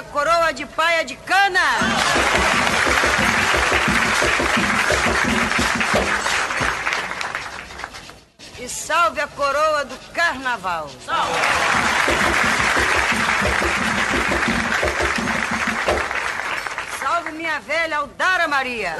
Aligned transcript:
A 0.00 0.02
coroa 0.04 0.50
de 0.50 0.64
paia 0.64 1.04
de 1.04 1.14
cana! 1.14 1.60
E 8.58 8.66
salve 8.66 9.20
a 9.20 9.26
coroa 9.26 9.84
do 9.84 9.96
carnaval! 10.14 10.88
Salve 16.98 17.32
minha 17.32 17.60
velha 17.60 17.98
Aldara 17.98 18.48
Maria! 18.48 18.96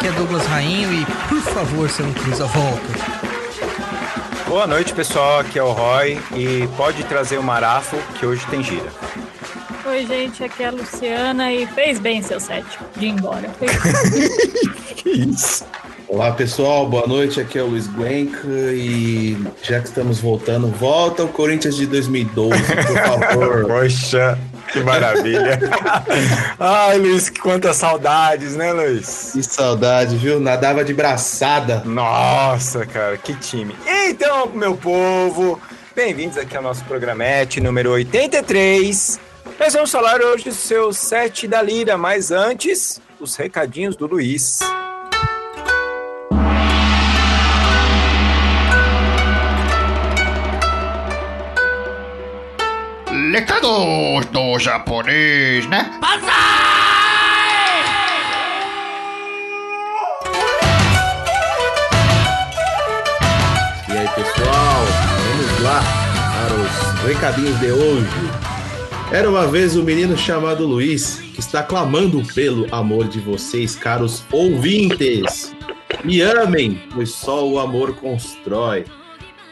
Aqui 0.00 0.08
é 0.08 0.12
Douglas 0.12 0.46
Rainho 0.46 0.94
e 0.94 1.04
por 1.28 1.42
favor, 1.42 1.90
seu 1.90 2.10
Cruz, 2.14 2.40
a 2.40 2.46
volta. 2.46 2.88
Boa 4.48 4.66
noite, 4.66 4.94
pessoal. 4.94 5.40
Aqui 5.40 5.58
é 5.58 5.62
o 5.62 5.72
Roy 5.72 6.18
e 6.34 6.66
pode 6.74 7.04
trazer 7.04 7.36
o 7.36 7.42
Marafo 7.42 7.98
que 8.18 8.24
hoje 8.24 8.46
tem 8.46 8.62
gira. 8.62 8.90
Oi, 9.84 10.06
gente, 10.06 10.42
aqui 10.42 10.62
é 10.62 10.68
a 10.68 10.70
Luciana 10.70 11.52
e 11.52 11.66
fez 11.66 11.98
bem 11.98 12.22
seu 12.22 12.40
set 12.40 12.64
de 12.96 13.06
ir 13.06 13.10
embora. 13.10 13.50
Fez 13.58 13.72
bem. 15.04 15.34
Olá 16.08 16.32
pessoal, 16.32 16.88
boa 16.88 17.06
noite. 17.06 17.38
Aqui 17.38 17.58
é 17.58 17.62
o 17.62 17.66
Luiz 17.66 17.86
Guenca 17.86 18.48
e 18.48 19.36
já 19.62 19.80
que 19.80 19.88
estamos 19.88 20.18
voltando, 20.18 20.66
volta 20.68 21.24
o 21.24 21.28
Corinthians 21.28 21.76
de 21.76 21.86
2012, 21.86 22.50
por 22.62 22.96
favor. 22.98 23.66
Poxa, 23.66 24.38
que 24.72 24.80
maravilha. 24.80 25.58
Ai, 26.58 26.98
Luiz, 26.98 27.28
quantas 27.28 27.76
saudades, 27.76 28.56
né, 28.56 28.72
Luiz? 28.72 29.30
que 29.32 29.42
saudade, 29.42 30.16
viu? 30.16 30.40
Nadava 30.40 30.84
de 30.84 30.94
braçada. 30.94 31.82
Nossa, 31.84 32.86
cara, 32.86 33.16
que 33.16 33.34
time. 33.34 33.74
Então, 33.86 34.46
meu 34.54 34.76
povo, 34.76 35.60
bem-vindos 35.94 36.38
aqui 36.38 36.56
ao 36.56 36.62
nosso 36.62 36.84
programete 36.84 37.60
número 37.60 37.90
83. 37.90 39.20
Nós 39.58 39.74
vamos 39.74 39.90
falar 39.90 40.20
hoje 40.20 40.44
do 40.44 40.52
seu 40.52 40.92
set 40.92 41.46
da 41.46 41.60
Lira, 41.60 41.98
mas 41.98 42.30
antes, 42.30 43.00
os 43.20 43.36
recadinhos 43.36 43.96
do 43.96 44.06
Luiz. 44.06 44.60
Recados 53.32 54.26
do 54.32 54.58
japonês, 54.58 55.64
né? 55.68 55.88
E 63.88 63.92
aí 63.92 64.08
pessoal, 64.08 64.84
vamos 65.28 65.62
lá 65.62 65.80
para 66.34 66.54
os 66.56 67.02
recadinhos 67.06 67.60
de 67.60 67.70
hoje. 67.70 68.08
Era 69.12 69.30
uma 69.30 69.46
vez 69.46 69.76
um 69.76 69.84
menino 69.84 70.18
chamado 70.18 70.66
Luiz 70.66 71.20
que 71.32 71.38
está 71.38 71.62
clamando 71.62 72.20
pelo 72.34 72.66
amor 72.74 73.06
de 73.06 73.20
vocês, 73.20 73.76
caros 73.76 74.24
ouvintes. 74.32 75.54
Me 76.02 76.20
amem, 76.20 76.82
pois 76.92 77.12
só 77.12 77.46
o 77.48 77.60
amor 77.60 77.94
constrói. 77.94 78.84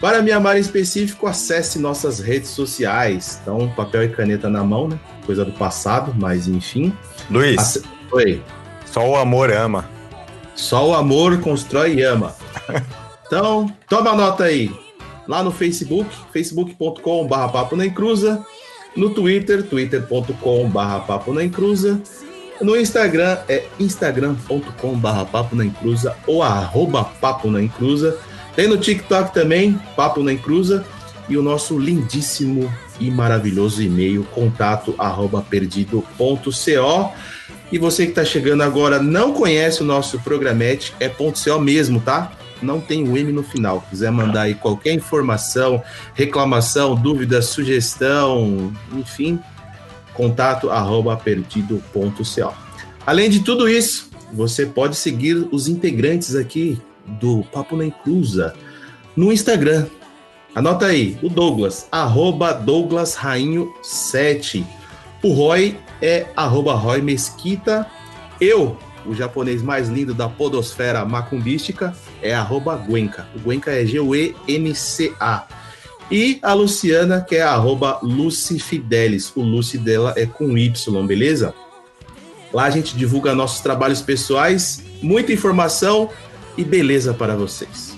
Para 0.01 0.23
me 0.23 0.31
amar 0.31 0.57
em 0.57 0.61
específico, 0.61 1.27
acesse 1.27 1.79
nossas 1.79 2.21
redes 2.21 2.51
sociais. 2.51 3.39
Então, 3.43 3.69
papel 3.71 4.05
e 4.05 4.09
caneta 4.09 4.49
na 4.49 4.63
mão, 4.63 4.87
né? 4.89 4.99
Coisa 5.27 5.45
do 5.45 5.53
passado, 5.53 6.15
mas 6.17 6.47
enfim. 6.47 6.93
Luiz, 7.29 7.61
Ace- 7.61 7.83
Oi. 8.13 8.41
só 8.87 9.07
o 9.09 9.17
amor 9.17 9.53
ama. 9.53 9.89
Só 10.55 10.89
o 10.91 10.95
amor 10.95 11.41
constrói 11.41 11.95
e 11.97 12.03
ama. 12.03 12.35
Então, 13.27 13.73
toma 13.89 14.15
nota 14.15 14.45
aí. 14.45 14.71
Lá 15.27 15.43
no 15.43 15.51
Facebook, 15.51 16.09
facebook.com.br 16.33 17.35
papo 17.53 17.77
na 17.77 17.85
encruza. 17.85 18.45
No 18.97 19.11
Twitter, 19.11 19.63
twitter.com.br 19.65 21.01
papo 21.07 21.33
na 21.35 21.45
encruza. 21.45 22.01
No 22.61 22.77
Instagram 22.77 23.39
é 23.49 23.65
instagram.com.br 23.79 25.25
papo 25.31 25.55
na 25.55 25.65
encruza 25.65 26.17
ou 26.27 26.43
arroba 26.43 27.05
papo 27.05 27.51
na 27.51 27.63
encruza. 27.63 28.19
Tem 28.59 28.67
no 28.67 28.77
TikTok 28.77 29.33
também, 29.33 29.81
papo 29.95 30.21
na 30.21 30.33
encruza. 30.33 30.85
E 31.29 31.37
o 31.37 31.43
nosso 31.43 31.79
lindíssimo 31.79 32.69
e 32.99 33.09
maravilhoso 33.09 33.81
e-mail, 33.81 34.25
contato 34.35 34.97
arroba 34.99 35.41
perdido.co. 35.41 37.13
E 37.71 37.79
você 37.79 38.03
que 38.03 38.11
está 38.11 38.25
chegando 38.25 38.65
agora 38.65 39.01
não 39.01 39.33
conhece 39.33 39.81
o 39.81 39.85
nosso 39.85 40.19
programete, 40.19 40.93
é 40.99 41.09
.co 41.09 41.61
mesmo, 41.61 42.01
tá? 42.01 42.33
Não 42.61 42.81
tem 42.81 43.09
o 43.09 43.17
M 43.17 43.31
no 43.31 43.45
final. 43.45 43.87
Quiser 43.89 44.11
mandar 44.11 44.43
aí 44.43 44.57
qualquer 44.57 44.93
informação, 44.93 45.81
reclamação, 46.13 46.97
dúvida, 46.97 47.41
sugestão, 47.41 48.73
enfim, 48.93 49.39
contato 50.15 50.69
arroba 50.69 51.17
perdido.co. 51.17 52.55
Além 53.07 53.31
de 53.31 53.39
tudo 53.39 53.69
isso, 53.69 54.11
você 54.33 54.67
pode 54.67 54.97
seguir 54.97 55.47
os 55.53 55.69
integrantes 55.69 56.35
aqui 56.35 56.83
do 57.21 57.45
Papo 57.53 57.77
na 57.77 57.87
Inclusa 57.87 58.55
no 59.17 59.33
Instagram, 59.33 59.87
Anota 60.55 60.87
aí, 60.87 61.17
o 61.23 61.29
Douglas, 61.29 61.87
arroba 61.93 62.53
Douglas 62.53 63.15
Rainho 63.15 63.73
7. 63.83 64.67
O 65.23 65.33
Roy 65.33 65.77
é 66.03 66.27
arroba 66.35 66.75
Roy 66.75 67.01
Mesquita. 67.01 67.87
Eu, 68.41 68.77
o 69.07 69.15
japonês 69.15 69.63
mais 69.63 69.89
lindo 69.89 70.15
da 70.15 70.29
podosfera 70.29 71.05
macumbística, 71.05 71.95
é 72.23 72.35
arroba 72.35 72.77
Guenca. 72.77 73.29
O 73.37 73.49
Guenca 73.49 73.71
é 73.71 73.85
G-U-E-N-C-A. 73.85 75.47
E 76.11 76.39
a 76.43 76.53
Luciana, 76.55 77.21
que 77.21 77.37
é 77.37 77.43
arroba 77.43 78.01
Lucy 78.03 78.59
Fidelis. 78.59 79.31
O 79.37 79.43
Lucy 79.43 79.79
dela 79.79 80.15
é 80.17 80.27
com 80.27 80.59
Y, 80.59 81.07
beleza? 81.07 81.55
Lá 82.53 82.65
a 82.65 82.71
gente 82.71 82.97
divulga 82.97 83.35
nossos 83.35 83.61
trabalhos 83.61 84.01
pessoais, 84.01 84.83
muita 85.03 85.33
informação 85.33 86.11
e 86.59 86.65
beleza 86.65 87.15
para 87.15 87.35
vocês. 87.37 87.97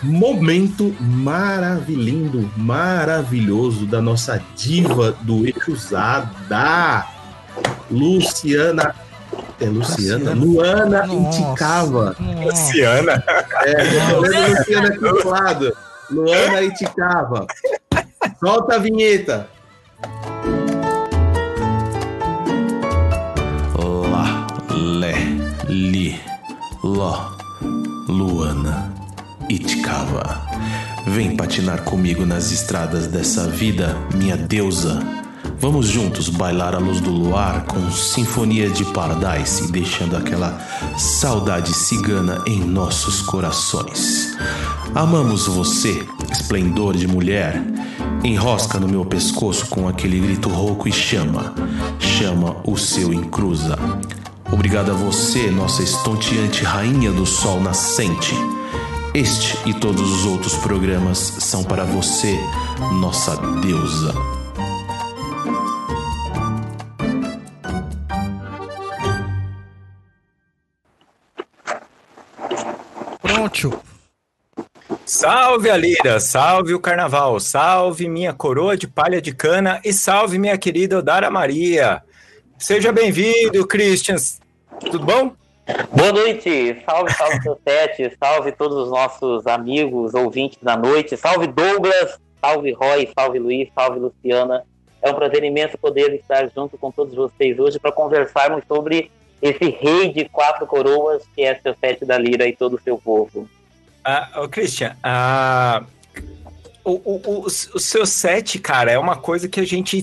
momento 0.02 0.94
maravilhoso, 1.00 2.50
maravilhoso 2.56 3.86
da 3.86 4.00
nossa 4.00 4.42
diva 4.56 5.12
do 5.22 5.46
Exusada, 5.46 7.06
Luciana. 7.90 8.94
É 9.60 9.66
Luciana? 9.66 10.32
Luana 10.32 11.04
Iticava. 11.06 12.16
Luciana. 12.18 13.22
É, 13.64 14.14
Luciana 14.14 14.88
aqui 14.88 14.98
do 14.98 15.28
lado. 15.28 15.76
Luana 16.10 16.62
Iticava. 16.62 17.46
Solta 18.38 18.76
a 18.76 18.78
vinheta. 18.78 19.48
Li, 25.70 26.20
Ló, 26.82 27.30
Luana, 28.08 28.92
Itkava. 29.48 30.40
Vem 31.06 31.36
patinar 31.36 31.84
comigo 31.84 32.26
nas 32.26 32.50
estradas 32.50 33.06
dessa 33.06 33.46
vida, 33.46 33.96
minha 34.16 34.36
deusa. 34.36 34.98
Vamos 35.60 35.86
juntos 35.86 36.28
bailar 36.28 36.74
à 36.74 36.78
luz 36.78 37.00
do 37.00 37.12
luar 37.12 37.66
com 37.66 37.88
sinfonia 37.92 38.68
de 38.68 38.84
Paradise, 38.86 39.70
deixando 39.70 40.16
aquela 40.16 40.58
saudade 40.98 41.72
cigana 41.72 42.42
em 42.48 42.58
nossos 42.58 43.22
corações. 43.22 44.36
Amamos 44.92 45.46
você, 45.46 46.04
esplendor 46.32 46.96
de 46.96 47.06
mulher. 47.06 47.62
Enrosca 48.24 48.80
no 48.80 48.88
meu 48.88 49.04
pescoço 49.04 49.66
com 49.66 49.86
aquele 49.86 50.18
grito 50.18 50.48
rouco 50.48 50.88
e 50.88 50.92
chama, 50.92 51.54
chama 52.00 52.56
o 52.64 52.76
seu 52.76 53.14
encruza. 53.14 53.78
Obrigado 54.52 54.90
a 54.90 54.94
você, 54.94 55.50
nossa 55.50 55.82
estonteante 55.82 56.64
rainha 56.64 57.12
do 57.12 57.24
sol 57.24 57.60
nascente. 57.60 58.34
Este 59.14 59.56
e 59.68 59.72
todos 59.72 60.02
os 60.02 60.26
outros 60.26 60.56
programas 60.56 61.18
são 61.18 61.62
para 61.64 61.84
você, 61.84 62.36
nossa 63.00 63.36
deusa. 63.60 64.12
Pronto. 73.22 73.80
Salve 75.04 75.70
a 75.70 75.76
lira, 75.76 76.20
salve 76.20 76.74
o 76.74 76.80
carnaval, 76.80 77.40
salve 77.40 78.08
minha 78.08 78.32
coroa 78.32 78.76
de 78.76 78.86
palha 78.86 79.20
de 79.20 79.32
cana 79.32 79.80
e 79.84 79.92
salve 79.92 80.38
minha 80.38 80.56
querida 80.58 80.98
Odara 80.98 81.30
Maria. 81.30 82.02
Seja 82.60 82.92
bem-vindo, 82.92 83.66
Christian. 83.66 84.16
Tudo 84.80 85.00
bom? 85.00 85.32
Boa 85.96 86.12
noite, 86.12 86.76
salve, 86.84 87.10
salve 87.14 87.42
seu 87.42 87.58
sete, 87.66 88.14
salve 88.22 88.52
todos 88.52 88.76
os 88.76 88.90
nossos 88.90 89.46
amigos, 89.46 90.12
ouvintes 90.12 90.58
da 90.60 90.76
noite, 90.76 91.16
salve 91.16 91.46
Douglas, 91.46 92.20
salve 92.38 92.72
Roy, 92.72 93.08
salve 93.18 93.38
Luiz, 93.38 93.70
salve 93.74 93.98
Luciana. 93.98 94.62
É 95.00 95.10
um 95.10 95.14
prazer 95.14 95.42
imenso 95.42 95.78
poder 95.78 96.12
estar 96.12 96.50
junto 96.54 96.76
com 96.76 96.90
todos 96.90 97.14
vocês 97.14 97.58
hoje 97.58 97.78
para 97.78 97.92
conversarmos 97.92 98.62
sobre 98.68 99.10
esse 99.40 99.70
rei 99.70 100.12
de 100.12 100.28
quatro 100.28 100.66
coroas 100.66 101.22
que 101.34 101.42
é 101.42 101.58
seu 101.60 101.74
sete 101.80 102.04
da 102.04 102.18
lira 102.18 102.46
e 102.46 102.54
todo 102.54 102.74
o 102.74 102.80
seu 102.80 102.98
povo. 102.98 103.48
Ah, 104.04 104.46
Christian, 104.50 104.94
ah, 105.02 105.82
o, 106.84 106.90
o, 106.90 107.22
o, 107.24 107.46
o 107.46 107.50
seu 107.80 108.04
set, 108.04 108.58
cara, 108.58 108.92
é 108.92 108.98
uma 108.98 109.16
coisa 109.16 109.48
que 109.48 109.60
a 109.60 109.66
gente. 109.66 110.02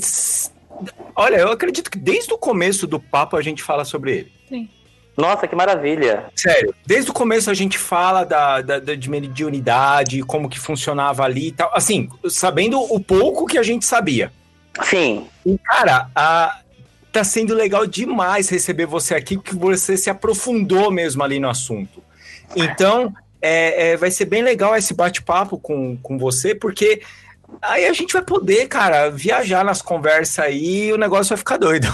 Olha, 1.16 1.38
eu 1.38 1.52
acredito 1.52 1.90
que 1.90 1.98
desde 1.98 2.34
o 2.34 2.38
começo 2.38 2.86
do 2.88 3.00
papo 3.00 3.36
a 3.38 3.42
gente 3.42 3.64
fala 3.64 3.84
sobre 3.86 4.12
ele. 4.12 4.32
Sim. 4.48 4.70
Nossa, 5.16 5.48
que 5.48 5.56
maravilha! 5.56 6.26
Sério, 6.36 6.76
desde 6.86 7.10
o 7.10 7.14
começo 7.14 7.50
a 7.50 7.54
gente 7.56 7.76
fala 7.78 8.24
da, 8.24 8.62
da, 8.62 8.80
da- 8.80 8.94
de 8.96 9.10
mediunidade, 9.10 10.22
como 10.22 10.48
que 10.48 10.60
funcionava 10.60 11.24
ali 11.24 11.48
e 11.48 11.52
tal. 11.52 11.72
Assim, 11.74 12.08
sabendo 12.30 12.80
o 12.80 13.00
pouco 13.00 13.48
que 13.48 13.58
a 13.58 13.64
gente 13.64 13.84
sabia. 13.86 14.32
Sim, 14.84 15.26
E, 15.44 15.58
cara, 15.58 16.08
ah, 16.16 16.60
tá 17.12 17.24
sendo 17.24 17.56
legal 17.56 17.88
demais 17.88 18.48
receber 18.50 18.86
você 18.86 19.16
aqui, 19.16 19.38
porque 19.38 19.56
você 19.56 19.98
se 19.98 20.08
aprofundou 20.08 20.92
mesmo 20.92 21.24
ali 21.24 21.40
no 21.40 21.50
assunto. 21.50 22.04
Então, 22.56 23.12
é, 23.42 23.90
é, 23.94 23.98
vai 23.98 24.12
ser 24.12 24.26
bem 24.26 24.44
legal 24.44 24.76
esse 24.76 24.94
bate-papo 24.94 25.58
com, 25.58 25.98
com 25.98 26.18
você, 26.20 26.54
porque 26.54 27.02
aí 27.62 27.86
a 27.86 27.94
gente 27.94 28.14
vai 28.14 28.22
poder, 28.22 28.68
cara, 28.68 29.10
viajar 29.10 29.64
nas 29.64 29.82
conversas 29.82 30.40
aí 30.40 30.88
e 30.88 30.94
o 30.94 30.98
negócio 30.98 31.30
vai 31.30 31.38
ficar 31.38 31.58
doido. 31.58 31.88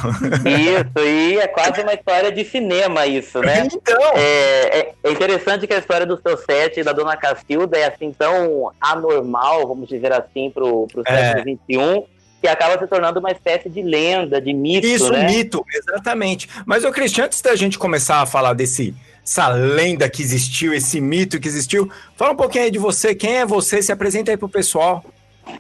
isso, 0.45 1.05
e 1.05 1.37
é 1.37 1.47
quase 1.47 1.81
uma 1.81 1.93
história 1.93 2.31
de 2.31 2.43
cinema 2.45 3.05
isso, 3.07 3.39
né? 3.39 3.67
Então, 3.71 4.01
É, 4.15 4.79
é- 4.79 4.93
é 5.03 5.11
interessante 5.11 5.67
que 5.67 5.73
a 5.73 5.77
história 5.79 6.05
do 6.05 6.19
seu 6.21 6.37
set 6.37 6.79
e 6.79 6.83
da 6.83 6.91
dona 6.93 7.15
Castilda 7.17 7.77
é 7.77 7.85
assim 7.85 8.11
tão 8.11 8.71
anormal, 8.79 9.67
vamos 9.67 9.87
dizer 9.87 10.11
assim, 10.13 10.49
pro, 10.51 10.87
pro 10.91 11.03
É. 11.05 11.33
século 11.33 11.57
XXI, 11.67 12.03
que 12.41 12.47
acaba 12.47 12.77
se 12.77 12.87
tornando 12.87 13.19
uma 13.19 13.31
espécie 13.31 13.69
de 13.69 13.81
lenda, 13.81 14.41
de 14.41 14.53
mito, 14.53 14.85
isso, 14.85 15.09
né? 15.11 15.25
mito, 15.27 15.65
exatamente. 15.73 16.49
Mas, 16.65 16.83
ô 16.83 16.91
Cristian, 16.91 17.25
antes 17.25 17.41
da 17.41 17.55
gente 17.55 17.79
começar 17.79 18.21
a 18.21 18.25
falar 18.25 18.53
desse 18.53 18.93
essa 19.25 19.47
lenda 19.47 20.09
que 20.09 20.21
existiu, 20.21 20.73
esse 20.73 20.99
mito 20.99 21.39
que 21.39 21.47
existiu, 21.47 21.89
fala 22.17 22.33
um 22.33 22.35
pouquinho 22.35 22.65
aí 22.65 22.69
de 22.71 22.77
você, 22.77 23.15
quem 23.15 23.37
é 23.37 23.45
você, 23.45 23.81
se 23.81 23.89
apresenta 23.89 24.31
aí 24.31 24.35
pro 24.35 24.49
pessoal. 24.49 25.01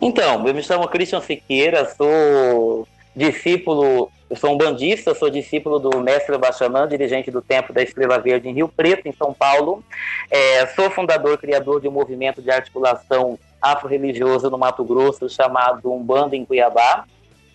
Então, 0.01 0.45
eu 0.47 0.53
me 0.53 0.63
chamo 0.63 0.87
Christian 0.87 1.21
Siqueira, 1.21 1.85
sou 1.95 2.87
discípulo, 3.15 4.11
eu 4.29 4.35
sou 4.35 4.51
um 4.51 4.57
bandista, 4.57 5.13
sou 5.13 5.29
discípulo 5.29 5.79
do 5.79 5.99
mestre 6.01 6.37
Bachanã, 6.37 6.87
dirigente 6.87 7.29
do 7.29 7.41
Templo 7.41 7.73
da 7.73 7.83
Estrela 7.83 8.19
Verde 8.19 8.49
em 8.49 8.53
Rio 8.53 8.67
Preto, 8.67 9.07
em 9.07 9.13
São 9.13 9.33
Paulo. 9.33 9.83
É, 10.29 10.65
sou 10.67 10.89
fundador, 10.89 11.37
criador 11.37 11.79
de 11.79 11.87
um 11.87 11.91
movimento 11.91 12.41
de 12.41 12.49
articulação 12.49 13.37
afro-religioso 13.61 14.49
no 14.49 14.57
Mato 14.57 14.83
Grosso 14.83 15.29
chamado 15.29 15.91
Umbanda 15.91 16.35
em 16.35 16.43
Cuiabá. 16.43 17.05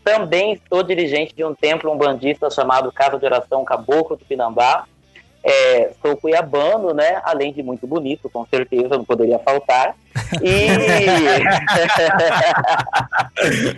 Também 0.04 0.58
sou 0.68 0.82
dirigente 0.82 1.34
de 1.34 1.44
um 1.44 1.54
templo 1.54 1.92
umbandista 1.92 2.48
chamado 2.50 2.90
Casa 2.90 3.18
de 3.18 3.26
Oração 3.26 3.64
Caboclo 3.64 4.16
do 4.16 4.24
Pinambá. 4.24 4.86
É, 5.44 5.92
sou 6.02 6.16
cuiabano, 6.16 6.92
né? 6.92 7.20
Além 7.24 7.52
de 7.52 7.62
muito 7.62 7.86
bonito, 7.86 8.28
com 8.28 8.44
certeza, 8.46 8.96
não 8.96 9.04
poderia 9.04 9.38
faltar. 9.38 9.94
E 10.42 10.66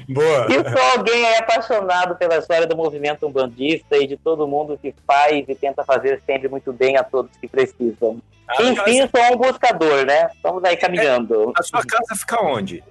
Boa. 0.13 0.47
e 0.49 0.55
sou 0.55 0.83
alguém 0.97 1.37
apaixonado 1.37 2.17
pela 2.17 2.39
história 2.39 2.67
do 2.67 2.77
movimento 2.77 3.27
umbandista 3.27 3.97
e 3.99 4.07
de 4.07 4.17
todo 4.17 4.49
mundo 4.49 4.79
que 4.81 4.95
faz 5.07 5.45
e 5.49 5.55
tenta 5.55 5.85
fazer 5.85 6.23
sempre 6.27 6.49
muito 6.49 6.73
bem 6.73 6.97
a 6.97 7.05
todos 7.05 7.31
que 7.37 7.47
precisam. 7.47 8.21
Ah, 8.49 8.63
Enfim, 8.63 9.09
sou 9.15 9.35
um 9.35 9.37
buscador, 9.37 10.05
né? 10.05 10.31
Estamos 10.35 10.65
aí 10.65 10.77
caminhando. 10.77 11.53
A 11.57 11.63
sua 11.63 11.85
casa 11.85 12.17
fica 12.17 12.43
onde? 12.43 12.83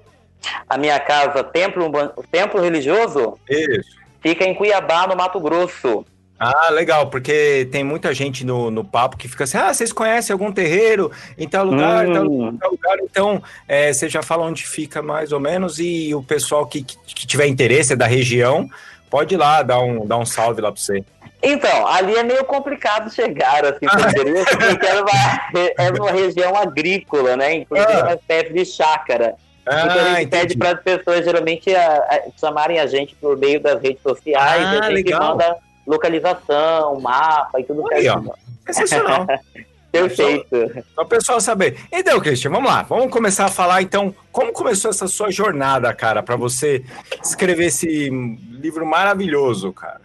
A 0.69 0.77
minha 0.77 0.99
casa, 0.99 1.43
templo, 1.43 1.91
templo 2.31 2.61
religioso, 2.61 3.37
Isso. 3.49 3.97
fica 4.21 4.45
em 4.45 4.55
Cuiabá, 4.55 5.05
no 5.05 5.17
Mato 5.17 5.39
Grosso. 5.39 6.05
Ah, 6.39 6.69
legal, 6.71 7.07
porque 7.07 7.67
tem 7.71 7.83
muita 7.83 8.13
gente 8.13 8.45
no, 8.45 8.71
no 8.71 8.83
papo 8.83 9.17
que 9.17 9.27
fica 9.27 9.43
assim, 9.43 9.57
ah, 9.57 9.73
vocês 9.73 9.91
conhecem 9.91 10.31
algum 10.33 10.51
terreiro 10.53 11.11
em 11.37 11.47
tal 11.49 11.65
lugar, 11.65 12.07
em 12.07 12.13
tal 12.13 12.23
Hum. 12.23 12.27
lugar, 12.27 12.53
em 12.53 12.57
tal 12.57 12.71
lugar. 12.71 12.97
Então, 13.03 13.43
é, 13.67 13.91
você 13.91 14.07
já 14.07 14.21
fala 14.23 14.45
onde 14.45 14.65
fica 14.65 15.01
mais 15.01 15.31
ou 15.33 15.39
menos 15.39 15.79
e 15.79 16.15
o 16.15 16.23
pessoal 16.23 16.65
que, 16.65 16.81
que, 16.83 16.95
que 17.13 17.27
tiver 17.27 17.47
interesse 17.47 17.91
é 17.91 17.95
da 17.95 18.05
região, 18.07 18.69
pode 19.09 19.35
ir 19.35 19.37
lá 19.37 19.61
dar 19.63 19.79
um, 19.81 20.05
dar 20.07 20.17
um 20.17 20.25
salve 20.25 20.61
lá 20.61 20.71
pra 20.71 20.79
você. 20.81 21.03
Então, 21.43 21.87
ali 21.87 22.15
é 22.15 22.23
meio 22.23 22.43
complicado 22.45 23.13
chegar, 23.13 23.65
assim, 23.65 23.85
Ah. 23.87 23.97
porque 24.13 24.85
é 24.85 25.01
uma, 25.01 25.73
é 25.77 25.89
uma 25.91 26.11
região 26.11 26.55
agrícola, 26.55 27.35
né? 27.35 27.53
Inclusive 27.55 27.91
Ah. 27.91 28.03
uma 28.03 28.13
espécie 28.13 28.53
de 28.53 28.63
chácara. 28.65 29.35
então 29.67 29.77
a 29.77 29.83
Ah, 30.11 30.15
gente 30.15 30.29
pede 30.29 30.57
para 30.57 30.71
as 30.71 30.81
pessoas 30.81 31.23
geralmente 31.25 31.75
a- 31.75 31.97
a 32.09 32.39
chamarem 32.39 32.79
a 32.79 32.87
gente 32.87 33.13
por 33.15 33.37
meio 33.37 33.59
das 33.59 33.79
redes 33.81 34.01
sociais, 34.01 34.63
Ah, 34.65 34.69
a 34.85 34.89
gente 34.89 35.03
legal. 35.03 35.31
manda 35.37 35.57
localização, 35.89 36.99
mapa 37.01 37.59
e 37.59 37.63
tudo 37.63 37.83
Aí, 37.91 38.07
ó. 38.07 38.13
certinho. 38.13 38.33
Sensacional. 38.67 39.27
Perfeito. 39.91 40.83
Só 40.93 41.01
o 41.01 41.05
pessoal 41.05 41.41
saber. 41.41 41.79
Então, 41.91 42.19
Christian, 42.19 42.51
vamos 42.51 42.69
lá. 42.69 42.83
Vamos 42.83 43.11
começar 43.11 43.45
a 43.45 43.49
falar, 43.49 43.81
então, 43.81 44.13
como 44.31 44.53
começou 44.53 44.91
essa 44.91 45.07
sua 45.07 45.31
jornada, 45.31 45.91
cara, 45.95 46.21
para 46.21 46.35
você 46.35 46.85
escrever 47.23 47.65
esse 47.65 48.07
livro 48.51 48.85
maravilhoso, 48.85 49.73
cara. 49.73 50.01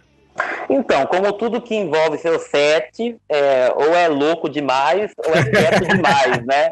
Então, 0.69 1.05
como 1.05 1.31
tudo 1.33 1.61
que 1.61 1.75
envolve 1.75 2.17
seu 2.17 2.37
set, 2.39 3.15
é, 3.29 3.71
ou 3.73 3.95
é 3.95 4.07
louco 4.07 4.49
demais, 4.49 5.11
ou 5.17 5.33
é 5.33 5.43
quieto 5.43 5.85
demais, 5.87 6.45
né? 6.45 6.71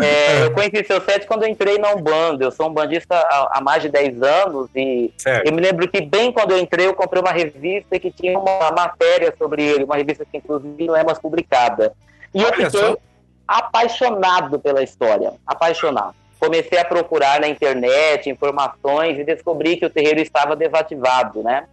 É, 0.00 0.44
eu 0.44 0.52
conheci 0.52 0.84
seu 0.84 1.00
set 1.00 1.26
quando 1.26 1.44
eu 1.44 1.48
entrei 1.48 1.78
na 1.78 1.94
Umbanda. 1.94 2.44
Eu 2.44 2.50
sou 2.50 2.68
um 2.68 2.72
bandista 2.72 3.14
há, 3.14 3.58
há 3.58 3.60
mais 3.60 3.82
de 3.82 3.88
10 3.88 4.22
anos 4.22 4.68
e 4.74 5.12
Certo. 5.16 5.46
eu 5.46 5.52
me 5.52 5.60
lembro 5.60 5.86
que 5.88 6.00
bem 6.00 6.32
quando 6.32 6.52
eu 6.52 6.58
entrei, 6.58 6.86
eu 6.86 6.94
comprei 6.94 7.22
uma 7.22 7.30
revista 7.30 7.98
que 8.00 8.10
tinha 8.10 8.38
uma 8.38 8.70
matéria 8.72 9.32
sobre 9.38 9.62
ele, 9.62 9.84
uma 9.84 9.96
revista 9.96 10.24
que 10.24 10.38
inclusive 10.38 10.86
não 10.86 10.96
é 10.96 11.04
mais 11.04 11.18
publicada. 11.18 11.92
E 12.34 12.42
eu 12.42 12.48
Olha 12.48 12.68
fiquei 12.70 12.80
só. 12.80 12.96
apaixonado 13.46 14.58
pela 14.58 14.82
história, 14.82 15.34
apaixonado. 15.46 16.14
Comecei 16.40 16.78
a 16.78 16.84
procurar 16.84 17.40
na 17.40 17.48
internet 17.48 18.28
informações 18.28 19.18
e 19.18 19.24
descobri 19.24 19.76
que 19.76 19.86
o 19.86 19.90
terreiro 19.90 20.20
estava 20.20 20.56
desativado, 20.56 21.42
né? 21.42 21.64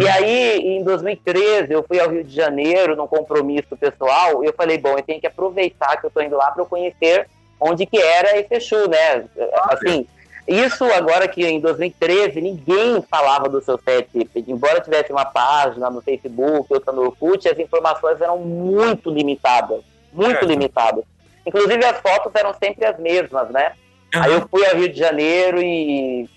E 0.00 0.08
aí, 0.08 0.58
em 0.58 0.82
2013, 0.82 1.72
eu 1.72 1.82
fui 1.82 2.00
ao 2.00 2.10
Rio 2.10 2.24
de 2.24 2.34
Janeiro 2.34 2.96
num 2.96 3.06
compromisso 3.06 3.76
pessoal 3.76 4.42
e 4.42 4.46
eu 4.46 4.52
falei, 4.52 4.78
bom, 4.78 4.96
eu 4.96 5.02
tenho 5.02 5.20
que 5.20 5.26
aproveitar 5.26 5.96
que 5.98 6.06
eu 6.06 6.08
estou 6.08 6.22
indo 6.22 6.36
lá 6.36 6.50
para 6.50 6.62
eu 6.62 6.66
conhecer 6.66 7.28
onde 7.60 7.86
que 7.86 7.98
era 7.98 8.38
esse 8.38 8.54
Exu, 8.54 8.88
né? 8.88 9.24
Assim, 9.64 10.06
isso 10.46 10.84
agora 10.84 11.26
que 11.26 11.44
em 11.44 11.58
2013 11.58 12.40
ninguém 12.40 13.02
falava 13.10 13.48
do 13.48 13.60
seu 13.60 13.78
set, 13.78 14.08
embora 14.46 14.80
tivesse 14.80 15.10
uma 15.10 15.24
página 15.24 15.90
no 15.90 16.00
Facebook, 16.00 16.72
outra 16.72 16.92
no 16.92 17.02
Orkut, 17.02 17.48
as 17.48 17.58
informações 17.58 18.20
eram 18.20 18.38
muito 18.38 19.10
limitadas, 19.10 19.80
muito 20.12 20.30
Certo. 20.32 20.46
limitadas. 20.46 21.04
Inclusive 21.44 21.84
as 21.84 21.98
fotos 22.00 22.32
eram 22.34 22.54
sempre 22.54 22.84
as 22.84 22.98
mesmas, 22.98 23.50
né? 23.50 23.72
Aí 24.14 24.32
eu 24.32 24.48
fui 24.48 24.64
ao 24.64 24.76
Rio 24.76 24.88
de 24.88 24.98
Janeiro 24.98 25.60
e 25.60 26.28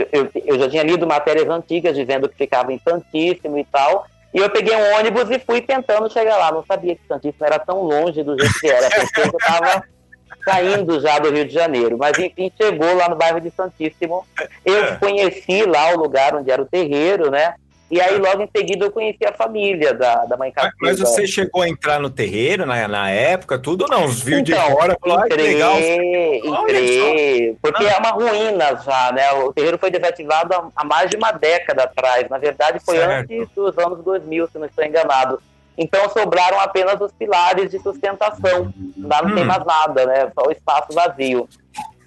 eu, 0.00 0.08
eu- 0.12 0.30
eu 0.46 0.58
já 0.58 0.68
tinha 0.68 0.82
lido 0.82 1.06
matérias 1.06 1.48
antigas 1.48 1.94
dizendo 1.96 2.28
que 2.28 2.36
ficava 2.36 2.72
em 2.72 2.78
Santíssimo 2.86 3.58
e 3.58 3.64
tal. 3.64 4.06
E 4.32 4.38
eu 4.38 4.48
peguei 4.48 4.74
um 4.76 4.96
ônibus 4.98 5.28
e 5.30 5.38
fui 5.40 5.60
tentando 5.60 6.10
chegar 6.12 6.36
lá. 6.36 6.52
Não 6.52 6.64
sabia 6.64 6.94
que 6.94 7.02
Santíssimo 7.08 7.44
era 7.44 7.58
tão 7.58 7.82
longe 7.82 8.22
do 8.22 8.38
jeito 8.38 8.60
que 8.60 8.68
era. 8.70 8.88
Pensei 8.88 9.08
que 9.08 9.20
eu 9.20 9.38
estava 9.38 9.82
saindo 10.44 11.00
já 11.00 11.18
do 11.18 11.30
Rio 11.30 11.44
de 11.44 11.52
Janeiro. 11.52 11.98
Mas 11.98 12.16
enfim, 12.18 12.50
chegou 12.56 12.94
lá 12.94 13.08
no 13.08 13.16
bairro 13.16 13.40
de 13.40 13.50
Santíssimo. 13.50 14.24
Eu 14.64 14.96
conheci 14.98 15.64
lá 15.64 15.92
o 15.94 15.98
lugar 15.98 16.34
onde 16.36 16.50
era 16.50 16.62
o 16.62 16.66
terreiro, 16.66 17.30
né? 17.30 17.54
E 17.90 18.00
aí 18.00 18.18
logo 18.18 18.42
em 18.42 18.48
seguida 18.56 18.86
eu 18.86 18.90
conheci 18.92 19.24
a 19.26 19.32
família 19.32 19.92
da, 19.92 20.24
da 20.26 20.36
mãe 20.36 20.52
Cacilda. 20.52 20.76
mas 20.80 21.00
você 21.00 21.26
chegou 21.26 21.62
a 21.62 21.68
entrar 21.68 21.98
no 21.98 22.08
terreiro 22.08 22.64
na, 22.64 22.86
na 22.86 23.10
época, 23.10 23.58
tudo 23.58 23.82
ou 23.82 23.88
não? 23.88 24.04
Os 24.04 24.22
viu 24.22 24.40
de 24.42 24.52
Então, 24.52 24.70
fora, 24.70 24.96
falou, 25.00 25.18
ai, 25.18 25.28
que 25.28 25.34
legal. 25.36 25.76
Entrei, 25.76 26.38
entrei, 26.44 27.56
porque 27.60 27.84
Ah. 27.86 27.90
é 27.92 27.98
uma 27.98 28.10
ruína 28.10 28.76
já, 28.84 29.10
né? 29.12 29.32
O 29.32 29.52
terreiro 29.52 29.76
foi 29.78 29.90
desativado 29.90 30.54
há- 30.54 30.68
há 30.76 30.84
mais 30.84 31.10
de 31.10 31.16
uma 31.16 31.32
década 31.32 31.82
atrás. 31.84 32.28
Na 32.30 32.38
verdade, 32.38 32.78
foi 32.84 32.96
Certo. 32.96 33.12
antes 33.32 33.48
dos 33.54 33.76
anos 33.78 34.04
2000, 34.04 34.46
se 34.46 34.58
não 34.58 34.66
estou 34.66 34.84
enganado. 34.84 35.42
Então 35.76 36.08
sobraram 36.10 36.60
apenas 36.60 37.00
os 37.00 37.10
pilares 37.12 37.70
de 37.70 37.78
sustentação. 37.80 38.72
Lá 38.98 39.22
não 39.22 39.34
tem 39.34 39.42
Hum. 39.44 39.46
mais 39.46 39.64
nada, 39.64 40.06
né? 40.06 40.30
Só 40.38 40.46
o 40.46 40.52
espaço 40.52 40.92
vazio. 40.92 41.48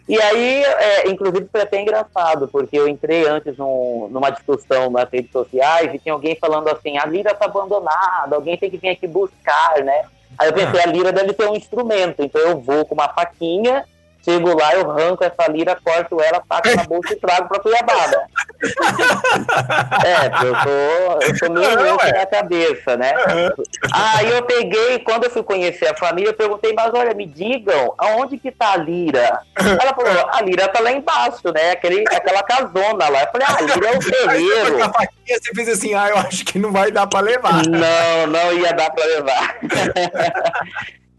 E 0.07 0.22
aí, 0.22 0.63
é, 0.63 1.10
inclusive, 1.10 1.48
foi 1.50 1.62
até 1.62 1.79
engraçado, 1.81 2.48
porque 2.50 2.77
eu 2.77 2.88
entrei 2.89 3.25
antes 3.27 3.57
num- 3.57 4.10
numa 4.12 4.29
discussão 4.31 4.89
nas 4.89 5.10
redes 5.10 5.31
sociais 5.31 5.93
e 5.93 6.00
tinha 6.00 6.13
alguém 6.13 6.36
falando 6.36 6.67
assim: 6.67 6.98
a 6.98 7.05
lira 7.05 7.31
está 7.31 7.45
abandonada, 7.45 8.36
alguém 8.36 8.57
tem 8.57 8.69
que 8.69 8.77
vir 8.77 8.89
aqui 8.89 9.07
buscar, 9.07 9.81
né? 9.83 10.03
Aí 10.38 10.50
eu 10.50 10.53
pensei: 10.53 10.81
a 10.81 10.88
lira 10.88 11.12
deve 11.13 11.31
ter 11.33 11.48
um 11.48 11.55
instrumento, 11.55 12.22
então 12.22 12.41
eu 12.41 12.60
vou 12.60 12.86
com 12.86 12.93
uma 12.95 13.07
faquinha, 13.07 13.86
chego 14.24 14.58
lá, 14.58 14.74
eu 14.74 14.89
arranco 14.89 15.24
essa 15.24 15.51
lira, 15.51 15.77
corto 15.84 16.22
ela, 16.22 16.42
taco 16.48 16.75
na 16.75 16.84
bolsa 16.84 17.13
e 17.13 17.15
trago 17.18 17.48
pra 17.48 17.60
Cuiabá, 17.60 18.08
né? 18.08 18.25
É, 20.06 20.46
eu 20.46 20.53
tô, 20.63 21.25
eu 21.25 21.39
tô 21.39 21.53
meio 21.53 21.84
louco 21.84 22.06
é. 22.06 22.13
na 22.13 22.25
cabeça, 22.25 22.96
né? 22.96 23.13
Aí 23.94 24.30
eu 24.32 24.44
peguei, 24.44 25.00
quando 25.00 25.25
eu 25.25 25.30
fui 25.30 25.44
conhecer 25.44 25.88
a 25.88 25.96
família, 25.96 26.30
eu 26.30 26.34
perguntei, 26.34 26.74
mas 26.74 26.94
olha, 26.94 27.13
me 27.13 27.25
digam, 27.25 27.94
aonde 27.98 28.38
que 28.38 28.51
tá 28.51 28.74
a 28.74 28.77
Lira? 28.77 29.39
Ela 29.56 29.94
falou, 29.94 30.30
a 30.32 30.42
Lira 30.42 30.68
tá 30.70 30.80
lá 30.80 30.92
embaixo, 30.92 31.51
né? 31.53 31.72
Aquele, 31.72 32.06
aquela 32.08 32.44
casona 32.44 33.10
lá. 33.10 33.24
Eu 33.24 33.32
falei, 33.32 33.48
ah, 33.50 33.58
a 33.58 33.62
Lira 33.62 33.88
é 33.88 33.92
o 33.92 33.96
Com 33.96 34.10
terreiro. 34.10 34.84
a 34.84 34.94
faquinha, 34.94 35.39
você 35.42 35.53
fez 35.53 35.70
assim, 35.70 35.94
ah, 35.94 36.10
eu 36.10 36.18
acho 36.18 36.46
que 36.46 36.58
não 36.58 36.72
vai 36.72 36.92
dar 36.92 37.08
pra 37.08 37.20
levar. 37.20 37.63
Não, 37.68 38.27
não 38.27 38.53
ia 38.53 38.74
dar 38.74 38.89
pra 38.92 39.06
levar. 39.06 39.60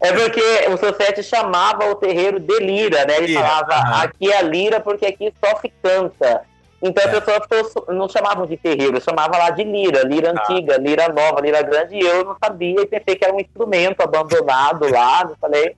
É 0.07 0.13
porque 0.13 0.41
o 0.73 0.77
seu 0.77 0.93
sete 0.93 1.23
chamava 1.23 1.89
o 1.89 1.95
terreiro 1.95 2.39
de 2.39 2.59
lira, 2.59 3.05
né? 3.05 3.17
Ele 3.17 3.27
Lira, 3.27 3.41
falava, 3.41 4.03
aqui 4.03 4.31
é 4.31 4.37
a 4.37 4.41
lira 4.41 4.79
porque 4.79 5.05
aqui 5.05 5.33
só 5.43 5.55
se 5.59 5.71
canta. 5.81 6.41
Então 6.81 7.03
É. 7.03 7.17
as 7.17 7.47
pessoas 7.47 7.87
não 7.87 8.07
chamavam 8.07 8.45
de 8.45 8.57
terreiro, 8.57 9.01
chamavam 9.01 9.39
lá 9.39 9.49
de 9.49 9.63
lira, 9.63 10.03
lira 10.03 10.33
Ah. 10.35 10.41
antiga, 10.41 10.77
lira 10.77 11.07
nova, 11.09 11.41
lira 11.41 11.61
grande, 11.63 11.95
e 11.95 12.01
eu 12.01 12.23
não 12.23 12.35
sabia 12.43 12.81
e 12.81 12.85
pensei 12.85 13.15
que 13.15 13.25
era 13.25 13.33
um 13.33 13.39
instrumento 13.39 14.01
abandonado 14.01 14.91
lá, 14.91 15.25
eu 15.27 15.35
falei. 15.41 15.75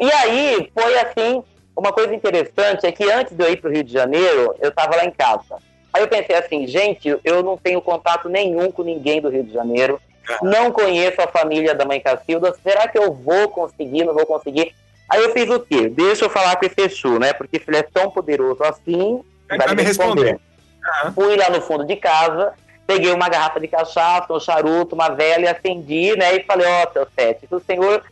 E 0.00 0.12
aí 0.12 0.70
foi 0.78 0.98
assim, 0.98 1.42
uma 1.74 1.92
coisa 1.92 2.14
interessante 2.14 2.86
é 2.86 2.92
que 2.92 3.10
antes 3.10 3.34
de 3.34 3.42
eu 3.42 3.50
ir 3.52 3.56
para 3.56 3.70
o 3.70 3.72
Rio 3.72 3.84
de 3.84 3.92
Janeiro, 3.92 4.54
eu 4.60 4.68
estava 4.68 4.96
lá 4.96 5.04
em 5.04 5.10
casa. 5.10 5.56
Aí 5.92 6.02
eu 6.02 6.08
pensei 6.08 6.36
assim, 6.36 6.66
gente, 6.66 7.18
eu 7.24 7.42
não 7.42 7.56
tenho 7.56 7.80
contato 7.80 8.28
nenhum 8.28 8.70
com 8.70 8.82
ninguém 8.82 9.20
do 9.22 9.30
Rio 9.30 9.44
de 9.44 9.52
Janeiro, 9.52 9.98
não 10.42 10.70
conheço 10.70 11.20
a 11.20 11.26
família 11.28 11.74
da 11.74 11.84
mãe 11.84 12.00
Cacilda, 12.00 12.54
será 12.62 12.86
que 12.88 12.98
eu 12.98 13.12
vou 13.12 13.48
conseguir, 13.48 14.04
não 14.04 14.14
vou 14.14 14.26
conseguir? 14.26 14.74
Aí 15.08 15.22
eu 15.22 15.32
fiz 15.32 15.48
o 15.48 15.60
quê? 15.60 15.88
Deixa 15.88 16.24
eu 16.24 16.30
falar 16.30 16.56
com 16.56 16.66
esse 16.66 16.80
Exu, 16.80 17.18
né? 17.18 17.32
Porque 17.32 17.58
se 17.58 17.64
ele 17.68 17.78
é 17.78 17.82
tão 17.82 18.10
poderoso 18.10 18.62
assim, 18.62 19.22
Ele 19.50 19.58
vai 19.58 19.74
me 19.74 19.82
responder. 19.82 20.38
Aham. 20.86 21.12
Fui 21.12 21.36
lá 21.36 21.48
no 21.50 21.62
fundo 21.62 21.84
de 21.86 21.96
casa, 21.96 22.52
peguei 22.86 23.10
uma 23.12 23.28
garrafa 23.28 23.58
de 23.58 23.68
cachaça, 23.68 24.32
um 24.32 24.38
charuto, 24.40 24.94
uma 24.94 25.08
vela 25.08 25.44
e 25.44 25.48
acendi, 25.48 26.14
né? 26.16 26.36
E 26.36 26.44
falei, 26.44 26.66
ó, 26.66 26.90
seu 26.92 27.06
Sete, 27.18 27.46
se 27.46 27.54
o 27.54 27.60
senhor 27.60 28.02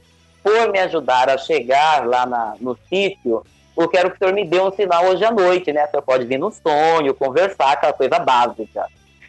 for 0.43 0.71
me 0.73 0.79
ajudar 0.79 1.29
a 1.29 1.37
chegar 1.37 2.07
lá 2.07 2.25
na- 2.25 2.55
no 2.61 2.79
sítio, 2.89 3.43
eu 3.77 3.89
quero 3.89 4.11
que 4.11 4.17
o 4.17 4.19
senhor 4.19 4.33
me 4.33 4.47
dê 4.47 4.59
um 4.59 4.73
sinal 4.73 5.05
hoje 5.05 5.23
à 5.25 5.31
noite, 5.31 5.71
né? 5.73 5.85
O 5.85 5.91
senhor 5.91 6.03
pode 6.03 6.25
vir 6.25 6.39
no 6.39 6.51
sonho, 6.51 7.13
conversar, 7.15 7.73
aquela 7.73 7.93
coisa 7.93 8.19
básica. 8.19 8.87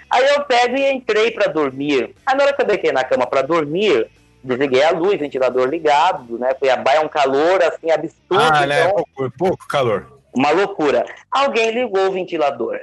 Aí 0.10 0.26
eu 0.30 0.44
pego 0.46 0.76
e 0.78 0.92
entrei 0.92 1.32
para 1.32 1.48
dormir. 1.48 2.16
Aí 2.26 2.36
na 2.36 2.44
hora 2.44 2.54
que 2.54 2.62
eu 2.62 2.66
deitei 2.66 2.92
na 2.92 3.04
cama 3.04 3.28
para 3.28 3.42
dormir, 3.42 4.08
desliguei 4.44 4.84
a 4.84 4.92
luz, 4.92 5.20
ventilador 5.20 5.68
ligado, 5.68 6.38
né? 6.40 6.54
Cuiabá 6.54 6.94
é 6.94 7.00
um 7.02 7.10
calor 7.10 7.62
assim 7.64 7.92
absurdo, 7.92 8.42
Ah, 8.42 8.66
né? 8.66 8.86
então, 8.90 9.04
Pouco, 9.16 9.38
pouco 9.38 9.68
calor. 9.68 10.08
uma 10.34 10.52
loucura. 10.52 11.06
Alguém 11.32 11.72
ligou 11.72 12.08
o 12.08 12.12
ventilador. 12.12 12.80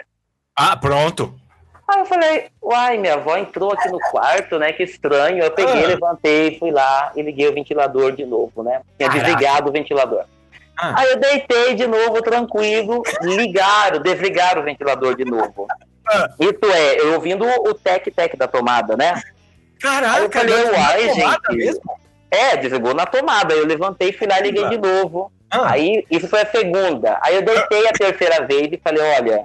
Ah, 0.56 0.76
pronto. 0.76 1.34
Aí 1.86 1.98
eu 2.00 2.06
falei, 2.06 2.46
uai, 2.62 2.96
minha 2.96 3.14
avó 3.14 3.36
entrou 3.36 3.72
aqui 3.72 3.88
no 3.90 3.98
quarto, 4.10 4.58
né? 4.58 4.72
Que 4.72 4.84
estranho. 4.84 5.42
Eu 5.44 5.50
peguei, 5.50 5.84
Ah. 5.84 5.88
levantei, 5.88 6.58
fui 6.58 6.70
lá 6.70 7.12
e 7.14 7.20
liguei 7.22 7.46
o 7.48 7.52
ventilador 7.54 8.12
de 8.12 8.24
novo, 8.24 8.62
né? 8.62 8.80
Tinha 8.96 9.08
Caraca. 9.10 9.26
desligado 9.26 9.68
o 9.68 9.72
ventilador. 9.72 10.24
Ah. 10.78 10.94
Aí 11.00 11.10
eu 11.10 11.16
deitei 11.18 11.74
de 11.74 11.86
novo, 11.86 12.20
tranquilo, 12.22 13.02
ligaram, 13.22 14.00
desligaram 14.00 14.62
o 14.62 14.64
ventilador 14.64 15.14
de 15.16 15.24
novo. 15.24 15.66
Ah. 16.06 16.28
Isso 16.38 16.72
é, 16.72 17.00
eu 17.00 17.14
ouvindo 17.14 17.44
o 17.46 17.74
tec-tec 17.74 18.36
da 18.36 18.46
tomada, 18.46 18.96
né? 18.96 19.14
Aí 19.14 20.22
eu 20.22 20.28
Caraca, 20.28 20.38
falei, 20.40 20.64
uai, 20.64 21.14
gente. 21.14 21.56
mesmo? 21.56 21.82
É, 22.30 22.56
desligou 22.56 22.94
na 22.94 23.06
tomada. 23.06 23.54
Eu 23.54 23.66
levantei, 23.66 24.12
fui 24.12 24.26
lá 24.26 24.38
e 24.40 24.44
liguei 24.44 24.64
Ah. 24.64 24.68
de 24.68 24.78
novo. 24.78 25.30
Ah. 25.50 25.72
Aí, 25.72 26.04
isso 26.10 26.26
foi 26.28 26.40
a 26.42 26.46
segunda. 26.50 27.18
Aí 27.22 27.36
eu 27.36 27.42
deitei 27.42 27.86
a 27.86 27.92
terceira 27.92 28.44
vez 28.46 28.68
e 28.72 28.80
falei, 28.82 29.02
olha, 29.02 29.44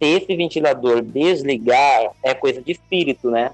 se 0.00 0.08
esse 0.08 0.36
ventilador 0.36 1.02
desligar, 1.02 2.10
é 2.22 2.34
coisa 2.34 2.62
de 2.62 2.72
espírito, 2.72 3.30
né? 3.30 3.50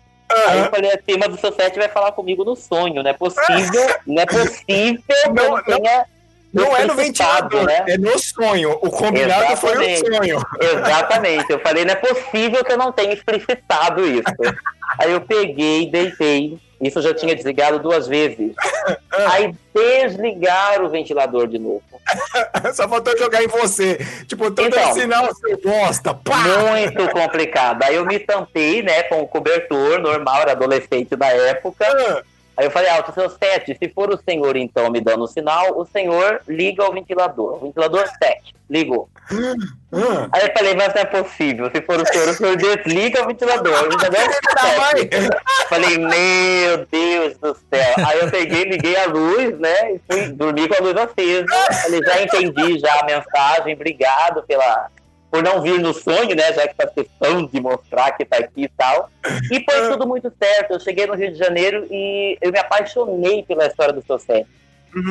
Aí 0.48 0.58
eu 0.58 0.70
falei 0.70 0.90
assim, 0.90 1.16
mas 1.18 1.32
o 1.32 1.38
seu 1.38 1.52
set 1.52 1.76
vai 1.78 1.88
falar 1.88 2.10
comigo 2.12 2.44
no 2.44 2.56
sonho, 2.56 3.02
não 3.02 3.10
é 3.10 3.12
possível, 3.12 3.86
não 4.06 4.20
é 4.22 4.26
possível 4.26 5.02
eu 5.26 5.32
não. 5.32 5.62
tenha 5.62 6.06
Não 6.54 6.76
é 6.76 6.84
no 6.84 6.94
ventilador, 6.94 7.64
né? 7.64 7.84
é 7.88 7.98
no 7.98 8.18
sonho. 8.18 8.70
O 8.80 8.90
combinado 8.90 9.56
foi 9.56 9.76
o 9.76 9.82
Exatamente. 9.82 10.16
sonho. 10.16 10.46
Exatamente. 10.60 11.50
Eu 11.50 11.58
falei, 11.60 11.84
não 11.84 11.92
é 11.92 11.96
possível 11.96 12.64
que 12.64 12.72
eu 12.72 12.78
não 12.78 12.92
tenha 12.92 13.12
explicitado 13.12 14.06
isso. 14.06 14.22
Aí 14.98 15.10
eu 15.12 15.20
peguei, 15.20 15.90
deitei. 15.90 16.58
Isso 16.80 16.98
eu 16.98 17.02
já 17.02 17.14
tinha 17.14 17.34
desligado 17.34 17.78
duas 17.78 18.06
vezes. 18.06 18.52
Aí 19.32 19.54
desligaram 19.74 20.84
o 20.86 20.90
ventilador 20.90 21.46
de 21.48 21.58
novo. 21.58 21.82
Só 22.74 22.86
faltou 22.88 23.16
jogar 23.16 23.42
em 23.42 23.46
você. 23.48 23.98
Tipo, 24.26 24.50
todo 24.50 24.66
Então. 24.68 24.92
sinal, 24.92 25.34
seu 25.34 25.58
bosta. 25.60 26.12
Pá! 26.14 26.36
Muito 26.70 27.08
complicado. 27.10 27.82
Aí 27.84 27.94
eu 27.94 28.04
me 28.04 28.18
tampei, 28.18 28.82
né, 28.82 29.04
com 29.04 29.22
o 29.22 29.26
cobertor 29.28 29.98
normal, 29.98 30.42
era 30.42 30.52
adolescente 30.52 31.16
da 31.16 31.28
época. 31.28 31.86
Ah, 32.56 32.60
Aí 32.60 32.66
eu 32.66 32.70
falei, 32.70 32.88
alto, 32.90 33.12
seu 33.12 33.28
sete, 33.28 33.76
se 33.76 33.88
for 33.88 34.10
o 34.10 34.16
senhor 34.18 34.56
então 34.56 34.90
me 34.90 35.00
dando 35.00 35.24
o 35.24 35.26
sinal, 35.26 35.76
o 35.78 35.84
senhor 35.84 36.40
liga 36.48 36.88
o 36.88 36.92
ventilador. 36.92 37.56
O 37.56 37.66
ventilador 37.66 38.06
7, 38.22 38.54
ligou. 38.70 39.08
ah. 39.92 40.28
Aí 40.32 40.46
eu 40.46 40.52
falei, 40.56 40.74
mas 40.74 40.94
não 40.94 41.02
é 41.02 41.04
possível, 41.04 41.70
se 41.74 41.82
for 41.82 42.00
o 42.00 42.06
senhor, 42.06 42.28
o 42.28 42.34
senhor 42.34 42.56
desliga 42.56 43.22
o 43.22 43.26
ventilador. 43.26 43.72
O 43.86 43.90
ventilador 43.90 44.30
vai. 44.76 44.98
7. 44.98 45.10
Falei, 45.68 45.98
meu 45.98 46.86
Deus 46.90 47.38
do 47.38 47.54
céu. 47.54 47.94
Aí 48.06 48.20
eu 48.20 48.30
peguei, 48.30 48.64
liguei 48.64 48.96
a 48.96 49.06
luz, 49.06 49.58
né, 49.58 49.94
e 49.94 50.00
fui 50.08 50.28
dormir 50.28 50.68
com 50.68 50.74
a 50.74 50.86
luz 50.86 50.96
acesa. 50.96 51.46
Falei, 51.82 52.00
já 52.04 52.22
entendi 52.22 52.78
já 52.78 53.00
a 53.00 53.04
mensagem, 53.04 53.74
obrigado 53.74 54.42
pela... 54.44 54.90
Por 55.34 55.42
não 55.42 55.60
vir 55.60 55.80
no 55.80 55.92
sonho, 55.92 56.36
né? 56.36 56.52
Já 56.52 56.68
que 56.68 56.76
faz 56.76 56.92
questão 56.92 57.44
de 57.44 57.60
mostrar 57.60 58.12
que 58.12 58.24
tá 58.24 58.36
aqui 58.36 58.62
e 58.62 58.68
tal. 58.68 59.10
E 59.50 59.64
foi 59.64 59.90
tudo 59.90 60.06
muito 60.06 60.32
certo. 60.38 60.74
Eu 60.74 60.78
cheguei 60.78 61.08
no 61.08 61.14
Rio 61.14 61.32
de 61.32 61.36
Janeiro 61.36 61.88
e 61.90 62.38
eu 62.40 62.52
me 62.52 62.58
apaixonei 62.60 63.42
pela 63.42 63.66
história 63.66 63.92
do 63.92 64.00
seu 64.00 64.16
set. 64.16 64.46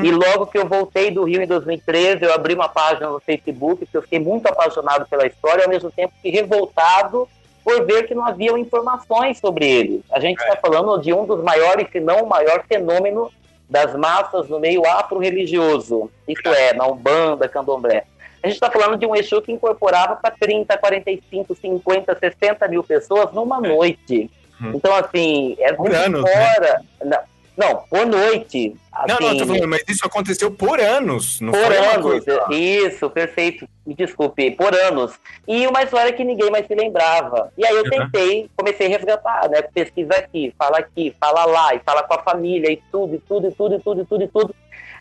E 0.01 0.11
logo 0.11 0.45
que 0.45 0.57
eu 0.57 0.65
voltei 0.65 1.11
do 1.11 1.25
Rio 1.25 1.41
em 1.41 1.45
2013, 1.45 2.23
eu 2.23 2.33
abri 2.33 2.53
uma 2.53 2.69
página 2.69 3.09
no 3.09 3.19
Facebook, 3.19 3.79
porque 3.79 3.97
eu 3.97 4.01
fiquei 4.01 4.19
muito 4.19 4.47
apaixonado 4.47 5.05
pela 5.09 5.27
história, 5.27 5.65
ao 5.65 5.69
mesmo 5.69 5.91
tempo 5.91 6.13
que 6.21 6.29
revoltado 6.29 7.27
por 7.61 7.85
ver 7.85 8.03
que 8.03 8.15
não 8.15 8.25
haviam 8.25 8.57
informações 8.57 9.39
sobre 9.39 9.69
ele. 9.69 10.05
A 10.09 10.21
gente 10.21 10.39
está 10.39 10.55
falando 10.55 11.01
de 11.01 11.13
um 11.13 11.25
dos 11.25 11.43
maiores, 11.43 11.89
se 11.91 11.99
não 11.99 12.23
o 12.23 12.29
maior 12.29 12.63
fenômeno 12.65 13.29
das 13.69 13.93
massas 13.93 14.47
no 14.47 14.57
meio 14.57 14.85
afro-religioso. 14.85 16.09
Isto 16.25 16.47
é, 16.47 16.73
na 16.73 16.87
Umbanda, 16.87 17.49
Candomblé. 17.49 18.05
A 18.43 18.47
gente 18.47 18.55
está 18.55 18.69
falando 18.69 18.97
de 18.97 19.05
um 19.05 19.15
Exu 19.15 19.41
que 19.41 19.51
incorporava 19.51 20.15
para 20.17 20.31
30, 20.31 20.77
45, 20.77 21.55
50, 21.55 22.17
60 22.19 22.67
mil 22.67 22.83
pessoas 22.83 23.31
numa 23.33 23.61
noite. 23.61 24.29
Então, 24.73 24.93
assim, 24.95 25.55
é 25.59 25.73
Por 25.73 25.89
muito 25.89 25.95
anos, 25.95 26.23
né? 26.23 26.53
fora. 26.53 26.81
Não, 27.03 27.19
não, 27.57 27.75
por 27.89 28.05
noite. 28.05 28.75
Não, 29.07 29.17
não, 29.19 29.27
assim, 29.29 29.37
tô 29.39 29.45
falando, 29.47 29.67
mas 29.67 29.83
isso 29.87 30.05
aconteceu 30.05 30.51
por 30.51 30.79
anos. 30.79 31.39
Não 31.41 31.51
por 31.51 31.61
foi 31.65 31.77
uma 31.79 31.91
anos, 31.93 32.03
coisa. 32.03 32.45
isso, 32.49 33.09
perfeito. 33.09 33.67
Me 33.85 33.93
desculpe, 33.93 34.51
por 34.51 34.73
anos. 34.73 35.13
E 35.47 35.67
uma 35.67 35.83
história 35.83 36.13
que 36.13 36.23
ninguém 36.23 36.49
mais 36.49 36.65
se 36.65 36.73
lembrava. 36.75 37.51
E 37.57 37.65
aí 37.65 37.75
eu 37.75 37.83
Uhum. 37.83 37.89
tentei, 37.89 38.49
comecei 38.55 38.87
a 38.87 38.89
resgatar, 38.89 39.49
né? 39.49 39.61
Pesquisa 39.61 40.15
aqui, 40.15 40.53
fala 40.57 40.77
aqui, 40.79 41.13
fala 41.19 41.45
lá, 41.45 41.75
e 41.75 41.79
fala 41.79 42.03
com 42.03 42.13
a 42.13 42.21
família, 42.23 42.71
e 42.71 42.81
tudo, 42.91 43.15
e 43.15 43.19
tudo, 43.19 43.47
e 43.47 43.51
tudo, 43.51 43.75
e 43.75 43.79
tudo, 43.79 44.01
e 44.01 44.05
tudo, 44.05 44.23
e 44.23 44.27
tudo. 44.27 44.55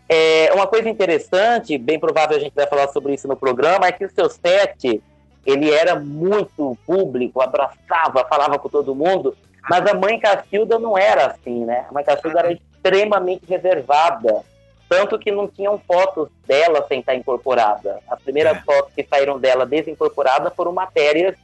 É, 0.09 0.51
uma 0.53 0.67
coisa 0.67 0.89
interessante, 0.89 1.77
bem 1.77 1.99
provável 1.99 2.37
a 2.37 2.39
gente 2.39 2.53
vai 2.53 2.67
falar 2.67 2.87
sobre 2.89 3.13
isso 3.13 3.27
no 3.27 3.35
programa, 3.35 3.87
é 3.87 3.91
que 3.91 4.05
o 4.05 4.11
seu 4.11 4.29
set, 4.29 5.01
ele 5.45 5.71
era 5.71 5.99
muito 5.99 6.77
público, 6.85 7.41
abraçava, 7.41 8.25
falava 8.29 8.59
com 8.59 8.69
todo 8.69 8.93
mundo, 8.93 9.35
mas 9.69 9.85
a 9.85 9.93
mãe 9.93 10.19
Cacilda 10.19 10.77
não 10.77 10.97
era 10.97 11.27
assim, 11.27 11.65
né? 11.65 11.85
A 11.89 11.93
mãe 11.93 12.03
Cacilda 12.03 12.39
era 12.39 12.51
extremamente 12.51 13.45
reservada. 13.47 14.43
Tanto 14.89 15.17
que 15.17 15.31
não 15.31 15.47
tinham 15.47 15.79
fotos 15.87 16.27
dela 16.45 16.85
sem 16.87 16.99
estar 16.99 17.15
incorporada. 17.15 17.99
As 18.07 18.21
primeiras 18.21 18.57
É. 18.57 18.61
fotos 18.61 18.93
que 18.93 19.07
saíram 19.09 19.39
dela 19.39 19.65
desincorporada 19.65 20.51
foram 20.51 20.71
matérias 20.71 21.35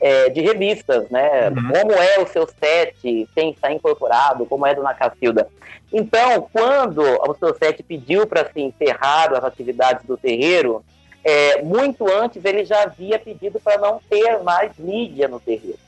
é, 0.00 0.28
de 0.28 0.40
revistas, 0.40 1.08
né? 1.10 1.48
Uhum. 1.48 1.72
Como 1.72 1.92
é 1.92 2.18
o 2.20 2.26
seu 2.26 2.46
set 2.46 3.28
sem 3.34 3.50
estar 3.50 3.72
incorporado, 3.72 4.46
como 4.46 4.66
é 4.66 4.74
Dona 4.74 4.94
Cacilda. 4.94 5.48
Então, 5.92 6.48
quando 6.52 7.00
o 7.00 7.34
seu 7.34 7.54
set 7.54 7.82
pediu 7.82 8.26
para 8.26 8.44
se 8.50 8.60
encerrar 8.60 9.32
as 9.32 9.44
atividades 9.44 10.04
do 10.04 10.16
terreiro, 10.16 10.84
é, 11.24 11.62
muito 11.62 12.06
antes 12.10 12.44
ele 12.44 12.64
já 12.64 12.82
havia 12.82 13.18
pedido 13.18 13.58
para 13.58 13.78
não 13.78 14.00
ter 14.08 14.42
mais 14.42 14.72
mídia 14.78 15.28
no 15.28 15.40
terreiro. 15.40 15.78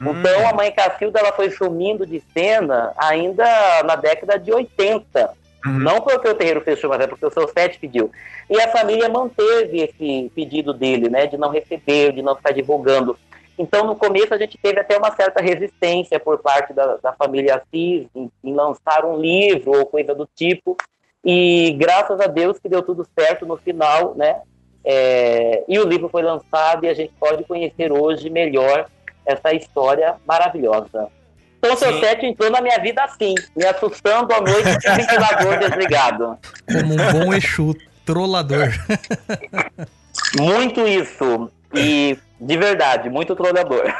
Então 0.00 0.48
a 0.48 0.52
mãe 0.52 0.70
Cacilda 0.72 1.20
ela 1.20 1.32
foi 1.32 1.50
sumindo 1.50 2.06
de 2.06 2.22
cena 2.32 2.92
ainda 2.96 3.44
na 3.84 3.96
década 3.96 4.38
de 4.38 4.52
80. 4.52 5.30
Uhum. 5.64 5.78
Não 5.78 6.00
porque 6.00 6.28
o 6.28 6.34
terreiro 6.34 6.60
fechou, 6.60 6.90
mas 6.90 7.00
é 7.00 7.06
porque 7.06 7.24
o 7.24 7.30
seu 7.30 7.48
sete 7.48 7.78
pediu. 7.78 8.10
E 8.50 8.60
a 8.60 8.68
família 8.68 9.08
manteve 9.08 9.80
esse 9.80 10.30
pedido 10.34 10.74
dele, 10.74 11.08
né? 11.08 11.26
De 11.26 11.38
não 11.38 11.48
receber, 11.48 12.12
de 12.12 12.20
não 12.20 12.36
ficar 12.36 12.52
divulgando. 12.52 13.16
Então, 13.58 13.86
no 13.86 13.94
começo, 13.94 14.34
a 14.34 14.38
gente 14.38 14.58
teve 14.58 14.80
até 14.80 14.96
uma 14.96 15.14
certa 15.14 15.40
resistência 15.40 16.18
por 16.18 16.38
parte 16.38 16.72
da, 16.72 16.96
da 16.96 17.12
família 17.12 17.56
Assis 17.56 18.06
em, 18.14 18.30
em 18.42 18.54
lançar 18.54 19.04
um 19.04 19.16
livro 19.16 19.78
ou 19.78 19.86
coisa 19.86 20.14
do 20.14 20.28
tipo. 20.34 20.76
E 21.24 21.72
graças 21.78 22.20
a 22.20 22.26
Deus 22.26 22.58
que 22.58 22.68
deu 22.68 22.82
tudo 22.82 23.06
certo 23.18 23.46
no 23.46 23.56
final, 23.56 24.14
né? 24.14 24.40
É, 24.84 25.64
e 25.66 25.78
o 25.78 25.88
livro 25.88 26.08
foi 26.10 26.22
lançado 26.22 26.84
e 26.84 26.88
a 26.88 26.94
gente 26.94 27.12
pode 27.18 27.44
conhecer 27.44 27.90
hoje 27.90 28.28
melhor 28.28 28.86
essa 29.24 29.54
história 29.54 30.16
maravilhosa. 30.26 31.08
Então, 31.58 31.72
o 31.72 31.78
seu 31.78 31.94
Sim. 31.94 32.00
set 32.00 32.26
entrou 32.26 32.50
na 32.50 32.60
minha 32.60 32.78
vida 32.78 33.02
assim, 33.02 33.34
me 33.56 33.64
assustando 33.64 34.34
à 34.34 34.40
noite 34.40 34.78
com 34.82 34.92
o 34.92 34.96
ventilador 34.96 35.58
desligado. 35.58 36.38
Como 36.70 36.92
um 36.92 37.24
bom 37.24 37.32
Exu 37.32 37.74
trollador. 38.04 38.68
Muito 40.38 40.86
isso. 40.86 41.50
E 41.74 42.18
de 42.44 42.56
verdade, 42.56 43.08
muito 43.10 43.34
trollador. 43.34 43.84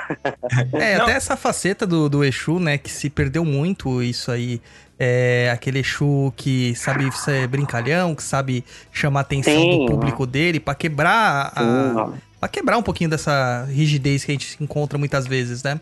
É, 0.72 0.98
Não. 0.98 1.04
até 1.04 1.12
essa 1.12 1.36
faceta 1.36 1.86
do, 1.86 2.08
do 2.08 2.24
Exu, 2.24 2.58
né, 2.60 2.78
que 2.78 2.90
se 2.90 3.08
perdeu 3.10 3.44
muito 3.44 4.02
isso 4.02 4.30
aí. 4.30 4.60
É 4.98 5.50
aquele 5.52 5.80
Exu 5.80 6.32
que 6.36 6.74
sabe 6.76 7.10
ser 7.16 7.48
brincalhão, 7.48 8.14
que 8.14 8.22
sabe 8.22 8.64
chamar 8.92 9.20
a 9.20 9.22
atenção 9.22 9.52
Sim. 9.52 9.86
do 9.86 9.92
público 9.92 10.24
dele 10.26 10.60
pra 10.60 10.74
quebrar 10.74 11.52
a, 11.54 12.12
Sim. 12.12 12.20
pra 12.38 12.48
quebrar 12.48 12.78
um 12.78 12.82
pouquinho 12.82 13.10
dessa 13.10 13.66
rigidez 13.68 14.24
que 14.24 14.30
a 14.30 14.34
gente 14.34 14.56
encontra 14.60 14.96
muitas 14.96 15.26
vezes, 15.26 15.62
né? 15.64 15.80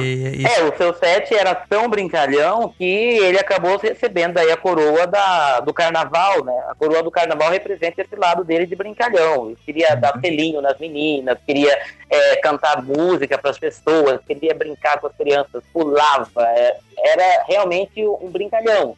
E, 0.00 0.42
e- 0.42 0.46
É, 0.46 0.64
o 0.64 0.76
seu 0.76 0.92
set 0.94 1.34
era 1.34 1.54
tão 1.54 1.88
brincalhão 1.88 2.68
que 2.76 2.84
ele 2.84 3.38
acabou 3.38 3.76
recebendo 3.78 4.38
aí 4.38 4.50
a 4.50 4.56
coroa 4.56 5.06
da, 5.06 5.60
do 5.60 5.72
carnaval, 5.72 6.44
né? 6.44 6.64
A 6.68 6.74
coroa 6.74 7.02
do 7.02 7.10
carnaval 7.10 7.50
representa 7.50 8.02
esse 8.02 8.16
lado 8.16 8.44
dele 8.44 8.66
de 8.66 8.74
brincalhão. 8.74 9.46
Ele 9.48 9.58
queria 9.64 9.94
dar 9.94 10.18
selinho 10.20 10.60
nas 10.60 10.78
meninas, 10.78 11.38
queria 11.46 11.78
é, 12.10 12.36
cantar 12.36 12.82
música 12.82 13.36
para 13.38 13.50
as 13.50 13.58
pessoas, 13.58 14.20
queria 14.26 14.54
brincar 14.54 14.98
com 15.00 15.06
as 15.06 15.16
crianças, 15.16 15.62
pulava. 15.72 16.42
é, 16.48 16.76
era 16.98 17.44
realmente 17.46 18.04
um 18.06 18.30
brincalhão. 18.30 18.96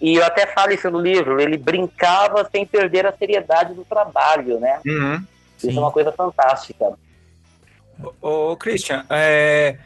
E 0.00 0.16
eu 0.16 0.24
até 0.24 0.46
falo 0.46 0.72
isso 0.72 0.90
no 0.90 0.98
livro, 0.98 1.40
ele 1.40 1.58
brincava 1.58 2.48
sem 2.50 2.64
perder 2.64 3.06
a 3.06 3.12
seriedade 3.12 3.74
do 3.74 3.84
trabalho, 3.84 4.58
né? 4.58 4.80
Uhum. 4.86 5.22
Isso 5.58 5.70
Sim. 5.70 5.76
é 5.76 5.80
uma 5.80 5.90
coisa 5.92 6.10
fantástica. 6.10 6.92
Ô, 8.22 8.56
Christian, 8.56 9.04
é, 9.10 9.76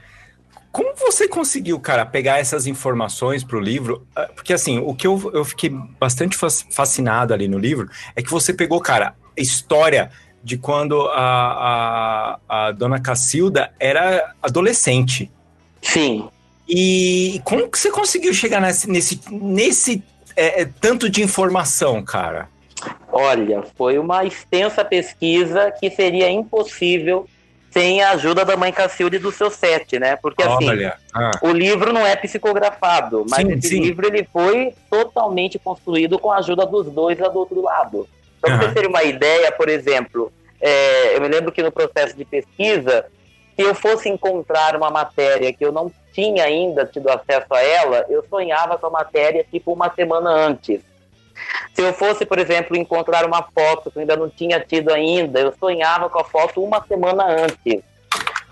como 0.75 0.93
você 0.97 1.29
conseguiu, 1.29 1.79
cara, 1.79 2.05
pegar 2.05 2.41
essas 2.41 2.67
informações 2.67 3.45
para 3.45 3.57
o 3.57 3.61
livro? 3.61 4.05
Ah, 4.17 4.29
Porque, 4.35 4.53
assim, 4.53 4.81
o 4.81 4.93
que 4.93 5.07
eu, 5.07 5.31
eu 5.33 5.45
fiquei 5.45 5.71
bastante 5.71 6.37
fas- 6.37 6.67
fascinado 6.69 7.33
ali 7.33 7.47
no 7.47 7.57
livro 7.61 7.89
é 8.17 8.21
que 8.21 8.29
você 8.29 8.53
pegou, 8.53 8.81
cara, 8.81 9.15
a 9.39 9.41
história 9.41 10.11
de 10.43 10.59
quando 10.59 11.01
a, 11.11 12.39
a, 12.49 12.67
a 12.67 12.73
dona 12.73 13.01
Cacilda 13.01 13.73
era 13.79 14.35
adolescente. 14.43 15.31
Sim. 15.81 16.29
E 16.69 17.41
como 17.45 17.69
que 17.69 17.79
você 17.79 17.93
conseguiu 17.93 18.35
chegar 18.35 18.61
nesse, 18.61 18.91
nesse, 18.91 19.21
nesse 19.31 20.03
é, 20.35 20.63
é, 20.63 20.65
tanto 20.65 21.09
de 21.09 21.23
informação, 21.23 22.03
cara? 22.03 22.49
Olha, 23.13 23.63
foi 23.77 23.97
uma 23.97 24.25
extensa 24.25 24.85
pesquisa 24.85 25.71
que 25.71 25.89
seria 25.89 26.29
impossível 26.29 27.29
sem 27.75 28.01
a 28.01 28.13
ajuda 28.13 28.45
da 28.45 28.57
mãe 28.57 28.73
Cacilde 28.73 29.17
e 29.17 29.19
do 29.19 29.33
seu 29.33 29.51
set, 29.51 29.99
né? 29.99 30.15
Porque 30.15 30.45
assim, 30.45 30.69
Olha, 30.69 30.97
ah, 31.13 31.41
o 31.43 31.51
livro 31.51 31.93
não 31.93 32.07
é 32.07 32.15
psicografado, 32.15 33.27
mas 33.29 33.45
Sim, 33.45 33.53
esse 33.53 33.69
sim. 33.69 33.81
livro 33.81 34.07
ele 34.07 34.27
foi 34.33 34.73
totalmente 34.89 35.59
construído 35.59 36.17
com 36.17 36.31
a 36.31 36.39
ajuda 36.39 36.65
dos 36.65 36.87
dois 36.87 37.19
lá 37.19 37.29
do 37.29 37.41
outro 37.41 37.61
lado. 37.61 38.09
Para 38.41 38.55
Aham. 38.55 38.63
você 38.63 38.75
ter 38.75 38.87
uma 38.87 39.03
ideia, 39.03 39.51
por 39.51 39.69
exemplo, 39.69 40.33
é, 40.61 41.17
eu 41.17 41.21
me 41.21 41.27
lembro 41.27 41.51
que 41.51 41.65
no 41.65 41.73
processo 41.73 42.17
de 42.17 42.25
pesquisa, 42.25 43.07
se 43.57 43.63
eu 43.63 43.75
fosse 43.75 44.09
encontrar 44.09 44.77
uma 44.77 44.91
matéria 44.91 45.53
que 45.53 45.65
eu 45.65 45.73
não 45.73 45.91
tinha 46.13 46.45
ainda 46.45 46.87
tido 46.87 47.11
acesso 47.11 47.53
a 47.53 47.61
ela, 47.61 48.07
eu 48.09 48.25
sonhava 48.31 48.79
com 48.79 48.87
a 48.87 48.91
matéria 48.91 49.45
tipo 49.51 49.73
uma 49.73 49.93
semana 49.93 50.31
antes. 50.31 50.81
Se 51.73 51.83
eu 51.83 51.93
fosse, 51.93 52.25
por 52.25 52.39
exemplo, 52.39 52.77
encontrar 52.77 53.25
uma 53.27 53.43
foto 53.43 53.91
que 53.91 53.99
eu 53.99 54.01
ainda 54.01 54.17
não 54.17 54.29
tinha 54.29 54.61
tido 54.61 54.93
ainda, 54.93 55.41
eu 55.41 55.53
sonhava 55.59 56.09
com 56.09 56.19
a 56.19 56.25
foto 56.25 56.63
uma 56.63 56.85
semana 56.87 57.25
antes. 57.25 57.83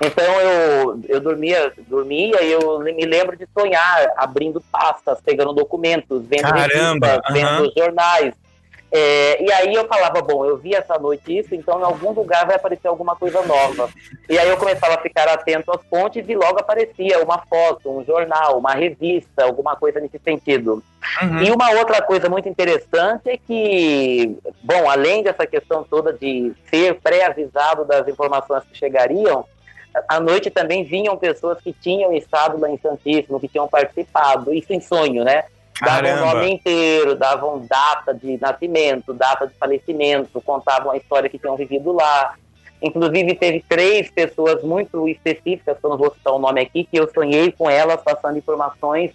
Então 0.00 0.40
eu, 0.40 1.00
eu 1.08 1.20
dormia, 1.20 1.72
dormia 1.86 2.42
e 2.42 2.52
eu 2.52 2.80
me 2.80 3.06
lembro 3.06 3.36
de 3.36 3.46
sonhar 3.56 4.12
abrindo 4.16 4.60
pastas, 4.60 5.20
pegando 5.20 5.52
documentos, 5.52 6.24
vendo 6.26 6.42
Caramba, 6.42 7.06
revistas, 7.06 7.32
vendo 7.32 7.72
jornais. 7.76 8.34
É, 8.94 9.42
e 9.42 9.50
aí 9.50 9.72
eu 9.72 9.88
falava, 9.88 10.20
bom, 10.20 10.44
eu 10.44 10.58
vi 10.58 10.74
essa 10.74 10.98
noite 10.98 11.38
isso, 11.38 11.54
então 11.54 11.80
em 11.80 11.84
algum 11.84 12.10
lugar 12.12 12.44
vai 12.46 12.56
aparecer 12.56 12.88
alguma 12.88 13.16
coisa 13.16 13.40
nova. 13.42 13.88
E 14.28 14.38
aí 14.38 14.48
eu 14.48 14.58
começava 14.58 14.94
a 14.96 15.00
ficar 15.00 15.26
atento 15.28 15.72
às 15.72 15.80
fontes 15.88 16.28
e 16.28 16.34
logo 16.34 16.58
aparecia 16.58 17.22
uma 17.22 17.38
foto, 17.38 17.90
um 17.90 18.04
jornal, 18.04 18.58
uma 18.58 18.74
revista, 18.74 19.44
alguma 19.44 19.76
coisa 19.76 19.98
nesse 19.98 20.18
sentido. 20.18 20.82
Uhum. 21.22 21.42
E 21.42 21.50
uma 21.50 21.70
outra 21.72 22.00
coisa 22.00 22.28
muito 22.28 22.48
interessante 22.48 23.28
é 23.28 23.36
que, 23.36 24.36
bom, 24.62 24.88
além 24.88 25.22
dessa 25.22 25.46
questão 25.46 25.82
toda 25.84 26.12
de 26.12 26.52
ser 26.70 27.00
pré-avisado 27.00 27.84
das 27.84 28.06
informações 28.08 28.64
que 28.64 28.78
chegariam, 28.78 29.44
à 30.08 30.20
noite 30.20 30.50
também 30.50 30.84
vinham 30.84 31.16
pessoas 31.16 31.60
que 31.60 31.72
tinham 31.72 32.12
estado 32.12 32.58
lá 32.58 32.70
em 32.70 32.78
Santíssimo, 32.78 33.40
que 33.40 33.48
tinham 33.48 33.68
participado, 33.68 34.54
isso 34.54 34.72
em 34.72 34.80
sonho, 34.80 35.24
né? 35.24 35.44
Davam 35.80 36.12
o 36.12 36.34
nome 36.34 36.52
inteiro, 36.52 37.16
davam 37.16 37.66
data 37.66 38.14
de 38.14 38.38
nascimento, 38.40 39.12
data 39.12 39.46
de 39.46 39.54
falecimento, 39.54 40.40
contavam 40.40 40.92
a 40.92 40.96
história 40.96 41.28
que 41.28 41.38
tinham 41.38 41.56
vivido 41.56 41.92
lá. 41.92 42.34
Inclusive, 42.80 43.34
teve 43.34 43.64
três 43.68 44.10
pessoas 44.10 44.62
muito 44.62 45.08
específicas, 45.08 45.78
que 45.78 45.84
eu 45.84 45.90
não 45.90 45.96
vou 45.96 46.12
citar 46.12 46.32
o 46.32 46.38
nome 46.38 46.60
aqui, 46.60 46.84
que 46.84 46.96
eu 46.98 47.10
sonhei 47.12 47.50
com 47.50 47.68
elas 47.68 48.00
passando 48.02 48.38
informações. 48.38 49.12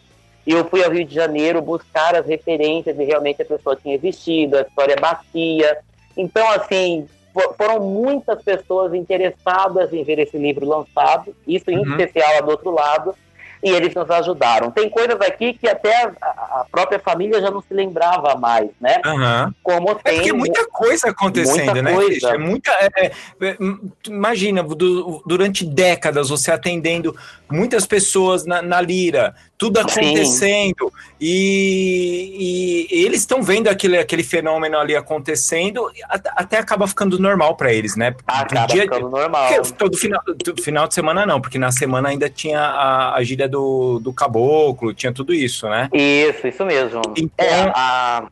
E 0.48 0.52
eu 0.54 0.64
fui 0.64 0.82
ao 0.82 0.90
Rio 0.90 1.04
de 1.04 1.14
Janeiro 1.14 1.62
buscar 1.62 2.16
as 2.16 2.26
referências 2.26 2.98
e 2.98 3.04
realmente 3.04 3.42
a 3.42 3.46
pessoa 3.46 3.76
tinha 3.76 3.94
existido, 3.96 4.58
a 4.58 4.62
história 4.62 4.96
batia. 4.96 5.78
Então, 6.16 6.50
assim, 6.52 7.06
fo- 7.34 7.54
foram 7.58 7.82
muitas 7.82 8.42
pessoas 8.42 8.94
interessadas 8.94 9.92
em 9.92 10.04
ver 10.06 10.20
esse 10.20 10.38
livro 10.38 10.66
lançado, 10.66 11.36
isso 11.46 11.70
em 11.70 11.80
Uhum. 11.80 11.90
especial 11.98 12.42
do 12.44 12.52
outro 12.52 12.72
lado, 12.72 13.14
e 13.64 13.70
eles 13.70 13.94
nos 13.94 14.10
ajudaram. 14.10 14.72
Tem 14.72 14.90
coisas 14.90 15.20
aqui 15.22 15.54
que 15.54 15.68
até 15.68 16.12
a, 16.22 16.66
própria 16.72 17.00
família 17.00 17.42
já 17.42 17.50
não 17.52 17.62
se 17.62 17.74
lembrava 17.74 18.36
mais, 18.36 18.70
né? 18.80 19.00
Aham. 19.06 19.54
Como 19.64 19.92
É 19.92 19.96
tem 19.96 20.16
porque 20.18 20.34
muita 20.34 20.68
coisa 20.68 21.10
acontecendo, 21.10 21.66
muita 21.74 21.82
né? 21.82 21.94
coisa. 21.94 22.30
É 22.30 22.38
muita. 22.38 22.72
é, 22.72 22.90
é, 22.98 23.12
é, 23.42 23.58
hum, 23.60 23.90
imagina, 24.08 24.64
du- 24.64 25.22
durante 25.26 25.66
décadas 25.66 26.30
você 26.30 26.52
atendendo 26.52 27.16
muitas 27.50 27.86
pessoas 27.86 28.46
na, 28.46 28.62
na 28.62 28.82
lira, 28.82 29.34
tudo 29.58 29.80
acontecendo, 29.80 30.92
e, 31.20 32.88
e 32.92 33.06
eles 33.06 33.22
estão 33.22 33.42
vendo 33.42 33.68
aquele, 33.70 33.98
aquele 33.98 34.24
fenômeno 34.24 34.78
ali 34.78 34.96
acontecendo, 34.96 35.90
até, 36.36 36.58
acaba 36.58 36.88
ficando 36.88 37.18
normal 37.20 37.56
para 37.56 37.74
eles, 37.74 37.96
né? 37.96 38.12
Do 38.12 38.18
acaba 38.28 38.68
dia- 38.68 38.84
ficando 38.84 39.10
normal. 39.10 39.50
todo 39.78 39.98
final, 39.98 40.22
do 40.26 40.62
final 40.62 40.88
de 40.88 40.94
semana 40.94 41.26
não, 41.26 41.40
porque 41.42 41.58
na 41.58 41.72
semana 41.72 42.10
ainda 42.10 42.30
tinha 42.30 42.60
a, 42.60 43.16
a 43.16 43.24
gíria 43.24 43.47
do, 43.48 44.00
do 44.00 44.14
caboclo, 44.14 44.94
tinha 44.94 45.12
tudo 45.14 45.34
isso, 45.34 45.68
né? 45.70 45.90
Isso, 45.94 46.48
isso 46.48 46.66
mesmo. 46.66 47.02
Então- 47.18 47.46
É, 47.46 47.72
a- 47.76 48.28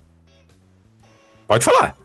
Pode 1.48 1.64
falar. 1.64 1.96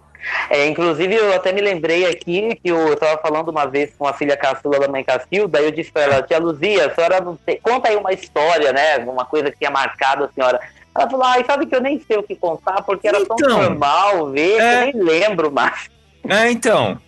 é, 0.51 0.67
inclusive, 0.67 1.15
eu 1.15 1.35
até 1.35 1.51
me 1.53 1.61
lembrei 1.63 2.07
aqui 2.07 2.55
que 2.63 2.69
eu 2.71 2.93
estava 2.93 3.21
falando 3.21 3.49
uma 3.49 3.67
vez 3.67 3.91
com 3.99 4.07
a 4.07 4.13
filha 4.13 4.37
caçula 4.37 4.79
da 4.79 4.87
mãe 4.89 5.03
Cacilda, 5.03 5.49
daí 5.59 5.65
eu 5.65 5.71
disse 5.71 5.91
para 5.91 6.03
ela, 6.03 6.23
tia 6.23 6.39
Luzia, 6.39 6.87
a 6.87 6.95
senhora 6.95 7.21
não 7.21 7.37
tem... 7.37 7.59
conta 7.61 7.89
aí 7.89 7.97
uma 7.97 8.13
história, 8.13 8.73
né? 8.73 8.99
Uma 8.99 9.25
coisa 9.25 9.51
que 9.51 9.59
tenha 9.59 9.71
marcado 9.71 10.25
a 10.25 10.29
senhora. 10.29 10.61
Ela 10.95 11.09
falou, 11.09 11.25
ai, 11.25 11.45
sabe 11.45 11.67
que 11.67 11.75
eu 11.75 11.81
nem 11.81 11.99
sei 12.01 12.19
o 12.19 12.23
que 12.23 12.35
contar, 12.37 12.83
porque 12.83 13.09
era 13.09 13.25
tão 13.25 13.37
Então, 13.39 13.49
normal 13.63 14.31
ver, 14.31 14.61
é. 14.61 14.91
que 14.93 14.97
eu 14.99 15.01
nem 15.05 15.09
lembro 15.21 15.51
mais. 15.51 15.89
É, 16.29 16.51
então. 16.51 16.99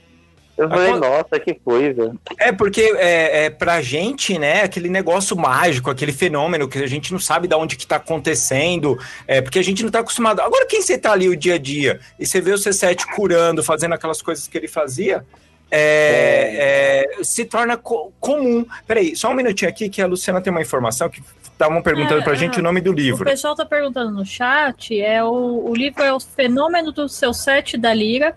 Eu 0.57 0.69
falei, 0.69 0.91
Acon- 0.91 0.99
nossa, 1.01 1.41
que 1.41 1.55
coisa. 1.55 2.15
É 2.39 2.53
porque 2.53 2.83
é, 2.99 3.47
é 3.47 3.51
pra 3.51 3.81
gente, 3.81 4.39
né, 4.39 4.63
aquele 4.63 4.89
negócio 4.91 5.35
mágico, 5.37 5.91
aquele 5.91 6.13
fenômeno 6.13 6.69
que 6.69 6.79
a 6.79 6.87
gente 6.87 7.11
não 7.11 7.19
sabe 7.19 7.49
de 7.49 7.55
onde 7.55 7.75
que 7.75 7.87
tá 7.87 7.97
acontecendo, 7.97 8.99
é 9.27 9.41
porque 9.41 9.59
a 9.59 9.65
gente 9.65 9.83
não 9.83 9.91
tá 9.91 10.01
acostumado. 10.01 10.41
Agora, 10.41 10.67
quem 10.67 10.83
você 10.83 10.99
tá 10.99 11.13
ali 11.13 11.29
o 11.29 11.37
dia 11.37 11.55
a 11.55 11.59
dia 11.59 12.01
e 12.19 12.27
você 12.27 12.41
vê 12.41 12.53
o 12.53 12.57
C7 12.57 13.07
curando, 13.17 13.63
fazendo 13.63 13.95
aquelas 13.95 14.21
coisas 14.21 14.47
que 14.47 14.57
ele 14.59 14.69
fazia, 14.69 15.25
é, 15.71 17.07
é, 17.19 17.25
se 17.25 17.45
torna 17.45 17.77
co- 17.77 18.13
comum. 18.21 18.65
Peraí, 18.87 19.17
só 19.17 19.31
um 19.31 19.35
minutinho 19.35 19.71
aqui 19.71 19.89
que 19.89 20.03
a 20.03 20.07
Luciana 20.07 20.41
tem 20.41 20.51
uma 20.51 20.61
informação 20.63 21.09
que 21.09 21.23
estavam 21.43 21.81
perguntando 21.83 22.21
É, 22.21 22.25
pra 22.25 22.35
gente 22.35 22.57
é. 22.57 22.61
o 22.61 22.63
nome 22.63 22.81
do 22.81 22.91
O 22.91 22.95
livro. 22.95 23.25
pessoal 23.25 23.55
tá 23.55 23.65
perguntando 23.65 24.11
no 24.11 24.25
chat, 24.25 25.01
é 25.01 25.23
o, 25.25 25.65
o 25.71 25.75
livro 25.75 26.03
é 26.03 26.13
o 26.13 26.21
Fenômeno 26.21 26.93
do 26.93 27.09
Seu 27.09 27.33
Sete 27.33 27.77
da 27.79 27.95
Lira. 27.95 28.35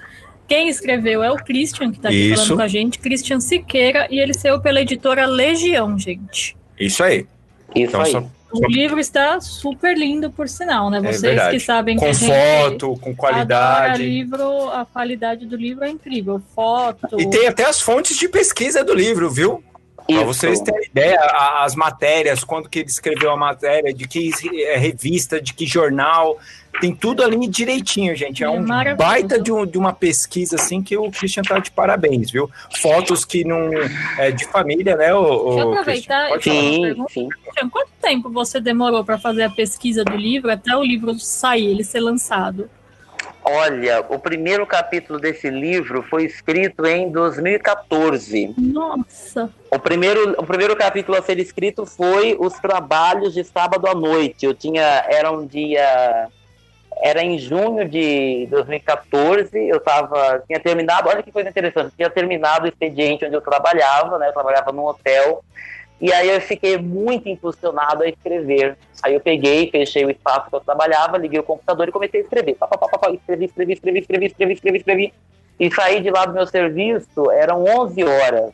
Quem 0.48 0.70
escreveu 0.70 1.24
é 1.24 1.32
o 1.32 1.36
Christian, 1.38 1.92
que 1.92 2.00
tá 2.00 2.10
aqui 2.10 2.32
Isso. 2.32 2.44
falando 2.44 2.58
com 2.58 2.64
a 2.64 2.68
gente, 2.68 3.00
Christian 3.00 3.40
Siqueira, 3.40 4.08
e 4.12 4.20
ele 4.20 4.34
saiu 4.34 4.60
pela 4.62 4.80
editora 4.82 5.26
Legião, 5.26 5.98
gente. 5.98 6.56
Isso 6.80 7.04
aí. 7.04 7.20
Isso 7.20 7.28
Então, 7.76 8.02
aí. 8.02 8.12
só 8.12 8.24
O 8.52 8.68
livro 8.68 9.00
está 9.00 9.42
super 9.42 9.98
lindo, 9.98 10.30
por 10.32 10.48
sinal, 10.48 10.90
né? 10.90 11.00
É 11.00 11.02
Vocês 11.02 11.22
verdade. 11.22 11.58
que 11.58 11.64
sabem 11.64 11.98
que 11.98 12.06
com 12.06 12.14
gente 12.14 12.32
foto, 12.32 12.96
com 13.02 13.16
qualidade. 13.16 14.04
livro, 14.04 14.70
a 14.70 14.86
qualidade 14.86 15.46
do 15.46 15.56
livro 15.58 15.84
é 15.84 15.90
incrível. 15.90 16.42
Foto. 16.56 17.20
E 17.20 17.30
tem 17.30 17.48
até 17.48 17.66
as 17.66 17.82
fontes 17.82 18.16
de 18.18 18.30
pesquisa 18.30 18.84
do 18.84 18.94
livro, 18.94 19.30
viu? 19.30 19.64
Para 20.08 20.24
vocês 20.24 20.60
terem 20.62 20.86
ideia, 20.86 21.20
as 21.62 21.76
matérias, 21.76 22.44
quando 22.44 22.70
que 22.70 22.80
ele 22.80 22.90
escreveu 22.90 23.32
a 23.32 23.38
matéria, 23.38 23.94
de 23.94 24.08
que 24.08 24.30
é, 24.64 24.78
revista, 24.78 25.42
de 25.42 25.54
que 25.54 25.66
jornal, 25.66 26.38
tem 26.80 26.94
tudo 26.94 27.24
ali 27.24 27.48
direitinho, 27.48 28.16
gente. 28.16 28.44
É, 28.44 28.48
É 28.48 28.50
um 28.50 28.64
baita 28.96 29.40
de, 29.42 29.52
um- 29.52 29.66
de 29.66 29.78
uma 29.78 29.94
pesquisa, 29.94 30.58
assim, 30.58 30.84
que 30.84 30.96
o 30.98 31.10
Christian 31.10 31.42
tá 31.44 31.58
de 31.60 31.72
parabéns, 31.72 32.30
viu? 32.30 32.50
Fotos 32.82 33.26
que 33.26 33.44
não... 33.44 33.70
É 34.18 34.30
de 34.32 34.46
família, 34.46 34.96
né, 34.96 35.14
o, 35.14 35.22
Deixa 35.46 35.60
eu 35.62 35.68
o 35.68 35.72
aproveitar 35.72 36.38
e 36.38 36.44
Sim, 36.44 36.82
pergunta. 36.82 37.14
sim. 37.14 37.30
Christian, 37.30 37.70
Quanto 37.70 37.90
tempo 38.02 38.30
você 38.30 38.60
demorou 38.60 39.04
para 39.04 39.18
fazer 39.18 39.44
a 39.44 39.50
pesquisa 39.50 40.04
do 40.04 40.16
livro 40.16 40.52
até 40.52 40.76
o 40.76 40.84
livro 40.84 41.18
sair, 41.18 41.66
ele 41.68 41.84
ser 41.84 42.00
lançado? 42.02 42.70
Olha, 43.48 44.04
o 44.10 44.18
primeiro 44.18 44.66
capítulo 44.66 45.20
desse 45.20 45.52
livro 45.52 46.02
foi 46.02 46.26
escrito 46.26 46.84
em 46.84 47.12
2014. 47.12 48.56
Nossa, 48.58 49.52
O 49.70 49.78
primeiro, 49.78 50.34
o 50.40 50.44
primeiro 50.44 50.76
capítulo 50.76 51.16
a 51.16 51.22
ser 51.22 51.38
escrito 51.38 51.86
foi 51.86 52.36
os 52.40 52.54
trabalhos 52.54 53.36
de 53.36 53.44
sábado 53.44 53.88
à 53.88 53.94
noite. 53.94 54.48
Eu 54.48 54.56
tinha, 54.56 55.06
era 55.08 55.32
um 55.32 55.46
dia, 55.46 56.28
era 57.04 57.22
em 57.22 57.38
junho 57.38 57.88
de 57.88 58.48
2014. 58.50 59.56
Eu 59.56 59.80
tava, 59.80 60.44
tinha 60.48 60.60
terminado. 60.60 61.08
Olha 61.08 61.22
que 61.22 61.32
coisa 61.32 61.48
interessante. 61.48 61.94
Tinha 61.96 62.10
terminado 62.10 62.66
o 62.66 62.68
expediente 62.68 63.26
onde 63.26 63.36
eu 63.36 63.42
trabalhava, 63.42 64.18
né? 64.18 64.30
Eu 64.30 64.34
trabalhava 64.34 64.72
num 64.72 64.86
hotel. 64.86 65.44
E 66.02 66.12
aí 66.12 66.30
eu 66.30 66.42
fiquei 66.42 66.78
muito 66.80 67.30
impulsionado 67.30 68.04
a 68.04 68.08
escrever. 68.08 68.76
Aí 69.04 69.14
eu 69.14 69.20
peguei, 69.20 69.70
fechei 69.70 70.06
o 70.06 70.10
espaço 70.10 70.50
que 70.50 70.56
eu 70.56 70.60
trabalhava, 70.60 71.18
liguei 71.18 71.40
o 71.40 71.44
computador 71.44 71.88
e 71.88 71.92
comecei 71.92 72.22
a 72.22 72.24
escrever. 72.24 72.56
Pá, 72.56 72.68
pá, 72.68 72.78
pá, 72.78 72.98
pá, 72.98 73.12
escrevi, 73.12 73.46
escrevi, 73.46 73.74
escrevi, 73.74 74.00
escrevi, 74.00 74.26
escrevi, 74.26 74.54
escrevi, 74.54 74.78
escrevi. 74.78 75.14
E 75.60 75.72
saí 75.74 76.02
de 76.02 76.10
lá 76.10 76.26
do 76.26 76.34
meu 76.34 76.46
serviço, 76.46 77.32
eram 77.32 77.64
11 77.64 78.04
horas. 78.04 78.52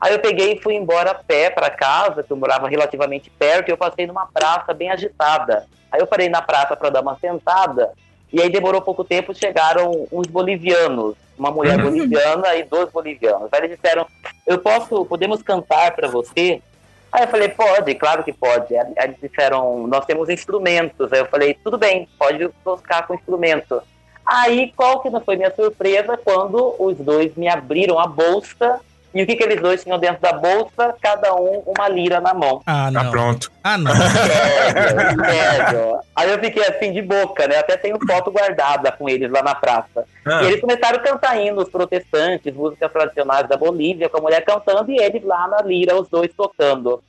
Aí 0.00 0.12
eu 0.12 0.20
peguei 0.20 0.52
e 0.52 0.62
fui 0.62 0.74
embora 0.74 1.10
a 1.10 1.14
pé 1.14 1.50
para 1.50 1.70
casa, 1.70 2.22
que 2.22 2.32
eu 2.32 2.36
morava 2.36 2.68
relativamente 2.68 3.30
perto, 3.30 3.68
e 3.68 3.72
eu 3.72 3.76
passei 3.76 4.06
numa 4.06 4.26
praça 4.26 4.72
bem 4.72 4.90
agitada. 4.90 5.66
Aí 5.90 6.00
eu 6.00 6.06
parei 6.06 6.28
na 6.28 6.40
praça 6.40 6.76
para 6.76 6.90
dar 6.90 7.00
uma 7.00 7.18
sentada, 7.18 7.92
e 8.32 8.40
aí 8.40 8.50
demorou 8.50 8.80
pouco 8.82 9.02
tempo, 9.02 9.34
chegaram 9.34 10.06
uns 10.12 10.26
bolivianos, 10.26 11.16
uma 11.36 11.50
mulher 11.50 11.78
boliviana 11.82 12.54
e 12.56 12.62
dois 12.62 12.90
bolivianos. 12.90 13.48
Aí 13.52 13.60
eles 13.60 13.76
disseram, 13.76 14.06
eu 14.46 14.58
posso, 14.58 15.04
podemos 15.04 15.42
cantar 15.42 15.92
para 15.96 16.08
você? 16.08 16.62
Aí 17.10 17.22
eu 17.22 17.28
falei, 17.28 17.48
pode, 17.48 17.94
claro 17.94 18.22
que 18.22 18.32
pode. 18.32 18.76
Aí 18.76 18.86
eles 18.98 19.16
disseram, 19.20 19.86
nós 19.86 20.04
temos 20.04 20.28
instrumentos. 20.28 21.12
Aí 21.12 21.20
eu 21.20 21.26
falei, 21.26 21.54
tudo 21.54 21.78
bem, 21.78 22.08
pode 22.18 22.48
buscar 22.64 23.06
com 23.06 23.14
instrumento. 23.14 23.82
Aí, 24.24 24.74
qual 24.76 25.00
que 25.00 25.08
não 25.08 25.22
foi 25.22 25.36
minha 25.36 25.54
surpresa 25.54 26.18
quando 26.18 26.74
os 26.78 26.98
dois 26.98 27.34
me 27.34 27.48
abriram 27.48 27.98
a 27.98 28.06
bolsa 28.06 28.78
e 29.14 29.22
o 29.22 29.26
que, 29.26 29.36
que 29.36 29.42
eles 29.42 29.60
dois 29.60 29.82
tinham 29.82 29.98
dentro 29.98 30.20
da 30.20 30.32
bolsa? 30.32 30.94
Cada 31.00 31.34
um 31.34 31.62
uma 31.66 31.88
lira 31.88 32.20
na 32.20 32.34
mão. 32.34 32.62
Ah, 32.66 32.90
Tá 32.92 33.02
não. 33.04 33.10
pronto. 33.10 33.50
Ah, 33.64 33.78
não. 33.78 33.90
Sério, 33.94 35.24
sério. 35.24 35.98
Aí 36.14 36.30
eu 36.30 36.38
fiquei 36.38 36.62
assim 36.64 36.92
de 36.92 37.02
boca, 37.02 37.46
né? 37.48 37.56
Até 37.56 37.76
tenho 37.76 37.98
foto 38.06 38.30
guardada 38.30 38.92
com 38.92 39.08
eles 39.08 39.30
lá 39.30 39.42
na 39.42 39.54
praça. 39.54 40.04
Ah, 40.26 40.42
E 40.42 40.46
eles 40.48 40.60
começaram 40.60 40.98
a 40.98 41.02
cantar 41.02 41.40
hinos 41.40 41.68
protestantes, 41.68 42.54
músicas 42.54 42.92
tradicionais 42.92 43.48
da 43.48 43.56
Bolívia, 43.56 44.08
com 44.08 44.18
a 44.18 44.20
mulher 44.22 44.44
cantando 44.44 44.90
e 44.90 44.98
eles 45.00 45.24
lá 45.24 45.48
na 45.48 45.62
lira, 45.62 45.94
os 46.00 46.08
dois 46.08 46.30
tocando. 46.36 47.02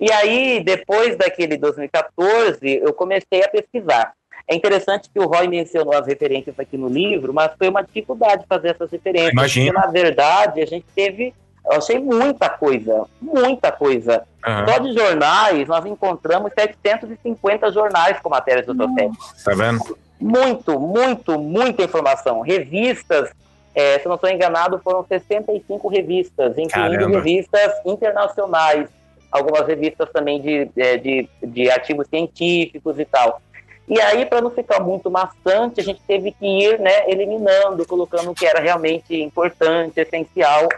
E 0.00 0.10
aí, 0.10 0.62
depois 0.64 1.16
daquele 1.16 1.56
2014, 1.56 2.80
eu 2.82 2.92
comecei 2.92 3.44
a 3.44 3.48
pesquisar. 3.48 4.12
É 4.48 4.54
interessante 4.56 5.08
que 5.08 5.20
o 5.20 5.26
Roy 5.26 5.46
mencionou 5.46 5.94
as 5.94 6.06
referências 6.06 6.58
aqui 6.58 6.76
no 6.76 6.88
livro, 6.88 7.32
mas 7.32 7.52
foi 7.56 7.68
uma 7.68 7.82
dificuldade 7.82 8.44
fazer 8.48 8.70
essas 8.70 8.90
referências. 8.90 9.32
Imagino. 9.32 9.72
Porque, 9.72 9.86
na 9.86 9.92
verdade, 9.92 10.60
a 10.60 10.66
gente 10.66 10.84
teve. 10.94 11.32
Eu 11.64 11.78
achei 11.78 11.98
muita 11.98 12.48
coisa, 12.48 13.06
muita 13.20 13.70
coisa. 13.70 14.24
aham, 14.44 14.66
Só 14.66 14.78
de 14.78 14.92
jornais, 14.92 15.68
nós 15.68 15.86
encontramos 15.86 16.52
750 16.58 17.70
jornais 17.70 18.18
com 18.20 18.28
matérias 18.28 18.66
do 18.66 18.74
Totec 18.74 19.12
tá 19.44 19.54
vendo? 19.54 19.98
muito, 20.20 20.78
muito, 20.80 21.38
muita 21.38 21.84
informação. 21.84 22.40
Revistas 22.40 23.30
é, 23.74 23.98
se 23.98 24.06
eu 24.06 24.10
não 24.10 24.16
estou 24.16 24.30
enganado, 24.30 24.80
foram 24.82 25.04
65 25.04 25.88
revistas, 25.88 26.58
incluindo 26.58 26.70
Caramba. 26.70 27.16
revistas 27.16 27.72
internacionais, 27.86 28.88
algumas 29.30 29.66
revistas 29.66 30.10
também 30.12 30.40
de, 30.40 30.70
é, 30.76 30.96
de, 30.98 31.28
de 31.42 31.70
artigos 31.70 32.06
científicos 32.08 32.98
e 32.98 33.04
tal. 33.04 33.40
E 33.88 34.00
aí, 34.00 34.26
para 34.26 34.40
não 34.40 34.50
ficar 34.50 34.80
muito 34.80 35.10
maçante, 35.10 35.80
a 35.80 35.82
gente 35.84 36.00
teve 36.06 36.32
que 36.32 36.46
ir 36.46 36.78
né, 36.78 37.10
eliminando, 37.10 37.86
colocando 37.86 38.30
o 38.30 38.34
que 38.34 38.46
era 38.46 38.60
realmente 38.60 39.20
importante, 39.20 40.00
essencial, 40.00 40.68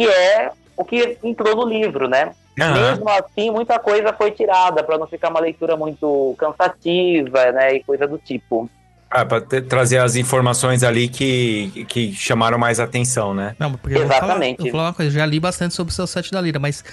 que 0.00 0.08
é 0.08 0.50
o 0.76 0.84
que 0.84 1.18
entrou 1.22 1.54
no 1.54 1.68
livro, 1.68 2.08
né? 2.08 2.30
Aham. 2.58 2.90
Mesmo 2.92 3.08
assim, 3.08 3.50
muita 3.50 3.78
coisa 3.78 4.12
foi 4.12 4.30
tirada 4.30 4.82
para 4.82 4.96
não 4.96 5.06
ficar 5.06 5.28
uma 5.30 5.40
leitura 5.40 5.76
muito 5.76 6.34
cansativa, 6.38 7.52
né, 7.52 7.74
e 7.76 7.84
coisa 7.84 8.06
do 8.06 8.16
tipo. 8.18 8.68
Ah, 9.10 9.24
pra 9.26 9.40
ter- 9.40 9.62
trazer 9.62 9.98
as 9.98 10.16
informações 10.16 10.82
ali 10.82 11.08
que, 11.08 11.84
que 11.88 12.12
chamaram 12.14 12.58
mais 12.58 12.78
atenção, 12.80 13.34
né? 13.34 13.54
Não, 13.58 13.72
porque 13.72 13.96
eu 13.96 14.00
vou, 14.00 14.08
falar, 14.08 14.24
Exatamente. 14.24 14.58
eu 14.60 14.64
vou 14.66 14.72
falar 14.72 14.84
uma 14.84 14.94
coisa, 14.94 15.10
eu 15.10 15.14
já 15.20 15.26
li 15.26 15.40
bastante 15.40 15.74
sobre 15.74 15.92
o 15.92 15.94
seu 15.94 16.06
sete 16.06 16.30
da 16.30 16.40
Lira, 16.40 16.58
mas 16.58 16.84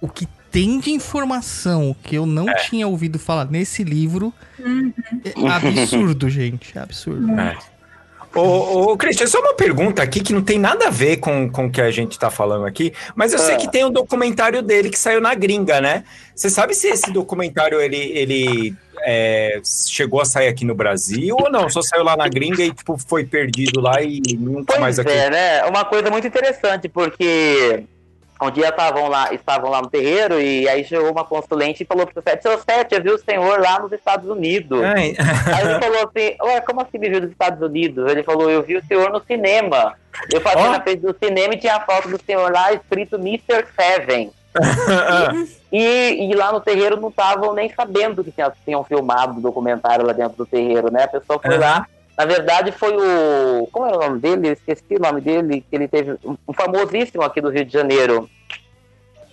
o 0.00 0.08
que 0.08 0.26
tem 0.50 0.78
de 0.78 0.90
informação 0.92 1.94
que 2.04 2.14
eu 2.14 2.24
não 2.24 2.46
tinha 2.68 2.86
ouvido 2.86 3.18
falar 3.18 3.46
nesse 3.50 3.82
livro 3.84 4.32
é 4.60 5.48
absurdo, 5.48 6.28
gente. 6.30 6.76
É 6.78 6.82
absurdo. 6.82 7.38
É. 7.38 7.56
Ô, 8.36 8.92
ô, 8.92 8.96
Christian, 8.96 9.26
só 9.26 9.40
uma 9.40 9.54
pergunta 9.54 10.02
aqui 10.02 10.20
que 10.20 10.32
não 10.32 10.42
tem 10.42 10.58
nada 10.58 10.88
a 10.88 10.90
ver 10.90 11.16
com, 11.18 11.48
com 11.50 11.66
o 11.66 11.70
que 11.70 11.80
a 11.80 11.90
gente 11.90 12.18
tá 12.18 12.30
falando 12.30 12.66
aqui, 12.66 12.92
mas 13.14 13.32
eu 13.32 13.38
sei 13.38 13.54
Ah. 13.54 13.58
que 13.58 13.70
tem 13.70 13.84
um 13.84 13.90
documentário 13.90 14.62
dele 14.62 14.90
que 14.90 14.98
saiu 14.98 15.20
na 15.20 15.34
gringa, 15.34 15.80
né? 15.80 16.04
Você 16.34 16.50
sabe 16.50 16.74
se 16.74 16.88
esse 16.88 17.10
documentário 17.10 17.80
ele, 17.80 17.96
ele 17.96 18.74
é, 19.06 19.60
chegou 19.64 20.20
a 20.20 20.24
sair 20.24 20.48
aqui 20.48 20.64
no 20.64 20.74
Brasil 20.74 21.36
ou 21.40 21.50
não? 21.50 21.70
Só 21.70 21.80
saiu 21.80 22.04
lá 22.04 22.16
na 22.16 22.28
gringa 22.28 22.62
e 22.62 22.72
tipo, 22.72 22.98
foi 22.98 23.24
perdido 23.24 23.80
lá 23.80 24.02
e 24.02 24.20
nunca 24.38 24.66
Pois 24.66 24.80
mais 24.80 24.98
aqui. 24.98 25.10
é, 25.12 25.30
né? 25.30 25.64
Uma 25.64 25.84
coisa 25.84 26.10
muito 26.10 26.26
interessante, 26.26 26.88
porque 26.88 27.84
um 28.40 28.50
dia 28.50 28.68
estavam 28.68 29.08
lá, 29.08 29.32
estavam 29.32 29.70
lá 29.70 29.80
no 29.80 29.88
terreiro 29.88 30.38
e 30.40 30.68
aí 30.68 30.84
chegou 30.84 31.10
uma 31.10 31.24
consulente 31.24 31.82
e 31.82 31.86
falou 31.86 32.06
pro 32.06 32.22
Sete, 32.22 32.42
seu 32.42 32.58
Sete, 32.58 32.94
eu 32.94 33.02
vi 33.02 33.10
o 33.10 33.18
senhor 33.18 33.60
lá 33.60 33.78
nos 33.80 33.90
Estados 33.92 34.28
Unidos. 34.28 34.82
Ai, 34.84 35.14
Aí 35.18 35.64
ele 35.70 35.80
falou 35.80 36.04
assim, 36.08 36.36
ué, 36.42 36.60
como 36.60 36.80
assim 36.82 36.98
me 36.98 37.08
viu 37.08 37.20
dos 37.20 37.30
Estados 37.30 37.62
Unidos? 37.62 38.10
Ele 38.10 38.22
falou, 38.22 38.50
eu 38.50 38.62
vi 38.62 38.76
o 38.76 38.84
senhor 38.86 39.10
no 39.10 39.22
cinema. 39.24 39.94
Eu 40.32 40.40
passei 40.40 40.62
Ó. 40.62 40.70
na 40.70 40.80
frente 40.82 41.00
do 41.00 41.16
cinema 41.22 41.54
e 41.54 41.58
tinha 41.58 41.76
a 41.76 41.80
foto 41.80 42.08
do 42.08 42.20
senhor 42.22 42.52
lá 42.52 42.72
escrito 42.72 43.16
Mr. 43.16 43.64
Seven. 43.78 44.30
E, 45.72 46.30
e 46.30 46.34
lá 46.34 46.52
no 46.52 46.60
terreiro 46.60 46.98
não 46.98 47.08
estavam 47.08 47.52
nem 47.52 47.68
sabendo 47.68 48.22
que 48.24 48.30
tinha- 48.30 48.52
tinham 48.64 48.82
filmado 48.84 49.38
o 49.38 49.42
documentário 49.42 50.06
lá 50.06 50.12
dentro 50.12 50.36
do 50.38 50.46
terreiro, 50.46 50.90
né? 50.90 51.02
A 51.04 51.08
pessoa 51.08 51.38
foi 51.38 51.58
lá. 51.58 51.86
Na 52.16 52.24
verdade, 52.24 52.72
foi 52.72 52.96
o. 52.96 53.66
Como 53.70 53.86
era 53.86 53.96
o 53.96 54.00
nome 54.00 54.20
dele? 54.20 54.48
Eu 54.48 54.52
esqueci 54.54 54.94
o 54.96 54.98
nome 55.02 55.20
dele, 55.20 55.64
que 55.68 55.76
ele 55.76 55.86
teve. 55.86 56.16
Um 56.24 56.52
famosíssimo 56.52 57.22
aqui 57.22 57.40
do 57.40 57.50
Rio 57.50 57.64
de 57.64 57.72
Janeiro. 57.72 58.28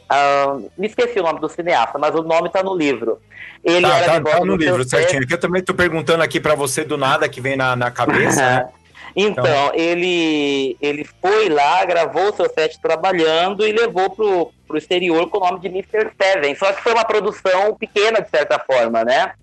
Ah, 0.10 0.58
me 0.78 0.88
esqueci 0.88 1.20
o 1.20 1.24
nome 1.24 1.40
do 1.40 1.48
cineasta, 1.50 1.98
mas 1.98 2.14
o 2.14 2.22
nome 2.24 2.50
tá 2.52 2.62
no 2.62 2.76
livro. 2.76 3.20
Ele 3.64 3.88
Tá, 3.88 4.20
tá, 4.20 4.22
tá 4.22 4.46
no 4.46 4.56
livro, 4.56 4.84
certinho. 4.84 5.26
Que 5.26 5.34
eu 5.34 5.40
também 5.40 5.64
tô 5.64 5.74
perguntando 5.74 6.22
aqui 6.22 6.40
pra 6.40 6.56
você 6.56 6.84
do 6.84 6.98
nada 6.98 7.30
que 7.30 7.40
vem 7.40 7.56
na, 7.56 7.76
na 7.76 7.90
cabeça. 7.90 8.42
né? 8.42 8.70
Então, 9.16 9.72
ele, 9.76 10.76
ele 10.82 11.08
foi 11.22 11.48
lá, 11.48 11.86
gravou 11.86 12.30
o 12.32 12.36
seu 12.36 12.50
set 12.50 12.82
trabalhando 12.82 13.64
e 13.64 13.72
levou 13.72 14.10
pro, 14.10 14.52
pro 14.68 14.76
exterior 14.76 15.30
com 15.30 15.38
o 15.38 15.42
nome 15.42 15.60
de 15.60 15.68
Mr. 15.68 16.10
Seven. 16.20 16.56
Só 16.56 16.74
que 16.74 16.82
foi 16.82 16.94
uma 16.94 17.06
produção 17.06 17.76
pequena, 17.76 18.22
de 18.22 18.30
certa 18.32 18.58
forma, 18.58 19.04
né? 19.04 19.34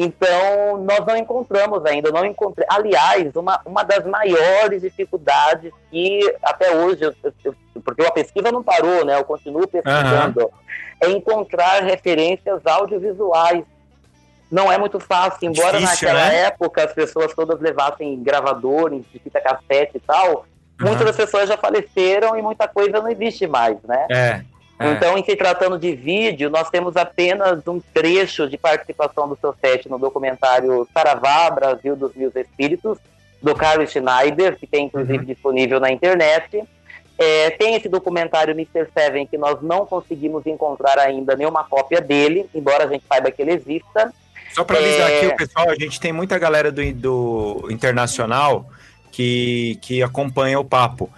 Então, 0.00 0.76
nós 0.84 1.04
não 1.04 1.16
encontramos 1.16 1.84
ainda, 1.84 2.12
não 2.12 2.24
encontrei. 2.24 2.64
Aliás, 2.70 3.34
uma, 3.34 3.60
uma 3.66 3.82
das 3.82 4.04
maiores 4.06 4.80
dificuldades 4.80 5.72
que 5.90 6.20
até 6.40 6.70
hoje, 6.76 7.02
eu- 7.02 7.14
eu- 7.44 7.54
porque 7.84 8.06
a 8.06 8.12
pesquisa 8.12 8.52
não 8.52 8.62
parou, 8.62 9.04
né? 9.04 9.16
Eu 9.18 9.24
continuo 9.24 9.66
pesquisando, 9.66 10.48
é 11.00 11.10
encontrar 11.10 11.82
referências 11.82 12.64
audiovisuais. 12.64 13.64
Não 14.48 14.70
é 14.70 14.78
muito 14.78 15.00
fácil, 15.00 15.48
embora 15.50 15.78
Difícil, 15.78 16.08
naquela 16.08 16.28
né? 16.30 16.42
época 16.42 16.84
as 16.84 16.92
pessoas 16.92 17.34
todas 17.34 17.60
levassem 17.60 18.22
gravadores 18.22 19.02
de 19.12 19.18
fita 19.18 19.40
cassete 19.40 19.96
e 19.96 20.00
tal, 20.00 20.46
muitas 20.80 21.00
Aham. 21.02 21.04
das 21.06 21.16
pessoas 21.16 21.48
já 21.48 21.56
faleceram 21.56 22.38
e 22.38 22.40
muita 22.40 22.68
coisa 22.68 23.00
não 23.00 23.08
existe 23.10 23.48
mais, 23.48 23.76
né? 23.82 24.06
É. 24.08 24.40
é. 24.78 24.92
Então, 24.92 25.18
em 25.18 25.24
se 25.24 25.34
tratando 25.34 25.78
de 25.78 25.94
vídeo, 25.94 26.48
nós 26.50 26.70
temos 26.70 26.96
apenas 26.96 27.66
um 27.66 27.80
trecho 27.92 28.48
de 28.48 28.56
participação 28.56 29.28
do 29.28 29.36
seu 29.36 29.54
set 29.60 29.88
no 29.88 29.98
documentário 29.98 30.86
Saravá, 30.94 31.50
Brasil 31.50 31.96
dos 31.96 32.14
Mil 32.14 32.30
Espíritos, 32.34 32.98
do 33.42 33.54
Carlos 33.54 33.90
Schneider, 33.90 34.56
que 34.56 34.66
tem 34.66 34.86
inclusive 34.86 35.24
disponível 35.24 35.80
na 35.80 35.90
internet. 35.90 36.62
É, 37.18 37.50
tem 37.50 37.74
esse 37.74 37.88
documentário 37.88 38.52
Mr. 38.52 38.86
Seven, 38.94 39.26
que 39.26 39.36
nós 39.36 39.60
não 39.60 39.84
conseguimos 39.84 40.46
encontrar 40.46 40.98
ainda 41.00 41.34
nenhuma 41.34 41.64
cópia 41.64 42.00
dele, 42.00 42.48
embora 42.54 42.84
a 42.84 42.88
gente 42.88 43.04
saiba 43.08 43.30
que 43.32 43.42
ele 43.42 43.52
exista. 43.52 44.12
Só 44.52 44.62
para 44.62 44.78
avisar 44.78 45.10
É. 45.10 45.16
aqui 45.16 45.26
o 45.26 45.36
pessoal, 45.36 45.68
a 45.68 45.74
gente 45.74 45.98
tem 45.98 46.12
muita 46.12 46.38
galera 46.38 46.70
do, 46.70 46.92
do 46.92 47.68
internacional 47.70 48.66
que, 49.10 49.78
que 49.82 50.00
acompanha 50.00 50.60
o 50.60 50.64
papo. 50.64 51.10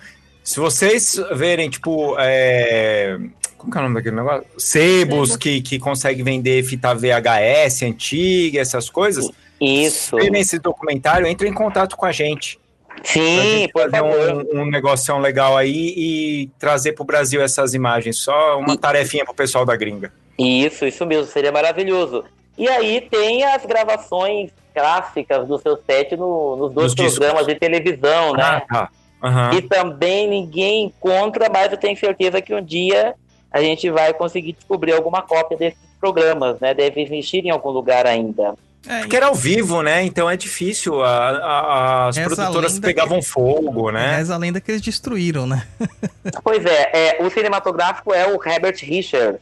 Se 0.43 0.59
vocês 0.59 1.23
verem, 1.33 1.69
tipo, 1.69 2.17
é, 2.19 3.19
como 3.61 3.71
que 3.73 3.79
é 3.79 3.81
o 3.81 3.85
nome 3.85 3.95
daquele 3.97 4.17
negócio? 4.17 4.47
Sebos 4.57 5.37
que, 5.37 5.61
que 5.61 5.79
conseguem 5.79 6.25
vender 6.25 6.63
fita 6.65 6.95
VHS 6.95 7.83
antiga, 7.83 8.61
essas 8.61 8.89
coisas. 8.89 9.31
Isso. 9.61 10.17
Se 10.19 10.27
esse 10.37 10.59
documentário, 10.59 11.27
entre 11.27 11.49
em 11.49 11.53
contato 11.53 11.97
com 11.97 12.07
a 12.07 12.13
gente. 12.13 12.59
Pra 12.89 13.05
Sim, 13.05 13.41
gente 13.41 13.73
por 13.73 13.91
fazer 13.91 14.03
um, 14.03 14.61
um 14.63 14.67
negócio 14.71 15.17
legal 15.19 15.57
aí 15.57 15.95
e 15.97 16.51
trazer 16.59 16.93
pro 16.93 17.05
Brasil 17.05 17.41
essas 17.43 17.73
imagens. 17.75 18.19
Só 18.19 18.59
uma 18.59 18.77
tarefinha 18.77 19.25
pro 19.25 19.35
pessoal 19.35 19.65
da 19.65 19.77
gringa. 19.77 20.13
Isso, 20.39 20.85
isso 20.87 21.07
mesmo, 21.07 21.27
seria 21.31 21.53
maravilhoso. 21.53 22.25
E 22.59 22.69
aí 22.69 23.01
tem 23.11 23.45
as 23.45 23.65
gravações 23.65 24.51
clássicas 24.75 25.47
do 25.49 25.59
seu 25.59 25.79
set 25.89 26.17
no- 26.17 26.57
nos 26.57 26.73
dois 26.73 26.87
Nos 26.87 26.95
discos. 26.95 27.19
programas 27.19 27.47
de 27.47 27.55
televisão, 27.55 28.33
né? 28.33 28.43
Ah, 28.43 28.61
tá. 28.61 28.91
Aham. 29.23 29.51
E 29.55 29.63
também 29.63 30.29
ninguém 30.29 30.85
encontra, 30.85 31.49
mas 31.53 31.71
eu 31.71 31.79
tenho 31.79 31.97
certeza 31.99 32.41
que 32.41 32.55
um 32.55 32.63
dia 32.65 33.15
a 33.53 33.61
gente 33.61 33.91
vai 33.91 34.13
conseguir 34.15 34.53
descobrir 34.53 34.93
alguma 34.93 35.23
cópia 35.23 35.57
desses 35.57 35.79
programas, 36.01 36.59
né? 36.61 36.73
Deve 36.75 37.03
existir 37.03 37.45
em 37.45 37.51
algum 37.51 37.71
lugar 37.71 38.07
ainda. 38.07 38.55
É, 38.89 39.01
Porque 39.01 39.17
era 39.17 39.27
ao 39.27 39.35
vivo, 39.35 39.83
né? 39.83 40.03
Então 40.05 40.29
é 40.31 40.37
difícil. 40.37 41.03
a- 41.03 41.31
a- 41.31 42.09
as 42.09 42.19
produtoras 42.19 42.79
pegavam 42.79 43.21
fogo, 43.21 43.91
né? 43.91 44.17
Reza 44.17 44.35
a 44.35 44.39
lenda 44.39 44.59
que 44.61 44.71
eles 44.71 44.81
destruíram, 44.81 45.47
né? 45.47 45.67
Pois 46.43 46.65
é, 46.65 46.91
é, 47.19 47.23
o 47.23 47.29
cinematográfico 47.31 48.15
é 48.15 48.27
o 48.27 48.41
Herbert 48.43 48.79
Richards. 48.83 49.41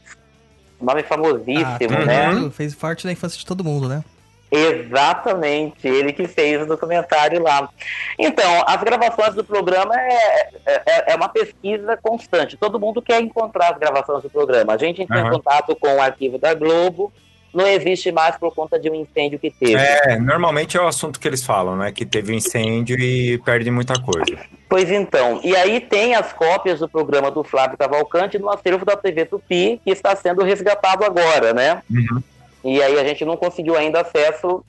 Nome 0.81 1.03
famosíssimo, 1.03 1.65
Ah, 1.97 2.33
né? 2.33 2.49
fez 2.51 2.73
parte 2.75 3.05
da 3.05 3.11
infância 3.11 3.37
de 3.37 3.45
todo 3.45 3.63
mundo, 3.63 3.87
né? 3.89 4.03
Exatamente, 4.51 5.87
ele 5.87 6.11
que 6.11 6.27
fez 6.27 6.61
o 6.63 6.65
documentário 6.65 7.41
lá. 7.41 7.69
Então, 8.17 8.63
as 8.65 8.81
gravações 8.81 9.35
do 9.35 9.43
programa 9.43 9.95
é, 9.95 10.51
é, 10.65 11.13
é 11.13 11.15
uma 11.15 11.29
pesquisa 11.29 11.97
constante. 11.97 12.57
Todo 12.57 12.79
mundo 12.79 13.01
quer 13.01 13.21
encontrar 13.21 13.73
as 13.73 13.77
gravações 13.77 14.23
do 14.23 14.29
programa. 14.29 14.73
A 14.73 14.77
gente 14.77 15.03
entrou 15.03 15.19
em 15.19 15.23
Aham. 15.23 15.31
contato 15.33 15.75
com 15.75 15.95
o 15.95 16.01
arquivo 16.01 16.39
da 16.39 16.53
Globo, 16.55 17.13
não 17.53 17.67
existe 17.67 18.11
mais 18.11 18.37
por 18.37 18.53
conta 18.53 18.79
de 18.79 18.89
um 18.89 18.95
incêndio 18.95 19.39
que 19.39 19.49
teve. 19.49 19.75
É, 19.75 20.17
normalmente 20.19 20.77
é 20.77 20.81
o 20.81 20.87
assunto 20.87 21.19
que 21.19 21.27
eles 21.27 21.43
falam, 21.43 21.75
né? 21.75 21.91
Que 21.91 22.05
teve 22.05 22.31
um 22.31 22.35
incêndio 22.35 22.99
e 22.99 23.37
perde 23.39 23.71
muita 23.71 23.99
coisa. 23.99 24.37
Pois 24.67 24.91
então, 24.91 25.41
e 25.43 25.55
aí 25.55 25.81
tem 25.81 26.13
as 26.13 26.31
cópias 26.31 26.79
do 26.79 26.87
programa 26.87 27.31
do 27.31 27.43
Flávio 27.43 27.77
Cavalcante 27.77 28.37
no 28.37 28.49
acervo 28.49 28.85
da 28.85 28.95
TV 28.95 29.25
Tupi, 29.25 29.81
que 29.83 29.89
está 29.89 30.15
sendo 30.15 30.43
resgatado 30.43 31.03
agora, 31.03 31.53
né? 31.53 31.81
Uhum. 31.89 32.21
E 32.63 32.81
aí 32.81 32.99
a 32.99 33.03
gente 33.07 33.23
não 33.25 33.37
conseguiu 33.37 33.75
ainda 33.75 34.01
acesso 34.01 34.63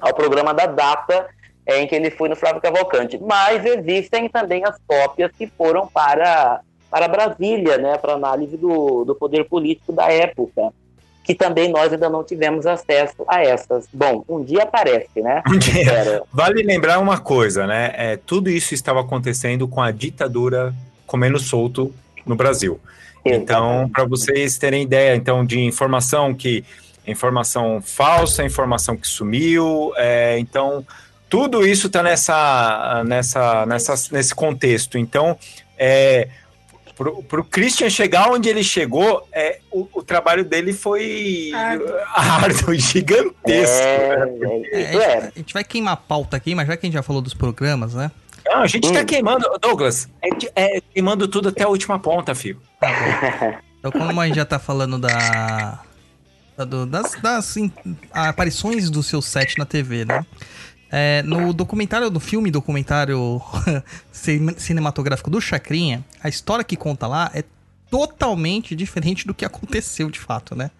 ao 0.00 0.14
programa 0.14 0.52
da 0.54 0.66
data 0.66 1.28
é, 1.66 1.80
em 1.80 1.86
que 1.86 1.94
ele 1.94 2.10
foi 2.10 2.28
no 2.28 2.36
Flávio 2.36 2.60
Cavalcante. 2.60 3.18
Mas 3.18 3.64
existem 3.64 4.28
também 4.28 4.64
as 4.64 4.76
cópias 4.86 5.30
que 5.36 5.46
foram 5.46 5.86
para, 5.86 6.60
para 6.90 7.08
Brasília, 7.08 7.78
né? 7.78 7.96
Para 7.98 8.14
análise 8.14 8.56
do, 8.56 9.04
do 9.04 9.14
poder 9.14 9.44
político 9.44 9.92
da 9.92 10.10
época. 10.10 10.72
Que 11.22 11.34
também 11.34 11.70
nós 11.70 11.92
ainda 11.92 12.08
não 12.08 12.24
tivemos 12.24 12.66
acesso 12.66 13.24
a 13.28 13.42
essas. 13.42 13.86
Bom, 13.92 14.24
um 14.28 14.42
dia 14.42 14.64
aparece, 14.64 15.20
né? 15.20 15.42
Um 15.48 15.58
dia. 15.58 16.22
Vale 16.32 16.62
lembrar 16.62 16.98
uma 16.98 17.18
coisa, 17.18 17.66
né? 17.66 17.92
É, 17.94 18.16
tudo 18.16 18.50
isso 18.50 18.74
estava 18.74 19.00
acontecendo 19.00 19.68
com 19.68 19.80
a 19.80 19.90
ditadura 19.90 20.74
comendo 21.06 21.38
solto 21.38 21.94
no 22.26 22.34
Brasil. 22.34 22.80
Então, 23.24 23.88
para 23.92 24.04
vocês 24.04 24.56
terem 24.56 24.82
ideia, 24.82 25.14
então, 25.14 25.44
de 25.44 25.60
informação 25.60 26.32
que 26.32 26.64
informação 27.06 27.80
falsa, 27.82 28.44
informação 28.44 28.96
que 28.96 29.06
sumiu, 29.06 29.92
é, 29.96 30.38
então 30.38 30.84
tudo 31.28 31.64
isso 31.64 31.86
está 31.86 32.02
nessa, 32.02 33.04
nessa, 33.06 33.64
nessa, 33.64 33.94
nesse 34.12 34.34
contexto. 34.34 34.98
Então, 34.98 35.38
é, 35.78 36.28
para 37.28 37.40
o 37.40 37.44
Christian 37.44 37.88
chegar 37.88 38.30
onde 38.30 38.48
ele 38.48 38.62
chegou, 38.62 39.26
é, 39.32 39.60
o, 39.70 39.88
o 39.94 40.02
trabalho 40.02 40.44
dele 40.44 40.72
foi 40.72 41.50
árduo, 41.54 42.74
gigantesco. 42.74 43.82
É, 43.82 44.26
né? 44.26 44.62
é, 44.72 44.80
É, 44.80 44.80
isso 44.80 44.98
a, 44.98 45.02
é. 45.02 45.20
gente, 45.20 45.32
a 45.34 45.38
gente 45.38 45.54
vai 45.54 45.64
queimar 45.64 45.94
a 45.94 45.96
pauta 45.96 46.36
aqui, 46.36 46.54
mas 46.54 46.66
já 46.66 46.76
que 46.76 46.84
a 46.84 46.88
gente 46.88 46.94
já 46.94 47.02
falou 47.02 47.22
dos 47.22 47.32
programas, 47.32 47.94
né? 47.94 48.10
Não, 48.44 48.62
a 48.62 48.66
gente 48.66 48.92
tá 48.92 49.00
Hum. 49.00 49.04
queimando, 49.04 49.46
Douglas, 49.60 50.08
é, 50.20 50.28
é 50.76 50.80
queimando 50.92 51.28
tudo 51.28 51.50
até 51.50 51.62
a 51.62 51.68
última 51.68 51.98
ponta, 51.98 52.34
filho. 52.34 52.60
Então, 53.78 53.92
como 53.92 54.20
a 54.20 54.26
gente 54.26 54.36
já 54.36 54.44
tá 54.44 54.58
falando 54.58 54.98
da. 54.98 55.80
Do- 56.64 56.86
das, 56.86 57.12
das 57.20 57.56
in- 57.56 57.72
aparições 58.12 58.90
do 58.90 59.02
seu 59.02 59.20
set 59.22 59.58
na 59.58 59.64
TV, 59.64 60.04
né? 60.04 60.24
É, 60.92 61.22
no 61.22 61.52
documentário, 61.52 62.10
no 62.10 62.18
filme 62.20 62.50
documentário 62.50 63.40
cin- 64.10 64.54
cinematográfico 64.58 65.30
do 65.30 65.40
Chacrinha, 65.40 66.04
a 66.22 66.28
história 66.28 66.64
que 66.64 66.76
conta 66.76 67.06
lá 67.06 67.30
é 67.32 67.44
totalmente 67.88 68.74
diferente 68.74 69.26
do 69.26 69.34
que 69.34 69.44
aconteceu 69.44 70.10
de 70.10 70.18
fato, 70.18 70.54
né? 70.56 70.70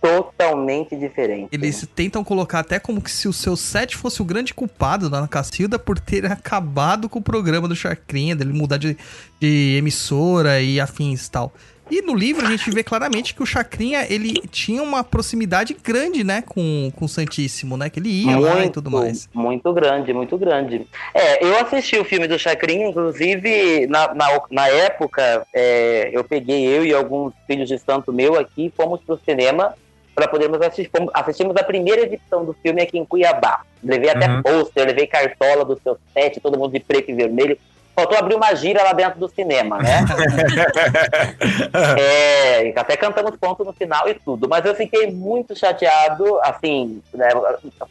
Totalmente 0.00 0.94
diferente. 0.96 1.48
Eles 1.50 1.86
tentam 1.94 2.22
colocar 2.22 2.60
até 2.60 2.78
como 2.78 3.00
que 3.02 3.10
se 3.10 3.26
o 3.28 3.32
seu 3.32 3.56
set 3.56 3.96
fosse 3.96 4.22
o 4.22 4.24
grande 4.24 4.54
culpado 4.54 5.10
da 5.10 5.18
Ana 5.18 5.26
Cacilda 5.28 5.76
por 5.78 5.98
ter 5.98 6.24
acabado 6.30 7.08
com 7.08 7.18
o 7.18 7.22
programa 7.22 7.66
do 7.66 7.74
Chacrinha, 7.74 8.36
dele 8.36 8.52
mudar 8.52 8.76
de, 8.76 8.96
de 9.40 9.74
emissora 9.76 10.60
e 10.62 10.78
afins 10.80 11.26
e 11.26 11.30
tal. 11.32 11.52
E 11.90 12.02
no 12.02 12.14
livro 12.14 12.46
a 12.46 12.50
gente 12.50 12.70
vê 12.70 12.82
claramente 12.82 13.34
que 13.34 13.42
o 13.42 13.46
Chacrinha, 13.46 14.06
ele 14.08 14.34
tinha 14.50 14.82
uma 14.82 15.02
proximidade 15.02 15.74
grande, 15.82 16.22
né, 16.22 16.42
com, 16.46 16.92
com 16.94 17.04
o 17.04 17.08
Santíssimo, 17.08 17.76
né? 17.76 17.88
Que 17.88 17.98
ele 18.00 18.08
ia 18.10 18.38
lá 18.38 18.64
e 18.64 18.70
tudo 18.70 18.90
mais. 18.90 19.28
Muito 19.32 19.72
grande, 19.72 20.12
muito 20.12 20.36
grande. 20.36 20.86
É, 21.14 21.44
eu 21.44 21.56
assisti 21.58 21.96
o 21.98 22.04
filme 22.04 22.26
do 22.28 22.38
Chacrinha, 22.38 22.88
inclusive 22.88 23.86
na, 23.86 24.14
na, 24.14 24.40
na 24.50 24.68
época, 24.68 25.46
é, 25.54 26.10
eu 26.12 26.22
peguei 26.24 26.66
eu 26.66 26.84
e 26.84 26.92
alguns 26.92 27.32
filhos 27.46 27.68
de 27.68 27.78
santo 27.78 28.12
meu 28.12 28.38
aqui, 28.38 28.72
fomos 28.76 29.00
pro 29.00 29.18
cinema 29.24 29.74
para 30.14 30.28
podermos 30.28 30.60
assistir. 30.60 30.90
Fomos- 30.94 31.10
Assistimos 31.14 31.56
a 31.56 31.62
primeira 31.62 32.02
edição 32.02 32.44
do 32.44 32.52
filme 32.62 32.82
aqui 32.82 32.98
em 32.98 33.04
Cuiabá. 33.04 33.62
Levei 33.82 34.10
até 34.10 34.28
Uhum. 34.28 34.42
pôster, 34.42 34.86
levei 34.86 35.06
cartola 35.06 35.64
do 35.64 35.78
seu 35.82 35.96
set, 36.12 36.40
todo 36.40 36.58
mundo 36.58 36.72
de 36.72 36.80
preto 36.80 37.10
e 37.10 37.14
vermelho. 37.14 37.56
Faltou 37.98 38.16
abrir 38.16 38.36
uma 38.36 38.54
gira 38.54 38.80
lá 38.84 38.92
dentro 38.92 39.18
do 39.18 39.28
cinema, 39.28 39.78
né? 39.78 40.04
É, 41.98 42.72
até 42.76 42.96
cantamos 42.96 43.36
ponto 43.36 43.64
no 43.64 43.72
final 43.72 44.08
e 44.08 44.14
tudo, 44.14 44.48
mas 44.48 44.64
eu 44.64 44.74
fiquei 44.74 45.10
muito 45.10 45.56
chateado, 45.56 46.38
assim, 46.42 47.02
né, 47.12 47.28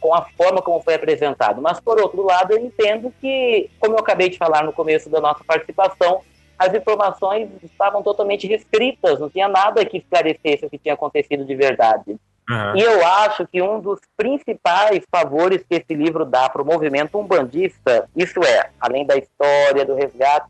com 0.00 0.14
a 0.14 0.22
forma 0.36 0.62
como 0.62 0.80
foi 0.82 0.94
apresentado. 0.94 1.60
Mas, 1.60 1.80
por 1.80 2.00
outro 2.00 2.24
lado, 2.24 2.52
eu 2.52 2.58
entendo 2.58 3.12
que, 3.20 3.70
como 3.78 3.94
eu 3.94 4.00
acabei 4.00 4.28
de 4.30 4.38
falar 4.38 4.64
no 4.64 4.72
começo 4.72 5.10
da 5.10 5.20
nossa 5.20 5.44
participação, 5.44 6.22
as 6.58 6.72
informações 6.74 7.50
estavam 7.62 8.02
totalmente 8.02 8.46
restritas, 8.46 9.20
não 9.20 9.28
tinha 9.28 9.48
nada 9.48 9.84
que 9.84 9.98
esclarecesse 9.98 10.64
o 10.64 10.70
que 10.70 10.78
tinha 10.78 10.94
acontecido 10.94 11.44
de 11.44 11.54
verdade. 11.54 12.16
Aham. 12.50 12.76
E 12.76 12.80
eu 12.80 13.06
acho 13.06 13.46
que 13.46 13.60
um 13.60 13.78
dos 13.80 14.00
principais 14.16 15.02
favores 15.10 15.62
que 15.68 15.76
esse 15.76 15.94
livro 15.94 16.24
dá 16.24 16.48
para 16.48 16.62
o 16.62 16.64
movimento 16.64 17.18
umbandista, 17.18 18.08
isso 18.16 18.42
é, 18.42 18.70
além 18.80 19.04
da 19.06 19.16
história, 19.16 19.84
do 19.84 19.94
resgate, 19.94 20.48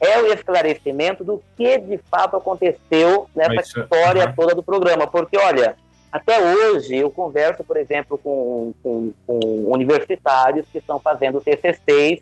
é 0.00 0.18
o 0.18 0.32
esclarecimento 0.32 1.24
do 1.24 1.42
que 1.56 1.78
de 1.78 1.98
fato 2.10 2.36
aconteceu 2.36 3.28
nessa 3.34 3.54
Isso, 3.62 3.80
história 3.80 4.24
aham. 4.24 4.34
toda 4.36 4.54
do 4.54 4.62
programa. 4.62 5.06
Porque, 5.06 5.36
olha, 5.36 5.74
até 6.12 6.38
hoje 6.40 6.96
eu 6.96 7.10
converso, 7.10 7.64
por 7.64 7.76
exemplo, 7.76 8.16
com, 8.18 8.72
com- 8.82 9.12
com 9.26 9.38
universitários 9.72 10.66
que 10.70 10.78
estão 10.78 11.00
fazendo 11.00 11.40
TCCs, 11.40 12.20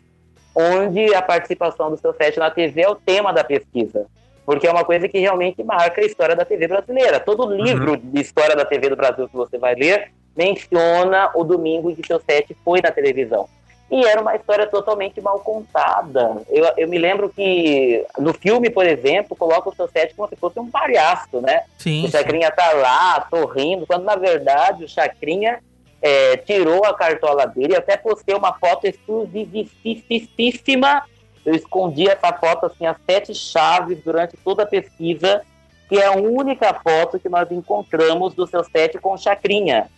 onde 0.55 1.13
a 1.13 1.21
participação 1.21 1.91
do 1.91 1.97
seu 1.97 2.13
set 2.13 2.39
na 2.39 2.49
TV 2.49 2.81
é 2.81 2.89
o 2.89 2.95
tema 2.95 3.31
da 3.31 3.43
pesquisa. 3.43 4.07
Porque 4.47 4.65
é 4.65 4.71
uma 4.71 4.85
coisa 4.85 5.09
que 5.09 5.19
realmente 5.19 5.61
marca 5.61 5.99
a 5.99 6.05
história 6.05 6.33
da 6.33 6.45
TV 6.45 6.69
brasileira. 6.69 7.19
Todo 7.19 7.53
livro 7.53 7.97
de 7.97 8.21
história 8.21 8.55
da 8.55 8.63
TV 8.63 8.87
do 8.87 8.95
Brasil 8.95 9.27
que 9.27 9.35
você 9.35 9.57
vai 9.57 9.75
ler 9.75 10.13
menciona 10.37 11.29
o 11.35 11.43
domingo 11.43 11.91
em 11.91 11.95
que 11.95 12.07
seu 12.07 12.21
set 12.21 12.55
foi 12.63 12.79
na 12.81 12.89
televisão. 12.89 13.49
E 13.91 14.05
era 14.05 14.21
uma 14.21 14.37
história 14.37 14.65
totalmente 14.65 15.19
mal 15.19 15.41
contada. 15.41 16.41
Eu, 16.49 16.63
eu 16.77 16.87
me 16.87 16.97
lembro 16.97 17.27
que 17.27 18.05
no 18.17 18.33
filme, 18.33 18.69
por 18.69 18.85
exemplo, 18.85 19.35
coloca 19.35 19.67
o 19.67 19.75
seu 19.75 19.89
set 19.89 20.15
como 20.15 20.29
se 20.29 20.37
fosse 20.37 20.57
um 20.61 20.71
palhaço, 20.71 21.41
né? 21.41 21.63
Sim, 21.77 22.05
O. 22.05 22.09
Chacrinha 22.09 22.49
tá 22.49 22.71
lá, 22.71 23.27
sorrindo, 23.29 23.85
quando 23.85 24.05
na 24.05 24.15
verdade 24.15 24.85
o 24.85 24.87
Chacrinha 24.87 25.59
é, 26.01 26.37
tirou 26.37 26.85
a 26.85 26.93
cartola 26.93 27.45
dele. 27.45 27.73
Eu 27.73 27.79
até 27.79 27.97
postei 27.97 28.33
uma 28.33 28.53
foto 28.53 28.87
exclusivíssima. 28.87 31.03
Eu 31.47 31.55
escondi 31.55 32.09
essa 32.09 32.33
foto, 32.33 32.65
assim, 32.65 32.85
as 32.85 32.97
sete 33.09 33.33
chaves 33.33 34.03
durante 34.03 34.35
toda 34.35 34.63
a 34.63 34.65
pesquisa, 34.65 35.43
que 35.87 35.95
é 35.95 36.07
a 36.07 36.11
única 36.11 36.73
foto 36.73 37.17
que 37.17 37.29
nós 37.29 37.49
encontramos 37.49 38.33
do 38.33 38.45
seu 38.45 38.65
set 38.65 38.99
com 38.99 39.13
o 39.13 39.17
Chacrinha, 39.17 39.89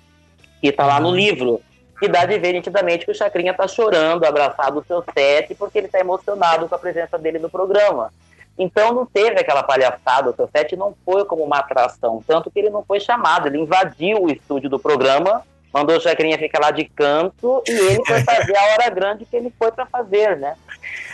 que 0.62 0.72
tá 0.72 0.86
lá 0.86 1.00
no 1.00 1.10
livro. 1.10 1.60
Que 2.00 2.08
dá 2.08 2.24
de 2.24 2.38
ver 2.38 2.54
nitidamente 2.54 3.04
que 3.04 3.12
o 3.12 3.16
Chacrinha 3.16 3.52
tá 3.52 3.68
chorando, 3.68 4.26
abraçado 4.26 4.80
o 4.80 4.86
seu 4.86 5.04
set, 5.12 5.56
porque 5.56 5.80
ele 5.80 5.88
tá 5.88 6.00
emocionado 6.00 6.70
com 6.70 6.76
a 6.76 6.78
presença 6.78 7.18
dele 7.18 7.40
no 7.40 7.50
programa. 7.50 8.14
Então 8.56 8.94
não 8.94 9.08
teve 9.08 9.40
aquela 9.40 9.64
palhaçada, 9.64 10.30
o 10.30 10.36
seu 10.36 10.48
set 10.56 10.76
não 10.76 10.94
foi 11.04 11.26
como 11.26 11.44
uma 11.44 11.58
atração, 11.58 12.24
tanto 12.28 12.52
que 12.52 12.60
ele 12.60 12.70
não 12.70 12.84
foi 12.84 13.00
chamado, 13.00 13.48
ele 13.48 13.58
invadiu 13.58 14.22
o 14.22 14.30
estúdio 14.30 14.70
do 14.70 14.78
programa, 14.78 15.44
mandou 15.74 15.98
o 15.98 16.02
Chacrinha 16.02 16.38
ficar 16.38 16.60
lá 16.60 16.72
de 16.72 16.86
canto 16.86 17.64
e 17.68 17.72
ele 17.72 18.06
foi 18.06 18.22
fazer 18.22 18.58
a 18.58 18.64
hora 18.74 18.90
grande 18.90 19.26
que 19.26 19.36
ele 19.36 19.54
foi 19.58 19.72
para 19.72 19.86
fazer, 19.86 20.38
né? 20.38 20.56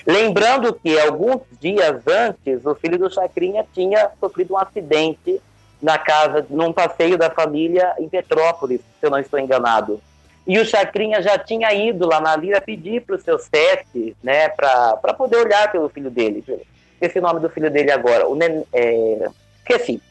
Lembrando 0.06 0.74
que 0.74 1.00
alguns 1.00 1.41
dias 1.60 2.02
antes, 2.08 2.65
o 2.65 2.76
filho 2.76 2.98
do 2.98 3.13
Chacrinha 3.13 3.65
tinha 3.74 4.12
sofrido 4.20 4.54
um 4.54 4.58
acidente 4.58 5.41
na 5.82 5.98
casa, 5.98 6.46
num 6.50 6.72
passeio 6.72 7.18
da 7.18 7.30
família 7.30 7.94
em 8.00 8.08
Petrópolis, 8.08 8.82
se 9.00 9.06
eu 9.06 9.12
não 9.12 9.20
estou 9.20 9.39
enganado. 9.39 10.00
E 10.48 10.60
o 10.60 10.65
Chacrinha 10.65 11.22
já 11.22 11.38
tinha 11.38 11.74
ido 11.74 12.08
lá 12.08 12.22
na 12.22 12.36
Lira 12.36 12.62
pedir 12.62 13.02
para 13.02 13.15
o 13.15 13.20
seu 13.20 13.39
set, 13.39 14.15
né, 14.24 14.48
para 14.50 15.13
poder 15.18 15.38
olhar 15.38 15.72
pelo 15.72 15.89
filho 15.89 16.12
dele. 16.12 16.44
Esqueci 16.94 17.20
o 17.20 17.22
nome 17.22 17.39
do 17.39 17.50
filho 17.50 17.70
dele 17.70 17.91
agora. 17.91 18.28
O 18.28 18.36
Nen 18.36 18.63
é... 18.72 19.28
Esqueci. 19.60 20.02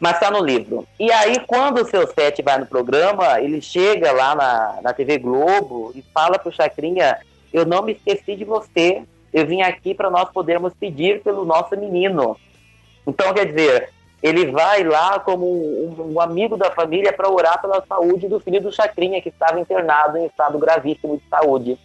Mas 0.00 0.14
está 0.14 0.30
no 0.30 0.44
livro. 0.44 0.86
E 0.98 1.10
aí, 1.12 1.40
quando 1.46 1.80
o 1.80 1.88
seu 1.88 2.06
set 2.06 2.42
vai 2.42 2.58
no 2.58 2.66
programa, 2.66 3.40
ele 3.40 3.60
chega 3.60 4.12
lá 4.12 4.34
na, 4.34 4.78
na 4.82 4.92
TV 4.92 5.18
Globo 5.18 5.92
e 5.94 6.02
fala 6.12 6.38
para 6.38 6.48
o 6.48 6.52
Chacrinha: 6.52 7.18
Eu 7.52 7.64
não 7.64 7.82
me 7.82 7.92
esqueci 7.92 8.36
de 8.36 8.44
você. 8.44 9.02
Eu 9.32 9.46
vim 9.46 9.62
aqui 9.62 9.94
para 9.94 10.10
nós 10.10 10.30
podermos 10.30 10.72
pedir 10.74 11.22
pelo 11.22 11.44
nosso 11.44 11.76
menino. 11.76 12.36
Então, 13.06 13.34
quer 13.34 13.46
dizer, 13.46 13.90
ele 14.22 14.50
vai 14.50 14.82
lá 14.84 15.18
como 15.20 15.46
um, 15.46 16.14
um 16.14 16.20
amigo 16.20 16.56
da 16.56 16.70
família 16.70 17.12
para 17.12 17.30
orar 17.30 17.60
pela 17.60 17.84
saúde 17.86 18.28
do 18.28 18.40
filho 18.40 18.60
do 18.60 18.72
Chacrinha, 18.72 19.20
que 19.20 19.28
estava 19.28 19.60
internado 19.60 20.16
em 20.16 20.26
estado 20.26 20.58
gravíssimo 20.58 21.18
de 21.18 21.28
saúde. 21.28 21.78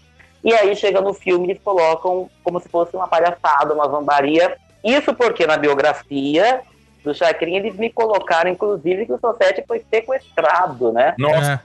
E 0.43 0.53
aí 0.53 0.75
chega 0.75 1.01
no 1.01 1.13
filme 1.13 1.47
eles 1.47 1.61
colocam 1.61 2.29
como 2.43 2.59
se 2.59 2.69
fosse 2.69 2.95
uma 2.95 3.07
palhaçada, 3.07 3.73
uma 3.73 3.89
zombaria. 3.89 4.55
Isso 4.83 5.13
porque 5.13 5.45
na 5.45 5.57
biografia 5.57 6.61
do 7.03 7.13
Chacrinha 7.13 7.59
eles 7.59 7.75
me 7.75 7.89
colocaram, 7.89 8.49
inclusive, 8.49 9.05
que 9.05 9.13
o 9.13 9.19
Sosete 9.19 9.63
foi 9.67 9.81
sequestrado, 9.91 10.91
né? 10.91 11.15
Nossa, 11.17 11.61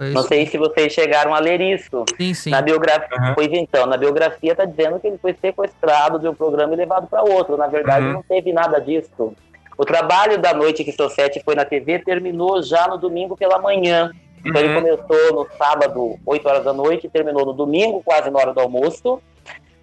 É, 0.00 0.08
Não 0.10 0.22
sei 0.22 0.46
se 0.46 0.56
vocês 0.56 0.92
chegaram 0.92 1.34
a 1.34 1.40
ler 1.40 1.60
isso. 1.60 2.04
sim, 2.16 2.32
sim. 2.32 2.50
Na 2.50 2.62
biografia, 2.62 3.08
Uhum. 3.20 3.34
pois 3.34 3.48
então, 3.52 3.86
na 3.86 3.96
biografia 3.96 4.54
tá 4.54 4.64
dizendo 4.64 5.00
que 5.00 5.08
ele 5.08 5.18
foi 5.18 5.34
sequestrado 5.40 6.18
de 6.20 6.28
um 6.28 6.34
programa 6.34 6.74
e 6.74 6.76
levado 6.76 7.08
para 7.08 7.22
outro. 7.22 7.56
Na 7.56 7.66
verdade, 7.66 8.06
Uhum. 8.06 8.12
não 8.12 8.22
teve 8.22 8.52
nada 8.52 8.80
disso. 8.80 9.34
O 9.76 9.84
trabalho 9.84 10.38
da 10.38 10.54
noite 10.54 10.84
que 10.84 10.92
seu 10.92 11.08
sete 11.10 11.42
foi 11.44 11.56
na 11.56 11.64
TV 11.64 11.98
terminou 11.98 12.62
já 12.62 12.86
no 12.86 12.96
domingo 12.98 13.36
pela 13.36 13.58
manhã. 13.58 14.12
Então 14.46 14.60
ele 14.62 14.72
Uhum. 14.76 14.96
começou 14.96 15.34
no 15.34 15.48
sábado, 15.58 16.16
8 16.24 16.48
horas 16.48 16.62
da 16.64 16.72
noite, 16.72 17.08
e 17.08 17.10
terminou 17.10 17.44
no 17.44 17.52
domingo, 17.52 18.00
quase 18.04 18.30
na 18.30 18.38
hora 18.38 18.52
do 18.54 18.60
almoço. 18.60 19.20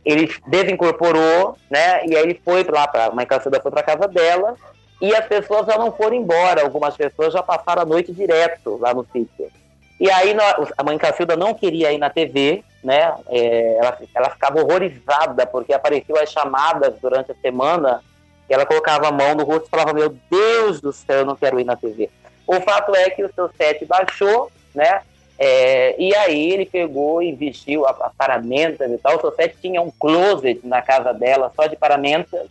Ele 0.06 0.30
desincorporou, 0.48 1.58
né? 1.70 2.06
E 2.06 2.16
aí 2.16 2.24
ele 2.24 2.40
foi 2.46 2.64
lá 2.64 2.88
para 2.88 3.08
a 3.08 3.12
mãe 3.12 3.26
Cacilda 3.26 3.60
foi 3.62 3.72
para 3.72 3.84
casa 3.84 4.08
dela. 4.08 4.56
E 5.02 5.14
as 5.16 5.26
pessoas 5.26 5.66
já 5.66 5.78
não 5.78 5.92
foram 5.92 6.16
embora. 6.16 6.64
Algumas 6.64 6.96
pessoas 6.96 7.34
já 7.34 7.44
passaram 7.44 7.82
a 7.82 7.86
noite 7.86 8.12
direto 8.12 8.78
lá 8.80 8.94
no 8.94 9.06
sítio. 9.12 9.52
E 10.00 10.10
aí 10.10 10.36
a 10.78 10.84
mãe 10.84 10.98
Cacilda 10.98 11.36
não 11.38 11.54
queria 11.54 11.92
ir 11.92 11.98
na 11.98 12.10
TV, 12.10 12.64
né? 12.84 13.14
É, 13.30 13.78
ela, 13.78 13.98
ela 14.14 14.30
ficava 14.30 14.62
horrorizada 14.62 15.46
porque 15.48 15.74
apareciam 15.74 16.20
as 16.20 16.30
chamadas 16.30 16.94
durante 17.02 17.32
a 17.32 17.36
semana 17.36 18.04
e 18.50 18.54
ela 18.54 18.66
colocava 18.66 19.08
a 19.08 19.12
mão 19.12 19.36
no 19.36 19.44
rosto 19.44 19.68
e 19.68 19.70
falava: 19.70 19.94
Meu 19.94 20.16
Deus 20.30 20.82
do 20.82 20.92
céu, 20.92 21.20
eu 21.20 21.26
não 21.26 21.36
quero 21.36 21.60
ir 21.60 21.66
na 21.66 21.76
TV. 21.76 22.10
O 22.46 22.60
fato 22.62 22.96
é 22.96 23.10
que 23.10 23.24
o 23.24 23.34
seu 23.34 23.50
set 23.58 23.86
baixou, 23.86 24.52
né? 24.74 25.02
É, 25.38 26.00
e 26.00 26.16
aí 26.16 26.52
ele 26.52 26.66
pegou 26.66 27.22
e 27.22 27.34
vestiu 27.34 27.86
as 27.88 28.14
paramentas 28.18 28.90
e 28.92 28.98
tal. 28.98 29.18
O 29.18 29.22
seu 29.22 29.34
set 29.34 29.58
tinha 29.62 29.82
um 29.82 29.92
closet 29.92 30.62
na 30.64 30.82
casa 30.82 31.14
dela 31.14 31.52
só 31.56 31.68
de 31.68 31.76
paramentas. 31.76 32.48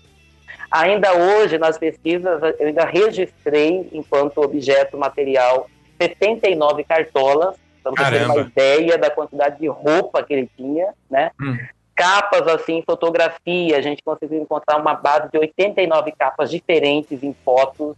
Ainda 0.71 1.15
hoje, 1.15 1.59
nas 1.59 1.79
pesquisas, 1.79 2.43
eu 2.59 2.67
ainda 2.67 2.85
registrei, 2.85 3.89
enquanto 3.93 4.39
objeto 4.39 4.97
material, 4.97 5.69
79 6.01 6.85
cartolas, 6.85 7.57
para 7.83 7.93
você 7.93 8.19
ter 8.19 8.25
uma 8.25 8.41
ideia 8.41 8.99
da 8.99 9.11
quantidade 9.11 9.59
de 9.59 9.69
roupa 9.69 10.23
que 10.23 10.33
ele 10.33 10.51
tinha, 10.57 10.93
né? 11.11 11.31
Hum. 11.41 11.57
Capas, 11.95 12.49
assim, 12.49 12.83
fotografia, 12.85 13.77
a 13.77 13.81
gente 13.81 14.03
conseguiu 14.03 14.41
encontrar 14.41 14.79
uma 14.81 14.95
base 14.95 15.31
de 15.31 15.39
89 15.39 16.12
capas 16.12 16.51
diferentes 16.51 17.23
em 17.23 17.33
fotos, 17.45 17.97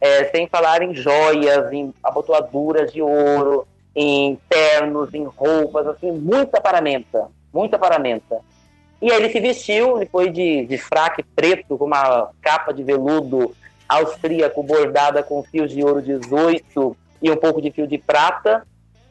é, 0.00 0.26
sem 0.26 0.46
falar 0.46 0.82
em 0.82 0.94
joias, 0.94 1.72
em 1.72 1.92
abotoaduras 2.02 2.92
de 2.92 3.02
ouro, 3.02 3.66
em 3.96 4.38
ternos, 4.48 5.12
em 5.14 5.24
roupas, 5.24 5.86
assim, 5.86 6.12
muita 6.12 6.60
paramenta, 6.60 7.28
muita 7.52 7.78
paramenta. 7.78 8.40
E 9.04 9.12
aí 9.12 9.18
ele 9.18 9.28
se 9.28 9.38
vestiu, 9.38 9.98
ele 9.98 10.06
foi 10.06 10.30
de, 10.30 10.64
de 10.64 10.78
fraque 10.78 11.22
preto, 11.22 11.76
com 11.76 11.84
uma 11.84 12.30
capa 12.40 12.72
de 12.72 12.82
veludo 12.82 13.54
austríaco 13.86 14.62
bordada 14.62 15.22
com 15.22 15.42
fios 15.42 15.70
de 15.70 15.84
ouro 15.84 16.00
18 16.00 16.96
e 17.20 17.30
um 17.30 17.36
pouco 17.36 17.60
de 17.60 17.70
fio 17.70 17.86
de 17.86 17.98
prata, 17.98 18.66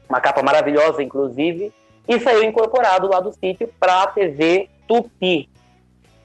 uma 0.10 0.20
capa 0.20 0.42
maravilhosa, 0.42 1.04
inclusive, 1.04 1.72
e 2.08 2.20
saiu 2.20 2.44
incorporado 2.44 3.08
lá 3.08 3.20
do 3.20 3.32
sítio 3.34 3.70
para 3.80 4.02
a 4.02 4.08
TV 4.08 4.68
Tupi. 4.88 5.48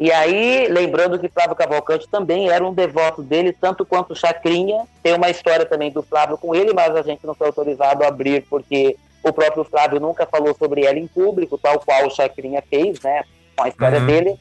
E 0.01 0.11
aí, 0.13 0.67
lembrando 0.69 1.19
que 1.19 1.29
Flávio 1.29 1.55
Cavalcante 1.55 2.09
também 2.09 2.49
era 2.49 2.67
um 2.67 2.73
devoto 2.73 3.23
dele, 3.23 3.53
tanto 3.53 3.85
quanto 3.85 4.17
Chacrinha. 4.17 4.87
Tem 5.03 5.13
uma 5.13 5.29
história 5.29 5.67
também 5.67 5.91
do 5.91 6.03
Flávio 6.03 6.39
com 6.39 6.55
ele, 6.55 6.73
mas 6.73 6.97
a 6.97 7.03
gente 7.03 7.27
não 7.27 7.35
foi 7.35 7.49
autorizado 7.49 8.03
a 8.03 8.09
abrir 8.09 8.47
porque 8.49 8.97
o 9.23 9.31
próprio 9.31 9.63
Flávio 9.63 10.01
nunca 10.01 10.25
falou 10.25 10.55
sobre 10.55 10.87
ela 10.87 10.99
em 10.99 11.07
público, 11.07 11.59
tal 11.59 11.79
qual 11.81 12.07
o 12.07 12.11
Chacrinha 12.11 12.63
fez, 12.63 12.99
né? 13.03 13.25
Com 13.59 13.65
a 13.65 13.69
história 13.69 13.99
Uhum. 14.01 14.07
dele. 14.07 14.37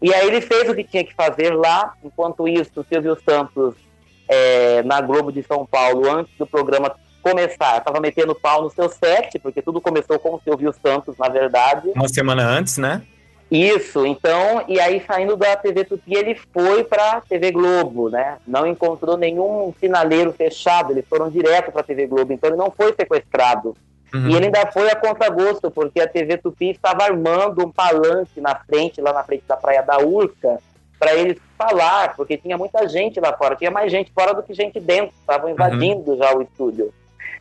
E 0.00 0.14
aí 0.14 0.26
ele 0.26 0.40
fez 0.40 0.68
o 0.68 0.74
que 0.74 0.84
tinha 0.84 1.04
que 1.04 1.14
fazer 1.14 1.50
lá. 1.54 1.94
Enquanto 2.04 2.46
isso, 2.46 2.70
o 2.76 2.84
Silvio 2.84 3.16
Santos, 3.28 3.74
é, 4.28 4.82
na 4.84 5.00
Globo 5.00 5.32
de 5.32 5.42
São 5.42 5.66
Paulo, 5.66 6.08
antes 6.10 6.32
do 6.38 6.46
programa 6.46 6.94
começar, 7.22 7.78
estava 7.78 8.00
metendo 8.00 8.34
pau 8.34 8.62
no 8.62 8.70
seu 8.70 8.88
set, 8.88 9.38
porque 9.38 9.62
tudo 9.62 9.80
começou 9.80 10.18
com 10.18 10.34
o 10.34 10.40
Silvio 10.44 10.74
Santos, 10.84 11.16
na 11.18 11.28
verdade. 11.28 11.90
Uma 11.96 12.08
semana 12.08 12.42
antes, 12.46 12.76
né? 12.76 13.02
Isso, 13.50 14.04
então, 14.06 14.64
e 14.68 14.80
aí 14.80 15.02
saindo 15.06 15.36
da 15.36 15.54
TV 15.56 15.84
Tupi, 15.84 16.14
ele 16.14 16.34
foi 16.52 16.82
pra 16.84 17.20
TV 17.20 17.50
Globo, 17.52 18.08
né? 18.10 18.38
Não 18.46 18.66
encontrou 18.66 19.16
nenhum 19.16 19.72
sinaleiro 19.80 20.32
fechado, 20.32 20.92
eles 20.92 21.04
foram 21.08 21.30
direto 21.30 21.70
pra 21.72 21.82
TV 21.82 22.06
Globo, 22.06 22.32
então 22.32 22.50
ele 22.50 22.56
não 22.58 22.70
foi 22.70 22.92
sequestrado. 22.98 23.76
Uhum. 24.14 24.28
E 24.28 24.36
ele 24.36 24.46
ainda 24.46 24.70
foi 24.70 24.88
a 24.88 24.94
contragosto, 24.94 25.72
porque 25.72 26.00
a 26.00 26.06
TV 26.06 26.36
Tupi 26.38 26.70
estava 26.70 27.02
armando 27.02 27.66
um 27.66 27.70
palanque 27.72 28.40
na 28.40 28.54
frente, 28.54 29.00
lá 29.00 29.12
na 29.12 29.24
frente 29.24 29.42
da 29.48 29.56
Praia 29.56 29.82
da 29.82 29.98
Urca, 29.98 30.58
para 31.00 31.14
eles 31.14 31.36
falar, 31.58 32.14
porque 32.14 32.36
tinha 32.36 32.56
muita 32.56 32.88
gente 32.88 33.18
lá 33.18 33.32
fora, 33.32 33.56
tinha 33.56 33.72
mais 33.72 33.90
gente 33.90 34.12
fora 34.12 34.32
do 34.32 34.42
que 34.42 34.54
gente 34.54 34.78
dentro, 34.78 35.12
estavam 35.20 35.50
invadindo 35.50 36.16
já 36.16 36.32
o 36.32 36.42
estúdio. 36.42 36.94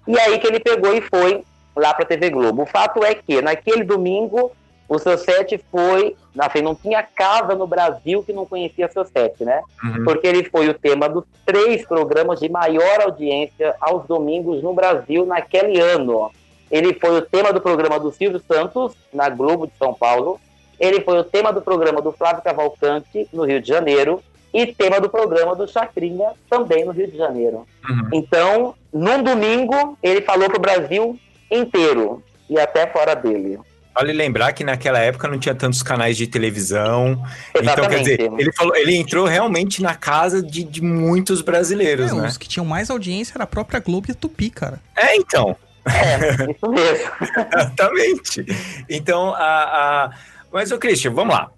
E 0.07 0.19
aí 0.19 0.39
que 0.39 0.47
ele 0.47 0.59
pegou 0.59 0.93
e 0.95 1.01
foi 1.01 1.43
lá 1.76 1.93
para 1.93 2.03
a 2.03 2.07
TV 2.07 2.32
Globo. 2.32 2.63
O 2.63 2.65
fato 2.65 3.03
é 3.03 3.13
que 3.13 3.39
naquele 3.41 3.84
domingo 3.84 4.51
o 4.89 4.99
seu 4.99 5.17
set 5.17 5.63
foi, 5.71 6.15
assim, 6.38 6.61
não 6.61 6.76
tinha 6.76 7.03
casa 7.03 7.55
no 7.55 7.65
Brasil 7.65 8.24
que 8.24 8.34
não 8.34 8.45
conhecia 8.45 8.89
seu 8.89 9.05
set, 9.05 9.43
né? 9.43 9.61
Uhum. 9.84 10.03
Porque 10.03 10.28
ele 10.28 10.43
foi 10.43 10.67
o 10.69 10.74
tema 10.74 11.07
dos 11.07 11.24
três 11.45 11.86
programas 11.86 12.39
de 12.39 12.49
maior 12.49 13.01
audiência 13.01 13.76
aos 13.80 14.05
domingos 14.05 14.61
no 14.61 14.74
Brasil 14.74 15.26
naquele 15.26 15.80
ano. 15.80 16.32
Ele 16.74 16.91
foi 16.95 17.19
o 17.19 17.21
tema 17.21 17.53
do 17.53 17.61
programa 17.61 17.99
do 17.99 18.11
Silvio 18.11 18.41
Santos, 18.51 18.95
na 19.13 19.30
Globo 19.30 19.67
de 19.67 19.74
São 19.78 19.93
Paulo. 19.93 20.41
Ele 20.80 21.01
foi 21.01 21.19
o 21.19 21.24
tema 21.24 21.53
do 21.53 21.61
programa 21.61 22.01
do 22.01 22.11
Flávio 22.11 22.41
Cavalcante, 22.41 23.30
no 23.32 23.45
Rio 23.45 23.61
de 23.61 23.67
Janeiro. 23.67 24.24
E 24.51 24.65
tema 24.65 24.99
do 24.99 25.07
programa 25.07 25.55
do 25.55 25.67
Chacrinha, 25.67 26.32
também 26.49 26.84
no 26.84 26.91
Rio 26.91 27.11
de 27.11 27.15
Janeiro. 27.15 27.67
Uhum. 27.88 28.09
Então, 28.11 28.76
num 28.91 29.21
domingo, 29.21 29.95
ele 30.01 30.21
falou 30.21 30.49
pro 30.49 30.59
Brasil 30.59 31.19
inteiro. 31.51 32.24
E 32.49 32.59
até 32.59 32.88
fora 32.88 33.15
dele. 33.15 33.59
Vale 33.93 34.11
lembrar 34.11 34.51
que 34.53 34.63
naquela 34.63 34.97
época 34.97 35.28
não 35.28 35.38
tinha 35.38 35.53
tantos 35.53 35.84
canais 35.84 36.17
de 36.17 36.26
televisão. 36.26 37.11
Então, 37.51 37.61
quer 37.61 37.63
Exatamente. 37.63 37.99
dizer, 37.99 38.32
ele, 38.39 38.51
falou, 38.51 38.76
ele 38.76 38.95
entrou 38.95 39.28
realmente 39.28 39.84
na 39.84 39.93
casa 39.93 40.41
de, 40.41 40.63
de 40.63 40.82
muitos 40.82 41.41
brasileiros, 41.41 42.11
É, 42.11 42.15
né? 42.15 42.28
Os 42.28 42.38
que 42.38 42.47
tinham 42.47 42.65
mais 42.65 42.89
audiência 42.89 43.34
era 43.36 43.43
a 43.43 43.47
própria 43.47 43.80
Globo 43.80 44.07
e 44.09 44.11
a 44.11 44.15
Tupi, 44.15 44.49
cara. 44.49 44.80
É, 44.95 45.15
então. 45.15 45.55
É, 45.86 46.51
isso 46.51 46.69
mesmo. 46.69 47.11
Exatamente. 47.55 48.45
Então, 48.89 49.34
a, 49.36 49.39
a... 50.05 50.11
mas, 50.51 50.71
ô 50.71 50.77
Christian, 50.77 51.11
vamos 51.13 51.36
lá. 51.36 51.49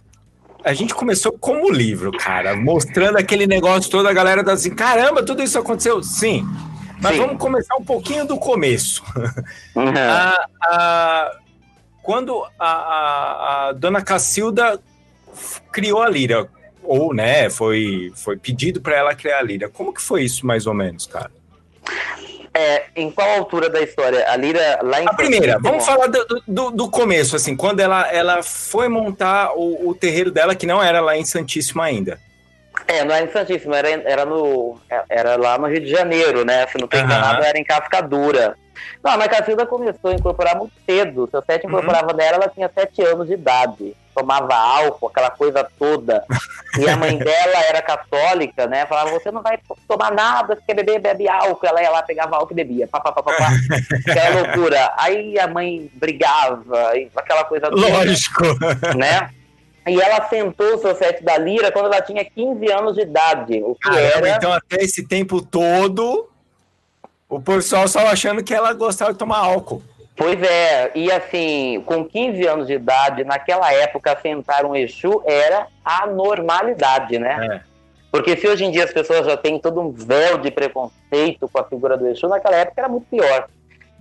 A 0.64 0.74
gente 0.74 0.96
começou 0.96 1.32
como 1.34 1.70
livro, 1.72 2.12
cara, 2.12 2.56
mostrando 2.56 3.18
aquele 3.18 3.46
negócio 3.46 3.90
todo, 3.92 4.08
a 4.08 4.14
galera 4.14 4.44
tá 4.44 4.54
assim, 4.54 4.74
caramba, 4.74 5.24
tudo 5.24 5.44
isso 5.44 5.60
aconteceu? 5.60 6.02
Sim. 6.02 6.44
Mas 7.00 7.16
Sim. 7.16 7.22
vamos 7.22 7.38
começar 7.38 7.76
um 7.76 7.84
pouquinho 7.84 8.26
do 8.26 8.38
começo. 8.38 9.04
Uhum. 9.76 9.94
A- 9.96 10.48
a- 10.64 11.32
quando 12.02 12.44
a, 12.60 13.68
a- 13.70 13.72
dona 13.74 14.02
Cacilda 14.02 14.80
criou 15.72 16.02
a 16.02 16.10
Lira, 16.10 16.48
ou, 16.84 17.14
né, 17.14 17.50
foi, 17.50 18.12
foi 18.16 18.38
pedido 18.38 18.80
para 18.80 18.96
ela 18.96 19.16
criar 19.16 19.40
a 19.40 19.42
Lira, 19.42 19.70
como 19.70 19.92
que 19.94 20.02
foi 20.02 20.24
isso, 20.24 20.46
mais 20.46 20.66
ou 20.68 20.74
menos, 20.74 21.06
cara? 21.08 21.32
É, 22.58 22.86
em 22.96 23.12
qual 23.12 23.30
altura 23.32 23.70
da 23.70 23.82
história? 23.82 24.26
A 24.32 24.38
Lira 24.38 24.80
lá 24.82 25.02
em 25.02 25.08
A 25.08 25.14
primeira, 25.14 25.60
vamos 25.60 25.86
falar 25.86 26.08
do, 26.08 26.26
do, 26.48 26.72
do 26.72 26.90
começo, 26.90 27.36
assim, 27.36 27.54
quando 27.54 27.82
ela, 27.82 28.10
ela 28.10 28.42
foi 28.42 28.88
montar 28.88 29.52
o, 29.56 29.90
o 29.90 29.94
terreiro 29.94 30.32
dela, 30.32 30.56
que 30.56 30.66
não 30.66 30.82
era 30.82 31.02
lá 31.02 31.18
em 31.18 31.26
Santíssimo 31.26 31.82
ainda. 31.82 32.18
É, 32.88 33.04
não 33.04 33.14
era 33.14 33.26
em 33.26 33.32
Santíssimo, 33.32 33.74
era, 33.74 33.90
era, 33.90 34.26
no, 34.26 34.80
era 35.10 35.36
lá 35.36 35.58
no 35.58 35.68
Rio 35.68 35.82
de 35.82 35.90
Janeiro, 35.90 36.46
né? 36.46 36.66
Se 36.68 36.78
não 36.78 36.86
estou 36.86 36.98
Aham. 37.00 37.08
enganado, 37.10 37.44
era 37.44 37.60
em 37.60 37.64
Cascadura. 37.64 38.56
Não, 39.04 39.18
mas 39.18 39.26
a 39.26 39.30
Cacilda 39.30 39.66
começou 39.66 40.12
a 40.12 40.14
incorporar 40.14 40.58
muito 40.58 40.74
cedo. 40.86 41.28
Seu 41.30 41.44
sete 41.46 41.66
Uhum. 41.66 41.72
incorporava 41.72 42.14
nela, 42.14 42.36
ela 42.36 42.50
tinha 42.50 42.72
sete 42.74 43.02
anos 43.02 43.28
de 43.28 43.34
idade. 43.34 43.96
Tomava 44.16 44.56
álcool, 44.56 45.08
aquela 45.08 45.30
coisa 45.30 45.68
toda. 45.78 46.24
E 46.80 46.88
a 46.88 46.96
mãe 46.96 47.18
dela 47.18 47.60
era 47.68 47.82
católica, 47.82 48.66
né? 48.66 48.86
Falava, 48.86 49.12
você 49.12 49.30
não 49.30 49.42
vai 49.42 49.60
tomar 49.86 50.12
nada, 50.12 50.56
se 50.56 50.62
quer 50.66 50.74
beber, 50.74 51.00
bebe 51.00 51.28
álcool. 51.28 51.68
Ela 51.68 51.82
ia 51.82 51.92
lá, 51.92 52.02
pegava 52.02 52.38
álcool 52.38 52.54
e 52.54 52.56
bebia. 52.56 52.88
Pá, 52.88 53.02
pá, 53.02 53.12
pá, 53.12 53.22
pá, 53.22 53.34
pá. 53.34 53.50
Aquela 54.10 54.42
loucura. 54.42 54.94
Aí 54.98 55.38
a 55.38 55.48
mãe 55.48 55.92
brigava, 55.94 56.94
aquela 57.16 57.44
coisa 57.44 57.70
toda 57.70 57.88
Lógico. 57.88 58.44
né? 58.96 59.30
E 59.88 60.02
ela 60.02 60.28
sentou 60.30 60.76
o 60.76 60.80
seu 60.80 60.96
sete 60.96 61.24
da 61.24 61.38
lira 61.38 61.72
quando 61.72 61.86
ela 61.88 62.02
tinha 62.02 62.26
15 62.26 62.72
anos 62.72 62.96
de 62.96 63.02
idade, 63.02 63.62
o 63.64 63.76
que 63.76 63.82
Caramba, 63.82 64.28
era... 64.28 64.30
então 64.30 64.52
até 64.52 64.78
esse 64.78 65.08
tempo 65.08 65.42
todo, 65.44 66.28
o 67.30 67.40
pessoal 67.40 67.88
só 67.88 68.00
achando 68.08 68.44
que 68.44 68.54
ela 68.54 68.74
gostava 68.74 69.14
de 69.14 69.20
tomar 69.20 69.38
álcool. 69.38 69.84
Pois 70.16 70.42
é, 70.42 70.92
e 70.96 71.12
assim, 71.12 71.84
com 71.86 72.06
15 72.06 72.48
anos 72.48 72.68
de 72.68 72.74
idade, 72.74 73.26
naquela 73.26 73.72
época, 73.74 74.18
sentar 74.22 74.66
um 74.66 74.76
Exu 74.76 75.22
era 75.26 75.68
a 75.84 76.08
normalidade, 76.08 77.20
né? 77.20 77.48
É. 77.52 77.76
Porque 78.10 78.38
se 78.38 78.48
hoje 78.48 78.64
em 78.64 78.72
dia 78.72 78.86
as 78.86 78.94
pessoas 78.94 79.26
já 79.26 79.36
têm 79.36 79.60
todo 79.60 79.82
um 79.82 79.92
véu 79.92 80.38
de 80.38 80.50
preconceito 80.50 81.50
com 81.52 81.60
a 81.60 81.66
figura 81.66 81.98
do 81.98 82.08
Exu, 82.08 82.30
naquela 82.30 82.56
época 82.56 82.80
era 82.80 82.88
muito 82.88 83.08
pior. 83.10 83.50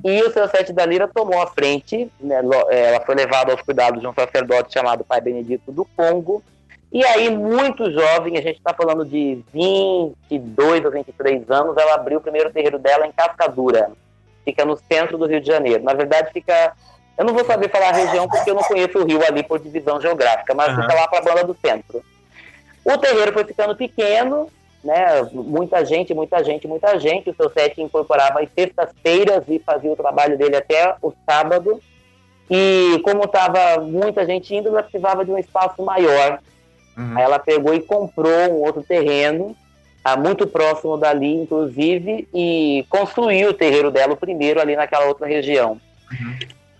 E 0.05 0.23
o 0.23 0.33
seu 0.33 0.49
sete 0.49 0.73
da 0.73 0.87
Lira 0.87 1.09
tomou 1.13 1.43
a 1.43 1.49
frente, 1.49 2.09
né, 2.21 2.41
eh, 2.71 2.95
ela 2.95 3.01
foi 3.01 3.17
levada 3.17 3.53
aos 3.53 3.63
cuidados 3.63 4.01
de 4.01 4.07
um 4.07 4.15
sacerdote 4.15 4.73
chamado 4.73 5.05
Pai 5.05 5.21
Benedito 5.21 5.73
do 5.73 5.85
Congo. 5.97 6.43
E 6.93 7.05
aí, 7.05 7.29
muito 7.29 7.91
jovem, 7.91 8.39
a 8.39 8.41
gente 8.41 8.59
está 8.59 8.73
falando 8.73 9.05
de 9.05 9.43
22 9.53 10.85
ou 10.85 10.91
23 10.93 11.51
anos, 11.51 11.77
ela 11.77 11.95
abriu 11.95 12.19
o 12.19 12.23
primeiro 12.23 12.53
terreiro 12.53 12.79
dela 12.79 13.05
em 13.05 13.13
Cascadura. 13.13 13.91
Fica 14.45 14.65
no 14.65 14.77
centro 14.77 15.17
do 15.17 15.27
Rio 15.27 15.41
de 15.41 15.47
Janeiro. 15.47 15.83
Na 15.83 15.95
verdade, 15.95 16.33
fica. 16.33 16.73
Eu 17.17 17.25
não 17.25 17.35
vou 17.35 17.45
saber 17.45 17.71
falar 17.71 17.91
a 17.91 17.93
região 17.93 18.29
porque 18.29 18.51
eu 18.51 18.55
não 18.55 18.63
conheço 18.63 18.99
o 18.99 19.05
Rio 19.05 19.25
ali 19.25 19.43
por 19.43 19.59
divisão 19.59 20.01
geográfica, 20.01 20.53
mas 20.55 20.69
Aham. 20.69 20.83
fica 20.83 20.95
lá 20.95 21.09
para 21.09 21.19
a 21.19 21.23
banda 21.23 21.45
do 21.45 21.57
centro. 21.65 22.03
O 22.85 22.99
terreiro 22.99 23.33
foi 23.33 23.45
ficando 23.45 23.75
pequeno, 23.77 24.49
né? 24.83 25.23
Muita 25.33 25.85
gente, 25.85 26.13
muita 26.13 26.45
gente, 26.45 26.69
muita 26.69 26.99
gente. 26.99 27.31
O 27.31 27.35
seu 27.35 27.51
set 27.51 27.81
incorporava 27.81 28.41
as 28.41 28.49
sextas-feiras 28.55 29.45
e 29.49 29.59
fazia 29.59 29.93
o 29.93 29.97
trabalho 29.97 30.37
dele 30.37 30.57
até 30.57 30.95
o 31.01 31.13
sábado. 31.25 31.81
E 32.51 33.01
como 33.03 33.25
estava 33.25 33.81
muita 33.81 34.27
gente 34.27 34.55
indo, 34.55 34.69
ela 34.69 34.83
precisava 34.83 35.25
de 35.25 35.31
um 35.31 35.39
espaço 35.39 35.83
maior. 35.83 36.41
Uhum. 36.97 37.17
Aí 37.17 37.23
ela 37.25 37.39
pegou 37.39 37.75
e 37.75 37.81
comprou 37.81 38.51
um 38.51 38.63
outro 38.63 38.83
terreno, 38.83 39.57
muito 40.17 40.47
próximo 40.47 40.99
dali, 40.99 41.35
inclusive, 41.35 42.29
e 42.35 42.85
construiu 42.91 43.51
o 43.51 43.55
terreiro 43.55 43.91
dela, 43.91 44.15
primeiro, 44.15 44.61
ali 44.61 44.77
naquela 44.77 45.07
outra 45.07 45.27
região. 45.27 45.81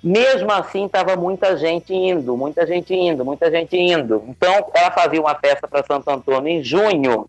Mesmo 0.03 0.53
assim, 0.53 0.85
estava 0.85 1.17
muita 1.17 1.57
gente 1.57 1.95
indo, 1.95 2.37
muita 2.37 2.67
gente 2.67 2.95
indo, 2.95 3.25
muita 3.25 3.51
gente 3.51 3.75
indo. 3.75 4.23
Então, 4.29 4.67
ela 4.75 4.91
fazia 4.91 5.19
uma 5.19 5.35
festa 5.35 5.67
para 5.67 5.83
Santo 5.83 6.11
Antônio 6.11 6.53
em 6.53 6.63
junho 6.63 7.27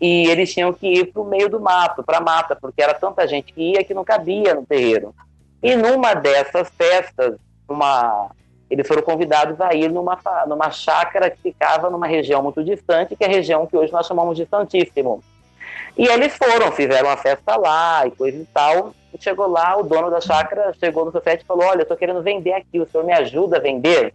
e 0.00 0.26
eles 0.26 0.52
tinham 0.52 0.72
que 0.72 0.88
ir 0.88 1.12
para 1.12 1.22
o 1.22 1.24
meio 1.24 1.48
do 1.48 1.60
mato, 1.60 2.02
para 2.02 2.18
a 2.18 2.20
mata, 2.20 2.56
porque 2.56 2.82
era 2.82 2.94
tanta 2.94 3.28
gente 3.28 3.52
que 3.52 3.74
ia 3.74 3.84
que 3.84 3.94
não 3.94 4.04
cabia 4.04 4.54
no 4.54 4.66
terreiro. 4.66 5.14
E 5.62 5.76
numa 5.76 6.14
dessas 6.14 6.68
festas, 6.70 7.36
uma, 7.68 8.30
eles 8.68 8.86
foram 8.86 9.02
convidados 9.02 9.60
a 9.60 9.72
ir 9.74 9.90
numa, 9.90 10.18
numa 10.48 10.70
chácara 10.70 11.30
que 11.30 11.40
ficava 11.40 11.88
numa 11.88 12.08
região 12.08 12.42
muito 12.42 12.62
distante, 12.64 13.14
que 13.14 13.22
é 13.22 13.26
a 13.28 13.30
região 13.30 13.66
que 13.66 13.76
hoje 13.76 13.92
nós 13.92 14.06
chamamos 14.06 14.36
de 14.36 14.46
Santíssimo. 14.46 15.22
E 15.96 16.06
eles 16.06 16.36
foram, 16.36 16.70
fizeram 16.72 17.08
uma 17.08 17.16
festa 17.16 17.56
lá 17.56 18.06
e 18.06 18.10
coisa 18.10 18.36
e 18.36 18.46
tal. 18.46 18.94
E 19.14 19.22
chegou 19.22 19.46
lá, 19.46 19.76
o 19.78 19.82
dono 19.82 20.10
da 20.10 20.20
chácara 20.20 20.74
chegou 20.78 21.04
no 21.04 21.12
seu 21.12 21.22
set 21.22 21.40
e 21.42 21.46
falou: 21.46 21.64
Olha, 21.66 21.82
eu 21.82 21.86
tô 21.86 21.96
querendo 21.96 22.22
vender 22.22 22.52
aqui, 22.52 22.78
o 22.78 22.88
senhor 22.88 23.04
me 23.04 23.12
ajuda 23.12 23.56
a 23.56 23.60
vender? 23.60 24.12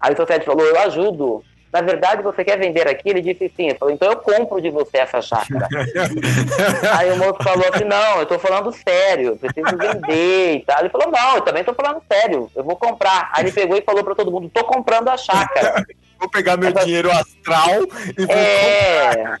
Aí 0.00 0.12
o 0.12 0.16
seu 0.16 0.26
set 0.26 0.44
falou: 0.44 0.64
Eu 0.66 0.78
ajudo. 0.80 1.44
Na 1.72 1.82
verdade, 1.82 2.20
você 2.20 2.42
quer 2.44 2.58
vender 2.58 2.88
aqui? 2.88 3.10
Ele 3.10 3.20
disse 3.20 3.48
sim. 3.56 3.68
Ele 3.68 3.78
falou: 3.78 3.94
Então 3.94 4.10
eu 4.10 4.16
compro 4.16 4.60
de 4.60 4.70
você 4.70 4.98
essa 4.98 5.22
chácara. 5.22 5.68
Aí 6.98 7.12
o 7.12 7.16
moço 7.16 7.40
falou 7.44 7.64
assim: 7.72 7.84
Não, 7.84 8.18
eu 8.18 8.26
tô 8.26 8.38
falando 8.40 8.72
sério, 8.72 9.28
eu 9.28 9.36
preciso 9.36 9.76
vender 9.76 10.56
e 10.56 10.60
tal. 10.64 10.80
Ele 10.80 10.88
falou: 10.88 11.12
Não, 11.12 11.36
eu 11.36 11.42
também 11.42 11.62
tô 11.62 11.72
falando 11.72 12.02
sério, 12.10 12.50
eu 12.56 12.64
vou 12.64 12.74
comprar. 12.74 13.30
Aí 13.32 13.44
ele 13.44 13.52
pegou 13.52 13.76
e 13.76 13.82
falou 13.82 14.02
pra 14.02 14.16
todo 14.16 14.32
mundo: 14.32 14.50
Tô 14.52 14.64
comprando 14.64 15.08
a 15.10 15.16
chácara. 15.16 15.86
vou 16.18 16.28
pegar 16.28 16.56
meu 16.56 16.72
dinheiro 16.72 17.10
astral 17.12 17.82
e 18.18 18.26
vou 18.26 18.34
É. 18.34 19.36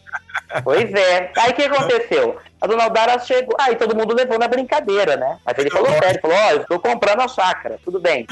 Pois 0.64 0.92
é. 0.92 1.30
Aí 1.38 1.50
o 1.50 1.54
que 1.54 1.62
aconteceu? 1.62 2.36
A 2.60 2.66
dona 2.66 2.84
Aldara 2.84 3.18
chegou. 3.20 3.56
Aí 3.60 3.76
todo 3.76 3.94
mundo 3.96 4.14
levou 4.14 4.38
na 4.38 4.48
brincadeira, 4.48 5.16
né? 5.16 5.38
Mas 5.44 5.58
ele 5.58 5.70
falou 5.70 5.88
sério, 5.90 6.20
falou: 6.20 6.36
Ó, 6.36 6.50
eu 6.50 6.60
estou 6.62 6.78
comprando 6.80 7.20
a 7.20 7.28
chácara, 7.28 7.78
tudo 7.84 8.00
bem. 8.00 8.26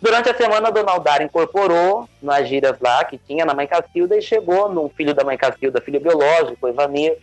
Durante 0.00 0.30
a 0.30 0.34
semana, 0.34 0.68
a 0.68 0.70
dona 0.70 0.92
Aldara 0.92 1.24
incorporou 1.24 2.08
nas 2.22 2.48
giras 2.48 2.76
lá 2.80 3.04
que 3.04 3.18
tinha 3.18 3.44
na 3.44 3.52
mãe 3.52 3.66
Cacilda 3.66 4.16
e 4.16 4.22
chegou 4.22 4.68
num 4.72 4.88
filho 4.88 5.12
da 5.14 5.24
mãe 5.24 5.36
Cacilda, 5.36 5.80
filho 5.80 6.00
biológico, 6.00 6.68
Ivanir, 6.68 7.18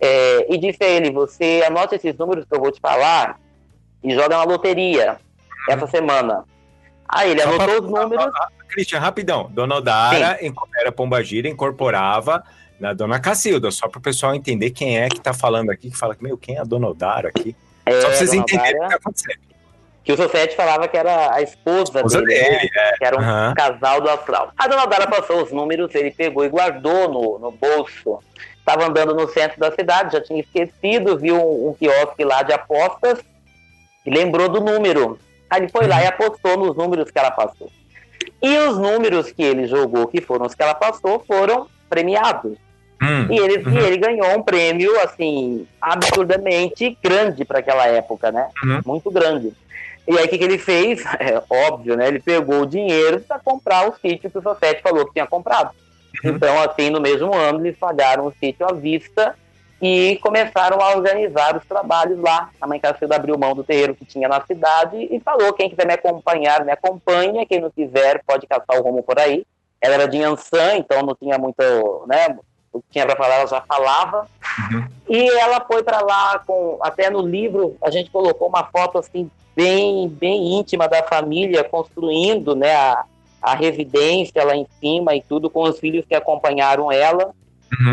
é, 0.00 0.46
e 0.52 0.58
disse 0.58 0.82
a 0.82 0.88
ele: 0.88 1.10
Você 1.10 1.62
anota 1.66 1.94
esses 1.94 2.16
números 2.16 2.44
que 2.44 2.54
eu 2.54 2.60
vou 2.60 2.72
te 2.72 2.80
falar 2.80 3.38
e 4.02 4.14
joga 4.14 4.36
na 4.36 4.44
loteria 4.44 5.16
essa 5.68 5.86
semana. 5.86 6.44
Aí 7.08 7.30
ele 7.30 7.42
anotou 7.42 7.64
pra- 7.66 7.80
os 7.80 7.90
números. 7.90 8.32
Cristian, 8.68 8.98
rapidão. 8.98 9.48
Dona 9.52 9.76
inco- 10.42 10.68
era 10.78 10.90
Pombagira, 10.90 11.48
incorporava 11.48 12.42
na 12.78 12.92
Dona 12.92 13.18
Cacilda, 13.18 13.70
só 13.70 13.88
para 13.88 13.98
o 13.98 14.02
pessoal 14.02 14.34
entender 14.34 14.70
quem 14.70 14.98
é 14.98 15.08
que 15.08 15.20
tá 15.20 15.32
falando 15.32 15.70
aqui, 15.70 15.90
que 15.90 15.96
fala 15.96 16.14
que, 16.14 16.22
meu, 16.22 16.36
quem 16.36 16.56
é 16.56 16.60
a 16.60 16.64
Dona 16.64 16.88
Odara 16.88 17.28
aqui? 17.28 17.56
É, 17.84 18.00
só 18.00 18.08
para 18.08 18.16
vocês 18.16 18.32
entenderem 18.34 18.70
o 18.70 18.72
que 18.72 18.76
Odara. 18.78 18.90
tá 18.90 18.96
acontecendo. 18.96 19.38
que 20.04 20.12
o 20.12 20.16
Sofete 20.16 20.54
falava 20.56 20.86
que 20.88 20.96
era 20.96 21.34
a 21.34 21.42
esposa, 21.42 21.96
Esposa 21.96 22.22
dele, 22.22 22.50
né? 22.50 22.58
dele, 22.58 22.70
que 22.98 23.04
era 23.04 23.16
um 23.16 23.20
Aham. 23.20 23.54
casal 23.54 24.00
do 24.00 24.10
astral. 24.10 24.52
A 24.56 24.68
dona 24.68 24.86
Dara 24.86 25.06
passou 25.06 25.42
os 25.42 25.50
números, 25.52 25.94
ele 25.94 26.10
pegou 26.10 26.44
e 26.44 26.48
guardou 26.48 27.08
no, 27.12 27.38
no 27.38 27.50
bolso. 27.50 28.18
Estava 28.58 28.84
andando 28.86 29.14
no 29.14 29.28
centro 29.28 29.58
da 29.60 29.70
cidade, 29.72 30.12
já 30.12 30.20
tinha 30.20 30.40
esquecido, 30.40 31.16
viu 31.16 31.36
um, 31.36 31.68
um 31.70 31.74
quiosque 31.74 32.24
lá 32.24 32.42
de 32.42 32.52
apostas 32.52 33.20
e 34.04 34.10
lembrou 34.10 34.48
do 34.48 34.60
número. 34.60 35.18
Aí 35.48 35.60
ele 35.62 35.68
foi 35.68 35.86
lá 35.86 36.02
e 36.02 36.06
apostou 36.06 36.56
nos 36.56 36.76
números 36.76 37.10
que 37.10 37.18
ela 37.18 37.30
passou. 37.30 37.70
E 38.42 38.58
os 38.58 38.76
números 38.76 39.30
que 39.30 39.42
ele 39.42 39.66
jogou, 39.66 40.08
que 40.08 40.20
foram 40.20 40.46
os 40.46 40.54
que 40.54 40.62
ela 40.62 40.74
passou, 40.74 41.20
foram 41.26 41.68
premiados. 41.88 42.58
Hum, 43.02 43.28
E 43.30 43.38
ele, 43.38 43.58
uhum. 43.58 43.74
e 43.74 43.78
ele 43.78 43.96
ganhou 43.98 44.38
um 44.38 44.42
prêmio, 44.42 44.98
assim, 45.00 45.66
absurdamente 45.80 46.96
grande 47.02 47.44
para 47.44 47.58
aquela 47.58 47.86
época, 47.86 48.32
né? 48.32 48.48
Uhum. 48.64 48.80
Muito 48.86 49.10
grande. 49.10 49.52
E 50.08 50.16
aí, 50.16 50.24
o 50.24 50.28
que, 50.28 50.38
que 50.38 50.44
ele 50.44 50.58
fez? 50.58 51.02
É 51.18 51.42
óbvio, 51.50 51.96
né? 51.96 52.08
Ele 52.08 52.20
pegou 52.20 52.62
o 52.62 52.66
dinheiro 52.66 53.20
para 53.20 53.38
comprar 53.38 53.88
o 53.88 53.94
sítio 53.96 54.30
que 54.30 54.38
o 54.38 54.42
Sofete 54.42 54.82
falou 54.82 55.04
que 55.06 55.12
tinha 55.12 55.26
comprado. 55.26 55.70
Uhum. 56.24 56.30
Então, 56.30 56.62
assim, 56.62 56.90
no 56.90 57.00
mesmo 57.00 57.34
ano, 57.34 57.60
eles 57.60 57.76
pagaram 57.76 58.26
o 58.26 58.32
sítio 58.40 58.66
à 58.66 58.72
vista 58.72 59.34
e 59.80 60.18
começaram 60.22 60.80
a 60.80 60.96
organizar 60.96 61.56
os 61.56 61.64
trabalhos 61.66 62.18
lá. 62.18 62.50
A 62.60 62.66
mãe 62.66 62.80
Cacilda 62.80 63.16
abriu 63.16 63.36
mão 63.36 63.54
do 63.54 63.64
terreiro 63.64 63.94
que 63.94 64.04
tinha 64.06 64.28
na 64.28 64.40
cidade 64.40 64.96
e 64.96 65.20
falou: 65.20 65.52
quem 65.52 65.68
quiser 65.68 65.86
me 65.86 65.92
acompanhar, 65.92 66.64
me 66.64 66.72
acompanha. 66.72 67.44
Quem 67.44 67.60
não 67.60 67.70
quiser, 67.70 68.22
pode 68.26 68.46
caçar 68.46 68.78
o 68.78 68.82
rumo 68.82 69.02
por 69.02 69.18
aí. 69.18 69.44
Ela 69.80 69.94
era 69.94 70.08
de 70.08 70.22
Ansan, 70.22 70.76
então 70.78 71.02
não 71.02 71.14
tinha 71.14 71.36
muito, 71.36 71.62
né? 72.06 72.36
O 72.76 72.80
que 72.82 72.90
tinha 72.92 73.06
para 73.06 73.16
falar, 73.16 73.36
ela 73.36 73.46
já 73.46 73.60
falava. 73.62 74.28
E 75.08 75.28
ela 75.38 75.64
foi 75.66 75.82
para 75.82 76.00
lá 76.00 76.38
com, 76.46 76.78
até 76.82 77.08
no 77.10 77.20
livro, 77.22 77.76
a 77.82 77.90
gente 77.90 78.10
colocou 78.10 78.48
uma 78.48 78.64
foto 78.64 78.98
assim 78.98 79.30
bem, 79.54 80.08
bem 80.08 80.58
íntima 80.58 80.86
da 80.88 81.02
família 81.02 81.64
construindo, 81.64 82.54
né, 82.54 82.74
a, 82.74 83.04
a 83.40 83.54
residência 83.54 84.44
lá 84.44 84.54
em 84.54 84.66
cima 84.80 85.14
e 85.14 85.22
tudo 85.22 85.48
com 85.48 85.62
os 85.62 85.78
filhos 85.78 86.04
que 86.06 86.14
acompanharam 86.14 86.90
ela. 86.92 87.32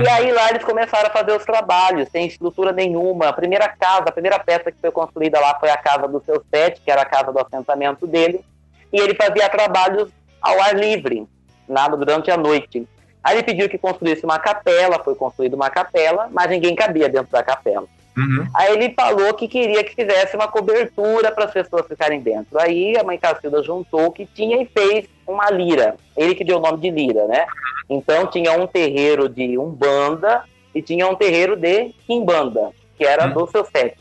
E 0.04 0.08
aí 0.10 0.32
lá 0.32 0.50
eles 0.50 0.64
começaram 0.64 1.08
a 1.10 1.12
fazer 1.12 1.36
os 1.36 1.44
trabalhos, 1.46 2.08
sem 2.10 2.28
estrutura 2.28 2.72
nenhuma. 2.72 3.30
A 3.30 3.34
primeira 3.34 3.68
casa, 3.68 4.04
a 4.08 4.12
primeira 4.12 4.38
peça 4.40 4.72
que 4.72 4.78
foi 4.80 4.92
construída 4.92 5.40
lá 5.40 5.58
foi 5.60 5.70
a 5.70 5.78
casa 5.78 6.08
do 6.08 6.22
seu 6.26 6.44
sete, 6.54 6.82
que 6.82 6.92
era 6.92 7.02
a 7.02 7.06
casa 7.06 7.32
do 7.32 7.40
assentamento 7.40 8.06
dele. 8.06 8.44
E 8.92 9.00
ele 9.00 9.16
fazia 9.16 9.50
trabalhos 9.50 10.10
ao 10.42 10.62
ar 10.62 10.76
livre, 10.76 11.26
lá 11.68 11.90
no- 11.90 11.98
durante 11.98 12.30
a 12.30 12.38
noite. 12.38 12.88
Aí 13.24 13.36
ele 13.36 13.44
pediu 13.44 13.70
que 13.70 13.78
construísse 13.78 14.26
uma 14.26 14.38
capela, 14.38 15.04
foi 15.04 15.16
construída 15.16 15.56
uma 15.56 15.70
capela, 15.70 16.30
mas 16.32 16.50
ninguém 16.50 16.76
cabia 16.76 17.08
dentro 17.08 17.32
da 17.32 17.42
capela. 17.42 17.88
Uhum. 18.18 18.48
Aí 18.54 18.74
ele 18.74 18.94
falou 18.94 19.34
que 19.34 19.48
queria 19.48 19.84
que 19.84 19.96
fizesse 19.96 20.36
uma 20.36 20.48
cobertura 20.48 21.32
para 21.32 21.46
as 21.46 21.52
pessoas 21.52 21.88
ficarem 21.88 22.20
dentro. 22.20 22.60
Aí 22.60 22.96
a 22.98 23.04
mãe 23.04 23.18
Cacilda 23.18 23.64
juntou 23.64 24.06
o 24.08 24.12
que 24.12 24.26
tinha 24.26 24.62
e 24.62 24.66
fez 24.66 25.06
uma 25.26 25.50
lira. 25.50 25.96
Ele 26.16 26.36
que 26.36 26.44
deu 26.44 26.58
o 26.58 26.62
nome 26.62 26.80
de 26.80 26.92
lira, 26.92 27.26
né? 27.28 27.46
Então 27.90 28.28
tinha 28.28 28.52
um 28.54 28.68
terreiro 28.68 29.28
de 29.28 29.58
Umbanda 29.58 30.44
e 30.76 30.82
tinha 30.82 31.08
um 31.08 31.16
terreiro 31.16 31.56
de 31.56 31.94
Quimbanda, 32.06 32.72
que 32.98 33.06
era 33.06 33.28
do 33.28 33.48
seu 33.48 33.66
sete. 33.66 33.98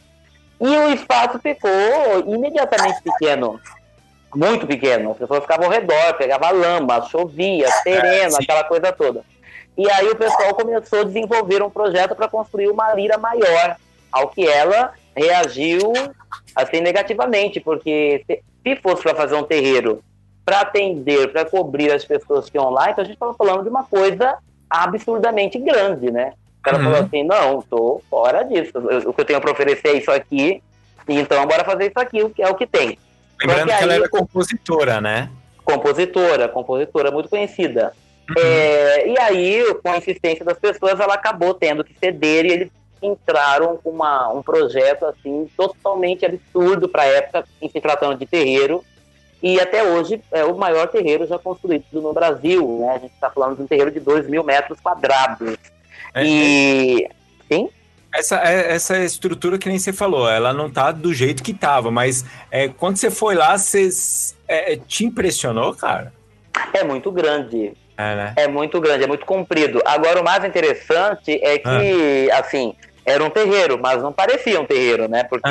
E 0.61 0.67
o 0.67 0.93
espaço 0.93 1.39
ficou 1.39 1.71
imediatamente 2.27 3.03
pequeno. 3.03 3.61
Muito 4.35 4.67
pequeno. 4.67 5.13
As 5.13 5.19
pessoas 5.19 5.43
ficavam 5.43 5.67
ao 5.67 5.73
redor, 5.73 6.15
pegava 6.17 6.51
lama, 6.51 7.03
chovia, 7.03 7.69
sereno, 7.83 8.33
sim. 8.33 8.43
aquela 8.43 8.65
coisa 8.65 8.93
toda. 8.93 9.23
E 9.77 9.91
aí 9.91 10.09
o 10.09 10.17
pessoal 10.17 10.55
começou 10.55 11.01
a 11.01 11.05
desenvolver 11.05 11.63
um 11.63 11.71
projeto 11.71 12.15
para 12.15 12.29
construir 12.29 12.69
uma 12.69 12.93
lira 12.95 13.17
maior, 13.19 13.77
ao 14.11 14.29
que 14.29 14.47
ela 14.47 14.93
reagiu 15.17 15.93
assim 16.55 16.81
negativamente, 16.81 17.61
porque 17.61 18.23
se, 18.27 18.43
se 18.63 18.77
fosse 18.77 19.03
para 19.03 19.15
fazer 19.15 19.35
um 19.35 19.43
terreiro 19.43 20.03
para 20.45 20.61
atender, 20.61 21.33
para 21.33 21.45
cobrir 21.45 21.93
as 21.93 22.05
pessoas 22.05 22.51
que 22.51 22.59
iam 22.59 22.69
lá, 22.71 22.91
então 22.91 23.03
a 23.03 23.05
gente 23.07 23.15
estava 23.15 23.33
falando 23.35 23.63
de 23.63 23.69
uma 23.69 23.85
coisa 23.85 24.37
absurdamente 24.69 25.59
grande, 25.59 26.11
né? 26.11 26.33
Ela 26.67 26.79
Uhum. 26.79 26.85
falou 26.85 27.01
assim, 27.01 27.23
não, 27.25 27.63
tô 27.63 28.01
fora 28.09 28.43
disso, 28.45 28.73
o 29.07 29.13
que 29.13 29.21
eu 29.21 29.25
tenho 29.25 29.41
para 29.41 29.53
oferecer 29.53 29.89
é 29.89 29.97
isso 29.99 30.11
aqui, 30.11 30.63
então 31.09 31.45
bora 31.47 31.65
fazer 31.65 31.87
isso 31.89 31.99
aqui, 31.99 32.23
o 32.23 32.31
que 32.31 32.43
é 32.43 32.49
o 32.49 32.55
que 32.55 32.67
tem. 32.67 32.99
Lembrando 33.47 33.71
Só 33.71 33.77
que 33.77 33.83
ela 33.83 33.93
aí- 33.93 33.99
era 34.01 34.09
compositora, 34.09 35.01
né? 35.01 35.31
compositora, 35.65 36.49
compositora 36.49 37.11
muito 37.11 37.29
conhecida. 37.29 37.93
É, 38.37 39.09
e 39.09 39.19
aí, 39.21 39.75
com 39.83 39.91
a 39.91 39.97
insistência 39.99 40.45
das 40.45 40.59
pessoas, 40.59 40.99
ela 40.99 41.15
acabou 41.15 41.55
tendo 41.55 41.85
que 41.85 41.95
ceder 41.99 42.45
e 42.47 42.51
eles 42.53 42.71
entraram 43.01 43.77
com 43.77 43.91
uma, 43.91 44.29
um 44.33 44.43
projeto 44.43 45.05
assim 45.07 45.49
totalmente 45.57 46.25
absurdo 46.25 46.89
para 46.89 47.03
a 47.03 47.07
época, 47.07 47.45
em 47.61 47.69
se 47.69 47.81
tratando 47.81 48.17
de 48.19 48.27
terreiro. 48.27 48.85
E 49.43 49.61
até 49.61 49.83
hoje 49.83 50.23
é 50.31 50.45
o 50.45 50.57
maior 50.57 50.87
terreiro 50.89 51.27
já 51.27 51.37
construído 51.39 51.85
no 51.93 52.13
Brasil. 52.13 52.79
Né? 52.81 52.91
A 52.91 52.99
gente 52.99 53.13
está 53.13 53.29
falando 53.29 53.57
de 53.57 53.63
um 53.63 53.67
terreiro 53.67 53.91
de 53.91 53.99
2 53.99 54.29
mil 54.29 54.45
metros 54.45 54.79
quadrados. 54.81 55.57
É, 56.15 56.25
E. 56.25 57.09
Sim? 57.51 57.69
Essa, 58.15 58.37
é- 58.45 58.73
essa 58.75 58.99
estrutura 58.99 59.57
que 59.59 59.69
nem 59.69 59.79
você 59.79 59.93
falou, 59.93 60.29
ela 60.29 60.53
não 60.53 60.71
tá 60.71 60.93
do 60.93 61.15
jeito 61.15 61.43
que 61.43 61.55
tava, 61.55 61.91
mas 61.91 62.25
é, 62.51 62.69
quando 62.69 62.97
você 62.97 63.11
foi 63.11 63.35
lá, 63.35 63.57
você 63.57 63.89
é, 64.47 64.77
te 64.77 65.05
impressionou, 65.05 65.75
cara? 65.75 66.13
É 66.75 66.85
muito 66.85 67.11
grande. 67.11 67.73
É, 67.97 68.17
né? 68.17 68.33
É 68.37 68.49
muito 68.49 68.81
grande, 68.81 69.05
é 69.05 69.07
muito 69.07 69.25
comprido. 69.25 69.81
Agora, 69.87 70.21
o 70.21 70.25
mais 70.25 70.45
interessante 70.45 71.39
é 71.43 71.59
que, 71.59 72.31
assim, 72.33 72.75
era 73.05 73.23
um 73.25 73.31
terreiro, 73.31 73.79
mas 73.81 74.03
não 74.03 74.13
parecia 74.13 74.61
um 74.61 74.67
terreiro, 74.67 75.09
né? 75.09 75.25
Porque, 75.25 75.49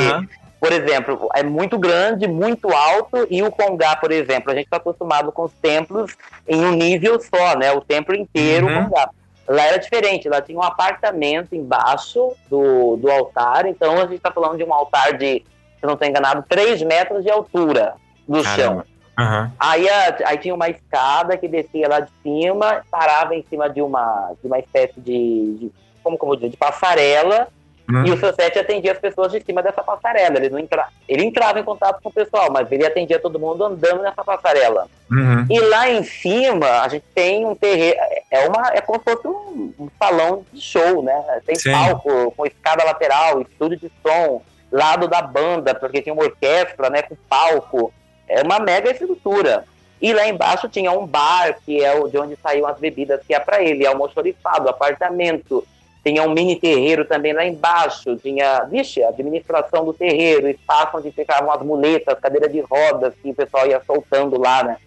por 0.59 0.71
exemplo, 0.71 1.29
é 1.35 1.41
muito 1.43 1.77
grande, 1.79 2.27
muito 2.27 2.69
alto, 2.71 3.25
e 3.29 3.41
o 3.41 3.51
Congá, 3.51 3.95
por 3.95 4.11
exemplo, 4.11 4.51
a 4.51 4.55
gente 4.55 4.65
está 4.65 4.77
acostumado 4.77 5.31
com 5.31 5.43
os 5.45 5.51
templos 5.61 6.15
em 6.47 6.63
um 6.63 6.71
nível 6.71 7.19
só, 7.19 7.57
né? 7.57 7.71
O 7.71 7.81
templo 7.81 8.15
inteiro, 8.15 8.67
Uhum. 8.67 8.79
o 8.81 8.83
Congá. 8.89 9.09
Lá 9.51 9.63
era 9.65 9.77
diferente, 9.77 10.29
lá 10.29 10.41
tinha 10.41 10.57
um 10.57 10.63
apartamento 10.63 11.55
embaixo 11.55 12.33
do, 12.49 12.95
do 12.97 13.11
altar, 13.11 13.65
então 13.65 13.93
a 13.97 14.01
gente 14.03 14.15
está 14.15 14.31
falando 14.31 14.57
de 14.57 14.63
um 14.63 14.73
altar 14.73 15.17
de, 15.17 15.25
se 15.39 15.43
eu 15.83 15.87
não 15.87 15.93
estou 15.93 16.07
enganado, 16.07 16.45
3 16.47 16.81
metros 16.83 17.23
de 17.23 17.29
altura 17.31 17.93
do 18.27 18.43
chão. 18.43 18.55
Caramba. 18.55 18.85
Aham. 19.19 19.51
Aí, 19.59 19.89
a- 19.89 20.17
aí 20.25 20.37
tinha 20.37 20.55
uma 20.55 20.69
escada 20.69 21.37
que 21.37 21.47
descia 21.47 21.87
lá 21.87 21.99
de 21.99 22.09
cima, 22.23 22.81
parava 22.89 23.35
em 23.35 23.43
cima 23.49 23.69
de 23.69 23.81
uma, 23.81 24.31
de 24.41 24.47
uma 24.47 24.57
espécie 24.59 24.99
de, 24.99 25.53
de- 25.59 25.71
como 26.01 26.17
que 26.17 26.25
eu 26.25 26.35
dizer, 26.35 26.49
de 26.49 26.57
passarela, 26.57 27.49
Hum. 27.89 28.05
e 28.05 28.11
o 28.11 28.17
seu 28.17 28.33
sete 28.33 28.59
atendia 28.59 28.91
as 28.91 28.99
pessoas 28.99 29.31
de 29.31 29.41
cima 29.41 29.61
dessa 29.61 29.83
passarela. 29.83 30.37
Ele, 30.37 30.49
não 30.49 30.59
entra... 30.59 30.87
ele 31.07 31.25
entrava 31.25 31.59
em 31.59 31.63
contato 31.63 32.01
com 32.01 32.09
o 32.09 32.13
pessoal, 32.13 32.49
mas 32.51 32.71
ele 32.71 32.85
atendia 32.85 33.19
todo 33.19 33.39
mundo 33.39 33.63
andando 33.63 34.01
nessa 34.01 34.23
passarela. 34.23 34.87
Uhum. 35.09 35.45
E 35.49 35.59
lá 35.59 35.89
em 35.89 36.03
cima, 36.03 36.81
a 36.81 36.87
gente 36.87 37.05
tem 37.13 37.45
um 37.45 37.55
terreiro, 37.55 37.97
é, 38.29 38.47
uma, 38.47 38.69
é 38.73 38.81
como 38.81 38.99
se 38.99 39.05
fosse 39.05 39.27
um, 39.27 39.73
um 39.77 39.89
salão 39.99 40.45
de 40.53 40.61
show, 40.61 41.03
né? 41.03 41.41
Tem 41.45 41.55
Sim. 41.55 41.71
palco 41.71 42.31
com 42.31 42.45
escada 42.45 42.83
lateral, 42.83 43.41
estúdio 43.41 43.77
de 43.77 43.91
som, 44.01 44.41
lado 44.71 45.07
da 45.07 45.21
banda, 45.21 45.75
porque 45.75 46.01
tinha 46.01 46.13
uma 46.13 46.23
orquestra, 46.23 46.89
né, 46.89 47.01
com 47.01 47.15
palco. 47.27 47.93
É 48.27 48.41
uma 48.41 48.59
mega 48.59 48.91
estrutura. 48.91 49.65
E 50.01 50.13
lá 50.13 50.27
embaixo 50.27 50.67
tinha 50.67 50.91
um 50.91 51.05
bar, 51.05 51.57
que 51.63 51.83
é 51.83 51.93
de 52.07 52.17
onde 52.17 52.35
saíam 52.41 52.65
as 52.65 52.79
bebidas, 52.79 53.21
que 53.27 53.35
é 53.35 53.39
para 53.39 53.61
ele, 53.61 53.85
almoxorifado, 53.85 54.67
apartamento. 54.67 55.67
Tinha 56.03 56.23
um 56.23 56.33
mini 56.33 56.55
terreiro 56.55 57.05
também 57.05 57.31
lá 57.31 57.45
embaixo. 57.45 58.15
Tinha, 58.17 58.63
vixe, 58.63 59.03
a 59.03 59.09
administração 59.09 59.85
do 59.85 59.93
terreiro, 59.93 60.49
espaço 60.49 60.97
onde 60.97 61.11
ficavam 61.11 61.51
as 61.51 61.61
muletas, 61.61 62.19
cadeira 62.19 62.49
de 62.49 62.59
rodas, 62.61 63.13
que 63.21 63.29
o 63.29 63.35
pessoal 63.35 63.67
ia 63.67 63.81
soltando 63.85 64.39
lá, 64.39 64.63
né? 64.63 64.77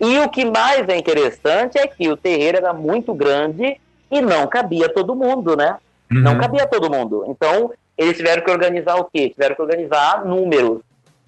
E 0.00 0.18
o 0.18 0.28
que 0.28 0.44
mais 0.44 0.88
é 0.88 0.96
interessante 0.96 1.78
é 1.78 1.86
que 1.86 2.08
o 2.08 2.16
terreiro 2.16 2.58
era 2.58 2.72
muito 2.72 3.14
grande 3.14 3.80
e 4.10 4.20
não 4.20 4.46
cabia 4.46 4.88
todo 4.88 5.14
mundo, 5.14 5.56
né? 5.56 5.76
Não 6.10 6.32
Uhum. 6.32 6.38
cabia 6.40 6.66
todo 6.66 6.90
mundo. 6.90 7.24
Então, 7.28 7.70
eles 7.96 8.16
tiveram 8.16 8.42
que 8.42 8.50
organizar 8.50 8.96
o 8.96 9.04
quê? 9.04 9.28
Tiveram 9.28 9.54
que 9.54 9.62
organizar 9.62 10.24
números. 10.24 10.80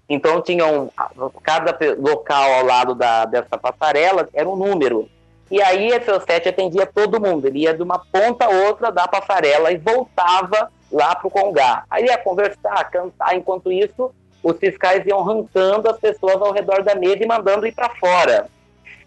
Então, 0.09 0.41
tinham 0.41 0.91
cada 1.43 1.77
local 1.99 2.53
ao 2.55 2.65
lado 2.65 2.95
da, 2.95 3.25
dessa 3.27 3.57
passarela 3.59 4.29
era 4.33 4.49
um 4.49 4.57
número. 4.57 5.09
E 5.51 5.61
aí 5.61 5.89
o 5.97 6.05
seu 6.05 6.21
set 6.21 6.49
atendia 6.49 6.87
todo 6.87 7.21
mundo. 7.21 7.47
Ele 7.47 7.61
ia 7.61 7.75
de 7.75 7.83
uma 7.83 7.99
ponta 7.99 8.45
a 8.47 8.49
outra 8.51 8.93
da 8.93 9.09
passarela 9.09 9.73
e 9.73 9.77
voltava 9.79 10.71
lá 10.93 11.15
pro 11.17 11.31
Congá. 11.31 11.85
Aí 11.91 12.05
ia 12.05 12.19
conversar, 12.19 12.89
cantar. 12.91 13.35
Enquanto 13.35 13.71
isso, 13.73 14.13
os 14.43 14.57
fiscais 14.59 15.05
iam 15.07 15.21
arrancando 15.21 15.91
as 15.91 15.99
pessoas 15.99 16.37
ao 16.37 16.53
redor 16.53 16.83
da 16.85 16.95
mesa 16.95 17.23
e 17.23 17.27
mandando 17.27 17.67
ir 17.67 17.73
para 17.73 17.91
fora. 17.91 18.47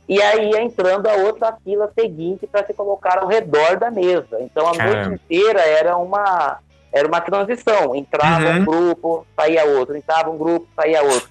E 0.07 0.21
aí 0.21 0.49
ia 0.51 0.61
entrando 0.61 1.07
a 1.07 1.13
outra 1.13 1.55
fila 1.63 1.89
seguinte 1.97 2.45
para 2.45 2.65
se 2.65 2.73
colocar 2.73 3.19
ao 3.19 3.27
redor 3.27 3.77
da 3.77 3.89
mesa. 3.89 4.37
Então 4.41 4.67
a 4.67 4.75
Caramba. 4.75 5.07
noite 5.07 5.21
inteira 5.23 5.61
era 5.61 5.95
uma 5.97 6.59
era 6.91 7.07
uma 7.07 7.21
transição. 7.21 7.95
Entrava 7.95 8.49
Uhum. 8.49 8.57
um 8.59 8.65
grupo, 8.65 9.27
saía 9.35 9.65
outro. 9.65 9.95
Entrava 9.95 10.29
um 10.29 10.37
grupo, 10.37 10.67
saía 10.75 11.01
outro. 11.01 11.29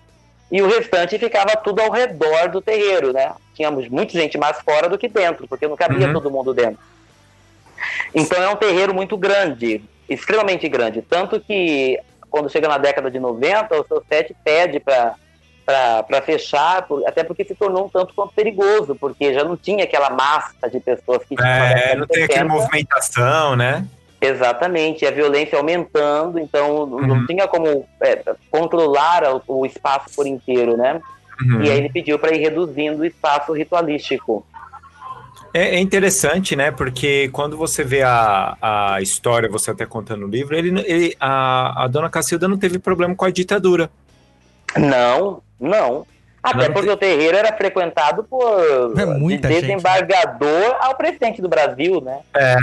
E 0.53 0.61
o 0.61 0.69
restante 0.69 1.19
ficava 1.19 1.57
tudo 1.57 1.81
ao 1.81 1.91
redor 1.91 2.49
do 2.51 2.61
terreiro, 2.61 3.11
né? 3.13 3.33
Tínhamos 3.55 3.89
muita 3.89 4.13
gente 4.13 4.37
mais 4.37 4.59
fora 4.61 4.87
do 4.89 4.99
que 4.99 5.09
dentro, 5.09 5.49
porque 5.49 5.67
não 5.67 5.77
cabia 5.77 6.07
Uhum. 6.09 6.13
todo 6.13 6.31
mundo 6.31 6.53
dentro. 6.53 6.79
Então 8.15 8.41
é 8.43 8.49
um 8.49 8.57
terreiro 8.57 8.95
muito 8.95 9.17
grande, 9.17 9.83
extremamente 10.09 10.69
grande. 10.69 11.01
Tanto 11.03 11.41
que 11.41 11.99
quando 12.31 12.51
chega 12.51 12.69
na 12.69 12.79
década 12.79 13.11
de 13.11 13.19
90, 13.19 13.81
o 13.81 13.87
seu 13.87 14.05
set 14.09 14.35
pede 14.45 14.79
para 14.79 15.15
para 15.65 16.21
fechar, 16.23 16.83
por- 16.89 17.07
até 17.07 17.23
porque 17.23 17.45
se 17.45 17.55
tornou 17.55 17.87
um 17.87 17.89
tanto 17.89 18.13
quanto 18.15 18.35
perigoso, 18.35 18.97
porque 18.97 19.33
já 19.33 19.45
não 19.45 19.57
tinha 19.57 19.85
aquela 19.85 20.11
massa 20.11 20.69
de 20.69 20.81
pessoas 20.81 21.23
que 21.25 21.37
tinha 21.37 21.49
É, 21.49 21.95
não 21.95 22.05
tem 22.07 22.25
aquela 22.25 22.41
70. 22.41 22.53
movimentação, 22.53 23.55
né? 23.57 23.87
Exatamente, 24.25 25.05
a 25.05 25.11
violência 25.11 25.59
aumentando, 25.59 26.39
então 26.39 26.85
Uhum. 26.85 27.07
não 27.07 27.27
tinha 27.27 27.49
como 27.49 27.85
é, 28.01 28.23
controlar 28.51 29.25
o, 29.35 29.43
o 29.49 29.67
espaço 29.67 30.15
por 30.15 30.27
inteiro, 30.29 30.77
né? 30.77 31.01
Uhum. 31.41 31.63
E 31.63 31.71
aí 31.71 31.79
ele 31.79 31.91
pediu 31.91 32.19
para 32.21 32.33
ir 32.33 32.39
reduzindo 32.39 33.03
o 33.03 33.05
espaço 33.05 33.53
ritualístico. 33.53 34.47
É, 35.53 35.75
é 35.77 35.81
interessante, 35.81 36.55
né? 36.55 36.71
Porque 36.71 37.29
quando 37.33 37.57
você 37.57 37.83
vê 37.83 38.03
a, 38.03 38.57
a 38.95 39.03
história, 39.03 39.49
você 39.51 39.73
até 39.73 39.85
contando 39.85 40.21
no 40.21 40.29
livro, 40.29 40.57
ele, 40.57 40.69
ele- 40.87 41.17
a, 41.19 41.85
a 41.85 41.89
dona 41.89 42.09
Cacilda 42.09 42.47
não 42.47 42.57
teve 42.57 42.79
problema 42.79 43.15
com 43.17 43.25
a 43.25 43.31
ditadura. 43.31 43.91
Não, 44.79 45.43
não. 45.61 46.07
Até 46.43 46.69
porque 46.71 46.91
o 46.91 46.97
terreiro 46.97 47.37
era 47.37 47.57
frequentado 47.57 48.25
por 48.25 48.99
É 48.99 49.07
muita 49.07 49.47
de 49.49 49.55
gente, 49.55 49.67
desembargador 49.67 50.77
ao 50.81 50.97
presidente 50.97 51.41
do 51.41 51.49
Brasil, 51.49 52.01
né? 52.01 52.21
É. 52.35 52.57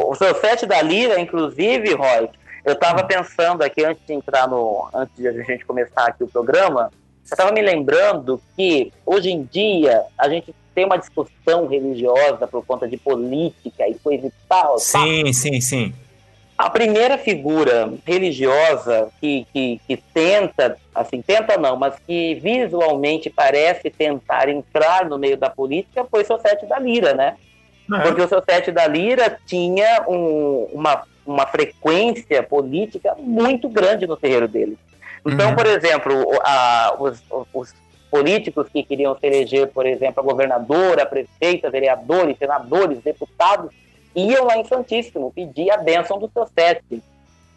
O, 0.00 0.10
o 0.10 0.14
seu 0.14 0.34
sete 0.36 0.64
da 0.66 0.80
Lira, 0.80 1.18
inclusive, 1.18 1.92
Roy, 1.94 2.28
eu 2.64 2.74
estava 2.74 3.02
Hum. 3.02 3.06
pensando 3.06 3.62
aqui 3.62 3.84
antes 3.84 4.04
de 4.06 4.12
entrar 4.12 4.48
no. 4.48 4.88
antes 4.94 5.14
de 5.16 5.26
a 5.26 5.32
gente 5.32 5.64
começar 5.64 6.06
aqui 6.06 6.22
o 6.24 6.28
programa, 6.28 6.90
eu 6.92 7.32
estava 7.34 7.50
me 7.52 7.60
lembrando 7.62 8.40
que 8.56 8.92
hoje 9.04 9.30
em 9.30 9.42
dia 9.44 10.02
a 10.16 10.28
gente 10.28 10.54
tem 10.74 10.84
uma 10.84 10.96
discussão 10.98 11.66
religiosa 11.66 12.46
por 12.46 12.64
conta 12.64 12.86
de 12.86 12.96
política 12.96 13.88
e 13.88 13.94
coisa 13.94 14.26
e 14.26 14.32
tal. 14.48 14.74
tá? 14.74 14.78
Sim, 14.78 15.32
sim, 15.32 15.60
sim. 15.60 15.94
A 16.58 16.70
primeira 16.70 17.18
figura 17.18 17.92
religiosa 18.06 19.08
que, 19.20 19.46
que, 19.52 19.80
que 19.86 19.96
tenta, 19.96 20.78
assim, 20.94 21.20
tenta 21.20 21.58
não, 21.58 21.76
mas 21.76 21.94
que 22.06 22.34
visualmente 22.36 23.28
parece 23.28 23.90
tentar 23.90 24.48
entrar 24.48 25.04
no 25.04 25.18
meio 25.18 25.36
da 25.36 25.50
política 25.50 26.06
foi 26.10 26.22
o 26.22 26.26
seu 26.26 26.38
sete 26.40 26.64
da 26.64 26.78
Lira, 26.78 27.12
né? 27.14 27.36
É. 27.92 28.00
Porque 28.00 28.22
o 28.22 28.28
seu 28.28 28.42
sete 28.42 28.72
da 28.72 28.86
Lira 28.86 29.38
tinha 29.46 30.04
um- 30.08 30.66
uma, 30.72 31.02
uma 31.26 31.46
frequência 31.46 32.42
política 32.42 33.14
muito 33.18 33.68
grande 33.68 34.06
no 34.06 34.16
terreiro 34.16 34.48
dele. 34.48 34.78
Então, 35.26 35.50
Uhum. 35.50 35.56
por 35.56 35.66
exemplo, 35.66 36.14
a- 36.42 36.96
os, 36.98 37.22
os 37.52 37.74
políticos 38.10 38.66
que 38.72 38.82
queriam 38.82 39.14
se 39.18 39.26
eleger, 39.26 39.68
por 39.68 39.84
exemplo, 39.84 40.20
a 40.20 40.22
governadora, 40.22 41.02
a 41.02 41.06
prefeita, 41.06 41.68
vereadores, 41.68 42.38
senadores, 42.38 42.98
deputados, 43.02 43.70
iam 44.16 44.44
lá 44.44 44.56
em 44.56 44.64
Santíssimo 44.64 45.32
pedir 45.32 45.70
a 45.70 45.76
bênção 45.76 46.18
do 46.18 46.28
seu 46.32 46.46
sete. 46.46 47.02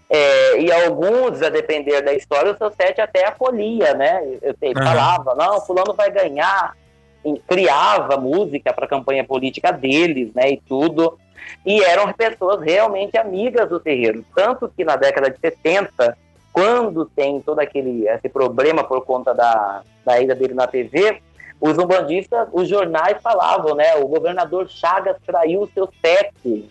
É, 0.10 0.60
e 0.60 0.72
alguns, 0.72 1.42
a 1.42 1.50
depender 1.50 2.02
da 2.02 2.14
história, 2.14 2.52
o 2.52 2.58
seu 2.58 2.72
sete 2.72 3.00
até 3.00 3.26
acolhia, 3.26 3.94
né? 3.94 4.22
Eu, 4.42 4.56
eu 4.60 4.74
Uhum. 4.76 4.84
falava, 4.84 5.36
não, 5.36 5.62
fulano 5.62 5.94
vai 5.94 6.10
ganhar, 6.12 6.76
e 7.24 7.38
criava 7.48 8.18
música 8.18 8.74
para 8.74 8.86
a 8.86 8.90
campanha 8.90 9.24
política 9.24 9.72
deles, 9.72 10.34
né, 10.34 10.52
e 10.52 10.58
tudo. 10.58 11.18
E 11.66 11.84
eram 11.84 12.12
pessoas 12.14 12.62
realmente 12.62 13.18
amigas 13.18 13.70
do 13.70 13.80
terreiro. 13.80 14.26
Tanto 14.36 14.72
que 14.76 14.84
na 14.84 14.96
década 14.96 15.30
de 15.30 15.38
70, 15.40 16.18
quando 16.52 17.06
tem 17.06 17.42
todo 17.42 17.60
aquele 17.60 18.08
esse 18.08 18.30
problema 18.30 18.84
por 18.84 19.04
conta 19.06 19.34
da, 19.34 19.82
da 20.06 20.20
ida 20.20 20.36
dele 20.36 20.54
na 20.54 20.68
TV, 20.68 21.22
os 21.62 21.78
umbandistas, 21.78 22.48
os 22.54 22.68
jornais 22.70 23.18
falavam, 23.22 23.76
né, 23.76 23.96
o 23.96 24.08
governador 24.08 24.68
Chagas 24.70 25.18
traiu 25.26 25.62
o 25.64 25.70
seu 25.74 25.90
sete. 26.02 26.70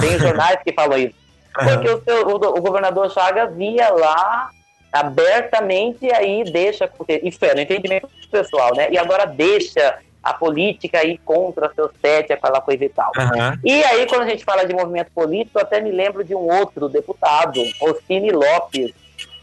Tem 0.00 0.18
jornais 0.18 0.60
que 0.62 0.72
falam 0.72 0.98
isso. 0.98 1.14
Porque 1.54 1.88
o, 1.88 2.02
seu- 2.02 2.26
o, 2.28 2.34
o 2.34 2.60
governador 2.60 3.10
Chagas 3.10 3.54
via 3.54 3.88
lá 3.90 4.50
abertamente 4.92 5.98
e 6.06 6.12
aí 6.12 6.44
deixa. 6.44 6.90
Isso 7.22 7.44
é, 7.44 7.54
no 7.54 7.60
entendimento 7.60 8.08
pessoal, 8.30 8.74
né? 8.74 8.88
E 8.90 8.98
agora 8.98 9.24
deixa 9.26 9.98
a 10.22 10.34
política 10.34 11.04
ir 11.04 11.18
contra 11.18 11.72
seu 11.74 11.90
sete, 12.00 12.32
aquela 12.32 12.60
coisa 12.60 12.84
e 12.84 12.88
tal. 12.88 13.12
Aham. 13.16 13.58
E 13.64 13.82
aí, 13.84 14.06
quando 14.06 14.22
a 14.22 14.28
gente 14.28 14.44
fala 14.44 14.64
de 14.66 14.74
movimento 14.74 15.10
político, 15.12 15.58
eu 15.58 15.62
até 15.62 15.80
me 15.80 15.90
lembro 15.90 16.22
de 16.24 16.34
um 16.34 16.50
outro 16.58 16.88
deputado, 16.88 17.62
Rocine 17.80 18.30
Lopes, 18.30 18.92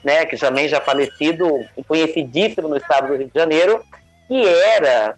né, 0.03 0.25
que 0.25 0.37
também 0.37 0.67
já 0.67 0.79
falecido, 0.79 1.47
conhecidíssimo 1.87 2.67
no 2.67 2.77
estado 2.77 3.07
do 3.07 3.15
Rio 3.15 3.27
de 3.27 3.39
Janeiro, 3.39 3.83
que 4.27 4.47
era 4.47 5.17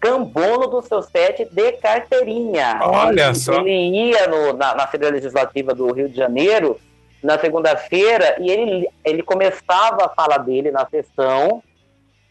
cambono 0.00 0.66
do 0.66 0.82
seu 0.82 1.00
sete 1.02 1.44
de 1.44 1.72
carteirinha. 1.72 2.80
Olha 2.82 3.26
ele, 3.26 3.34
só. 3.34 3.60
Ele 3.60 4.10
ia 4.10 4.26
no- 4.26 4.52
na, 4.52 4.74
na 4.74 4.84
Assembleia 4.84 5.14
Legislativa 5.14 5.74
do 5.74 5.92
Rio 5.92 6.08
de 6.08 6.16
Janeiro, 6.16 6.78
na 7.22 7.38
segunda-feira, 7.38 8.36
e 8.40 8.50
ele, 8.50 8.88
ele 9.04 9.22
começava 9.22 10.06
a 10.06 10.08
fala 10.08 10.38
dele 10.38 10.72
na 10.72 10.84
sessão, 10.86 11.62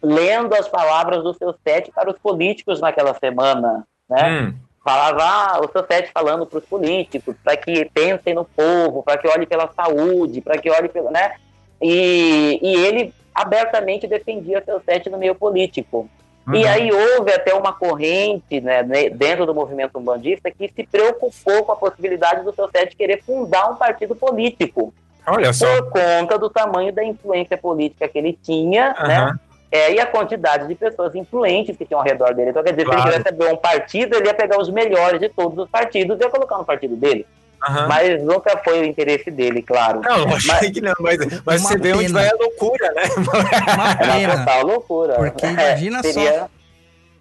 lendo 0.03 0.53
as 0.53 0.67
palavras 0.67 1.23
do 1.23 1.33
seu 1.33 1.55
sete 1.65 1.91
para 1.91 2.09
os 2.09 2.17
políticos 2.17 2.81
naquela 2.81 3.13
semana, 3.13 3.87
né? 4.09 4.29
Hum. 4.29 4.53
falava 4.83 5.23
ah, 5.23 5.61
o 5.63 5.71
seu 5.71 5.85
sete 5.85 6.11
falando 6.11 6.45
para 6.45 6.59
os 6.59 6.65
políticos, 6.65 7.35
para 7.41 7.55
que 7.55 7.85
pensem 7.93 8.33
no 8.33 8.43
povo, 8.43 9.01
para 9.01 9.17
que 9.17 9.27
olhem 9.29 9.47
pela 9.47 9.71
saúde, 9.73 10.41
para 10.41 10.57
que 10.57 10.69
olhem 10.69 10.89
pelo, 10.89 11.09
né? 11.09 11.35
E, 11.81 12.59
e 12.61 12.75
ele 12.85 13.13
abertamente 13.33 14.07
defendia 14.07 14.61
seu 14.63 14.81
sete 14.81 15.09
no 15.09 15.17
meio 15.17 15.35
político. 15.35 16.09
E 16.53 16.63
Uhum. 16.63 16.67
aí 16.69 16.91
houve 16.91 17.31
até 17.31 17.53
uma 17.53 17.71
corrente 17.71 18.59
né, 18.61 18.81
ne- 18.81 19.09
dentro 19.11 19.45
do 19.45 19.53
movimento 19.53 19.99
umbandista 19.99 20.49
que 20.49 20.71
se 20.75 20.83
preocupou 20.87 21.63
com 21.63 21.71
a 21.71 21.75
possibilidade 21.75 22.43
do 22.43 22.53
seu 22.53 22.67
sete 22.69 22.95
querer 22.95 23.21
fundar 23.23 23.69
um 23.69 23.75
partido 23.75 24.15
político 24.15 24.91
Olha 25.27 25.53
só. 25.53 25.65
por 25.83 25.91
conta 25.91 26.39
do 26.39 26.49
tamanho 26.49 26.91
da 26.91 27.03
influência 27.03 27.55
política 27.57 28.07
que 28.07 28.17
ele 28.17 28.37
tinha, 28.41 28.95
né? 29.07 29.17
Aham. 29.19 29.39
É, 29.73 29.93
e 29.93 29.99
a 30.01 30.05
quantidade 30.05 30.67
de 30.67 30.75
pessoas 30.75 31.15
influentes 31.15 31.77
que 31.77 31.85
tinham 31.85 32.01
ao 32.01 32.05
redor 32.05 32.33
dele. 32.33 32.49
Então, 32.49 32.61
quer 32.61 32.71
dizer, 32.71 32.83
Claro. 32.83 33.01
se 33.03 33.07
ele 33.07 33.17
quisesse 33.17 33.33
abrir 33.33 33.53
um 33.53 33.57
partido, 33.57 34.17
ele 34.17 34.25
ia 34.27 34.33
pegar 34.33 34.59
os 34.59 34.69
melhores 34.69 35.17
de 35.21 35.29
todos 35.29 35.57
os 35.57 35.69
partidos 35.69 36.19
e 36.19 36.23
ia 36.23 36.29
colocar 36.29 36.57
no 36.57 36.65
partido 36.65 36.95
dele. 36.97 37.25
Aham. 37.63 37.87
Mas 37.87 38.23
nunca 38.23 38.57
foi 38.63 38.81
o 38.81 38.85
interesse 38.85 39.29
dele, 39.29 39.61
claro. 39.61 40.01
Não, 40.01 40.19
eu 40.29 40.35
achei 40.35 40.71
que 40.71 40.81
não, 40.81 40.93
mas, 40.99 41.17
mas 41.45 41.61
você 41.61 41.77
vê 41.77 41.93
onde 41.93 42.05
pena. 42.07 42.19
vai 42.19 42.29
a 42.29 42.35
loucura, 42.35 42.91
né? 42.93 43.03
Uma 43.17 43.37
É 43.61 43.73
uma 43.73 43.95
pena. 43.95 44.37
total 44.39 44.65
loucura. 44.65 45.13
Porque 45.15 45.45
É, 45.45 45.49
imagina 45.51 46.01
só. 46.03 46.11
seria, 46.11 46.49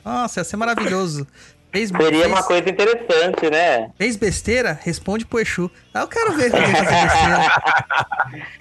Nossa, 0.04 0.40
ia 0.40 0.44
ser 0.44 0.56
maravilhoso. 0.56 1.26
Fez, 1.72 1.88
seria 1.90 2.08
fez, 2.22 2.26
uma 2.26 2.42
coisa 2.42 2.68
interessante, 2.68 3.48
né? 3.48 3.90
fez 3.96 4.16
besteira? 4.16 4.76
Responde 4.82 5.24
pro 5.24 5.38
Exu. 5.38 5.70
Ah, 5.94 6.00
eu 6.00 6.08
quero 6.08 6.32
ver 6.32 6.50
fazer 6.50 6.66
besteira. 6.66 7.52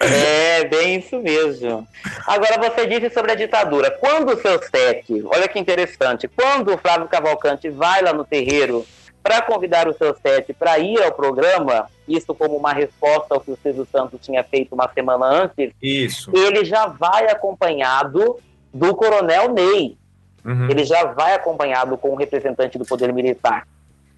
É, 0.00 0.64
bem 0.64 0.98
isso 0.98 1.18
mesmo. 1.20 1.86
Agora, 2.26 2.58
você 2.58 2.86
disse 2.86 3.12
sobre 3.12 3.32
a 3.32 3.34
ditadura. 3.34 3.90
Quando 3.90 4.32
o 4.32 4.40
seu 4.40 4.60
sete, 4.62 5.22
olha 5.26 5.46
que 5.48 5.58
interessante, 5.58 6.28
quando 6.28 6.74
o 6.74 6.78
Flávio 6.78 7.08
Cavalcante 7.08 7.68
vai 7.68 8.02
lá 8.02 8.12
no 8.12 8.24
terreiro 8.24 8.84
para 9.22 9.42
convidar 9.42 9.88
o 9.88 9.92
seu 9.92 10.14
sete 10.16 10.52
para 10.52 10.78
ir 10.78 11.02
ao 11.02 11.12
programa, 11.12 11.88
isso 12.08 12.34
como 12.34 12.56
uma 12.56 12.72
resposta 12.72 13.34
ao 13.34 13.40
que 13.40 13.50
o 13.50 13.58
Silvio 13.62 13.86
Santos 13.90 14.18
tinha 14.22 14.42
feito 14.42 14.74
uma 14.74 14.88
semana 14.92 15.26
antes, 15.26 15.72
Isso. 15.82 16.30
ele 16.34 16.64
já 16.64 16.86
vai 16.86 17.30
acompanhado 17.30 18.38
do 18.72 18.94
coronel 18.94 19.52
Ney. 19.52 19.96
Uhum. 20.44 20.70
Ele 20.70 20.84
já 20.84 21.04
vai 21.04 21.34
acompanhado 21.34 21.98
com 21.98 22.10
um 22.10 22.16
representante 22.16 22.78
do 22.78 22.84
poder 22.84 23.12
militar. 23.12 23.66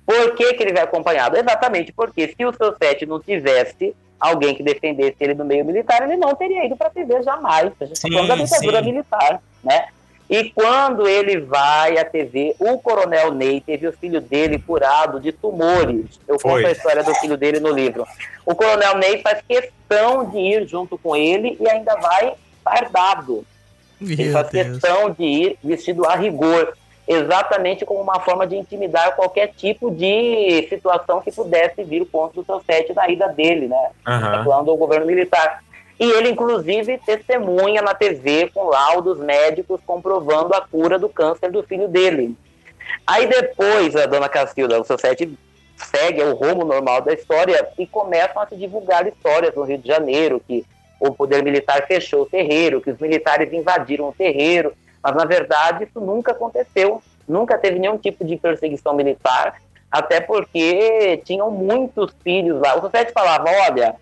Por 0.07 0.35
que, 0.35 0.55
que 0.55 0.63
ele 0.63 0.73
vai 0.73 0.83
acompanhado? 0.83 1.37
Exatamente 1.37 1.93
porque 1.93 2.29
se 2.29 2.45
o 2.45 2.53
seu 2.53 2.75
sete 2.81 3.07
não 3.07 3.21
tivesse 3.21 3.95
alguém 4.21 4.55
que 4.55 4.63
defendesse 4.63 5.17
ele 5.19 5.35
no 5.35 5.45
meio 5.45 5.65
militar, 5.65 6.03
ele 6.03 6.17
não 6.17 6.35
teria 6.35 6.65
ido 6.65 6.77
para 6.77 6.89
a 6.89 6.91
TV 6.91 7.23
jamais. 7.23 7.73
A 7.81 7.85
gente 7.85 7.97
está 7.97 8.09
falando 8.09 8.29
da 8.29 8.37
ditadura 8.37 8.83
militar, 8.83 9.43
né? 9.65 9.89
E 10.33 10.51
quando 10.51 11.07
ele 11.07 11.41
vai 11.41 11.99
à 11.99 12.05
TV, 12.07 12.57
o 12.59 12.79
coronel 12.79 13.35
Ney 13.35 13.61
teve 13.61 13.87
o 13.87 13.93
filho 13.93 14.19
dele 14.19 14.59
curado 14.59 15.21
de 15.21 15.31
tumores. 15.31 16.19
Eu 16.27 16.41
Foi. 16.41 16.63
conto 16.63 16.67
a 16.69 16.73
história 16.73 17.03
do 17.05 17.15
filho 17.17 17.37
dele 17.37 17.61
no 17.61 17.71
livro. 17.71 18.07
O 18.47 18.55
coronel 18.55 18.97
Ney 18.97 19.21
faz 19.21 19.43
questão 19.47 20.25
de 20.31 20.39
ir 20.39 20.67
junto 20.67 20.97
com 20.97 21.15
ele 21.15 21.59
e 21.61 21.69
ainda 21.69 21.95
vai 21.97 22.33
fardado. 22.65 23.45
Ele 24.01 24.33
faz 24.33 24.49
Deus. 24.49 24.81
questão 24.81 25.11
de 25.11 25.23
ir 25.25 25.59
vestido 25.63 26.07
a 26.07 26.17
rigor. 26.17 26.73
exatamente 27.07 27.85
como 27.85 28.01
uma 28.01 28.21
forma 28.21 28.47
de 28.47 28.57
intimidar 28.57 29.15
qualquer 29.17 29.49
tipo 29.49 29.91
de 29.91 30.67
situação 30.69 31.21
que 31.21 31.33
pudesse 31.33 31.83
vir 31.85 32.07
contra 32.07 32.41
o 32.41 32.45
seu 32.45 32.63
sete 32.65 32.95
da 32.95 33.09
ida 33.09 33.27
dele, 33.29 33.67
né? 33.69 33.91
Aham. 34.07 34.45
Falando 34.45 34.67
do 34.67 34.77
governo 34.77 35.05
militar. 35.05 35.63
E 35.99 36.11
ele, 36.11 36.31
inclusive, 36.31 36.99
testemunha 36.99 37.83
na 37.83 37.95
TV 37.95 38.51
com 38.53 38.65
laudos 38.65 39.19
médicos 39.19 39.81
comprovando 39.87 40.55
a 40.55 40.61
cura 40.61 40.99
do 40.99 41.09
câncer 41.09 41.51
do 41.51 41.63
filho 41.63 41.89
dele. 41.89 42.37
Aí 43.07 43.27
depois 43.27 43.95
a 43.97 44.07
dona 44.07 44.29
Castilda, 44.29 44.81
o 44.81 44.85
seu 44.85 44.99
sete 44.99 45.33
segue 45.77 46.23
o 46.23 46.35
rumo 46.35 46.65
normal 46.65 47.03
da 47.03 47.13
história 47.13 47.69
e 47.79 47.87
começam 47.87 48.43
a 48.43 48.47
se 48.47 48.57
divulgar 48.57 49.07
histórias 49.07 49.55
no 49.55 49.65
Rio 49.65 49.79
de 49.79 49.89
Janeiro, 49.89 50.41
que 50.47 50.65
o 51.01 51.13
poder 51.13 51.43
militar 51.43 51.87
fechou 51.87 52.23
o 52.23 52.27
terreiro, 52.27 52.81
que 52.81 52.91
os 52.91 52.99
militares 52.99 53.53
invadiram 53.53 54.09
o 54.09 54.13
terreiro, 54.13 54.73
mas 55.03 55.15
na 55.17 55.25
verdade 55.25 55.85
isso 55.85 56.01
nunca 56.01 56.33
aconteceu, 56.33 57.03
nunca 57.27 57.59
teve 57.59 57.79
nenhum 57.79 57.99
tipo 57.99 58.25
de 58.25 58.37
perseguição 58.37 58.95
militar, 58.95 59.61
até 59.91 60.21
porque 60.21 61.21
tinham 61.25 61.51
muitos 61.51 62.15
filhos 62.23 62.61
lá. 62.61 62.77
O 62.77 62.81
seu 62.81 62.91
sete 62.91 63.13
falava, 63.13 63.51
olha, 63.69 63.97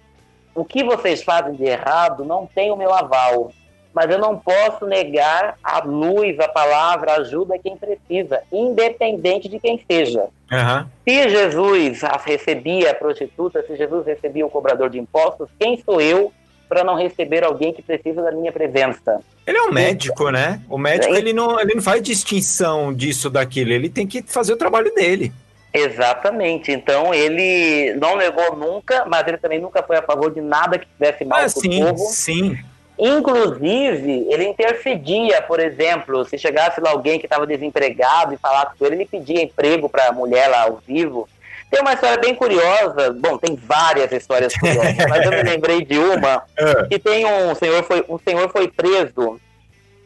o 0.54 0.64
que 0.64 0.82
vocês 0.84 1.22
fazem 1.22 1.54
de 1.54 1.64
errado 1.64 2.24
não 2.24 2.46
tem 2.46 2.70
o 2.70 2.76
meu 2.76 2.92
aval, 2.92 3.52
mas 3.94 4.10
eu 4.10 4.18
não 4.18 4.38
posso 4.38 4.86
negar 4.86 5.56
a 5.62 5.80
luz, 5.80 6.38
a 6.38 6.48
palavra, 6.48 7.12
a 7.12 7.16
ajuda 7.16 7.56
a 7.56 7.58
quem 7.58 7.76
precisa, 7.76 8.42
independente 8.52 9.48
de 9.48 9.58
quem 9.58 9.82
seja. 9.90 10.26
Aham. 10.50 10.88
Se 11.06 11.28
Jesus 11.28 12.00
recebia 12.24 12.92
a 12.92 12.94
prostituta, 12.94 13.64
se 13.66 13.76
Jesus 13.76 14.06
recebia 14.06 14.46
o 14.46 14.50
cobrador 14.50 14.90
de 14.90 14.98
impostos, 14.98 15.48
quem 15.58 15.80
sou 15.82 16.00
eu 16.00 16.32
para 16.68 16.84
não 16.84 16.94
receber 16.94 17.42
alguém 17.42 17.72
que 17.72 17.82
precisa 17.82 18.22
da 18.22 18.30
minha 18.30 18.52
presença? 18.52 19.20
Ele 19.44 19.58
é 19.58 19.62
um 19.62 19.72
médico, 19.72 20.30
né? 20.30 20.60
O 20.68 20.78
médico 20.78 21.12
ele 21.12 21.32
não, 21.32 21.58
ele 21.58 21.74
não 21.74 21.82
faz 21.82 22.00
distinção 22.00 22.94
disso 22.94 23.28
daquilo, 23.28 23.72
ele 23.72 23.88
tem 23.88 24.06
que 24.06 24.22
fazer 24.22 24.52
o 24.52 24.56
trabalho 24.56 24.94
dele. 24.94 25.32
Exatamente. 25.72 26.72
Então 26.72 27.14
ele 27.14 27.94
não 27.94 28.16
negou 28.16 28.56
nunca, 28.56 29.04
mas 29.06 29.26
ele 29.26 29.38
também 29.38 29.60
nunca 29.60 29.82
foi 29.82 29.96
a 29.96 30.02
favor 30.02 30.32
de 30.32 30.40
nada 30.40 30.78
que 30.78 30.86
fizesse 30.98 31.24
mal 31.24 31.38
Ah, 31.38 31.42
para 31.42 31.58
o 31.58 31.60
sim, 31.60 31.80
povo. 31.84 32.04
sim. 32.10 32.58
Inclusive, 32.98 34.26
ele 34.28 34.44
intercedia, 34.46 35.40
por 35.42 35.58
exemplo, 35.58 36.24
se 36.26 36.36
chegasse 36.36 36.80
lá 36.80 36.90
alguém 36.90 37.18
que 37.18 37.26
estava 37.26 37.46
desempregado 37.46 38.34
e 38.34 38.36
falasse 38.36 38.76
com 38.78 38.84
ele, 38.84 38.96
ele 38.96 39.06
pedia 39.06 39.42
emprego 39.42 39.88
para 39.88 40.08
a 40.08 40.12
mulher 40.12 40.48
lá 40.48 40.62
ao 40.64 40.80
vivo. 40.86 41.28
Tem 41.70 41.80
uma 41.80 41.92
história 41.94 42.18
bem 42.18 42.34
curiosa, 42.34 43.12
bom, 43.12 43.38
tem 43.38 43.54
várias 43.56 44.10
histórias 44.12 44.52
curiosas, 44.54 44.96
mas 45.08 45.24
eu 45.24 45.30
me 45.30 45.42
lembrei 45.42 45.84
de 45.84 45.98
uma 45.98 46.42
Ah, 46.58 46.86
que 46.90 46.98
tem 46.98 47.24
um 47.24 47.54
senhor 47.54 47.82
foi 47.84 48.04
um 48.08 48.18
senhor 48.18 48.50
foi 48.50 48.68
preso 48.68 49.40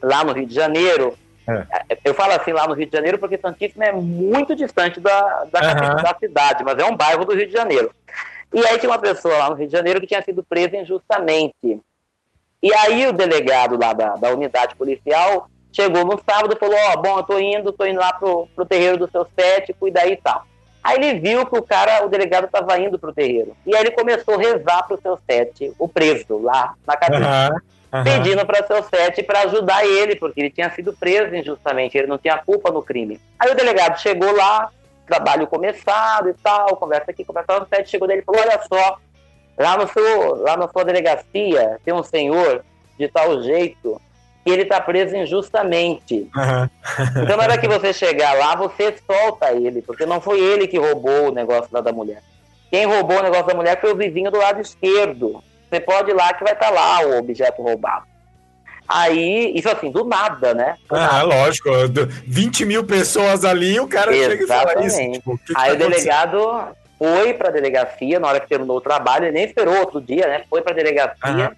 lá 0.03 0.23
no 0.23 0.33
Rio 0.33 0.47
de 0.47 0.55
Janeiro. 0.55 1.17
Eu 2.05 2.15
falo 2.15 2.33
assim 2.33 2.53
lá 2.53 2.67
no 2.67 2.75
Rio 2.75 2.87
de 2.87 2.97
Janeiro 2.97 3.19
porque 3.19 3.39
Santíssimo 3.39 3.83
é 3.83 3.93
muito 3.93 4.55
distante 4.55 5.01
da, 5.01 5.45
da, 5.53 5.61
capital 5.61 6.03
da 6.03 6.17
cidade, 6.19 6.65
mas 6.65 6.79
é 6.79 6.85
um 6.85 6.97
bairro 6.97 7.25
do 7.25 7.35
Rio 7.35 7.47
de 7.47 7.53
Janeiro. 7.53 7.91
E 8.53 8.65
aí 8.67 8.79
tinha 8.79 8.91
uma 8.91 8.99
pessoa 8.99 9.37
lá 9.37 9.51
no 9.51 9.57
Rio 9.57 9.67
de 9.67 9.73
Janeiro 9.73 10.01
que 10.01 10.07
tinha 10.07 10.23
sido 10.23 10.43
presa 10.43 10.77
injustamente. 10.77 11.81
E 12.63 12.75
aí 12.75 13.07
o 13.07 13.13
delegado 13.13 13.79
lá 13.79 13.93
da, 13.93 14.17
da 14.17 14.31
unidade 14.31 14.75
policial 14.77 15.49
chegou 15.73 16.05
no 16.05 16.19
sábado 16.25 16.55
e 16.55 16.59
falou, 16.59 16.79
ó, 16.93 16.97
bom, 16.97 17.19
eu 17.19 17.23
tô 17.25 17.39
indo, 17.39 17.73
tô 17.73 17.85
indo 17.85 17.99
lá 17.99 18.13
pro, 18.13 18.49
pro 18.55 18.65
terreiro 18.65 18.97
do 18.97 19.11
seu 19.11 19.27
sete, 19.39 19.75
cuida 19.75 20.01
aí 20.01 20.13
e 20.13 20.17
tal. 20.17 20.47
Aí 20.83 20.97
ele 20.97 21.19
viu 21.19 21.47
que 21.47 21.59
o 21.59 21.63
cara, 21.63 22.05
o 22.05 22.09
delegado 22.09 22.45
estava 22.45 22.79
indo 22.79 22.99
pro 22.99 23.13
terreiro. 23.13 23.57
E 23.67 23.75
aí 23.75 23.83
ele 23.83 23.91
começou 23.91 24.35
a 24.35 24.39
rezar 24.39 24.83
pro 24.87 25.01
seu 25.01 25.19
sete, 25.29 25.73
o 25.79 25.89
preso 25.89 26.39
lá 26.39 26.75
na 26.87 26.97
cadeia 26.97 27.27
aham, 27.27 27.57
aham. 27.95 28.05
pedindo 28.05 28.45
para 28.45 28.67
seu 28.67 28.83
sete 28.83 29.23
para 29.23 29.43
ajudar 29.43 29.87
ele, 29.87 30.17
porque 30.17 30.41
ele 30.41 30.51
tinha 30.51 30.69
sido 30.71 30.93
preso 30.93 31.35
injustamente, 31.35 31.97
ele 31.97 32.09
não 32.09 32.19
tinha 32.19 32.37
culpa 32.39 32.71
no 32.73 32.83
crime. 32.83 33.21
Aí 33.39 33.51
o 33.51 33.55
delegado 33.55 34.01
chegou 34.01 34.35
lá, 34.35 34.69
trabalho 35.07 35.47
começado 35.47 36.29
e 36.29 36.35
tal, 36.35 36.77
conversa 36.77 37.13
aqui, 37.13 37.25
conversa 37.25 37.53
lá, 37.53 37.63
o 37.63 37.69
sete 37.69 37.91
chegou 37.91 38.09
dele 38.09 38.23
e 38.23 38.25
falou, 38.25 38.41
olha 38.41 38.61
só, 38.69 38.99
lá, 39.57 39.77
no 39.77 39.87
seu, 39.89 40.43
lá 40.43 40.57
na 40.57 40.69
sua 40.69 40.85
delegacia 40.85 41.79
tem 41.85 41.95
um 41.95 42.03
senhor 42.03 42.65
de 42.99 43.07
tal 43.09 43.41
jeito 43.43 44.01
que 44.45 44.51
ele 44.51 44.63
está 44.63 44.81
preso 44.81 45.17
injustamente. 45.17 46.29
aham. 46.37 46.69
Então 47.23 47.37
na 47.37 47.45
hora 47.45 47.59
que 47.59 47.69
você 47.69 47.93
chegar 47.93 48.35
lá, 48.35 48.57
você 48.57 48.95
solta 49.07 49.53
ele, 49.53 49.81
porque 49.83 50.05
não 50.05 50.21
foi 50.21 50.41
ele 50.41 50.67
que 50.67 50.79
roubou 50.79 51.29
o 51.29 51.33
negócio 51.33 51.69
lá 51.73 51.81
da 51.81 51.93
mulher. 51.93 52.23
Quem 52.71 52.87
roubou 52.87 53.19
o 53.19 53.23
negócio 53.23 53.47
da 53.47 53.55
mulher 53.55 53.81
foi 53.81 53.93
o 53.93 53.97
vizinho 53.97 54.33
do 54.33 54.39
lado 54.39 54.61
esquerdo. 54.61 55.43
Você 55.75 55.81
pode 55.81 56.11
ir 56.11 56.15
lá 56.15 56.33
que 56.33 56.45
vai 56.45 56.53
estar 56.53 56.71
lá 56.71 57.01
o 57.05 57.19
objeto 57.19 57.61
roubado. 57.61 58.05
Aí, 58.87 59.53
isso 59.57 59.69
assim, 59.69 59.91
do 59.91 60.05
nada, 60.05 60.55
né? 60.55 60.77
Do 60.89 60.95
Ah, 60.95 61.01
nada. 61.01 61.23
lógico, 61.25 61.89
do- 61.89 62.07
20 62.07 62.65
mil 62.65 62.85
pessoas 62.85 63.45
ali, 63.45 63.81
o 63.81 63.89
cara 63.89 64.13
chega 64.13 64.45
e 64.45 64.47
fala 64.47 64.73
isso. 64.85 65.01
Exatamente. 65.01 65.19
Tipo, 65.19 65.33
o 65.35 65.39
que 65.39 65.47
que 65.47 65.55
Aí 65.61 65.69
tá 65.71 65.75
o 65.75 65.77
delegado 65.91 66.69
foi 66.97 67.35
para 67.35 67.49
a 67.49 67.53
delegacia 67.53 68.21
na 68.21 68.29
hora 68.29 68.39
que 68.41 68.49
terminou 68.49 68.77
o 68.77 68.81
trabalho, 68.81 69.25
ele 69.25 69.33
nem 69.33 69.45
esperou 69.47 69.77
outro 69.79 70.01
dia, 70.01 70.29
né? 70.29 70.45
Foi 70.49 70.63
para 70.63 70.73
a 70.73 70.77
delegacia 70.77 71.17
Aham. 71.25 71.51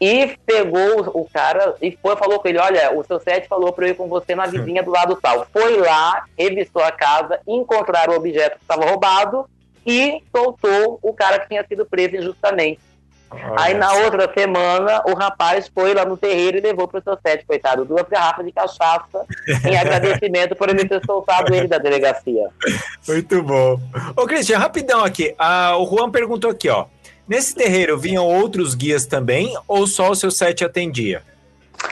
e 0.00 0.36
pegou 0.46 1.00
o- 1.08 1.22
o 1.22 1.28
cara 1.28 1.74
e 1.82 1.98
foi 2.00 2.14
falou 2.14 2.38
com 2.38 2.46
ele: 2.46 2.58
Olha, 2.58 2.92
o 2.96 3.02
seu 3.02 3.18
sete 3.18 3.48
falou 3.48 3.72
para 3.72 3.86
eu 3.86 3.90
ir 3.92 3.94
com 3.96 4.06
você 4.06 4.36
na 4.36 4.46
vizinha 4.46 4.82
do 4.82 4.90
lado 4.92 5.16
tal. 5.20 5.44
Foi 5.52 5.78
lá, 5.78 6.24
revistou 6.38 6.84
a 6.84 6.92
casa, 6.92 7.40
encontraram 7.48 8.12
o 8.12 8.16
objeto 8.16 8.58
que 8.58 8.62
estava 8.64 8.84
roubado 8.88 9.48
e 9.84 10.22
soltou 10.30 10.98
o 11.02 11.12
cara 11.12 11.40
que 11.40 11.48
tinha 11.48 11.64
sido 11.66 11.84
preso 11.86 12.16
injustamente. 12.16 12.80
Acontecendo? 13.30 13.60
Aí 13.60 13.74
na 13.74 13.92
outra 13.92 14.32
semana, 14.32 15.02
o 15.06 15.14
rapaz 15.14 15.70
foi 15.74 15.94
lá 15.94 16.04
no 16.04 16.16
terreiro 16.16 16.58
e 16.58 16.60
levou 16.60 16.86
para 16.88 17.00
o 17.00 17.02
seu 17.02 17.18
sete, 17.24 17.44
coitado, 17.46 17.84
duas 17.84 18.06
garrafas 18.08 18.44
de 18.44 18.52
cachaça 18.52 19.24
em 19.64 19.76
agradecimento 19.78 20.54
por 20.56 20.68
ele 20.68 20.86
ter 20.88 21.00
soltado 21.04 21.54
ele 21.54 21.68
da 21.68 21.78
delegacia. 21.78 22.48
Muito 23.08 23.42
bom. 23.42 23.80
Ô, 24.16 24.26
Cristian, 24.26 24.58
rapidão 24.58 25.04
aqui. 25.04 25.34
Ah, 25.38 25.76
o 25.76 25.86
Juan 25.86 26.10
perguntou 26.10 26.50
aqui, 26.50 26.68
ó. 26.68 26.86
Nesse 27.28 27.54
terreiro 27.54 27.98
vinham 27.98 28.24
outros 28.24 28.74
guias 28.74 29.04
também 29.06 29.56
ou 29.66 29.86
só 29.86 30.10
o 30.10 30.14
seu 30.14 30.30
sete 30.30 30.64
atendia? 30.64 31.22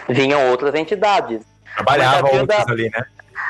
Vinham 0.09 0.49
outras 0.51 0.75
entidades. 0.75 1.41
Trabalhava 1.75 2.23
Mas 2.23 2.33
a 2.33 2.41
outros 2.41 2.59
vida- 2.59 2.73
ali, 2.73 2.91
né? 2.91 3.05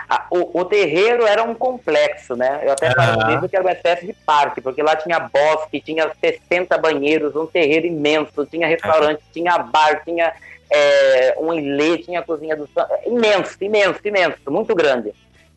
Ah, 0.08 0.26
O, 0.30 0.60
o 0.60 0.64
terreiro 0.64 1.26
era 1.26 1.42
um 1.42 1.54
complexo, 1.54 2.36
né? 2.36 2.60
Eu 2.62 2.72
até 2.72 2.90
falo 2.92 3.22
no 3.22 3.30
livro 3.30 3.48
que 3.48 3.56
era 3.56 3.64
uma 3.64 3.72
espécie 3.72 4.06
de 4.06 4.12
parque, 4.12 4.60
porque 4.60 4.82
lá 4.82 4.96
tinha 4.96 5.18
bosque, 5.18 5.80
tinha 5.80 6.10
60 6.20 6.76
banheiros, 6.78 7.34
um 7.34 7.46
terreiro 7.46 7.86
imenso, 7.86 8.46
tinha 8.46 8.66
restaurante, 8.66 9.22
tinha 9.32 9.58
bar, 9.58 10.02
tinha 10.04 10.32
é, 10.70 11.36
um 11.38 11.52
ilê, 11.52 11.98
tinha 11.98 12.20
a 12.20 12.22
cozinha 12.22 12.56
do. 12.56 12.68
Imenso, 13.06 13.56
imenso, 13.60 14.00
imenso, 14.04 14.50
muito 14.50 14.74
grande. 14.74 15.12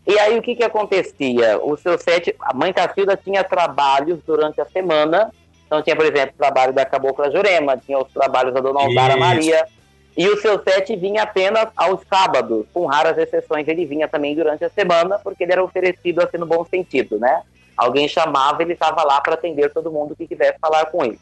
E 0.05 0.17
aí 0.19 0.37
o 0.37 0.41
que 0.41 0.55
que 0.55 0.63
acontecia? 0.63 1.59
O 1.61 1.75
seu 1.75 1.97
sete, 1.97 2.33
a 2.39 2.53
mãe 2.53 2.71
Cacilda 2.71 3.17
tinha 3.17 3.43
trabalhos 3.43 4.19
durante 4.25 4.61
a 4.61 4.65
semana. 4.65 5.31
Então 5.65 5.81
tinha, 5.81 5.97
por 5.97 6.05
exemplo, 6.05 6.33
o 6.33 6.37
trabalho 6.37 6.71
da 6.71 6.85
Cabocla 6.85 7.29
Jurema, 7.29 7.75
tinha 7.75 7.99
os 7.99 8.09
trabalhos 8.13 8.53
da 8.53 8.61
Dona 8.61 8.81
Aldara. 8.83 9.17
Maria. 9.17 9.67
E 10.17 10.27
o 10.27 10.41
seu 10.41 10.61
sete 10.63 10.95
vinha 10.95 11.21
apenas 11.23 11.69
aos 11.77 12.01
sábados, 12.09 12.65
com 12.73 12.87
raras 12.87 13.17
exceções. 13.19 13.67
Ele 13.67 13.85
vinha 13.85 14.07
também 14.07 14.33
durante 14.33 14.65
a 14.65 14.69
semana, 14.69 15.19
porque 15.19 15.43
ele 15.43 15.51
era 15.51 15.63
oferecido 15.63 16.21
assim 16.21 16.37
no 16.37 16.45
bom 16.47 16.65
sentido, 16.65 17.19
né? 17.19 17.43
Alguém 17.77 18.07
chamava, 18.07 18.63
ele 18.63 18.73
estava 18.73 19.03
lá 19.03 19.21
para 19.21 19.35
atender 19.35 19.71
todo 19.71 19.91
mundo 19.91 20.15
que 20.15 20.27
quisesse 20.27 20.57
falar 20.59 20.87
com 20.87 21.05
ele. 21.05 21.19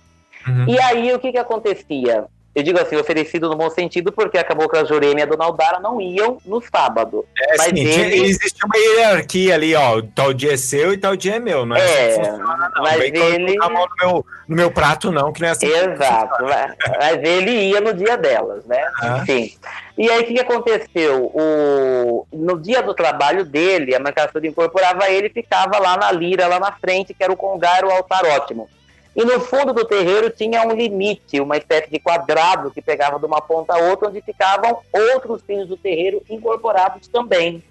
Uhum. 0.48 0.70
E 0.70 0.80
aí, 0.80 1.14
o 1.14 1.20
que 1.20 1.34
que 1.34 1.38
acontecia? 1.38 2.26
Eu 2.56 2.64
digo 2.64 2.80
assim, 2.80 2.96
oferecido 2.96 3.50
no 3.50 3.56
bom 3.58 3.70
sentido, 3.70 4.14
porque 4.14 4.38
a 4.38 4.44
Cabocla 4.44 4.86
Jurema 4.86 5.20
e 5.20 5.24
a 5.24 5.26
Dona 5.26 5.44
Aldara 5.44 5.78
não 5.80 6.00
iam 6.00 6.38
no 6.46 6.62
sábado. 6.62 7.26
É, 7.38 7.58
Mas 7.58 7.66
sim, 7.68 7.80
ele- 7.80 8.24
existe 8.24 8.64
uma 8.66 8.78
hierarquia 8.78 9.56
ali, 9.56 9.76
ó. 9.76 10.02
Tal 10.16 10.34
dia 10.34 10.54
é 10.54 10.58
seu 10.58 10.94
e 10.94 10.98
tal 10.98 11.18
dia 11.18 11.36
é 11.36 11.40
meu, 11.40 11.66
não 11.66 11.76
é, 11.76 11.82
É, 11.82 12.08
assim 12.12 12.24
funciona, 12.24 12.72
não. 12.74 12.82
mas 12.84 13.02
ele- 13.02 13.58
a 13.62 13.70
mão 13.70 13.86
no 13.86 13.96
meu, 14.08 14.26
no 14.48 14.56
meu 14.56 14.72
prato, 14.72 15.12
não, 15.12 15.34
que 15.34 15.42
não 15.42 15.50
é 15.50 15.52
assim. 15.52 15.68
Exato, 15.68 16.44
mas 16.46 16.76
mas 16.98 17.24
ele 17.24 17.52
ia 17.52 17.82
no 17.82 17.94
dia 17.94 18.16
delas, 18.18 18.64
né? 18.66 18.82
Ah. 19.02 19.20
Enfim. 19.22 19.54
E 19.98 20.10
aí 20.10 20.22
o 20.22 20.26
que, 20.26 20.34
que 20.34 20.40
aconteceu? 20.42 21.32
O... 21.34 22.28
No 22.32 22.60
dia 22.62 22.82
do 22.82 22.94
trabalho 22.94 23.44
dele, 23.46 23.96
a 23.96 24.00
Mancassuda 24.00 24.46
incorporava 24.48 25.10
ele 25.10 25.28
e 25.28 25.34
ficava 25.34 25.78
lá 25.80 25.98
na 25.98 26.12
lira, 26.12 26.48
lá 26.48 26.60
na 26.60 26.72
frente, 26.72 27.14
que 27.14 27.24
era 27.24 27.32
o 27.32 27.38
congar, 27.38 27.84
o 27.86 27.92
altar 27.92 28.26
ótimo. 28.26 28.70
E 29.16 29.24
no 29.24 29.40
fundo 29.40 29.72
do 29.72 29.86
terreiro 29.86 30.30
tinha 30.30 30.62
um 30.68 30.74
limite, 30.74 31.40
uma 31.40 31.56
espécie 31.56 31.90
de 31.90 32.00
quadrado 32.00 32.70
que 32.70 32.82
pegava 32.82 33.18
de 33.18 33.26
uma 33.26 33.40
ponta 33.40 33.74
a 33.74 33.78
outra, 33.78 34.10
onde 34.10 34.22
ficavam 34.22 34.80
outros 35.14 35.42
filhos 35.44 35.70
do 35.70 35.78
terreiro 35.78 36.22
incorporados 36.30 37.08
também. 37.08 37.64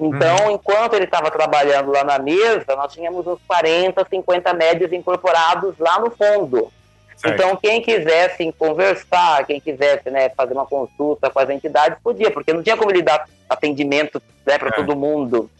Então, 0.00 0.50
enquanto 0.50 0.94
ele 0.94 1.04
estava 1.04 1.30
trabalhando 1.30 1.90
lá 1.90 2.04
na 2.04 2.18
mesa, 2.18 2.76
nós 2.76 2.92
tínhamos 2.92 3.26
uns 3.26 3.40
40, 3.46 4.06
50 4.08 4.54
médios 4.54 4.92
incorporados 4.92 5.74
lá 5.78 5.98
no 5.98 6.10
fundo. 6.10 6.72
Certo. 7.18 7.34
Então, 7.34 7.56
quem 7.56 7.82
quisesse 7.82 8.52
conversar, 8.56 9.44
quem 9.44 9.60
quisesse 9.60 10.08
né, 10.08 10.28
fazer 10.30 10.54
uma 10.54 10.64
consulta 10.66 11.28
com 11.28 11.40
as 11.40 11.50
entidades, 11.50 11.98
podia, 12.02 12.30
porque 12.30 12.52
não 12.52 12.62
tinha 12.62 12.76
como 12.76 12.90
ele 12.92 13.02
dar 13.02 13.28
atendimento 13.50 14.22
né, 14.46 14.56
para 14.56 14.68
É. 14.68 14.72
todo 14.72 14.96
mundo. 14.96 15.50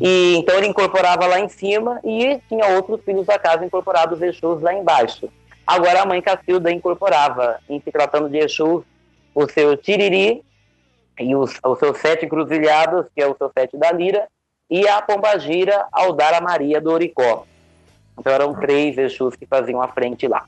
E 0.00 0.34
então 0.36 0.56
ele 0.56 0.66
incorporava 0.66 1.26
lá 1.26 1.38
em 1.38 1.48
cima 1.48 2.00
e 2.04 2.40
tinha 2.48 2.66
outros 2.74 3.00
filhos 3.04 3.24
da 3.24 3.38
casa 3.38 3.64
incorporados 3.64 4.20
Exus 4.20 4.60
lá 4.60 4.74
embaixo. 4.74 5.30
Agora 5.64 6.02
a 6.02 6.06
mãe 6.06 6.20
Cacilda 6.20 6.72
incorporava, 6.72 7.60
em 7.68 7.80
se 7.80 7.90
tratando 7.90 8.28
de 8.28 8.38
Exu, 8.38 8.84
o 9.34 9.48
seu 9.48 9.76
Tiriri 9.76 10.42
e 11.18 11.34
os, 11.36 11.58
os 11.64 11.78
seus 11.78 11.98
sete 11.98 12.26
encruzilhados, 12.26 13.06
que 13.14 13.22
é 13.22 13.26
o 13.26 13.36
seu 13.36 13.50
sete 13.56 13.76
da 13.76 13.92
lira, 13.92 14.26
e 14.68 14.86
a 14.88 15.00
Pombagira 15.00 15.86
ao 15.92 16.12
dar 16.12 16.34
a 16.34 16.40
Maria 16.40 16.80
do 16.80 16.90
Oricó. 16.90 17.44
Então 18.18 18.32
eram 18.32 18.54
três 18.54 18.98
Exus 18.98 19.36
que 19.36 19.46
faziam 19.46 19.80
a 19.80 19.88
frente 19.88 20.26
lá. 20.26 20.44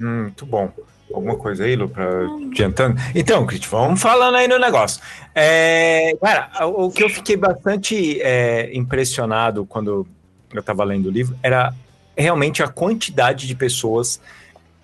Hum, 0.00 0.22
muito 0.22 0.46
bom. 0.46 0.70
Alguma 1.12 1.36
coisa 1.36 1.64
aí, 1.64 1.76
Lu, 1.76 1.88
pra 1.88 2.04
adiantando? 2.50 3.00
Então, 3.14 3.46
Crit, 3.46 3.68
vamos 3.68 4.00
falando 4.00 4.34
aí 4.34 4.48
no 4.48 4.58
negócio. 4.58 5.00
É, 5.34 6.16
cara, 6.20 6.66
o 6.66 6.90
que 6.90 7.04
eu 7.04 7.08
fiquei 7.08 7.36
bastante 7.36 8.20
é, 8.20 8.74
impressionado 8.76 9.64
quando 9.64 10.06
eu 10.52 10.60
estava 10.60 10.82
lendo 10.82 11.06
o 11.06 11.10
livro 11.10 11.36
era 11.42 11.72
realmente 12.16 12.62
a 12.62 12.68
quantidade 12.68 13.46
de 13.46 13.54
pessoas 13.54 14.20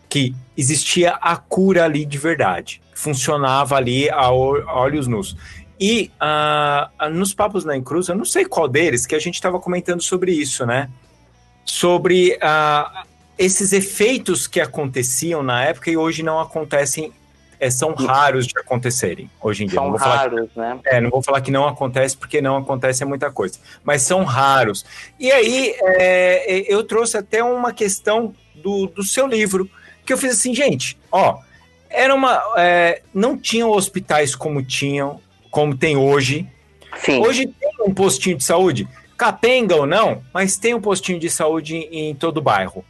que 0.08 0.34
existia 0.56 1.12
a 1.12 1.36
cura 1.36 1.84
ali 1.84 2.04
de 2.04 2.18
verdade. 2.18 2.80
Funcionava 2.94 3.76
ali 3.76 4.10
a 4.10 4.30
olhos 4.30 5.08
nus. 5.08 5.36
E 5.80 6.12
uh, 6.20 7.08
nos 7.10 7.34
papos 7.34 7.64
na 7.64 7.80
Cruz, 7.80 8.08
eu 8.08 8.14
não 8.14 8.24
sei 8.24 8.44
qual 8.44 8.68
deles, 8.68 9.06
que 9.06 9.14
a 9.14 9.18
gente 9.18 9.34
estava 9.34 9.58
comentando 9.58 10.00
sobre 10.00 10.30
isso, 10.30 10.64
né? 10.64 10.88
Sobre 11.64 12.36
uh, 12.36 13.06
esses 13.38 13.72
efeitos 13.72 14.46
que 14.46 14.60
aconteciam 14.60 15.42
na 15.42 15.64
época 15.64 15.90
e 15.90 15.96
hoje 15.96 16.22
não 16.22 16.38
acontecem, 16.38 17.12
é, 17.58 17.70
são 17.70 17.94
raros 17.94 18.46
de 18.46 18.58
acontecerem 18.58 19.30
hoje 19.40 19.64
em 19.64 19.66
dia. 19.66 19.78
São 19.78 19.90
não 19.90 19.96
raros, 19.96 20.50
que, 20.52 20.58
né? 20.58 20.78
É, 20.84 21.00
não 21.00 21.10
vou 21.10 21.22
falar 21.22 21.40
que 21.40 21.50
não 21.50 21.66
acontece, 21.66 22.16
porque 22.16 22.40
não 22.40 22.56
acontece 22.56 23.02
é 23.02 23.06
muita 23.06 23.30
coisa, 23.30 23.58
mas 23.84 24.02
são 24.02 24.24
raros. 24.24 24.84
E 25.18 25.30
aí, 25.30 25.74
é, 25.80 26.72
eu 26.72 26.82
trouxe 26.84 27.16
até 27.16 27.42
uma 27.42 27.72
questão 27.72 28.34
do, 28.54 28.86
do 28.86 29.02
seu 29.02 29.26
livro, 29.26 29.70
que 30.04 30.12
eu 30.12 30.18
fiz 30.18 30.32
assim, 30.32 30.54
gente, 30.54 30.98
ó, 31.10 31.38
era 31.88 32.14
uma. 32.14 32.42
É, 32.56 33.02
não 33.14 33.36
tinham 33.36 33.70
hospitais 33.70 34.34
como 34.34 34.62
tinham, 34.62 35.20
como 35.50 35.76
tem 35.76 35.96
hoje. 35.96 36.48
Sim. 36.96 37.20
Hoje 37.20 37.46
tem 37.46 37.70
um 37.86 37.94
postinho 37.94 38.36
de 38.36 38.44
saúde, 38.44 38.88
capenga 39.16 39.76
ou 39.76 39.86
não, 39.86 40.22
mas 40.32 40.56
tem 40.56 40.74
um 40.74 40.80
postinho 40.80 41.18
de 41.18 41.30
saúde 41.30 41.76
em, 41.76 42.10
em 42.10 42.14
todo 42.14 42.38
o 42.38 42.42
bairro. 42.42 42.84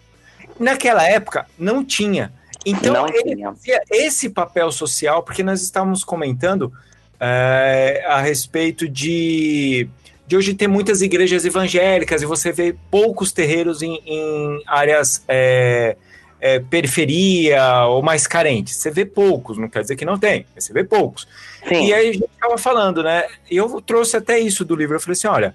Naquela 0.58 1.06
época, 1.08 1.46
não 1.58 1.84
tinha. 1.84 2.32
Então, 2.64 2.92
Não 2.92 3.08
ele 3.08 3.34
tinha. 3.36 3.52
fazia 3.52 3.80
esse 3.90 4.28
papel 4.28 4.70
social, 4.70 5.22
porque 5.22 5.42
nós 5.42 5.62
estávamos 5.62 6.04
comentando 6.04 6.72
é, 7.18 8.04
a 8.06 8.20
respeito 8.20 8.88
de, 8.88 9.88
de 10.26 10.36
hoje 10.36 10.54
ter 10.54 10.68
muitas 10.68 11.02
igrejas 11.02 11.44
evangélicas 11.44 12.22
e 12.22 12.26
você 12.26 12.52
vê 12.52 12.74
poucos 12.90 13.32
terreiros 13.32 13.82
em, 13.82 14.00
em 14.06 14.62
áreas 14.66 15.24
é, 15.26 15.96
é, 16.40 16.58
periferia 16.60 17.84
ou 17.86 18.02
mais 18.02 18.26
carentes. 18.26 18.76
Você 18.76 18.90
vê 18.90 19.04
poucos, 19.04 19.58
não 19.58 19.68
quer 19.68 19.82
dizer 19.82 19.96
que 19.96 20.04
não 20.04 20.18
tem, 20.18 20.46
mas 20.54 20.64
você 20.64 20.72
vê 20.72 20.84
poucos. 20.84 21.26
Sim. 21.68 21.86
E 21.86 21.94
aí 21.94 22.10
a 22.10 22.12
gente 22.12 22.24
estava 22.24 22.58
falando, 22.58 23.02
né? 23.02 23.26
E 23.50 23.56
eu 23.56 23.80
trouxe 23.80 24.16
até 24.16 24.38
isso 24.38 24.64
do 24.64 24.74
livro. 24.74 24.96
Eu 24.96 25.00
falei 25.00 25.12
assim: 25.12 25.28
olha, 25.28 25.54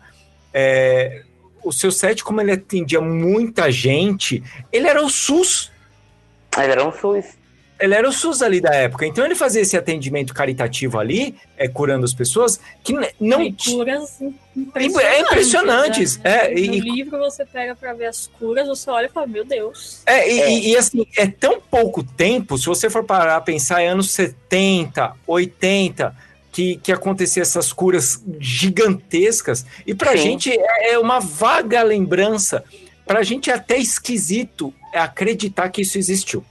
é, 0.54 1.24
o 1.68 1.72
seu 1.72 1.92
set, 1.92 2.24
como 2.24 2.42
ele 2.42 2.52
atendia 2.54 3.02
muita 3.02 3.72
gente, 3.72 4.44
ele 4.72 4.88
era 4.88 5.04
o 5.04 5.10
SUS. 5.10 5.72
Ele 6.58 6.72
era 6.72 6.88
um 6.88 6.92
SUS. 6.92 7.26
Ele 7.80 7.94
era 7.94 8.10
o 8.10 8.12
SUS 8.12 8.42
ali 8.42 8.60
da 8.60 8.74
época. 8.74 9.06
Então 9.06 9.24
ele 9.24 9.36
fazia 9.36 9.62
esse 9.62 9.78
atendimento 9.78 10.34
caritativo 10.34 10.98
ali, 10.98 11.36
é, 11.56 11.68
curando 11.68 12.06
as 12.06 12.14
pessoas, 12.14 12.60
que 12.84 12.92
não 13.20 13.44
E 13.44 13.52
tinha. 13.52 13.76
curas 13.78 14.20
É 15.04 15.20
impressionantes, 15.22 16.18
né? 16.18 16.46
é, 16.48 16.52
No 16.54 16.58
e- 16.58 16.80
livro 16.80 17.20
você 17.20 17.46
pega 17.46 17.76
pra 17.76 17.94
ver 17.94 18.08
as 18.08 18.26
curas, 18.40 18.68
você 18.68 18.90
olha 18.90 19.06
e 19.06 19.10
fala, 19.10 19.28
meu 19.28 19.46
Deus. 19.46 20.02
É, 20.08 20.28
e, 20.28 20.40
e- 20.40 20.70
e, 20.72 20.76
assim, 20.78 21.06
é 21.16 21.28
tão 21.28 21.62
pouco 21.62 22.02
tempo, 22.04 22.58
se 22.58 22.66
você 22.66 22.90
for 22.90 23.04
parar 23.04 23.36
a 23.36 23.42
pensar, 23.42 23.82
é 23.84 23.88
anos 23.90 24.10
70, 24.10 25.14
80, 25.28 26.16
que, 26.58 26.78
que 26.78 26.92
acontecia 26.92 27.44
essas 27.44 27.72
curas 27.72 28.20
gigantescas. 28.40 29.64
E 29.86 29.94
pra 29.94 30.14
Sim. 30.14 30.18
gente 30.18 30.52
é, 30.52 30.94
é 30.94 30.98
uma 30.98 31.20
vaga 31.20 31.84
lembrança. 31.84 32.64
Pra 33.06 33.22
gente 33.22 33.52
é 33.52 33.54
até 33.54 33.78
esquisito 33.78 34.74
acreditar 34.92 35.70
que 35.70 35.84
isso 35.84 36.00
existiu. 36.00 36.44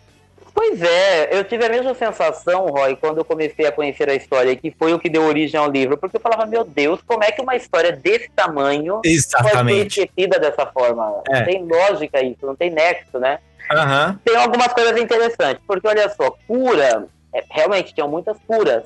Pois 0.55 0.81
é, 0.81 1.37
eu 1.37 1.43
tive 1.43 1.65
a 1.65 1.69
mesma 1.69 1.93
sensação, 1.93 2.67
Roy, 2.67 2.95
quando 2.95 3.19
eu 3.19 3.25
comecei 3.25 3.67
a 3.67 3.73
conhecer 3.73 4.09
a 4.09 4.15
história, 4.15 4.55
que 4.55 4.71
foi 4.79 4.95
o 4.95 4.99
que 5.01 5.11
deu 5.11 5.25
origem 5.25 5.59
ao 5.59 5.69
livro, 5.69 5.99
porque 5.99 6.19
eu 6.19 6.21
falava, 6.21 6.47
meu 6.47 6.63
Deus, 6.63 7.01
como 7.05 7.25
é 7.25 7.33
que 7.33 7.43
uma 7.43 7.57
história 7.57 7.91
desse 7.91 8.31
tamanho 8.31 9.01
Exatamente. 9.05 10.01
esquecida 10.01 10.39
dessa 10.39 10.67
forma? 10.67 11.21
É. 11.29 11.39
Não 11.39 11.45
tem 11.45 11.65
lógica 11.65 12.23
isso, 12.23 12.47
não 12.47 12.55
tem 12.55 12.71
nexo, 12.71 13.19
né? 13.19 13.41
Aham. 13.73 14.21
Tem 14.25 14.37
algumas 14.37 14.73
coisas 14.73 14.97
interessantes, 14.97 15.65
porque 15.67 15.89
olha 15.89 16.09
só, 16.11 16.31
cura, 16.47 17.09
é, 17.35 17.43
realmente 17.51 17.93
tinham 17.93 18.09
muitas 18.09 18.39
curas, 18.47 18.85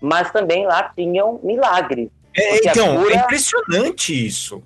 mas 0.00 0.30
também 0.30 0.66
lá 0.66 0.90
tinham 0.96 1.38
milagres. 1.42 2.08
É, 2.36 2.58
então, 2.68 2.96
cura- 3.02 3.14
é 3.14 3.18
impressionante 3.18 4.26
isso. 4.26 4.62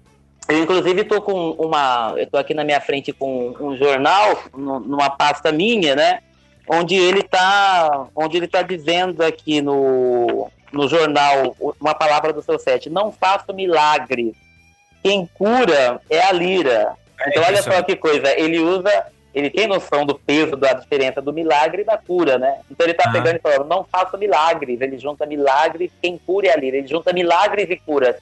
Eu, 0.49 0.63
inclusive, 0.63 1.05
tô 1.05 1.23
com 1.23 1.53
uma. 1.53 2.13
Eu 2.17 2.27
tô 2.27 2.37
aqui 2.37 2.53
na 2.53 2.63
minha 2.65 2.81
frente 2.81 3.13
com 3.13 3.55
um 3.59 3.77
jornal, 3.77 4.43
nu- 4.55 4.81
numa 4.81 5.09
pasta 5.09 5.51
minha, 5.51 5.97
né? 5.97 6.21
Onde 6.69 6.95
ele 6.95 7.23
tá. 7.23 8.07
Onde 8.15 8.37
ele 8.37 8.47
tá 8.47 8.61
dizendo 8.63 9.23
aqui 9.23 9.63
no, 9.63 10.51
no 10.73 10.87
jornal 10.89 11.57
uma 11.81 11.95
palavra 11.95 12.33
do 12.33 12.43
seu 12.43 12.59
set. 12.59 12.91
Não 12.91 13.11
faço 13.11 13.55
milagre. 13.55 14.35
Quem 15.03 15.27
cura 15.35 16.01
é 16.11 16.21
a 16.23 16.33
lira. 16.33 16.93
Então, 17.27 17.43
olha 17.47 17.63
só 17.63 17.83
que 17.83 17.97
coisa. 17.97 18.39
Ele 18.39 18.59
usa. 18.59 19.07
Ele 19.35 19.51
tem 19.51 19.67
noção 19.67 20.07
do 20.07 20.15
peso, 20.15 20.57
da 20.57 20.73
diferença 20.75 21.21
do 21.21 21.33
milagre 21.33 21.83
e 21.83 21.85
da 21.85 21.99
cura, 21.99 22.39
né? 22.39 22.61
Então 22.71 22.87
ele 22.87 22.95
tá 22.95 23.05
Ah. 23.09 23.13
pegando 23.13 23.37
e 23.37 23.41
falando, 23.41 23.67
não 23.67 23.85
faço 23.85 24.17
milagres. 24.17 24.81
Ele 24.81 24.97
junta 24.99 25.27
milagres, 25.27 25.91
quem 26.01 26.17
cura 26.19 26.47
é 26.47 26.53
a 26.53 26.57
lira. 26.57 26.77
Ele 26.77 26.87
junta 26.87 27.13
milagres 27.13 27.69
e 27.69 27.77
curas 27.77 28.17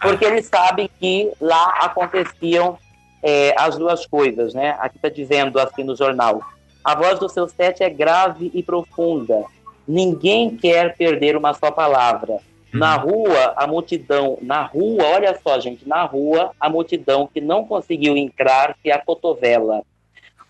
porque 0.00 0.24
ele 0.24 0.42
sabe 0.42 0.90
que 0.98 1.30
lá 1.40 1.80
aconteciam 1.80 2.78
é, 3.22 3.54
as 3.58 3.76
duas 3.76 4.06
coisas, 4.06 4.54
né? 4.54 4.76
Aqui 4.80 4.96
está 4.96 5.08
dizendo 5.08 5.58
assim 5.58 5.82
no 5.82 5.96
jornal: 5.96 6.40
a 6.84 6.94
voz 6.94 7.18
do 7.18 7.28
seu 7.28 7.48
sete 7.48 7.82
é 7.82 7.90
grave 7.90 8.50
e 8.54 8.62
profunda. 8.62 9.44
Ninguém 9.86 10.56
quer 10.56 10.96
perder 10.96 11.36
uma 11.36 11.54
só 11.54 11.70
palavra. 11.70 12.38
Na 12.72 12.96
rua, 12.96 13.54
a 13.56 13.66
multidão, 13.66 14.38
na 14.42 14.62
rua, 14.62 15.02
olha 15.14 15.38
só, 15.42 15.58
gente, 15.58 15.88
na 15.88 16.04
rua, 16.04 16.52
a 16.60 16.68
multidão 16.68 17.26
que 17.26 17.40
não 17.40 17.64
conseguiu 17.64 18.14
entrar 18.14 18.76
se 18.82 18.90
acotovela. 18.90 19.82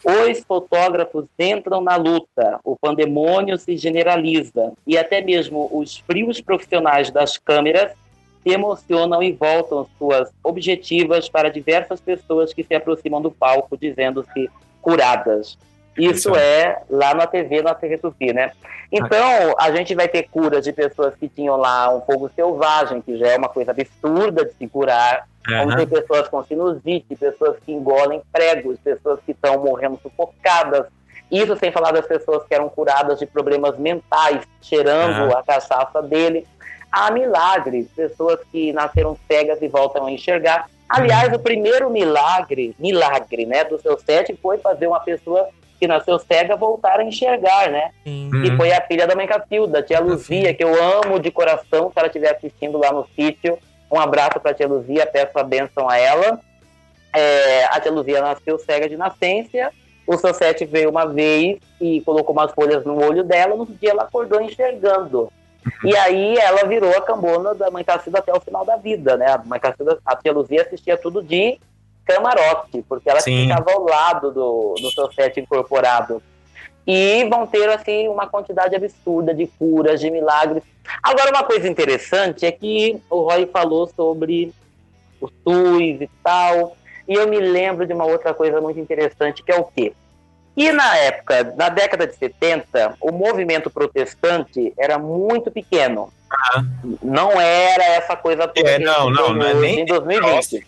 Os 0.05 0.41
fotógrafos 0.45 1.27
entram 1.39 1.81
na 1.81 1.97
luta, 1.97 2.61
o 2.63 2.77
pandemônio 2.77 3.59
se 3.59 3.77
generaliza 3.77 4.73
e 4.87 4.97
até 4.97 5.21
mesmo 5.21 5.69
os 5.73 5.99
frios 5.99 6.41
profissionais 6.41 7.11
das 7.11 7.37
câmeras 7.37 7.93
se 8.43 8.51
emocionam 8.51 9.23
e 9.23 9.33
voltam 9.33 9.89
suas 9.99 10.31
objetivas 10.43 11.29
para 11.29 11.51
diversas 11.51 12.01
pessoas 12.01 12.55
que 12.55 12.63
se 12.63 12.75
aproximam 12.75 13.21
do 13.21 13.31
palco 13.31 13.77
dizendo-se 13.77 14.49
curadas. 14.81 15.59
Isso 15.99 16.35
é 16.37 16.83
lá 16.89 17.15
na 17.15 17.27
TV, 17.27 17.63
na 17.63 17.75
TV 17.75 17.99
Tupi, 17.99 18.33
né? 18.33 18.53
Então, 18.91 19.55
a 19.59 19.71
gente 19.73 19.95
vai 19.95 20.09
ter 20.09 20.25
curas 20.25 20.65
de 20.65 20.73
pessoas 20.73 21.15
que 21.17 21.29
tinham 21.29 21.57
lá 21.57 21.95
um 21.95 22.01
fogo 22.01 22.31
selvagem, 22.35 23.03
que 23.03 23.19
já 23.19 23.29
é 23.29 23.37
uma 23.37 23.49
coisa 23.49 23.73
absurda 23.73 24.45
de 24.45 24.53
se 24.55 24.67
curar. 24.67 25.27
Vamos 25.47 25.77
ter 25.77 25.87
pessoas 25.87 26.29
com 26.29 26.45
sinusite, 26.45 27.17
pessoas 27.17 27.57
que 27.65 27.73
engolem 27.73 28.23
pregos, 28.33 28.79
pessoas 28.81 29.19
que 29.25 29.33
estão 29.33 29.59
morrendo 29.63 29.99
sufocadas. 30.03 30.87
Isso 31.31 31.57
sem 31.57 31.71
falar 31.71 31.93
das 31.93 32.07
pessoas 32.07 32.47
que 32.47 32.55
eram 32.55 32.69
curadas 32.69 33.19
de 33.19 33.27
problemas 33.27 33.79
mentais, 33.79 34.47
cheirando 34.63 35.35
a 35.35 35.43
cachaça 35.43 36.03
dele. 36.03 36.47
Há 36.91 37.11
milagres, 37.11 37.87
pessoas 37.95 38.41
que 38.51 38.73
nasceram 38.73 39.17
cegas 39.27 39.61
e 39.61 39.69
voltam 39.69 40.07
a 40.07 40.11
enxergar. 40.11 40.69
Aliás, 40.89 41.31
o 41.35 41.39
primeiro 41.39 41.91
milagre, 41.91 42.75
milagre, 42.79 43.45
né, 43.45 43.63
do 43.65 43.79
seu 43.79 43.99
set 43.99 44.35
foi 44.41 44.57
fazer 44.57 44.87
uma 44.87 45.01
pessoa 45.01 45.49
que 45.79 45.87
nasceu 45.87 46.19
cega 46.19 46.57
voltar 46.57 46.99
a 47.01 47.05
enxergar, 47.05 47.71
né? 47.71 47.91
Sim. 48.05 48.31
que 48.31 48.57
foi 48.57 48.73
a 48.73 48.81
filha 48.83 49.07
da 49.07 49.15
mãe 49.15 49.27
Cacilda, 49.27 49.83
tia 49.83 50.01
Luzia, 50.01 50.53
que 50.53 50.65
eu 50.65 50.75
amo 50.83 51.19
de 51.19 51.31
coração, 51.31 51.91
se 51.91 51.99
ela 51.99 52.09
estiver 52.09 52.35
assistindo 52.35 52.79
lá 52.79 52.93
no 52.93 53.07
sítio. 53.15 53.59
Um 53.91 53.99
abraço 53.99 54.41
para 54.41 54.55
tia 54.55 54.67
Luzia, 54.67 55.07
peço 55.07 55.39
a 55.39 55.43
bênção 55.43 55.89
a 55.89 55.97
ela. 55.97 56.41
É, 57.15 57.65
a 57.67 57.81
tia 57.81 57.93
Luzia 57.93 58.21
nasceu 58.21 58.59
cega 58.59 58.89
de 58.89 58.97
nascença. 58.97 59.71
O 60.07 60.17
seu 60.17 60.33
sete 60.35 60.65
veio 60.65 60.91
uma 60.91 61.07
vez 61.07 61.59
e 61.81 62.01
colocou 62.01 62.35
umas 62.35 62.53
folhas 62.53 62.85
no 62.85 63.03
olho 63.03 63.23
dela. 63.23 63.55
No 63.55 63.67
dia 63.67 63.91
ela 63.91 64.03
acordou 64.03 64.41
enxergando. 64.41 65.31
E 65.85 65.95
aí 65.97 66.37
ela 66.39 66.67
virou 66.67 66.91
a 66.97 67.03
cambona 67.03 67.55
da 67.55 67.71
mãe 67.71 67.85
Cacilda 67.85 68.19
até 68.19 68.33
o 68.33 68.41
final 68.41 68.65
da 68.65 68.77
vida, 68.77 69.17
né? 69.17 69.27
A 69.27 69.39
mãe 69.39 69.61
Cacilda, 69.61 69.99
a 70.05 70.17
tia 70.17 70.33
Luzia 70.33 70.63
assistia 70.63 70.97
tudo 70.97 71.23
de 71.23 71.59
camarote, 72.09 72.83
porque 72.89 73.11
ela 73.11 73.21
Sim. 73.21 73.43
ficava 73.43 73.71
ao 73.71 73.85
lado 73.85 74.33
do, 74.33 74.75
do 74.81 74.91
seu 74.91 75.13
sete 75.13 75.41
incorporado. 75.41 76.23
E 76.87 77.29
vão 77.29 77.47
ter, 77.47 77.69
assim, 77.69 78.09
uma 78.09 78.27
quantidade 78.27 78.75
absurda 78.75 79.35
de 79.35 79.47
curas, 79.47 80.01
de 80.01 80.11
milagres. 80.11 80.63
Agora, 81.03 81.31
uma 81.31 81.45
coisa 81.45 81.69
interessante 81.69 82.47
é 82.47 82.51
que 82.51 82.99
o 83.11 83.21
Roy 83.29 83.47
falou 83.47 83.87
sobre 83.95 84.55
o 85.21 85.29
SUS 85.29 86.01
e 86.01 86.11
tal, 86.25 86.75
e 87.07 87.13
eu 87.13 87.29
me 87.29 87.39
lembro 87.39 87.87
de 87.87 87.93
uma 87.93 88.07
outra 88.07 88.33
coisa 88.33 88.59
muito 88.59 88.81
interessante, 88.81 89.43
que 89.43 89.53
é 89.53 89.57
o 89.57 89.65
quê? 89.65 89.93
E 90.57 90.73
na 90.73 90.97
época, 90.97 91.55
na 91.57 91.69
década 91.69 92.07
de 92.07 92.17
70, 92.17 92.97
o 93.01 93.13
movimento 93.13 93.71
protestante 93.71 94.73
era 94.79 94.99
muito 94.99 95.51
pequeno. 95.51 96.11
Não 97.03 97.41
era 97.41 97.85
essa 97.85 98.17
coisa 98.17 98.49
toda. 98.49 98.69
É, 98.69 98.79
não, 98.79 99.11
não, 99.11 99.35
não 99.35 99.47
é 99.47 99.55
nem 99.55 99.81
Em 99.81 99.85
2020. 99.85 100.67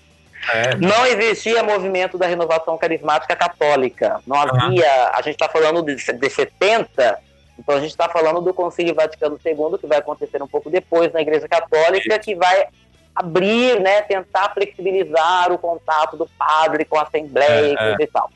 É, 0.48 0.76
Não 0.76 1.06
existia 1.06 1.62
movimento 1.62 2.16
da 2.16 2.26
renovação 2.26 2.76
carismática 2.78 3.36
católica. 3.36 4.20
Não 4.26 4.36
Aham. 4.36 4.66
havia. 4.66 5.10
A 5.14 5.22
gente 5.22 5.34
está 5.34 5.48
falando 5.48 5.82
de, 5.82 5.94
de 5.94 6.30
70, 6.30 7.18
então 7.58 7.76
a 7.76 7.80
gente 7.80 7.90
está 7.90 8.08
falando 8.08 8.40
do 8.40 8.54
Concílio 8.54 8.94
Vaticano 8.94 9.38
II, 9.44 9.78
que 9.78 9.86
vai 9.86 9.98
acontecer 9.98 10.42
um 10.42 10.48
pouco 10.48 10.70
depois 10.70 11.12
na 11.12 11.20
Igreja 11.20 11.46
Católica, 11.46 12.18
que 12.18 12.34
vai 12.34 12.68
abrir, 13.14 13.80
né, 13.80 14.02
tentar 14.02 14.54
flexibilizar 14.54 15.52
o 15.52 15.58
contato 15.58 16.16
do 16.16 16.26
padre 16.38 16.84
com 16.84 16.98
a 16.98 17.02
Assembleia 17.02 17.66
É, 17.66 17.72
e 17.72 17.76
coisa 17.76 18.02
e 18.02 18.06
tal. 18.06 18.30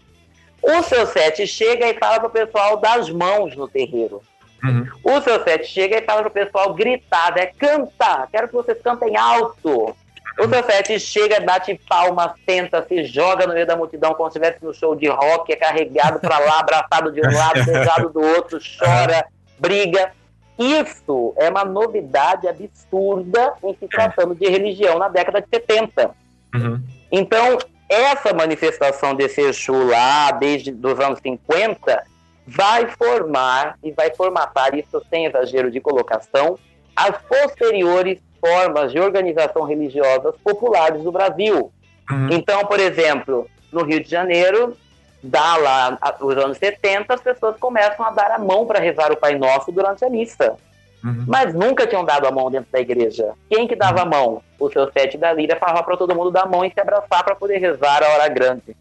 O 0.62 0.82
seu 0.82 1.06
sete 1.06 1.46
chega 1.46 1.86
e 1.88 1.94
fala 1.94 2.18
para 2.20 2.28
o 2.28 2.30
pessoal 2.30 2.76
das 2.76 3.08
mãos 3.10 3.56
no 3.56 3.68
terreiro. 3.68 4.22
Uhum. 4.62 4.86
O 5.04 5.20
seu 5.20 5.42
set 5.44 5.66
chega 5.66 5.98
e 5.98 6.02
fala 6.02 6.22
pro 6.22 6.30
pessoal 6.30 6.72
gritar, 6.74 7.34
né? 7.34 7.46
Canta! 7.58 8.28
Quero 8.32 8.48
que 8.48 8.54
vocês 8.54 8.80
cantem 8.82 9.16
alto! 9.16 9.94
O 10.38 10.48
seu 10.86 10.98
chega, 10.98 11.40
bate 11.40 11.80
palma, 11.88 12.34
senta, 12.48 12.84
se 12.88 13.04
joga 13.04 13.46
no 13.46 13.54
meio 13.54 13.66
da 13.66 13.76
multidão 13.76 14.14
como 14.14 14.30
se 14.30 14.38
estivesse 14.38 14.64
no 14.64 14.74
show 14.74 14.96
de 14.96 15.08
rock, 15.08 15.52
é 15.52 15.56
carregado 15.56 16.18
pra 16.18 16.38
lá, 16.38 16.60
abraçado 16.60 17.12
de 17.12 17.20
um 17.20 17.32
lado, 17.32 17.62
beijado 17.64 18.10
do 18.10 18.20
outro, 18.20 18.58
chora, 18.78 19.24
briga. 19.58 20.12
Isso 20.58 21.34
é 21.36 21.48
uma 21.48 21.64
novidade 21.64 22.48
absurda 22.48 23.54
em 23.62 23.74
se 23.76 23.88
tratando 23.88 24.34
de 24.34 24.48
religião 24.48 24.98
na 24.98 25.08
década 25.08 25.40
de 25.40 25.48
70. 25.48 26.10
Uhum. 26.54 26.80
Então, 27.10 27.58
essa 27.88 28.32
manifestação 28.32 29.14
desse 29.14 29.40
Exu 29.40 29.86
lá, 29.88 30.30
desde 30.32 30.72
os 30.72 31.00
anos 31.00 31.20
50, 31.20 32.04
vai 32.46 32.88
formar 32.88 33.78
e 33.82 33.92
vai 33.92 34.12
formatar, 34.14 34.74
isso 34.74 35.02
sem 35.08 35.26
exagero 35.26 35.70
de 35.70 35.80
colocação, 35.80 36.58
as 36.94 37.16
posteriores 37.22 38.18
formas 38.44 38.92
de 38.92 39.00
organização 39.00 39.62
religiosas 39.62 40.34
populares 40.44 41.02
do 41.02 41.10
Brasil. 41.10 41.72
Uhum. 42.10 42.28
Então, 42.30 42.66
por 42.66 42.78
exemplo, 42.78 43.48
no 43.72 43.82
Rio 43.84 44.02
de 44.02 44.10
Janeiro, 44.10 44.76
dá 45.22 45.56
lá 45.56 45.96
a- 46.00 46.14
os 46.20 46.36
anos 46.36 46.58
70, 46.58 47.14
as 47.14 47.22
pessoas 47.22 47.56
começam 47.58 48.04
a 48.04 48.10
dar 48.10 48.30
a 48.32 48.38
mão 48.38 48.66
para 48.66 48.78
rezar 48.78 49.10
o 49.10 49.16
Pai 49.16 49.36
Nosso 49.38 49.72
durante 49.72 50.04
a 50.04 50.10
missa. 50.10 50.56
Uhum. 51.02 51.24
Mas 51.26 51.54
nunca 51.54 51.86
tinham 51.86 52.04
dado 52.04 52.26
a 52.26 52.30
mão 52.30 52.50
dentro 52.50 52.70
da 52.70 52.80
igreja. 52.80 53.32
Quem 53.48 53.66
que 53.66 53.74
dava 53.74 54.02
a 54.02 54.04
mão? 54.04 54.42
O 54.58 54.70
seu 54.70 54.90
sete 54.92 55.16
da 55.16 55.32
Líria 55.32 55.56
falava 55.56 55.82
para 55.82 55.96
todo 55.96 56.14
mundo 56.14 56.30
dar 56.30 56.42
a 56.42 56.46
mão 56.46 56.64
e 56.64 56.70
se 56.70 56.80
abraçar 56.80 57.24
para 57.24 57.34
poder 57.34 57.58
rezar 57.58 58.02
a 58.02 58.08
hora 58.12 58.28
grande. 58.28 58.76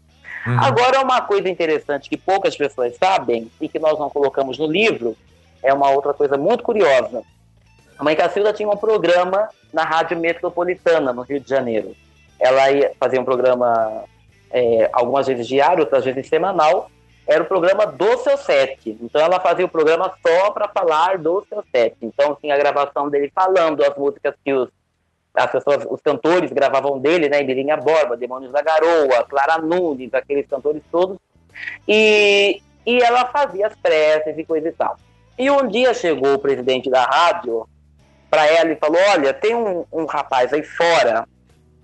Uhum. 0.46 0.60
Agora, 0.60 1.00
uma 1.00 1.22
coisa 1.22 1.48
interessante 1.48 2.08
que 2.10 2.18
poucas 2.18 2.54
pessoas 2.54 2.94
sabem 2.98 3.50
e 3.60 3.66
que 3.68 3.78
nós 3.78 3.98
não 3.98 4.10
colocamos 4.10 4.58
no 4.58 4.66
livro 4.66 5.16
é 5.62 5.72
uma 5.72 5.90
outra 5.90 6.12
coisa 6.12 6.36
muito 6.36 6.62
curiosa. 6.62 7.22
A 7.98 8.04
mãe 8.04 8.16
Cacilda 8.16 8.52
tinha 8.52 8.68
um 8.68 8.76
programa 8.76 9.48
na 9.72 9.84
Rádio 9.84 10.18
Metropolitana, 10.18 11.12
no 11.12 11.22
Rio 11.22 11.40
de 11.40 11.48
Janeiro. 11.48 11.94
Ela 12.40 12.70
ia 12.70 12.92
fazer 12.98 13.18
um 13.18 13.24
programa 13.24 14.04
é, 14.50 14.90
algumas 14.92 15.26
vezes 15.26 15.46
diário, 15.46 15.80
outras 15.80 16.04
vezes 16.04 16.28
semanal. 16.28 16.90
Era 17.26 17.42
o 17.42 17.46
programa 17.46 17.86
do 17.86 18.18
seu 18.18 18.36
set. 18.36 18.96
Então, 19.00 19.20
ela 19.20 19.40
fazia 19.40 19.64
o 19.64 19.68
programa 19.68 20.12
só 20.26 20.50
para 20.50 20.68
falar 20.68 21.18
do 21.18 21.44
seu 21.48 21.64
set. 21.72 21.96
Então, 22.02 22.36
tinha 22.40 22.54
a 22.54 22.58
gravação 22.58 23.08
dele 23.08 23.32
falando 23.34 23.82
as 23.82 23.96
músicas 23.96 24.34
que 24.44 24.52
os 24.52 24.68
as 25.34 25.50
pessoas, 25.50 25.84
os 25.90 26.00
cantores 26.00 26.52
gravavam 26.52 26.98
dele, 27.00 27.28
né? 27.28 27.42
Mirinha 27.42 27.76
Borba, 27.76 28.16
Demônios 28.16 28.52
da 28.52 28.62
Garoa, 28.62 29.24
Clara 29.24 29.58
Nunes, 29.58 30.14
aqueles 30.14 30.46
cantores 30.46 30.80
todos. 30.92 31.18
E, 31.88 32.62
e 32.86 32.98
ela 33.02 33.26
fazia 33.26 33.66
as 33.66 33.74
preces 33.74 34.38
e 34.38 34.44
coisa 34.44 34.68
e 34.68 34.72
tal. 34.72 34.96
E 35.36 35.50
um 35.50 35.66
dia 35.66 35.92
chegou 35.92 36.34
o 36.34 36.38
presidente 36.38 36.88
da 36.88 37.02
rádio 37.02 37.66
para 38.34 38.46
ela 38.46 38.72
e 38.72 38.76
falou: 38.76 39.00
Olha, 39.10 39.32
tem 39.32 39.54
um, 39.54 39.84
um 39.92 40.04
rapaz 40.06 40.52
aí 40.52 40.64
fora 40.64 41.24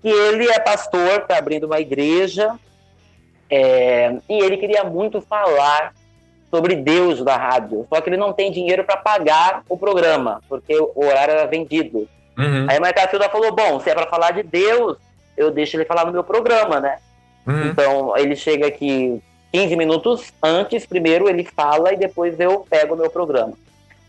que 0.01 0.09
ele 0.09 0.49
é 0.49 0.59
pastor, 0.59 1.21
está 1.21 1.37
abrindo 1.37 1.65
uma 1.65 1.79
igreja, 1.79 2.55
é, 3.49 4.17
e 4.27 4.43
ele 4.43 4.57
queria 4.57 4.83
muito 4.83 5.21
falar 5.21 5.93
sobre 6.49 6.75
Deus 6.75 7.23
da 7.23 7.37
rádio, 7.37 7.85
só 7.87 8.01
que 8.01 8.09
ele 8.09 8.17
não 8.17 8.33
tem 8.33 8.51
dinheiro 8.51 8.83
para 8.83 8.97
pagar 8.97 9.63
o 9.69 9.77
programa, 9.77 10.41
porque 10.49 10.75
o 10.75 11.05
horário 11.05 11.35
era 11.35 11.45
vendido. 11.45 12.09
Uhum. 12.37 12.65
Aí 12.67 12.77
a 12.77 12.81
mãe 12.81 12.93
Cacilda 12.93 13.29
falou: 13.29 13.55
bom, 13.55 13.79
se 13.79 13.89
é 13.89 13.93
pra 13.93 14.07
falar 14.07 14.31
de 14.31 14.43
Deus, 14.43 14.97
eu 15.37 15.51
deixo 15.51 15.77
ele 15.77 15.85
falar 15.85 16.05
no 16.05 16.11
meu 16.11 16.23
programa, 16.23 16.79
né? 16.79 16.97
Uhum. 17.47 17.67
Então 17.67 18.17
ele 18.17 18.35
chega 18.35 18.67
aqui 18.67 19.21
15 19.53 19.75
minutos 19.75 20.33
antes, 20.43 20.85
primeiro 20.85 21.29
ele 21.29 21.45
fala 21.45 21.93
e 21.93 21.97
depois 21.97 22.39
eu 22.39 22.65
pego 22.69 22.95
o 22.95 22.97
meu 22.97 23.09
programa. 23.09 23.53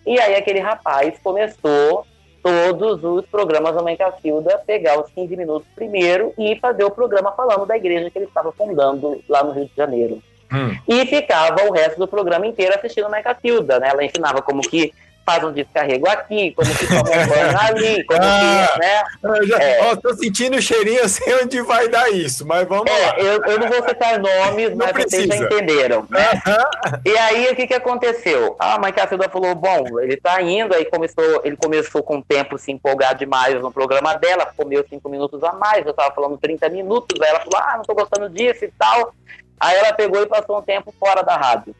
E 0.04 0.18
aí 0.18 0.34
aquele 0.34 0.58
rapaz 0.58 1.14
começou 1.22 2.04
todos 2.42 3.02
os 3.04 3.24
programas 3.26 3.74
da 3.74 3.82
mãe 3.82 3.96
Cacilda 3.96 4.60
pegar 4.66 5.00
os 5.00 5.10
15 5.10 5.36
minutos 5.36 5.68
primeiro 5.74 6.34
e 6.36 6.56
fazer 6.56 6.84
o 6.84 6.90
programa 6.90 7.32
falando 7.32 7.64
da 7.64 7.76
igreja 7.76 8.10
que 8.10 8.18
ele 8.18 8.26
estava 8.26 8.50
fundando 8.52 9.22
lá 9.28 9.44
no 9.44 9.52
Rio 9.52 9.66
de 9.66 9.76
Janeiro. 9.76 10.22
Hum. 10.52 10.76
E 10.86 11.06
ficava 11.06 11.64
o 11.66 11.72
resto 11.72 11.98
do 11.98 12.06
programa 12.06 12.46
inteiro 12.46 12.74
assistindo 12.74 13.06
a 13.06 13.08
Mãe 13.08 13.22
Catilda, 13.22 13.78
né? 13.78 13.88
Ela 13.88 14.04
ensinava 14.04 14.42
como 14.42 14.60
que 14.60 14.92
faz 15.24 15.44
um 15.44 15.52
descarrego 15.52 16.08
aqui, 16.08 16.52
como 16.52 16.74
que 16.74 16.86
toma 16.86 17.00
um 17.00 17.26
banho 17.28 17.60
ali, 17.60 18.04
como 18.04 18.20
Ah. 18.22 18.68
que, 18.72 18.78
né? 18.80 19.02
Eu 19.22 19.46
já, 19.46 19.58
É. 19.62 19.80
ó, 19.92 19.96
tô 19.96 20.14
sentindo 20.14 20.56
o 20.56 20.62
cheirinho, 20.62 20.98
eu 21.00 21.08
sei 21.08 21.34
onde 21.42 21.60
vai 21.62 21.88
dar 21.88 22.10
isso, 22.10 22.46
mas 22.46 22.66
vamos 22.66 22.86
lá. 22.90 22.98
É, 23.16 23.20
eu, 23.20 23.42
eu 23.44 23.58
não 23.60 23.68
vou 23.68 23.88
citar 23.88 24.18
nomes, 24.18 24.74
mas 24.74 24.92
vocês 24.92 25.26
já 25.26 25.34
precisa. 25.34 25.44
entenderam, 25.44 26.06
né? 26.10 26.30
Aham. 26.46 27.00
E 27.04 27.16
aí, 27.18 27.50
o 27.50 27.56
que 27.56 27.66
que 27.66 27.74
aconteceu? 27.74 28.56
A 28.58 28.78
mãe 28.78 28.92
Cacilda 28.92 29.28
falou, 29.28 29.54
bom, 29.54 30.00
ele 30.00 30.16
tá 30.16 30.40
indo, 30.42 30.74
aí 30.74 30.84
começou, 30.86 31.40
ele 31.44 31.56
começou 31.56 32.02
com 32.02 32.18
o 32.18 32.22
tempo 32.22 32.58
se 32.58 32.72
empolgar 32.72 33.14
demais 33.14 33.54
no 33.60 33.70
programa 33.72 34.14
dela, 34.14 34.52
comeu 34.56 34.84
cinco 34.88 35.08
minutos 35.08 35.42
a 35.44 35.52
mais, 35.52 35.86
eu 35.86 35.94
tava 35.94 36.14
falando 36.14 36.36
30 36.38 36.68
minutos, 36.68 37.20
aí 37.20 37.28
ela 37.28 37.40
falou, 37.40 37.58
ah, 37.60 37.74
não 37.76 37.82
tô 37.84 37.94
gostando 37.94 38.28
disso 38.28 38.64
e 38.64 38.72
tal. 38.78 39.14
Aí 39.60 39.76
ela 39.76 39.92
pegou 39.92 40.20
e 40.20 40.26
passou 40.26 40.58
um 40.58 40.62
tempo 40.62 40.92
fora 40.98 41.22
da 41.22 41.36
rádio. 41.36 41.72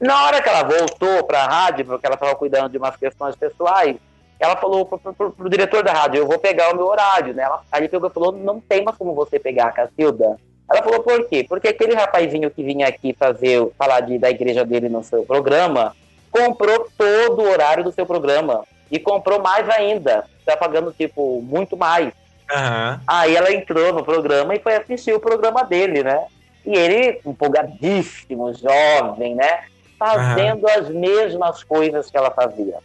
Na 0.00 0.24
hora 0.24 0.40
que 0.42 0.48
ela 0.48 0.62
voltou 0.62 1.24
pra 1.24 1.44
rádio, 1.46 1.84
porque 1.84 2.06
ela 2.06 2.16
tava 2.16 2.34
cuidando 2.34 2.70
de 2.70 2.78
umas 2.78 2.96
questões 2.96 3.36
pessoais, 3.36 3.96
ela 4.38 4.56
falou 4.56 4.86
pro, 4.86 4.98
pro- 4.98 5.12
pro- 5.14 5.30
pro 5.32 5.50
diretor 5.50 5.82
da 5.82 5.92
rádio, 5.92 6.18
eu 6.20 6.26
vou 6.26 6.38
pegar 6.38 6.72
o 6.72 6.76
meu 6.76 6.86
horário, 6.86 7.34
né? 7.34 7.42
Ela, 7.42 7.60
aí 7.70 7.82
ele 7.82 7.88
pegou 7.88 8.08
e 8.08 8.12
falou, 8.12 8.32
não 8.32 8.58
tem 8.60 8.82
mais 8.82 8.96
como 8.96 9.14
você 9.14 9.38
pegar, 9.38 9.70
Cacilda. 9.72 10.36
Ela 10.70 10.82
falou, 10.82 11.00
por 11.02 11.28
quê? 11.28 11.44
Porque 11.46 11.68
aquele 11.68 11.94
rapazinho 11.94 12.50
que 12.50 12.62
vinha 12.62 12.86
aqui 12.88 13.14
fazer, 13.18 13.68
falar 13.76 14.00
de, 14.00 14.18
da 14.18 14.30
igreja 14.30 14.64
dele 14.64 14.88
no 14.88 15.02
seu 15.02 15.24
programa, 15.24 15.94
comprou 16.30 16.88
todo 16.96 17.42
o 17.42 17.50
horário 17.50 17.84
do 17.84 17.92
seu 17.92 18.06
programa. 18.06 18.64
E 18.90 18.98
comprou 18.98 19.40
mais 19.40 19.68
ainda. 19.68 20.24
Tá 20.44 20.56
pagando, 20.56 20.92
tipo, 20.92 21.40
muito 21.42 21.76
mais. 21.76 22.12
Aham. 22.50 23.00
Aí 23.06 23.36
ela 23.36 23.52
entrou 23.52 23.92
no 23.92 24.02
programa 24.04 24.54
e 24.54 24.58
foi 24.60 24.74
assistir 24.74 25.12
o 25.12 25.20
programa 25.20 25.62
dele, 25.62 26.02
né? 26.02 26.24
E 26.64 26.76
ele, 26.76 27.20
empolgadíssimo, 27.24 28.52
jovem, 28.54 29.34
né? 29.34 29.60
Fazendo 30.00 30.66
as 30.66 30.88
mesmas 30.88 31.62
coisas 31.62 32.10
que 32.10 32.16
ela 32.16 32.30
fazia 32.30 32.78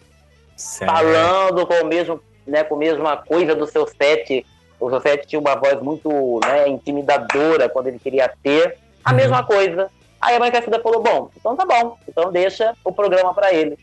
Certo. 0.55 0.91
falando 0.91 1.65
com 1.65 1.73
o 1.75 1.85
mesmo, 1.85 2.21
né, 2.45 2.63
com 2.63 2.75
a 2.75 2.77
mesma 2.77 3.17
coisa 3.17 3.55
do 3.55 3.65
seu 3.65 3.87
set. 3.87 4.45
O 4.79 4.89
seu 4.89 4.99
set 5.01 5.25
tinha 5.25 5.39
uma 5.39 5.55
voz 5.55 5.81
muito 5.81 6.39
né, 6.45 6.67
intimidadora 6.67 7.69
quando 7.69 7.87
ele 7.87 7.97
queria 7.99 8.29
ter 8.43 8.77
a 9.03 9.11
Uhum. 9.11 9.15
mesma 9.15 9.43
coisa. 9.43 9.89
Aí 10.21 10.35
a 10.35 10.39
mãe 10.39 10.51
Cacilda 10.51 10.79
falou: 10.81 11.01
bom, 11.01 11.29
então 11.37 11.55
tá 11.55 11.65
bom, 11.65 11.97
então 12.07 12.31
deixa 12.31 12.73
o 12.83 12.91
programa 12.91 13.33
para 13.33 13.53
ele. 13.53 13.77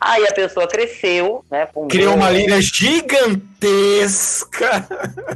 Aí 0.00 0.24
a 0.26 0.32
pessoa 0.32 0.66
cresceu, 0.68 1.44
né? 1.50 1.66
fundou- 1.66 1.88
Criou 1.88 2.14
uma 2.14 2.30
lira 2.30 2.60
gigantesca. 3.58 4.86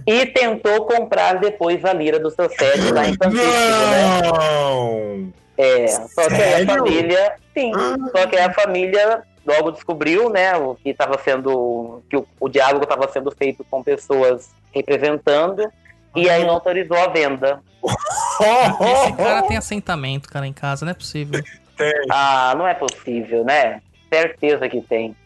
E 0.07 0.25
tentou 0.27 0.87
comprar 0.87 1.41
depois 1.41 1.85
a 1.85 1.93
lira 1.93 2.19
do 2.21 2.31
seu 2.31 2.49
set 2.49 2.79
lá 2.93 3.07
em 3.09 3.15
Santíssimo, 3.15 3.43
né? 3.91 4.23
Não! 4.23 5.33
É, 5.59 5.87
só 5.89 6.29
que 6.29 6.35
aí 6.35 6.63
a 6.63 6.67
família, 6.67 7.35
sim, 7.55 7.73
só 8.15 8.27
que 8.27 8.37
aí 8.37 8.45
a 8.45 8.53
família 8.53 9.23
logo 9.45 9.73
descobriu, 9.73 10.31
né, 10.31 10.57
o 10.57 10.75
que 10.77 10.91
estava 10.91 11.19
sendo, 11.19 12.03
que 12.09 12.17
o, 12.17 12.27
o 12.39 12.49
diálogo 12.49 12.85
estava 12.85 13.09
sendo 13.11 13.31
feito 13.33 13.65
com 13.71 13.83
pessoas 13.83 14.51
representando, 14.75 15.71
e 16.15 16.29
aí 16.31 16.45
não 16.45 16.55
autorizou 16.55 16.97
a 16.97 17.09
venda. 17.09 17.61
Esse 18.81 19.13
cara 19.17 19.43
tem 19.43 19.57
assentamento, 19.57 20.29
cara, 20.29 20.47
em 20.47 20.53
casa, 20.53 20.85
não 20.85 20.93
é 20.93 20.95
possível. 20.95 21.43
Ah, 22.11 22.55
não 22.57 22.67
é 22.69 22.75
possível, 22.75 23.45
né? 23.45 23.81
Certeza 24.13 24.69
que 24.69 24.81
tem. 24.81 25.17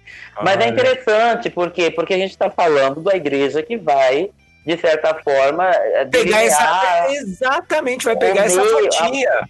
Mas 0.43 0.55
é 0.61 0.64
Olha. 0.64 0.68
interessante, 0.68 1.51
por 1.51 1.70
quê? 1.70 1.91
Porque 1.91 2.14
a 2.14 2.18
gente 2.18 2.31
está 2.31 2.49
falando 2.49 3.01
da 3.03 3.14
igreja 3.16 3.62
que 3.62 3.77
vai, 3.77 4.31
de 4.64 4.77
certa 4.79 5.14
forma, 5.14 5.68
eh, 5.70 6.05
Pegar 6.07 6.45
essa, 6.45 7.07
exatamente, 7.11 8.05
vai 8.05 8.16
pegar 8.16 8.43
o 8.43 8.45
essa 8.45 8.62
meio, 8.62 8.93
fatia. 8.95 9.31
a- 9.31 9.49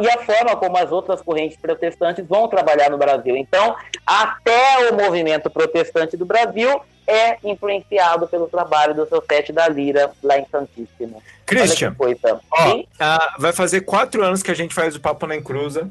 e 0.00 0.08
a 0.08 0.18
forma 0.18 0.56
como 0.56 0.76
as 0.76 0.92
outras 0.92 1.22
correntes 1.22 1.56
protestantes 1.56 2.26
vão 2.26 2.48
trabalhar 2.48 2.90
no 2.90 2.98
Brasil. 2.98 3.36
Então, 3.36 3.74
até 4.06 4.90
o 4.90 4.94
movimento 4.94 5.48
protestante 5.48 6.16
do 6.16 6.26
Brasil 6.26 6.80
é 7.06 7.36
influenciado 7.42 8.26
pelo 8.28 8.46
trabalho 8.46 8.94
do 8.94 9.06
seu 9.08 9.22
sete 9.28 9.52
da 9.52 9.68
Lira 9.68 10.10
lá 10.22 10.38
em 10.38 10.46
Santíssimo. 10.50 11.22
Christian, 11.46 11.94
ó, 12.50 12.82
ah, 12.98 13.34
vai 13.38 13.52
fazer 13.52 13.82
quatro 13.82 14.24
anos 14.24 14.42
que 14.42 14.50
a 14.50 14.54
gente 14.54 14.74
faz 14.74 14.94
o 14.94 15.00
Papo 15.00 15.26
na 15.26 15.36
Encruza. 15.36 15.90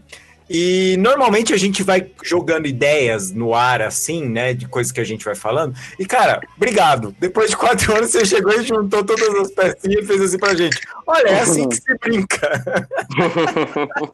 E 0.54 0.98
normalmente 0.98 1.54
a 1.54 1.58
gente 1.58 1.82
vai 1.82 2.06
jogando 2.24 2.68
ideias 2.68 3.32
no 3.32 3.56
ar, 3.56 3.82
assim, 3.82 4.28
né? 4.28 4.54
De 4.54 4.68
coisas 4.68 4.92
que 4.92 5.00
a 5.00 5.04
gente 5.06 5.24
vai 5.24 5.34
falando. 5.36 5.74
E, 5.98 6.06
cara, 6.06 6.42
obrigado. 6.58 7.16
Depois 7.20 7.52
de 7.52 7.56
quatro 7.58 7.96
anos, 7.96 8.12
você 8.12 8.26
chegou 8.26 8.52
e 8.60 8.64
juntou 8.64 9.02
todas 9.04 9.30
as 9.36 9.52
pecinhas 9.52 10.04
e 10.04 10.08
fez 10.08 10.22
assim 10.22 10.38
pra 10.38 10.54
gente. 10.54 10.78
Olha, 11.08 11.30
é 11.30 11.40
assim 11.40 11.70
que 11.70 11.76
se 11.78 11.98
brinca. 12.00 12.64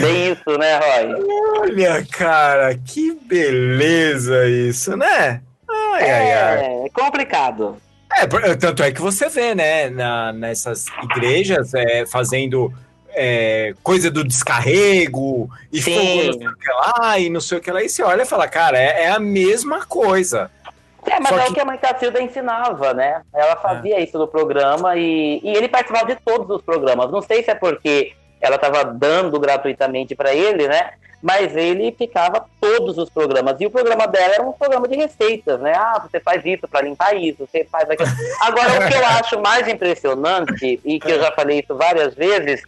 Bem 0.00 0.32
isso, 0.32 0.58
né, 0.58 0.78
Roy? 0.78 1.24
Olha, 1.60 2.06
cara, 2.10 2.76
que 2.76 3.12
beleza 3.24 4.46
isso, 4.48 4.96
né? 4.96 5.40
Ai, 5.68 6.10
ai, 6.10 6.32
ai. 6.32 6.64
É 6.86 6.90
complicado. 6.92 7.76
É, 8.12 8.26
tanto 8.56 8.82
é 8.82 8.90
que 8.90 9.00
você 9.00 9.28
vê, 9.28 9.54
né, 9.54 9.88
na- 9.88 10.32
nessas 10.32 10.86
igrejas 11.04 11.72
é, 11.74 12.04
fazendo 12.04 12.72
é, 13.14 13.74
coisa 13.82 14.10
do 14.10 14.24
descarrego 14.24 15.48
e 15.72 15.80
fogo 15.80 15.96
não 15.98 16.32
sei 16.32 16.46
o 16.48 16.56
que 16.56 16.70
lá, 16.72 17.18
e 17.18 17.30
não 17.30 17.40
sei 17.40 17.58
o 17.58 17.60
que 17.60 17.70
lá, 17.70 17.82
e 17.82 17.88
você 17.88 18.02
olha 18.02 18.22
e 18.22 18.26
fala, 18.26 18.48
cara, 18.48 18.78
é, 18.78 19.04
é 19.04 19.10
a 19.10 19.18
mesma 19.20 19.84
coisa. 19.86 20.50
É, 21.06 21.18
mas 21.18 21.28
Só 21.30 21.38
é 21.38 21.44
que- 21.44 21.50
o 21.50 21.54
que 21.54 21.60
a 21.60 21.64
mãe 21.64 21.78
Cacilda 21.78 22.20
ensinava, 22.20 22.92
né? 22.92 23.22
Ela 23.34 23.56
fazia 23.56 23.98
isso 24.00 24.18
no 24.18 24.28
programa 24.28 24.96
e, 24.96 25.40
e 25.42 25.56
ele 25.56 25.66
participava 25.68 26.06
de 26.14 26.20
todos 26.22 26.50
os 26.56 26.62
programas. 26.62 27.10
Não 27.10 27.22
sei 27.22 27.42
se 27.42 27.50
é 27.50 27.54
porque 27.54 28.12
ela 28.40 28.56
estava 28.56 28.84
dando 28.84 29.40
gratuitamente 29.40 30.14
para 30.14 30.34
ele, 30.34 30.68
né? 30.68 30.90
Mas 31.22 31.54
ele 31.56 31.92
ficava 31.98 32.44
todos 32.60 32.96
os 32.98 33.08
programas. 33.10 33.56
E 33.60 33.66
o 33.66 33.70
programa 33.70 34.06
dela 34.06 34.34
era 34.34 34.42
um 34.42 34.52
programa 34.52 34.86
de 34.88 34.96
receitas, 34.96 35.58
né? 35.60 35.72
Ah, 35.74 36.02
você 36.06 36.18
faz 36.20 36.42
isso 36.44 36.66
para 36.68 36.82
limpar 36.82 37.14
isso, 37.16 37.46
você 37.50 37.66
faz 37.70 37.88
aquilo. 37.90 38.08
Agora, 38.40 38.84
o 38.84 38.88
que 38.88 38.94
eu 38.96 39.04
acho 39.20 39.38
mais 39.40 39.66
impressionante, 39.68 40.80
e 40.84 40.98
que 41.00 41.10
eu 41.10 41.20
já 41.20 41.30
falei 41.32 41.60
isso 41.60 41.74
várias 41.76 42.14
vezes, 42.14 42.62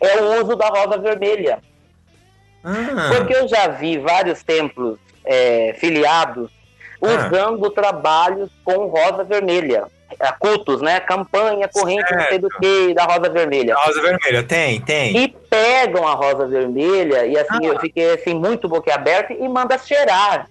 é 0.00 0.20
o 0.20 0.40
uso 0.42 0.56
da 0.56 0.68
rosa 0.68 0.98
vermelha. 0.98 1.58
Ah, 2.64 3.10
Porque 3.16 3.34
eu 3.34 3.46
já 3.48 3.68
vi 3.68 3.98
vários 3.98 4.42
templos 4.42 4.98
é, 5.24 5.74
filiados 5.78 6.50
Ah. 7.02 7.28
usando 7.28 7.70
trabalhos 7.70 8.50
com 8.64 8.86
rosa 8.86 9.22
vermelha. 9.24 9.84
É, 10.18 10.32
Cultos, 10.32 10.80
né? 10.80 11.00
Campanha, 11.00 11.68
corrente, 11.68 12.14
não 12.14 12.24
sei 12.26 12.38
do 12.38 12.48
que, 12.48 12.94
da 12.94 13.04
rosa 13.04 13.28
vermelha. 13.28 13.74
a 13.76 13.78
rosa 13.84 14.00
vermelha, 14.00 14.42
tem, 14.44 14.80
tem. 14.80 15.16
E 15.16 15.28
pegam 15.28 16.06
a 16.06 16.12
rosa 16.14 16.46
vermelha, 16.46 17.26
e 17.26 17.36
assim, 17.36 17.66
eu 17.66 17.78
fiquei 17.80 18.14
assim, 18.14 18.32
muito 18.34 18.68
boquiaberto, 18.68 19.32
e 19.32 19.48
manda 19.48 19.76
cheirar. 19.78 20.48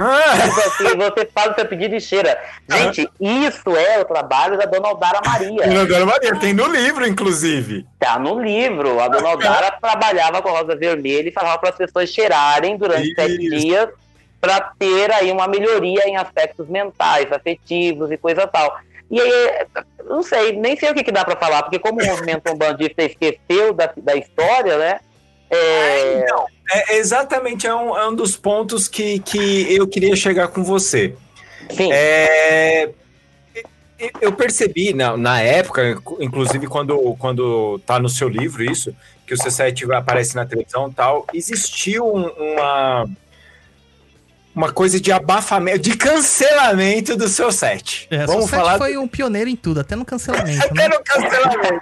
Ah, 0.00 0.48
Tipo 0.48 0.60
assim, 0.60 0.96
você 0.96 1.28
faz 1.34 1.50
o 1.50 1.54
seu 1.56 1.66
pedido 1.66 1.96
e 1.96 2.00
cheira. 2.00 2.38
Gente, 2.70 3.10
isso 3.20 3.76
é 3.76 3.98
o 3.98 4.04
trabalho 4.04 4.56
da 4.56 4.64
Dona 4.64 4.88
Aldara 4.88 5.20
Maria. 5.26 5.66
na 5.66 5.84
Dona 5.84 6.06
Maria, 6.06 6.36
tem 6.36 6.54
no 6.54 6.66
livro, 6.68 7.04
inclusive. 7.04 7.84
Tá 7.98 8.16
no 8.16 8.40
livro. 8.40 9.00
A 9.00 9.08
dona 9.08 9.30
Aldara 9.30 9.72
trabalhava 9.72 10.40
com 10.40 10.50
a 10.50 10.60
rosa 10.60 10.76
vermelha 10.76 11.28
e 11.28 11.32
falava 11.32 11.58
para 11.58 11.70
as 11.70 11.76
pessoas 11.76 12.08
cheirarem 12.10 12.76
durante 12.76 13.12
sete 13.12 13.42
Isso. 13.42 13.56
dias 13.56 13.88
para 14.40 14.60
ter 14.78 15.10
aí 15.12 15.32
uma 15.32 15.48
melhoria 15.48 16.06
em 16.08 16.16
aspectos 16.16 16.68
mentais, 16.68 17.32
afetivos 17.32 18.10
e 18.12 18.16
coisa 18.16 18.46
tal. 18.46 18.78
E 19.10 19.20
aí, 19.20 19.66
não 20.04 20.22
sei, 20.22 20.52
nem 20.52 20.76
sei 20.76 20.90
o 20.90 20.94
que, 20.94 21.02
que 21.02 21.10
dá 21.10 21.24
para 21.24 21.34
falar, 21.34 21.62
porque 21.62 21.78
como 21.78 22.00
o 22.00 22.06
movimento 22.06 22.52
umbandista 22.52 23.02
esqueceu 23.02 23.72
da, 23.72 23.90
da 23.96 24.14
história, 24.14 24.78
né? 24.78 25.00
É, 25.50 26.20
Então, 26.22 26.46
é 26.70 26.96
exatamente 26.96 27.66
é 27.66 27.74
um, 27.74 27.96
é 27.96 28.08
um 28.08 28.14
dos 28.14 28.36
pontos 28.36 28.86
que, 28.88 29.18
que 29.20 29.66
eu 29.74 29.86
queria 29.86 30.14
chegar 30.16 30.48
com 30.48 30.62
você. 30.62 31.14
sim, 31.70 31.90
É, 31.92 32.90
eu 34.20 34.32
percebi 34.32 34.92
na, 34.94 35.16
na 35.16 35.40
época, 35.40 36.00
inclusive 36.20 36.66
quando, 36.68 37.16
quando 37.18 37.80
tá 37.80 37.98
no 37.98 38.08
seu 38.08 38.28
livro 38.28 38.62
isso, 38.62 38.94
que 39.26 39.34
o 39.34 39.36
C7 39.36 39.90
aparece 39.92 40.36
na 40.36 40.46
televisão 40.46 40.88
e 40.88 40.94
tal, 40.94 41.26
existiu 41.34 42.06
um- 42.06 42.28
uma, 42.28 43.08
uma 44.58 44.72
coisa 44.72 45.00
de 45.00 45.12
abafamento, 45.12 45.78
de 45.78 45.96
cancelamento 45.96 47.16
do 47.16 47.28
seu 47.28 47.52
set. 47.52 48.08
É, 48.10 48.26
Vamos 48.26 48.34
Vamos 48.34 48.50
falar 48.50 48.76
foi 48.76 48.98
um 48.98 49.06
pioneiro 49.06 49.48
em 49.48 49.54
tudo, 49.54 49.78
até 49.78 49.94
no 49.94 50.04
cancelamento, 50.04 50.64
até 50.64 50.88
né? 50.88 50.96
no 50.96 51.04
cancelamento. 51.04 51.80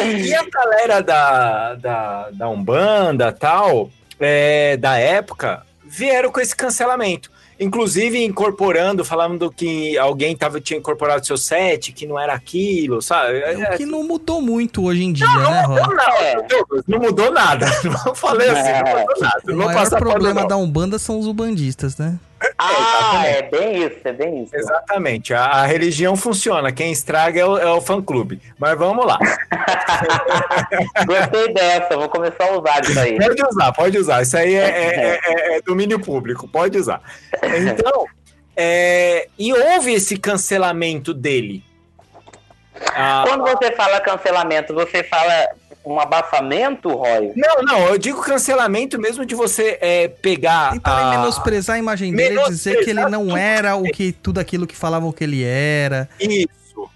e 0.26 0.34
a 0.34 0.44
galera 0.48 1.02
da, 1.02 1.74
da, 1.74 2.30
da 2.30 2.48
Umbanda 2.48 3.30
tal, 3.30 3.90
é, 4.18 4.78
da 4.78 4.96
época, 4.96 5.62
vieram 5.84 6.32
com 6.32 6.40
esse 6.40 6.56
cancelamento. 6.56 7.30
Inclusive 7.58 8.24
incorporando, 8.24 9.04
falando 9.04 9.50
que 9.50 9.96
alguém 9.98 10.36
tava, 10.36 10.60
tinha 10.60 10.78
incorporado 10.78 11.26
seu 11.26 11.36
set, 11.36 11.92
que 11.92 12.06
não 12.06 12.18
era 12.18 12.32
aquilo, 12.34 13.00
sabe? 13.00 13.38
O 13.38 13.76
que 13.76 13.86
não 13.86 14.02
mudou 14.02 14.40
muito 14.42 14.84
hoje 14.84 15.04
em 15.04 15.12
dia, 15.12 15.26
né, 15.26 15.62
Roy? 15.62 15.80
Não, 15.80 15.88
não, 15.88 16.12
É. 16.18 16.46
Não 16.86 16.98
mudou 16.98 17.32
nada. 17.32 17.66
Não 17.84 18.14
falei 18.14 18.48
assim, 18.48 18.72
não 18.72 19.00
mudou 19.00 19.20
nada. 19.20 19.42
O 19.46 19.56
Não 19.56 19.64
maior 19.66 19.90
problema 19.90 20.40
não. 20.42 20.48
da 20.48 20.56
Umbanda 20.56 20.98
são 20.98 21.18
os 21.18 21.26
ubandistas, 21.26 21.96
né? 21.96 22.18
Ah, 22.58 23.22
é 23.26 23.42
bem 23.42 23.84
isso, 23.86 23.96
é 24.04 24.12
bem 24.12 24.42
isso. 24.42 24.54
Exatamente, 24.56 25.32
a, 25.34 25.44
a 25.44 25.66
religião 25.66 26.16
funciona, 26.16 26.72
quem 26.72 26.90
estraga 26.92 27.40
é 27.40 27.44
o, 27.44 27.58
é 27.58 27.72
o 27.72 27.80
fã-clube. 27.80 28.40
Mas 28.58 28.76
vamos 28.78 29.06
lá. 29.06 29.18
Gostei 31.06 31.52
dessa, 31.54 31.96
vou 31.96 32.08
começar 32.08 32.44
a 32.44 32.58
usar 32.58 32.80
isso 32.82 32.98
aí. 32.98 33.18
Pode 33.18 33.42
usar, 33.42 33.72
pode 33.72 33.98
usar. 33.98 34.22
Isso 34.22 34.36
aí 34.36 34.54
é, 34.54 34.64
é- 34.64 35.20
é- 35.24 35.56
é 35.56 35.60
domínio 35.62 35.98
público, 36.00 36.48
pode 36.48 36.78
usar. 36.78 37.00
Então, 37.42 38.06
é, 38.56 39.28
e 39.38 39.52
houve 39.52 39.92
esse 39.94 40.16
cancelamento 40.16 41.12
dele. 41.12 41.62
Ah, 42.94 43.24
Quando 43.26 43.42
você 43.42 43.70
fala 43.72 44.00
cancelamento, 44.00 44.74
você 44.74 45.02
fala 45.04 45.48
um 45.84 46.00
abafamento, 46.00 46.88
Roy? 46.88 47.32
não, 47.36 47.62
não, 47.62 47.86
eu 47.88 47.98
digo 47.98 48.22
cancelamento 48.22 48.98
mesmo 48.98 49.24
de 49.26 49.34
você 49.34 49.78
é, 49.80 50.08
pegar. 50.08 50.72
Tentarem 50.72 51.06
a- 51.06 51.18
menosprezar 51.18 51.76
a 51.76 51.78
imagem 51.78 52.14
dele 52.14 52.40
e 52.40 52.44
dizer 52.46 52.82
que 52.84 52.90
ele 52.90 53.04
não 53.06 53.36
era 53.36 53.76
o 53.76 53.84
que 53.84 54.12
tudo 54.12 54.40
aquilo 54.40 54.66
que 54.66 54.76
falavam 54.76 55.12
que 55.12 55.24
ele 55.24 55.44
era. 55.44 56.08
Isso. 56.18 56.88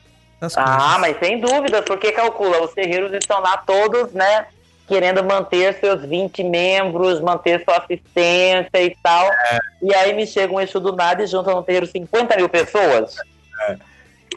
Ah, 0.56 0.96
mas 1.00 1.18
sem 1.18 1.40
dúvida, 1.40 1.82
porque 1.82 2.12
calcula, 2.12 2.62
os 2.62 2.72
terreiros 2.72 3.12
estão 3.12 3.40
lá 3.40 3.56
todos, 3.58 4.12
né, 4.12 4.46
querendo 4.86 5.22
manter 5.24 5.74
seus 5.80 6.02
20 6.06 6.44
membros, 6.44 7.20
manter 7.20 7.62
sua 7.64 7.76
assistência 7.78 8.70
e 8.82 8.96
tal. 9.02 9.28
E 9.82 9.92
aí 9.94 10.14
me 10.14 10.26
chega 10.26 10.52
um 10.52 10.60
eixo 10.60 10.78
do 10.80 10.94
nada 10.94 11.22
e 11.24 11.26
junta 11.26 11.50
no 11.50 11.62
terreiro 11.62 11.86
50 11.86 12.36
mil 12.36 12.48
pessoas. 12.48 13.16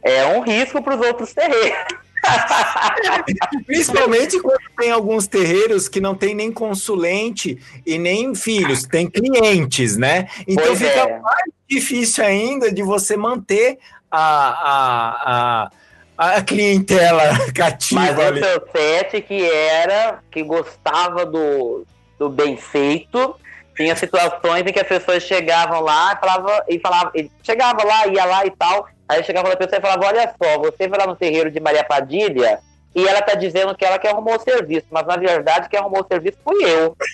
É, 0.03 0.25
um 0.25 0.41
risco 0.41 0.81
para 0.81 0.95
os 0.95 1.05
outros 1.05 1.33
terreiros. 1.33 2.00
Principalmente 3.65 4.39
quando 4.39 4.61
tem 4.77 4.91
alguns 4.91 5.27
terreiros 5.27 5.87
que 5.87 5.99
não 5.99 6.15
tem 6.15 6.35
nem 6.35 6.51
consulente 6.51 7.59
e 7.85 7.97
nem 7.97 8.33
filhos, 8.35 8.83
tem 8.85 9.09
clientes, 9.09 9.97
né? 9.97 10.27
Então 10.47 10.65
Pois 10.65 10.79
fica 10.79 10.99
é. 10.99 11.19
mais 11.19 11.51
difícil 11.69 12.23
ainda 12.23 12.71
de 12.71 12.83
você 12.83 13.15
manter 13.17 13.79
a, 14.09 15.69
a, 15.69 15.71
a, 16.17 16.35
a 16.37 16.41
clientela 16.41 17.23
cativa 17.55 18.01
Mas 18.01 18.17
o 18.17 18.21
ali. 18.21 18.43
seu 18.43 18.67
set 18.71 19.21
que 19.21 19.49
era, 19.49 20.19
que 20.29 20.43
gostava 20.43 21.25
do, 21.25 21.85
do 22.19 22.29
bem 22.29 22.57
feito, 22.57 23.35
tinha 23.75 23.95
situações 23.95 24.61
em 24.67 24.73
que 24.73 24.79
as 24.79 24.87
pessoas 24.87 25.23
chegavam 25.23 25.81
lá 25.81 26.13
e 26.13 26.19
falava, 26.19 26.65
e 26.67 26.79
falava, 26.79 27.11
e 27.15 27.31
chegava 27.41 27.83
lá, 27.83 28.07
ia 28.07 28.25
lá 28.25 28.45
e 28.45 28.51
tal, 28.51 28.87
aí 29.11 29.23
chegava 29.23 29.47
lá 29.47 29.53
a 29.53 29.57
pessoa 29.57 29.77
e 29.77 29.81
falava, 29.81 30.05
olha 30.05 30.33
só, 30.41 30.57
você 30.59 30.87
vai 30.87 30.99
lá 30.99 31.07
no 31.07 31.15
terreiro 31.15 31.51
de 31.51 31.59
Maria 31.59 31.83
Padilha 31.83 32.59
e 32.95 33.07
ela 33.07 33.21
tá 33.21 33.35
dizendo 33.35 33.75
que 33.75 33.85
ela 33.85 33.97
que 33.99 34.07
arrumou 34.07 34.35
o 34.35 34.39
serviço, 34.39 34.85
mas 34.91 35.05
na 35.05 35.15
verdade 35.17 35.69
quem 35.69 35.79
arrumou 35.79 36.01
o 36.01 36.07
serviço 36.07 36.37
fui 36.43 36.63
eu. 36.63 36.95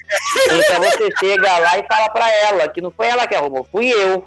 Então 0.49 0.81
você 0.81 1.09
chega 1.19 1.57
lá 1.59 1.77
e 1.77 1.83
fala 1.87 2.09
pra 2.09 2.31
ela 2.33 2.67
que 2.67 2.81
não 2.81 2.91
foi 2.91 3.07
ela 3.07 3.27
que 3.27 3.35
arrumou, 3.35 3.67
fui 3.71 3.89
eu. 3.89 4.23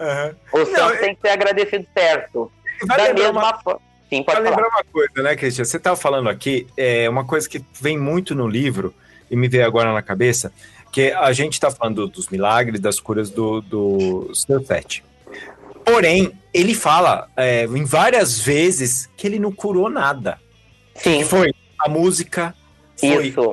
Aham. 0.00 0.34
O 0.52 0.64
santo 0.66 0.94
é- 0.94 0.96
tem 0.98 1.14
que 1.14 1.20
ser 1.20 1.28
agradecido 1.28 1.86
certo. 1.96 2.50
Vai 2.86 3.08
da 3.08 3.14
mesma 3.14 3.30
uma- 3.40 3.62
forma. 3.62 3.80
Sim, 4.08 4.22
pode 4.22 4.40
lembrar 4.42 4.68
uma 4.68 4.84
coisa, 4.84 5.22
né, 5.22 5.34
Cristian? 5.34 5.64
Você 5.64 5.78
estava 5.78 5.96
falando 5.96 6.28
aqui, 6.28 6.66
é 6.76 7.08
uma 7.08 7.24
coisa 7.24 7.48
que 7.48 7.64
vem 7.80 7.96
muito 7.96 8.34
no 8.34 8.46
livro 8.46 8.94
e 9.30 9.34
me 9.36 9.48
veio 9.48 9.64
agora 9.64 9.90
na 9.92 10.02
cabeça, 10.02 10.52
que 10.92 11.10
a 11.12 11.32
gente 11.32 11.54
está 11.54 11.70
falando 11.70 12.06
dos 12.06 12.28
milagres, 12.28 12.78
das 12.78 13.00
curas 13.00 13.30
do, 13.30 13.62
do 13.62 14.30
seu 14.34 14.62
sete. 14.62 15.02
Porém, 15.84 16.32
ele 16.52 16.74
fala 16.74 17.28
é, 17.36 17.64
em 17.64 17.84
várias 17.84 18.38
vezes 18.38 19.08
que 19.16 19.26
ele 19.26 19.38
não 19.38 19.52
curou 19.52 19.88
nada. 19.88 20.38
Sim, 20.94 21.18
Que 21.18 21.24
foi 21.24 21.52
a 21.78 21.88
música, 21.88 22.54
foi 22.96 23.28
isso. 23.28 23.52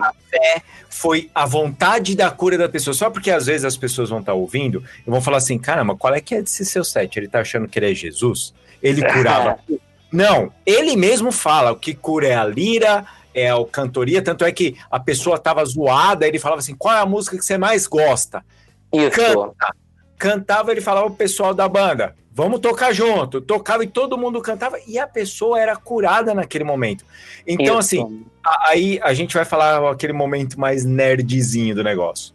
foi 0.89 1.31
a 1.33 1.45
vontade 1.45 2.15
da 2.15 2.29
cura 2.29 2.57
da 2.57 2.69
pessoa. 2.69 2.93
Só 2.93 3.09
porque 3.09 3.31
às 3.31 3.45
vezes 3.45 3.65
as 3.65 3.77
pessoas 3.77 4.09
vão 4.09 4.19
estar 4.19 4.33
ouvindo 4.33 4.83
e 5.05 5.09
vão 5.09 5.21
falar 5.21 5.37
assim: 5.37 5.57
caramba, 5.57 5.95
qual 5.95 6.13
é 6.13 6.21
que 6.21 6.35
é 6.35 6.41
desse 6.41 6.65
seu 6.65 6.83
set? 6.83 7.17
Ele 7.17 7.27
tá 7.27 7.39
achando 7.39 7.67
que 7.67 7.79
ele 7.79 7.91
é 7.91 7.95
Jesus? 7.95 8.53
Ele 8.81 9.01
curava. 9.01 9.57
Não, 10.11 10.51
ele 10.65 10.95
mesmo 10.95 11.31
fala: 11.31 11.71
o 11.71 11.75
que 11.75 11.93
cura 11.93 12.27
é 12.27 12.35
a 12.35 12.45
lira, 12.45 13.05
é 13.33 13.49
a 13.49 13.65
cantoria. 13.65 14.21
Tanto 14.21 14.43
é 14.43 14.51
que 14.51 14.75
a 14.89 14.99
pessoa 14.99 15.37
tava 15.37 15.63
zoada, 15.65 16.27
ele 16.27 16.39
falava 16.39 16.59
assim: 16.59 16.75
qual 16.75 16.95
é 16.95 16.99
a 16.99 17.05
música 17.05 17.37
que 17.37 17.45
você 17.45 17.57
mais 17.57 17.87
gosta? 17.87 18.43
Isso. 18.91 19.11
Canta. 19.11 19.75
Cantava, 20.19 20.71
ele 20.73 20.81
falava 20.81 21.07
pro 21.07 21.15
pessoal 21.15 21.53
da 21.53 21.67
banda: 21.67 22.13
vamos 22.29 22.59
tocar 22.59 22.93
junto. 22.93 23.39
Tocava 23.39 23.85
e 23.85 23.87
todo 23.87 24.17
mundo 24.17 24.41
cantava 24.41 24.77
e 24.85 24.99
a 24.99 25.07
pessoa 25.07 25.59
era 25.59 25.75
curada 25.77 26.33
naquele 26.33 26.65
momento. 26.65 27.05
Então, 27.47 27.79
Isso. 27.79 28.01
assim, 28.01 28.25
aí 28.67 28.99
a 29.01 29.13
gente 29.13 29.33
vai 29.33 29.45
falar 29.45 29.89
aquele 29.89 30.11
momento 30.11 30.59
mais 30.59 30.83
nerdzinho 30.83 31.73
do 31.73 31.83
negócio. 31.83 32.33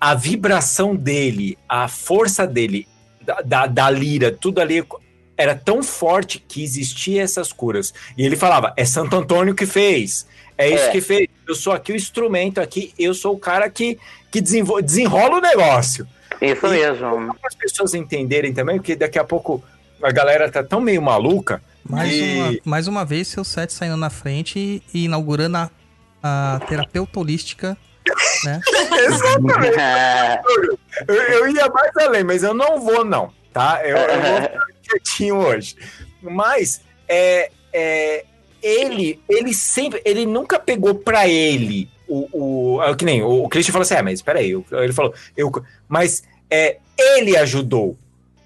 A 0.00 0.14
vibração 0.14 0.94
dele, 0.94 1.58
a 1.68 1.88
força 1.88 2.46
dele, 2.46 2.86
da, 3.20 3.40
da, 3.40 3.66
da 3.66 3.90
lira, 3.90 4.30
tudo 4.30 4.60
ali 4.60 4.84
era 5.36 5.56
tão 5.56 5.82
forte 5.82 6.38
que 6.38 6.62
existia 6.62 7.22
essas 7.22 7.52
curas. 7.52 7.92
E 8.16 8.24
ele 8.24 8.36
falava: 8.36 8.72
é 8.76 8.84
Santo 8.84 9.16
Antônio 9.16 9.56
que 9.56 9.66
fez, 9.66 10.24
é 10.56 10.68
isso 10.68 10.84
É. 10.84 10.90
que 10.90 11.00
fez. 11.00 11.28
Eu 11.48 11.56
sou 11.56 11.72
aqui 11.72 11.92
o 11.92 11.96
instrumento 11.96 12.60
aqui, 12.60 12.94
eu 12.96 13.12
sou 13.12 13.34
o 13.34 13.38
cara 13.38 13.68
que, 13.68 13.98
que 14.30 14.40
desenrola 14.40 15.38
o 15.38 15.40
negócio 15.40 16.06
Isso 16.42 16.66
E- 16.66 16.70
mesmo. 16.70 17.34
para 17.34 17.48
as 17.48 17.54
pessoas 17.54 17.94
entenderem 17.94 18.52
também, 18.52 18.76
porque 18.76 18.96
daqui 18.96 19.18
a 19.18 19.24
pouco 19.24 19.62
a 20.02 20.10
galera 20.10 20.50
tá 20.50 20.62
tão 20.62 20.80
meio 20.80 21.00
maluca. 21.00 21.62
Mais, 21.88 22.12
E- 22.12 22.22
uma, 22.38 22.58
mais 22.64 22.88
uma 22.88 23.04
vez, 23.04 23.28
seu 23.28 23.44
set 23.44 23.72
saindo 23.72 23.96
na 23.96 24.10
frente 24.10 24.82
e, 24.92 25.04
inaugurando 25.04 25.56
a, 25.58 25.70
a 26.22 26.60
terapeuta 26.68 27.18
holística, 27.20 27.76
né? 28.44 28.60
Exatamente. 29.06 29.76
Eu, 31.08 31.14
eu 31.14 31.48
ia 31.50 31.68
mais 31.68 31.96
além, 31.96 32.24
mas 32.24 32.42
eu 32.42 32.54
não 32.54 32.80
vou, 32.80 33.04
não, 33.04 33.32
tá? 33.52 33.80
Eu, 33.84 33.96
eu 33.96 34.20
vou 34.22 34.36
ficar 34.42 34.66
quietinho 34.82 35.36
hoje. 35.36 35.76
Mas 36.20 36.80
é, 37.08 37.50
é, 37.72 38.24
ele, 38.62 39.20
ele 39.28 39.52
sempre, 39.54 40.00
ele 40.04 40.24
nunca 40.26 40.58
pegou 40.58 40.94
pra 40.94 41.26
ele 41.28 41.88
o, 42.08 42.76
o 42.76 42.82
é 42.82 42.94
que 42.94 43.04
nem 43.04 43.22
o, 43.22 43.44
o 43.44 43.48
Christian 43.48 43.72
falou 43.72 43.82
assim, 43.82 43.94
é, 43.94 44.02
mas 44.02 44.14
espera 44.14 44.38
aí, 44.38 44.50
ele 44.72 44.92
falou, 44.92 45.14
eu, 45.36 45.50
mas 45.88 46.22
é, 46.52 46.76
ele 46.98 47.34
ajudou. 47.38 47.96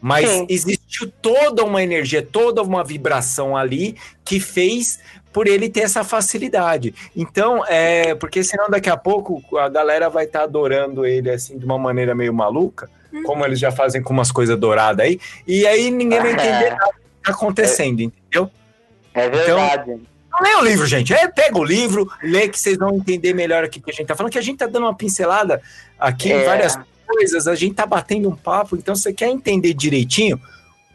Mas 0.00 0.28
Sim. 0.28 0.46
existiu 0.48 1.10
toda 1.20 1.64
uma 1.64 1.82
energia, 1.82 2.22
toda 2.22 2.62
uma 2.62 2.84
vibração 2.84 3.56
ali 3.56 3.96
que 4.24 4.38
fez 4.38 5.00
por 5.32 5.48
ele 5.48 5.68
ter 5.68 5.80
essa 5.80 6.04
facilidade. 6.04 6.94
Então, 7.16 7.64
é, 7.66 8.14
porque 8.14 8.44
senão 8.44 8.70
daqui 8.70 8.88
a 8.88 8.96
pouco 8.96 9.42
a 9.58 9.68
galera 9.68 10.08
vai 10.08 10.24
estar 10.24 10.44
adorando 10.44 11.04
ele 11.04 11.30
assim 11.30 11.58
de 11.58 11.64
uma 11.64 11.76
maneira 11.78 12.14
meio 12.14 12.32
maluca, 12.32 12.88
como 13.24 13.44
eles 13.44 13.58
já 13.58 13.72
fazem 13.72 14.00
com 14.02 14.12
umas 14.12 14.30
coisas 14.30 14.56
douradas 14.58 15.04
aí, 15.04 15.18
e 15.46 15.66
aí 15.66 15.90
ninguém 15.90 16.20
vai 16.20 16.32
entender 16.32 16.70
nada 16.76 16.92
do 16.92 16.92
que 16.92 17.24
tá 17.24 17.32
acontecendo, 17.32 18.00
entendeu? 18.00 18.50
É 19.12 19.28
verdade. 19.28 20.00
Não 20.30 20.42
lê 20.42 20.54
o 20.56 20.64
livro, 20.64 20.86
gente. 20.86 21.12
É, 21.14 21.26
pega 21.28 21.58
o 21.58 21.64
livro, 21.64 22.10
lê 22.22 22.48
que 22.48 22.58
vocês 22.58 22.76
vão 22.76 22.94
entender 22.94 23.32
melhor 23.34 23.64
aqui 23.64 23.78
o 23.78 23.82
que 23.82 23.90
a 23.90 23.94
gente 23.94 24.06
tá 24.06 24.14
falando, 24.14 24.32
que 24.32 24.38
a 24.38 24.42
gente 24.42 24.58
tá 24.58 24.66
dando 24.66 24.84
uma 24.84 24.94
pincelada 24.94 25.60
aqui 25.98 26.28
em 26.28 26.32
É. 26.32 26.44
várias 26.44 26.74
coisas, 26.76 26.92
a 27.48 27.54
gente 27.54 27.74
tá 27.74 27.86
batendo 27.86 28.28
um 28.28 28.36
papo, 28.36 28.76
então 28.76 28.94
você 28.94 29.12
quer 29.12 29.28
entender 29.28 29.74
direitinho, 29.74 30.40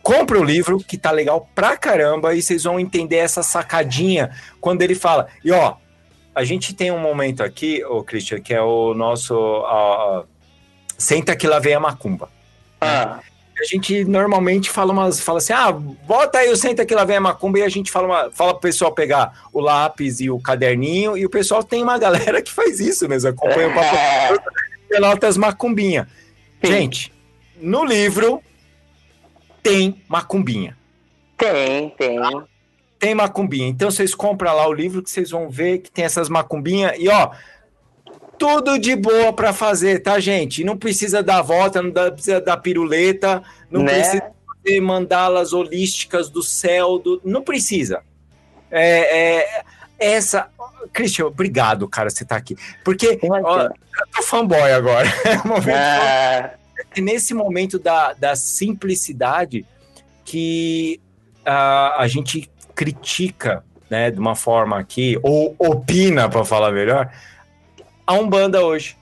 compra 0.02 0.40
o 0.40 0.44
livro, 0.44 0.80
que 0.80 0.98
tá 0.98 1.12
legal 1.12 1.48
pra 1.54 1.78
caramba, 1.78 2.34
e 2.34 2.42
vocês 2.42 2.64
vão 2.64 2.80
entender 2.80 3.18
essa 3.18 3.44
sacadinha 3.44 4.32
quando 4.60 4.82
ele 4.82 4.96
fala. 4.96 5.28
E 5.44 5.52
ó, 5.52 5.76
a 6.34 6.44
gente 6.44 6.74
tem 6.74 6.92
um 6.92 7.00
momento 7.00 7.44
aqui, 7.44 7.84
ô 7.86 8.04
Christian, 8.04 8.40
que 8.40 8.54
é 8.54 8.62
o 8.62 8.94
nosso. 8.94 9.36
Senta 10.98 11.36
que 11.36 11.48
lá 11.48 11.60
vem 11.60 11.74
a 11.74 11.80
macumba. 11.80 12.30
Ah, 12.80 13.20
A 13.60 13.64
gente 13.66 14.04
normalmente 14.06 14.70
fala 14.70 14.92
umas. 14.92 15.20
Fala 15.20 15.40
assim, 15.40 15.54
ah, 15.54 15.72
bota 15.72 16.40
aí 16.40 16.50
o 16.50 16.56
senta 16.56 16.86
que 16.86 16.96
lá 16.96 17.04
vem 17.04 17.18
a 17.18 17.22
macumba 17.22 17.60
e 17.60 17.64
a 17.64 17.70
gente 17.70 17.92
fala, 17.92 18.08
uma, 18.08 18.32
fala 18.32 18.54
pro 18.54 18.62
pessoal 18.62 18.92
pegar 18.94 19.48
o 19.52 19.60
lápis 19.60 20.20
e 20.20 20.30
o 20.30 20.40
caderninho, 20.40 21.18
e 21.18 21.26
o 21.26 21.30
pessoal 21.30 21.64
tem 21.64 21.84
uma 21.84 21.98
galera 22.00 22.42
que 22.42 22.52
faz 22.52 22.80
isso 22.80 23.08
mesmo, 23.08 23.30
acompanha 23.30 23.68
o 23.68 23.74
papo 23.74 24.44
Pelotas 24.92 25.38
Macumbinha. 25.38 26.08
Sim. 26.64 26.72
Gente, 26.72 27.14
no 27.62 27.86
livro 27.86 28.44
tem 29.64 30.02
macumbinha. 30.08 30.78
tem, 31.38 31.90
tem. 31.92 32.20
Tem 33.00 33.16
macumbinha. 33.16 33.68
Então 33.68 33.90
vocês 33.90 34.14
compram 34.14 34.54
lá 34.56 34.68
o 34.68 34.74
livro 34.74 35.02
que 35.02 35.10
vocês 35.10 35.32
vão 35.32 35.50
ver 35.50 35.80
que 35.80 35.90
tem 35.90 36.06
essas 36.06 36.30
macumbinhas. 36.30 36.94
E 37.00 37.08
ó, 37.10 37.32
tudo 38.38 38.78
de 38.78 38.96
boa 38.96 39.34
pra 39.34 39.54
fazer, 39.54 40.04
tá, 40.04 40.20
gente? 40.20 40.64
Não 40.64 40.78
precisa 40.78 41.24
dar 41.24 41.42
volta, 41.42 41.82
não 41.82 41.92
precisa 41.92 42.40
dar 42.42 42.58
piruleta, 42.58 43.42
não 43.72 43.82
Né? 43.84 43.94
precisa 43.94 44.32
fazer 44.46 44.82
mandalas 44.82 45.54
holísticas 45.54 46.30
do 46.30 46.44
céu, 46.44 47.00
do- 47.00 47.20
não 47.24 47.42
precisa. 47.42 48.04
É, 48.70 49.40
é, 49.40 49.64
essa. 49.98 50.50
Christian, 50.92 51.28
obrigado, 51.28 51.88
cara, 51.88 52.10
você 52.10 52.26
tá 52.26 52.36
aqui. 52.36 52.56
Porque 52.84 53.20
ó, 53.24 53.62
eu 53.62 53.72
tô 54.14 54.24
fanboy 54.24 54.72
agora. 54.72 55.08
É 55.26 55.38
o 55.38 55.48
momento 55.48 55.70
é 55.70 56.56
nesse 57.00 57.34
momento 57.34 57.80
da, 57.80 58.14
da 58.14 58.36
simplicidade 58.36 59.66
que 60.26 61.00
ah, 61.46 61.96
a 61.98 62.08
gente 62.08 62.50
critica, 62.76 63.64
né, 63.90 64.12
de 64.12 64.20
uma 64.20 64.36
forma 64.36 64.80
aqui, 64.80 65.18
ou 65.22 65.56
opina, 65.58 66.28
para 66.28 66.44
falar 66.44 66.72
melhor, 66.72 67.12
a 68.06 68.14
Umbanda 68.14 68.66
hoje. 68.66 68.98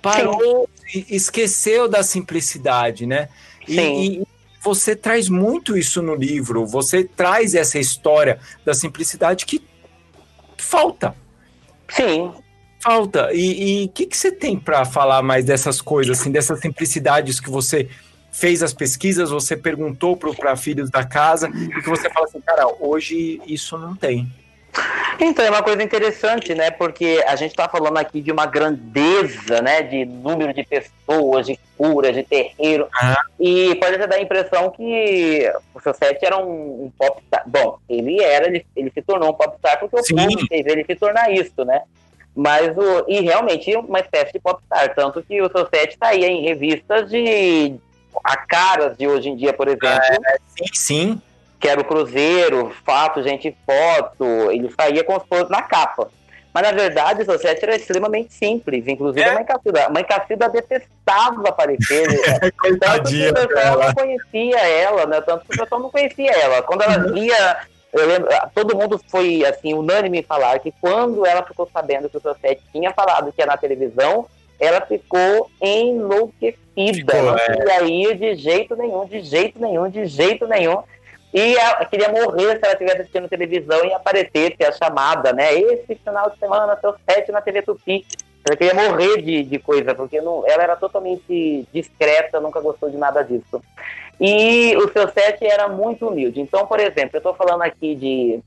Parou, 0.00 0.68
e 0.92 1.06
esqueceu 1.14 1.88
da 1.88 2.02
simplicidade, 2.02 3.06
né? 3.06 3.28
E, 3.68 3.74
Sim. 3.74 4.02
e 4.02 4.26
você 4.60 4.96
traz 4.96 5.28
muito 5.28 5.76
isso 5.76 6.02
no 6.02 6.14
livro, 6.14 6.66
você 6.66 7.04
traz 7.04 7.54
essa 7.54 7.78
história 7.78 8.40
da 8.64 8.74
simplicidade 8.74 9.46
que 9.46 9.60
falta 10.62 11.14
sim. 11.88 12.32
falta. 12.80 13.30
E 13.32 13.84
o 13.84 13.88
que, 13.90 14.06
que 14.06 14.16
você 14.16 14.32
tem 14.32 14.58
para 14.58 14.84
falar 14.84 15.22
mais 15.22 15.44
dessas 15.44 15.80
coisas, 15.80 16.20
assim, 16.20 16.30
dessas 16.30 16.60
simplicidades 16.60 17.38
que 17.40 17.50
você 17.50 17.88
fez 18.30 18.62
as 18.62 18.72
pesquisas, 18.72 19.30
você 19.30 19.56
perguntou 19.56 20.16
para 20.16 20.56
filhos 20.56 20.90
da 20.90 21.04
casa 21.04 21.48
e 21.48 21.82
que 21.82 21.88
você 21.88 22.08
fala 22.08 22.26
assim, 22.26 22.40
cara, 22.40 22.66
hoje 22.80 23.40
isso 23.46 23.76
não 23.76 23.94
tem. 23.94 24.32
Então, 25.20 25.44
é 25.44 25.50
uma 25.50 25.62
coisa 25.62 25.82
interessante, 25.82 26.54
né? 26.54 26.70
Porque 26.70 27.22
a 27.26 27.36
gente 27.36 27.50
está 27.50 27.68
falando 27.68 27.96
aqui 27.98 28.20
de 28.20 28.32
uma 28.32 28.46
grandeza, 28.46 29.60
né? 29.62 29.82
De 29.82 30.04
número 30.04 30.52
de 30.52 30.64
pessoas, 30.64 31.46
de 31.46 31.58
curas, 31.76 32.14
de 32.14 32.22
terreiro. 32.22 32.88
Ah. 32.94 33.20
E 33.38 33.74
pode 33.76 33.94
até 33.94 34.06
dar 34.06 34.16
a 34.16 34.20
impressão 34.20 34.70
que 34.70 35.52
o 35.74 35.80
seu 35.80 35.94
set 35.94 36.24
era 36.24 36.38
um, 36.38 36.84
um 36.84 36.92
popstar. 36.98 37.42
Bom, 37.46 37.78
ele 37.88 38.22
era, 38.22 38.46
ele, 38.46 38.66
ele 38.74 38.90
se 38.90 39.02
tornou 39.02 39.30
um 39.30 39.34
popstar 39.34 39.78
porque 39.78 39.96
o 39.96 40.16
povo 40.16 40.46
fez 40.48 40.66
ele 40.66 40.84
se 40.84 40.94
tornar 40.96 41.30
isso, 41.30 41.64
né? 41.64 41.82
Mas 42.34 42.76
o. 42.76 43.04
E 43.08 43.20
realmente 43.20 43.74
uma 43.76 44.00
espécie 44.00 44.32
de 44.32 44.40
popstar. 44.40 44.94
Tanto 44.94 45.22
que 45.22 45.40
o 45.40 45.50
seu 45.50 45.68
set 45.68 45.96
saía 45.98 46.28
em 46.28 46.42
revistas 46.42 47.10
de. 47.10 47.74
A 48.24 48.36
caras 48.36 48.96
de 48.96 49.06
hoje 49.06 49.30
em 49.30 49.36
dia, 49.36 49.52
por 49.54 49.68
exemplo 49.68 49.98
Sim, 50.54 50.66
sim. 50.74 51.22
Que 51.62 51.68
era 51.68 51.80
o 51.80 51.84
Cruzeiro, 51.84 52.72
Fato, 52.84 53.22
Gente 53.22 53.56
Foto, 53.64 54.24
ele 54.50 54.68
saía 54.78 55.04
com 55.04 55.16
os 55.16 55.22
fotos 55.28 55.48
na 55.48 55.62
capa. 55.62 56.10
Mas 56.52 56.64
na 56.64 56.72
verdade 56.72 57.22
o 57.22 57.24
seu 57.24 57.38
set 57.38 57.62
era 57.62 57.76
extremamente 57.76 58.34
simples, 58.34 58.86
inclusive 58.86 59.24
É. 59.24 59.30
a 59.30 59.34
mãe 59.34 59.44
Cacilda. 59.44 59.86
A 59.86 59.88
mãe 59.88 60.04
Cacilda 60.04 60.48
detestava 60.48 61.48
aparecer. 61.48 62.06
né? 62.08 62.50
Tanto 62.80 63.08
que 63.08 63.28
o 63.28 63.32
pessoal 63.32 63.78
não 63.78 63.94
conhecia 63.94 64.58
ela, 64.58 65.06
né? 65.06 65.20
Tanto 65.22 65.46
que 65.46 65.54
o 65.54 65.58
pessoal 65.62 65.80
não 65.80 65.90
conhecia 65.90 66.30
ela. 66.32 66.60
Quando 66.62 66.82
ela 66.82 66.98
Uhum. 67.06 67.14
via, 67.14 67.56
eu 67.92 68.06
lembro, 68.06 68.28
todo 68.54 68.76
mundo 68.76 69.00
foi 69.08 69.46
assim, 69.46 69.72
unânime 69.72 70.18
em 70.18 70.22
falar 70.22 70.58
que 70.58 70.74
quando 70.80 71.24
ela 71.24 71.42
ficou 71.42 71.66
sabendo 71.72 72.10
que 72.10 72.16
o 72.16 72.20
seu 72.20 72.34
set 72.34 72.60
tinha 72.72 72.92
falado 72.92 73.32
que 73.32 73.40
ia 73.40 73.46
na 73.46 73.56
televisão, 73.56 74.26
ela 74.60 74.80
ficou 74.82 75.48
enlouquecida. 75.60 76.58
Ficou, 76.94 77.22
não 77.22 77.36
é. 77.36 77.46
queria 77.56 77.82
ir 77.84 78.14
de 78.18 78.34
jeito 78.34 78.76
nenhum, 78.76 79.04
de 79.06 79.20
jeito 79.22 79.58
nenhum, 79.60 79.88
de 79.88 80.04
jeito 80.06 80.46
nenhum. 80.46 80.82
E 81.32 81.56
ela 81.56 81.84
queria 81.86 82.10
morrer 82.10 82.58
se 82.58 82.60
ela 82.62 82.72
estivesse 82.72 83.00
assistindo 83.00 83.28
televisão 83.28 83.84
e 83.84 83.92
aparecesse 83.92 84.62
a 84.64 84.72
chamada, 84.72 85.32
né? 85.32 85.54
Esse 85.54 85.94
final 85.94 86.30
de 86.30 86.38
semana, 86.38 86.78
seu 86.80 86.94
set 87.08 87.32
na 87.32 87.40
TV 87.40 87.62
Tupi. 87.62 88.04
Ela 88.44 88.56
queria 88.56 88.74
morrer 88.74 89.22
de, 89.22 89.44
de 89.44 89.58
coisa, 89.58 89.94
porque 89.94 90.20
não, 90.20 90.44
ela 90.46 90.64
era 90.64 90.76
totalmente 90.76 91.66
discreta, 91.72 92.40
nunca 92.40 92.60
gostou 92.60 92.90
de 92.90 92.96
nada 92.96 93.22
disso. 93.22 93.62
E 94.20 94.76
o 94.76 94.92
seu 94.92 95.08
set 95.08 95.44
era 95.44 95.68
muito 95.68 96.08
humilde. 96.08 96.40
Então, 96.40 96.66
por 96.66 96.80
exemplo, 96.80 97.10
eu 97.14 97.18
estou 97.18 97.34
falando 97.34 97.62
aqui 97.62 97.94
de, 97.94 98.40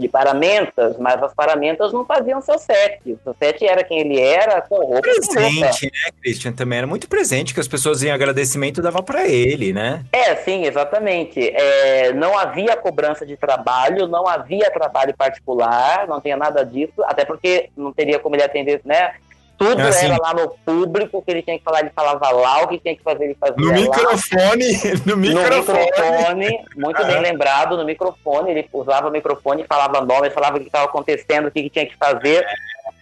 de 0.00 0.08
paramentas, 0.08 0.96
mas 0.98 1.22
as 1.22 1.34
paramentas 1.34 1.92
não 1.92 2.04
faziam 2.04 2.40
seu 2.40 2.58
set. 2.58 3.00
O 3.06 3.18
seu 3.22 3.36
set 3.38 3.66
era 3.66 3.84
quem 3.84 4.00
ele 4.00 4.18
era, 4.18 4.60
com 4.62 4.76
roupa. 4.76 5.02
Presente, 5.02 5.86
né, 5.86 6.10
Christian? 6.22 6.52
Também 6.52 6.78
era 6.78 6.86
muito 6.86 7.08
presente, 7.08 7.52
que 7.52 7.60
as 7.60 7.68
pessoas 7.68 8.02
em 8.02 8.10
agradecimento 8.10 8.80
davam 8.80 9.02
para 9.02 9.28
ele, 9.28 9.72
né? 9.72 10.02
É, 10.12 10.34
sim, 10.36 10.64
exatamente. 10.64 11.40
É, 11.54 12.12
não 12.14 12.36
havia 12.36 12.76
cobrança 12.76 13.26
de 13.26 13.36
trabalho, 13.36 14.08
não 14.08 14.26
havia 14.26 14.70
trabalho 14.70 15.14
particular, 15.14 16.08
não 16.08 16.20
tinha 16.20 16.36
nada 16.36 16.64
disso, 16.64 17.02
até 17.04 17.24
porque 17.24 17.68
não 17.76 17.92
teria 17.92 18.18
como 18.18 18.34
ele 18.34 18.42
atender, 18.42 18.80
né? 18.84 19.12
Tudo 19.60 19.78
Ah, 19.82 19.92
sim. 19.92 20.06
era 20.06 20.16
lá 20.16 20.32
no 20.32 20.48
público, 20.64 21.20
que 21.20 21.30
ele 21.30 21.42
tinha 21.42 21.58
que 21.58 21.62
falar, 21.64 21.80
ele 21.80 21.90
falava 21.94 22.30
lá, 22.30 22.62
o 22.62 22.68
que 22.68 22.78
tinha 22.78 22.96
que 22.96 23.02
fazer, 23.02 23.24
ele 23.24 23.36
fazia 23.38 23.56
No 23.58 23.70
microfone, 23.74 24.64
no 25.04 25.12
No 25.12 25.16
microfone. 25.18 25.78
microfone, 25.84 26.64
muito 26.76 27.04
bem 27.04 27.20
lembrado, 27.20 27.76
no 27.76 27.84
microfone, 27.84 28.52
ele 28.52 28.66
usava 28.72 29.08
o 29.08 29.10
microfone, 29.10 29.66
falava 29.68 30.00
nome, 30.00 30.30
falava 30.30 30.56
o 30.56 30.60
que 30.60 30.66
estava 30.66 30.86
acontecendo, 30.86 31.48
o 31.48 31.50
que, 31.50 31.62
que 31.64 31.68
tinha 31.70 31.84
que 31.84 31.94
fazer. 31.98 32.42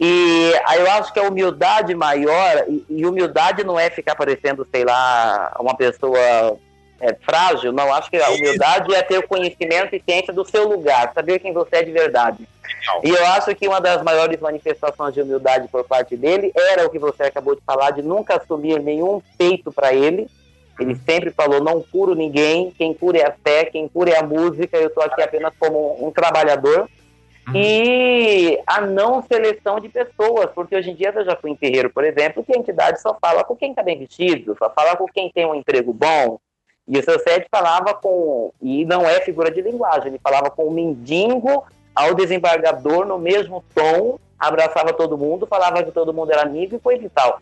E 0.00 0.52
aí 0.66 0.80
eu 0.80 0.90
acho 0.90 1.12
que 1.12 1.20
a 1.20 1.22
humildade 1.28 1.94
maior, 1.94 2.64
e, 2.68 2.84
e 2.88 3.06
humildade 3.06 3.62
não 3.62 3.78
é 3.78 3.88
ficar 3.88 4.16
parecendo, 4.16 4.66
sei 4.74 4.84
lá, 4.84 5.52
uma 5.60 5.76
pessoa 5.76 6.18
é, 7.00 7.14
frágil, 7.14 7.72
não. 7.72 7.92
Acho 7.92 8.10
que 8.10 8.16
a 8.16 8.30
humildade 8.30 8.94
é 8.94 9.02
ter 9.02 9.18
o 9.18 9.28
conhecimento 9.28 9.94
e 9.94 10.02
ciência 10.02 10.32
do 10.32 10.44
seu 10.44 10.68
lugar, 10.68 11.12
saber 11.14 11.38
quem 11.38 11.52
você 11.52 11.76
é 11.76 11.82
de 11.82 11.92
verdade. 11.92 12.48
E 13.02 13.10
eu 13.10 13.26
acho 13.26 13.54
que 13.54 13.68
uma 13.68 13.80
das 13.80 14.02
maiores 14.02 14.40
manifestações 14.40 15.14
de 15.14 15.22
humildade 15.22 15.68
por 15.68 15.84
parte 15.84 16.16
dele 16.16 16.52
era 16.54 16.86
o 16.86 16.90
que 16.90 16.98
você 16.98 17.24
acabou 17.24 17.54
de 17.54 17.62
falar, 17.62 17.90
de 17.90 18.02
nunca 18.02 18.36
assumir 18.36 18.80
nenhum 18.80 19.20
peito 19.36 19.72
para 19.72 19.92
ele. 19.92 20.28
Ele 20.78 20.94
sempre 20.94 21.30
falou: 21.30 21.62
não 21.62 21.82
curo 21.82 22.14
ninguém, 22.14 22.70
quem 22.70 22.94
cura 22.94 23.18
é 23.18 23.26
a 23.26 23.32
fé, 23.32 23.64
quem 23.64 23.88
cura 23.88 24.10
é 24.10 24.18
a 24.18 24.22
música, 24.22 24.76
eu 24.76 24.88
estou 24.88 25.02
aqui 25.02 25.22
apenas 25.22 25.52
como 25.58 26.02
um, 26.02 26.08
um 26.08 26.10
trabalhador. 26.10 26.88
E 27.54 28.60
a 28.66 28.82
não 28.82 29.22
seleção 29.22 29.80
de 29.80 29.88
pessoas, 29.88 30.50
porque 30.54 30.76
hoje 30.76 30.90
em 30.90 30.94
dia 30.94 31.12
eu 31.14 31.24
já 31.24 31.34
fui 31.34 31.50
em 31.50 31.56
terreiro, 31.56 31.88
por 31.88 32.04
exemplo, 32.04 32.44
que 32.44 32.54
a 32.54 32.58
entidade 32.58 33.00
só 33.00 33.16
fala 33.18 33.42
com 33.42 33.56
quem 33.56 33.70
está 33.70 33.82
bem 33.82 33.98
vestido, 33.98 34.54
só 34.58 34.68
fala 34.68 34.96
com 34.96 35.06
quem 35.06 35.30
tem 35.30 35.46
um 35.46 35.54
emprego 35.54 35.92
bom. 35.92 36.38
E 36.88 36.98
o 36.98 37.04
seu 37.04 37.18
Sede 37.20 37.46
falava 37.50 37.92
com, 37.92 38.50
e 38.62 38.84
não 38.86 39.02
é 39.02 39.20
figura 39.20 39.50
de 39.50 39.60
linguagem, 39.60 40.08
ele 40.08 40.20
falava 40.22 40.50
com 40.50 40.64
o 40.64 40.70
mendigo 40.70 41.66
ao 41.94 42.14
desembargador 42.14 43.04
no 43.04 43.18
mesmo 43.18 43.62
tom, 43.74 44.18
abraçava 44.38 44.94
todo 44.94 45.18
mundo, 45.18 45.46
falava 45.46 45.82
que 45.82 45.92
todo 45.92 46.14
mundo 46.14 46.32
era 46.32 46.42
amigo 46.42 46.76
e 46.76 46.80
coisa 46.80 47.04
e 47.04 47.10
tal. 47.10 47.40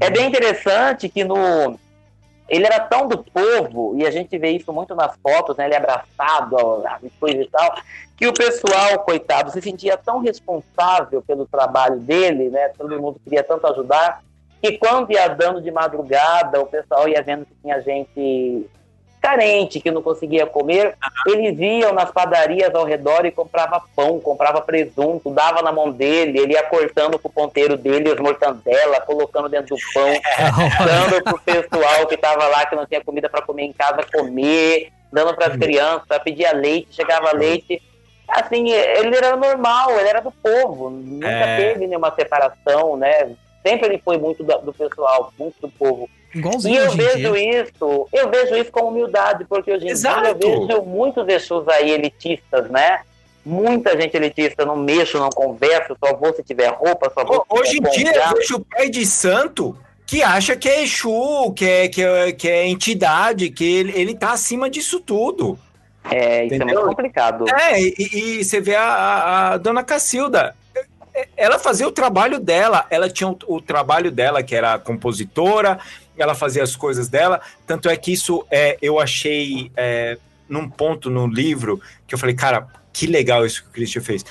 É 0.00 0.10
bem 0.10 0.28
interessante 0.28 1.08
que 1.08 1.24
no 1.24 1.78
ele 2.48 2.66
era 2.66 2.80
tão 2.80 3.08
do 3.08 3.24
povo, 3.24 3.94
e 3.96 4.06
a 4.06 4.10
gente 4.10 4.36
vê 4.36 4.50
isso 4.50 4.70
muito 4.74 4.94
nas 4.94 5.16
fotos, 5.22 5.56
né? 5.56 5.64
Ele 5.64 5.76
abraçado, 5.76 6.56
coisa 7.18 7.40
e 7.40 7.48
tal, 7.48 7.74
que 8.14 8.26
o 8.26 8.34
pessoal, 8.34 8.98
coitado, 8.98 9.50
se 9.50 9.62
sentia 9.62 9.96
tão 9.96 10.18
responsável 10.18 11.22
pelo 11.22 11.46
trabalho 11.46 11.98
dele, 11.98 12.50
né? 12.50 12.68
Todo 12.76 13.00
mundo 13.00 13.18
queria 13.24 13.42
tanto 13.42 13.66
ajudar, 13.68 14.22
que 14.60 14.76
quando 14.76 15.10
ia 15.12 15.28
dando 15.28 15.62
de 15.62 15.70
madrugada, 15.70 16.60
o 16.60 16.66
pessoal 16.66 17.08
ia 17.08 17.22
vendo 17.22 17.46
que 17.46 17.54
tinha 17.62 17.80
gente 17.80 18.68
carente, 19.22 19.78
que 19.80 19.90
não 19.92 20.02
conseguia 20.02 20.44
comer, 20.44 20.96
eles 21.28 21.56
iam 21.58 21.92
nas 21.92 22.10
padarias 22.10 22.74
ao 22.74 22.84
redor 22.84 23.24
e 23.24 23.30
comprava 23.30 23.80
pão, 23.94 24.18
comprava 24.18 24.60
presunto, 24.60 25.30
dava 25.30 25.62
na 25.62 25.70
mão 25.70 25.92
dele, 25.92 26.40
ele 26.40 26.54
ia 26.54 26.64
cortando 26.64 27.18
com 27.20 27.28
o 27.28 27.32
ponteiro 27.32 27.76
dele 27.76 28.10
as 28.10 28.18
mortandela, 28.18 29.00
colocando 29.00 29.48
dentro 29.48 29.76
do 29.76 29.82
pão, 29.94 30.10
dando 30.84 31.22
pro 31.22 31.38
pessoal 31.38 32.06
que 32.08 32.16
estava 32.16 32.48
lá, 32.48 32.66
que 32.66 32.74
não 32.74 32.84
tinha 32.84 33.02
comida 33.02 33.28
para 33.28 33.42
comer 33.42 33.62
em 33.62 33.72
casa, 33.72 34.04
comer, 34.12 34.92
dando 35.12 35.34
para 35.34 35.46
as 35.52 35.56
crianças, 35.56 36.18
pedia 36.24 36.52
leite, 36.52 36.88
chegava 36.90 37.32
leite. 37.32 37.80
Assim, 38.28 38.70
ele 38.70 39.16
era 39.16 39.36
normal, 39.36 39.92
ele 40.00 40.08
era 40.08 40.20
do 40.20 40.32
povo, 40.32 40.90
nunca 40.90 41.28
É. 41.28 41.56
teve 41.56 41.86
nenhuma 41.86 42.12
separação, 42.14 42.96
né? 42.96 43.30
Sempre 43.62 43.86
ele 43.86 43.98
foi 44.04 44.18
muito 44.18 44.42
do, 44.42 44.58
do 44.58 44.72
pessoal, 44.72 45.32
muito 45.38 45.60
do 45.60 45.68
povo. 45.68 46.08
E 46.34 46.38
Igualzinho 46.38 46.78
eu 46.80 46.86
hoje 46.86 46.94
em 46.94 47.04
vejo 47.04 47.32
dia. 47.34 47.62
isso, 47.62 48.08
eu 48.12 48.30
vejo 48.30 48.56
isso 48.56 48.72
com 48.72 48.88
humildade, 48.88 49.44
porque 49.48 49.72
hoje 49.72 49.86
em 49.86 49.90
Exato. 49.90 50.20
dia 50.20 50.30
eu 50.50 50.66
vejo 50.66 50.82
muitos 50.82 51.26
Exus 51.28 51.66
aí 51.68 51.90
elitistas, 51.90 52.70
né? 52.70 53.00
Muita 53.44 54.00
gente 54.00 54.16
elitista, 54.16 54.64
não 54.64 54.76
mexo, 54.76 55.18
não 55.18 55.28
converso, 55.30 55.96
só 56.02 56.14
vou 56.16 56.32
se 56.32 56.42
tiver 56.44 56.68
roupa, 56.68 57.10
só 57.12 57.24
vou 57.24 57.44
Ho- 57.48 57.58
Hoje 57.58 57.78
em 57.78 57.82
dia 57.90 58.12
eu 58.14 58.36
vejo 58.36 58.56
o 58.56 58.64
pai 58.64 58.88
de 58.88 59.04
santo 59.04 59.76
que 60.06 60.22
acha 60.22 60.54
que 60.56 60.68
é 60.68 60.82
Exu, 60.82 61.52
que 61.56 61.64
é, 61.64 61.88
que 61.88 62.02
é, 62.02 62.32
que 62.32 62.48
é 62.48 62.66
entidade, 62.68 63.50
que 63.50 63.64
ele, 63.64 63.92
ele 63.98 64.14
tá 64.14 64.32
acima 64.32 64.70
disso 64.70 65.00
tudo. 65.00 65.58
É, 66.10 66.44
isso 66.44 66.54
é 66.54 66.56
Entendeu? 66.56 66.74
muito 66.82 66.88
complicado. 66.96 67.44
É, 67.48 67.80
e, 67.80 67.94
e 68.40 68.44
você 68.44 68.60
vê 68.60 68.74
a, 68.76 68.82
a- 68.84 69.52
a 69.52 69.56
dona 69.56 69.82
Cacilda, 69.82 70.54
ela 71.36 71.58
fazia 71.58 71.86
o 71.88 71.92
trabalho 71.92 72.38
dela, 72.38 72.86
ela 72.90 73.08
tinha 73.08 73.28
o, 73.28 73.36
o 73.48 73.60
trabalho 73.60 74.10
dela, 74.10 74.42
que 74.42 74.54
era 74.54 74.78
compositora, 74.78 75.78
ela 76.16 76.34
fazia 76.34 76.62
as 76.62 76.76
coisas 76.76 77.08
dela, 77.08 77.40
tanto 77.66 77.88
é 77.88 77.96
que 77.96 78.12
isso 78.12 78.44
é, 78.50 78.76
eu 78.82 78.98
achei 79.00 79.70
é, 79.76 80.18
num 80.48 80.68
ponto 80.68 81.08
no 81.10 81.26
livro 81.26 81.80
que 82.06 82.14
eu 82.14 82.18
falei, 82.18 82.34
cara, 82.34 82.66
que 82.92 83.06
legal 83.06 83.44
isso 83.46 83.62
que 83.62 83.68
o 83.68 83.72
Christian 83.72 84.02
fez. 84.02 84.24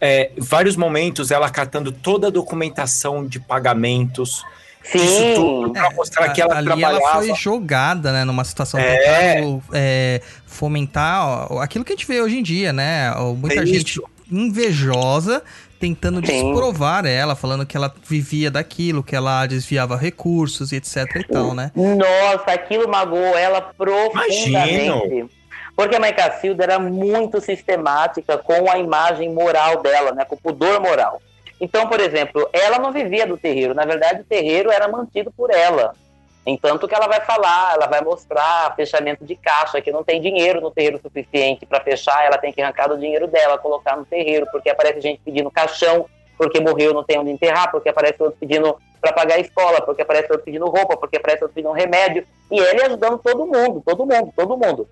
É, 0.00 0.32
vários 0.36 0.76
momentos 0.76 1.30
ela 1.30 1.48
catando 1.48 1.90
toda 1.92 2.26
a 2.26 2.30
documentação 2.30 3.24
de 3.26 3.38
pagamentos, 3.38 4.44
isso 4.84 5.34
tudo 5.36 5.66
Sim, 5.68 5.72
pra 5.74 5.90
mostrar 5.92 6.28
que 6.30 6.42
ela 6.42 6.56
ali 6.56 6.66
trabalhava. 6.66 6.96
ela 7.04 7.14
foi 7.14 7.34
jogada, 7.36 8.10
né, 8.12 8.24
numa 8.24 8.42
situação 8.44 8.80
É. 8.80 9.34
tentando 9.36 9.62
é, 9.72 10.20
fomentar 10.44 11.24
ó, 11.52 11.60
aquilo 11.60 11.84
que 11.84 11.92
a 11.92 11.96
gente 11.96 12.06
vê 12.06 12.20
hoje 12.20 12.36
em 12.38 12.42
dia, 12.42 12.72
né? 12.72 13.12
Muita 13.36 13.62
É 13.62 13.66
gente 13.66 13.92
isso. 13.92 14.04
Invejosa 14.32 15.42
tentando 15.78 16.24
Sim. 16.24 16.32
desprovar 16.32 17.04
ela, 17.04 17.34
falando 17.34 17.66
que 17.66 17.76
ela 17.76 17.92
vivia 18.08 18.50
daquilo, 18.50 19.02
que 19.02 19.16
ela 19.16 19.44
desviava 19.46 19.96
recursos 19.96 20.70
e 20.70 20.76
etc 20.76 21.08
e 21.16 21.24
tal, 21.24 21.54
né? 21.54 21.72
nossa, 21.74 22.52
aquilo 22.52 22.88
magoou 22.88 23.36
ela 23.36 23.60
profundamente. 23.60 24.48
Imagino. 24.48 25.30
Porque 25.74 25.96
a 25.96 26.00
mãe 26.00 26.12
Cacilda 26.12 26.64
era 26.64 26.78
muito 26.78 27.40
sistemática 27.40 28.38
com 28.38 28.70
a 28.70 28.78
imagem 28.78 29.32
moral 29.32 29.82
dela, 29.82 30.12
né? 30.12 30.24
Com 30.24 30.34
o 30.34 30.38
pudor 30.38 30.80
moral. 30.80 31.20
Então, 31.60 31.88
por 31.88 32.00
exemplo, 32.00 32.48
ela 32.52 32.78
não 32.78 32.92
vivia 32.92 33.26
do 33.26 33.36
terreiro. 33.36 33.74
Na 33.74 33.84
verdade, 33.84 34.20
o 34.20 34.24
terreiro 34.24 34.70
era 34.70 34.88
mantido 34.88 35.32
por 35.32 35.50
ela. 35.50 35.94
Entanto 36.44 36.88
que 36.88 36.94
ela 36.94 37.06
vai 37.06 37.20
falar, 37.20 37.74
ela 37.74 37.86
vai 37.86 38.00
mostrar 38.00 38.74
fechamento 38.74 39.24
de 39.24 39.36
caixa, 39.36 39.80
que 39.80 39.92
não 39.92 40.02
tem 40.02 40.20
dinheiro 40.20 40.60
no 40.60 40.72
terreiro 40.72 40.98
suficiente 41.00 41.64
para 41.64 41.80
fechar, 41.80 42.24
ela 42.24 42.36
tem 42.36 42.52
que 42.52 42.60
arrancar 42.60 42.88
do 42.88 42.98
dinheiro 42.98 43.28
dela, 43.28 43.58
colocar 43.58 43.96
no 43.96 44.04
terreiro, 44.04 44.46
porque 44.50 44.68
aparece 44.68 45.00
gente 45.00 45.20
pedindo 45.24 45.50
caixão, 45.50 46.06
porque 46.36 46.60
morreu, 46.60 46.92
não 46.92 47.04
tem 47.04 47.18
onde 47.18 47.30
enterrar, 47.30 47.70
porque 47.70 47.88
aparece 47.88 48.20
outro 48.20 48.36
pedindo 48.40 48.76
para 49.00 49.12
pagar 49.12 49.36
a 49.36 49.40
escola, 49.40 49.80
porque 49.80 50.02
aparece 50.02 50.28
outro 50.32 50.44
pedindo 50.44 50.66
roupa, 50.66 50.96
porque 50.96 51.16
aparece 51.16 51.44
outro 51.44 51.54
pedindo 51.54 51.72
remédio, 51.72 52.26
e 52.50 52.58
ele 52.58 52.82
ajudando 52.82 53.18
todo 53.18 53.46
mundo, 53.46 53.82
todo 53.84 54.04
mundo, 54.04 54.32
todo 54.34 54.56
mundo. 54.56 54.88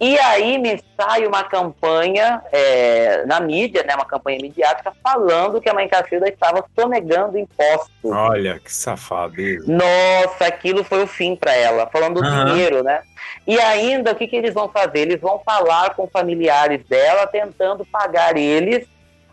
E 0.00 0.16
aí 0.18 0.58
me 0.58 0.80
sai 0.96 1.26
uma 1.26 1.42
campanha 1.42 2.40
é, 2.52 3.24
na 3.26 3.40
mídia, 3.40 3.82
né, 3.82 3.94
uma 3.96 4.04
campanha 4.04 4.38
midiática, 4.40 4.92
falando 5.02 5.60
que 5.60 5.68
a 5.68 5.74
mãe 5.74 5.88
Cacilda 5.88 6.28
estava 6.28 6.64
sonegando 6.78 7.36
impostos. 7.36 7.90
Olha, 8.04 8.60
que 8.60 8.72
safadeza. 8.72 9.64
Nossa, 9.66 10.46
aquilo 10.46 10.84
foi 10.84 11.02
o 11.02 11.06
fim 11.06 11.34
para 11.34 11.52
ela, 11.54 11.88
falando 11.88 12.22
do 12.22 12.46
dinheiro, 12.46 12.84
né? 12.84 13.02
E 13.46 13.58
ainda, 13.58 14.12
o 14.12 14.14
que, 14.14 14.28
que 14.28 14.36
eles 14.36 14.54
vão 14.54 14.68
fazer? 14.68 15.00
Eles 15.00 15.20
vão 15.20 15.40
falar 15.44 15.94
com 15.94 16.06
familiares 16.06 16.84
dela, 16.84 17.26
tentando 17.26 17.84
pagar 17.84 18.36
eles 18.36 18.86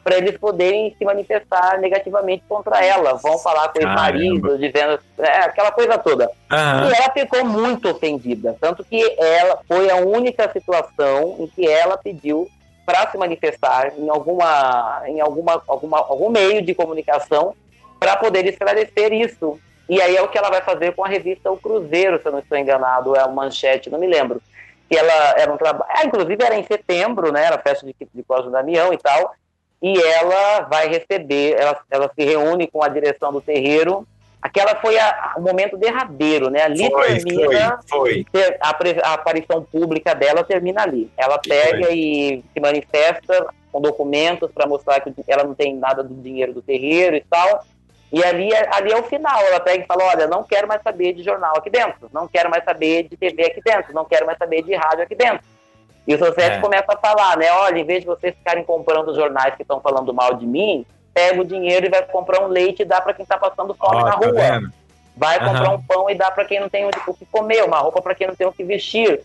para 0.05 0.17
eles 0.17 0.37
poderem 0.37 0.95
se 0.95 1.03
manifestar 1.03 1.79
negativamente 1.79 2.43
contra 2.47 2.79
ela. 2.85 3.15
Vão 3.15 3.39
falar 3.39 3.69
com 3.69 3.79
o 3.79 3.81
ex-marido, 3.81 4.55
dizendo 4.55 4.99
é, 5.17 5.37
aquela 5.37 5.71
coisa 5.71 5.97
toda. 5.97 6.29
Aham. 6.51 6.91
E 6.91 6.93
ela 6.93 7.11
ficou 7.11 7.43
muito 7.43 7.89
ofendida, 7.89 8.55
tanto 8.61 8.83
que 8.83 9.01
ela 9.17 9.57
foi 9.67 9.89
a 9.89 9.95
única 9.95 10.47
situação 10.53 11.37
em 11.39 11.47
que 11.47 11.67
ela 11.67 11.97
pediu 11.97 12.47
para 12.85 13.09
se 13.09 13.17
manifestar 13.17 13.93
em 13.97 14.07
alguma, 14.07 15.01
em 15.07 15.19
alguma, 15.19 15.63
alguma, 15.67 15.97
algum 15.97 16.29
meio 16.29 16.61
de 16.61 16.75
comunicação 16.75 17.55
para 17.99 18.15
poder 18.15 18.45
esclarecer 18.45 19.11
isso. 19.11 19.59
E 19.89 19.99
aí 19.99 20.15
é 20.15 20.21
o 20.21 20.27
que 20.27 20.37
ela 20.37 20.51
vai 20.51 20.61
fazer 20.61 20.93
com 20.93 21.03
a 21.03 21.07
revista 21.07 21.51
O 21.51 21.57
Cruzeiro, 21.57 22.19
se 22.21 22.27
eu 22.27 22.31
não 22.31 22.39
estou 22.39 22.59
enganado, 22.59 23.15
é 23.15 23.25
o 23.25 23.33
Manchete, 23.33 23.89
não 23.89 23.97
me 23.97 24.05
lembro. 24.05 24.39
Que 24.87 24.95
ela 24.95 25.33
era 25.35 25.51
um 25.51 25.57
trabalho. 25.57 25.89
Ah, 25.89 26.05
inclusive 26.05 26.43
era 26.43 26.55
em 26.55 26.63
setembro, 26.63 27.31
né? 27.31 27.45
Era 27.45 27.57
festa 27.57 27.87
de, 27.87 27.95
de 28.13 28.21
Cosmo 28.21 28.51
Damião 28.51 28.93
e 28.93 28.99
tal. 28.99 29.33
E 29.81 30.01
ela 30.01 30.61
vai 30.61 30.87
receber, 30.87 31.55
ela, 31.59 31.77
ela 31.91 32.11
se 32.17 32.23
reúne 32.25 32.67
com 32.67 32.81
a 32.83 32.87
direção 32.87 33.31
do 33.31 33.41
terreiro. 33.41 34.07
Aquela 34.41 34.75
foi 34.75 34.97
a- 34.97 35.33
o 35.37 35.41
momento 35.41 35.75
derradeiro, 35.75 36.49
né? 36.49 36.61
Ali 36.61 36.89
Foi, 36.89 37.07
termina 37.19 37.79
foi, 37.87 38.25
foi. 38.31 38.55
a, 38.61 38.69
a 39.09 39.13
aparição 39.13 39.63
pública 39.63 40.13
dela 40.13 40.43
termina 40.43 40.83
ali. 40.83 41.09
Ela 41.17 41.39
pega 41.39 41.91
e 41.91 42.43
se 42.53 42.59
manifesta 42.59 43.47
com 43.71 43.81
documentos 43.81 44.51
para 44.51 44.67
mostrar 44.67 45.01
que 45.01 45.11
ela 45.27 45.43
não 45.43 45.55
tem 45.55 45.75
nada 45.75 46.03
do 46.03 46.13
dinheiro 46.13 46.53
do 46.53 46.61
terreiro 46.61 47.15
e 47.15 47.21
tal. 47.29 47.63
E 48.11 48.23
ali, 48.23 48.53
é- 48.53 48.69
ali 48.75 48.91
é 48.91 48.97
o 48.97 49.03
final. 49.03 49.39
Ela 49.41 49.59
pega 49.59 49.83
e 49.83 49.87
fala: 49.87 50.03
Olha, 50.05 50.27
não 50.27 50.43
quero 50.43 50.67
mais 50.67 50.81
saber 50.83 51.13
de 51.13 51.23
jornal 51.23 51.53
aqui 51.57 51.69
dentro, 51.71 52.07
não 52.13 52.27
quero 52.27 52.49
mais 52.49 52.63
saber 52.63 53.03
de 53.09 53.17
TV 53.17 53.47
aqui 53.47 53.61
dentro, 53.65 53.93
não 53.93 54.05
quero 54.05 54.25
mais 54.27 54.37
saber 54.37 54.61
de 54.63 54.73
rádio 54.75 55.01
aqui 55.03 55.15
dentro. 55.15 55.41
E 56.07 56.13
o 56.13 56.19
Societe 56.19 56.57
É. 56.57 56.61
começa 56.61 56.85
a 56.93 56.97
falar, 56.97 57.37
né? 57.37 57.51
Olha, 57.51 57.79
em 57.79 57.85
vez 57.85 58.01
de 58.01 58.07
vocês 58.07 58.35
ficarem 58.35 58.63
comprando 58.63 59.09
os 59.09 59.15
jornais 59.15 59.55
que 59.55 59.63
estão 59.63 59.79
falando 59.81 60.13
mal 60.13 60.35
de 60.35 60.45
mim, 60.45 60.85
pega 61.13 61.41
o 61.41 61.45
dinheiro 61.45 61.85
e 61.85 61.89
vai 61.89 62.03
comprar 62.03 62.43
um 62.43 62.47
leite 62.47 62.81
e 62.81 62.85
dá 62.85 63.01
para 63.01 63.13
quem 63.13 63.23
está 63.23 63.37
passando 63.37 63.73
fome 63.73 63.97
Ó, 63.97 64.05
na 64.05 64.11
tá 64.11 64.17
rua. 64.17 64.71
Vai 65.17 65.37
Aham. 65.37 65.47
comprar 65.47 65.69
um 65.71 65.81
pão 65.81 66.09
e 66.09 66.15
dá 66.15 66.29
para 66.29 66.45
quem 66.45 66.59
não 66.59 66.69
tem 66.69 66.85
o 66.85 67.13
que 67.13 67.25
comer, 67.27 67.63
uma 67.63 67.79
roupa 67.79 68.01
para 68.01 68.13
quem 68.13 68.27
não 68.27 68.35
tem 68.35 68.45
o 68.45 68.51
que 68.51 68.63
vestir. 68.63 69.21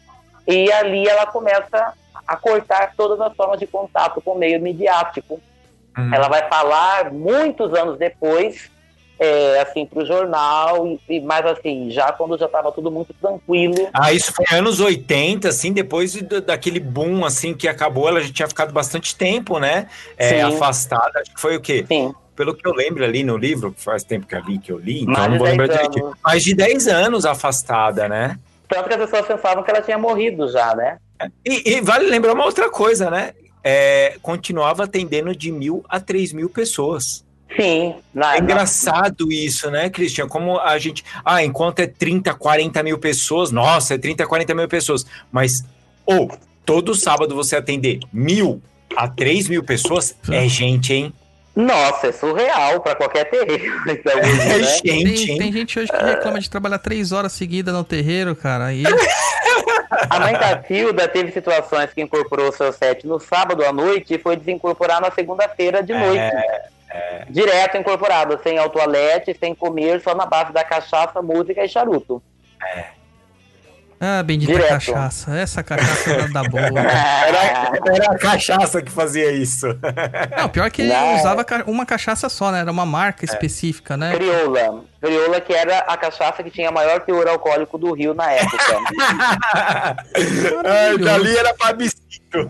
E 0.47 0.73
ali 0.73 1.07
ela 1.07 1.27
começa 1.27 1.93
a 2.27 2.36
cortar 2.36 2.94
todas 2.97 3.20
as 3.20 3.35
formas 3.35 3.59
de 3.59 3.66
contato 3.66 4.20
com 4.20 4.32
o 4.32 4.39
meio 4.39 4.61
midiático. 4.61 5.40
Uhum. 5.98 6.15
Ela 6.15 6.28
vai 6.28 6.48
falar 6.48 7.12
muitos 7.12 7.74
anos 7.74 7.98
depois, 7.98 8.70
é, 9.22 9.60
assim, 9.60 9.84
para 9.84 10.02
o 10.02 10.06
jornal, 10.06 10.86
e, 10.86 10.98
e- 11.16 11.20
mas 11.20 11.44
assim, 11.44 11.90
já 11.90 12.10
quando 12.10 12.38
já 12.38 12.47
estava 12.47 12.72
tudo 12.72 12.90
muito 12.90 13.12
tranquilo. 13.20 13.90
Ah, 13.92 14.12
isso 14.14 14.32
foi 14.32 14.47
anos 14.56 14.80
80, 14.80 15.48
assim, 15.51 15.74
depois 15.74 16.12
de- 16.12 16.40
daquele 16.40 16.80
boom, 16.80 17.22
assim, 17.24 17.52
que 17.52 17.68
acabou, 17.68 18.09
ela 18.09 18.22
já 18.22 18.32
tinha 18.32 18.48
ficado 18.48 18.72
bastante 18.72 19.14
tempo, 19.14 19.59
né? 19.59 19.88
É, 20.16 20.40
afastada, 20.40 21.20
acho 21.20 21.34
que 21.34 21.40
foi 21.40 21.55
o 21.56 21.60
quê? 21.60 21.84
Sim, 21.86 22.14
Pelo 22.34 22.55
que 22.55 22.66
eu 22.66 22.72
lembro 22.72 23.05
ali 23.05 23.22
no 23.22 23.36
livro, 23.36 23.74
faz 23.76 24.02
tempo 24.02 24.26
que 24.26 24.34
eu 24.34 24.40
li, 24.40 24.59
que 24.59 24.72
eu 24.72 24.78
li, 24.78 25.02
então 25.02 25.12
mais 25.12 25.30
não 25.30 25.36
vou 25.38 25.47
10 25.47 25.59
lembrar 25.59 25.74
anos. 25.80 25.88
direitinho. 25.90 26.16
Mais 26.24 26.42
de 26.42 26.55
10 26.55 26.88
anos 26.88 27.26
afastada, 27.26 28.09
né? 28.09 28.38
Tanto 28.66 28.88
que 28.88 28.94
as 28.94 29.01
pessoas 29.01 29.26
pensavam 29.26 29.62
que 29.62 29.70
ela 29.70 29.82
tinha 29.82 29.98
morrido 29.98 30.48
já, 30.51 30.74
né? 30.74 30.97
E, 31.44 31.72
e 31.74 31.80
vale 31.82 32.06
lembrar 32.09 32.32
uma 32.32 32.47
outra 32.47 32.70
coisa, 32.70 33.10
né? 33.10 33.34
É, 33.62 34.16
continuava 34.22 34.84
atendendo 34.84 35.36
de 35.36 35.52
mil 35.52 35.84
a 35.86 36.01
três 36.01 36.32
mil 36.32 36.48
pessoas. 36.48 37.22
Sim. 37.56 37.94
Na, 38.14 38.36
É 38.36 38.39
engraçado 38.39 39.32
isso, 39.32 39.70
né, 39.70 39.90
Cristian? 39.90 40.28
Como 40.28 40.59
a 40.59 40.78
gente. 40.78 41.05
Ah, 41.24 41.43
enquanto 41.44 41.81
é 41.81 41.86
30, 41.86 42.32
40 42.35 42.82
mil 42.82 42.98
pessoas, 42.98 43.51
nossa, 43.51 43.94
é 43.94 43.98
30, 43.98 44.27
40 44.27 44.55
mil 44.55 44.68
pessoas. 44.68 45.05
Mas, 45.32 45.64
ou, 46.06 46.31
todo 46.64 46.94
sábado 46.94 47.35
você 47.35 47.56
atender 47.56 48.01
mil 48.12 48.62
a 48.97 49.09
três 49.09 49.48
mil 49.48 49.62
pessoas, 49.64 50.16
é 50.31 50.48
gente, 50.48 50.93
hein? 50.93 51.12
Nossa, 51.55 52.06
é 52.09 52.12
surreal 52.12 52.81
pra 52.81 52.94
qualquer 52.94 53.24
terreiro. 53.28 53.72
Então, 53.89 54.12
É 54.18 54.22
né? 54.22 54.62
gente, 54.62 54.82
Tem, 54.82 55.31
hein? 55.32 55.39
tem 55.39 55.52
gente 55.52 55.78
hoje 55.78 55.90
que 55.90 56.05
reclama 56.05 56.40
de 56.40 56.48
trabalhar 56.48 56.78
três 56.78 57.10
horas 57.12 57.32
seguidas 57.32 57.74
no 57.74 57.82
terreiro, 57.85 58.35
cara. 58.36 58.66
Aí 58.66 58.85
A 60.09 60.20
mãe 60.20 60.32
da 60.32 60.56
Tilda 60.56 61.09
teve 61.09 61.32
situações 61.32 61.93
que 61.93 62.01
incorporou 62.01 62.48
o 62.48 62.52
seu 62.52 62.72
set 62.72 63.06
no 63.06 63.18
sábado 63.18 63.64
à 63.64 63.72
noite 63.72 64.14
e 64.14 64.18
foi 64.18 64.36
desincorporar 64.36 65.01
na 65.01 65.10
segunda-feira 65.10 65.82
de 65.82 65.93
noite. 65.93 66.32
Direto 67.28 67.76
incorporado, 67.76 68.38
sem 68.42 68.58
autoalete, 68.58 69.36
sem 69.38 69.54
comer, 69.54 70.00
só 70.00 70.14
na 70.14 70.26
base 70.26 70.52
da 70.52 70.64
cachaça, 70.64 71.22
música 71.22 71.64
e 71.64 71.68
charuto. 71.68 72.22
Ah, 74.02 74.22
bendita 74.22 74.52
Direto. 74.55 74.70
cachaça. 74.70 75.36
Essa 75.36 75.62
cachaça 75.62 76.16
não 76.16 76.32
dá 76.32 76.43
boa. 76.44 76.62
Era, 76.81 77.72
era 77.94 78.12
a 78.12 78.18
cachaça 78.18 78.81
que 78.81 78.90
fazia 78.90 79.31
isso. 79.31 79.66
Não, 80.39 80.48
pior 80.48 80.70
que 80.70 80.81
ele 80.81 80.93
Não. 80.93 81.16
usava 81.16 81.44
uma 81.66 81.85
cachaça 81.85 82.31
só, 82.31 82.51
né? 82.51 82.60
Era 82.60 82.70
uma 82.70 82.86
marca 82.86 83.27
específica, 83.27 83.98
né? 83.98 84.14
Crioula. 84.14 84.85
Crioula 85.01 85.40
que 85.40 85.52
era 85.52 85.78
a 85.81 85.97
cachaça 85.98 86.43
que 86.43 86.51
tinha 86.51 86.70
maior 86.70 87.01
teor 87.01 87.28
alcoólico 87.28 87.77
do 87.77 87.93
Rio 87.93 88.14
na 88.14 88.32
época. 88.32 88.59
Ai, 90.64 90.98
dali 90.98 91.36
era 91.36 91.55
plebiscito. 91.55 92.48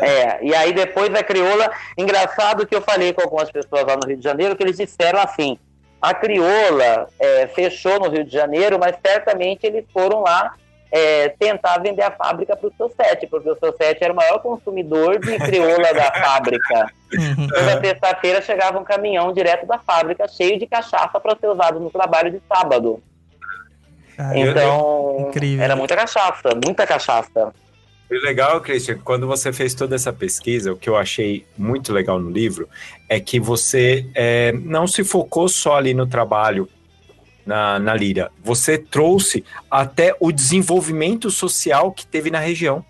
É, 0.00 0.44
e 0.44 0.54
aí 0.54 0.72
depois 0.72 1.08
da 1.10 1.22
crioula, 1.22 1.70
engraçado 1.96 2.66
que 2.66 2.74
eu 2.74 2.82
falei 2.82 3.12
com 3.12 3.22
algumas 3.22 3.50
pessoas 3.50 3.84
lá 3.86 3.96
no 3.96 4.06
Rio 4.08 4.16
de 4.16 4.24
Janeiro, 4.24 4.56
que 4.56 4.62
eles 4.62 4.76
disseram 4.76 5.20
assim, 5.20 5.58
a 6.00 6.14
crioula 6.14 7.08
é, 7.18 7.46
fechou 7.48 7.98
no 8.00 8.08
Rio 8.08 8.24
de 8.24 8.32
Janeiro, 8.32 8.78
mas 8.78 8.96
certamente 9.04 9.66
eles 9.66 9.84
foram 9.92 10.22
lá 10.22 10.54
é, 10.90 11.28
tentar 11.28 11.78
vender 11.78 12.02
a 12.02 12.10
fábrica 12.10 12.56
para 12.56 12.68
o 12.68 12.72
seu 12.76 12.88
set, 12.90 13.26
porque 13.28 13.48
o 13.48 13.58
seu 13.58 13.72
set 13.76 14.02
era 14.02 14.12
o 14.12 14.16
maior 14.16 14.40
consumidor 14.40 15.18
de 15.18 15.38
crioula 15.38 15.94
da 15.94 16.10
fábrica. 16.12 16.92
Uhum. 17.12 17.48
Toda 17.48 17.80
sexta-feira 17.80 18.42
chegava 18.42 18.78
um 18.78 18.84
caminhão 18.84 19.32
direto 19.32 19.66
da 19.66 19.78
fábrica, 19.78 20.26
cheio 20.28 20.58
de 20.58 20.66
cachaça 20.66 21.20
para 21.20 21.36
ser 21.36 21.48
usado 21.48 21.78
no 21.78 21.90
trabalho 21.90 22.30
de 22.30 22.40
sábado. 22.48 23.02
Cara, 24.16 24.38
Então, 24.38 25.26
incrível. 25.28 25.64
era 25.64 25.76
muita 25.76 25.96
cachaça, 25.96 26.50
muita 26.64 26.86
cachaça. 26.86 27.52
E 28.10 28.16
o 28.16 28.22
legal, 28.22 28.60
Christian, 28.60 28.98
quando 28.98 29.26
você 29.26 29.52
fez 29.52 29.72
toda 29.72 29.94
essa 29.94 30.12
pesquisa, 30.12 30.72
o 30.72 30.76
que 30.76 30.90
eu 30.90 30.96
achei 30.96 31.46
muito 31.56 31.92
legal 31.92 32.18
no 32.18 32.28
livro 32.28 32.68
é 33.08 33.20
que 33.20 33.38
você 33.38 34.04
é, 34.16 34.50
não 34.52 34.84
se 34.86 35.04
focou 35.04 35.48
só 35.48 35.76
ali 35.76 35.94
no 35.94 36.06
trabalho 36.06 36.68
na, 37.50 37.80
na 37.80 37.94
Lira. 37.94 38.30
Você 38.44 38.78
trouxe 38.78 39.44
até 39.68 40.14
o 40.20 40.30
desenvolvimento 40.30 41.32
social 41.32 41.90
que 41.90 42.06
teve 42.06 42.30
na 42.30 42.38
região. 42.38 42.84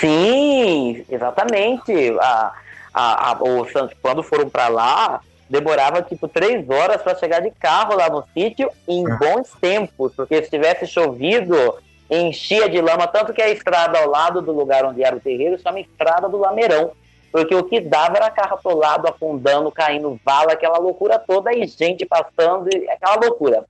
Sim, 0.00 1.04
exatamente. 1.06 1.92
A, 2.18 2.52
a, 2.94 3.30
a, 3.30 3.42
o 3.42 3.68
Santos, 3.70 3.94
quando 4.00 4.22
foram 4.22 4.48
para 4.48 4.68
lá, 4.68 5.20
demorava 5.50 6.00
tipo 6.00 6.26
três 6.26 6.68
horas 6.70 7.02
para 7.02 7.14
chegar 7.16 7.40
de 7.40 7.50
carro 7.50 7.94
lá 7.94 8.08
no 8.08 8.24
sítio 8.32 8.70
em 8.88 9.04
bons 9.04 9.50
tempos, 9.60 10.14
porque 10.16 10.42
se 10.42 10.48
tivesse 10.48 10.86
chovido, 10.86 11.74
enchia 12.10 12.70
de 12.70 12.80
lama, 12.80 13.06
tanto 13.06 13.34
que 13.34 13.42
a 13.42 13.50
estrada 13.50 13.98
ao 13.98 14.08
lado 14.08 14.40
do 14.40 14.50
lugar 14.50 14.86
onde 14.86 15.04
era 15.04 15.14
o 15.14 15.20
terreiro 15.20 15.60
chama 15.60 15.80
Estrada 15.80 16.26
do 16.26 16.38
Lameirão. 16.38 16.92
Porque 17.30 17.54
o 17.54 17.64
que 17.64 17.80
dava 17.80 18.16
era 18.16 18.30
carro 18.30 18.54
atolado, 18.54 19.08
afundando, 19.08 19.70
caindo 19.70 20.18
vala, 20.24 20.52
aquela 20.52 20.78
loucura 20.78 21.18
toda, 21.18 21.52
e 21.52 21.66
gente 21.66 22.06
passando, 22.06 22.68
e 22.74 22.88
aquela 22.88 23.16
loucura. 23.16 23.64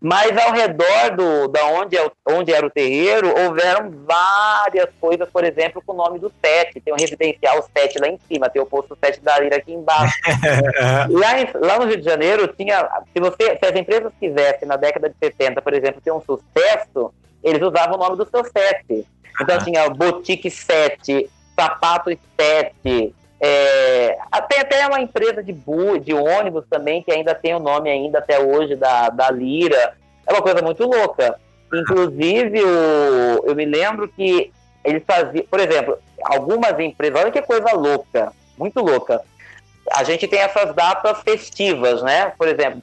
Mas 0.00 0.36
ao 0.38 0.52
redor 0.52 1.16
do, 1.16 1.48
da 1.48 1.66
onde, 1.66 1.96
é 1.96 2.08
onde 2.24 2.52
era 2.52 2.64
o 2.64 2.70
terreiro, 2.70 3.34
houveram 3.36 3.90
várias 4.06 4.88
coisas, 5.00 5.28
por 5.28 5.42
exemplo, 5.42 5.82
com 5.84 5.92
o 5.92 5.96
nome 5.96 6.20
do 6.20 6.32
SET. 6.40 6.80
Tem 6.80 6.92
o 6.92 6.96
residencial 6.96 7.60
SET 7.62 7.98
lá 7.98 8.06
em 8.06 8.18
cima, 8.28 8.48
tem 8.48 8.62
o 8.62 8.66
posto 8.66 8.96
SET 9.02 9.20
da 9.20 9.40
Lira 9.40 9.56
aqui 9.56 9.72
embaixo. 9.72 10.14
lá, 11.10 11.40
em- 11.40 11.50
lá 11.54 11.78
no 11.80 11.86
Rio 11.86 11.96
de 11.96 12.04
Janeiro, 12.04 12.46
tinha. 12.46 12.88
Se, 13.12 13.18
você, 13.18 13.56
se 13.56 13.66
as 13.66 13.74
empresas 13.74 14.12
quisessem, 14.20 14.68
na 14.68 14.76
década 14.76 15.08
de 15.08 15.16
70, 15.18 15.60
por 15.60 15.74
exemplo, 15.74 16.00
ter 16.00 16.12
um 16.12 16.22
sucesso, 16.22 17.12
eles 17.42 17.60
usavam 17.60 17.96
o 17.96 17.98
nome 17.98 18.16
do 18.16 18.28
seu 18.28 18.44
SET. 18.44 19.04
Então 19.40 19.58
tinha 19.58 19.88
Boutique 19.90 20.48
7, 20.48 21.28
Sapatos 21.58 22.16
7. 22.38 23.14
É, 23.40 24.16
tem 24.48 24.60
até 24.60 24.86
uma 24.86 25.00
empresa 25.00 25.42
de, 25.42 25.52
bu, 25.52 25.98
de 25.98 26.12
ônibus 26.12 26.64
também, 26.68 27.02
que 27.02 27.12
ainda 27.12 27.34
tem 27.34 27.54
o 27.54 27.60
nome 27.60 27.90
ainda 27.90 28.18
até 28.18 28.38
hoje 28.40 28.76
da, 28.76 29.08
da 29.08 29.30
Lira. 29.30 29.94
É 30.26 30.32
uma 30.32 30.42
coisa 30.42 30.62
muito 30.62 30.84
louca. 30.84 31.38
Inclusive, 31.72 32.62
o, 32.62 33.44
eu 33.44 33.54
me 33.54 33.64
lembro 33.64 34.08
que 34.08 34.52
eles 34.84 35.02
faziam, 35.06 35.44
por 35.50 35.60
exemplo, 35.60 35.98
algumas 36.24 36.78
empresas, 36.78 37.20
olha 37.20 37.30
que 37.30 37.42
coisa 37.42 37.72
louca, 37.72 38.32
muito 38.56 38.80
louca. 38.80 39.20
A 39.92 40.04
gente 40.04 40.26
tem 40.26 40.40
essas 40.40 40.74
datas 40.74 41.20
festivas, 41.22 42.02
né? 42.02 42.32
Por 42.38 42.48
exemplo, 42.48 42.82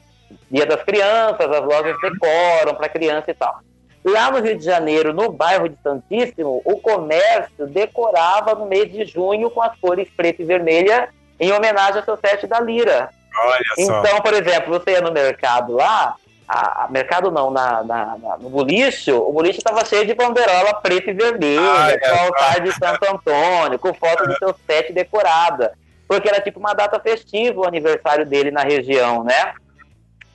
Dia 0.50 0.66
das 0.66 0.84
Crianças, 0.84 1.52
as 1.52 1.64
lojas 1.64 1.96
decoram 2.02 2.76
para 2.76 2.90
criança 2.90 3.32
e 3.32 3.34
tal. 3.34 3.60
Lá 4.06 4.30
no 4.30 4.40
Rio 4.40 4.56
de 4.58 4.64
Janeiro, 4.64 5.14
no 5.14 5.32
bairro 5.32 5.68
de 5.68 5.76
Santíssimo, 5.82 6.62
o 6.64 6.80
comércio 6.80 7.66
decorava 7.68 8.54
no 8.54 8.66
mês 8.68 8.92
de 8.92 9.04
junho 9.06 9.50
com 9.50 9.62
as 9.62 9.76
cores 9.80 10.08
preta 10.16 10.42
e 10.44 10.46
vermelha 10.46 11.10
em 11.40 11.52
homenagem 11.52 11.98
ao 12.00 12.06
seu 12.06 12.18
sete 12.18 12.46
da 12.46 12.60
Lira. 12.60 13.10
Olha 13.38 13.64
só. 13.76 13.82
Então, 13.82 14.22
por 14.22 14.34
exemplo, 14.34 14.72
você 14.80 14.92
ia 14.92 15.02
no 15.02 15.12
mercado 15.12 15.74
lá, 15.74 16.16
a, 16.48 16.84
a- 16.84 16.88
mercado 16.90 17.32
não, 17.32 17.50
na, 17.50 17.84
na- 17.84 18.18
na- 18.22 18.38
no 18.38 18.50
boliche, 18.50 19.12
o 19.12 19.32
boliche 19.34 19.58
estava 19.58 19.84
cheio 19.84 20.06
de 20.06 20.14
banderola 20.14 20.76
preta 20.76 21.10
e 21.10 21.14
vermelha, 21.14 22.00
com 22.00 22.16
o 22.16 22.20
altar 22.28 22.62
de 22.62 22.72
Santo 22.74 23.04
Antônio, 23.12 23.80
com 23.80 23.92
foto 23.94 24.28
do 24.28 24.38
seu 24.38 24.56
sete 24.68 24.94
decorada. 24.94 25.74
Porque 26.08 26.30
era 26.30 26.40
tipo 26.40 26.60
uma 26.60 26.74
data 26.76 27.00
festiva 27.00 27.62
o 27.62 27.68
aniversário 27.68 28.24
dele 28.26 28.52
na 28.52 28.62
região, 28.62 29.24
né? 29.24 29.54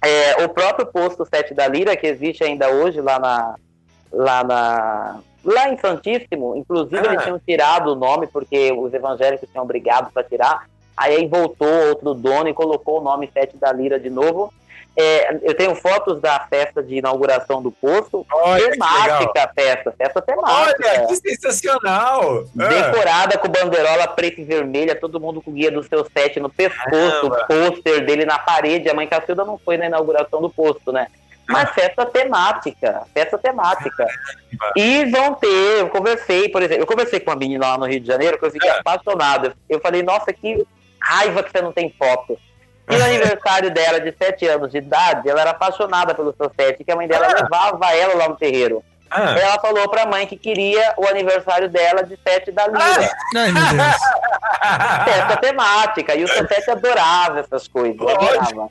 É, 0.02 0.44
o 0.44 0.48
próprio 0.48 0.86
posto 0.86 1.26
7 1.26 1.52
da 1.54 1.68
Lira, 1.68 1.96
que 1.96 2.06
existe 2.06 2.42
ainda 2.42 2.70
hoje 2.70 3.00
lá 3.00 3.18
na. 3.18 3.54
Lá, 4.12 4.42
na, 4.42 5.20
lá 5.44 5.68
em 5.72 5.78
Santíssimo, 5.78 6.56
inclusive 6.56 6.98
Ah. 7.06 7.12
eles 7.12 7.22
tinham 7.22 7.38
tirado 7.38 7.92
o 7.92 7.94
nome 7.94 8.26
porque 8.26 8.72
os 8.72 8.92
evangélicos 8.92 9.48
tinham 9.50 9.62
obrigado 9.62 10.12
para 10.12 10.24
tirar. 10.24 10.66
Aí, 10.96 11.14
aí 11.16 11.28
voltou 11.28 11.68
outro 11.88 12.12
dono 12.12 12.48
e 12.48 12.54
colocou 12.54 13.00
o 13.00 13.04
nome 13.04 13.30
7 13.32 13.56
da 13.56 13.72
Lira 13.72 14.00
de 14.00 14.10
novo. 14.10 14.52
É, 14.96 15.38
eu 15.42 15.54
tenho 15.54 15.74
fotos 15.74 16.20
da 16.20 16.40
festa 16.40 16.82
de 16.82 16.96
inauguração 16.96 17.62
do 17.62 17.70
posto. 17.70 18.26
Olha 18.32 18.70
temática 18.70 19.44
a 19.44 19.48
festa, 19.48 19.94
festa 19.96 20.20
temática. 20.20 20.86
Olha, 20.88 21.06
que 21.06 21.16
sensacional! 21.16 22.44
Ah, 22.58 22.68
Decorada 22.68 23.38
com 23.38 23.48
banderola 23.48 24.08
preta 24.08 24.40
e 24.40 24.44
vermelha, 24.44 24.94
todo 24.94 25.20
mundo 25.20 25.40
com 25.40 25.50
o 25.50 25.54
guia 25.54 25.70
do 25.70 25.82
seu 25.82 26.04
set 26.04 26.38
no 26.40 26.50
pescoço, 26.50 27.26
o 27.26 27.46
pôster 27.46 28.04
dele 28.04 28.24
na 28.24 28.38
parede. 28.38 28.90
A 28.90 28.94
mãe 28.94 29.06
Cacilda 29.06 29.44
não 29.44 29.58
foi 29.58 29.76
na 29.76 29.86
inauguração 29.86 30.42
do 30.42 30.50
posto, 30.50 30.92
né? 30.92 31.06
Mas 31.48 31.70
festa 31.70 32.06
temática, 32.06 33.02
festa 33.12 33.36
temática. 33.36 34.06
E 34.76 35.04
vão 35.06 35.34
ter, 35.34 35.78
eu 35.80 35.88
conversei, 35.88 36.48
por 36.48 36.62
exemplo, 36.62 36.82
eu 36.82 36.86
conversei 36.86 37.18
com 37.18 37.30
uma 37.30 37.36
menina 37.36 37.66
lá 37.66 37.78
no 37.78 37.86
Rio 37.86 38.00
de 38.00 38.06
Janeiro 38.06 38.38
que 38.38 38.44
eu 38.44 38.50
fiquei 38.50 38.70
apaixonado. 38.70 39.52
Eu 39.68 39.80
falei, 39.80 40.02
nossa, 40.02 40.32
que 40.32 40.64
raiva 41.00 41.42
que 41.42 41.50
você 41.50 41.60
não 41.60 41.72
tem 41.72 41.92
foto. 41.98 42.38
E 42.88 42.96
no 42.96 43.04
aniversário 43.04 43.70
dela, 43.70 44.00
de 44.00 44.12
7 44.16 44.46
anos 44.48 44.70
de 44.72 44.78
idade, 44.78 45.28
ela 45.28 45.40
era 45.40 45.50
apaixonada 45.50 46.14
pelo 46.14 46.34
seu 46.36 46.50
set, 46.58 46.82
que 46.82 46.90
a 46.90 46.96
mãe 46.96 47.06
dela 47.06 47.28
levava 47.28 47.94
ela 47.94 48.14
lá 48.14 48.28
no 48.28 48.36
terreiro. 48.36 48.82
ah. 49.10 49.36
Ela 49.38 49.60
falou 49.60 49.88
pra 49.88 50.06
mãe 50.06 50.26
que 50.26 50.36
queria 50.36 50.94
o 50.96 51.06
aniversário 51.06 51.68
dela 51.68 52.02
de 52.02 52.18
7 52.26 52.50
da 52.50 52.66
Lira. 52.66 53.10
Ai, 53.36 53.52
meu 53.52 53.62
Deus. 53.62 53.96
Festa 55.04 55.36
temática. 55.36 56.14
E 56.14 56.24
o 56.24 56.28
Santete 56.28 56.70
adorava 56.70 57.40
essas 57.40 57.66
coisas. 57.68 58.00
Adorava. 58.00 58.70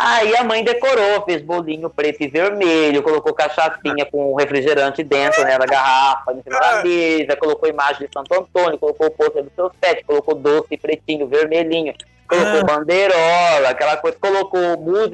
Aí 0.00 0.36
a 0.36 0.44
mãe 0.44 0.62
decorou, 0.62 1.24
fez 1.24 1.42
bolinho 1.42 1.90
preto 1.90 2.22
e 2.22 2.28
vermelho, 2.28 3.02
colocou 3.02 3.34
cachaçinha 3.34 4.06
com 4.06 4.36
refrigerante 4.36 5.02
dentro 5.02 5.42
né, 5.42 5.58
da 5.58 5.66
garrafa, 5.66 6.32
em 6.32 6.40
cima 6.40 6.60
da 6.60 6.84
mesa, 6.84 7.34
colocou 7.36 7.68
imagem 7.68 8.06
de 8.06 8.12
Santo 8.12 8.32
Antônio, 8.32 8.78
colocou 8.78 9.08
o 9.08 9.10
pôster 9.10 9.42
do 9.42 9.50
seu 9.56 9.72
sete, 9.82 10.04
colocou 10.04 10.36
doce 10.36 10.76
pretinho, 10.76 11.26
vermelhinho, 11.26 11.92
colocou 12.28 12.64
bandeirola, 12.64 13.70
aquela 13.70 13.96
coisa, 13.96 14.16
colocou 14.20 14.60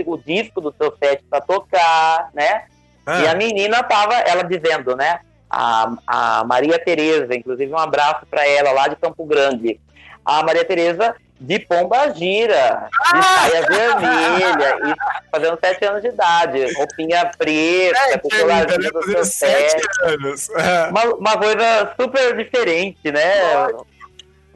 o 0.07 0.19
disco 0.19 0.61
do 0.61 0.75
seu 0.77 0.95
sete 1.03 1.25
pra 1.31 1.41
tocar, 1.41 2.31
né? 2.35 2.65
Ah. 3.07 3.21
E 3.23 3.29
a 3.29 3.35
menina 3.35 3.83
tava, 3.83 4.15
ela 4.15 4.43
dizendo, 4.43 4.97
né? 4.97 5.21
A, 5.49 5.93
a 6.07 6.45
Maria 6.45 6.79
Tereza, 6.79 7.35
inclusive 7.35 7.73
um 7.73 7.79
abraço 7.79 8.27
para 8.29 8.47
ela 8.47 8.73
lá 8.73 8.89
de 8.89 8.97
Campo 8.97 9.25
Grande. 9.25 9.81
A 10.25 10.43
Maria 10.43 10.65
Tereza 10.65 11.15
de 11.39 11.59
pomba 11.59 12.11
gira, 12.15 12.89
de 13.13 13.23
saia 13.23 13.63
vermelha, 13.67 14.77
e 14.87 15.31
fazendo 15.31 15.59
sete 15.61 15.85
anos 15.85 16.01
de 16.01 16.09
idade, 16.09 16.73
roupinha 16.75 17.31
preta, 17.37 18.19
com 18.21 18.29
colarzinho 18.29 18.93
do 18.93 19.03
seu 19.03 19.25
sete. 19.25 19.83
anos. 20.03 20.49
Uma, 20.91 21.05
uma 21.15 21.37
coisa 21.37 21.93
super 22.01 22.37
diferente, 22.37 23.13
né? 23.13 23.69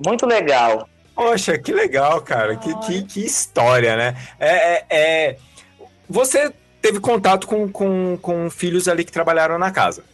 Muito 0.04 0.24
legal. 0.24 0.88
Poxa, 1.18 1.58
que 1.58 1.72
legal, 1.72 2.20
cara. 2.20 2.54
Que, 2.54 2.72
que, 2.86 3.02
que 3.02 3.26
história, 3.26 3.96
né? 3.96 4.16
É, 4.38 4.52
é, 4.54 4.86
é- 4.88 5.36
Você 6.08 6.52
teve 6.80 7.00
contato 7.00 7.44
com, 7.48 7.68
com, 7.68 8.16
com 8.22 8.48
filhos 8.48 8.86
ali 8.86 9.04
que 9.04 9.10
trabalharam 9.10 9.58
na 9.58 9.72
casa. 9.72 10.04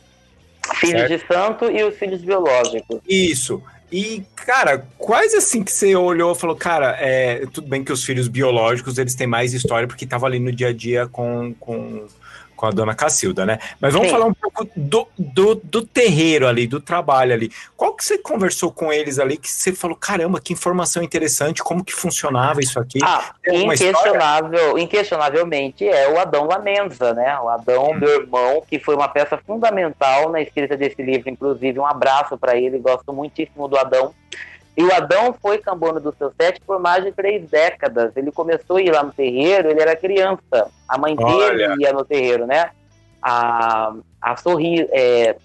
Filhos 0.77 1.07
de 1.07 1.19
santo 1.27 1.71
e 1.71 1.85
os 1.85 1.95
filhos 1.99 2.23
biológicos. 2.23 3.03
Isso. 3.07 3.63
E, 3.93 4.25
cara, 4.35 4.89
quais 4.97 5.35
assim 5.35 5.63
que 5.63 5.71
você 5.71 5.95
olhou 5.95 6.33
e 6.33 6.39
falou, 6.39 6.57
cara, 6.57 6.97
é, 6.99 7.45
tudo 7.53 7.69
bem 7.69 7.85
que 7.85 7.93
os 7.93 8.03
filhos 8.03 8.27
biológicos 8.27 8.97
eles 8.97 9.15
têm 9.15 9.27
mais 9.27 9.53
história 9.53 9.87
porque 9.87 10.05
estavam 10.05 10.27
ali 10.27 10.39
no 10.39 10.51
dia 10.51 10.69
a 10.69 10.73
dia 10.73 11.07
com, 11.07 11.55
com, 11.61 12.07
com 12.65 12.69
a 12.69 12.71
dona 12.71 12.95
Cacilda, 12.95 13.45
né? 13.45 13.59
Mas 13.79 13.93
vamos 13.93 14.09
Sim. 14.09 14.15
falar 14.15 14.27
um 14.27 14.33
pouco 14.33 14.67
do, 14.75 15.07
do, 15.19 15.55
do 15.57 15.87
terreiro 15.87 16.49
ali, 16.49 16.67
do 16.67 16.81
trabalho 16.81 17.35
ali. 17.35 17.53
Qual 17.77 17.95
que 17.95 18.03
você 18.03 18.17
conversou 18.17 18.73
com 18.73 18.91
eles 18.91 19.19
ali 19.19 19.37
que 19.37 19.51
você 19.51 19.73
falou, 19.75 19.97
caramba, 19.97 20.41
que 20.41 20.53
informação 20.53 21.03
interessante, 21.03 21.63
como 21.63 21.85
que 21.85 21.93
funcionava 21.93 22.61
isso 22.61 22.81
aqui? 22.81 22.99
Ah, 23.03 23.35
inquestionável, 23.47 24.79
inquestionavelmente 24.79 25.87
é 25.87 26.11
o 26.11 26.19
Adão 26.19 26.47
Lamenza, 26.47 27.13
né? 27.13 27.39
O 27.39 27.49
Adão, 27.49 27.91
Hum. 27.91 27.99
meu 27.99 28.23
irmão, 28.23 28.63
que 28.67 28.79
foi 28.79 28.95
uma 28.95 29.09
peça 29.09 29.39
fundamental 29.47 30.31
na 30.31 30.41
escrita 30.41 30.77
desse 30.77 31.03
livro. 31.03 31.29
Inclusive, 31.29 31.79
um 31.79 31.87
abraço 31.87 32.39
para 32.39 32.57
ele, 32.57 32.79
gosto 32.79 33.13
muitíssimo 33.13 33.69
do 33.69 33.77
Adão. 33.77 34.15
E 34.77 34.83
o 34.83 34.93
Adão 34.95 35.33
foi 35.41 35.59
cambono 35.59 36.01
do 36.01 36.13
seu 36.19 36.33
sete 36.41 36.61
por 36.67 36.81
mais 36.81 37.05
de 37.05 37.13
três 37.13 37.49
décadas. 37.49 38.17
Ele 38.17 38.33
começou 38.33 38.77
a 38.77 38.83
ir 38.83 38.91
lá 38.91 39.03
no 39.05 39.13
terreiro, 39.13 39.71
ele 39.71 39.81
era 39.81 39.95
criança. 39.95 40.69
A 40.89 40.99
mãe 40.99 41.15
Olha. 41.19 41.69
dele 41.69 41.83
ia 41.85 41.93
no 41.93 42.05
terreiro, 42.05 42.47
né? 42.47 42.71
A, 43.23 43.93
a 44.21 44.37
sorrir. 44.37 44.89
É... 44.93 45.37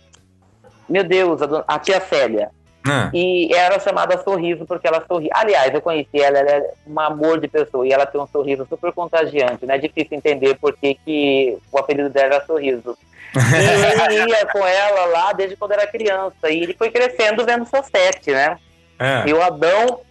Meu 0.88 1.04
Deus, 1.04 1.42
a, 1.42 1.46
dona- 1.46 1.66
a 1.68 1.78
tia 1.78 2.02
Célia. 2.02 2.50
Ah, 2.88 3.12
E 3.14 3.54
era 3.54 3.78
chamada 3.80 4.18
Sorriso 4.24 4.66
porque 4.66 4.88
ela 4.88 5.04
sorri. 5.08 5.30
Aliás, 5.34 5.72
eu 5.74 5.82
conheci 5.82 6.20
ela, 6.22 6.40
ela 6.40 6.50
é 6.50 6.74
um 6.88 7.00
amor 7.00 7.40
de 7.40 7.48
pessoa 7.48 7.86
e 7.86 7.92
ela 7.92 8.06
tem 8.06 8.20
um 8.20 8.26
sorriso 8.26 8.66
super 8.68 8.92
contagiante, 8.94 9.66
né? 9.66 9.76
É 9.76 9.78
difícil 9.78 10.18
entender 10.18 10.58
por 10.58 10.76
que, 10.76 10.96
que 11.06 11.58
o 11.72 11.78
apelido 11.78 12.10
dela 12.10 12.36
era 12.36 12.46
Sorriso. 12.46 12.98
E 13.36 14.16
ele 14.16 14.32
ia 14.32 14.46
com 14.48 14.66
ela 14.66 15.06
lá 15.06 15.34
desde 15.34 15.56
quando 15.56 15.74
era 15.74 15.86
criança 15.86 16.50
e 16.50 16.64
ele 16.64 16.74
foi 16.74 16.90
crescendo 16.90 17.46
vendo 17.46 17.64
Society, 17.66 18.32
né? 18.32 18.58
Ah, 19.00 19.24
E 19.26 19.34
o 19.34 19.42
Adão, 19.42 20.02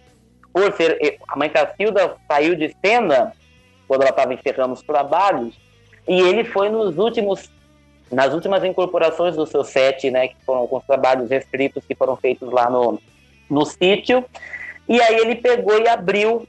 por 0.51 0.73
ser. 0.73 1.19
A 1.27 1.35
mãe 1.37 1.49
Cacilda 1.49 2.15
saiu 2.27 2.55
de 2.55 2.75
cena 2.83 3.33
quando 3.87 4.01
ela 4.01 4.11
estava 4.11 4.33
encerrando 4.33 4.73
os 4.73 4.81
trabalhos, 4.81 5.55
e 6.07 6.19
ele 6.19 6.43
foi 6.43 6.69
nos 6.69 6.97
últimos. 6.97 7.49
Nas 8.11 8.33
últimas 8.33 8.63
incorporações 8.63 9.35
do 9.35 9.45
seu 9.45 9.63
set, 9.63 10.09
né? 10.09 10.29
Que 10.29 10.35
foram 10.43 10.65
com 10.65 10.77
os 10.77 10.83
trabalhos 10.83 11.29
restritos 11.29 11.85
que 11.85 11.93
foram 11.93 12.17
feitos 12.17 12.51
lá 12.51 12.67
no, 12.67 12.99
no 13.47 13.65
sítio. 13.65 14.25
E 14.87 14.99
aí 14.99 15.17
ele 15.17 15.35
pegou 15.35 15.79
e 15.79 15.87
abriu 15.87 16.47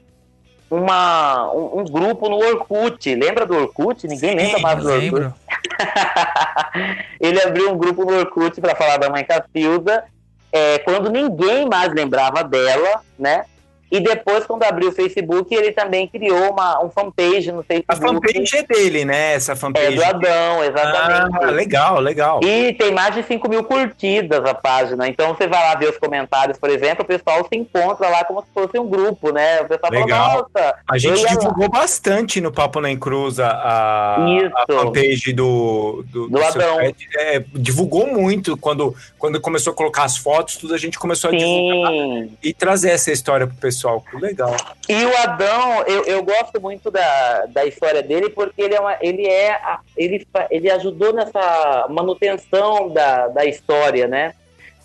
uma, 0.70 1.52
um, 1.52 1.80
um 1.80 1.84
grupo 1.84 2.30
no 2.30 2.36
Orkut. 2.36 3.14
Lembra 3.14 3.44
do 3.44 3.54
Orkut? 3.54 4.06
Ninguém 4.06 4.34
lembra 4.34 4.60
mais 4.60 4.82
do 4.82 4.88
Orkut. 4.88 5.34
Ele 7.20 7.42
abriu 7.42 7.72
um 7.72 7.76
grupo 7.76 8.04
no 8.04 8.16
Orkut 8.16 8.60
para 8.60 8.76
falar 8.76 8.98
da 8.98 9.10
mãe 9.10 9.24
Cacilda, 9.24 10.04
é, 10.52 10.78
quando 10.78 11.10
ninguém 11.10 11.68
mais 11.68 11.93
lembrava 11.93 12.43
dela, 12.43 13.02
né? 13.18 13.44
E 13.90 13.98
depois, 14.00 14.46
quando 14.46 14.62
abriu 14.62 14.90
o 14.90 14.92
Facebook, 14.92 15.52
ele 15.54 15.72
também 15.72 16.06
criou 16.06 16.52
uma, 16.52 16.84
um 16.84 16.90
fanpage 16.90 17.50
no 17.50 17.60
A 17.60 17.62
Facebook. 17.64 17.98
fanpage 18.00 18.56
é 18.56 18.62
dele, 18.62 19.04
né? 19.04 19.34
Essa 19.34 19.52
É 19.52 19.56
fanpage. 19.56 19.96
do 19.96 20.04
Adão, 20.04 20.62
exatamente. 20.64 21.36
Ah, 21.44 21.50
legal, 21.50 21.98
legal. 22.00 22.40
E 22.44 22.72
tem 22.74 22.92
mais 22.92 23.14
de 23.14 23.22
5 23.24 23.48
mil 23.48 23.64
curtidas 23.64 24.44
a 24.44 24.54
página. 24.54 25.08
Então 25.08 25.34
você 25.34 25.46
vai 25.48 25.60
lá 25.60 25.74
ver 25.74 25.90
os 25.90 25.98
comentários, 25.98 26.56
por 26.58 26.70
exemplo, 26.70 27.02
o 27.02 27.06
pessoal 27.06 27.46
se 27.52 27.58
encontra 27.58 28.08
lá 28.08 28.24
como 28.24 28.40
se 28.42 28.46
fosse 28.54 28.78
um 28.78 28.88
grupo, 28.88 29.32
né? 29.32 29.62
O 29.62 29.64
pessoal 29.68 29.90
Legal. 29.92 30.30
fala, 30.30 30.48
nossa, 30.54 30.74
A 30.88 30.98
gente 30.98 31.18
ia 31.20 31.26
lá. 31.26 31.34
divulgou 31.34 31.68
bastante 31.68 32.40
no 32.40 32.52
Papo 32.52 32.80
na 32.80 32.90
Encruza 32.90 33.46
a, 33.46 34.16
a 34.16 34.66
fanpage 34.68 35.32
do, 35.32 36.04
do, 36.08 36.28
Do 36.28 36.38
seu 36.38 36.46
Adão. 36.46 36.78
É, 37.18 37.42
divulgou 37.54 38.06
muito 38.06 38.56
quando, 38.56 38.94
quando 39.18 39.40
começou 39.40 39.72
a 39.72 39.76
colocar 39.76 40.04
as 40.04 40.16
fotos, 40.16 40.56
tudo 40.56 40.74
a 40.74 40.78
gente 40.78 40.98
começou 40.98 41.30
a 41.30 41.36
divulgar 41.36 41.90
Sim. 41.92 42.36
e 42.42 42.52
trazer 42.54 42.90
essa 42.90 43.10
história 43.10 43.46
pro 43.48 43.56
pessoal. 43.56 43.80
Legal. 44.15 44.55
E 44.89 45.05
o 45.05 45.16
Adão, 45.19 45.82
eu, 45.86 46.05
eu 46.05 46.23
gosto 46.23 46.61
muito 46.61 46.90
da, 46.90 47.47
da 47.47 47.65
história 47.65 48.02
dele 48.02 48.31
porque 48.31 48.62
ele 48.62 48.74
é, 48.74 48.81
uma, 48.81 48.97
ele, 49.01 49.27
é 49.27 49.52
a- 49.52 49.81
ele, 49.97 50.27
ele 50.51 50.70
ajudou 50.70 51.12
nessa 51.12 51.86
manutenção 51.89 52.89
da, 52.90 53.28
da 53.28 53.44
história, 53.44 54.07
né? 54.07 54.35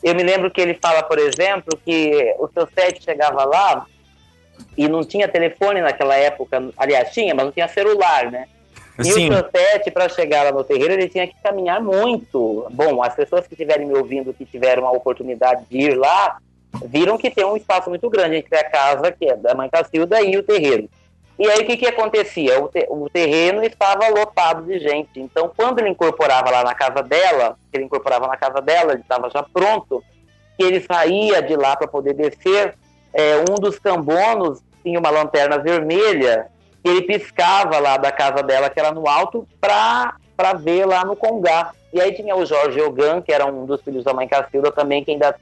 Eu 0.03 0.13
me 0.13 0.23
lembro 0.23 0.51
que 0.51 0.61
ele 0.61 0.75
fala, 0.75 1.01
por 1.03 1.17
exemplo, 1.17 1.77
que 1.83 2.35
o 2.39 2.47
seu 2.53 2.67
set 2.77 3.03
chegava 3.03 3.43
lá 3.43 3.85
e 4.77 4.87
não 4.87 5.03
tinha 5.03 5.27
telefone 5.27 5.81
naquela 5.81 6.15
época, 6.15 6.69
aliás, 6.77 7.11
tinha, 7.11 7.33
mas 7.33 7.45
não 7.45 7.51
tinha 7.51 7.67
celular, 7.67 8.31
né? 8.31 8.47
E 8.97 9.01
Assim, 9.09 9.29
o 9.29 9.33
seu 9.33 9.49
set, 9.53 9.91
para 9.91 10.07
chegar 10.07 10.43
lá 10.43 10.51
no 10.51 10.63
terreiro, 10.63 10.93
ele 10.93 11.09
tinha 11.09 11.27
que 11.27 11.35
caminhar 11.43 11.81
muito. 11.81 12.65
Bom, 12.71 13.03
as 13.03 13.13
pessoas 13.13 13.45
que 13.45 13.53
estiverem 13.53 13.85
me 13.85 13.93
ouvindo, 13.97 14.33
que 14.33 14.45
tiveram 14.45 14.87
a 14.87 14.91
oportunidade 14.91 15.65
de 15.69 15.77
ir 15.77 15.95
lá, 15.97 16.37
viram 16.83 17.17
que 17.17 17.29
tem 17.29 17.45
um 17.45 17.57
espaço 17.57 17.89
muito 17.89 18.09
grande 18.09 18.37
entre 18.37 18.57
a 18.57 18.69
casa, 18.69 19.11
que 19.11 19.25
é 19.29 19.35
da 19.35 19.53
mãe 19.53 19.69
Cacilda, 19.69 20.21
e 20.21 20.37
o 20.37 20.43
terreiro. 20.43 20.89
E 21.37 21.49
aí 21.49 21.59
o 21.59 21.65
que, 21.65 21.77
que 21.77 21.87
acontecia? 21.87 22.61
O, 22.63 22.69
te- 22.69 22.87
o 22.89 23.09
terreno 23.09 23.61
estava 23.63 24.07
lotado 24.07 24.63
de 24.63 24.79
gente. 24.79 25.19
Então, 25.19 25.51
quando 25.55 25.79
ele 25.79 25.89
incorporava 25.89 26.49
lá 26.49 26.63
na 26.63 26.73
casa 26.73 27.03
dela, 27.03 27.57
ele 27.73 27.83
incorporava 27.83 28.25
na 28.27 28.37
casa 28.37 28.61
dela, 28.61 28.93
ele 28.93 29.01
estava 29.01 29.29
já 29.29 29.43
pronto, 29.43 30.01
que 30.57 30.63
ele 30.63 30.79
saía 30.79 31.41
de 31.41 31.55
lá 31.55 31.75
para 31.75 31.87
poder 31.87 32.13
descer, 32.13 32.75
é, 33.13 33.37
um 33.49 33.55
dos 33.55 33.77
cambonos 33.77 34.59
tinha 34.81 34.99
uma 34.99 35.09
lanterna 35.09 35.57
vermelha 35.57 36.47
que 36.81 36.89
ele 36.89 37.01
piscava 37.01 37.79
lá 37.79 37.97
da 37.97 38.11
casa 38.11 38.41
dela, 38.41 38.69
que 38.69 38.79
era 38.79 38.91
no 38.91 39.07
alto, 39.07 39.47
para 39.59 40.13
ver 40.57 40.85
lá 40.85 41.03
no 41.03 41.15
Congá. 41.15 41.71
E 41.91 41.99
aí 41.99 42.13
tinha 42.13 42.35
o 42.35 42.45
Jorge 42.45 42.79
Ogan, 42.81 43.21
que 43.21 43.33
era 43.33 43.45
um 43.45 43.65
dos 43.65 43.81
filhos 43.81 44.03
da 44.03 44.13
mãe 44.13 44.27
Cacilda 44.27 44.71
também, 44.71 45.03
que 45.03 45.11
ainda 45.11 45.35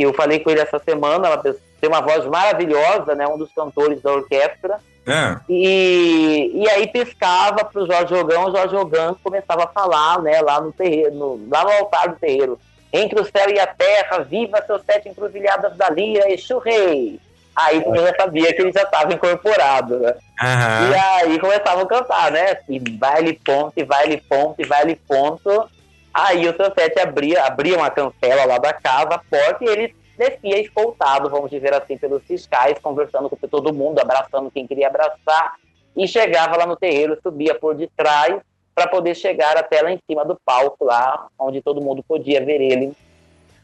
que 0.00 0.06
eu 0.06 0.14
falei 0.14 0.40
com 0.40 0.50
ele 0.50 0.60
essa 0.60 0.78
semana, 0.78 1.26
ela 1.26 1.38
tem 1.38 1.88
uma 1.88 2.00
voz 2.00 2.24
maravilhosa, 2.26 3.14
né, 3.14 3.26
um 3.26 3.36
dos 3.38 3.52
cantores 3.52 4.00
da 4.02 4.12
orquestra. 4.12 4.78
ah, 5.06 5.40
E, 5.48 6.52
e 6.54 6.68
aí 6.70 6.86
piscava 6.88 7.64
pro 7.64 7.86
Jorge 7.86 8.14
Ogão, 8.14 8.46
o 8.46 8.56
Jorge 8.56 8.76
Ogão 8.76 9.16
começava 9.22 9.64
a 9.64 9.68
falar, 9.68 10.20
né, 10.22 10.40
lá 10.40 10.60
no 10.60 10.72
terreiro, 10.72 11.14
no- 11.14 11.48
lá 11.50 11.64
no 11.64 11.70
altar 11.72 12.08
do 12.08 12.16
terreiro. 12.16 12.58
Entre 12.92 13.20
o 13.20 13.24
céu 13.24 13.48
e 13.50 13.58
a 13.60 13.66
terra, 13.66 14.18
viva 14.20 14.62
seus 14.66 14.82
sete 14.84 15.08
encruzilhadas 15.08 15.76
da 15.76 15.88
lira, 15.90 16.30
Exu 16.32 16.58
Rei. 16.58 17.20
Aí 17.54 17.80
você 17.82 17.98
já 18.06 18.14
sabia 18.16 18.52
que 18.54 18.62
ele 18.62 18.72
já 18.72 18.82
estava 18.82 19.12
incorporado, 19.12 19.98
né? 19.98 20.14
E 20.40 20.44
aham. 20.44 20.94
aí 21.16 21.38
começavam 21.38 21.84
a 21.84 21.86
cantar, 21.86 22.30
né? 22.32 22.56
E 22.68 22.78
vai-lhe 22.98 23.34
ponto, 23.44 23.72
e 23.76 23.84
vai-lhe 23.84 24.16
ponto, 24.16 24.54
e 24.60 24.64
vai-lhe 24.64 24.96
ponto. 24.96 25.68
Aí 26.12 26.48
o 26.48 26.56
seu 26.56 26.72
sete 26.74 27.00
abria, 27.00 27.44
abria 27.44 27.76
uma 27.76 27.90
cancela 27.90 28.44
lá 28.44 28.58
da 28.58 28.72
casa, 28.72 29.14
a 29.14 29.18
porta, 29.18 29.64
e 29.64 29.68
ele 29.68 29.96
descia 30.18 30.60
escoltado, 30.60 31.30
vamos 31.30 31.50
dizer 31.50 31.72
assim, 31.72 31.96
pelos 31.96 32.22
fiscais, 32.24 32.78
conversando 32.82 33.30
com 33.30 33.36
todo 33.48 33.72
mundo, 33.72 34.00
abraçando 34.00 34.50
quem 34.50 34.66
queria 34.66 34.88
abraçar, 34.88 35.54
e 35.96 36.06
chegava 36.06 36.56
lá 36.56 36.66
no 36.66 36.76
terreiro, 36.76 37.18
subia 37.22 37.54
por 37.54 37.74
detrás, 37.74 38.40
para 38.74 38.86
poder 38.86 39.14
chegar 39.14 39.56
até 39.56 39.82
lá 39.82 39.90
em 39.90 40.00
cima 40.08 40.24
do 40.24 40.38
palco, 40.44 40.84
lá 40.84 41.26
onde 41.38 41.60
todo 41.60 41.80
mundo 41.80 42.02
podia 42.02 42.44
ver 42.44 42.60
ele. 42.60 42.92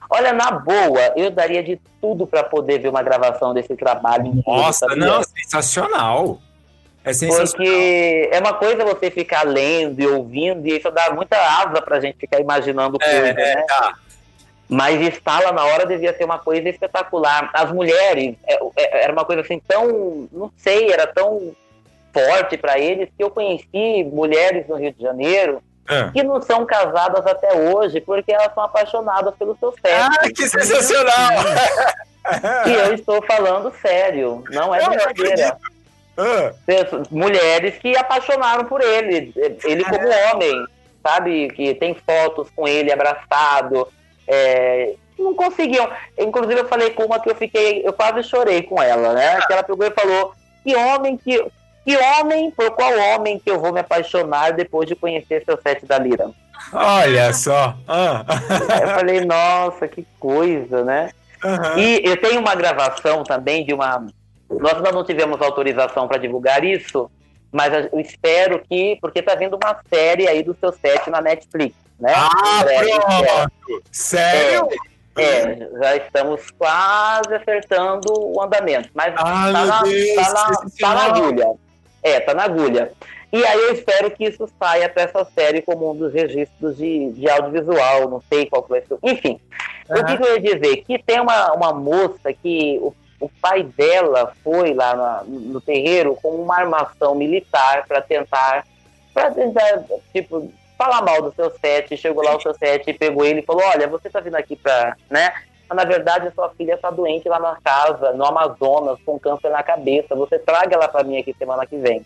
Olha, 0.09 0.33
na 0.33 0.51
boa, 0.51 1.13
eu 1.17 1.31
daria 1.31 1.63
de 1.63 1.81
tudo 2.01 2.27
para 2.27 2.45
poder 2.45 2.79
ver 2.79 2.89
uma 2.89 3.03
gravação 3.03 3.53
desse 3.53 3.75
trabalho. 3.77 4.43
Nossa, 4.47 4.87
não, 4.95 5.23
sensacional. 5.23 6.39
É. 7.07 7.13
Porque 7.37 8.29
é 8.33 8.39
uma 8.41 8.55
coisa 8.55 8.85
você 8.85 9.11
ficar 9.11 9.45
lendo 9.45 10.01
e 10.01 10.07
ouvindo, 10.07 10.67
e 10.67 10.77
isso 10.77 10.91
dá 10.91 11.11
muita 11.13 11.37
asa 11.37 11.81
pra 11.81 12.01
gente 12.01 12.19
ficar 12.19 12.41
imaginando 12.41 12.99
coisa, 12.99 13.15
É, 13.29 13.31
é, 13.31 13.35
né? 13.35 13.65
tá. 13.69 13.95
Mas 14.69 15.01
estar 15.01 15.41
lá 15.45 15.53
na 15.53 15.65
hora 15.65 15.87
devia 15.87 16.13
ser 16.17 16.25
uma 16.25 16.41
coisa 16.41 16.69
espetacular. 16.69 17.51
As 17.55 17.71
mulheres, 17.71 18.35
é, 18.45 18.59
é, 18.77 19.05
era 19.05 19.13
uma 19.13 19.25
coisa 19.25 19.43
assim 19.43 19.61
tão, 19.69 20.29
não 20.33 20.51
sei, 20.57 20.91
era 20.93 21.07
tão 21.07 21.55
forte 22.13 22.57
para 22.57 22.77
eles 22.79 23.09
que 23.17 23.23
eu 23.23 23.31
conheci 23.31 24.03
mulheres 24.13 24.67
no 24.67 24.75
Rio 24.77 24.93
de 24.93 25.01
Janeiro 25.03 25.63
Ah. 25.89 26.11
que 26.13 26.23
não 26.25 26.43
são 26.43 26.67
casadas 26.67 27.25
até 27.27 27.53
hoje 27.55 28.01
porque 28.01 28.33
elas 28.33 28.53
são 28.55 28.65
apaixonadas 28.65 29.33
pelo 29.39 29.57
seu 29.61 29.73
sexo. 29.81 30.11
Ah, 30.21 30.29
que 30.35 30.49
sensacional! 30.49 31.31
E 32.67 32.73
eu 32.73 32.95
estou 32.95 33.23
falando 33.23 33.73
sério, 33.81 34.43
não 34.51 34.75
é 34.75 34.83
Eu 34.83 34.89
brincadeira. 34.91 35.57
Ah, 36.17 36.53
mulheres 37.11 37.77
que 37.79 37.97
apaixonaram 37.97 38.65
por 38.65 38.81
ele, 38.81 39.33
ele 39.65 39.85
como 39.85 40.09
homem, 40.33 40.67
sabe? 41.03 41.49
Que 41.49 41.75
tem 41.75 41.95
fotos 41.95 42.49
com 42.57 42.67
ele 42.67 42.93
abraçado. 42.93 43.89
é, 44.27 44.95
não 45.19 45.35
conseguiam. 45.35 45.89
Inclusive, 46.19 46.61
eu 46.61 46.69
falei 46.69 46.91
com 46.91 47.05
uma 47.05 47.21
que 47.21 47.31
eu 47.31 47.35
fiquei, 47.35 47.87
eu 47.87 47.93
quase 47.93 48.23
chorei 48.23 48.63
com 48.63 48.81
ela, 48.83 49.13
né? 49.13 49.41
Que 49.47 49.53
ela 49.53 49.63
pegou 49.63 49.87
e 49.87 49.91
falou: 49.91 50.33
que 50.63 50.75
homem 50.75 51.17
que. 51.17 51.45
Que 51.85 51.97
homem, 51.97 52.51
por 52.51 52.73
qual 52.73 52.91
homem 52.99 53.39
que 53.39 53.49
eu 53.49 53.61
vou 53.61 53.73
me 53.73 53.79
apaixonar 53.79 54.53
depois 54.53 54.89
de 54.89 54.97
conhecer 54.97 55.45
seu 55.45 55.57
sete 55.63 55.87
da 55.87 55.97
lira? 55.97 56.33
Olha 56.73 57.33
só. 57.33 57.77
Ah. 57.87 58.25
Eu 58.83 58.89
falei, 58.89 59.25
nossa, 59.25 59.87
que 59.87 60.05
coisa, 60.19 60.83
né? 60.83 61.11
Aham. 61.45 61.79
E 61.79 62.03
eu 62.05 62.17
tenho 62.17 62.41
uma 62.41 62.57
gravação 62.57 63.23
também 63.23 63.65
de 63.65 63.73
uma. 63.73 64.05
Nós 64.51 64.75
ainda 64.75 64.93
não 64.93 65.05
tivemos 65.05 65.41
autorização 65.41 66.07
para 66.07 66.19
divulgar 66.19 66.65
isso, 66.65 67.11
mas 67.51 67.73
eu 67.93 68.01
espero 68.01 68.63
que. 68.69 68.97
Porque 69.01 69.23
tá 69.23 69.35
vindo 69.35 69.59
uma 69.63 69.81
série 69.93 70.29
aí 70.29 70.43
do 70.43 70.57
seu 70.59 70.73
set 70.73 71.11
na 71.11 71.21
Netflix, 71.21 71.75
né? 71.99 72.13
Ah, 72.15 72.63
breve, 72.65 72.91
pronto! 72.91 73.83
Sério? 73.91 74.69
É, 75.17 75.23
é, 75.23 75.69
já 75.81 75.97
estamos 75.97 76.51
quase 76.51 77.35
acertando 77.35 78.13
o 78.13 78.43
andamento. 78.43 78.91
Mas 78.95 79.15
Ah, 79.17 79.51
tá, 79.53 79.65
na, 79.65 79.83
Deus, 79.83 80.15
tá, 80.15 80.33
na, 80.33 80.71
tá 80.81 80.95
na 80.95 81.05
agulha. 81.05 81.53
É, 82.03 82.21
tá 82.21 82.35
na 82.35 82.45
agulha. 82.45 82.93
E 83.33 83.45
aí 83.45 83.59
eu 83.59 83.73
espero 83.73 84.11
que 84.11 84.25
isso 84.25 84.49
saia 84.59 84.89
para 84.89 85.03
essa 85.03 85.25
série 85.25 85.61
como 85.61 85.91
um 85.91 85.97
dos 85.97 86.13
registros 86.13 86.77
de, 86.77 87.11
de 87.13 87.29
audiovisual, 87.29 88.09
não 88.09 88.23
sei 88.29 88.47
qual 88.47 88.63
que 88.63 88.71
vai 88.71 88.83
ser. 88.83 88.97
Enfim, 89.03 89.41
o 89.89 90.05
que, 90.05 90.17
que 90.17 90.23
eu 90.23 90.35
ia 90.35 90.41
dizer? 90.41 90.77
Que 90.85 90.99
tem 90.99 91.21
uma, 91.21 91.53
uma 91.53 91.73
moça 91.73 92.33
que 92.33 92.79
o, 92.81 92.95
o 93.21 93.29
pai 93.41 93.63
dela 93.63 94.33
foi 94.45 94.75
lá 94.75 94.95
na- 94.95 95.23
no 95.27 95.61
terreiro 95.61 96.17
com 96.23 96.31
uma 96.31 96.57
armação 96.59 97.15
militar 97.15 97.85
para 97.87 98.01
tentar, 98.03 98.65
para 99.15 99.31
tentar, 99.31 99.85
tipo, 100.13 100.53
falar 100.77 101.03
mal 101.03 101.23
do 101.23 101.35
seu 101.35 101.51
set. 101.59 101.97
Chegou 101.97 102.23
lá 102.23 102.37
o 102.37 102.41
seu 102.41 102.55
set 102.55 102.89
e 102.89 102.93
pegou 102.93 103.25
ele 103.25 103.41
e 103.41 103.45
falou: 103.45 103.63
Olha, 103.65 103.87
você 103.89 104.11
tá 104.11 104.21
vindo 104.21 104.37
aqui 104.37 104.57
pra, 104.57 104.97
né? 105.11 105.33
Mas, 105.69 105.77
na 105.77 105.85
verdade, 105.85 106.29
a 106.29 106.33
sua 106.33 106.51
filha 106.51 106.77
tá 106.79 106.91
doente 106.91 107.29
lá 107.29 107.41
na 107.41 107.57
casa, 107.65 108.13
no 108.13 108.25
Amazonas, 108.25 108.99
com 109.05 109.19
câncer 109.19 109.51
na 109.51 109.63
cabeça. 109.63 110.15
Você 110.15 110.39
traga 110.39 110.77
ela 110.77 110.87
para 110.87 111.03
mim 111.03 111.19
aqui 111.19 111.35
semana 111.37 111.67
que 111.67 111.77
vem. 111.77 112.05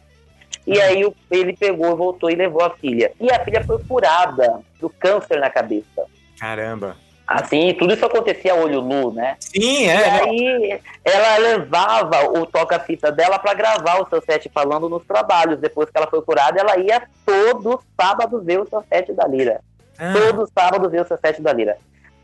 E 0.66 0.80
aí 0.80 1.04
o- 1.04 1.14
ele 1.30 1.54
pegou, 1.56 1.96
voltou 1.96 2.30
e 2.30 2.34
levou 2.34 2.62
a 2.64 2.70
filha. 2.70 3.12
E 3.20 3.30
a 3.30 3.42
filha 3.44 3.62
foi 3.64 3.78
curada 3.84 4.60
do 4.80 4.88
câncer 4.88 5.38
na 5.40 5.50
cabeça. 5.50 6.04
Caramba. 6.38 6.96
Assim, 7.32 7.72
tudo 7.78 7.94
isso 7.94 8.04
acontecia 8.04 8.52
a 8.52 8.56
olho 8.56 8.82
nu, 8.82 9.12
né? 9.12 9.36
Sim, 9.38 9.84
E 9.84 9.88
é. 9.88 10.10
aí 10.20 10.80
ela 11.04 11.36
levava 11.38 12.24
o 12.28 12.44
toca-fita 12.44 13.12
dela 13.12 13.38
para 13.38 13.54
gravar 13.54 14.00
o 14.02 14.08
seu 14.08 14.20
set 14.20 14.50
falando 14.52 14.88
nos 14.88 15.04
trabalhos. 15.06 15.60
Depois 15.60 15.88
que 15.88 15.96
ela 15.96 16.08
foi 16.08 16.20
curada, 16.22 16.58
ela 16.60 16.76
ia 16.76 17.00
todo 17.24 17.80
sábado 17.98 18.40
ver 18.40 18.58
o 18.60 18.68
seu 18.68 18.82
set 18.92 19.12
da 19.12 19.28
Lira. 19.28 19.60
Ah, 19.96 20.12
Todo 20.12 20.50
sábado 20.58 20.90
ver 20.90 21.02
o 21.02 21.06
seu 21.06 21.16
set 21.18 21.40
da 21.40 21.52
Lira. 21.52 21.76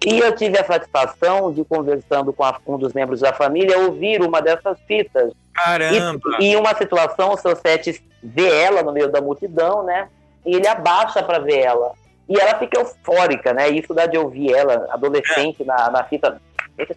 E 0.04 0.18
eu 0.18 0.34
tive 0.34 0.58
a 0.58 0.64
satisfação 0.64 1.52
de, 1.52 1.64
conversando 1.64 2.32
com 2.32 2.42
a- 2.42 2.58
um 2.66 2.76
dos 2.76 2.92
membros 2.92 3.20
da 3.20 3.32
família, 3.32 3.78
ouvir 3.78 4.20
uma 4.22 4.42
dessas 4.42 4.76
fitas. 4.88 5.32
caramba. 5.54 6.20
E, 6.40 6.46
e 6.46 6.52
em 6.52 6.56
uma 6.56 6.74
situação, 6.74 7.32
o 7.32 7.36
seu 7.38 7.54
set 7.54 8.02
vê 8.20 8.48
ela 8.60 8.82
no 8.82 8.90
meio 8.92 9.08
da 9.08 9.20
multidão, 9.20 9.84
né? 9.84 10.08
E 10.44 10.56
ele 10.56 10.66
abaixa 10.66 11.22
para 11.22 11.38
ver 11.38 11.60
ela. 11.60 11.92
E 12.28 12.38
ela 12.38 12.58
fica 12.58 12.80
eufórica, 12.80 13.52
né? 13.52 13.68
Isso 13.68 13.94
dá 13.94 14.06
de 14.06 14.18
ouvir 14.18 14.52
ela, 14.52 14.88
adolescente, 14.90 15.64
na, 15.64 15.90
na 15.90 16.04
fita, 16.04 16.40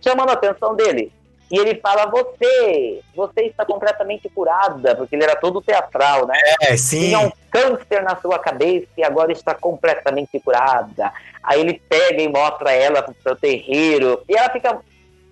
chamando 0.02 0.30
a 0.30 0.34
atenção 0.34 0.76
dele. 0.76 1.12
E 1.52 1.58
ele 1.58 1.76
fala: 1.76 2.06
Você, 2.08 3.02
você 3.16 3.42
está 3.42 3.66
completamente 3.66 4.30
curada, 4.30 4.96
porque 4.96 5.16
ele 5.16 5.24
era 5.24 5.36
todo 5.36 5.62
teatral, 5.62 6.28
né? 6.28 6.36
É, 6.62 6.78
sim. 6.78 7.08
Tinha 7.08 7.20
um 7.20 7.32
câncer 7.50 8.04
na 8.04 8.16
sua 8.18 8.38
cabeça 8.38 8.88
e 8.98 9.04
agora 9.04 9.32
está 9.32 9.56
completamente 9.56 10.40
curada. 10.40 11.12
Aí 11.44 11.60
ele 11.60 11.82
pega 11.90 12.22
e 12.22 12.30
mostra 12.30 12.72
ela 12.72 13.02
pro 13.02 13.16
seu 13.24 13.36
terreiro. 13.36 14.22
E 14.30 14.36
ela 14.36 14.50
fica 14.50 14.80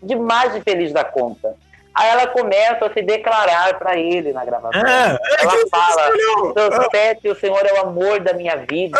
demais 0.01 0.53
de 0.53 0.61
feliz 0.61 0.91
da 0.91 1.03
conta. 1.03 1.55
Aí 1.93 2.09
ela 2.09 2.27
começa 2.27 2.85
a 2.85 2.93
se 2.93 3.01
declarar 3.01 3.77
para 3.79 3.97
ele 3.97 4.31
na 4.31 4.45
gravação. 4.45 4.83
Ah, 4.85 5.17
ela 5.39 5.53
fala. 5.69 6.11
Seu 6.53 6.89
Sete, 6.91 7.29
o 7.29 7.35
senhor 7.35 7.65
é 7.65 7.73
o 7.73 7.81
amor 7.81 8.19
da 8.19 8.33
minha 8.33 8.55
vida. 8.55 8.99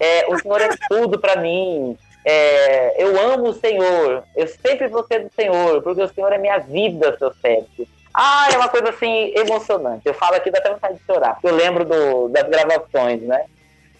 É, 0.00 0.26
o 0.28 0.38
senhor 0.38 0.60
é 0.60 0.70
tudo 0.88 1.18
para 1.18 1.36
mim. 1.36 1.96
É, 2.24 3.02
eu 3.02 3.20
amo 3.32 3.50
o 3.50 3.54
senhor. 3.54 4.24
Eu 4.34 4.48
sempre 4.48 4.88
vou 4.88 5.04
ser 5.04 5.24
do 5.24 5.32
senhor, 5.34 5.82
porque 5.82 6.02
o 6.02 6.08
senhor 6.08 6.32
é 6.32 6.38
minha 6.38 6.58
vida, 6.58 7.16
seu 7.18 7.32
Sete. 7.34 7.86
Ah, 8.12 8.48
é 8.52 8.56
uma 8.56 8.68
coisa 8.68 8.90
assim 8.90 9.32
emocionante. 9.36 10.02
Eu 10.04 10.14
falo 10.14 10.34
aqui, 10.34 10.50
dá 10.50 10.58
até 10.58 10.70
vontade 10.70 10.94
de 10.94 11.04
chorar, 11.04 11.38
eu 11.44 11.54
lembro 11.54 11.84
do- 11.84 12.28
das 12.28 12.42
gravações, 12.48 13.22
né? 13.22 13.44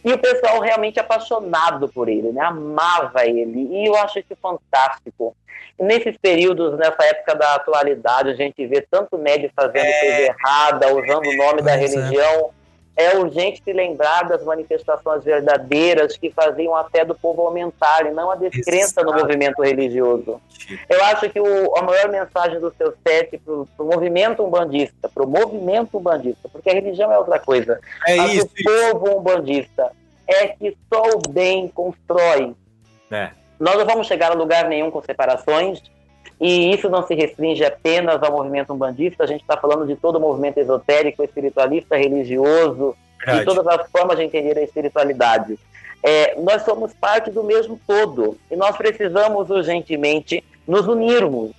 E 0.05 0.13
o 0.13 0.19
pessoal 0.19 0.59
realmente 0.61 0.99
apaixonado 0.99 1.89
por 1.89 2.09
ele, 2.09 2.33
né? 2.33 2.43
Amava 2.43 3.25
ele. 3.25 3.69
E 3.71 3.87
eu 3.87 3.95
acho 3.97 4.19
isso 4.19 4.35
fantástico. 4.41 5.37
E 5.79 5.85
nesses 5.85 6.17
períodos, 6.17 6.77
nessa 6.79 7.05
época 7.05 7.35
da 7.35 7.55
atualidade, 7.55 8.31
a 8.31 8.35
gente 8.35 8.67
vê 8.67 8.81
tanto 8.91 9.17
médio 9.19 9.51
fazendo 9.55 9.91
coisa 10.01 10.21
errada, 10.23 10.95
usando 10.95 11.27
o 11.27 11.37
nome 11.37 11.63
da 11.63 11.73
é. 11.73 11.77
religião. 11.77 12.51
É 12.97 13.17
urgente 13.17 13.63
se 13.65 13.73
lembrar 13.73 14.29
das 14.29 14.45
manifestações 14.45 15.25
verdadeiras 15.25 16.17
que 16.17 16.31
faziam 16.31 16.75
a 16.77 16.85
fé 16.91 17.05
do 17.05 17.15
povo 17.15 17.47
aumentar 17.47 18.05
e 18.07 18.11
não 18.11 18.31
a 18.31 18.35
descrença 18.37 19.03
no 19.03 19.13
movimento 19.15 19.63
religioso. 19.63 20.41
Eu 20.89 21.03
acho 21.05 21.31
que 21.31 21.41
o- 21.41 21.77
a 21.79 21.83
maior 21.83 22.09
mensagem 22.11 22.61
do 22.61 22.73
seu 22.77 22.93
set 23.07 23.39
para 23.39 23.55
o 23.55 23.67
movimento 23.79 24.45
umbandista, 24.45 25.09
para 25.09 25.25
o 25.25 25.27
movimento 25.27 25.97
umbandista, 25.99 26.49
porque 26.51 26.69
a 26.69 26.75
religião 26.75 27.11
é 27.11 27.19
outra 27.19 27.39
coisa, 27.39 27.81
É 28.07 28.17
mas 28.17 28.33
isso. 28.35 28.47
o 28.47 28.93
povo 28.93 29.19
umbandista 29.19 29.93
é 30.27 30.49
que 30.49 30.77
só 30.93 31.03
o 31.17 31.31
bem 31.31 31.69
constrói. 31.69 32.55
É. 33.11 33.31
Nós 33.59 33.77
não 33.77 33.87
vamos 33.87 34.07
chegar 34.07 34.31
a 34.33 34.35
lugar 34.35 34.69
nenhum 34.69 34.91
com 34.91 35.01
separações, 35.03 35.81
e 36.41 36.73
isso 36.73 36.89
não 36.89 37.07
se 37.07 37.15
restringe 37.15 37.63
apenas 37.65 38.23
ao 38.23 38.33
movimento 38.33 38.73
umbandista, 38.73 39.25
a 39.25 39.27
gente 39.27 39.43
está 39.43 39.59
falando 39.59 39.87
de 39.87 39.95
todo 39.95 40.17
o 40.17 40.21
movimento 40.21 40.59
esotérico, 40.59 41.23
espiritualista, 41.23 41.97
religioso, 41.97 42.97
de 43.19 43.27
Verdade. 43.27 43.45
todas 43.45 43.67
as 43.67 43.91
formas 43.91 44.17
de 44.17 44.25
entender 44.25 44.57
a 44.57 44.63
espiritualidade. 44.63 45.59
É, 46.03 46.35
nós 46.41 46.63
somos 46.63 46.95
parte 46.95 47.31
do 47.31 47.45
mesmo 47.45 47.79
todo 47.87 48.39
e 48.51 48.57
nós 48.57 48.75
precisamos 48.75 49.51
urgentemente 49.51 50.43
nos 50.67 50.89
unirmos. 50.89 51.51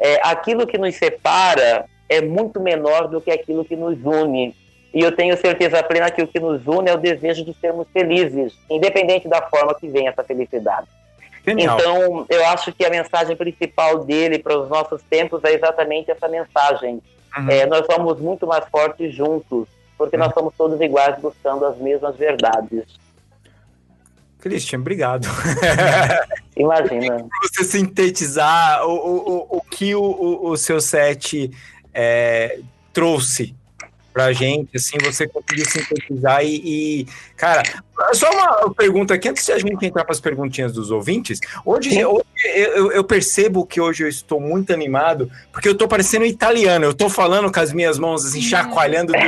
É, 0.00 0.20
aquilo 0.24 0.66
que 0.66 0.76
nos 0.76 0.96
separa 0.96 1.86
é 2.08 2.20
muito 2.20 2.60
menor 2.60 3.06
do 3.06 3.20
que 3.20 3.30
aquilo 3.30 3.64
que 3.64 3.76
nos 3.76 3.96
une. 4.04 4.56
E 4.92 5.00
eu 5.02 5.12
tenho 5.12 5.36
certeza 5.36 5.82
plena 5.84 6.10
que 6.10 6.22
o 6.22 6.26
que 6.26 6.40
nos 6.40 6.66
une 6.66 6.90
é 6.90 6.94
o 6.94 6.98
desejo 6.98 7.44
de 7.44 7.54
sermos 7.54 7.86
felizes, 7.92 8.52
independente 8.68 9.28
da 9.28 9.42
forma 9.42 9.74
que 9.74 9.86
vem 9.88 10.08
essa 10.08 10.24
felicidade. 10.24 10.88
Genial. 11.46 11.78
Então, 11.78 12.26
eu 12.28 12.44
acho 12.46 12.72
que 12.72 12.84
a 12.84 12.90
mensagem 12.90 13.36
principal 13.36 14.04
dele 14.04 14.38
para 14.38 14.58
os 14.58 14.68
nossos 14.68 15.00
tempos 15.08 15.44
é 15.44 15.54
exatamente 15.54 16.10
essa 16.10 16.26
mensagem. 16.26 17.00
Uhum. 17.36 17.50
É, 17.50 17.66
nós 17.66 17.86
somos 17.86 18.18
muito 18.20 18.46
mais 18.46 18.64
fortes 18.68 19.14
juntos, 19.14 19.68
porque 19.96 20.16
nós 20.16 20.32
somos 20.34 20.52
todos 20.56 20.80
iguais 20.80 21.20
buscando 21.20 21.64
as 21.64 21.78
mesmas 21.78 22.16
verdades. 22.16 22.84
Christian, 24.40 24.80
obrigado. 24.80 25.26
Imagina. 26.56 27.26
Você 27.42 27.64
sintetizar 27.64 28.86
o, 28.86 28.92
o, 28.92 29.16
o, 29.16 29.56
o 29.58 29.60
que 29.60 29.94
o, 29.94 30.02
o, 30.02 30.50
o 30.50 30.56
seu 30.56 30.80
set 30.80 31.50
é, 31.92 32.60
trouxe 32.92 33.55
pra 34.16 34.32
gente, 34.32 34.74
assim, 34.74 34.96
você 35.04 35.28
conseguiu 35.28 35.66
sintetizar 35.66 36.42
e, 36.42 36.56
e, 36.64 37.06
cara, 37.36 37.62
só 38.14 38.30
uma 38.30 38.72
pergunta 38.74 39.12
aqui, 39.12 39.28
antes 39.28 39.44
de 39.44 39.52
a 39.52 39.58
gente 39.58 39.84
entrar 39.84 40.04
para 40.04 40.14
as 40.14 40.20
perguntinhas 40.20 40.72
dos 40.72 40.90
ouvintes, 40.90 41.38
hoje, 41.66 42.02
hoje 42.02 42.24
eu, 42.46 42.92
eu- 42.92 43.04
percebo 43.04 43.66
que 43.66 43.78
hoje 43.78 44.04
eu 44.04 44.08
estou 44.08 44.40
muito 44.40 44.72
animado, 44.72 45.30
porque 45.52 45.68
eu 45.68 45.76
tô 45.76 45.86
parecendo 45.86 46.24
italiano, 46.24 46.86
eu 46.86 46.94
tô 46.94 47.10
falando 47.10 47.52
com 47.52 47.60
as 47.60 47.74
minhas 47.74 47.98
mãos, 47.98 48.24
assim, 48.24 48.40
chacoalhando 48.40 49.12
do... 49.12 49.18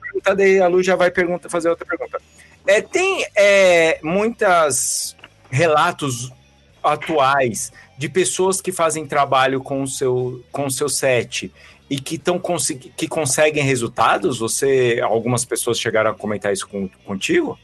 pergunta, 0.00 0.34
daí 0.34 0.60
a 0.60 0.66
Lu 0.66 0.82
já 0.82 0.96
vai 0.96 1.12
pergunta, 1.12 1.48
fazer 1.48 1.68
outra 1.68 1.86
pergunta. 1.86 2.20
É, 2.66 2.82
tem 2.82 3.24
é, 3.36 4.00
muitas 4.02 5.14
relatos 5.52 6.32
atuais 6.82 7.72
de 7.96 8.08
pessoas 8.08 8.60
que 8.60 8.72
fazem 8.72 9.06
trabalho 9.06 9.60
com 9.60 9.84
o 9.84 9.86
seu, 9.86 10.44
com 10.50 10.66
o 10.66 10.70
seu 10.70 10.88
set 10.88 11.52
e 11.90 11.98
que, 11.98 12.18
tão 12.18 12.40
que 12.96 13.08
conseguem 13.08 13.62
resultados? 13.62 14.38
Você, 14.38 15.00
algumas 15.02 15.44
pessoas 15.44 15.80
chegaram 15.80 16.10
a 16.10 16.14
comentar 16.14 16.52
isso 16.52 16.68
com, 16.68 16.88
contigo? 17.04 17.58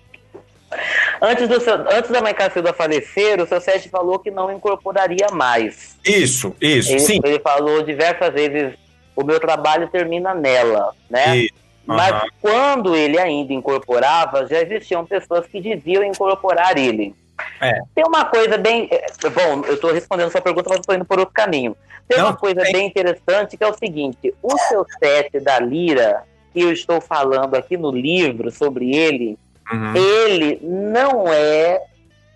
Antes, 1.20 1.48
do 1.48 1.60
seu, 1.60 1.74
antes 1.74 2.10
da 2.10 2.20
mãe 2.20 2.34
Cacilda 2.34 2.72
falecer, 2.72 3.40
o 3.40 3.46
seu 3.46 3.60
Sete 3.60 3.88
falou 3.88 4.18
que 4.18 4.30
não 4.30 4.50
incorporaria 4.50 5.28
mais. 5.32 5.98
Isso, 6.04 6.54
isso, 6.60 6.90
Ele, 6.92 7.00
sim. 7.00 7.20
ele 7.24 7.38
falou 7.38 7.82
diversas 7.82 8.32
vezes: 8.32 8.74
o 9.14 9.22
meu 9.24 9.38
trabalho 9.38 9.88
termina 9.88 10.34
nela, 10.34 10.92
né? 11.08 11.36
Isso, 11.36 11.54
Mas 11.86 12.12
aham. 12.12 12.28
quando 12.40 12.96
ele 12.96 13.18
ainda 13.18 13.52
incorporava, 13.52 14.46
já 14.46 14.60
existiam 14.62 15.04
pessoas 15.04 15.46
que 15.46 15.60
deviam 15.60 16.02
incorporar 16.02 16.76
ele. 16.78 17.14
É. 17.60 17.80
Tem 17.94 18.04
uma 18.06 18.24
coisa 18.24 18.56
bem. 18.56 18.88
é, 18.90 19.06
Bom, 19.30 19.64
eu 19.66 19.74
estou 19.74 19.92
respondendo 19.92 20.30
sua 20.30 20.40
pergunta, 20.40 20.68
mas 20.70 20.80
estou 20.80 20.94
indo 20.94 21.04
por 21.04 21.18
outro 21.18 21.34
caminho. 21.34 21.76
Tem 22.08 22.18
Não, 22.18 22.26
uma 22.26 22.36
coisa 22.36 22.60
bem. 22.62 22.72
bem 22.72 22.86
interessante 22.86 23.56
que 23.56 23.64
é 23.64 23.68
o 23.68 23.74
seguinte: 23.76 24.32
o 24.42 24.56
seu 24.58 24.84
set 25.02 25.40
da 25.40 25.58
Lira, 25.58 26.22
que 26.52 26.60
eu 26.60 26.72
estou 26.72 27.00
falando 27.00 27.54
aqui 27.54 27.76
no 27.76 27.90
livro 27.90 28.50
sobre 28.50 28.94
ele, 28.94 29.38
Uhum. 29.72 29.96
ele 29.96 30.60
não 30.62 31.26
é 31.32 31.80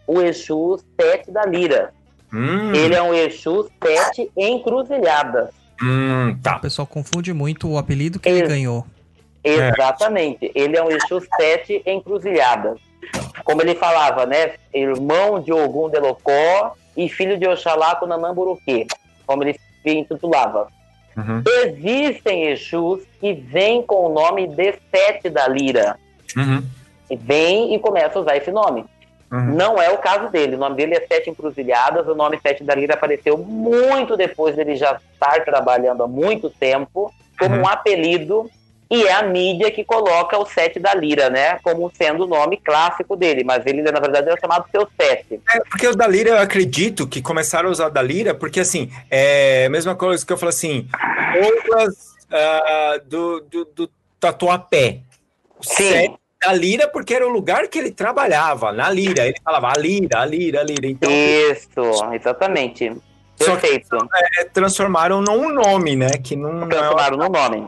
o 0.06 0.22
Exu 0.22 0.80
Sete 0.98 1.30
da 1.30 1.44
Lira. 1.44 1.92
Hum, 2.32 2.72
Ele 2.74 2.94
é 2.94 3.02
um 3.02 3.12
Exu 3.14 3.70
Sete 3.82 4.30
encruzilhadas. 4.36 5.50
hum, 5.82 6.30
O 6.32 6.42
tá. 6.42 6.58
pessoal 6.58 6.86
confunde 6.86 7.32
muito 7.34 7.68
o 7.70 7.76
apelido 7.78 8.18
que 8.18 8.28
ele 8.28 8.40
Ex- 8.40 8.48
ganhou. 8.48 8.86
Exatamente. 9.44 10.50
Ele 10.54 10.76
é 10.76 10.82
um 10.82 10.90
Exu 10.90 11.20
Sete 11.36 11.82
encruzilhadas. 11.86 12.78
Como 13.44 13.62
ele 13.62 13.74
falava, 13.74 14.26
né? 14.26 14.54
Irmão 14.74 15.40
de 15.40 15.52
Ogum 15.52 15.88
de 15.88 15.98
Locó 15.98 16.74
e 16.96 17.08
filho 17.08 17.38
de 17.38 17.46
Oxalá 17.48 17.96
com 17.96 18.06
Nanamburuquê. 18.06 18.86
Como 19.26 19.42
ele 19.44 19.58
se 19.82 19.90
intitulava. 19.90 20.68
Uhum, 21.16 21.42
Existem 21.64 22.44
Exus 22.48 23.00
que 23.20 23.32
vêm 23.32 23.82
com 23.82 24.06
o 24.06 24.08
nome 24.12 24.46
de 24.46 24.74
Sete 24.94 25.28
da 25.28 25.48
Lira. 25.48 25.96
uhum, 26.36 26.62
E 27.10 27.16
vem 27.16 27.74
e 27.74 27.78
começa 27.78 28.18
a 28.18 28.22
usar 28.22 28.36
esse 28.36 28.50
nome. 28.52 28.84
uhum. 29.32 29.54
Não 29.54 29.80
é 29.82 29.90
o 29.90 29.98
caso 29.98 30.28
dele. 30.30 30.54
O 30.54 30.58
nome 30.58 30.76
dele 30.76 30.94
é 30.94 31.06
Sete 31.06 31.30
Encruzilhadas. 31.30 32.06
O 32.06 32.14
nome 32.14 32.38
Sete 32.40 32.62
da 32.62 32.74
Lira 32.74 32.94
apareceu 32.94 33.36
muito 33.38 34.16
depois 34.16 34.54
dele 34.54 34.76
já 34.76 34.98
estar 35.12 35.44
trabalhando 35.44 36.02
há 36.04 36.06
muito 36.08 36.50
tempo 36.50 37.12
como 37.38 37.54
Uhum. 37.56 37.62
um 37.62 37.68
apelido. 37.68 38.48
E 38.90 39.04
é 39.04 39.12
a 39.12 39.22
mídia 39.22 39.70
que 39.70 39.84
coloca 39.84 40.38
o 40.38 40.46
Sete 40.46 40.78
da 40.78 40.94
Lira, 40.94 41.28
né? 41.28 41.58
Como 41.62 41.92
sendo 41.94 42.24
o 42.24 42.26
nome 42.26 42.56
clássico 42.56 43.16
dele. 43.16 43.44
Mas 43.44 43.66
ele, 43.66 43.82
na 43.82 44.00
verdade, 44.00 44.28
era 44.28 44.40
chamado 44.40 44.64
Seu 44.70 44.88
Sete. 44.98 45.40
É, 45.54 45.60
porque 45.68 45.86
o 45.86 45.94
da 45.94 46.06
Lira, 46.06 46.30
eu 46.30 46.38
acredito 46.38 47.06
que 47.06 47.20
começaram 47.20 47.68
a 47.68 47.72
usar 47.72 47.88
o 47.88 47.90
da 47.90 48.00
Lira, 48.00 48.34
porque 48.34 48.60
assim, 48.60 48.90
é 49.10 49.66
a 49.66 49.70
mesma 49.70 49.94
coisa 49.94 50.24
que 50.24 50.32
eu 50.32 50.38
falo 50.38 50.48
assim, 50.48 50.88
Douglas 51.34 52.16
ah, 52.30 53.00
do, 53.06 53.40
do, 53.40 53.64
do 53.66 53.90
Tatuapé. 54.18 55.00
O 55.58 55.64
Sim. 55.64 55.84
Sete 55.84 56.18
da 56.40 56.52
Lira, 56.52 56.88
porque 56.88 57.14
era 57.14 57.26
o 57.26 57.30
lugar 57.30 57.68
que 57.68 57.78
ele 57.78 57.90
trabalhava, 57.90 58.72
na 58.72 58.88
Lira. 58.90 59.26
Ele 59.26 59.36
falava 59.44 59.72
a 59.72 59.78
Lira, 59.78 60.20
a 60.20 60.24
Lira, 60.24 60.60
a 60.60 60.64
Lira. 60.64 60.86
Então, 60.86 61.10
Isso, 61.10 62.14
exatamente. 62.14 62.92
Só 63.40 63.56
que- 63.56 63.60
Perfeito. 63.68 63.96
é, 64.38 64.44
transformaram 64.44 65.20
num 65.20 65.52
nome, 65.52 65.94
né? 65.96 66.10
Que 66.22 66.34
não, 66.34 66.52
não 66.52 66.66
é... 66.66 66.70
Transformaram 66.70 67.16
no 67.16 67.28
nome. 67.28 67.58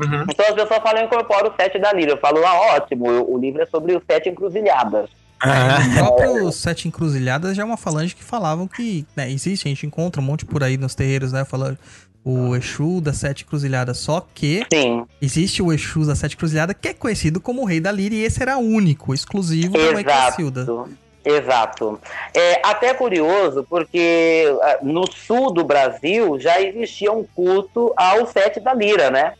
Uhum. 0.00 0.24
Então 0.28 0.46
as 0.46 0.54
pessoas 0.54 0.80
falam, 0.82 1.00
eu 1.00 1.06
incorporo 1.06 1.48
o 1.50 1.54
sete 1.60 1.78
da 1.78 1.92
Lira. 1.92 2.12
Eu 2.12 2.18
falo, 2.18 2.44
ah, 2.46 2.74
ótimo, 2.76 3.08
o 3.08 3.34
o 3.34 3.38
livro 3.38 3.62
é 3.62 3.66
sobre 3.66 3.96
os 3.96 4.02
sete 4.08 4.28
encruzilhadas. 4.28 5.08
Ah, 5.38 5.78
O 6.08 6.14
próprio 6.16 6.50
Sete 6.50 6.88
Encruzilhadas 6.88 7.54
já 7.54 7.62
é 7.62 7.64
uma 7.66 7.76
falange 7.76 8.14
que 8.14 8.24
falavam 8.24 8.66
que 8.66 9.04
né, 9.14 9.30
existe, 9.30 9.66
a 9.66 9.68
gente 9.68 9.84
encontra 9.86 10.18
um 10.20 10.24
monte 10.24 10.46
por 10.46 10.62
aí 10.62 10.78
nos 10.78 10.94
terreiros, 10.94 11.30
né? 11.30 11.44
Falando 11.44 11.76
o 12.24 12.56
Exu 12.56 13.00
das 13.02 13.18
Sete 13.18 13.44
Encruzilhadas. 13.44 13.98
Só 13.98 14.26
que 14.34 14.64
Sim, 14.72 15.04
existe 15.20 15.62
o 15.62 15.70
Exu 15.72 16.06
das 16.06 16.18
Sete 16.18 16.36
Encruzilhadas 16.36 16.74
que 16.80 16.88
é 16.88 16.94
conhecido 16.94 17.38
como 17.38 17.62
o 17.62 17.64
Rei 17.66 17.80
da 17.80 17.92
Lira 17.92 18.14
e 18.14 18.24
esse 18.24 18.40
era 18.42 18.56
único, 18.56 19.12
exclusivo 19.12 19.74
da 19.76 19.92
Mãe 19.92 20.02
Cacilda. 20.04 20.66
Exato. 21.26 22.00
É 22.34 22.60
até 22.62 22.94
curioso, 22.94 23.66
porque 23.68 24.44
ah, 24.62 24.78
no 24.82 25.10
sul 25.10 25.52
do 25.52 25.64
Brasil 25.64 26.38
já 26.38 26.60
existia 26.60 27.12
um 27.12 27.24
culto 27.24 27.92
ao 27.96 28.26
sete 28.26 28.60
da 28.60 28.72
lira, 28.72 29.10
né? 29.10 29.34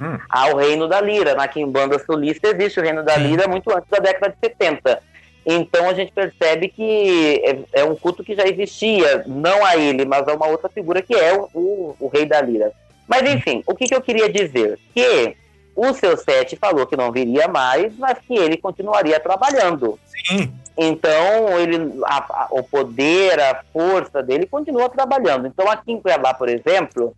Hum. 0.00 0.18
Ao 0.28 0.56
reino 0.56 0.88
da 0.88 1.00
lira. 1.00 1.34
Na 1.34 1.48
Quimbanda 1.48 1.98
Sulista 1.98 2.48
existe 2.48 2.80
o 2.80 2.82
reino 2.82 3.02
da 3.02 3.14
Sim. 3.14 3.28
lira 3.28 3.48
muito 3.48 3.70
antes 3.70 3.88
da 3.88 3.98
década 3.98 4.34
de 4.34 4.38
70. 4.40 5.02
Então 5.46 5.88
a 5.88 5.94
gente 5.94 6.10
percebe 6.12 6.68
que 6.68 7.40
é, 7.44 7.80
é 7.80 7.84
um 7.84 7.94
culto 7.94 8.24
que 8.24 8.34
já 8.34 8.44
existia, 8.44 9.22
não 9.26 9.64
a 9.64 9.76
ele, 9.76 10.04
mas 10.04 10.26
a 10.26 10.34
uma 10.34 10.48
outra 10.48 10.68
figura 10.68 11.00
que 11.00 11.14
é 11.14 11.32
o, 11.34 11.48
o, 11.54 11.96
o 12.00 12.08
rei 12.08 12.26
da 12.26 12.40
lira. 12.40 12.72
Mas 13.06 13.22
enfim, 13.30 13.62
o 13.66 13.74
que, 13.74 13.86
que 13.86 13.94
eu 13.94 14.00
queria 14.00 14.28
dizer? 14.28 14.78
Que 14.92 15.36
o 15.76 15.92
seu 15.92 16.16
sete 16.16 16.56
falou 16.56 16.86
que 16.86 16.96
não 16.96 17.12
viria 17.12 17.46
mais, 17.46 17.94
mas 17.98 18.18
que 18.18 18.34
ele 18.34 18.56
continuaria 18.56 19.20
trabalhando. 19.20 19.98
sim. 20.26 20.52
Então, 20.78 21.58
ele, 21.58 21.76
a- 22.04 22.26
a- 22.44 22.48
o 22.50 22.62
poder, 22.62 23.40
a 23.40 23.62
força 23.72 24.22
dele 24.22 24.46
continua 24.46 24.88
trabalhando. 24.90 25.46
Então, 25.46 25.70
aqui 25.70 25.90
em 25.92 26.00
Cuiabá, 26.00 26.34
por 26.34 26.48
exemplo, 26.50 27.14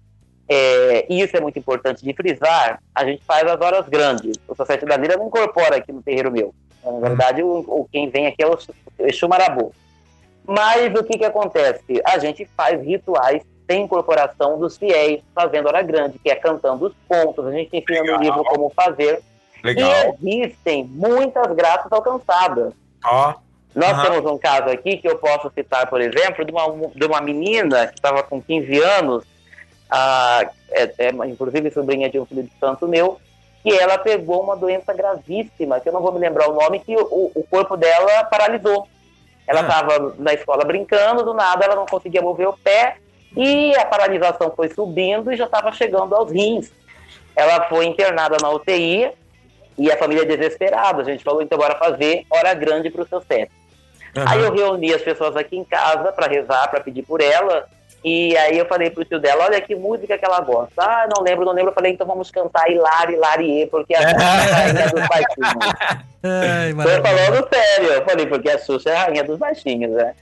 é, 0.49 1.07
e 1.09 1.21
isso 1.21 1.37
é 1.37 1.41
muito 1.41 1.59
importante 1.59 2.05
de 2.05 2.15
frisar, 2.15 2.81
a 2.95 3.05
gente 3.05 3.23
faz 3.25 3.43
as 3.51 3.61
horas 3.61 3.89
grandes. 3.89 4.37
O 4.47 4.55
Society 4.55 4.87
da 4.87 4.97
Lira 4.97 5.17
não 5.17 5.27
incorpora 5.27 5.77
aqui 5.77 5.91
no 5.93 6.01
terreiro 6.03 6.31
meu. 6.31 6.55
Na 6.85 7.01
verdade, 7.09 7.43
o, 7.43 7.49
o- 7.67 7.89
quem 7.91 8.09
vem 8.09 8.29
aqui 8.29 8.43
é 8.43 8.47
o, 8.47 8.55
o 8.55 9.07
Exu 9.07 9.29
Marabu. 9.29 9.73
Mas 10.47 10.95
o 10.99 11.03
que, 11.05 11.19
que 11.19 11.25
acontece? 11.25 12.01
A 12.07 12.17
gente 12.19 12.49
faz 12.57 12.81
rituais 12.81 13.43
sem 13.69 13.83
incorporação 13.83 14.59
dos 14.59 14.79
fiéis, 14.79 15.21
fazendo 15.35 15.67
hora 15.67 15.83
grande, 15.83 16.19
que 16.19 16.31
é 16.31 16.35
cantando 16.35 16.87
os 16.87 16.95
pontos. 17.07 17.47
A 17.47 17.53
gente 17.53 17.77
ensina 17.77 18.03
no 18.17 18.23
livro 18.23 18.43
como 18.45 18.71
fazer. 18.75 19.21
Legal. 19.63 20.17
E 20.23 20.43
existem 20.43 20.85
muitas 20.85 21.55
graças 21.55 21.91
alcançadas. 21.93 22.73
Ó. 23.05 23.35
Nós 23.75 23.91
Aham. 23.91 24.03
temos 24.03 24.33
um 24.33 24.39
caso 24.39 24.71
aqui 24.71 24.97
que 24.97 25.07
eu 25.07 25.19
posso 25.19 25.51
citar, 25.55 25.87
por 25.89 26.01
exemplo, 26.01 26.45
de 26.45 26.51
uma, 26.51 26.89
de 26.95 27.05
uma 27.05 27.21
menina 27.21 27.87
que 27.87 27.95
estava 27.95 28.23
com 28.23 28.41
15 28.41 28.79
anos, 28.81 29.25
ah, 29.91 30.49
é, 30.71 30.91
é, 30.99 31.09
inclusive 31.27 31.71
sobrinha 31.71 32.09
de 32.09 32.19
um 32.19 32.25
filho 32.25 32.43
de 32.45 32.53
santo 32.59 32.89
meu, 32.89 33.21
que 33.63 33.73
ela 33.77 33.99
pegou 33.99 34.43
uma 34.43 34.57
doença 34.57 34.95
gravíssima, 34.95 35.81
que 35.81 35.89
eu 35.89 35.93
não 35.93 36.01
vou 36.01 36.13
me 36.13 36.19
lembrar 36.19 36.49
o 36.49 36.55
nome, 36.55 36.81
que 36.81 36.97
o, 36.97 37.31
o 37.35 37.45
corpo 37.51 37.77
dela 37.77 38.25
paralisou. 38.25 38.89
Ela 39.47 39.61
Ah. 39.61 39.63
estava 39.63 40.15
na 40.19 40.33
escola 40.33 40.65
brincando, 40.65 41.25
do 41.25 41.35
nada 41.35 41.65
ela 41.65 41.77
não 41.77 41.87
conseguia 41.87 42.23
mover 42.23 42.49
o 42.49 42.53
pé, 42.57 42.97
e 43.37 43.75
a 43.77 43.85
paralisação 43.85 44.53
foi 44.55 44.69
subindo 44.69 45.33
e 45.33 45.37
já 45.37 45.45
estava 45.45 45.73
chegando 45.73 46.15
aos 46.15 46.31
rins. 46.31 46.71
Ela 47.37 47.69
foi 47.69 47.87
internada 47.87 48.37
na 48.41 48.51
UTI 48.51 49.11
e 49.77 49.93
a 49.93 49.97
família 49.97 50.27
desesperada. 50.27 51.03
A 51.03 51.05
gente 51.05 51.23
falou, 51.23 51.41
então 51.41 51.59
bora 51.59 51.77
fazer 51.77 52.25
hora 52.31 52.53
grande 52.55 52.91
para 52.91 53.03
o 53.03 53.09
seu 53.09 53.21
sete. 53.21 53.53
Aí 54.27 54.41
eu 54.41 54.53
reuni 54.53 54.93
as 54.93 55.03
pessoas 55.03 55.37
aqui 55.37 55.57
em 55.57 55.65
casa 55.65 56.11
para 56.13 56.27
rezar, 56.27 56.69
para 56.69 56.81
pedir 56.81 57.03
por 57.03 57.21
ela. 57.21 57.69
E 58.05 58.37
aí 58.37 58.57
eu 58.57 58.67
falei 58.67 58.91
pro 58.91 59.05
tio 59.05 59.19
dela, 59.19 59.45
olha 59.45 59.61
que 59.61 59.75
música 59.75 60.17
que 60.17 60.25
ela 60.25 60.41
gosta. 60.41 60.73
Ah, 60.79 61.09
não 61.13 61.23
lembro, 61.23 61.45
não 61.45 61.53
lembro. 61.53 61.71
Eu 61.71 61.75
falei, 61.75 61.93
então 61.93 62.07
vamos 62.07 62.31
cantar 62.31 62.71
Hilari, 62.71 63.15
Hilarie, 63.15 63.67
porque 63.67 63.95
a 63.95 64.03
Xuxa 64.03 64.23
é 64.23 64.53
a 64.53 64.55
rainha 64.55 64.89
dos 64.89 65.09
baixinhos. 65.09 65.75
Ai, 66.23 66.75
Tô 66.75 67.09
falando 67.09 67.49
sério. 67.53 67.93
Eu 67.93 68.05
falei, 68.05 68.27
porque 68.27 68.51
a 68.51 68.59
Xuxa 68.59 68.91
é 68.91 68.97
a 68.97 69.05
rainha 69.05 69.25
dos 69.25 69.39
baixinhos, 69.39 69.93
né? 69.93 70.15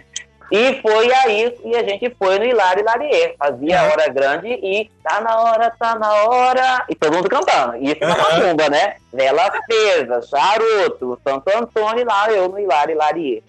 E 0.51 0.81
foi 0.81 1.13
aí, 1.13 1.59
e 1.65 1.77
a 1.77 1.83
gente 1.83 2.15
foi 2.17 2.39
no 2.39 2.45
Hilari 2.45 2.81
Hilarie. 2.81 3.35
Fazia 3.39 3.81
a 3.81 3.85
hora 3.85 4.09
grande 4.09 4.49
e 4.49 4.89
tá 5.03 5.21
na 5.21 5.37
hora, 5.41 5.71
tá 5.77 5.97
na 5.97 6.13
hora. 6.25 6.85
E 6.89 6.95
todo 6.95 7.15
mundo 7.15 7.29
cantando. 7.29 7.77
Isso 7.77 8.01
na 8.01 8.17
macumba, 8.17 8.69
né? 8.69 8.97
Vela 9.13 9.47
acesa, 9.47 10.23
charuto, 10.23 11.19
Santo 11.27 11.51
Antônio 11.57 12.07
lá, 12.07 12.31
eu 12.31 12.49
no 12.49 12.59
Hilari 12.59 12.93
Hilarie. 12.93 13.43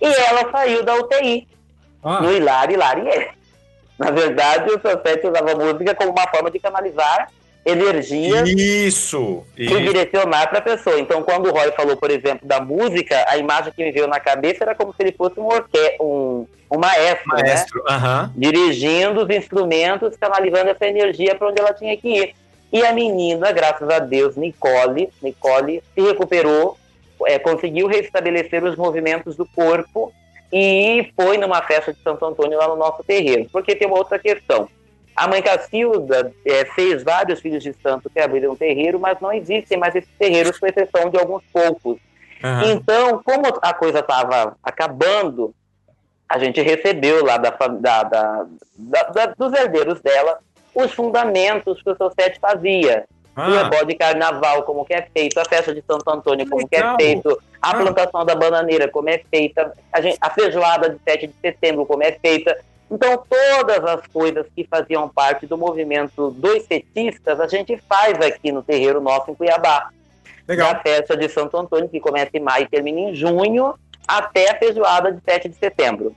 E 0.00 0.06
ela 0.06 0.50
saiu 0.50 0.82
da 0.82 0.94
UTI 0.96 1.46
Ah, 2.02 2.20
no 2.20 2.32
Hilari 2.32 2.74
Hilarie. 2.74 3.28
Na 3.98 4.10
verdade, 4.10 4.70
o 4.72 4.80
Sete 4.80 5.26
usava 5.26 5.54
música 5.54 5.94
como 5.94 6.10
uma 6.10 6.26
forma 6.28 6.50
de 6.50 6.58
canalizar 6.58 7.28
energia 7.64 8.42
Isso. 8.44 9.44
isso. 9.56 9.80
direcionar 9.80 10.48
para 10.48 10.58
a 10.58 10.62
pessoa. 10.62 10.98
Então, 10.98 11.22
quando 11.22 11.46
o 11.46 11.52
Roy 11.52 11.70
falou, 11.72 11.96
por 11.96 12.10
exemplo, 12.10 12.46
da 12.46 12.60
música, 12.60 13.24
a 13.28 13.36
imagem 13.36 13.72
que 13.72 13.84
me 13.84 13.92
veio 13.92 14.06
na 14.06 14.18
cabeça 14.18 14.64
era 14.64 14.74
como 14.74 14.94
se 14.94 15.02
ele 15.02 15.12
fosse 15.12 15.38
um, 15.38 15.46
orque 15.46 15.78
um, 16.00 16.46
um 16.70 16.78
maestro, 16.78 17.36
né? 17.36 17.42
Maestro. 17.42 17.84
Aham. 17.88 18.32
Dirigindo 18.36 19.22
os 19.22 19.30
instrumentos, 19.30 20.16
canalizando 20.16 20.70
essa 20.70 20.86
energia 20.86 21.34
para 21.34 21.48
onde 21.48 21.60
ela 21.60 21.74
tinha 21.74 21.96
que 21.96 22.08
ir. 22.08 22.34
E 22.72 22.84
a 22.84 22.92
menina, 22.92 23.50
graças 23.52 23.88
a 23.88 23.98
Deus, 23.98 24.36
Nicole, 24.36 25.10
Nicole 25.20 25.82
se 25.94 26.00
recuperou, 26.00 26.78
é, 27.26 27.38
conseguiu 27.38 27.88
restabelecer 27.88 28.64
os 28.64 28.76
movimentos 28.76 29.36
do 29.36 29.44
corpo 29.44 30.12
e 30.52 31.12
foi 31.16 31.36
numa 31.36 31.62
festa 31.62 31.92
de 31.92 32.00
Santo 32.00 32.24
Antônio 32.24 32.58
lá 32.58 32.68
no 32.68 32.76
nosso 32.76 33.02
terreiro. 33.02 33.48
Porque 33.52 33.74
tem 33.74 33.88
uma 33.88 33.98
outra 33.98 34.18
questão. 34.18 34.68
A 35.16 35.28
mãe 35.28 35.42
Cacilda 35.42 36.32
é, 36.46 36.64
fez 36.64 37.02
vários 37.02 37.40
filhos 37.40 37.62
de 37.62 37.72
santo 37.82 38.08
que 38.08 38.18
abriram 38.20 38.56
terreiro, 38.56 38.98
mas 38.98 39.20
não 39.20 39.32
existem 39.32 39.76
mais 39.78 39.94
esses 39.94 40.10
terreiros, 40.18 40.58
com 40.58 40.66
exceção 40.66 41.10
de 41.10 41.18
alguns 41.18 41.42
poucos. 41.52 41.98
aham. 42.42 42.72
Então, 42.72 43.20
como 43.22 43.42
a 43.60 43.74
coisa 43.74 43.98
estava 44.00 44.56
acabando, 44.62 45.54
a 46.28 46.38
gente 46.38 46.60
recebeu 46.62 47.24
lá 47.24 47.36
da, 47.36 47.50
da- 47.50 48.02
da- 48.02 49.02
da- 49.12 49.34
dos 49.36 49.52
herdeiros 49.52 50.00
dela 50.00 50.38
os 50.74 50.92
fundamentos 50.92 51.82
que 51.82 51.90
o 51.90 51.96
seu 51.96 52.10
sete 52.18 52.38
fazia. 52.40 53.04
O 53.36 53.40
Ah, 53.42 53.60
ebó 53.66 53.82
de 53.84 53.94
carnaval, 53.94 54.62
como 54.64 54.84
que 54.84 54.92
é 54.94 55.02
feito, 55.12 55.38
a 55.38 55.44
festa 55.44 55.74
de 55.74 55.82
Santo 55.82 56.08
Antônio, 56.10 56.48
como 56.48 56.66
que 56.68 56.76
é 56.76 56.96
feito, 56.96 57.40
a 57.60 57.70
Ah. 57.70 57.74
plantação 57.74 58.24
da 58.24 58.34
bananeira, 58.34 58.88
como 58.88 59.08
é 59.08 59.18
feita, 59.30 59.72
a, 59.92 60.00
gente- 60.00 60.18
a 60.20 60.30
feijoada 60.30 60.90
de 60.90 60.98
7 61.08 61.26
de 61.26 61.34
setembro, 61.40 61.84
como 61.86 62.02
é 62.02 62.12
feita. 62.12 62.56
Então, 62.90 63.22
todas 63.28 63.84
as 63.84 64.06
coisas 64.08 64.46
que 64.54 64.64
faziam 64.64 65.08
parte 65.08 65.46
do 65.46 65.56
movimento 65.56 66.30
dos 66.32 66.64
petistas, 66.64 67.38
a 67.38 67.46
gente 67.46 67.76
faz 67.88 68.20
aqui 68.20 68.50
no 68.50 68.62
terreiro 68.62 69.00
nosso 69.00 69.30
em 69.30 69.34
Cuiabá 69.34 69.90
legal. 70.48 70.74
da 70.74 70.80
festa 70.80 71.16
de 71.16 71.28
Santo 71.28 71.56
Antônio, 71.56 71.88
que 71.88 72.00
começa 72.00 72.30
em 72.34 72.40
maio 72.40 72.64
e 72.64 72.68
termina 72.68 73.00
em 73.00 73.14
junho, 73.14 73.74
até 74.08 74.50
a 74.50 74.58
feijoada 74.58 75.12
de 75.12 75.20
7 75.22 75.48
de 75.48 75.54
setembro. 75.54 76.16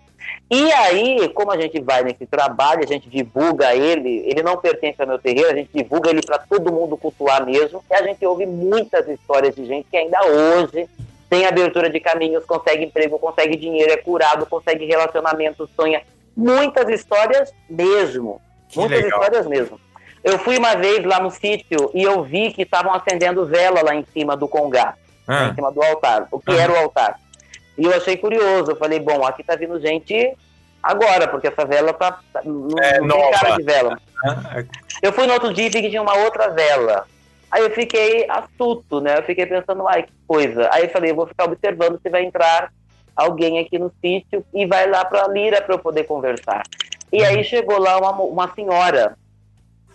E 0.49 0.71
aí, 0.71 1.29
como 1.29 1.51
a 1.51 1.59
gente 1.59 1.79
vai 1.81 2.03
nesse 2.03 2.25
trabalho, 2.25 2.83
a 2.83 2.87
gente 2.87 3.09
divulga 3.09 3.75
ele, 3.75 4.23
ele 4.25 4.41
não 4.41 4.57
pertence 4.57 5.01
ao 5.01 5.07
meu 5.07 5.19
terreiro, 5.19 5.51
a 5.51 5.55
gente 5.55 5.69
divulga 5.73 6.09
ele 6.09 6.21
para 6.21 6.39
todo 6.39 6.71
mundo 6.71 6.97
cultuar 6.97 7.45
mesmo, 7.45 7.83
e 7.89 7.93
a 7.93 8.01
gente 8.03 8.25
ouve 8.25 8.45
muitas 8.45 9.07
histórias 9.07 9.55
de 9.55 9.65
gente 9.65 9.87
que 9.89 9.97
ainda 9.97 10.19
hoje 10.25 10.89
tem 11.29 11.45
abertura 11.45 11.89
de 11.89 11.99
caminhos, 11.99 12.45
consegue 12.45 12.85
emprego, 12.85 13.19
consegue 13.19 13.55
dinheiro, 13.55 13.91
é 13.91 13.97
curado, 13.97 14.45
consegue 14.45 14.85
relacionamento, 14.85 15.69
sonha. 15.75 16.01
Muitas 16.35 16.89
histórias 16.89 17.53
mesmo. 17.69 18.41
Que 18.69 18.79
muitas 18.79 19.03
legal. 19.03 19.19
histórias 19.19 19.47
mesmo. 19.47 19.79
Eu 20.23 20.39
fui 20.39 20.57
uma 20.57 20.75
vez 20.75 21.03
lá 21.05 21.19
no 21.19 21.29
sítio 21.29 21.91
e 21.93 22.01
eu 22.03 22.23
vi 22.23 22.51
que 22.53 22.61
estavam 22.63 22.93
acendendo 22.93 23.45
vela 23.45 23.81
lá 23.83 23.93
em 23.93 24.05
cima 24.13 24.37
do 24.37 24.47
congá, 24.47 24.95
Ah, 25.27 25.47
em 25.49 25.55
cima 25.55 25.71
do 25.71 25.83
altar. 25.83 26.27
O 26.31 26.39
que 26.39 26.51
Aham. 26.51 26.59
era 26.61 26.73
o 26.73 26.77
altar? 26.77 27.19
E 27.77 27.83
eu 27.85 27.93
achei 27.95 28.15
curioso. 28.17 28.71
Eu 28.71 28.75
falei, 28.77 28.99
bom, 28.99 29.25
aqui 29.25 29.43
tá 29.43 29.55
vindo 29.55 29.79
gente 29.79 30.33
agora, 30.81 31.27
porque 31.27 31.47
essa 31.47 31.65
vela 31.65 31.93
tá. 31.93 32.19
tá- 32.31 32.41
não, 32.45 32.77
É 32.81 32.99
não 33.01 33.17
tem 33.19 33.31
cara 33.31 33.55
de 33.57 33.63
vela. 33.63 33.99
ah, 34.25 34.63
Eu 35.01 35.11
fui 35.13 35.27
no 35.27 35.33
outro 35.33 35.53
dia 35.53 35.65
e 35.67 35.69
vi 35.69 35.81
que 35.81 35.89
tinha 35.89 36.01
uma 36.01 36.15
outra 36.17 36.49
vela. 36.49 37.05
Aí 37.51 37.61
eu 37.61 37.69
fiquei 37.71 38.25
astuto, 38.29 38.99
né? 39.01 39.19
Eu 39.19 39.23
fiquei 39.23 39.45
pensando, 39.45 39.87
ai, 39.87 40.03
que 40.03 40.13
coisa. 40.27 40.69
Aí 40.71 40.83
eu 40.85 40.89
falei, 40.89 41.11
eu 41.11 41.15
vou 41.15 41.27
ficar 41.27 41.43
observando 41.45 41.99
se 42.01 42.09
vai 42.09 42.23
entrar 42.23 42.71
alguém 43.15 43.59
aqui 43.59 43.77
no 43.77 43.91
sítio 44.01 44.43
e 44.53 44.65
vai 44.65 44.89
lá 44.89 45.05
pra 45.05 45.27
Lira 45.27 45.61
pra 45.61 45.75
eu 45.75 45.79
poder 45.79 46.03
conversar. 46.05 46.63
E 47.11 47.23
aí 47.23 47.43
chegou 47.43 47.79
lá 47.79 47.97
uma, 47.99 48.11
uma 48.23 48.53
senhora, 48.53 49.15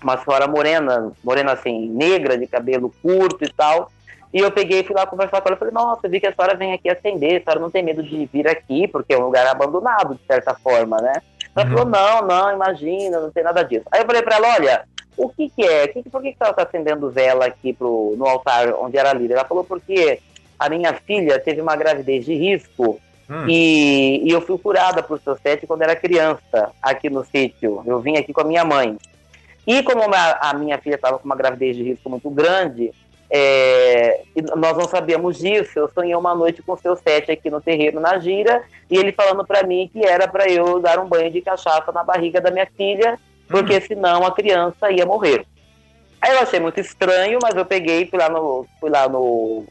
uma 0.03 0.17
senhora 0.19 0.47
morena, 0.47 1.13
morena 1.23 1.53
assim, 1.53 1.89
negra, 1.91 2.39
de 2.39 2.47
cabelo 2.47 2.93
curto 3.03 3.45
e 3.45 3.53
tal. 3.53 3.91
E 4.33 4.39
eu 4.41 4.53
peguei 4.53 4.81
e 4.81 4.85
fui 4.85 4.95
lá 4.95 5.07
conversar 5.07 5.41
com 5.41 5.49
ela. 5.49 5.55
Eu 5.55 5.59
falei, 5.59 5.75
nossa, 5.75 6.01
eu 6.05 6.11
vi 6.11 6.21
que 6.21 6.27
a 6.27 6.35
senhora 6.35 6.57
vem 6.57 6.73
aqui 6.75 6.89
atender, 6.89 7.41
a 7.41 7.45
senhora 7.45 7.61
não 7.61 7.71
tem 7.71 7.83
medo 7.83 8.03
de 8.03 8.27
vir 8.27 8.47
aqui, 8.47 8.87
porque 8.87 9.15
é 9.15 9.19
um 9.19 9.25
lugar 9.25 9.47
abandonado, 9.47 10.15
de 10.15 10.21
certa 10.27 10.55
forma, 10.63 11.01
né? 11.01 11.15
Ela 11.57 11.65
Uhum. 11.67 11.73
falou, 11.73 11.87
não, 11.91 12.23
não, 12.23 12.53
imagina, 12.53 13.21
não 13.21 13.31
tem 13.33 13.43
nada 13.43 13.63
disso. 13.65 13.87
Aí 13.91 14.03
eu 14.03 14.07
falei 14.07 14.23
pra 14.23 14.37
ela, 14.37 14.49
olha, 14.55 14.85
o 15.17 15.29
que 15.31 15.51
que 15.51 15.65
é? 15.65 15.89
Que, 15.89 16.03
por 16.09 16.23
que, 16.23 16.33
que 16.33 16.37
ela 16.41 16.53
tá 16.53 16.63
acendendo 16.63 17.11
vela 17.11 17.47
aqui 17.47 17.73
pro, 17.73 18.15
no 18.17 18.27
altar 18.27 18.73
onde 18.75 18.97
era 18.97 19.11
a 19.11 19.15
Líria? 19.15 19.35
Ela 19.35 19.45
falou, 19.45 19.65
porque 19.65 20.21
a 20.59 20.69
minha 20.69 20.93
filha 20.95 21.41
teve 21.41 21.61
uma 21.61 21.75
gravidez 21.75 22.25
de 22.25 22.35
risco 22.35 23.01
hum. 23.29 23.47
e, 23.49 24.23
e 24.25 24.31
eu 24.31 24.41
fui 24.41 24.59
curada 24.59 25.03
por 25.03 25.21
seu 25.21 25.37
sete 25.37 25.67
quando 25.67 25.83
era 25.83 25.97
criança, 25.97 26.73
aqui 26.83 27.11
no 27.11 27.25
sítio. 27.25 27.83
Eu 27.87 28.01
vim 28.01 28.17
aqui 28.17 28.33
com 28.33 28.41
a 28.41 28.45
minha 28.45 28.65
mãe. 28.65 28.97
E 29.67 29.83
como 29.83 30.03
a, 30.03 30.51
a 30.51 30.55
minha 30.55 30.79
filha 30.79 30.95
estava 30.95 31.19
com 31.19 31.27
uma 31.27 31.37
gravidez 31.37 31.77
de 31.77 31.83
risco 31.83 32.09
muito 32.09 32.31
grande, 32.31 32.91
é, 33.31 34.23
nós 34.57 34.77
não 34.77 34.89
sabíamos 34.89 35.39
disso. 35.39 35.79
Eu 35.79 35.89
sonhei 35.89 36.15
uma 36.15 36.35
noite 36.35 36.63
com 36.63 36.73
o 36.73 36.79
seu 36.79 36.97
sete 36.97 37.31
aqui 37.31 37.51
no 37.51 37.61
terreiro, 37.61 38.01
na 38.01 38.19
gira, 38.19 38.63
e 38.91 38.97
ele 38.97 39.13
falando 39.13 39.47
para 39.47 39.67
mim 39.67 39.91
que 39.93 40.05
era 40.05 40.27
para 40.27 40.49
eu 40.51 40.81
dar 40.81 40.99
um 40.99 41.07
banho 41.07 41.31
de 41.31 41.43
cachaça 41.43 41.93
na 41.93 42.03
barriga 42.03 42.41
da 42.41 42.51
minha 42.51 42.67
filha, 42.77 43.19
porque 43.49 43.81
senão 43.81 44.25
a 44.25 44.33
criança 44.33 44.91
ia 44.91 45.05
morrer. 45.05 45.45
Aí 46.21 46.33
eu 46.33 46.41
achei 46.41 46.59
muito 46.59 46.81
estranho, 46.81 47.39
mas 47.41 47.55
eu 47.55 47.65
peguei, 47.65 48.07
fui 48.07 48.19
lá 48.19 48.29
no, 48.29 48.67
fui 48.81 48.91
lá 48.91 49.09
no, 49.09 49.65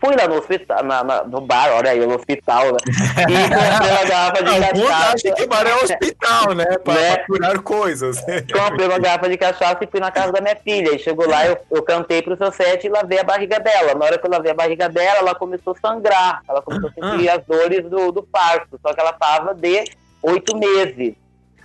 fui 0.00 0.14
lá 0.16 0.28
no 0.28 0.36
hospital, 0.36 0.82
na- 0.84 1.02
na- 1.04 1.24
no 1.24 1.40
bar, 1.40 1.70
olha 1.72 1.90
aí, 1.90 2.04
no 2.06 2.14
hospital, 2.14 2.72
né? 2.72 2.78
E 2.86 3.48
comprei 3.48 3.90
uma 3.92 4.04
garrafa 4.04 4.42
de 4.42 4.50
Alguns 4.64 4.88
cachaça. 4.88 5.14
acham 5.14 5.34
que 5.34 5.46
bar 5.46 5.66
é 5.66 5.74
hospital, 5.76 6.54
né? 6.54 6.64
Para 6.84 6.94
Né? 6.94 7.16
curar 7.26 7.58
coisas. 7.60 8.20
Comprei 8.52 8.86
uma 8.86 8.98
garrafa 8.98 9.28
de 9.28 9.36
cachaça 9.38 9.78
e 9.82 9.86
fui 9.86 10.00
na 10.00 10.10
casa 10.10 10.32
da 10.32 10.40
minha 10.40 10.56
filha. 10.56 10.94
E 10.94 10.98
chegou 10.98 11.28
lá, 11.28 11.46
eu, 11.46 11.56
eu 11.70 11.82
cantei 11.82 12.22
pro 12.22 12.36
seu 12.36 12.52
set 12.52 12.84
e 12.84 12.88
lavei 12.90 13.18
a 13.18 13.24
barriga 13.24 13.58
dela. 13.60 13.94
Na 13.94 14.04
hora 14.04 14.18
que 14.18 14.26
eu 14.26 14.30
lavei 14.30 14.50
a 14.50 14.54
barriga 14.54 14.88
dela, 14.88 15.18
ela 15.18 15.34
começou 15.34 15.74
a 15.74 15.88
sangrar. 15.88 16.42
Ela 16.48 16.60
começou 16.62 16.90
a 16.90 16.92
sentir 16.92 17.28
as 17.28 17.44
dores 17.44 17.84
do, 17.88 18.12
do 18.12 18.22
parto. 18.22 18.78
Só 18.80 18.92
que 18.92 19.00
ela 19.00 19.12
tava 19.12 19.54
de 19.54 19.84
oito 20.22 20.56
meses. 20.56 21.14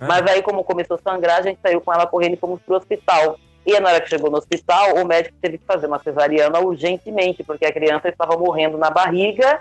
Mas 0.00 0.22
aí, 0.30 0.40
como 0.42 0.64
começou 0.64 0.96
a 1.04 1.10
sangrar, 1.12 1.40
a 1.40 1.42
gente 1.42 1.58
saiu 1.62 1.80
com 1.80 1.92
ela 1.92 2.06
correndo 2.06 2.32
e 2.34 2.38
fomos 2.38 2.60
pro 2.62 2.76
hospital. 2.76 3.36
E 3.66 3.78
na 3.78 3.90
hora 3.90 4.00
que 4.00 4.08
chegou 4.08 4.30
no 4.30 4.38
hospital, 4.38 4.94
o 4.96 5.04
médico 5.04 5.36
teve 5.40 5.58
que 5.58 5.64
fazer 5.66 5.86
uma 5.86 5.98
cesariana 5.98 6.58
urgentemente, 6.60 7.42
porque 7.44 7.66
a 7.66 7.72
criança 7.72 8.08
estava 8.08 8.36
morrendo 8.36 8.78
na 8.78 8.90
barriga 8.90 9.60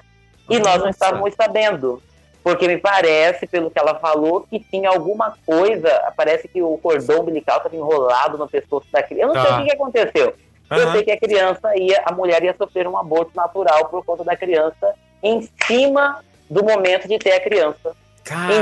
e 0.49 0.57
nós 0.57 0.77
não 0.77 0.85
Nossa. 0.85 0.89
estávamos 0.89 1.33
sabendo. 1.35 2.01
Porque 2.41 2.67
me 2.67 2.77
parece, 2.77 3.45
pelo 3.45 3.69
que 3.69 3.77
ela 3.77 3.95
falou, 3.95 4.41
que 4.49 4.59
tinha 4.59 4.89
alguma 4.89 5.37
coisa. 5.45 5.89
Parece 6.15 6.47
que 6.47 6.61
o 6.61 6.77
cordão 6.77 7.19
umbilical 7.19 7.57
estava 7.57 7.75
enrolado 7.75 8.37
no 8.37 8.47
pescoço 8.47 8.87
da 8.91 9.03
criança. 9.03 9.31
Eu 9.31 9.33
não 9.35 9.41
sei 9.41 9.51
Tá. 9.51 9.55
o 9.57 9.61
que, 9.61 9.69
que 9.69 9.75
aconteceu. 9.75 10.33
Eu 10.71 10.77
Aham. 10.77 10.91
sei 10.93 11.03
que 11.03 11.11
a 11.11 11.19
criança 11.19 11.75
ia, 11.75 12.01
a 12.05 12.13
mulher 12.13 12.41
ia 12.43 12.55
sofrer 12.57 12.87
um 12.87 12.97
aborto 12.97 13.31
natural 13.35 13.85
por 13.89 14.05
conta 14.05 14.23
da 14.23 14.35
criança 14.37 14.93
em 15.21 15.47
cima 15.67 16.23
do 16.49 16.63
momento 16.63 17.07
de 17.07 17.19
ter 17.19 17.33
a 17.33 17.39
criança. 17.41 17.93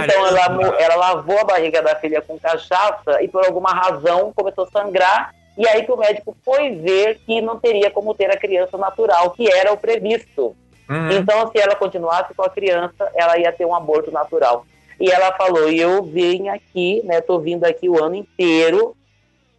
Então 0.03 0.27
ela, 0.27 0.76
ela 0.80 0.95
lavou 0.95 1.39
a 1.39 1.44
barriga 1.44 1.81
da 1.81 1.95
filha 1.95 2.22
com 2.22 2.39
cachaça 2.39 3.22
e 3.22 3.27
por 3.27 3.45
alguma 3.45 3.72
razão 3.72 4.31
começou 4.35 4.65
a 4.65 4.68
sangrar. 4.81 5.34
E 5.57 5.68
aí 5.68 5.84
que 5.84 5.91
o 5.91 5.98
médico 5.98 6.35
foi 6.45 6.76
ver 6.76 7.19
que 7.26 7.41
não 7.41 7.60
teria 7.60 7.89
como 7.89 8.14
ter 8.14 8.30
a 8.31 8.38
criança 8.38 8.77
natural, 8.77 9.31
que 9.31 9.52
era 9.52 9.73
o 9.73 9.77
previsto. 9.77 10.56
Uhum. 10.89 11.11
Então, 11.11 11.52
se 11.52 11.60
ela 11.60 11.76
continuasse 11.76 12.34
com 12.34 12.44
a 12.44 12.49
criança, 12.49 13.11
ela 13.15 13.38
ia 13.38 13.52
ter 13.52 13.65
um 13.65 13.76
aborto 13.76 14.11
natural. 14.11 14.65
E 14.99 15.11
ela 15.11 15.34
falou, 15.34 15.69
e 15.69 15.80
eu 15.80 16.03
vim 16.03 16.48
aqui, 16.49 17.02
né, 17.03 17.22
tô 17.22 17.39
vindo 17.39 17.65
aqui 17.65 17.89
o 17.89 18.02
ano 18.03 18.15
inteiro, 18.15 18.95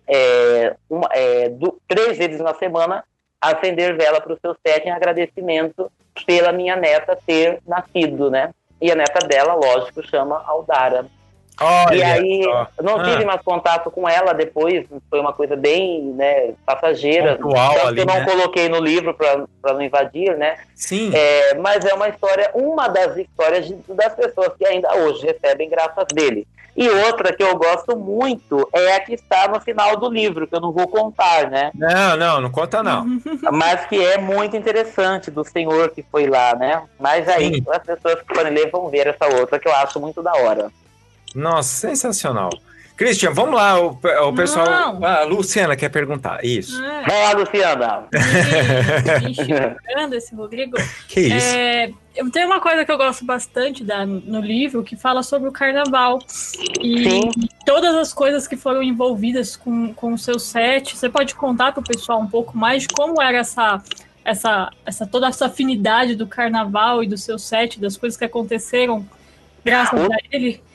é, 0.07 0.75
uma- 0.89 1.09
é, 1.13 1.49
du- 1.49 1.79
três 1.87 2.17
vezes 2.17 2.41
na 2.41 2.55
semana, 2.55 3.05
acender 3.41 3.97
vela 3.97 4.21
para 4.21 4.33
o 4.33 4.39
seu 4.41 4.57
sete 4.67 4.89
em 4.89 4.91
agradecimento 4.91 5.91
pela 6.27 6.51
minha 6.51 6.75
neta 6.75 7.17
ter 7.27 7.61
nascido, 7.67 8.31
né? 8.31 8.51
E 8.81 8.93
a 8.93 8.95
neta 8.95 9.27
dela, 9.27 9.55
lógico, 9.55 10.03
chama 10.03 10.43
Aldara. 10.47 11.07
Olha 11.61 11.95
e 11.97 12.03
aí, 12.03 12.43
só. 12.45 12.69
não 12.83 13.01
Ah. 13.01 13.05
tive 13.05 13.25
mais 13.25 13.41
contato 13.43 13.91
com 13.91 14.09
ela 14.09 14.33
depois, 14.33 14.87
foi 15.11 15.21
uma 15.21 15.33
coisa 15.33 15.57
bem 15.57 16.03
né, 16.15 16.53
passageira. 16.65 17.37
Pontual 17.37 17.71
Tanto 17.75 17.81
que 17.83 17.87
ali, 17.89 18.01
eu 18.01 18.07
não 18.07 18.15
né? 18.15 18.25
coloquei 18.25 18.69
no 18.69 18.79
livro 18.81 19.15
para 19.15 19.47
não 19.75 19.83
invadir, 19.83 20.37
né? 20.37 20.57
Sim. 20.75 21.11
É, 21.15 21.55
mas 21.55 21.85
é 21.85 21.93
uma 21.95 22.09
história, 22.09 22.51
uma 22.55 22.89
das 22.89 23.17
histórias 23.17 23.67
de- 23.67 23.77
das 23.89 24.15
pessoas 24.15 24.51
que 24.57 24.67
ainda 24.67 24.95
hoje 24.95 25.27
recebem 25.27 25.69
graças 25.69 26.07
dele. 26.13 26.47
E 26.77 26.89
outra 26.89 27.33
que 27.35 27.43
eu 27.43 27.57
gosto 27.57 27.97
muito 27.99 28.69
é 28.73 28.95
a 28.95 29.01
que 29.01 29.13
está 29.15 29.49
no 29.49 29.61
final 29.61 29.97
do 29.97 30.09
livro, 30.09 30.47
que 30.47 30.55
eu 30.55 30.61
não 30.61 30.71
vou 30.71 30.87
contar, 30.87 31.51
né? 31.51 31.73
Não, 31.75 32.17
não, 32.17 32.41
não 32.43 32.51
conta 32.53 32.85
não. 32.85 33.05
Mas 33.53 33.85
que 33.87 34.01
é 34.01 34.17
muito 34.17 34.57
interessante 34.57 35.29
do 35.29 35.43
senhor 35.43 35.91
que 35.91 36.05
foi 36.05 36.29
lá, 36.29 36.55
né? 36.55 36.81
Mas 37.01 37.29
aí 37.29 37.55
Sim. 37.57 37.65
as 37.69 37.83
pessoas 37.83 38.23
que 38.23 38.33
forem 38.33 38.53
ler 38.55 38.71
vão 38.71 38.89
ver 38.89 39.09
essa 39.09 39.27
outra 39.41 39.59
que 39.59 39.67
eu 39.67 39.75
acho 39.75 39.99
muito 39.99 40.23
da 40.23 40.33
hora. 40.35 40.71
Nossa, 41.35 41.89
sensacional. 41.89 42.51
Christian, 42.97 43.31
vamos 43.33 43.55
lá, 43.55 43.81
o, 43.81 43.91
o 44.29 44.35
pessoal. 44.35 44.67
Não. 44.67 45.05
Ah, 45.05 45.21
a 45.21 45.25
Luciana 45.25 45.77
quer 45.77 45.89
perguntar. 45.89 46.45
Isso. 46.45 46.83
É, 46.83 47.03
Vai 47.05 47.23
lá, 47.23 47.33
Luciana. 47.39 48.09
enxergando 49.29 50.15
esse 50.19 50.35
Rodrigo. 50.35 50.77
Que 51.09 51.21
isso? 51.21 51.47
É, 51.57 51.91
eu 52.17 52.31
tenho 52.31 52.47
uma 52.47 52.61
coisa 52.61 52.85
que 52.85 52.91
eu 52.91 52.97
gosto 52.97 53.25
bastante 53.25 53.85
da, 53.85 54.05
no 54.05 54.41
livro 54.41 54.83
que 54.83 54.97
fala 54.97 55.23
sobre 55.23 55.49
o 55.49 55.53
carnaval. 55.53 56.19
E 56.81 57.09
Sim. 57.11 57.31
todas 57.65 57.95
as 57.95 58.13
coisas 58.13 58.49
que 58.49 58.57
foram 58.57 58.83
envolvidas 58.83 59.57
com, 59.57 59.93
com 59.95 60.13
o 60.15 60.19
seu 60.19 60.39
set. 60.39 60.97
Você 60.97 61.09
pode 61.09 61.35
contar 61.35 61.73
para 61.73 61.81
o 61.81 61.85
pessoal 61.85 62.21
um 62.21 62.27
pouco 62.27 62.57
mais 62.57 62.83
de 62.83 62.89
como 62.89 63.23
era 63.23 63.39
essa, 63.39 63.81
essa, 64.25 64.71
essa 64.85 65.07
toda 65.07 65.29
essa 65.29 65.47
afinidade 65.47 66.17
do 66.17 66.27
carnaval 66.27 67.03
e 67.05 67.07
do 67.07 67.17
seu 67.17 67.39
set, 67.39 67.79
das 67.81 67.97
coisas 67.97 68.19
que 68.19 68.25
aconteceram 68.25 69.07
graças 69.65 70.01
O- 70.01 70.13
a 70.13 70.17
ele? 70.33 70.67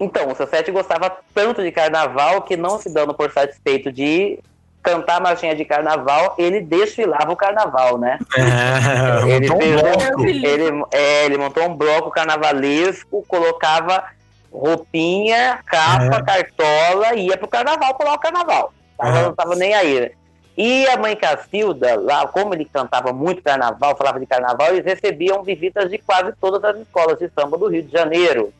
Então, 0.00 0.28
o 0.30 0.34
seu 0.34 0.46
Sete 0.46 0.70
gostava 0.70 1.16
tanto 1.34 1.62
de 1.62 1.72
carnaval 1.72 2.42
que, 2.42 2.56
não 2.56 2.78
se 2.78 2.92
dando 2.92 3.12
por 3.14 3.30
satisfeito 3.32 3.90
de 3.90 4.38
cantar 4.82 5.16
a 5.16 5.20
marchinha 5.20 5.54
de 5.56 5.64
carnaval, 5.64 6.34
ele 6.38 6.60
desfilava 6.60 7.32
o 7.32 7.36
carnaval, 7.36 7.98
né? 7.98 8.18
Ah, 8.38 9.20
ele, 9.28 9.48
montou 9.48 9.56
um 9.56 9.60
fez- 9.60 9.82
bloco. 10.08 10.24
ele, 10.24 10.84
é, 10.92 11.24
ele 11.26 11.36
montou 11.38 11.64
um 11.64 11.74
bloco 11.74 12.10
carnavalesco, 12.10 13.24
colocava 13.26 14.04
roupinha, 14.52 15.58
capa, 15.66 16.22
cartola, 16.22 17.14
e 17.14 17.26
ia 17.26 17.36
pro 17.36 17.48
carnaval 17.48 17.94
pular 17.94 18.14
o 18.14 18.18
carnaval. 18.18 18.72
Tava. 18.96 19.22
Não 19.22 19.34
tava 19.34 19.54
nem 19.56 19.74
aí. 19.74 20.00
né? 20.00 20.10
E 20.56 20.88
a 20.88 20.96
mãe 20.96 21.14
Cacilda, 21.14 22.00
lá, 22.00 22.26
como 22.26 22.52
ele 22.54 22.64
cantava 22.64 23.12
muito 23.12 23.42
carnaval, 23.42 23.96
falava 23.96 24.18
de 24.18 24.26
carnaval, 24.26 24.68
eles 24.68 24.84
recebiam 24.84 25.42
visitas 25.42 25.88
de 25.90 25.98
quase 25.98 26.32
todas 26.40 26.62
as 26.64 26.80
escolas 26.80 27.18
de 27.18 27.30
samba 27.30 27.56
do 27.56 27.68
Rio 27.68 27.82
de 27.82 27.92
Janeiro. 27.92 28.52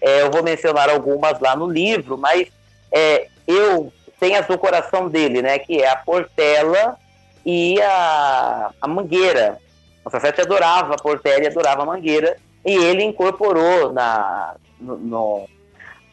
É, 0.00 0.22
eu 0.22 0.30
vou 0.30 0.42
mencionar 0.42 0.88
algumas 0.88 1.38
lá 1.40 1.54
no 1.54 1.66
livro, 1.68 2.16
mas 2.16 2.48
é, 2.90 3.28
eu 3.46 3.92
tenho 4.18 4.38
as 4.38 4.46
do 4.46 4.58
coração 4.58 5.08
dele, 5.08 5.42
né? 5.42 5.58
Que 5.58 5.82
é 5.82 5.88
a 5.88 5.96
Portela 5.96 6.96
e 7.44 7.80
a, 7.82 8.70
a 8.80 8.88
Mangueira. 8.88 9.58
O 10.04 10.10
Safete 10.10 10.40
adorava 10.40 10.94
a 10.94 10.98
Portela 10.98 11.44
e 11.44 11.46
adorava 11.46 11.82
a 11.82 11.86
Mangueira. 11.86 12.36
E 12.64 12.74
ele 12.74 13.02
incorporou 13.02 13.92
na, 13.92 14.54
no, 14.78 14.96
no- 14.98 15.48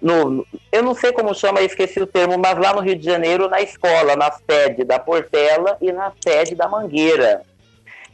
no- 0.02 0.46
eu 0.72 0.84
não 0.84 0.94
sei 0.94 1.12
como 1.12 1.34
chama, 1.34 1.60
esqueci 1.62 2.00
o 2.00 2.08
termo, 2.08 2.38
mas 2.38 2.58
lá 2.58 2.74
no 2.74 2.82
Rio 2.82 2.96
de 2.96 3.04
Janeiro, 3.04 3.50
na 3.50 3.62
escola, 3.62 4.16
na 4.16 4.32
sede 4.32 4.84
da 4.84 5.00
Portela 5.00 5.76
e 5.82 5.92
na 5.92 6.12
sede 6.24 6.56
da 6.56 6.68
Mangueira. 6.70 7.42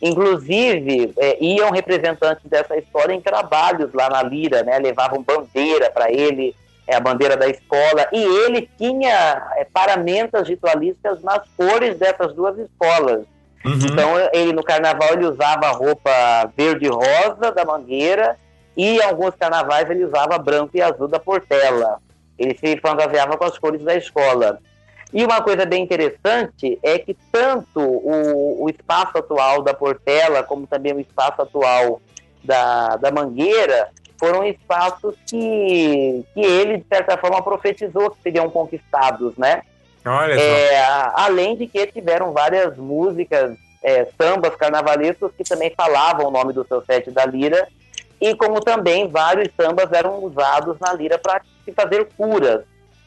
Inclusive, 0.06 1.14
é, 1.18 1.42
iam 1.42 1.72
representantes 1.72 2.44
dessa 2.50 2.76
escola 2.76 3.14
em 3.14 3.22
trabalhos 3.22 3.94
lá 3.94 4.10
na 4.10 4.22
Lira, 4.22 4.62
né? 4.62 4.78
Levavam 4.78 5.24
bandeira 5.24 5.90
para 5.90 6.12
ele, 6.12 6.54
é, 6.86 6.94
a 6.94 7.00
bandeira 7.00 7.38
da 7.38 7.48
escola, 7.48 8.06
e 8.12 8.22
ele 8.22 8.70
tinha 8.78 9.42
é, 9.56 9.64
paramentas 9.64 10.50
ritualísticas 10.50 11.24
nas 11.24 11.48
cores 11.56 11.98
dessas 11.98 12.34
duas 12.34 12.58
escolas. 12.58 13.22
Uhum. 13.64 13.80
Então 13.82 14.10
ele 14.34 14.52
no 14.52 14.62
carnaval 14.62 15.14
ele 15.14 15.26
usava 15.26 15.68
a 15.68 15.72
roupa 15.72 16.12
verde 16.58 16.86
e 16.86 16.90
rosa 16.90 17.54
da 17.54 17.64
Mangueira 17.64 18.36
e 18.76 18.98
em 18.98 19.04
alguns 19.04 19.34
carnavais 19.36 19.90
ele 19.90 20.04
usava 20.04 20.38
branco 20.38 20.76
e 20.76 20.82
azul 20.82 21.08
da 21.08 21.18
Portela. 21.18 21.98
Ele 22.38 22.58
se 22.58 22.78
fantasiava 22.82 23.38
com 23.38 23.46
as 23.46 23.58
cores 23.58 23.82
da 23.82 23.96
escola. 23.96 24.60
E 25.14 25.24
uma 25.24 25.42
coisa 25.42 25.64
bem 25.64 25.84
interessante 25.84 26.80
é 26.82 26.98
que 26.98 27.16
tanto 27.32 27.80
o, 27.80 28.64
o 28.64 28.70
espaço 28.70 29.18
atual 29.18 29.62
da 29.62 29.74
Portela, 29.74 30.42
como 30.42 30.66
também 30.66 30.92
o 30.92 31.00
espaço 31.00 31.42
atual 31.42 32.02
da, 32.44 32.96
da 32.98 33.12
Mangueira, 33.12 33.90
foram 34.18 34.44
espaços 34.44 35.16
que, 35.28 36.26
que 36.34 36.40
ele, 36.40 36.78
de 36.78 36.86
certa 36.88 37.16
forma, 37.16 37.44
profetizou 37.44 38.10
que 38.10 38.24
seriam 38.24 38.50
conquistados, 38.50 39.38
né? 39.38 39.62
Olha. 40.04 40.34
É, 40.34 40.84
além 41.14 41.56
de 41.56 41.68
que 41.68 41.86
tiveram 41.88 42.32
várias 42.32 42.76
músicas, 42.76 43.56
é, 43.84 44.08
sambas 44.20 44.56
carnavalescos 44.56 45.32
que 45.38 45.44
também 45.44 45.72
falavam 45.76 46.28
o 46.28 46.32
nome 46.32 46.54
do 46.54 46.66
seu 46.66 46.84
sete 46.84 47.12
da 47.12 47.26
lira, 47.26 47.68
e 48.20 48.36
como 48.36 48.62
também 48.62 49.08
vários 49.08 49.50
sambas 49.56 49.92
eram 49.92 50.24
usados 50.24 50.78
na 50.80 50.94
lira 50.94 51.20
para 51.20 51.42
se 51.64 51.72
fazer 51.72 52.08
curas. 52.18 52.62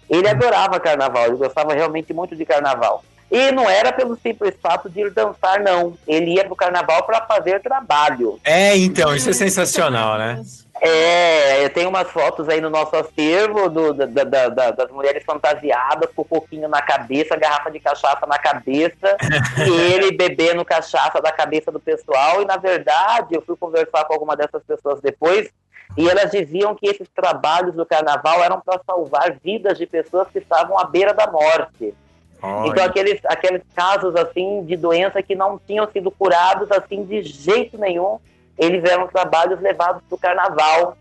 Ele 0.09 0.28
adorava 0.28 0.78
carnaval, 0.81 1.27
ele 1.27 1.37
gostava 1.37 1.74
realmente 1.74 2.12
muito 2.12 2.35
de 2.37 2.45
carnaval. 2.45 3.03
E 3.31 3.51
não 3.51 3.69
era 3.69 3.93
pelo 3.93 4.16
simples 4.16 4.55
fato 4.62 4.89
de 4.89 5.01
ir 5.01 5.11
dançar, 5.11 5.59
não. 5.61 5.95
Ele 6.07 6.35
ia 6.35 6.45
pro 6.45 6.55
carnaval 6.55 7.03
para 7.03 7.23
fazer 7.27 7.61
trabalho. 7.61 8.39
É, 8.45 8.77
então, 8.77 9.15
isso 9.16 9.28
é 9.28 9.33
sensacional, 9.33 10.16
né? 10.16 10.41
É, 10.81 11.65
eu 11.65 11.70
tenho 11.70 11.89
umas 11.89 12.09
fotos 12.11 12.49
aí 12.49 12.61
no 12.61 12.69
nosso 12.70 12.95
acervo 12.95 13.69
do- 13.69 13.95
da- 13.95 14.24
da- 14.24 14.49
da- 14.49 14.70
das 14.70 14.91
mulheres 14.91 15.24
fantasiadas 15.24 16.09
com 16.15 16.23
o 16.23 16.24
coquinho 16.24 16.69
na 16.69 16.83
cabeça, 16.83 17.35
garrafa 17.35 17.70
de 17.70 17.81
cachaça 17.81 18.27
na 18.27 18.39
cabeça, 18.39 19.16
e 19.66 19.93
ele 19.93 20.12
bebendo 20.16 20.65
cachaça 20.65 21.20
da 21.20 21.33
cabeça 21.33 21.73
do 21.73 21.81
pessoal. 21.81 22.43
E 22.43 22.45
na 22.45 22.59
verdade, 22.59 23.35
eu 23.35 23.43
fui 23.43 23.57
conversar 23.57 24.05
com 24.05 24.12
alguma 24.12 24.37
dessas 24.37 24.62
pessoas 24.65 25.01
depois, 25.01 25.49
e 25.97 26.09
elas 26.09 26.31
diziam 26.31 26.74
que 26.74 26.86
esses 26.86 27.09
trabalhos 27.09 27.74
do 27.74 27.86
carnaval 27.86 28.44
eram 28.44 28.60
para 28.60 28.81
salvar 28.85 29.39
vidas 29.43 29.78
de 29.78 29.86
pessoas 29.86 30.28
que 30.28 30.39
estavam 30.39 30.78
à 30.78 30.85
beira 30.85 31.14
da 31.14 31.31
morte. 31.31 31.94
Olha. 32.43 32.68
Então 32.68 32.85
aqueles, 32.85 33.18
aqueles 33.24 33.62
casos 33.74 34.14
assim 34.14 34.62
de 34.64 34.77
doença 34.77 35.23
que 35.23 35.35
não 35.35 35.59
tinham 35.59 35.90
sido 35.90 36.10
curados 36.10 36.70
assim 36.70 37.02
de 37.05 37.23
jeito 37.23 37.78
nenhum, 37.78 38.18
eles 38.59 38.85
eram 38.85 39.06
trabalhos 39.09 39.59
levados 39.60 40.02
para 40.06 40.14
o 40.14 40.18
carnaval. 40.18 40.97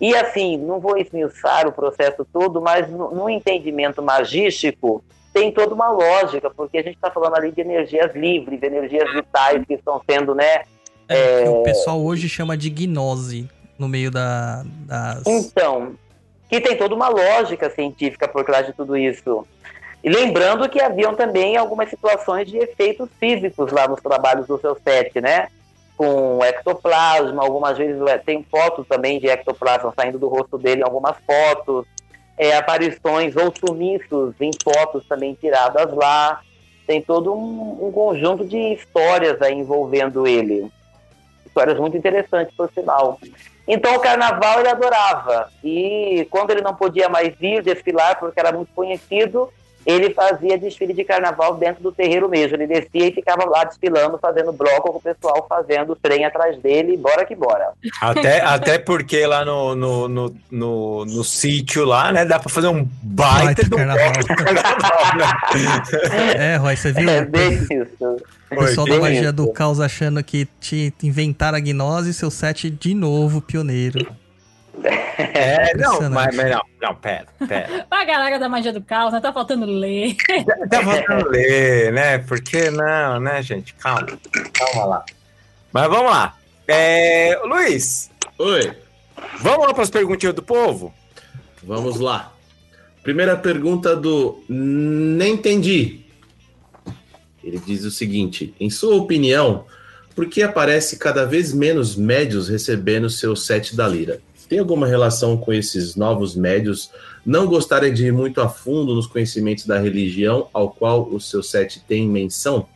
E 0.00 0.16
assim, 0.16 0.56
não 0.56 0.80
vou 0.80 0.96
esmiuçar 0.96 1.66
o 1.66 1.72
processo 1.72 2.26
todo, 2.32 2.60
mas 2.60 2.88
no, 2.88 3.10
no 3.10 3.28
entendimento 3.28 4.02
magístico 4.02 5.04
tem 5.32 5.52
toda 5.52 5.74
uma 5.74 5.90
lógica, 5.90 6.50
porque 6.50 6.78
a 6.78 6.82
gente 6.82 6.94
está 6.94 7.10
falando 7.10 7.36
ali 7.36 7.52
de 7.52 7.60
energias 7.60 8.14
livres, 8.14 8.62
energias 8.62 9.12
vitais 9.12 9.62
que 9.66 9.74
estão 9.74 10.00
sendo, 10.08 10.34
né? 10.34 10.62
É, 11.08 11.42
que 11.42 11.48
o 11.48 11.62
pessoal 11.62 12.00
hoje 12.02 12.28
chama 12.28 12.56
de 12.56 12.70
gnose 12.70 13.48
no 13.82 13.88
meio 13.88 14.10
da, 14.12 14.62
das. 14.86 15.26
Então, 15.26 15.94
que 16.48 16.60
tem 16.60 16.76
toda 16.76 16.94
uma 16.94 17.08
lógica 17.08 17.68
científica 17.68 18.28
por 18.28 18.44
trás 18.44 18.64
de 18.64 18.72
tudo 18.72 18.96
isso. 18.96 19.44
E 20.04 20.08
lembrando 20.08 20.68
que 20.68 20.80
haviam 20.80 21.14
também 21.14 21.56
algumas 21.56 21.90
situações 21.90 22.48
de 22.48 22.58
efeitos 22.58 23.08
físicos 23.18 23.72
lá 23.72 23.88
nos 23.88 24.00
trabalhos 24.00 24.46
do 24.46 24.58
seu 24.60 24.76
set, 24.82 25.20
né? 25.20 25.48
Com 25.96 26.44
ectoplasma, 26.44 27.42
algumas 27.42 27.76
vezes 27.76 28.00
é, 28.06 28.18
tem 28.18 28.44
fotos 28.48 28.86
também 28.86 29.18
de 29.18 29.28
ectoplasma 29.28 29.92
saindo 29.96 30.18
do 30.18 30.28
rosto 30.28 30.58
dele 30.58 30.82
algumas 30.82 31.16
fotos, 31.26 31.84
é, 32.38 32.56
aparições 32.56 33.34
ou 33.36 33.52
sumiços 33.56 34.34
em 34.40 34.50
fotos 34.62 35.04
também 35.08 35.34
tiradas 35.34 35.92
lá. 35.94 36.40
Tem 36.86 37.00
todo 37.00 37.32
um, 37.32 37.86
um 37.86 37.92
conjunto 37.92 38.44
de 38.44 38.58
histórias 38.74 39.40
aí 39.40 39.54
envolvendo 39.54 40.26
ele. 40.26 40.70
Histórias 41.46 41.78
muito 41.78 41.96
interessantes, 41.96 42.54
por 42.56 42.70
sinal. 42.72 43.18
Então 43.66 43.94
o 43.94 44.00
carnaval 44.00 44.60
ele 44.60 44.68
adorava. 44.68 45.50
E 45.62 46.26
quando 46.30 46.50
ele 46.50 46.62
não 46.62 46.74
podia 46.74 47.08
mais 47.08 47.34
vir 47.36 47.62
desfilar, 47.62 48.18
porque 48.18 48.38
era 48.38 48.52
muito 48.52 48.72
conhecido, 48.74 49.52
ele 49.84 50.14
fazia 50.14 50.58
desfile 50.58 50.92
de 50.92 51.04
carnaval 51.04 51.56
dentro 51.56 51.82
do 51.82 51.92
terreiro 51.92 52.28
mesmo. 52.28 52.56
Ele 52.56 52.66
descia 52.66 53.08
e 53.08 53.12
ficava 53.12 53.44
lá 53.44 53.64
desfilando, 53.64 54.18
fazendo 54.18 54.52
bloco 54.52 54.92
com 54.92 54.98
o 54.98 55.02
pessoal 55.02 55.46
fazendo 55.48 55.96
trem 55.96 56.24
atrás 56.24 56.58
dele, 56.58 56.96
bora 56.96 57.24
que 57.24 57.34
bora. 57.34 57.72
Até, 58.00 58.40
até 58.44 58.78
porque 58.78 59.26
lá 59.26 59.44
no, 59.44 59.74
no, 59.74 60.08
no, 60.08 60.34
no, 60.50 61.04
no 61.04 61.24
sítio 61.24 61.84
lá, 61.84 62.12
né, 62.12 62.24
dá 62.24 62.38
pra 62.38 62.48
fazer 62.48 62.68
um 62.68 62.88
baita, 63.02 63.44
Baita 63.44 63.68
do 63.68 63.76
carnaval. 63.76 64.12
carnaval, 64.36 65.16
né? 65.16 66.52
É, 66.54 66.56
Roy, 66.56 66.76
você 66.76 66.92
viu? 66.92 67.08
É 67.08 67.24
bem 67.24 67.52
isso. 67.52 68.16
O 68.50 68.56
pessoal 68.56 68.86
da 68.86 68.98
magia 68.98 69.22
isso. 69.22 69.32
do 69.32 69.52
caos 69.52 69.80
achando 69.80 70.22
que 70.22 70.46
te 70.60 70.92
inventaram 71.02 71.56
a 71.56 71.60
gnose 71.60 72.10
e 72.10 72.14
seu 72.14 72.30
set 72.30 72.70
de 72.70 72.94
novo 72.94 73.40
pioneiro. 73.40 74.06
É, 74.82 75.76
não, 75.76 75.94
Impressionante. 75.96 76.12
mas, 76.12 76.36
mas 76.36 76.50
não, 76.50 76.62
não, 76.80 76.94
pera, 76.94 77.26
pera. 77.46 77.86
A 77.90 78.04
galera 78.04 78.38
da 78.38 78.48
magia 78.48 78.72
do 78.72 78.82
caos, 78.82 79.12
né? 79.12 79.20
Tá 79.20 79.32
faltando 79.32 79.66
ler. 79.66 80.16
Tá 80.70 80.82
faltando 80.82 81.28
ler, 81.28 81.92
né? 81.92 82.18
Porque 82.18 82.70
não, 82.70 83.20
né, 83.20 83.42
gente? 83.42 83.74
Calma, 83.74 84.06
calma 84.52 84.84
lá. 84.84 85.04
Mas 85.72 85.88
vamos 85.88 86.10
lá. 86.10 86.36
É, 86.66 87.38
Luiz, 87.44 88.10
Oi, 88.38 88.72
vamos 89.40 89.66
lá 89.66 89.74
para 89.74 89.82
as 89.82 89.90
perguntinhas 89.90 90.34
do 90.34 90.42
povo? 90.42 90.92
vamos 91.62 92.00
lá. 92.00 92.32
Primeira 93.02 93.36
pergunta 93.36 93.94
do 93.94 94.42
Nem 94.48 95.34
Entendi. 95.34 96.00
Ele 97.42 97.58
diz 97.58 97.84
o 97.84 97.90
seguinte: 97.90 98.54
em 98.58 98.70
sua 98.70 98.96
opinião, 98.96 99.66
por 100.14 100.26
que 100.26 100.42
aparece 100.42 100.96
cada 100.96 101.24
vez 101.24 101.52
menos 101.52 101.96
médios 101.96 102.48
recebendo 102.48 103.10
seu 103.10 103.34
set 103.34 103.74
da 103.76 103.86
lira? 103.88 104.20
Tem 104.52 104.58
alguma 104.58 104.86
relação 104.86 105.34
com 105.34 105.50
esses 105.50 105.96
novos 105.96 106.36
médios 106.36 106.90
não 107.24 107.46
gostarem 107.46 107.90
de 107.90 108.08
ir 108.08 108.12
muito 108.12 108.38
a 108.38 108.50
fundo 108.50 108.94
nos 108.94 109.06
conhecimentos 109.06 109.64
da 109.64 109.78
religião 109.78 110.46
ao 110.52 110.68
qual 110.68 111.08
o 111.08 111.18
seu 111.18 111.42
set 111.42 111.80
tem 111.88 112.06
menção? 112.06 112.68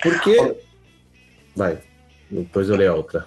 Porque. 0.00 0.54
Vai, 1.56 1.78
depois 2.30 2.68
eu 2.70 2.76
leio 2.76 2.92
a 2.92 2.94
outra. 2.94 3.26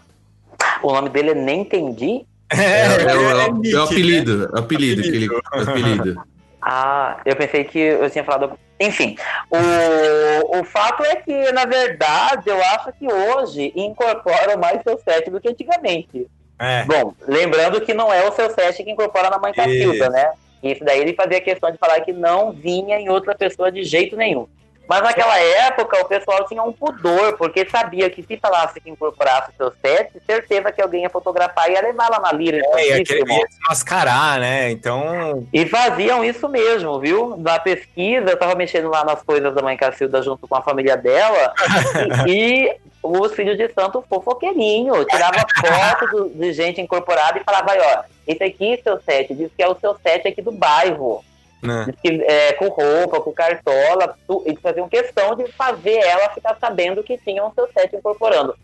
O 0.82 0.94
nome 0.94 1.10
dele 1.10 1.32
eu 1.32 1.36
nem 1.36 1.64
entendi. 1.64 2.26
É, 2.53 2.86
é, 2.86 2.98
o- 2.98 3.10
é 3.10 3.15
o- 3.15 3.40
é 3.40 3.49
o 3.49 3.61
né? 3.61 3.84
apelido, 3.84 4.45
é 4.45 4.52
o 4.56 4.60
apelido, 4.60 5.02
que 5.02 5.07
ele, 5.10 5.30
apelido. 5.52 6.23
Ah, 6.61 7.19
eu 7.26 7.36
pensei 7.36 7.65
que 7.65 7.80
eu 7.80 8.10
tinha 8.10 8.23
falado. 8.23 8.57
Enfim, 8.80 9.18
o, 9.49 10.60
o 10.60 10.64
fato 10.64 11.03
é 11.03 11.18
que, 11.18 11.52
na 11.52 11.65
verdade, 11.65 12.44
eu 12.49 12.61
acho 12.64 12.94
que 12.94 13.11
hoje 13.11 13.73
incorporam 13.76 14.57
mais 14.57 14.82
seu 14.84 14.98
set 14.99 15.30
do 15.30 15.41
que 15.41 15.49
antigamente. 15.49 16.28
É. 16.61 16.83
Bom, 16.83 17.13
lembrando 17.27 17.81
que 17.81 17.91
não 17.91 18.13
é 18.13 18.23
o 18.27 18.31
seu 18.31 18.49
set 18.51 18.83
que 18.83 18.91
incorpora 18.91 19.31
na 19.31 19.39
mãe 19.39 19.51
Cacilda, 19.51 20.09
né? 20.09 20.31
Isso 20.61 20.83
daí 20.83 20.99
ele 20.99 21.13
fazia 21.13 21.41
questão 21.41 21.71
de 21.71 21.77
falar 21.79 21.99
que 22.01 22.13
não 22.13 22.51
vinha 22.51 22.99
em 22.99 23.09
outra 23.09 23.33
pessoa 23.33 23.71
de 23.71 23.83
jeito 23.83 24.15
nenhum. 24.15 24.47
Mas 24.88 25.03
naquela 25.03 25.39
época 25.39 26.01
o 26.01 26.05
pessoal 26.05 26.45
tinha 26.45 26.61
um 26.61 26.73
pudor, 26.73 27.38
porque 27.38 27.65
sabia 27.69 28.09
que 28.09 28.21
se 28.21 28.35
falasse 28.38 28.79
que 28.81 28.89
incorporasse 28.89 29.51
o 29.51 29.55
seu 29.55 29.73
set, 29.81 30.11
certeza 30.25 30.71
que 30.71 30.81
alguém 30.81 31.03
ia 31.03 31.09
fotografar 31.09 31.69
e 31.69 31.73
ia 31.73 31.81
levar 31.81 32.09
lá 32.09 32.19
na 32.19 32.33
lira. 32.33 32.61
É, 32.73 32.97
ia, 32.97 33.03
desmascarar, 33.03 34.39
né? 34.39 34.69
Então. 34.69 35.47
E 35.53 35.65
faziam 35.65 36.25
isso 36.25 36.49
mesmo, 36.49 36.99
viu? 36.99 37.38
Na 37.38 37.57
pesquisa, 37.57 38.31
eu 38.31 38.38
tava 38.38 38.53
mexendo 38.53 38.89
lá 38.89 39.05
nas 39.05 39.23
coisas 39.23 39.55
da 39.55 39.61
mãe 39.61 39.77
Cacilda 39.77 40.21
junto 40.21 40.45
com 40.45 40.55
a 40.55 40.61
família 40.61 40.97
dela, 40.97 41.53
e, 42.27 42.67
e 42.67 42.75
os 43.03 43.34
filhos 43.34 43.57
de 43.57 43.68
santo 43.73 44.03
fofoqueirinho, 44.07 45.03
tirava 45.06 45.40
foto 45.60 46.07
do- 46.11 46.30
de 46.30 46.53
gente 46.53 46.80
incorporada 46.82 47.40
e 47.40 47.44
falava, 47.44 47.72
ó, 47.78 48.03
esse 48.28 48.44
aqui 48.44 48.73
é 48.73 48.78
seu 48.78 49.02
set, 49.02 49.34
diz 49.34 49.52
que 49.56 49.64
é 49.64 49.68
o 49.68 49.76
seu 49.80 49.95
set 49.98 50.28
aqui 50.28 50.41
do 50.41 50.52
bairro. 50.52 51.23
Né? 51.61 51.94
Que, 52.02 52.23
é, 52.23 52.53
com 52.53 52.69
roupa, 52.69 53.22
com 53.22 53.32
cartola, 53.32 54.15
tu, 54.28 54.41
eles 54.48 54.60
faziam 54.60 54.90
questão 54.90 55.36
de 55.36 55.45
fazer 55.52 55.98
ela 55.98 56.30
ficar 56.30 56.57
sabendo 56.60 57.03
que 57.03 57.18
tinham 57.19 57.48
o 57.48 57.53
seu 57.53 57.68
set 57.72 57.95
incorporando. 57.95 58.56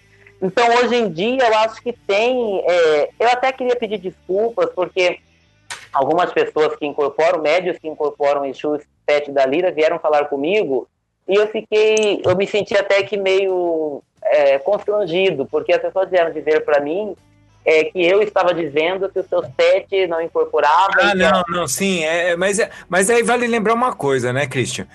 Então, 0.42 0.68
hoje 0.78 0.96
em 0.96 1.12
dia, 1.12 1.48
eu 1.48 1.58
acho 1.60 1.82
que 1.82 1.94
tem. 1.94 2.64
é, 2.68 3.10
eu 3.20 3.28
até 3.30 3.52
queria 3.52 3.76
pedir 3.76 4.00
desculpas, 4.00 4.70
porque 4.74 5.20
algumas 5.94 6.32
pessoas 6.32 6.76
que 6.76 6.86
incorporam, 6.86 7.42
médios 7.42 7.78
que 7.78 7.88
incorporam 7.88 8.46
Exu 8.46 8.80
Sete 9.10 9.32
da 9.32 9.46
Lira, 9.46 9.72
vieram 9.72 10.00
falar 10.00 10.26
comigo 10.26 10.88
e 11.28 11.36
eu 11.36 11.48
fiquei. 11.48 12.22
Eu 12.26 12.36
me 12.36 12.48
senti 12.48 12.76
até 12.76 13.04
que 13.04 13.16
meio 13.18 14.02
é, 14.24 14.58
constrangido, 14.60 15.46
porque 15.46 15.74
as 15.74 15.82
pessoas 15.82 16.10
vieram 16.10 16.32
dizer 16.32 16.64
para 16.66 16.80
mim 16.80 17.16
é, 17.66 17.84
que 17.84 18.06
eu 18.06 18.22
estava 18.22 18.54
dizendo 18.54 19.10
que 19.10 19.20
o 19.20 19.28
seu 19.28 19.44
sete 19.60 20.08
não 20.08 20.22
incorporava. 20.22 20.94
Ah, 21.00 21.08
e 21.08 21.12
que 21.12 21.18
não, 21.18 21.44
não, 21.50 21.68
sim. 21.68 22.04
É, 22.06 22.36
mas, 22.36 22.60
é- 22.60 22.70
mas 22.88 23.10
aí 23.10 23.22
vale 23.24 23.46
lembrar 23.46 23.74
uma 23.74 23.94
coisa, 23.94 24.32
né, 24.32 24.48
Christian? 24.48 24.88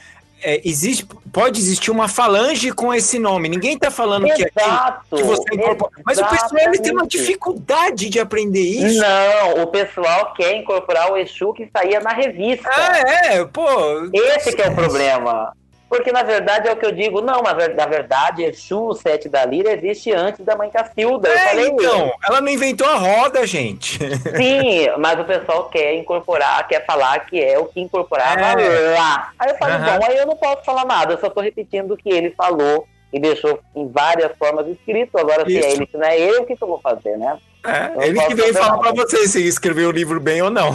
É, 0.44 0.60
existe, 0.64 1.06
pode 1.32 1.60
existir 1.60 1.90
uma 1.92 2.08
falange 2.08 2.72
com 2.72 2.92
esse 2.92 3.16
nome. 3.16 3.48
Ninguém 3.48 3.78
tá 3.78 3.92
falando 3.92 4.24
que, 4.26 4.44
que, 4.44 4.60
Exato, 4.60 5.16
que 5.16 5.22
você 5.22 5.54
incorpora. 5.54 5.92
Mas 6.04 6.18
o 6.18 6.26
pessoal 6.26 6.60
ele 6.62 6.78
tem 6.80 6.92
uma 6.92 7.06
dificuldade 7.06 8.08
de 8.08 8.18
aprender 8.18 8.60
isso. 8.60 9.00
Não, 9.00 9.62
o 9.62 9.66
pessoal 9.68 10.32
quer 10.34 10.56
incorporar 10.56 11.12
o 11.12 11.16
Exu 11.16 11.52
que 11.52 11.68
saía 11.72 12.00
na 12.00 12.10
revista. 12.10 12.68
Ah, 12.72 12.98
é, 12.98 13.44
pô. 13.44 13.64
Esse 14.12 14.56
que 14.56 14.62
é 14.62 14.68
o 14.68 14.74
problema. 14.74 15.52
Porque 15.92 16.10
na 16.10 16.22
verdade 16.22 16.68
é 16.68 16.72
o 16.72 16.76
que 16.76 16.86
eu 16.86 16.90
digo, 16.90 17.20
não, 17.20 17.42
mas 17.42 17.76
na 17.76 17.84
verdade, 17.84 18.42
Exu, 18.44 18.80
o 18.88 18.94
sete 18.94 19.28
da 19.28 19.44
lira, 19.44 19.72
existe 19.74 20.10
antes 20.10 20.42
da 20.42 20.56
mãe 20.56 20.70
Cacilda. 20.70 21.28
eu 21.28 21.34
É, 21.34 21.38
falei 21.40 21.66
então, 21.68 22.10
ela 22.26 22.40
não 22.40 22.48
inventou 22.48 22.86
a 22.88 22.94
roda, 22.94 23.46
gente. 23.46 23.98
Sim, 24.34 24.88
mas 24.98 25.20
o 25.20 25.24
pessoal 25.24 25.64
quer 25.68 25.94
incorporar, 25.96 26.66
quer 26.66 26.86
falar 26.86 27.20
que 27.26 27.38
é 27.38 27.58
o 27.58 27.66
que 27.66 27.78
incorporava 27.78 28.58
É. 28.58 28.96
lá. 28.98 29.32
Aí 29.38 29.50
eu 29.50 29.56
falo, 29.58 29.74
Aham. 29.74 29.98
bom, 29.98 30.06
aí 30.06 30.16
eu 30.16 30.26
não 30.26 30.36
posso 30.36 30.64
falar 30.64 30.86
nada, 30.86 31.12
eu 31.12 31.18
só 31.18 31.28
tô 31.28 31.42
repetindo 31.42 31.92
o 31.92 31.96
que 31.98 32.08
ele 32.08 32.30
falou 32.30 32.88
e 33.12 33.20
deixou 33.20 33.60
em 33.76 33.88
várias 33.88 34.32
formas 34.38 34.66
escrito. 34.68 35.18
Agora, 35.18 35.44
se 35.44 35.56
é 35.56 35.72
ele, 35.72 35.88
se 35.90 35.96
não 35.96 36.06
é 36.06 36.18
ele, 36.18 36.38
o 36.38 36.46
que, 36.46 36.56
que 36.56 36.62
eu 36.62 36.68
vou 36.68 36.80
fazer, 36.80 37.16
né? 37.18 37.36
É, 37.64 37.92
Eu 37.94 38.02
ele 38.02 38.20
que 38.20 38.34
veio 38.34 38.54
falar 38.54 38.82
nada. 38.82 38.92
você 38.92 39.28
se 39.28 39.46
escreveu 39.46 39.88
o 39.88 39.92
livro 39.92 40.18
bem 40.18 40.42
ou 40.42 40.50
não. 40.50 40.70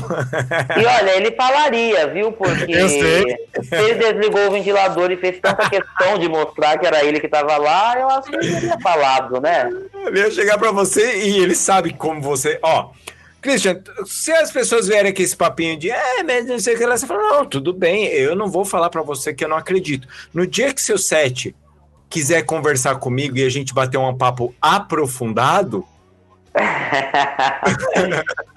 E 0.80 0.86
olha, 0.86 1.18
ele 1.18 1.32
falaria, 1.32 2.08
viu? 2.08 2.32
Porque 2.32 2.72
Eu 2.72 2.88
ele 2.88 3.96
desligou 3.96 4.48
o 4.48 4.52
ventilador 4.52 5.12
e 5.12 5.18
fez 5.18 5.38
tanta 5.42 5.70
questão 5.70 6.18
de 6.18 6.30
mostrar 6.30 6.78
que 6.78 6.88
era 6.88 7.04
ele 7.04 7.20
que 7.20 7.28
tava 7.28 7.58
lá, 7.58 8.00
eu 8.00 8.10
acho 8.10 8.30
que 8.30 8.36
ele 8.38 8.54
teria 8.54 8.80
falado, 8.80 9.42
né? 9.42 9.70
Ele 10.06 10.20
ia 10.20 10.32
chegar 10.32 10.58
pra 10.58 10.72
você 10.72 11.24
e 11.24 11.40
ele 11.40 11.56
sabe 11.56 11.92
como 11.92 12.22
você. 12.22 12.58
Ó, 12.62 12.92
Christian, 13.42 13.82
se 14.06 14.32
as 14.32 14.50
pessoas 14.52 14.88
vierem 14.88 15.12
aqui 15.12 15.24
esse 15.24 15.36
papinho 15.36 15.78
de 15.78 15.92
é, 15.92 16.24
mas 16.24 16.46
não 16.46 16.60
sei 16.60 16.76
o 16.76 16.78
que 16.78 16.86
lá, 16.86 16.98
você 16.98 17.06
fala, 17.06 17.20
não, 17.34 17.46
tudo 17.46 17.74
bem, 17.74 18.06
eu 18.06 18.36
não 18.36 18.48
vou 18.48 18.64
falar 18.64 18.90
pra 18.90 19.02
você 19.02 19.34
que 19.34 19.44
eu 19.44 19.50
não 19.50 19.58
acredito. 19.58 20.08
No 20.34 20.48
dia 20.48 20.74
que 20.74 20.82
seu 20.82 20.98
set 20.98 21.54
quiser 22.10 22.44
conversar 22.44 22.96
comigo 22.96 23.38
e 23.38 23.44
a 23.46 23.50
gente 23.50 23.74
bater 23.74 23.98
um 23.98 24.16
papo 24.18 24.54
aprofundado, 24.62 25.86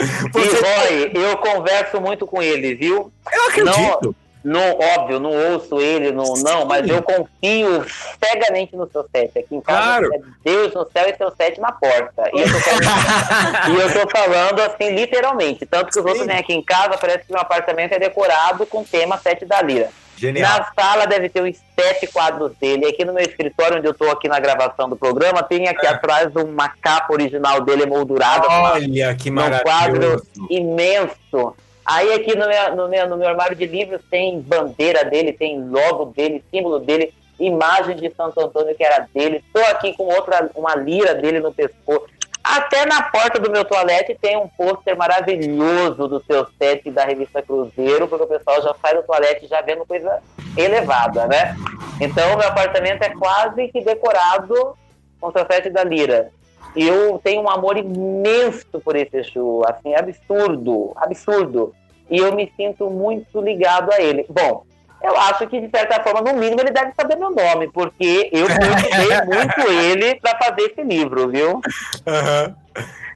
E 0.00 0.32
Você- 0.32 0.60
Roy, 0.60 1.10
eu 1.14 1.36
converso 1.38 2.00
muito 2.00 2.26
com 2.26 2.42
ele, 2.42 2.74
viu? 2.74 3.12
eu 3.32 3.42
acredito. 3.48 4.14
Não, 4.42 4.78
óbvio, 4.96 5.20
não 5.20 5.52
ouço 5.52 5.78
ele, 5.82 6.10
não, 6.12 6.32
não, 6.42 6.64
mas 6.64 6.88
eu 6.88 7.02
confio 7.02 7.84
cegamente 8.24 8.74
no 8.74 8.90
seu 8.90 9.04
set. 9.14 9.38
Aqui 9.38 9.54
em 9.54 9.60
casa 9.60 9.82
Claro. 10.00 10.14
é 10.14 10.18
Deus 10.42 10.72
no 10.72 10.88
céu 10.90 11.10
e 11.10 11.14
seu 11.14 11.30
set 11.36 11.60
na 11.60 11.70
porta. 11.72 12.22
E 12.32 12.40
eu 12.40 12.50
tô 12.50 12.58
falando, 12.58 13.68
e 13.68 13.80
eu 13.82 13.92
tô 13.92 14.08
falando 14.10 14.60
assim, 14.60 14.90
literalmente. 14.94 15.66
Tanto 15.66 15.90
que 15.92 15.98
os 16.00 16.04
outros 16.06 16.22
Sim. 16.22 16.28
vêm 16.28 16.38
aqui 16.38 16.54
em 16.54 16.62
casa, 16.62 16.96
parece 16.96 17.26
que 17.26 17.32
meu 17.32 17.42
apartamento 17.42 17.92
é 17.92 17.98
decorado 17.98 18.64
com 18.64 18.80
o 18.80 18.84
tema 18.84 19.18
sete 19.18 19.44
da 19.44 19.60
lira. 19.60 19.90
Genial. 20.20 20.58
Na 20.58 20.72
sala 20.78 21.06
deve 21.06 21.28
ter 21.30 21.42
uns 21.42 21.56
sete 21.78 22.06
quadros 22.08 22.52
dele. 22.60 22.86
Aqui 22.86 23.04
no 23.04 23.12
meu 23.14 23.22
escritório, 23.24 23.78
onde 23.78 23.86
eu 23.88 23.94
tô 23.94 24.10
aqui 24.10 24.28
na 24.28 24.38
gravação 24.38 24.88
do 24.88 24.96
programa, 24.96 25.42
tem 25.42 25.66
aqui 25.66 25.86
É. 25.86 25.90
atrás 25.90 26.30
uma 26.36 26.68
capa 26.68 27.12
original 27.12 27.62
dele 27.62 27.84
emoldurada. 27.84 28.46
Olha 28.48 29.14
que 29.14 29.30
num 29.30 29.40
quadro 29.40 29.64
maravilhoso. 29.64 30.24
imenso. 30.50 31.56
Aí 31.86 32.12
aqui 32.12 32.36
no 32.36 32.46
meu, 32.46 32.76
no, 32.76 32.88
meu, 32.88 33.08
no 33.08 33.16
meu 33.16 33.28
armário 33.28 33.56
de 33.56 33.66
livros 33.66 34.00
tem 34.10 34.40
bandeira 34.40 35.04
dele, 35.04 35.32
tem 35.32 35.60
logo 35.64 36.06
dele, 36.06 36.44
símbolo 36.50 36.78
dele, 36.78 37.12
imagem 37.38 37.96
de 37.96 38.12
Santo 38.14 38.38
Antônio 38.40 38.74
que 38.76 38.84
era 38.84 39.06
dele. 39.12 39.42
Estou 39.46 39.64
aqui 39.70 39.94
com 39.96 40.04
outra, 40.04 40.48
uma 40.54 40.74
lira 40.76 41.14
dele 41.14 41.40
no 41.40 41.52
pescoço. 41.52 42.06
Até 42.52 42.84
na 42.84 43.00
porta 43.02 43.38
do 43.38 43.48
meu 43.48 43.64
toalete 43.64 44.18
tem 44.20 44.36
um 44.36 44.48
pôster 44.48 44.96
maravilhoso 44.96 46.08
do 46.08 46.20
seu 46.24 46.44
set 46.58 46.90
da 46.90 47.04
revista 47.04 47.40
Cruzeiro, 47.40 48.08
porque 48.08 48.24
o 48.24 48.26
pessoal 48.26 48.60
já 48.60 48.74
sai 48.82 48.96
do 48.96 49.04
toalete 49.04 49.46
já 49.46 49.60
vendo 49.60 49.86
coisa 49.86 50.20
elevada, 50.56 51.28
né? 51.28 51.54
Então 52.00 52.36
meu 52.36 52.48
apartamento 52.48 53.02
é 53.02 53.10
quase 53.10 53.68
que 53.68 53.80
decorado 53.82 54.76
com 55.20 55.28
o 55.28 55.32
seu 55.32 55.46
set 55.46 55.70
da 55.70 55.84
lira. 55.84 56.32
E 56.74 56.88
eu 56.88 57.20
tenho 57.22 57.42
um 57.42 57.48
amor 57.48 57.76
imenso 57.76 58.80
por 58.80 58.96
esse 58.96 59.16
Exu, 59.18 59.62
assim, 59.66 59.94
absurdo, 59.94 60.92
absurdo. 60.96 61.72
E 62.10 62.18
eu 62.18 62.34
me 62.34 62.52
sinto 62.56 62.90
muito 62.90 63.40
ligado 63.40 63.92
a 63.92 64.00
ele. 64.00 64.26
Bom, 64.28 64.64
eu 65.02 65.16
acho 65.16 65.46
que, 65.48 65.60
de 65.60 65.70
certa 65.70 66.02
forma, 66.02 66.20
no 66.32 66.38
mínimo, 66.38 66.60
ele 66.60 66.70
deve 66.70 66.92
saber 66.94 67.16
meu 67.16 67.30
nome, 67.30 67.70
porque 67.72 68.28
eu 68.32 68.46
cultivei 68.46 69.20
muito 69.26 69.70
ele 69.70 70.14
para 70.16 70.38
fazer 70.38 70.62
esse 70.62 70.82
livro, 70.82 71.28
viu? 71.28 71.60
Aham. 72.06 72.54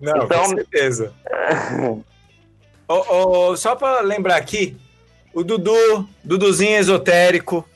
Não, 0.00 0.24
Então- 0.24 0.42
com 0.42 0.48
certeza. 0.48 1.12
Ô, 2.86 3.48
ô, 3.50 3.56
só 3.56 3.74
para 3.74 4.00
lembrar 4.02 4.36
aqui, 4.36 4.76
o 5.32 5.42
Dudu, 5.42 6.06
Duduzinho 6.22 6.76
esotérico, 6.76 7.66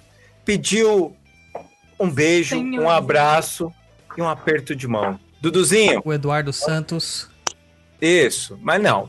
pediu 0.44 1.16
um 1.98 2.10
beijo, 2.10 2.56
Senhor. 2.56 2.84
um 2.84 2.90
abraço 2.90 3.72
e 4.16 4.20
um 4.22 4.28
aperto 4.28 4.76
de 4.76 4.86
mão. 4.86 5.18
Duduzinho, 5.40 6.02
O 6.04 6.12
Eduardo 6.12 6.52
Santos. 6.52 7.30
isso, 8.00 8.58
mas 8.60 8.82
não, 8.82 9.08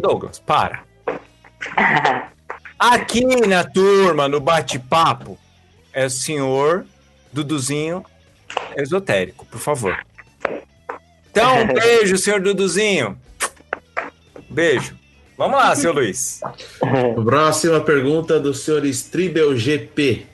Douglas, 0.00 0.38
para. 0.38 0.84
Aqui 2.78 3.24
na 3.46 3.64
turma, 3.64 4.28
no 4.28 4.40
bate-papo, 4.40 5.38
é 5.92 6.06
o 6.06 6.10
senhor 6.10 6.84
Duduzinho 7.32 8.04
esotérico, 8.76 9.46
por 9.46 9.58
favor. 9.58 9.96
Então, 11.30 11.62
um 11.62 11.66
beijo, 11.72 12.18
senhor 12.18 12.40
Duduzinho. 12.40 13.18
Beijo. 14.50 14.94
Vamos 15.38 15.56
lá, 15.58 15.74
seu 15.76 15.92
Luiz. 15.92 16.40
Próxima 17.24 17.80
pergunta 17.80 18.40
do 18.40 18.54
senhor 18.54 18.84
Stribel 18.86 19.56
GP. 19.56 20.26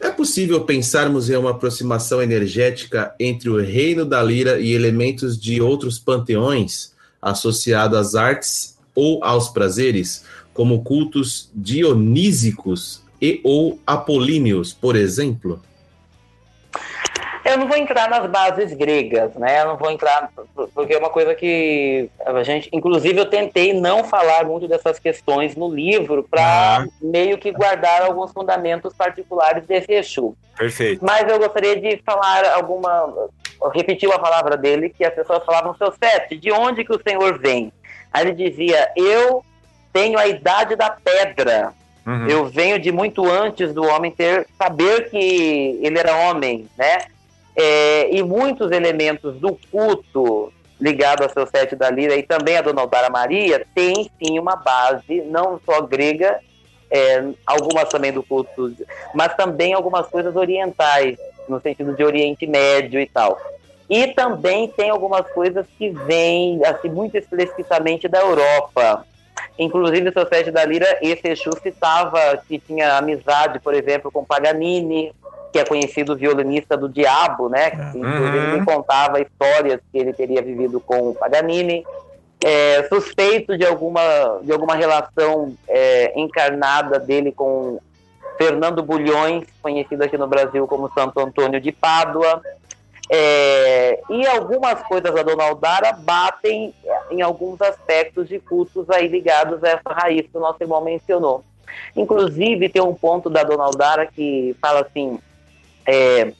É 0.00 0.10
possível 0.10 0.64
pensarmos 0.64 1.30
em 1.30 1.36
uma 1.36 1.52
aproximação 1.52 2.20
energética 2.20 3.14
entre 3.20 3.48
o 3.48 3.60
reino 3.60 4.04
da 4.04 4.20
lira 4.20 4.58
e 4.58 4.72
elementos 4.72 5.40
de 5.40 5.60
outros 5.60 6.00
panteões 6.00 6.92
associados 7.20 7.96
às 7.96 8.14
artes 8.16 8.76
ou 8.92 9.22
aos 9.22 9.48
prazeres, 9.48 10.24
como 10.54 10.82
cultos 10.82 11.50
dionísicos 11.54 13.02
e 13.20 13.40
ou 13.44 13.78
apolíneos, 13.86 14.72
por 14.72 14.96
exemplo? 14.96 15.62
Eu 17.44 17.58
não 17.58 17.66
vou 17.66 17.76
entrar 17.76 18.08
nas 18.08 18.30
bases 18.30 18.72
gregas, 18.72 19.34
né? 19.34 19.62
Eu 19.62 19.66
não 19.66 19.76
vou 19.76 19.90
entrar, 19.90 20.30
porque 20.74 20.94
é 20.94 20.98
uma 20.98 21.10
coisa 21.10 21.34
que 21.34 22.08
a 22.24 22.42
gente. 22.44 22.70
Inclusive, 22.72 23.18
eu 23.18 23.26
tentei 23.28 23.72
não 23.74 24.04
falar 24.04 24.44
muito 24.44 24.68
dessas 24.68 24.98
questões 24.98 25.56
no 25.56 25.68
livro 25.72 26.26
para 26.30 26.78
Ah. 26.78 26.86
meio 27.00 27.36
que 27.38 27.50
guardar 27.50 28.02
alguns 28.02 28.30
fundamentos 28.32 28.94
particulares 28.94 29.66
desse 29.66 29.92
Exu. 29.92 30.36
Perfeito. 30.56 31.04
Mas 31.04 31.28
eu 31.28 31.38
gostaria 31.38 31.80
de 31.80 32.00
falar 32.04 32.44
alguma. 32.54 33.12
Repetir 33.74 34.10
a 34.12 34.18
palavra 34.18 34.56
dele, 34.56 34.88
que 34.88 35.04
as 35.04 35.14
pessoas 35.14 35.44
falavam, 35.44 35.74
seu 35.76 35.92
Sete, 35.92 36.36
de 36.36 36.50
onde 36.52 36.84
que 36.84 36.92
o 36.92 37.00
senhor 37.06 37.38
vem? 37.38 37.72
Aí 38.12 38.26
ele 38.26 38.50
dizia, 38.50 38.90
eu 38.96 39.44
tenho 39.92 40.18
a 40.18 40.26
idade 40.26 40.76
da 40.76 40.90
pedra. 40.90 41.72
Uhum. 42.06 42.26
Eu 42.26 42.46
venho 42.46 42.78
de 42.78 42.90
muito 42.90 43.28
antes 43.30 43.72
do 43.72 43.84
homem 43.84 44.10
ter 44.10 44.46
saber 44.58 45.08
que 45.10 45.78
ele 45.80 45.98
era 45.98 46.16
homem, 46.28 46.68
né? 46.76 47.06
É, 47.54 48.14
e 48.14 48.22
muitos 48.22 48.70
elementos 48.72 49.36
do 49.36 49.58
culto 49.70 50.52
ligado 50.80 51.22
ao 51.22 51.30
seu 51.30 51.46
sete 51.46 51.76
da 51.76 51.88
lira 51.90 52.16
e 52.16 52.22
também 52.22 52.56
a 52.56 52.62
Dona 52.62 52.80
Aldara 52.80 53.08
Maria 53.08 53.64
tem 53.72 54.10
sim 54.18 54.38
uma 54.38 54.56
base 54.56 55.20
não 55.22 55.60
só 55.64 55.80
grega, 55.82 56.40
é, 56.90 57.24
algumas 57.46 57.88
também 57.88 58.10
do 58.10 58.22
culto, 58.22 58.74
mas 59.14 59.34
também 59.36 59.74
algumas 59.74 60.08
coisas 60.08 60.34
orientais 60.34 61.16
no 61.48 61.60
sentido 61.60 61.94
de 61.94 62.02
Oriente 62.02 62.46
Médio 62.46 62.98
e 62.98 63.06
tal. 63.06 63.38
E 63.88 64.08
também 64.08 64.68
tem 64.68 64.90
algumas 64.90 65.26
coisas 65.28 65.66
que 65.78 65.90
vêm 65.90 66.64
assim 66.64 66.88
muito 66.88 67.16
explicitamente 67.16 68.08
da 68.08 68.20
Europa. 68.20 69.06
Inclusive, 69.58 70.08
o 70.08 70.12
seu 70.12 70.26
Sete 70.26 70.50
da 70.50 70.64
Lira, 70.64 70.98
esse 71.02 71.28
Exu 71.28 71.50
citava 71.62 72.18
que 72.48 72.58
tinha 72.58 72.96
amizade, 72.96 73.60
por 73.60 73.74
exemplo, 73.74 74.10
com 74.10 74.24
Paganini, 74.24 75.12
que 75.52 75.58
é 75.58 75.64
conhecido 75.64 76.16
violinista 76.16 76.76
do 76.76 76.88
Diabo, 76.88 77.48
né? 77.48 77.70
Que, 77.70 77.98
inclusive, 77.98 78.54
Uhum. 78.56 78.64
contava 78.64 79.20
histórias 79.20 79.80
que 79.92 79.98
ele 79.98 80.12
teria 80.12 80.40
vivido 80.42 80.80
com 80.80 81.10
o 81.10 81.14
Paganini. 81.14 81.84
É, 82.44 82.82
suspeito 82.88 83.56
de 83.56 83.64
alguma, 83.64 84.40
de 84.42 84.50
alguma 84.50 84.74
relação 84.74 85.54
é, 85.68 86.12
encarnada 86.18 86.98
dele 86.98 87.30
com 87.30 87.78
Fernando 88.36 88.82
Bulhões, 88.82 89.44
conhecido 89.62 90.02
aqui 90.02 90.18
no 90.18 90.26
Brasil 90.26 90.66
como 90.66 90.90
Santo 90.92 91.20
Antônio 91.20 91.60
de 91.60 91.70
Pádua. 91.70 92.42
É, 93.14 94.00
e 94.08 94.26
algumas 94.26 94.82
coisas 94.84 95.14
da 95.14 95.22
Dona 95.22 95.44
Aldara 95.44 95.92
batem 95.92 96.72
em 97.10 97.20
alguns 97.20 97.60
aspectos 97.60 98.26
de 98.26 98.38
cultos 98.38 98.88
aí 98.88 99.06
ligados 99.06 99.62
a 99.62 99.68
essa 99.68 99.92
raiz 99.92 100.26
que 100.26 100.38
o 100.38 100.40
nosso 100.40 100.62
irmão 100.62 100.80
mencionou. 100.80 101.44
Inclusive, 101.94 102.70
tem 102.70 102.80
um 102.80 102.94
ponto 102.94 103.28
da 103.28 103.42
Dona 103.42 103.64
Aldara 103.64 104.06
que 104.06 104.56
fala 104.62 104.80
assim: 104.80 105.18
é, 105.86 106.32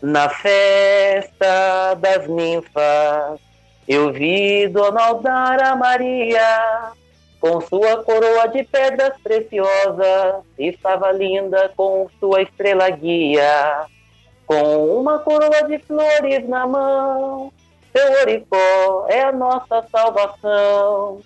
na 0.00 0.28
festa 0.28 1.94
das 1.94 2.28
ninfas, 2.28 3.40
eu 3.88 4.12
vi 4.12 4.68
Dona 4.68 5.06
Aldara 5.06 5.74
Maria 5.74 6.92
com 7.40 7.60
sua 7.60 8.04
coroa 8.04 8.46
de 8.46 8.62
pedras 8.62 9.18
preciosas, 9.20 10.44
estava 10.56 11.10
linda 11.10 11.72
com 11.74 12.06
sua 12.20 12.42
estrela 12.42 12.88
guia 12.88 13.88
com 14.50 14.98
uma 14.98 15.20
coroa 15.20 15.62
de 15.68 15.78
flores 15.78 16.48
na 16.48 16.66
mão. 16.66 17.52
Seu 17.94 18.20
oricó 18.20 19.06
é 19.08 19.22
a 19.22 19.30
nossa 19.30 19.86
salvação. 19.92 21.20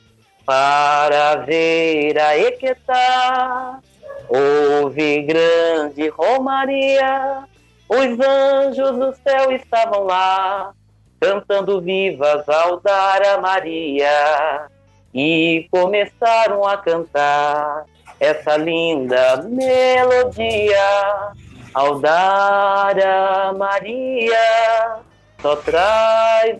Para 0.44 1.36
ver 1.36 2.18
a 2.18 2.36
Equetá, 2.36 3.80
Houve 4.28 5.22
grande 5.22 6.08
romaria, 6.08 7.44
os 7.88 8.20
anjos 8.20 8.92
do 8.98 9.14
céu 9.22 9.52
estavam 9.52 10.04
lá, 10.04 10.72
cantando 11.18 11.80
vivas 11.80 12.46
ao 12.46 12.80
dar 12.80 13.22
a 13.22 13.40
Maria, 13.40 14.66
e 15.14 15.66
começaram 15.70 16.66
a 16.66 16.76
cantar 16.76 17.84
essa 18.20 18.56
linda 18.58 19.42
melodia. 19.42 21.34
Ao 21.74 21.98
dar 21.98 22.96
a 23.00 23.52
Maria, 23.52 24.96
só 25.42 25.56
traz 25.56 26.56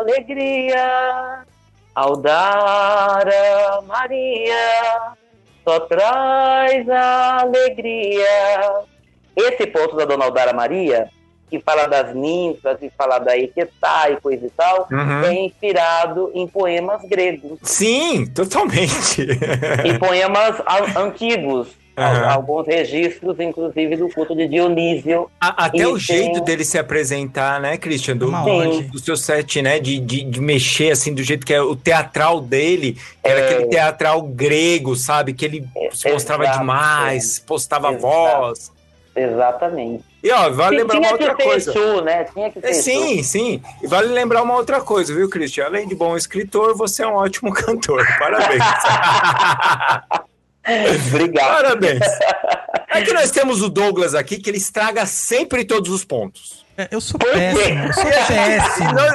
alegria. 0.00 1.44
Ao 1.94 2.16
dar 2.16 3.26
a 3.28 3.80
Maria, 3.82 5.12
só 5.64 5.80
traz 5.80 6.86
alegria. 6.88 8.82
Esse 9.36 9.66
ponto 9.68 9.94
da 9.96 10.04
Dona 10.04 10.24
Aldara 10.24 10.52
Maria, 10.52 11.08
que 11.48 11.60
fala 11.60 11.86
das 11.86 12.12
ninfas 12.14 12.78
e 12.82 12.90
fala 12.98 13.18
da 13.18 13.38
Equetá 13.38 14.10
e 14.10 14.16
coisa 14.20 14.46
e 14.46 14.50
tal, 14.50 14.88
Uhum. 14.90 15.24
é 15.24 15.32
inspirado 15.32 16.30
em 16.34 16.46
poemas 16.48 17.02
gregos, 17.08 17.58
Sim, 17.62 18.26
totalmente. 18.26 19.22
em 19.84 19.96
poemas 19.98 20.56
antigos. 20.96 21.68
Al- 21.96 22.28
Alguns 22.30 22.66
registros, 22.66 23.40
inclusive, 23.40 23.96
do 23.96 24.08
culto 24.10 24.36
de 24.36 24.46
Dionísio. 24.46 25.30
A- 25.40 25.64
Até 25.66 25.86
o 25.88 25.98
jeito 25.98 26.34
tem- 26.34 26.44
dele 26.44 26.64
se 26.64 26.78
apresentar, 26.78 27.58
né, 27.60 27.76
Christian? 27.78 28.16
Do, 28.16 28.30
do, 28.90 28.98
seu 28.98 29.16
set, 29.16 29.62
né? 29.62 29.78
De, 29.80 29.98
de, 29.98 30.22
de 30.22 30.40
mexer, 30.40 30.90
assim, 30.92 31.14
do 31.14 31.22
jeito 31.22 31.46
que 31.46 31.54
é 31.54 31.60
o 31.62 31.74
teatral 31.74 32.40
dele. 32.40 32.98
Era 33.24 33.40
É. 33.40 33.44
aquele 33.48 33.66
teatral 33.68 34.20
grego, 34.22 34.94
sabe? 34.94 35.32
Que 35.32 35.44
ele 35.46 35.66
se 35.92 36.12
mostrava 36.12 36.44
exato. 36.44 36.58
demais, 36.58 37.38
postava 37.38 37.88
Exato. 37.88 38.02
voz. 38.02 38.72
Exatamente. 39.16 40.04
E, 40.22 40.30
ó, 40.30 40.50
vale 40.50 40.76
lembrar 40.76 40.98
uma 40.98 41.06
tinha 41.06 41.16
que 41.18 41.24
outra 41.24 41.44
coisa. 41.44 42.02
Né? 42.02 42.24
Tinha 42.24 42.50
que 42.50 42.60
ser 42.60 42.66
É, 42.68 42.72
sim, 42.74 43.22
sim. 43.22 43.62
E 43.82 43.86
vale 43.86 44.08
lembrar 44.08 44.42
uma 44.42 44.54
outra 44.54 44.80
coisa, 44.82 45.14
viu, 45.14 45.30
Christian? 45.30 45.64
Além 45.64 45.88
de 45.88 45.94
bom 45.94 46.14
escritor, 46.16 46.76
você 46.76 47.02
é 47.02 47.06
um 47.08 47.14
ótimo 47.14 47.50
cantor. 47.54 48.04
Parabéns. 48.18 48.62
Obrigado. 51.14 51.48
Parabéns. 51.62 52.00
É 52.88 53.02
que 53.02 53.12
nós 53.12 53.30
temos 53.30 53.60
o 53.62 53.68
Douglas 53.68 54.14
aqui, 54.14 54.38
que 54.38 54.48
ele 54.48 54.56
estraga 54.56 55.04
sempre 55.04 55.66
todos 55.66 55.90
os 55.90 56.02
pontos. 56.02 56.64
É, 56.78 56.88
Eu 56.90 56.98
sou 57.00 57.18
péssimo, 57.18 57.84
eu 57.84 57.92
sou 57.92 58.04
E 58.08 58.26
péssimo. 58.26 58.92
nós, 58.92 59.14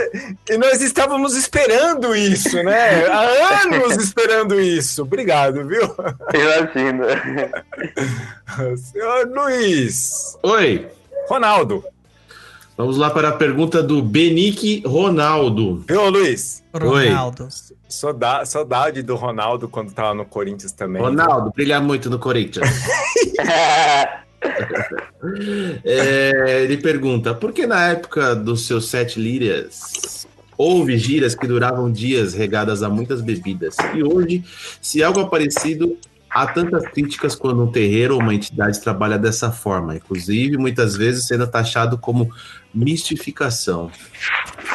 e 0.51 0.57
nós 0.57 0.81
estávamos 0.81 1.35
esperando 1.35 2.15
isso, 2.15 2.61
né? 2.61 3.07
Há 3.07 3.63
anos 3.63 3.95
esperando 3.97 4.59
isso. 4.61 5.01
Obrigado, 5.01 5.65
viu? 5.67 5.95
Imagina. 6.31 7.07
Senhor 8.77 9.27
Luiz. 9.29 10.37
Oi, 10.43 10.87
Ronaldo. 11.27 11.83
Vamos 12.81 12.97
lá 12.97 13.09
para 13.09 13.29
a 13.29 13.31
pergunta 13.33 13.81
do 13.83 14.01
Benique 14.01 14.81
Ronaldo. 14.85 15.83
Viu, 15.87 16.09
Luiz? 16.09 16.63
Ronaldo. 16.73 17.47
Sauda- 17.87 18.45
Saudade 18.45 19.01
do 19.03 19.15
Ronaldo 19.15 19.67
quando 19.67 19.91
tava 19.93 20.13
no 20.13 20.25
Corinthians 20.25 20.71
também. 20.71 21.01
Ronaldo, 21.01 21.51
brilha 21.55 21.79
muito 21.79 22.09
no 22.09 22.17
Corinthians. 22.19 22.67
É, 25.83 26.63
ele 26.63 26.77
pergunta: 26.77 27.33
por 27.33 27.53
que 27.53 27.67
na 27.67 27.89
época 27.89 28.35
dos 28.35 28.65
seus 28.65 28.89
sete 28.89 29.19
lírias 29.19 30.25
houve 30.57 30.97
giras 30.97 31.35
que 31.35 31.45
duravam 31.45 31.91
dias 31.91 32.33
regadas 32.33 32.81
a 32.81 32.89
muitas 32.89 33.21
bebidas? 33.21 33.75
E 33.95 34.03
hoje, 34.03 34.43
se 34.81 35.03
algo 35.03 35.27
parecido, 35.27 35.95
há 36.33 36.47
tantas 36.47 36.85
críticas 36.87 37.35
quando 37.35 37.63
um 37.63 37.71
terreiro 37.71 38.15
ou 38.15 38.21
uma 38.21 38.33
entidade 38.33 38.79
trabalha 38.81 39.17
dessa 39.17 39.51
forma, 39.51 39.95
inclusive 39.95 40.57
muitas 40.57 40.95
vezes 40.95 41.27
sendo 41.27 41.45
taxado 41.47 41.97
como 41.97 42.29
mistificação. 42.73 43.91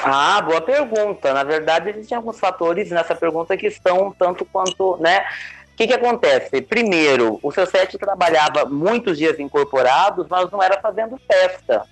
Ah, 0.05 0.41
boa 0.43 0.61
pergunta. 0.61 1.33
Na 1.33 1.45
verdade, 1.45 1.91
existem 1.91 2.17
alguns 2.17 2.39
fatores 2.39 2.91
nessa 2.91 3.15
pergunta 3.15 3.57
que 3.57 3.67
estão 3.67 4.15
tanto 4.19 4.45
quanto, 4.45 4.97
né? 5.01 5.25
O 5.73 5.77
que, 5.77 5.87
que 5.87 5.93
acontece? 5.95 6.63
Primeiro, 6.63 7.39
o 7.43 7.53
seu 7.53 7.67
set 7.67 7.99
trabalhava 7.99 8.65
muitos 8.65 9.19
dias 9.19 9.39
incorporados, 9.39 10.27
mas 10.31 10.51
não 10.51 10.63
era 10.63 10.81
fazendo 10.81 11.19
festa. 11.31 11.83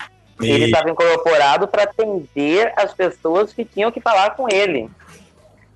Ele 0.41 0.65
E- 0.65 0.71
estava 0.71 0.91
incorporado 0.91 1.69
para 1.69 1.83
atender 1.85 2.73
as 2.77 2.93
pessoas 2.95 3.53
que 3.53 3.65
tinham 3.65 3.93
que 3.93 4.01
falar 4.01 4.31
com 4.31 4.49
ele. 4.49 4.89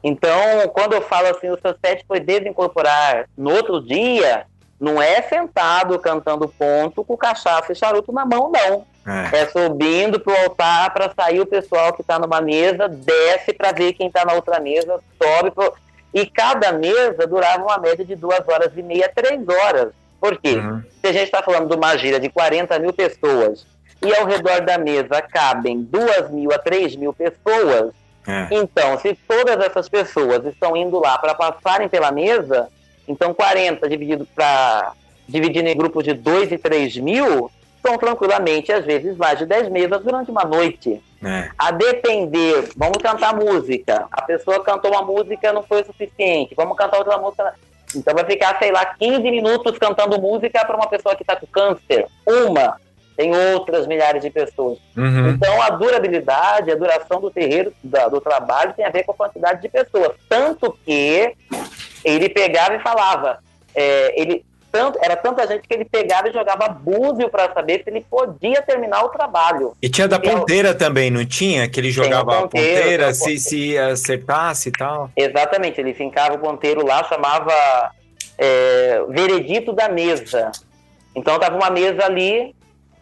Então, 0.03 0.69
quando 0.73 0.93
eu 0.93 1.03
falo 1.03 1.29
assim, 1.29 1.51
o 1.51 1.59
seu 1.61 1.75
set 1.85 2.05
foi 2.07 2.21
desincorporar 2.21 3.29
no 3.37 3.51
outro 3.51 3.81
dia, 3.81 4.47
não 4.81 5.03
é 5.03 5.21
sentado 5.23 5.99
cantando 5.99 6.49
ponto 6.49 7.05
com 7.05 7.17
cachaça 7.17 7.73
e 7.73 7.77
charuto 7.77 8.13
na 8.13 8.25
mão, 8.25 8.51
não. 8.51 8.87
É. 9.07 9.41
É 9.41 9.47
subindo 9.47 10.21
pro 10.21 10.37
altar 10.37 10.93
para 10.93 11.11
sair 11.15 11.41
o 11.41 11.47
pessoal 11.47 11.93
que 11.95 12.03
está 12.03 12.19
numa 12.19 12.41
mesa, 12.41 12.89
desce 12.89 13.53
para 13.53 13.73
ver 13.73 13.95
quem 13.95 14.09
está 14.09 14.25
na 14.25 14.35
outra 14.35 14.61
mesa, 14.61 15.01
sobe. 15.21 15.51
Pro... 15.51 15.75
E 16.13 16.27
cada 16.27 16.73
mesa 16.73 17.27
durava 17.27 17.65
uma 17.65 17.79
média 17.79 18.05
de 18.05 18.15
duas 18.15 18.47
horas 18.47 18.71
e 18.77 18.83
meia, 18.83 19.11
três 19.15 19.41
horas. 19.49 19.93
Por 20.21 20.39
quê? 20.39 20.57
Uhum. 20.57 20.83
Se 21.01 21.07
a 21.07 21.13
gente 21.13 21.25
está 21.25 21.43
falando 21.43 21.69
de 21.69 21.75
uma 21.75 21.97
gira 21.97 22.21
de 22.21 22.29
40 22.29 22.79
mil 22.79 22.93
pessoas 22.93 23.67
e 24.03 24.15
ao 24.15 24.27
redor 24.27 24.61
da 24.61 24.79
mesa 24.79 25.23
cabem 25.23 25.83
duas 25.83 26.31
mil 26.31 26.53
a 26.53 26.59
três 26.59 26.95
mil 26.95 27.13
pessoas, 27.13 27.93
É. 28.29 28.47
então, 28.51 28.99
se 28.99 29.15
todas 29.27 29.59
essas 29.65 29.89
pessoas 29.89 30.45
estão 30.45 30.77
indo 30.77 31.01
lá 31.01 31.17
para 31.19 31.35
passarem 31.35 31.89
pela 31.89 32.13
mesa, 32.13 32.69
então 33.09 33.33
40 33.33 33.89
dividido 33.89 34.29
para 34.35 34.93
dividindo 35.27 35.69
em 35.69 35.77
grupos 35.77 36.05
de 36.05 36.15
2 36.15 36.53
e 36.53 36.59
3 36.59 36.97
mil, 36.99 37.51
são 37.85 37.99
tranquilamente, 37.99 38.73
às 38.73 38.85
vezes, 38.85 39.17
mais 39.17 39.39
de 39.39 39.47
10 39.47 39.69
mesas 39.69 40.03
durante 40.03 40.31
uma 40.31 40.45
noite. 40.45 41.03
É. 41.23 41.51
A 41.59 41.71
depender, 41.71 42.71
vamos 42.77 42.99
cantar 42.99 43.35
música. 43.35 44.07
A 44.11 44.23
pessoa 44.23 44.63
cantou 44.63 44.91
uma 44.91 45.03
música, 45.03 45.53
não 45.53 45.63
foi 45.63 45.83
o 45.83 45.87
suficiente. 45.87 46.55
Vamos 46.55 46.77
cantar 46.77 46.99
outra 46.99 47.19
música. 47.19 47.55
Então 47.95 48.15
vai 48.15 48.25
ficar, 48.25 48.59
sei 48.59 48.71
lá, 48.71 48.85
15 48.85 49.23
minutos 49.23 49.79
cantando 49.79 50.21
música 50.21 50.65
para 50.65 50.77
uma 50.77 50.89
pessoa 50.89 51.17
que 51.17 51.23
está 51.23 51.37
com 51.37 51.47
câncer. 51.47 52.07
Uma. 52.27 52.77
Tem 53.19 53.35
outras 53.35 53.85
milhares 53.89 54.23
de 54.23 54.31
pessoas. 54.31 54.79
Uhum. 54.97 55.31
Então, 55.31 55.61
a 55.61 55.71
durabilidade, 55.71 56.71
a 56.71 56.77
duração 56.77 57.21
do 57.21 57.33
terreiro, 57.33 57.73
da- 57.83 58.07
do 58.09 58.21
trabalho, 58.21 58.73
tem 58.75 58.85
a 58.85 58.91
ver 58.91 59.03
com 59.03 59.11
a 59.11 59.15
quantidade 59.17 59.61
de 59.61 59.69
pessoas. 59.69 60.13
Tanto 60.29 60.79
que 60.87 61.35
ele 62.05 62.29
pegava 62.29 62.77
e 62.77 62.79
falava. 62.79 63.41
é, 63.75 64.21
ele, 64.21 64.45
tanto, 64.71 64.99
era 65.03 65.17
tanta 65.17 65.47
gente 65.49 65.67
que 65.67 65.75
ele 65.75 65.85
pegava 65.85 66.29
e 66.29 66.33
jogava 66.33 66.69
búzio 66.69 67.29
para 67.29 67.53
saber 67.53 67.83
se 67.83 67.91
ele 67.91 68.05
podia 68.09 68.61
terminar 68.63 69.03
o 69.05 69.09
trabalho. 69.09 69.73
E 69.83 69.89
tinha 69.89 70.07
da 70.07 70.19
ponteira 70.21 70.75
também, 70.75 71.11
não 71.11 71.25
tinha? 71.25 71.69
Que 71.69 71.81
ele 71.81 71.91
jogava 71.91 72.39
a 72.39 72.43
ponteiro, 72.43 72.81
ponteira, 72.83 73.03
tem 73.05 73.11
o 73.13 73.15
se, 73.15 73.39
se 73.39 73.79
acertasse 73.79 74.69
e 74.69 74.73
tal. 74.73 75.11
Exatamente, 75.17 75.81
ele 75.81 75.93
fincava 75.95 76.35
o 76.35 76.39
ponteiro 76.39 76.85
lá, 76.87 77.03
chamava 77.05 77.53
é, 78.37 79.03
veredito 79.09 79.73
da 79.73 79.89
mesa. 79.89 80.51
Então 81.17 81.39
tava 81.39 81.57
uma 81.57 81.71
mesa 81.71 82.05
ali, 82.05 82.55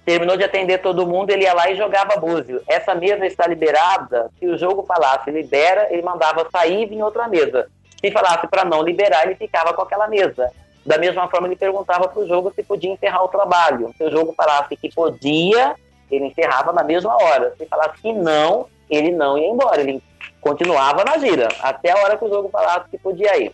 terminou 0.07 0.37
de 0.37 0.45
atender 0.45 0.79
todo 0.79 1.07
mundo, 1.07 1.31
ele 1.31 1.43
ia 1.43 1.53
lá 1.53 1.69
e 1.69 1.77
jogava 1.77 2.17
búzio. 2.17 2.63
Essa 2.69 2.95
mesa 2.95 3.27
está 3.27 3.45
liberada, 3.45 4.31
se 4.39 4.47
o 4.47 4.57
jogo 4.57 4.85
falasse 4.85 5.33
libera, 5.33 5.89
ele 5.91 6.01
mandava 6.01 6.49
sair 6.49 6.85
e 6.85 6.87
vir 6.87 7.03
outra 7.03 7.27
mesa. 7.27 7.69
Se 8.01 8.13
falasse 8.13 8.47
para 8.47 8.65
não 8.65 8.83
liberar, 8.83 9.27
ele 9.27 9.35
ficava 9.35 9.75
com 9.75 9.83
aquela 9.83 10.07
mesa. 10.07 10.49
Da 10.87 10.97
mesma 10.97 11.29
forma, 11.29 11.49
ele 11.49 11.57
perguntava 11.57 12.07
para 12.07 12.23
o 12.23 12.29
jogo 12.29 12.53
se 12.55 12.63
podia 12.63 12.93
encerrar 12.93 13.25
o 13.25 13.29
trabalho. 13.29 13.93
Se 13.99 14.05
o 14.05 14.11
jogo 14.11 14.33
falasse 14.37 14.77
que 14.77 14.95
podia, 14.95 15.75
ele 16.09 16.27
encerrava 16.27 16.73
na 16.73 16.85
mesma 16.85 17.13
hora. 17.21 17.53
Se 17.59 17.67
falasse 17.67 18.01
que 18.01 18.13
não, 18.13 18.67
ele 18.89 19.11
não 19.11 19.37
ia 19.37 19.49
embora. 19.49 19.81
Ele 19.81 20.01
continuava 20.41 21.05
na 21.05 21.19
gira, 21.19 21.49
até 21.61 21.91
a 21.91 21.97
hora 21.97 22.17
que 22.17 22.25
o 22.25 22.29
jogo 22.29 22.49
falasse 22.49 22.89
que 22.89 22.99
podia 22.99 23.37
ir. 23.37 23.53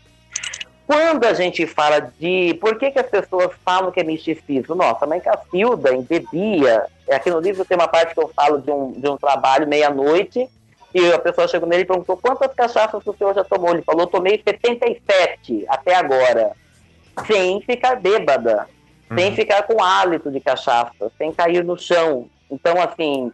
Quando 0.93 1.25
a 1.25 1.33
gente 1.33 1.67
fala 1.67 2.13
de 2.21 2.53
por 2.61 2.79
que, 2.79 2.91
que 2.91 2.99
as 2.99 3.07
pessoas 3.07 3.51
falam 3.65 3.91
que 3.91 3.99
é 3.99 4.05
misticismo, 4.05 4.75
nossa, 4.75 5.07
mãe 5.07 5.21
Cacilda 5.21 5.91
bebia. 6.03 6.85
Aqui 7.11 7.31
no 7.31 7.41
livro 7.41 7.65
tem 7.65 7.79
uma 7.79 7.89
parte 7.89 8.13
que 8.13 8.21
eu 8.21 8.29
falo 8.37 8.61
de 8.61 8.71
um, 8.71 8.93
de 8.93 9.09
um 9.09 9.17
trabalho 9.17 9.67
meia-noite, 9.67 10.47
e 10.95 11.13
a 11.15 11.19
pessoa 11.19 11.49
chegou 11.49 11.67
nele 11.67 11.85
e 11.85 11.87
perguntou 11.87 12.19
quantas 12.19 12.53
cachaças 12.53 13.07
o 13.07 13.15
senhor 13.15 13.35
já 13.35 13.43
tomou. 13.43 13.71
Ele 13.71 13.81
falou, 13.81 14.07
tomei 14.07 14.43
77 14.47 15.65
até 15.67 15.95
agora, 15.95 16.53
sem 17.27 17.63
ficar 17.63 17.99
bêbada, 17.99 18.69
sem 19.15 19.35
ficar 19.35 19.63
com 19.63 19.83
hálito 19.83 20.31
de 20.31 20.41
cachaça, 20.41 21.11
sem 21.17 21.33
cair 21.33 21.65
no 21.65 21.79
chão. 21.79 22.29
Então, 22.51 22.79
assim. 22.79 23.33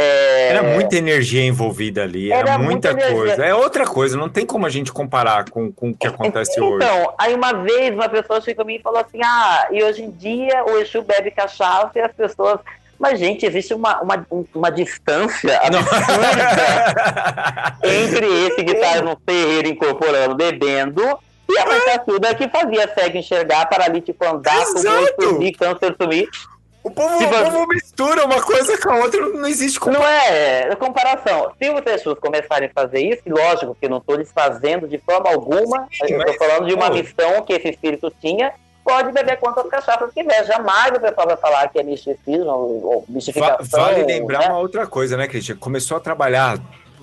É, 0.00 0.48
Era 0.50 0.62
muita 0.62 0.96
energia 0.96 1.44
envolvida 1.44 2.04
ali, 2.04 2.30
era, 2.30 2.50
Era 2.50 2.58
muita 2.58 2.92
muita 2.92 3.12
coisa. 3.12 3.44
É 3.44 3.52
outra 3.54 3.84
coisa, 3.84 4.16
não 4.16 4.28
tem 4.28 4.46
como 4.46 4.64
a 4.64 4.70
gente 4.70 4.92
comparar 4.92 5.50
com, 5.50 5.72
com 5.72 5.90
o 5.90 5.96
que 5.96 6.06
acontece 6.06 6.60
hoje. 6.60 6.84
Então, 6.86 7.14
aí 7.18 7.34
uma 7.34 7.52
vez 7.52 7.92
uma 7.92 8.08
pessoa 8.08 8.40
chegou 8.40 8.62
a 8.62 8.66
mim 8.66 8.76
e 8.76 8.82
falou 8.82 9.00
assim: 9.00 9.18
Ah, 9.24 9.66
e 9.72 9.82
hoje 9.82 10.02
em 10.02 10.10
dia 10.10 10.64
o 10.64 10.78
Exu 10.78 11.02
bebe 11.02 11.32
cachaça 11.32 11.90
e 11.96 12.00
as 12.00 12.12
pessoas. 12.12 12.60
Mas, 12.96 13.18
gente, 13.20 13.44
existe 13.46 13.72
uma, 13.74 14.00
uma, 14.00 14.24
um- 14.30 14.44
uma 14.54 14.70
distância 14.70 15.56
absurda 15.62 17.76
entre 17.84 18.26
esse 18.46 18.64
que 18.64 18.72
está 18.72 19.00
no 19.02 19.16
terreiro 19.16 19.68
incorporando, 19.68 20.34
bebendo, 20.34 21.02
E 21.48 21.58
a 21.58 21.66
mãe 21.66 21.80
Cacilda 21.80 22.34
que 22.34 22.48
fazia 22.48 22.92
cego 22.94 23.18
enxergar, 23.18 23.66
paralítico 23.66 24.24
andar, 24.24 24.64
tumor 24.66 25.14
sumir, 25.20 25.52
câncer 25.56 25.94
sumir. 26.00 26.28
O 26.82 26.90
povo, 26.90 27.24
o 27.24 27.28
povo 27.28 27.66
mistura 27.68 28.24
uma 28.24 28.40
coisa 28.40 28.80
com 28.80 28.90
a 28.90 28.96
outra, 28.96 29.20
não 29.20 29.46
existe 29.46 29.78
como. 29.78 29.98
Não 29.98 30.06
é, 30.06 30.68
é 30.70 30.76
comparação. 30.76 31.52
Se 31.60 31.68
os 31.68 31.84
Exus 31.84 32.18
começarem 32.18 32.68
a 32.68 32.72
fazer 32.72 33.00
isso, 33.00 33.22
e 33.26 33.30
lógico 33.30 33.74
que 33.74 33.86
eu 33.86 33.90
não 33.90 33.98
estou 33.98 34.16
desfazendo 34.16 34.86
de 34.86 34.98
forma 34.98 35.28
alguma, 35.28 35.88
eu 36.08 36.18
estou 36.20 36.34
falando 36.34 36.66
de 36.66 36.74
uma 36.74 36.88
missão 36.90 37.42
que 37.44 37.52
esse 37.52 37.68
espírito 37.68 38.12
tinha, 38.20 38.52
pode 38.84 39.12
beber 39.12 39.36
quantas 39.38 39.66
cachaças 39.68 40.10
quiser. 40.14 40.46
Jamais 40.46 40.92
o 40.96 41.00
pessoal 41.00 41.26
vai 41.26 41.36
falar 41.36 41.68
que 41.68 41.78
é 41.78 41.82
misticismo 41.82 42.50
ou, 42.50 43.04
mistificação. 43.08 43.80
vale 43.82 44.04
lembrar 44.04 44.40
né? 44.40 44.46
uma 44.46 44.58
outra 44.58 44.86
coisa, 44.86 45.16
né, 45.16 45.28
Cristian? 45.28 45.56
Começou 45.56 45.96
a 45.96 46.00
trabalhar 46.00 46.58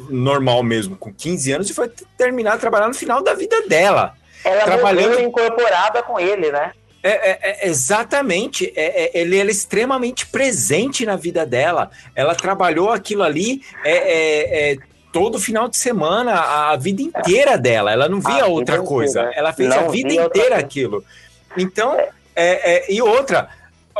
normal 0.09 0.63
mesmo, 0.63 0.95
com 0.95 1.13
15 1.13 1.51
anos, 1.51 1.69
e 1.69 1.73
foi 1.73 1.89
terminar 2.17 2.53
a 2.53 2.57
trabalhar 2.57 2.87
no 2.87 2.93
final 2.93 3.21
da 3.21 3.33
vida 3.33 3.61
dela. 3.67 4.13
Ela 4.43 4.63
trabalhando- 4.63 5.19
incorporada 5.19 6.01
com 6.03 6.19
ele, 6.19 6.51
né? 6.51 6.71
É, 7.07 7.09
é- 7.09 7.39
é- 7.41 7.67
exatamente, 7.67 8.73
é- 8.75 9.03
é- 9.03 9.21
ele 9.21 9.37
era 9.37 9.51
extremamente 9.51 10.25
presente 10.25 11.05
na 11.05 11.15
vida 11.15 11.45
dela. 11.45 11.91
Ela 12.15 12.33
trabalhou 12.33 12.89
aquilo 12.91 13.21
ali 13.21 13.61
é, 13.85 14.75
todo 15.13 15.39
final 15.39 15.69
de 15.69 15.77
semana, 15.77 16.33
a, 16.33 16.71
a 16.71 16.75
vida 16.75 17.03
inteira 17.03 17.59
dela. 17.59 17.91
Ela 17.91 18.09
não 18.09 18.19
via 18.19 18.43
A 18.45 18.47
outra 18.47 18.81
coisa. 18.81 19.19
inteira. 19.19 19.39
Ela 19.39 19.53
fez 19.53 19.69
Não 19.69 19.85
a 19.85 19.87
vida 19.89 20.13
inteira 20.15 20.57
aquilo. 20.57 21.05
Então, 21.55 21.95
e 22.89 23.01
outra. 23.01 23.49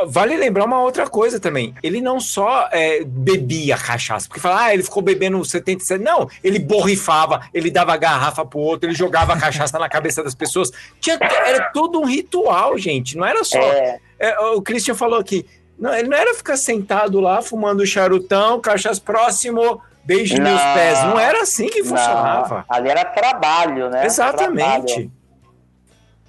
Vale 0.06 0.36
lembrar 0.36 0.64
uma 0.64 0.82
outra 0.82 1.08
coisa 1.08 1.40
também. 1.40 1.74
Ele 1.82 2.00
não 2.00 2.20
só 2.20 2.68
é, 2.70 3.02
bebia 3.04 3.78
cachaça, 3.78 4.28
porque 4.28 4.40
fala, 4.40 4.64
ah, 4.64 4.74
ele 4.74 4.82
ficou 4.82 5.02
bebendo 5.02 5.42
77. 5.42 6.02
Não, 6.02 6.28
ele 6.44 6.58
borrifava, 6.58 7.40
ele 7.54 7.70
dava 7.70 7.96
garrafa 7.96 8.44
pro 8.44 8.58
outro, 8.58 8.88
ele 8.88 8.96
jogava 8.96 9.36
cachaça 9.38 9.78
na 9.78 9.88
cabeça 9.88 10.22
das 10.22 10.34
pessoas. 10.34 10.70
Tinha, 11.00 11.18
era 11.20 11.70
todo 11.72 11.98
um 11.98 12.04
ritual, 12.04 12.76
gente. 12.76 13.16
Não 13.16 13.24
era 13.24 13.42
só. 13.42 13.58
É, 13.58 13.98
É, 14.18 14.38
o 14.40 14.62
Christian 14.62 14.94
falou 14.94 15.18
aqui. 15.18 15.46
Não, 15.78 15.94
ele 15.94 16.08
não 16.08 16.16
era 16.16 16.34
ficar 16.34 16.56
sentado 16.56 17.20
lá 17.20 17.42
fumando 17.42 17.84
charutão, 17.86 18.60
cachaça 18.60 19.00
próximo, 19.00 19.80
beijo 20.04 20.40
meus 20.40 20.60
Não. 20.60 20.74
pés. 20.74 21.02
Não 21.04 21.18
era 21.18 21.42
assim 21.42 21.68
que 21.68 21.84
funcionava. 21.84 22.64
não, 22.68 22.76
ali 22.76 22.88
era 22.88 23.04
trabalho, 23.04 23.90
né? 23.90 24.06
Exatamente. 24.06 24.94
Trabalho. 24.94 25.12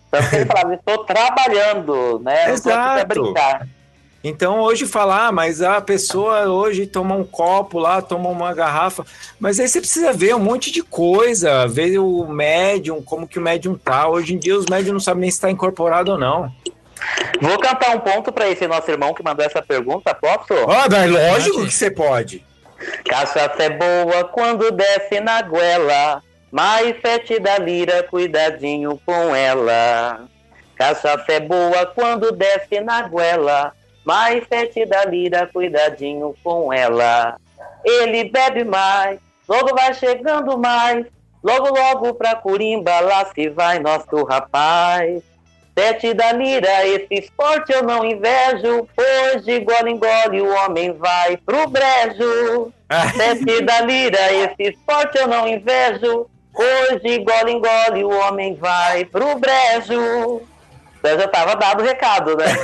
Tanto 0.10 0.30
que 0.30 0.36
ele 0.36 0.46
falava, 0.46 0.74
estou 0.74 1.06
trabalhando, 1.06 2.20
né? 2.20 2.52
Exato. 2.52 3.08
brincar. 3.08 3.68
Então 4.24 4.60
hoje 4.60 4.86
falar, 4.86 5.32
mas 5.32 5.62
a 5.62 5.80
pessoa 5.80 6.50
hoje 6.50 6.88
toma 6.88 7.16
um 7.16 7.24
copo 7.24 7.80
lá, 7.80 8.02
toma 8.02 8.30
uma 8.30 8.54
garrafa, 8.54 9.06
mas 9.40 9.60
aí 9.60 9.68
você 9.68 9.80
precisa 9.80 10.12
ver 10.12 10.36
um 10.36 10.40
monte 10.40 10.72
de 10.72 10.82
coisa, 10.82 11.68
ver 11.68 11.98
o 12.00 12.26
médium, 12.28 13.02
como 13.02 13.28
que 13.28 13.40
o 13.40 13.42
médium 13.42 13.76
tá. 13.76 14.08
Hoje 14.10 14.34
em 14.34 14.38
dia 14.38 14.58
os 14.58 14.66
médiums 14.66 14.94
não 14.94 15.00
sabem 15.00 15.22
nem 15.22 15.32
se 15.32 15.38
está 15.38 15.50
incorporado 15.50 16.14
ou 16.14 16.18
não. 16.18 16.52
Vou 17.40 17.58
cantar 17.60 17.96
um 17.96 18.00
ponto 18.00 18.32
para 18.32 18.50
esse 18.50 18.68
nosso 18.68 18.90
irmão 18.90 19.14
que 19.14 19.24
mandou 19.24 19.46
essa 19.46 19.62
pergunta, 19.62 20.14
posso? 20.16 20.54
Ah, 20.68 20.88
mas 20.90 21.10
lógico 21.10 21.64
que 21.64 21.72
você 21.72 21.92
pode. 21.92 22.44
Cachaça 23.06 23.64
é 23.64 23.70
boa 23.70 24.24
quando 24.26 24.72
desce 24.72 25.20
na 25.20 25.42
goela, 25.42 26.22
mais 26.52 26.96
sete 27.02 27.40
da 27.40 27.58
lira, 27.58 28.04
cuidadinho 28.04 29.00
com 29.06 29.36
ela. 29.36 30.28
Cachaça 30.76 31.34
é 31.34 31.40
boa 31.40 31.86
quando 31.88 32.32
desce 32.32 32.80
na 32.82 33.08
goela, 33.08 33.74
mais 34.06 34.44
sete 34.48 34.86
da 34.86 35.06
lira, 35.06 35.50
cuidadinho 35.52 36.36
com 36.44 36.72
ela. 36.72 37.38
Ele 37.84 38.26
bebe 38.26 38.64
mais, 38.64 39.20
logo 39.48 39.76
vai 39.76 39.94
chegando 39.94 40.58
mais, 40.58 41.06
logo 41.44 41.70
logo 41.70 42.14
pra 42.14 42.36
Corimba, 42.36 43.00
lá 43.00 43.26
se 43.34 43.50
vai 43.50 43.80
nosso 43.80 44.24
rapaz. 44.24 45.24
Sete 45.78 46.12
da 46.14 46.32
lira, 46.32 46.88
esse 46.88 47.08
esporte 47.12 47.72
eu 47.72 47.84
não 47.84 48.04
invejo, 48.04 48.88
de 49.44 49.60
gole 49.60 49.92
em 49.92 49.98
gole 49.98 50.42
o 50.42 50.56
homem 50.56 50.92
vai 50.94 51.38
pro 51.38 51.68
brejo. 51.68 52.74
Sete 53.16 53.62
da 53.62 53.82
lira, 53.82 54.34
esse 54.34 54.72
esporte 54.72 55.20
eu 55.20 55.28
não 55.28 55.48
invejo, 55.48 56.28
de 57.02 57.20
gole 57.20 57.52
em 57.52 57.62
gole 57.62 58.04
o 58.04 58.10
homem 58.10 58.56
vai 58.56 59.06
pro 59.06 59.38
brejo. 59.38 60.42
Então 61.00 61.20
já 61.20 61.28
tava 61.28 61.56
dado 61.56 61.82
o 61.82 61.86
recado, 61.86 62.36
né? 62.36 62.46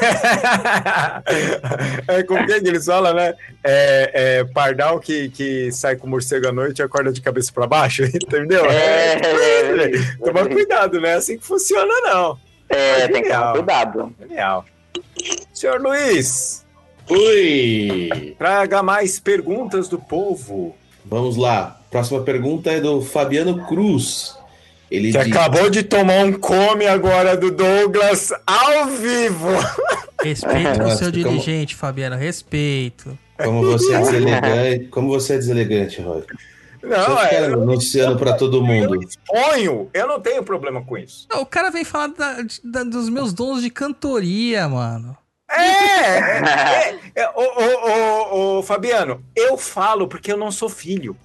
é 2.07 2.23
como 2.23 2.45
que, 2.45 2.53
é 2.53 2.59
que 2.59 2.67
eles 2.67 2.85
falam, 2.85 3.13
né? 3.13 3.33
É, 3.63 4.11
é 4.13 4.43
pardal 4.43 4.99
que, 4.99 5.29
que 5.29 5.71
sai 5.71 5.95
com 5.95 6.07
morcego 6.07 6.49
à 6.49 6.51
noite 6.51 6.79
e 6.79 6.83
acorda 6.83 7.11
de 7.11 7.21
cabeça 7.21 7.51
pra 7.53 7.67
baixo, 7.67 8.03
entendeu? 8.13 8.65
É, 8.65 9.13
é, 9.13 9.91
Toma 10.17 10.47
cuidado, 10.47 10.99
não 10.99 11.07
é 11.07 11.13
assim 11.13 11.37
que 11.37 11.45
funciona, 11.45 11.93
não. 12.01 12.37
É, 12.69 13.07
tem 13.07 13.21
que 13.21 13.29
tomar 13.29 13.53
cuidado. 13.53 14.15
Genial. 14.19 14.65
Senhor 15.53 15.79
Luiz, 15.79 16.65
Oi! 17.09 18.35
traga 18.37 18.81
mais 18.81 19.19
perguntas 19.19 19.87
do 19.87 19.99
povo. 19.99 20.75
Vamos 21.05 21.37
lá. 21.37 21.79
Próxima 21.93 22.21
pergunta 22.23 22.71
é 22.71 22.81
do 22.81 23.01
Fabiano 23.03 23.67
Cruz. 23.67 24.35
Ele 24.89 25.11
Que 25.11 25.19
diz, 25.19 25.31
acabou 25.31 25.69
de 25.69 25.83
tomar 25.83 26.25
um 26.25 26.33
come 26.33 26.87
agora 26.87 27.37
do 27.37 27.51
Douglas 27.51 28.33
ao 28.47 28.87
vivo. 28.87 29.47
Respeito 30.23 30.79
com 30.79 30.85
o 30.85 30.89
seu 30.91 31.11
como- 31.11 31.11
dirigente, 31.11 31.75
Fabiano. 31.75 32.15
Respeito. 32.15 33.15
como 33.37 33.61
você 33.63 33.93
é 33.93 33.99
deselegante, 33.99 34.85
como 34.87 35.07
você 35.09 35.33
é 35.33 35.37
deselegante, 35.37 36.01
Roy. 36.01 36.23
Não, 36.81 37.19
é. 37.21 37.45
anunciando 37.45 38.17
pra 38.17 38.33
todo 38.33 38.57
Eu 38.57 38.63
mundo. 38.63 38.99
exponho, 39.03 39.87
eu 39.93 40.07
não 40.07 40.19
tenho 40.19 40.43
problema 40.43 40.81
com 40.83 40.97
isso. 40.97 41.27
Não, 41.31 41.41
o 41.43 41.45
cara 41.45 41.69
vem 41.69 41.83
falar 41.85 42.07
da- 42.07 42.37
da- 42.63 42.83
dos 42.83 43.07
meus 43.07 43.31
dons 43.33 43.61
de 43.61 43.69
cantoria, 43.69 44.67
mano. 44.67 45.15
É, 45.49 45.59
é, 45.59 46.89
é, 47.15 47.21
é, 47.21 47.29
ô, 47.35 47.41
ô, 47.41 48.55
ô, 48.55 48.59
ô, 48.59 48.63
Fabiano, 48.63 49.23
eu 49.35 49.57
falo 49.57 50.07
porque 50.07 50.31
eu 50.31 50.37
não 50.37 50.51
sou 50.51 50.67
filho. 50.67 51.15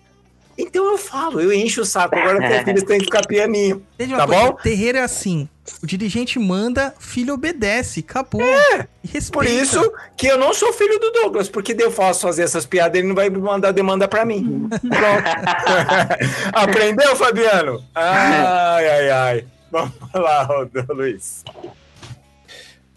Então 0.58 0.84
eu 0.90 0.98
falo, 0.98 1.40
eu 1.40 1.52
encho 1.52 1.82
o 1.82 1.84
saco. 1.84 2.16
Agora 2.16 2.40
teus 2.48 2.62
filhos 2.64 2.82
têm 2.82 2.98
que 2.98 3.04
ficar 3.04 3.24
pianinho. 3.26 3.86
Entende 3.94 4.16
Tá 4.16 4.26
coisa? 4.26 4.42
bom? 4.42 4.52
Terreiro 4.54 4.98
é 4.98 5.02
assim. 5.02 5.48
O 5.82 5.86
dirigente 5.86 6.38
manda, 6.38 6.94
filho 6.98 7.34
obedece. 7.34 8.00
Acabou. 8.00 8.40
E 8.42 9.06
respeita. 9.06 9.30
Por 9.32 9.44
isso 9.46 9.92
que 10.16 10.26
eu 10.26 10.36
não 10.38 10.52
sou 10.52 10.72
filho 10.72 10.98
do 10.98 11.10
Douglas, 11.12 11.48
porque 11.48 11.76
eu 11.78 11.92
faço 11.92 12.22
fazer 12.22 12.42
essas 12.42 12.66
piadas, 12.66 12.98
ele 12.98 13.06
não 13.06 13.14
vai 13.14 13.30
mandar 13.30 13.70
demanda 13.72 14.08
pra 14.08 14.24
mim. 14.24 14.68
Pronto. 14.68 15.78
Aprendeu, 16.52 17.14
Fabiano? 17.16 17.84
Ai, 17.94 18.88
ai, 18.88 19.10
ai. 19.10 19.44
Vamos 19.70 19.92
lá, 20.14 20.42
Rodô, 20.44 20.82
Luiz. 20.94 21.44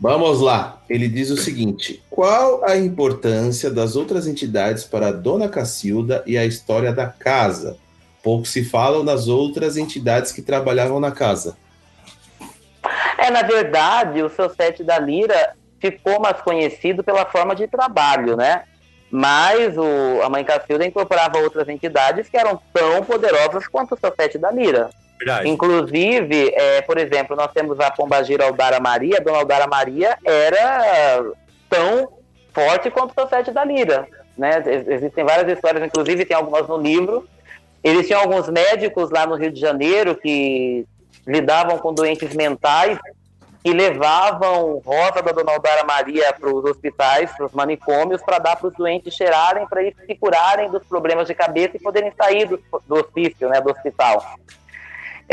Vamos 0.02 0.42
lá. 0.42 0.82
Ele 0.90 1.08
diz 1.08 1.30
o 1.30 1.38
seguinte: 1.38 2.04
qual 2.10 2.68
a 2.68 2.76
importância 2.76 3.70
das 3.70 3.96
outras 3.96 4.26
entidades 4.26 4.84
para 4.84 5.10
a 5.10 5.12
Dona 5.12 5.48
Cacilda 5.48 6.24
e 6.26 6.40
a 6.40 6.44
história 6.44 6.92
da 6.92 7.06
casa? 7.06 7.78
Pouco 8.24 8.48
se 8.48 8.64
falam 8.64 9.04
nas 9.04 9.28
outras 9.28 9.78
entidades 9.78 10.32
que 10.32 10.42
trabalhavam 10.42 11.00
na 11.00 11.12
casa. 11.12 11.56
É, 13.16 13.30
na 13.30 13.44
verdade, 13.44 14.24
o 14.24 14.30
seu 14.30 14.50
sete 14.50 14.84
da 14.84 14.98
Lira 14.98 15.56
ficou 15.80 16.20
mais 16.20 16.42
conhecido 16.42 17.04
pela 17.04 17.26
forma 17.26 17.56
de 17.56 17.68
trabalho, 17.68 18.36
né? 18.36 18.64
Mas 19.12 19.78
o, 19.78 20.22
a 20.24 20.30
Mãe 20.30 20.44
Cacilda 20.44 20.86
incorporava 20.86 21.38
outras 21.38 21.70
entidades 21.70 22.28
que 22.28 22.38
eram 22.38 22.60
tão 22.74 23.04
poderosas 23.04 23.68
quanto 23.68 23.94
o 23.94 24.00
seu 24.00 24.12
sete 24.16 24.40
da 24.40 24.50
Lira. 24.50 24.90
Verdade. 25.24 25.48
Inclusive, 25.50 26.52
é, 26.56 26.82
por 26.82 26.98
exemplo, 26.98 27.36
nós 27.36 27.52
temos 27.54 27.80
a 27.80 27.92
Pombagira 27.92 28.46
Aldara 28.46 28.80
Maria. 28.80 29.18
A 29.18 29.22
Dona 29.22 29.38
Aldara 29.38 29.68
Maria 29.68 30.18
era 30.26 31.24
tão 31.70 32.12
forte 32.52 32.90
quanto 32.90 33.14
o 33.16 33.28
sete 33.28 33.52
da 33.52 33.64
Lira. 33.64 34.08
Né? 34.36 34.64
Ex- 34.66 34.88
Existem 34.88 35.24
várias 35.24 35.52
histórias, 35.52 35.84
inclusive 35.86 36.26
tem 36.26 36.36
algumas 36.36 36.68
no 36.68 36.78
livro. 36.78 37.28
Eles 37.84 38.08
tinham 38.08 38.22
alguns 38.22 38.50
médicos 38.50 39.12
lá 39.12 39.28
no 39.28 39.36
Rio 39.36 39.52
de 39.52 39.60
Janeiro 39.60 40.16
que 40.16 40.86
lidavam 41.28 41.78
com 41.78 41.94
doentes 41.94 42.34
mentais 42.34 42.98
e 43.64 43.72
levavam 43.74 44.82
rosa 44.84 45.22
da 45.22 45.32
Dona 45.32 45.52
Aldara 45.52 45.84
Maria 45.84 46.34
para 46.34 46.50
os 46.52 46.66
hospitais, 46.66 47.32
para 47.38 47.46
os 47.46 47.52
manicômios, 47.52 48.20
para 48.24 48.40
dar 48.40 48.56
para 48.56 48.70
os 48.70 48.74
doentes 48.74 49.14
cheirarem, 49.14 49.68
para 49.68 49.84
eles 49.84 49.94
se 50.04 50.16
curarem 50.16 50.72
dos 50.72 50.84
problemas 50.84 51.28
de 51.28 51.36
cabeça 51.36 51.78
e 51.78 51.80
poderem 51.80 52.12
sair 52.20 52.48
do, 52.48 52.60
do 52.88 52.96
hospício, 52.96 53.48
né, 53.48 53.62
do 53.62 53.70
hospital. 53.70 54.26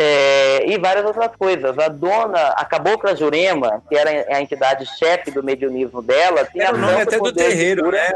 É, 0.01 0.65
e 0.71 0.79
várias 0.79 1.05
outras 1.05 1.35
coisas. 1.37 1.77
A 1.77 1.89
dona, 1.89 2.51
a 2.51 2.65
Cabocla 2.65 3.17
Jurema, 3.17 3.83
que 3.89 3.97
era 3.97 4.33
a 4.33 4.41
entidade 4.41 4.87
chefe 4.97 5.33
do 5.33 5.43
mediunismo 5.43 6.01
dela, 6.01 6.45
tinha 6.45 6.67
Era 6.67 6.77
o 6.77 6.79
nome 6.79 7.03
até 7.03 7.19
do 7.19 7.33
terreiro, 7.33 7.91
né, 7.91 8.13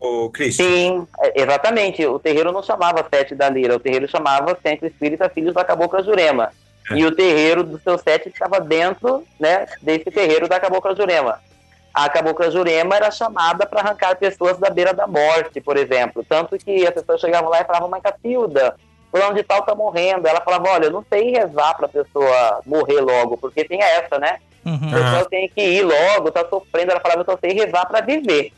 o, 0.00 0.26
o 0.26 0.30
Cristian? 0.30 0.64
Sim, 0.64 1.08
é, 1.20 1.42
exatamente. 1.42 2.06
O 2.06 2.20
terreiro 2.20 2.52
não 2.52 2.62
chamava 2.62 3.04
Sete 3.12 3.34
da 3.34 3.48
Lira, 3.48 3.74
o 3.74 3.80
terreiro 3.80 4.06
chamava 4.06 4.56
Centro 4.62 4.86
Espírita 4.86 5.28
Filhos 5.28 5.54
da 5.54 5.64
Cabocla 5.64 6.04
Jurema. 6.04 6.52
É. 6.88 6.98
E 6.98 7.04
o 7.04 7.10
terreiro 7.10 7.64
do 7.64 7.80
seu 7.80 7.98
sete 7.98 8.30
ficava 8.30 8.60
dentro 8.60 9.24
né, 9.40 9.66
desse 9.82 10.12
terreiro 10.12 10.46
da 10.46 10.60
Cabocla 10.60 10.94
Jurema. 10.94 11.40
A 11.92 12.08
Cabocla 12.08 12.48
Jurema 12.48 12.94
era 12.94 13.10
chamada 13.10 13.66
para 13.66 13.80
arrancar 13.80 14.16
pessoas 14.16 14.56
da 14.58 14.70
beira 14.70 14.94
da 14.94 15.08
morte, 15.08 15.60
por 15.60 15.76
exemplo. 15.76 16.24
Tanto 16.28 16.56
que 16.58 16.86
as 16.86 16.94
pessoas 16.94 17.20
chegavam 17.20 17.50
lá 17.50 17.60
e 17.60 17.64
falavam, 17.64 17.88
Mãe 17.88 18.00
Cacilda, 18.00 18.76
fulano 19.14 19.34
de 19.34 19.44
tal 19.44 19.62
tá 19.62 19.74
morrendo. 19.76 20.26
Ela 20.26 20.40
falava, 20.40 20.70
olha, 20.70 20.86
eu 20.86 20.90
não 20.90 21.04
sei 21.08 21.30
rezar 21.30 21.76
pra 21.76 21.86
pessoa 21.86 22.60
morrer 22.66 23.00
logo, 23.00 23.36
porque 23.36 23.64
tem 23.64 23.80
essa, 23.80 24.18
né? 24.18 24.38
Uhum. 24.66 24.88
A 24.88 24.90
pessoa 24.90 25.24
tem 25.30 25.48
que 25.48 25.60
ir 25.60 25.82
logo, 25.82 26.32
tá 26.32 26.44
sofrendo. 26.48 26.90
Ela 26.90 27.00
falava, 27.00 27.20
eu 27.20 27.24
só 27.24 27.38
sei 27.38 27.52
rezar 27.52 27.86
pra 27.86 28.00
viver. 28.00 28.52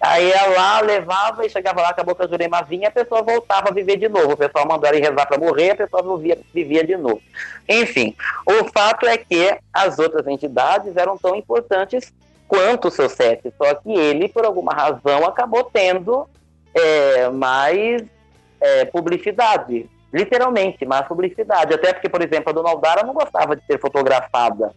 Aí 0.00 0.30
ela 0.30 0.54
lá 0.54 0.80
levava 0.80 1.44
e 1.44 1.50
chegava 1.50 1.82
lá, 1.82 1.88
acabou 1.88 2.14
que 2.14 2.22
a 2.22 2.28
Jurema 2.28 2.62
vinha, 2.62 2.86
a 2.86 2.92
pessoa 2.92 3.20
voltava 3.20 3.70
a 3.70 3.72
viver 3.72 3.96
de 3.96 4.08
novo. 4.08 4.34
O 4.34 4.36
pessoal 4.36 4.64
mandou 4.64 4.86
ela 4.86 4.96
ir 4.96 5.02
rezar 5.02 5.26
para 5.26 5.36
morrer, 5.36 5.70
a 5.70 5.76
pessoa 5.76 6.16
vivia, 6.16 6.38
vivia 6.54 6.84
de 6.84 6.96
novo. 6.96 7.20
Enfim, 7.68 8.14
o 8.46 8.70
fato 8.72 9.06
é 9.06 9.18
que 9.18 9.58
as 9.72 9.98
outras 9.98 10.24
entidades 10.28 10.96
eram 10.96 11.18
tão 11.18 11.34
importantes 11.34 12.14
quanto 12.46 12.86
o 12.86 12.90
seu 12.92 13.08
sete, 13.08 13.52
só 13.58 13.74
que 13.74 13.90
ele, 13.92 14.28
por 14.28 14.44
alguma 14.44 14.72
razão, 14.72 15.26
acabou 15.26 15.64
tendo 15.64 16.28
é, 16.72 17.28
mais 17.30 18.02
é, 18.60 18.84
publicidade. 18.84 19.88
Literalmente, 20.12 20.86
mais 20.86 21.06
publicidade. 21.06 21.74
Até 21.74 21.92
porque, 21.92 22.08
por 22.08 22.22
exemplo, 22.22 22.50
a 22.50 22.52
Dona 22.52 22.70
Aldara 22.70 23.02
não 23.02 23.12
gostava 23.12 23.54
de 23.54 23.64
ser 23.66 23.78
fotografada 23.78 24.72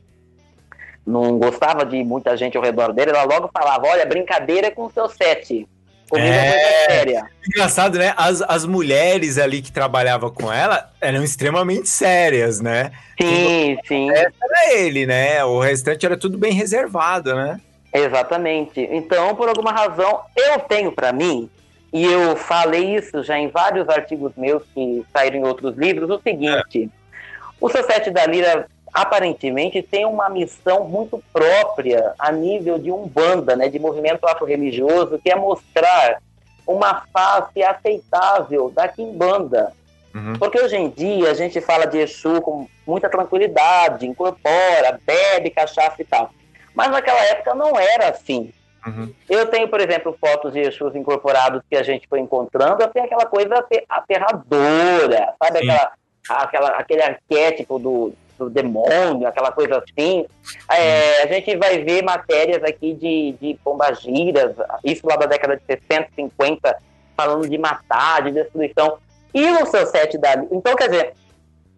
não 1.05 1.37
gostava 1.37 1.85
de 1.85 2.03
muita 2.03 2.37
gente 2.37 2.55
ao 2.55 2.63
redor 2.63 2.93
dele, 2.93 3.11
ela 3.11 3.23
logo 3.23 3.49
falava: 3.53 3.87
Olha, 3.87 4.05
brincadeira 4.05 4.71
com 4.71 4.85
o 4.85 4.91
seu 4.91 5.09
set. 5.09 5.67
Comigo 6.09 6.27
é, 6.27 6.47
É. 6.47 6.89
séria. 6.89 7.23
Engraçado, 7.47 7.97
né? 7.97 8.13
As, 8.17 8.41
as 8.41 8.65
mulheres 8.65 9.37
ali 9.37 9.61
que 9.61 9.71
trabalhavam 9.71 10.29
com 10.29 10.51
ela 10.51 10.91
eram 10.99 11.23
extremamente 11.23 11.87
sérias, 11.87 12.59
né? 12.59 12.91
Sim, 13.19 13.77
sim. 13.85 14.09
Era 14.11 14.31
ele, 14.73 15.05
né? 15.05 15.43
O 15.45 15.59
restante 15.59 16.05
era 16.05 16.17
tudo 16.17 16.37
bem 16.37 16.51
reservado, 16.51 17.33
né? 17.33 17.61
Exatamente. 17.93 18.81
Então, 18.91 19.33
por 19.35 19.47
alguma 19.47 19.71
razão, 19.71 20.21
eu 20.35 20.59
tenho 20.59 20.91
para 20.91 21.13
mim, 21.13 21.49
e 21.93 22.05
eu 22.05 22.35
falei 22.35 22.95
isso 22.95 23.23
já 23.23 23.37
em 23.37 23.49
vários 23.49 23.87
artigos 23.89 24.31
meus 24.37 24.63
que 24.73 25.05
saíram 25.11 25.37
em 25.37 25.43
outros 25.43 25.75
livros, 25.77 26.09
o 26.09 26.21
seguinte: 26.21 26.89
o 27.59 27.69
seu 27.69 27.83
sete 27.83 28.09
da 28.09 28.25
Lira 28.25 28.67
aparentemente 28.93 29.81
tem 29.81 30.05
uma 30.05 30.29
missão 30.29 30.85
muito 30.85 31.21
própria 31.31 32.13
a 32.19 32.31
nível 32.31 32.77
de 32.77 32.91
umbanda, 32.91 33.55
né, 33.55 33.69
de 33.69 33.79
movimento 33.79 34.25
afro-religioso, 34.27 35.19
que 35.19 35.31
é 35.31 35.35
mostrar 35.35 36.21
uma 36.67 37.03
face 37.13 37.63
aceitável 37.63 38.69
da 38.69 38.87
quimbanda. 38.87 39.73
Uhum. 40.13 40.33
Porque 40.33 40.59
hoje 40.61 40.75
em 40.75 40.89
dia 40.89 41.31
a 41.31 41.33
gente 41.33 41.61
fala 41.61 41.85
de 41.85 41.99
Exu 41.99 42.41
com 42.41 42.67
muita 42.85 43.09
tranquilidade, 43.09 44.05
incorpora, 44.05 44.99
bebe 45.05 45.49
cachaça 45.49 46.01
e 46.01 46.05
tal. 46.05 46.31
Mas 46.75 46.91
naquela 46.91 47.23
época 47.25 47.55
não 47.55 47.77
era 47.77 48.09
assim. 48.09 48.53
Uhum. 48.85 49.13
Eu 49.29 49.45
tenho, 49.47 49.67
por 49.67 49.79
exemplo, 49.79 50.17
fotos 50.19 50.53
de 50.53 50.59
Exus 50.59 50.95
incorporados 50.95 51.61
que 51.69 51.75
a 51.75 51.83
gente 51.83 52.07
foi 52.07 52.19
encontrando, 52.19 52.87
tem 52.87 53.03
aquela 53.03 53.25
coisa 53.25 53.55
ate- 53.59 53.85
aterradora, 53.87 55.33
sabe? 55.41 55.59
Aquela, 55.59 55.91
aquela, 56.29 56.69
aquele 56.69 57.03
arquétipo 57.03 57.77
do, 57.77 58.13
do 58.37 58.49
demônio, 58.49 59.27
aquela 59.27 59.51
coisa 59.51 59.77
assim. 59.83 60.25
É, 60.69 61.23
a 61.23 61.27
gente 61.27 61.55
vai 61.57 61.83
ver 61.83 62.03
matérias 62.03 62.63
aqui 62.63 62.93
de, 62.93 63.35
de 63.39 63.59
pombagiras, 63.63 64.55
isso 64.83 65.05
lá 65.07 65.15
da 65.15 65.27
década 65.27 65.57
de 65.57 65.63
60, 65.65 66.09
50, 66.15 66.77
falando 67.15 67.47
de 67.47 67.57
matar, 67.57 68.23
de 68.23 68.31
destruição. 68.31 68.97
E 69.33 69.45
o 69.51 69.65
seu 69.67 69.85
set 69.85 70.17
da. 70.17 70.33
Então, 70.51 70.75
quer 70.75 70.89
dizer, 70.89 71.13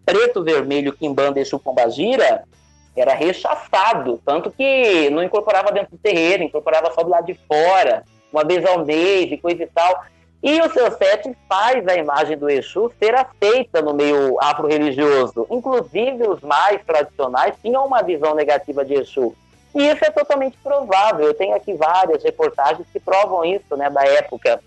preto, 0.06 0.42
vermelho, 0.42 0.92
quimbanda, 0.92 1.38
Exu, 1.38 1.58
pombagira 1.58 2.44
era 3.00 3.14
rechaçado, 3.14 4.20
tanto 4.24 4.50
que 4.50 5.10
não 5.10 5.22
incorporava 5.22 5.72
dentro 5.72 5.92
do 5.92 5.98
terreiro, 5.98 6.42
incorporava 6.42 6.92
só 6.92 7.02
do 7.02 7.10
lado 7.10 7.26
de 7.26 7.34
fora, 7.48 8.04
uma 8.32 8.44
vez 8.44 8.64
ao 8.64 8.84
mês 8.84 9.30
e 9.30 9.36
coisa 9.36 9.62
e 9.62 9.66
tal. 9.66 10.04
E 10.42 10.60
o 10.60 10.70
seu 10.70 10.92
set 10.92 11.34
faz 11.48 11.88
a 11.88 11.94
imagem 11.94 12.36
do 12.36 12.50
Exu 12.50 12.92
ser 12.98 13.14
aceita 13.14 13.80
no 13.80 13.94
meio 13.94 14.36
afro-religioso. 14.40 15.46
Inclusive, 15.50 16.28
os 16.28 16.42
mais 16.42 16.84
tradicionais 16.84 17.54
tinham 17.62 17.86
uma 17.86 18.02
visão 18.02 18.34
negativa 18.34 18.84
de 18.84 18.92
Exu. 18.92 19.34
E 19.74 19.88
isso 19.88 20.04
é 20.04 20.10
totalmente 20.10 20.56
provável. 20.62 21.26
Eu 21.26 21.34
tenho 21.34 21.56
aqui 21.56 21.72
várias 21.72 22.22
reportagens 22.22 22.86
que 22.92 23.00
provam 23.00 23.44
isso, 23.44 23.74
né, 23.74 23.88
da 23.88 24.04
época. 24.04 24.60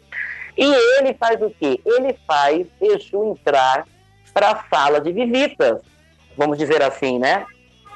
E 0.58 0.66
ele 0.98 1.14
faz 1.14 1.40
o 1.42 1.52
quê? 1.52 1.80
Ele 1.86 2.18
faz 2.26 2.66
Exu 2.82 3.24
entrar 3.26 3.86
para 4.34 4.52
a 4.52 4.64
sala 4.70 5.00
de 5.00 5.12
visitas, 5.12 5.80
vamos 6.36 6.58
dizer 6.58 6.82
assim, 6.82 7.20
né? 7.20 7.46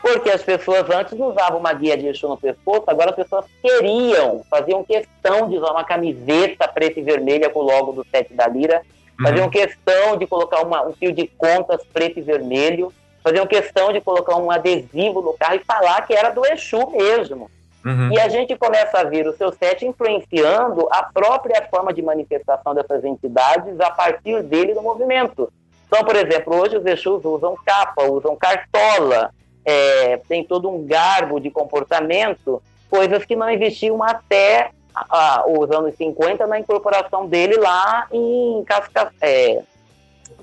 Porque 0.01 0.31
as 0.31 0.41
pessoas 0.41 0.89
antes 0.89 1.13
usavam 1.13 1.59
uma 1.59 1.71
guia 1.73 1.95
de 1.95 2.07
Exu 2.07 2.27
no 2.27 2.37
pescoço, 2.37 2.83
agora 2.87 3.11
as 3.11 3.15
pessoas 3.15 3.45
queriam, 3.61 4.43
faziam 4.49 4.83
questão 4.83 5.47
de 5.47 5.57
usar 5.57 5.71
uma 5.71 5.83
camiseta 5.83 6.67
preta 6.67 6.99
e 6.99 7.03
vermelha 7.03 7.49
com 7.49 7.59
o 7.59 7.63
logo 7.63 7.91
do 7.91 8.05
Sete 8.09 8.33
da 8.33 8.47
Lira, 8.47 8.81
faziam 9.21 9.49
questão 9.49 10.17
de 10.17 10.25
colocar 10.25 10.61
uma- 10.61 10.81
um 10.87 10.93
fio 10.93 11.11
de 11.11 11.27
contas 11.27 11.81
preto 11.93 12.17
e 12.17 12.21
vermelho, 12.23 12.91
faziam 13.23 13.45
questão 13.45 13.93
de 13.93 14.01
colocar 14.01 14.35
um 14.37 14.49
adesivo 14.49 15.21
no 15.21 15.33
carro 15.33 15.55
e 15.55 15.59
falar 15.59 16.01
que 16.07 16.15
era 16.15 16.31
do 16.31 16.43
Exu 16.47 16.89
mesmo. 16.89 17.49
Uhum. 17.85 18.11
E 18.11 18.19
a 18.19 18.27
gente 18.29 18.55
começa 18.55 18.99
a 18.99 19.03
ver 19.03 19.27
o 19.27 19.35
seu 19.37 19.51
set 19.51 19.85
influenciando 19.85 20.87
a 20.91 21.03
própria 21.03 21.67
forma 21.69 21.93
de 21.93 22.01
manifestação 22.01 22.73
dessas 22.73 23.03
entidades 23.03 23.79
a 23.79 23.91
partir 23.91 24.41
dele 24.43 24.73
no 24.73 24.81
movimento. 24.81 25.51
Então, 25.87 26.03
por 26.03 26.15
exemplo, 26.15 26.55
hoje 26.55 26.77
os 26.77 26.85
Exus 26.85 27.23
usam 27.25 27.55
capa, 27.65 28.03
usam 28.03 28.35
cartola, 28.35 29.31
é, 29.65 30.17
tem 30.27 30.43
todo 30.43 30.69
um 30.69 30.85
garbo 30.85 31.39
de 31.39 31.49
comportamento, 31.49 32.61
coisas 32.89 33.23
que 33.25 33.35
não 33.35 33.49
existiam 33.49 34.01
até 34.03 34.71
ah, 34.93 35.43
os 35.47 35.71
anos 35.71 35.95
50 35.95 36.45
na 36.47 36.59
incorporação 36.59 37.27
dele 37.27 37.55
lá 37.57 38.07
em 38.11 38.63
Casca, 38.65 39.11
é, 39.21 39.61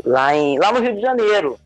lá, 0.05 0.35
em, 0.35 0.59
lá 0.59 0.73
no 0.73 0.81
Rio 0.81 0.95
de 0.95 1.01
Janeiro. 1.01 1.59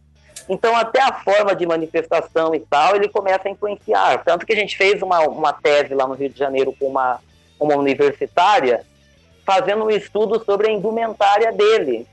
Então, 0.48 0.76
até 0.76 1.00
a 1.00 1.12
forma 1.12 1.54
de 1.54 1.64
manifestação 1.64 2.54
e 2.54 2.60
tal, 2.60 2.96
ele 2.96 3.08
começa 3.08 3.48
a 3.48 3.50
influenciar. 3.50 4.22
Tanto 4.24 4.44
que 4.44 4.52
a 4.52 4.56
gente 4.56 4.76
fez 4.76 5.00
uma, 5.00 5.20
uma 5.20 5.52
tese 5.52 5.94
lá 5.94 6.06
no 6.06 6.14
Rio 6.14 6.28
de 6.28 6.38
Janeiro 6.38 6.74
com 6.78 6.86
uma, 6.86 7.20
uma 7.60 7.76
universitária, 7.76 8.84
fazendo 9.46 9.84
um 9.84 9.90
estudo 9.90 10.44
sobre 10.44 10.68
a 10.68 10.72
indumentária 10.72 11.52
dele. 11.52 12.06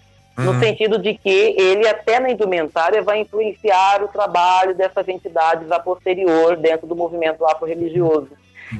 No 0.45 0.51
Uhum. 0.53 0.59
sentido 0.59 0.97
de 0.99 1.13
que 1.15 1.29
ele, 1.57 1.87
até 1.87 2.19
na 2.19 2.29
indumentária, 2.31 3.01
vai 3.01 3.19
influenciar 3.19 4.01
o 4.03 4.07
trabalho 4.07 4.73
dessas 4.75 5.07
entidades 5.07 5.71
a 5.71 5.79
posterior 5.79 6.55
dentro 6.55 6.87
do 6.87 6.95
movimento 6.95 7.45
afro-religioso. 7.45 8.29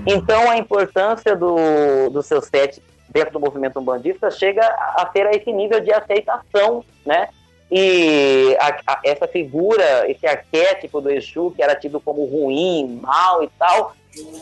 Então, 0.06 0.49
a 0.49 0.57
importância 0.57 1.36
do, 1.36 2.10
do 2.11 2.22
seu 2.22 2.41
set 2.41 2.81
dentro 3.10 3.34
do 3.34 3.40
movimento 3.40 3.80
umbandista 3.80 4.30
chega 4.30 4.61
a 4.64 5.02
a 5.02 5.10
ser 5.11 5.26
a 5.26 5.31
esse 5.31 5.52
nível 5.52 5.80
de 5.80 5.91
aceitação, 5.91 6.84
né? 7.06 7.27
E 7.72 8.56
a- 8.60 8.77
a- 8.94 8.99
essa 9.03 9.27
figura, 9.27 10.10
esse 10.10 10.26
arquétipo 10.27 11.02
do 11.02 11.10
Exu, 11.11 11.52
que 11.56 11.61
era 11.64 11.76
tido 11.76 11.99
como 11.99 12.23
ruim, 12.26 12.99
mal 13.02 13.44
e 13.44 13.49
tal, 13.60 13.94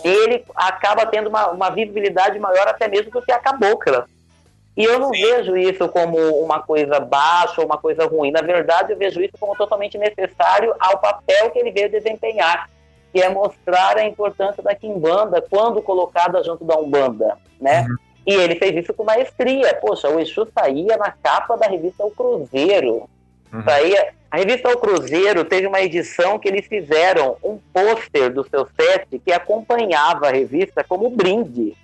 ele 0.04 0.44
acaba 0.56 1.06
tendo 1.06 1.28
uma, 1.30 1.50
uma 1.52 1.70
visibilidade 1.70 2.40
maior 2.40 2.68
até 2.68 2.88
mesmo 2.88 3.12
do 3.12 3.22
que 3.22 3.32
a 3.32 3.40
cabocla. 3.40 4.06
E 4.78 4.84
eu 4.84 5.00
não 5.00 5.10
vejo 5.10 5.58
isso 5.58 5.90
como 5.90 6.16
uma 6.40 6.62
coisa 6.62 7.00
baixa 7.00 7.60
ou 7.62 7.66
uma 7.66 7.80
coisa 7.80 8.06
ruim. 8.06 8.30
Na 8.30 8.42
verdade, 8.42 8.94
eu 8.94 8.98
vejo 8.98 9.20
isso 9.20 9.34
como 9.40 9.56
totalmente 9.56 9.98
necessário 9.98 10.72
ao 10.80 11.00
papel 11.00 11.50
que 11.50 11.58
ele 11.58 11.72
veio 11.72 11.90
desempenhar, 11.90 12.70
que 13.12 13.20
é 13.20 13.28
mostrar 13.28 13.98
a 13.98 14.06
importância 14.06 14.62
da 14.62 14.76
quimbanda 14.76 15.42
quando 15.42 15.82
colocada 15.82 16.44
junto 16.44 16.64
da 16.64 16.78
umbanda, 16.78 17.40
né? 17.60 17.88
E 18.24 18.34
ele 18.36 18.56
fez 18.56 18.84
isso 18.84 18.94
com 18.94 19.04
maestria. 19.04 19.74
Poxa, 19.82 20.10
o 20.10 20.20
Exu 20.20 20.48
saía 20.54 20.96
na 20.96 21.10
capa 21.12 21.58
da 21.58 21.66
revista 21.66 22.06
O 22.06 22.12
Cruzeiro. 22.12 23.10
Saía... 23.66 24.14
A 24.30 24.38
revista 24.38 24.70
O 24.70 24.78
Cruzeiro 24.78 25.46
teve 25.46 25.66
uma 25.66 25.82
edição 25.82 26.38
que 26.38 26.50
eles 26.50 26.68
fizeram 26.68 27.38
um 27.42 27.58
pôster 27.74 28.32
do 28.32 28.48
seu 28.48 28.68
set 28.80 29.18
que 29.20 29.32
acompanhava 29.32 30.28
a 30.28 30.32
revista 30.32 30.84
como 30.84 31.10
brinde. 31.10 31.76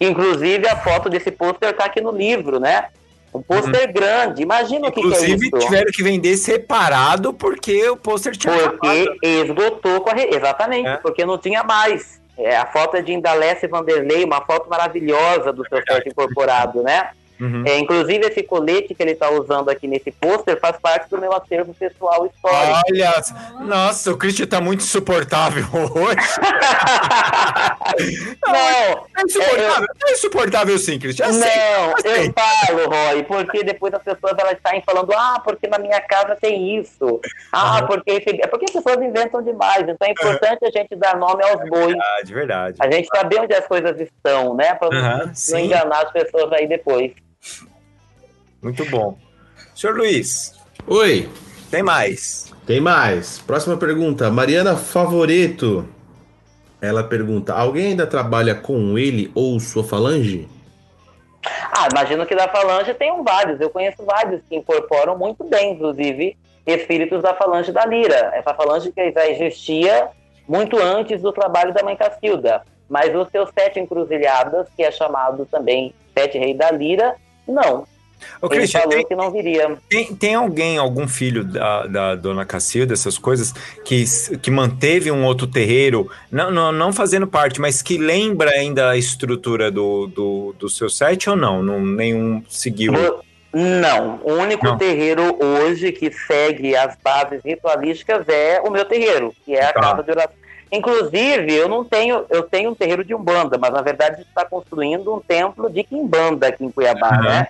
Inclusive, 0.00 0.68
a 0.68 0.76
foto 0.76 1.08
desse 1.08 1.30
pôster 1.30 1.70
está 1.70 1.84
aqui 1.86 2.00
no 2.00 2.10
livro, 2.10 2.60
né? 2.60 2.86
Um 3.32 3.42
pôster 3.42 3.92
grande. 3.92 4.42
Imagina 4.42 4.88
o 4.88 4.92
que, 4.92 5.00
que 5.00 5.06
é 5.06 5.10
Inclusive, 5.10 5.46
isso. 5.48 5.58
tiveram 5.58 5.92
que 5.92 6.02
vender 6.02 6.36
separado 6.36 7.32
porque 7.34 7.88
o 7.88 7.96
pôster 7.96 8.36
tinha 8.36 8.54
acabado. 8.54 8.78
Porque 8.78 9.26
esgotou 9.26 10.00
com 10.00 10.10
a 10.10 10.14
re... 10.14 10.28
Exatamente, 10.34 10.88
É. 10.88 10.96
porque 10.98 11.24
não 11.24 11.36
tinha 11.38 11.62
mais. 11.62 12.20
É, 12.38 12.56
a 12.56 12.66
foto 12.66 12.96
é 12.96 13.02
de 13.02 13.12
Indalece 13.12 13.66
Vanderlei, 13.66 14.24
uma 14.24 14.42
foto 14.44 14.68
maravilhosa 14.68 15.52
do 15.52 15.66
seu 15.68 15.78
set 15.86 16.08
incorporado, 16.08 16.82
né? 16.82 17.10
Uhum. 17.40 17.64
É, 17.66 17.78
inclusive, 17.78 18.26
esse 18.26 18.42
colete 18.42 18.94
que 18.94 19.02
ele 19.02 19.12
está 19.12 19.30
usando 19.30 19.68
aqui 19.68 19.86
nesse 19.86 20.10
pôster 20.10 20.58
faz 20.58 20.78
parte 20.78 21.10
do 21.10 21.18
meu 21.18 21.32
acervo 21.34 21.74
pessoal 21.74 22.26
histórico. 22.26 22.82
Olha, 22.88 23.22
nossa, 23.60 24.12
o 24.12 24.16
Christian 24.16 24.46
tá 24.46 24.60
muito 24.60 24.80
insuportável 24.80 25.64
hoje. 25.72 26.16
Não, 28.46 28.52
É 28.52 29.22
insuportável, 29.24 29.86
é 30.06 30.12
insuportável 30.12 30.78
sim, 30.78 30.98
Christian. 30.98 31.28
Não, 31.28 31.94
Aceita, 31.94 32.08
eu 32.08 32.32
falo, 32.32 32.90
Roy, 32.90 33.22
porque 33.24 33.64
depois 33.64 33.92
as 33.94 34.02
pessoas 34.02 34.34
elas 34.38 34.56
saem 34.66 34.82
falando, 34.84 35.12
ah, 35.12 35.40
porque 35.44 35.66
na 35.66 35.78
minha 35.78 36.00
casa 36.00 36.36
tem 36.40 36.78
isso. 36.78 37.20
Ah, 37.52 37.82
porque 37.86 38.12
esse... 38.12 38.40
é 38.40 38.46
porque 38.46 38.66
as 38.66 38.72
pessoas 38.72 39.04
inventam 39.04 39.42
demais. 39.42 39.82
Então 39.82 40.06
é 40.06 40.10
importante 40.10 40.64
a 40.64 40.70
gente 40.70 40.94
dar 40.96 41.16
nome 41.16 41.42
aos 41.44 41.68
bois. 41.68 41.86
Verdade, 41.86 42.34
verdade. 42.34 42.76
A 42.80 42.90
gente 42.90 43.08
saber 43.08 43.40
onde 43.40 43.54
as 43.54 43.66
coisas 43.66 43.98
estão, 44.00 44.54
né? 44.54 44.74
Para 44.74 44.88
não 45.50 45.58
enganar 45.58 46.04
as 46.04 46.12
pessoas 46.12 46.52
aí 46.52 46.66
depois. 46.66 47.12
Muito 48.62 48.84
bom. 48.86 49.16
Senhor 49.74 49.96
Luiz, 49.96 50.54
Oi, 50.86 51.28
Tem 51.70 51.82
mais. 51.82 52.52
tem 52.66 52.80
mais. 52.80 53.38
Próxima 53.38 53.76
pergunta. 53.76 54.30
Mariana 54.30 54.76
Favoreto. 54.76 55.86
Ela 56.80 57.02
pergunta: 57.04 57.54
alguém 57.54 57.88
ainda 57.88 58.06
trabalha 58.06 58.54
com 58.54 58.98
ele 58.98 59.30
ou 59.34 59.58
sua 59.60 59.82
falange? 59.84 60.48
Ah, 61.72 61.88
imagino 61.92 62.26
que 62.26 62.34
da 62.34 62.48
Falange 62.48 62.92
tem 62.94 63.22
vários. 63.22 63.60
Eu 63.60 63.70
conheço 63.70 64.02
vários 64.04 64.40
que 64.48 64.56
incorporam 64.56 65.16
muito 65.16 65.44
bem, 65.44 65.72
inclusive, 65.74 66.36
espíritos 66.66 67.22
da 67.22 67.34
Falange 67.34 67.70
da 67.70 67.84
Lira. 67.86 68.32
Essa 68.34 68.52
Falange 68.54 68.90
que 68.90 69.12
já 69.12 69.28
existia 69.28 70.08
muito 70.48 70.76
antes 70.80 71.22
do 71.22 71.32
trabalho 71.32 71.72
da 71.72 71.82
Mãe 71.84 71.96
Cacilda. 71.96 72.62
Mas 72.88 73.14
os 73.14 73.28
seus 73.30 73.50
sete 73.56 73.78
encruzilhadas, 73.78 74.66
que 74.76 74.82
é 74.82 74.90
chamado 74.90 75.46
também 75.46 75.94
Sete 76.16 76.38
Rei 76.38 76.54
da 76.54 76.70
Lira, 76.70 77.14
não. 77.46 77.86
Ô, 78.40 78.46
Ele 78.46 78.60
Christian, 78.60 78.80
falou 78.80 78.94
tem, 78.96 79.06
que 79.06 79.14
não 79.14 79.30
viria. 79.30 79.76
tem, 79.88 80.14
tem 80.16 80.34
alguém, 80.34 80.78
algum 80.78 81.06
filho 81.06 81.44
da, 81.44 81.86
da 81.86 82.14
dona 82.14 82.44
Cacilda, 82.46 82.92
essas 82.94 83.18
coisas, 83.18 83.52
que, 83.84 84.04
que 84.38 84.50
manteve 84.50 85.10
um 85.10 85.24
outro 85.24 85.46
terreiro, 85.46 86.10
não, 86.30 86.50
não, 86.50 86.72
não 86.72 86.92
fazendo 86.92 87.26
parte, 87.26 87.60
mas 87.60 87.82
que 87.82 87.98
lembra 87.98 88.50
ainda 88.50 88.90
a 88.90 88.96
estrutura 88.96 89.70
do, 89.70 90.06
do, 90.06 90.54
do 90.58 90.68
seu 90.68 90.88
set 90.88 91.28
ou 91.28 91.36
não? 91.36 91.62
não 91.62 91.78
nenhum 91.80 92.42
seguiu? 92.48 92.92
Não, 93.54 94.20
o 94.22 94.32
único 94.34 94.66
Não. 94.66 94.76
terreiro 94.76 95.38
hoje 95.42 95.90
que 95.92 96.10
segue 96.12 96.76
as 96.76 96.94
bases 97.02 97.40
ritualísticas 97.44 98.28
é 98.28 98.60
o 98.60 98.70
meu 98.70 98.84
terreiro, 98.84 99.32
que 99.44 99.54
é 99.54 99.64
a 99.64 99.72
Tá. 99.72 99.80
casa 99.80 100.02
de 100.02 100.10
oração. 100.10 100.45
Inclusive, 100.70 101.54
eu 101.54 101.68
não 101.68 101.84
tenho, 101.84 102.24
eu 102.28 102.42
tenho 102.42 102.70
um 102.70 102.74
terreiro 102.74 103.04
de 103.04 103.14
Umbanda, 103.14 103.56
mas 103.58 103.72
na 103.72 103.82
verdade 103.82 104.14
a 104.14 104.18
gente 104.18 104.28
está 104.28 104.44
construindo 104.44 105.14
um 105.14 105.20
templo 105.20 105.70
de 105.70 105.84
Quimbanda 105.84 106.48
aqui 106.48 106.64
em 106.64 106.70
Cuiabá, 106.70 107.18
Uhum. 107.18 107.24
né? 107.24 107.48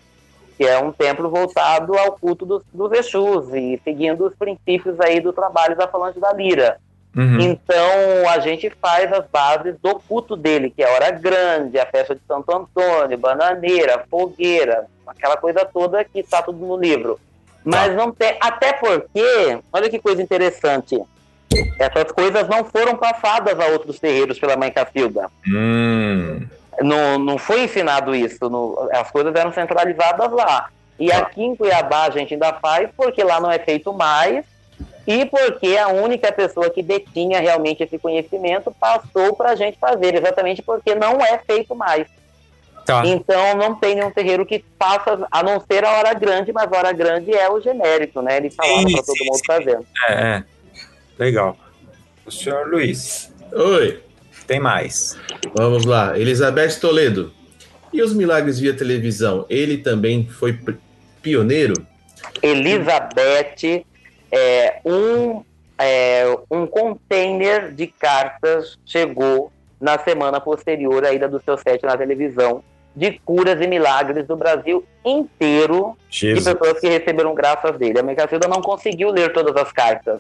Que 0.57 0.65
é 0.65 0.79
um 0.79 0.93
templo 0.93 1.29
voltado 1.29 1.97
ao 1.99 2.13
culto 2.13 2.45
dos, 2.47 2.63
dos 2.73 2.93
Exus 2.93 3.53
e 3.55 3.81
seguindo 3.85 4.27
os 4.27 4.35
princípios 4.35 4.99
aí 5.01 5.21
do 5.21 5.33
trabalho 5.33 5.77
da 5.77 5.89
Falange 5.89 6.21
da 6.21 6.33
Lira. 6.33 6.79
Uhum. 7.17 7.41
Então 7.41 8.29
a 8.31 8.39
gente 8.41 8.71
faz 8.81 9.11
as 9.11 9.27
bases 9.27 9.77
do 9.83 9.99
culto 10.01 10.37
dele, 10.37 10.71
que 10.71 10.83
é 10.83 10.89
a 10.89 10.93
hora 10.93 11.11
grande, 11.11 11.79
a 11.79 11.87
festa 11.87 12.15
de 12.15 12.21
Santo 12.29 12.55
Antônio, 12.55 13.17
bananeira, 13.17 14.05
fogueira, 14.11 14.87
aquela 15.07 15.37
coisa 15.39 15.65
toda 15.65 16.05
que 16.05 16.21
está 16.21 16.43
tudo 16.43 16.59
no 16.67 16.77
livro. 16.77 17.19
Mas 17.65 17.95
não 17.95 18.13
tem. 18.13 18.37
Até 18.41 18.75
porque, 18.75 19.59
olha 19.73 19.91
que 19.91 19.99
coisa 19.99 20.23
interessante. 20.23 21.03
Essas 21.79 22.11
coisas 22.13 22.49
não 22.49 22.65
foram 22.65 22.97
passadas 22.97 23.59
a 23.59 23.67
outros 23.67 23.99
terreiros 23.99 24.39
pela 24.39 24.57
mãe 24.57 24.71
Cacilda. 24.71 25.31
Hum. 25.47 26.47
Não, 26.81 27.19
não 27.19 27.39
foi 27.39 27.65
ensinado 27.65 28.15
isso. 28.15 28.51
no- 28.51 28.89
as 28.93 29.11
coisas 29.11 29.35
eram 29.35 29.53
centralizadas 29.53 30.31
lá. 30.33 30.69
E 30.99 31.13
aqui 31.13 31.43
em 31.43 31.55
Cuiabá 31.55 32.05
a 32.05 32.11
gente 32.11 32.35
ainda 32.35 32.53
faz 32.55 32.89
porque 32.97 33.23
lá 33.23 33.41
não 33.41 33.51
é 33.51 33.59
feito 33.59 33.93
mais 33.93 34.45
e 35.07 35.25
porque 35.27 35.77
a 35.77 35.89
única 35.89 36.33
pessoa 36.33 36.69
que 36.71 36.83
detinha 36.83 37.39
realmente 37.41 37.83
esse 37.83 37.99
conhecimento 37.99 38.75
passou 38.81 39.35
para 39.37 39.51
a 39.51 39.55
gente 39.57 39.79
fazer, 39.79 40.15
exatamente 40.17 40.63
porque 40.63 40.95
não 40.95 41.21
é 41.21 41.39
feito 41.47 41.75
mais. 41.75 42.07
Tá. 42.85 43.03
Então 43.05 43.55
não 43.57 43.75
tem 43.75 43.95
nenhum 43.97 44.11
terreiro 44.11 44.47
que 44.47 44.65
faça, 44.79 45.27
a 45.31 45.43
não 45.43 45.61
ser 45.61 45.85
a 45.85 45.91
hora 45.99 46.15
grande, 46.15 46.53
mas 46.53 46.71
a 46.73 46.77
hora 46.79 46.93
grande 46.93 47.33
é 47.35 47.49
o 47.51 47.61
genérico, 47.61 48.23
né? 48.23 48.37
Ele 48.37 48.51
falava 48.51 48.83
para 48.83 49.03
todo 49.03 49.25
mundo 49.25 49.41
fazer. 49.47 49.79
É, 50.09 50.13
é. 50.13 50.45
Legal. 51.19 51.57
O 52.25 52.31
senhor 52.31 52.67
Luiz, 52.69 53.33
Oi, 53.53 54.03
tem 54.47 54.61
mais. 54.61 55.19
vamos 55.57 55.85
lá. 55.85 56.19
Elizabeth 56.19 56.81
Toledo. 56.81 57.33
E 57.93 58.03
os 58.03 58.13
milagres 58.13 58.59
via 58.59 58.75
televisão? 58.75 59.47
Ele 59.49 59.79
também 59.79 60.29
foi 60.29 60.59
pioneiro? 61.23 61.75
Elizabeth, 62.43 63.85
é, 64.31 64.81
um, 64.85 65.43
é, 65.79 66.25
um 66.51 66.67
container 66.67 67.73
de 67.73 67.87
cartas 67.87 68.77
chegou 68.85 69.53
na 69.81 69.99
semana 69.99 70.41
posterior 70.41 71.05
à 71.05 71.13
ida 71.13 71.29
do 71.29 71.41
seu 71.43 71.57
set 71.57 71.83
na 71.85 71.97
televisão 71.97 72.63
de 72.95 73.21
curas 73.25 73.61
e 73.61 73.67
milagres 73.67 74.27
do 74.27 74.37
Brasil 74.37 74.85
inteiro 75.05 75.97
de 76.09 76.19
Jesus. 76.21 76.45
pessoas 76.55 76.81
que 76.81 76.89
receberam 76.89 77.35
graças 77.35 77.77
dele. 77.77 77.99
A 77.99 78.03
Mãe 78.03 78.15
Cacilda 78.15 78.49
não 78.49 78.63
conseguiu 78.63 79.11
ler 79.11 79.33
todas 79.33 79.55
as 79.57 79.71
cartas. 79.71 80.19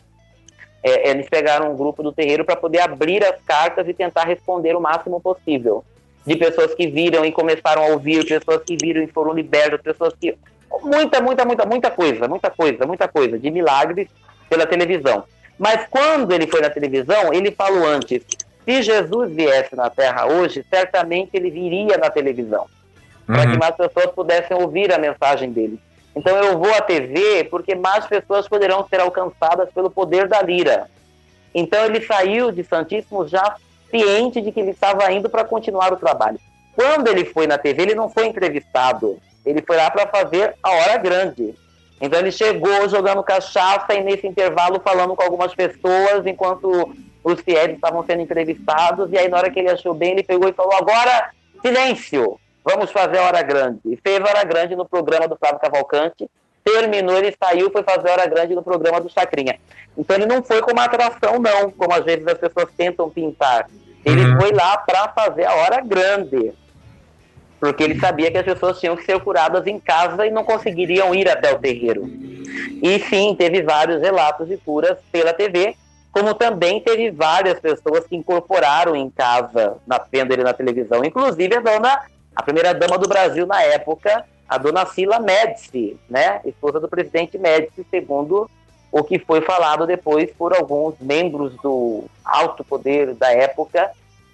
É, 0.82 1.11
eles 1.11 1.28
pegaram 1.28 1.73
um 1.73 1.77
grupo 1.77 2.03
do 2.03 2.12
terreiro 2.12 2.44
para 2.44 2.57
poder 2.57 2.81
abrir 2.81 3.24
as 3.24 3.40
cartas 3.43 3.89
e 3.89 3.94
tentar 3.94 4.24
responder 4.24 4.77
o 4.77 4.81
máximo 4.81 5.20
possível. 5.20 5.85
De 6.24 6.36
pessoas 6.36 6.74
que 6.74 6.86
viram 6.86 7.24
e 7.24 7.32
começaram 7.32 7.82
a 7.85 7.89
ouvir, 7.89 8.27
pessoas 8.27 8.62
que 8.65 8.77
viram 8.81 9.03
e 9.03 9.07
foram 9.07 9.32
libertas, 9.32 9.81
pessoas 9.81 10.15
que. 10.20 10.36
Muita, 10.82 11.20
muita, 11.20 11.44
muita, 11.44 11.65
muita 11.66 11.90
coisa, 11.90 12.28
muita 12.28 12.51
coisa, 12.51 12.86
muita 12.86 13.09
coisa, 13.09 13.39
de 13.39 13.51
milagres 13.51 14.09
pela 14.48 14.66
televisão. 14.66 15.24
Mas 15.59 15.86
quando 15.89 16.32
ele 16.32 16.47
foi 16.47 16.61
na 16.61 16.70
televisão, 16.70 17.32
ele 17.32 17.51
falou 17.51 17.86
antes: 17.86 18.23
se 18.65 18.82
Jesus 18.82 19.32
viesse 19.32 19.74
na 19.74 19.89
Terra 19.89 20.27
hoje, 20.27 20.65
certamente 20.69 21.31
ele 21.35 21.51
viria 21.51 21.97
na 21.97 22.11
televisão 22.11 22.66
para 23.27 23.43
que 23.43 23.53
Uhum. 23.53 23.59
mais 23.59 23.74
pessoas 23.74 24.07
pudessem 24.15 24.57
ouvir 24.57 24.93
a 24.93 24.98
mensagem 24.98 25.51
dele. 25.51 25.78
Então 26.16 26.34
eu 26.43 26.59
vou 26.59 26.74
à 26.74 26.80
TV 26.80 27.44
porque 27.44 27.74
mais 27.74 28.06
pessoas 28.06 28.48
poderão 28.48 28.86
ser 28.88 29.01
alcançadas 29.01 29.70
pelo 29.70 29.90
poder 29.90 30.26
da 30.26 30.40
lira. 30.40 30.90
Então 31.55 31.84
ele 31.84 32.01
saiu 32.05 32.51
de 32.51 32.64
Santíssimo 32.64 33.28
já 33.28 33.56
ciente 33.90 34.40
de 34.40 34.51
que 34.51 34.60
ele 34.60 34.70
estava 34.70 35.12
indo 35.12 35.28
para 35.28 35.44
continuar 35.44 35.93
o 35.93 35.98
trabalho. 35.98 36.40
Quando 36.74 37.09
ele 37.09 37.26
foi 37.26 37.47
na 37.47 37.59
TV, 37.59 37.82
ele 37.82 37.94
não 37.94 38.09
foi 38.09 38.26
entrevistado. 38.26 39.18
Ele 39.44 39.62
foi 39.62 39.76
lá 39.76 39.90
para 39.90 40.06
fazer 40.06 40.55
a 40.62 40.70
hora 40.70 40.97
grande. 40.97 41.55
Então 42.01 42.18
ele 42.18 42.32
chegou 42.32 42.88
jogando 42.88 43.22
cachaça 43.22 43.94
e 43.94 44.02
nesse 44.02 44.26
intervalo 44.26 44.80
falando 44.80 45.14
com 45.14 45.22
algumas 45.22 45.55
pessoas 45.55 46.26
enquanto 46.26 46.94
os 47.22 47.40
fiéis 47.40 47.74
estavam 47.74 48.05
sendo 48.05 48.22
entrevistados. 48.22 49.12
E 49.12 49.18
aí 49.18 49.28
na 49.28 49.36
hora 49.36 49.51
que 49.51 49.59
ele 49.59 49.70
achou 49.70 49.94
bem, 49.94 50.12
ele 50.12 50.22
pegou 50.22 50.48
e 50.48 50.52
falou: 50.52 50.74
agora 50.74 51.30
silêncio, 51.62 52.38
vamos 52.66 52.90
fazer 52.90 53.18
a 53.18 53.22
hora 53.22 53.43
grande. 53.43 53.78
E 53.86 53.97
fez 53.97 54.18
a 54.20 54.24
hora 54.28 54.44
grande 54.44 54.74
no 54.74 54.84
programa 54.84 55.28
do 55.28 55.36
Flávio 55.36 55.60
Cavalcante. 55.60 56.28
Terminou, 56.64 57.16
ele 57.16 57.32
saiu, 57.40 57.70
foi 57.70 57.84
fazer 57.84 58.09
a 58.09 58.12
hora 58.12 58.26
grande 58.26 58.55
no 58.56 58.62
programa 58.62 59.01
do 59.01 59.09
Chacrinha. 59.09 59.56
Então 59.97 60.16
ele 60.16 60.26
não 60.26 60.43
foi 60.43 60.60
como 60.60 60.80
atração, 60.80 61.38
não, 61.38 61.70
como 61.70 61.94
às 61.94 62.05
vezes 62.05 62.26
as 62.26 62.36
pessoas 62.38 62.66
tentam 62.76 63.09
pintar. 63.09 63.70
Ele 64.05 64.24
Uhum. 64.24 64.40
foi 64.40 64.51
lá 64.52 64.76
para 64.78 65.09
fazer 65.10 65.44
a 65.44 65.55
hora 65.55 65.80
grande. 65.80 66.52
Porque 67.60 67.82
ele 67.84 67.98
sabia 68.01 68.30
que 68.30 68.38
as 68.38 68.44
pessoas 68.44 68.78
tinham 68.80 68.97
que 68.97 69.05
ser 69.05 69.18
curadas 69.20 69.66
em 69.66 69.78
casa 69.78 70.26
e 70.26 70.30
não 70.30 70.44
conseguiriam 70.44 71.14
ir 71.14 71.28
até 71.28 71.52
o 71.55 71.59
terreiro. 71.59 72.05
E 72.82 72.98
sim, 73.09 73.34
teve 73.38 73.62
vários 73.62 74.02
relatos 74.02 74.48
de 74.48 74.56
curas 74.59 74.98
pela 75.10 75.32
TV, 75.32 75.74
como 76.12 76.34
também 76.34 76.80
teve 76.80 77.10
várias 77.10 77.59
pessoas 77.60 78.06
que 78.06 78.16
incorporaram 78.16 78.94
em 78.97 79.09
casa, 79.09 79.76
na, 79.86 80.01
vendo 80.12 80.32
ele 80.32 80.43
na 80.43 80.52
televisão. 80.52 81.05
Inclusive 81.05 81.56
a 81.56 81.60
dona, 81.60 82.01
a 82.37 82.43
primeira 82.43 82.75
dama 82.75 82.99
do 82.99 83.09
Brasil 83.09 83.47
na 83.47 83.63
época, 83.63 84.25
a 84.47 84.59
dona 84.59 84.85
Sila 84.87 85.19
Médici, 85.19 85.97
né? 86.09 86.41
Esposa 86.45 86.79
do 86.79 86.87
presidente 86.89 87.39
Médici, 87.39 87.85
segundo 87.91 88.49
o 88.93 89.03
que 89.03 89.19
foi 89.19 89.41
falado 89.41 89.87
depois 89.87 90.31
por 90.39 90.55
alguns 90.55 90.95
membros 91.01 91.55
do 91.63 92.05
alto 92.25 92.63
poder 92.63 93.15
da 93.15 93.33
época, 93.33 93.91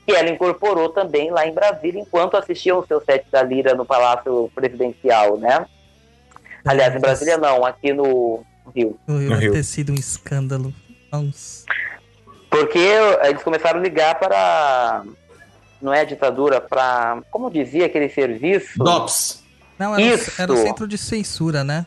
que 0.07 0.13
ela 0.13 0.29
incorporou 0.29 0.91
também 0.91 1.31
lá 1.31 1.47
em 1.47 1.53
Brasília, 1.55 2.01
enquanto 2.01 2.37
assistiam 2.37 2.79
o 2.81 2.87
seu 2.87 3.01
set 3.01 3.25
da 3.31 3.43
Lira 3.43 3.75
no 3.75 3.85
Palácio 3.87 4.51
Presidencial, 4.55 5.37
né? 5.39 5.67
Aliás, 6.65 6.95
em 6.95 7.01
Brasília 7.01 7.39
não, 7.39 7.65
aqui 7.65 7.93
no 7.93 8.45
Rio. 8.75 8.99
No 9.07 9.19
Rio 9.19 9.31
No 9.31 9.35
deve 9.37 9.45
Rio. 9.47 9.53
ter 9.53 9.63
sido 9.65 9.93
um 9.93 9.97
escândalo. 9.97 10.73
Nossa. 11.11 11.65
Porque 12.51 12.79
eles 13.25 13.43
começaram 13.43 13.81
a 13.81 13.83
ligar 13.83 14.19
para. 14.19 15.03
Não 15.83 15.93
é 15.93 16.05
ditadura, 16.05 16.61
para. 16.61 17.21
Como 17.31 17.51
dizia 17.51 17.87
aquele 17.87 18.09
serviço? 18.09 18.79
DOPS. 18.79 19.43
Não, 19.79 19.95
era, 19.95 20.03
Isso. 20.03 20.31
o, 20.31 20.43
era 20.43 20.53
o 20.53 20.57
centro 20.57 20.87
de 20.87 20.97
censura, 20.97 21.65
né? 21.65 21.85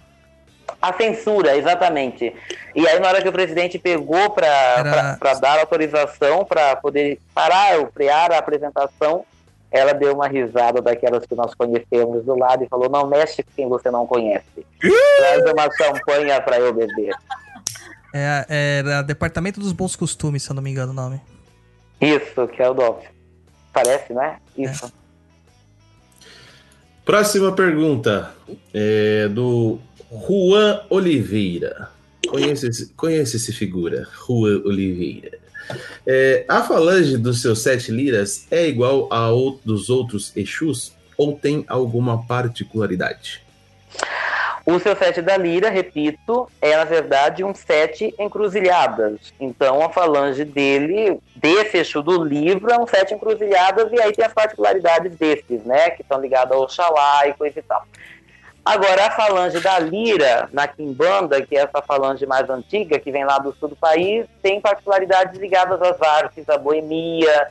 A 0.82 0.92
censura, 0.94 1.56
exatamente. 1.56 2.34
E 2.76 2.88
aí, 2.88 3.00
na 3.00 3.08
hora 3.08 3.22
que 3.22 3.30
o 3.30 3.32
presidente 3.32 3.80
pegou 3.80 4.30
para 4.32 4.48
Era- 4.48 5.18
dar 5.40 5.60
autorização 5.60 6.44
para 6.44 6.76
poder 6.76 7.20
parar, 7.34 7.80
o 7.80 7.90
frear 7.92 8.32
a 8.32 8.38
apresentação, 8.38 9.26
ela 9.72 9.94
deu 9.94 10.14
uma 10.14 10.28
risada 10.28 10.82
daquelas 10.82 11.26
que 11.26 11.36
nós 11.36 11.54
conhecemos 11.56 12.26
do 12.26 12.38
lado 12.38 12.64
e 12.64 12.68
falou: 12.68 12.90
Não 12.90 13.08
mexe 13.08 13.44
com 13.44 13.52
quem 13.56 13.70
você 13.70 13.90
não 13.90 14.06
conhece. 14.06 14.66
Traz 14.80 15.44
uma 15.52 15.70
champanha 15.78 16.42
para 16.42 16.60
eu 16.60 16.74
beber. 16.74 17.16
É, 18.14 18.46
era 18.80 19.02
Departamento 19.02 19.60
dos 19.60 19.72
Bons 19.72 19.96
Costumes, 19.96 20.44
se 20.44 20.50
eu 20.50 20.54
não 20.56 20.64
me 20.64 20.72
engano 20.72 20.92
o 20.92 20.96
nome. 20.96 21.22
Isso, 22.00 22.48
que 22.48 22.62
é 22.62 22.70
o 22.70 22.74
DOF. 22.74 23.15
Parece, 23.76 24.14
né? 24.14 24.38
Isso. 24.58 24.90
Próxima 27.04 27.52
pergunta 27.54 28.34
é 28.74 29.28
do 29.28 29.80
Juan 30.10 30.82
Oliveira. 30.90 31.90
Conhece 32.26 32.70
esse, 32.70 32.94
conhece 32.94 33.36
esse 33.36 33.52
figura, 33.52 34.08
Juan 34.26 34.62
Oliveira. 34.64 35.38
É, 36.08 36.46
a 36.48 36.64
falange 36.64 37.18
dos 37.18 37.42
seus 37.42 37.62
sete 37.62 37.92
liras 37.92 38.48
é 38.50 38.66
igual 38.66 39.12
a 39.12 39.28
dos 39.66 39.90
outros 39.90 40.32
Exus 40.38 40.94
ou 41.18 41.38
tem 41.38 41.66
alguma 41.68 42.26
particularidade? 42.26 43.44
O 44.66 44.80
seu 44.80 44.96
sete 44.96 45.22
da 45.22 45.38
lira, 45.38 45.70
repito, 45.70 46.50
é 46.60 46.76
na 46.76 46.86
verdade 46.86 47.44
um 47.44 47.54
sete 47.54 48.16
encruzilhadas. 48.18 49.32
Então 49.40 49.84
a 49.84 49.90
falange 49.90 50.44
dele, 50.44 51.20
desse 51.36 51.78
Exu 51.78 52.02
do 52.02 52.24
livro, 52.24 52.72
é 52.72 52.80
um 52.80 52.88
sete 52.88 53.14
encruzilhadas, 53.14 53.92
e 53.92 54.02
aí 54.02 54.12
tem 54.12 54.26
as 54.26 54.34
particularidades 54.34 55.16
desses, 55.18 55.64
né? 55.64 55.92
Que 55.92 56.02
estão 56.02 56.20
ligados 56.20 56.56
ao 56.56 56.64
Oxalá 56.64 57.28
e 57.28 57.34
coisa 57.34 57.60
e 57.60 57.62
tal. 57.62 57.86
Agora, 58.66 59.06
a 59.06 59.12
falange 59.12 59.60
da 59.60 59.78
lira, 59.78 60.50
na 60.52 60.68
Quimbanda, 60.68 61.40
que 61.46 61.56
é 61.56 61.60
essa 61.60 61.84
falange 61.84 62.26
mais 62.26 62.50
antiga, 62.50 62.98
que 62.98 63.12
vem 63.12 63.24
lá 63.24 63.38
do 63.38 63.54
sul 63.54 63.70
do 63.70 63.76
país, 63.76 64.26
tem 64.42 64.60
particularidades 64.60 65.40
ligadas 65.40 65.80
às 65.80 66.02
artes, 66.02 66.50
à 66.50 66.58
boemia. 66.58 67.50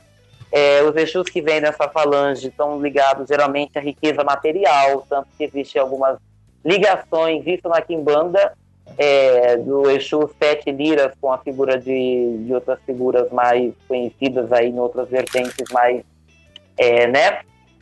É, 0.51 0.83
os 0.83 0.93
Exus 0.97 1.29
que 1.29 1.41
vêm 1.41 1.61
nessa 1.61 1.87
falange 1.87 2.49
estão 2.49 2.81
ligados 2.81 3.29
geralmente 3.29 3.77
à 3.77 3.81
riqueza 3.81 4.25
material, 4.25 5.05
tanto 5.09 5.29
que 5.37 5.45
existem 5.45 5.81
algumas 5.81 6.19
ligações, 6.65 7.45
isso 7.45 7.69
na 7.69 7.81
Quimbanda, 7.81 8.53
é, 8.97 9.57
do 9.57 9.89
Exu 9.89 10.29
Sete 10.41 10.71
Liras 10.71 11.11
com 11.19 11.31
a 11.31 11.37
figura 11.37 11.77
de, 11.77 12.37
de 12.45 12.53
outras 12.53 12.79
figuras 12.85 13.31
mais 13.31 13.73
conhecidas 13.87 14.51
aí 14.51 14.69
em 14.69 14.79
outras 14.79 15.09
vertentes 15.09 15.71
mais, 15.71 16.03
é, 16.77 17.07
né? 17.07 17.41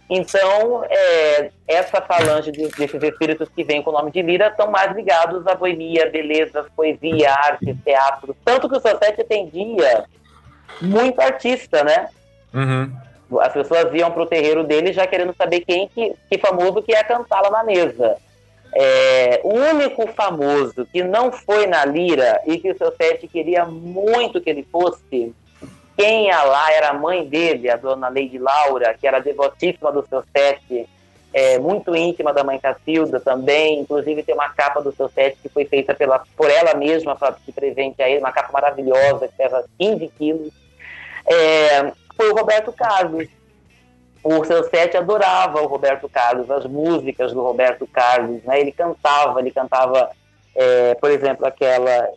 Então, 0.10 0.84
é, 0.90 1.50
essa 1.68 2.02
falange 2.02 2.52
de, 2.52 2.68
desses 2.68 3.02
espíritos 3.02 3.50
que 3.50 3.64
vêm 3.64 3.82
com 3.82 3.90
o 3.90 3.94
nome 3.94 4.12
de 4.12 4.22
Lira 4.22 4.48
estão 4.48 4.70
mais 4.70 4.94
ligados 4.96 5.48
à 5.48 5.56
boemia, 5.56 6.10
beleza, 6.10 6.66
poesia, 6.76 7.32
arte, 7.32 7.74
teatro. 7.84 8.36
Tanto 8.44 8.70
que 8.70 8.76
o 8.76 8.82
seu 8.82 8.98
sete 8.98 9.22
atendia 9.22 10.06
muito 10.82 11.22
artista, 11.22 11.84
né? 11.84 12.10
Uhum. 12.54 12.92
As 13.40 13.54
pessoas 13.54 13.94
iam 13.94 14.12
para 14.12 14.22
o 14.22 14.28
terreiro 14.28 14.64
dele 14.64 14.94
já 14.94 15.08
querendo 15.08 15.34
saber 15.36 15.62
quem 15.62 15.88
que, 15.88 16.14
que 16.30 16.38
famoso 16.38 16.84
que 16.84 16.92
ia 16.92 17.04
cantar 17.04 17.42
lá 17.42 17.50
na 17.50 17.64
mesa. 17.64 18.18
É, 18.76 19.40
o 19.44 19.54
único 19.54 20.08
famoso 20.14 20.88
que 20.92 21.04
não 21.04 21.32
foi 21.32 21.68
na 21.68 21.86
Lira 21.86 22.42
e 22.46 22.58
que 22.58 22.72
o 22.72 22.78
seu 22.78 22.92
sete 22.96 23.28
queria 23.28 23.66
muito 23.66 24.42
que 24.42 24.50
ele 24.50 24.68
fosse, 24.72 25.34
quem 25.96 26.28
ia 26.28 26.44
lá 26.44 26.72
era 26.72 26.90
a 26.90 26.94
mãe 26.94 27.24
dele, 27.26 27.70
a 27.70 27.76
dona 27.76 28.10
Lady 28.10 28.40
Laura, 28.40 28.96
que 29.00 29.08
era 29.08 29.20
devotíssima 29.20 29.92
do 29.92 30.06
seu 30.08 30.24
sete, 30.36 30.90
é, 31.32 31.60
muito 31.60 31.96
íntima 31.96 32.34
da 32.34 32.44
mãe 32.44 32.60
Cacilda 32.60 33.20
também. 33.20 33.80
Inclusive 33.80 34.24
tem 34.24 34.34
uma 34.34 34.50
capa 34.50 34.82
do 34.82 34.92
seu 34.92 35.08
sete 35.10 35.38
que 35.42 35.50
foi 35.50 35.66
feita 35.66 35.94
pela, 35.94 36.24
por 36.36 36.50
ela 36.50 36.74
mesma 36.74 37.16
para 37.16 37.36
de 37.46 37.52
presente 37.52 38.02
a 38.02 38.10
ele, 38.10 38.20
uma 38.20 38.32
capa 38.32 38.52
maravilhosa 38.52 39.28
que 39.28 39.36
pesa 39.36 39.66
15 39.78 40.08
quilos. 40.18 40.54
É, 41.28 41.92
foi 42.18 42.32
o 42.32 42.36
Roberto 42.36 42.72
Carlos 42.72 43.28
o 44.24 44.44
seu 44.46 44.64
sete 44.70 44.96
adorava 44.96 45.62
o 45.62 45.68
Roberto 45.68 46.08
Carlos, 46.08 46.50
as 46.50 46.66
músicas 46.66 47.34
do 47.34 47.42
Roberto 47.42 47.86
Carlos, 47.86 48.42
né? 48.44 48.60
Ele 48.62 48.72
cantava, 48.72 49.40
ele 49.40 49.52
cantava, 49.52 50.10
é, 50.56 50.96
por 50.96 51.12
exemplo, 51.12 51.46
aquela 51.46 52.10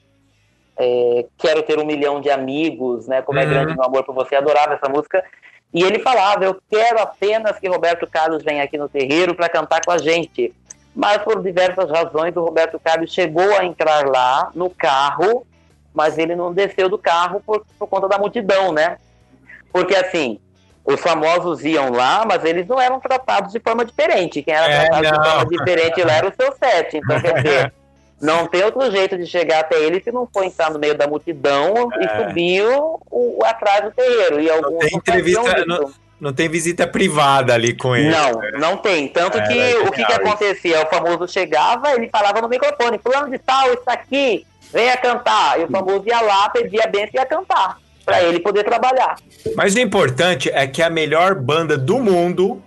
é, 0.79 1.25
Quero 1.39 1.63
ter 1.63 1.79
um 1.79 1.87
milhão 1.87 2.21
de 2.21 2.31
amigos, 2.31 3.07
né? 3.09 3.23
Como 3.23 3.39
é 3.39 3.45
Uhum. 3.45 3.49
grande 3.51 3.75
meu 3.75 3.85
amor 3.85 4.05
por 4.05 4.15
você, 4.15 4.37
adorava 4.37 4.75
essa 4.75 4.89
música. 4.89 5.25
E 5.73 5.83
ele 5.83 5.99
falava, 5.99 6.45
eu 6.45 6.61
quero 6.71 7.01
apenas 7.01 7.59
que 7.59 7.69
Roberto 7.69 8.07
Carlos 8.07 8.43
venha 8.45 8.63
aqui 8.63 8.79
no 8.79 8.89
terreiro 8.89 9.35
para 9.35 9.49
cantar 9.49 9.81
com 9.85 9.91
a 9.91 9.99
gente. 9.99 10.55
Mas 10.95 11.19
por 11.19 11.43
diversas 11.43 11.91
razões, 11.91 12.37
o 12.37 12.45
Roberto 12.45 12.79
Carlos 12.79 13.13
chegou 13.13 13.57
a 13.57 13.65
entrar 13.65 14.07
lá 14.07 14.51
no 14.55 14.71
carro, 14.71 15.47
mas 15.93 16.17
ele 16.19 16.35
não 16.37 16.53
desceu 16.53 16.89
do 16.89 16.99
carro 16.99 17.43
por, 17.45 17.65
por 17.79 17.87
conta 17.89 18.09
da 18.09 18.17
multidão, 18.19 18.73
né? 18.73 18.99
Porque 19.73 19.95
assim, 19.95 20.39
os 20.87 21.01
famosos 21.01 21.65
iam 21.65 21.91
lá, 21.91 22.25
mas 22.27 22.45
eles 22.45 22.67
não 22.67 22.81
eram 22.81 23.01
tratados 23.01 23.53
de 23.53 23.59
forma 23.61 23.85
diferente. 23.85 24.43
Quem 24.43 24.55
era 24.55 24.67
É, 24.73 24.85
tratado 24.89 25.03
não. 25.03 25.11
de 25.13 25.31
forma 25.31 25.47
diferente 25.47 26.03
lá 26.05 26.13
era 26.15 26.29
o 26.29 26.33
seu 26.41 26.55
sete. 26.57 26.99
Então, 26.99 27.21
quer 27.21 27.35
dizer, 27.43 27.73
não 28.23 28.47
tem 28.47 28.63
outro 28.65 28.89
jeito 28.91 29.19
de 29.19 29.27
chegar 29.27 29.61
até 29.61 29.77
ele 29.79 30.01
se 30.03 30.13
não 30.13 30.27
for 30.33 30.45
entrar 30.45 30.71
no 30.71 30.79
meio 30.79 30.95
da 30.97 31.07
multidão 31.07 31.89
e 32.01 32.25
subir 32.29 32.63
o, 32.65 33.01
o- 33.11 33.39
atrás 33.45 33.85
do 33.85 33.91
terreiro. 33.91 34.41
E 34.41 34.49
alguns 34.49 34.79
tem 34.79 34.91
não 34.93 34.99
entrevista, 34.99 35.43
faziam 35.43 35.59
isso. 35.59 35.67
não, 35.69 35.93
não 36.21 36.33
tem 36.33 36.49
visita 36.49 36.87
privada 36.87 37.53
ali 37.53 37.77
com 37.77 37.95
ele. 37.97 38.11
Não, 38.11 38.41
não 38.61 38.77
tem. 38.77 39.09
Tanto 39.09 39.39
É, 39.39 39.43
que 39.47 39.59
é 39.59 39.79
o 39.81 39.91
que, 39.91 40.05
que 40.05 40.13
acontecia? 40.13 40.83
O 40.83 40.87
famoso 40.87 41.27
chegava, 41.29 41.93
ele 41.93 42.09
falava 42.09 42.41
no 42.41 42.49
microfone, 42.49 42.99
fulano 42.99 43.29
de 43.31 43.39
tal, 43.39 43.73
está 43.75 43.93
aqui, 43.93 44.47
venha 44.73 44.97
cantar. 44.97 45.61
E 45.61 45.65
o 45.65 45.69
famoso 45.69 46.05
ia 46.07 46.21
lá, 46.21 46.49
pedia 46.49 46.85
a 46.85 46.87
benção 46.87 47.11
e 47.13 47.17
ia 47.19 47.27
cantar. 47.27 47.77
Pra 48.07 48.23
ele 48.23 48.39
poder 48.41 48.63
trabalhar. 48.65 49.17
Mas 49.57 49.75
o 49.75 49.81
importante 49.81 50.49
é 50.51 50.67
que 50.67 50.81
a 50.81 50.89
melhor 50.89 51.35
banda 51.35 51.77
do 51.77 51.99
mundo 51.99 52.63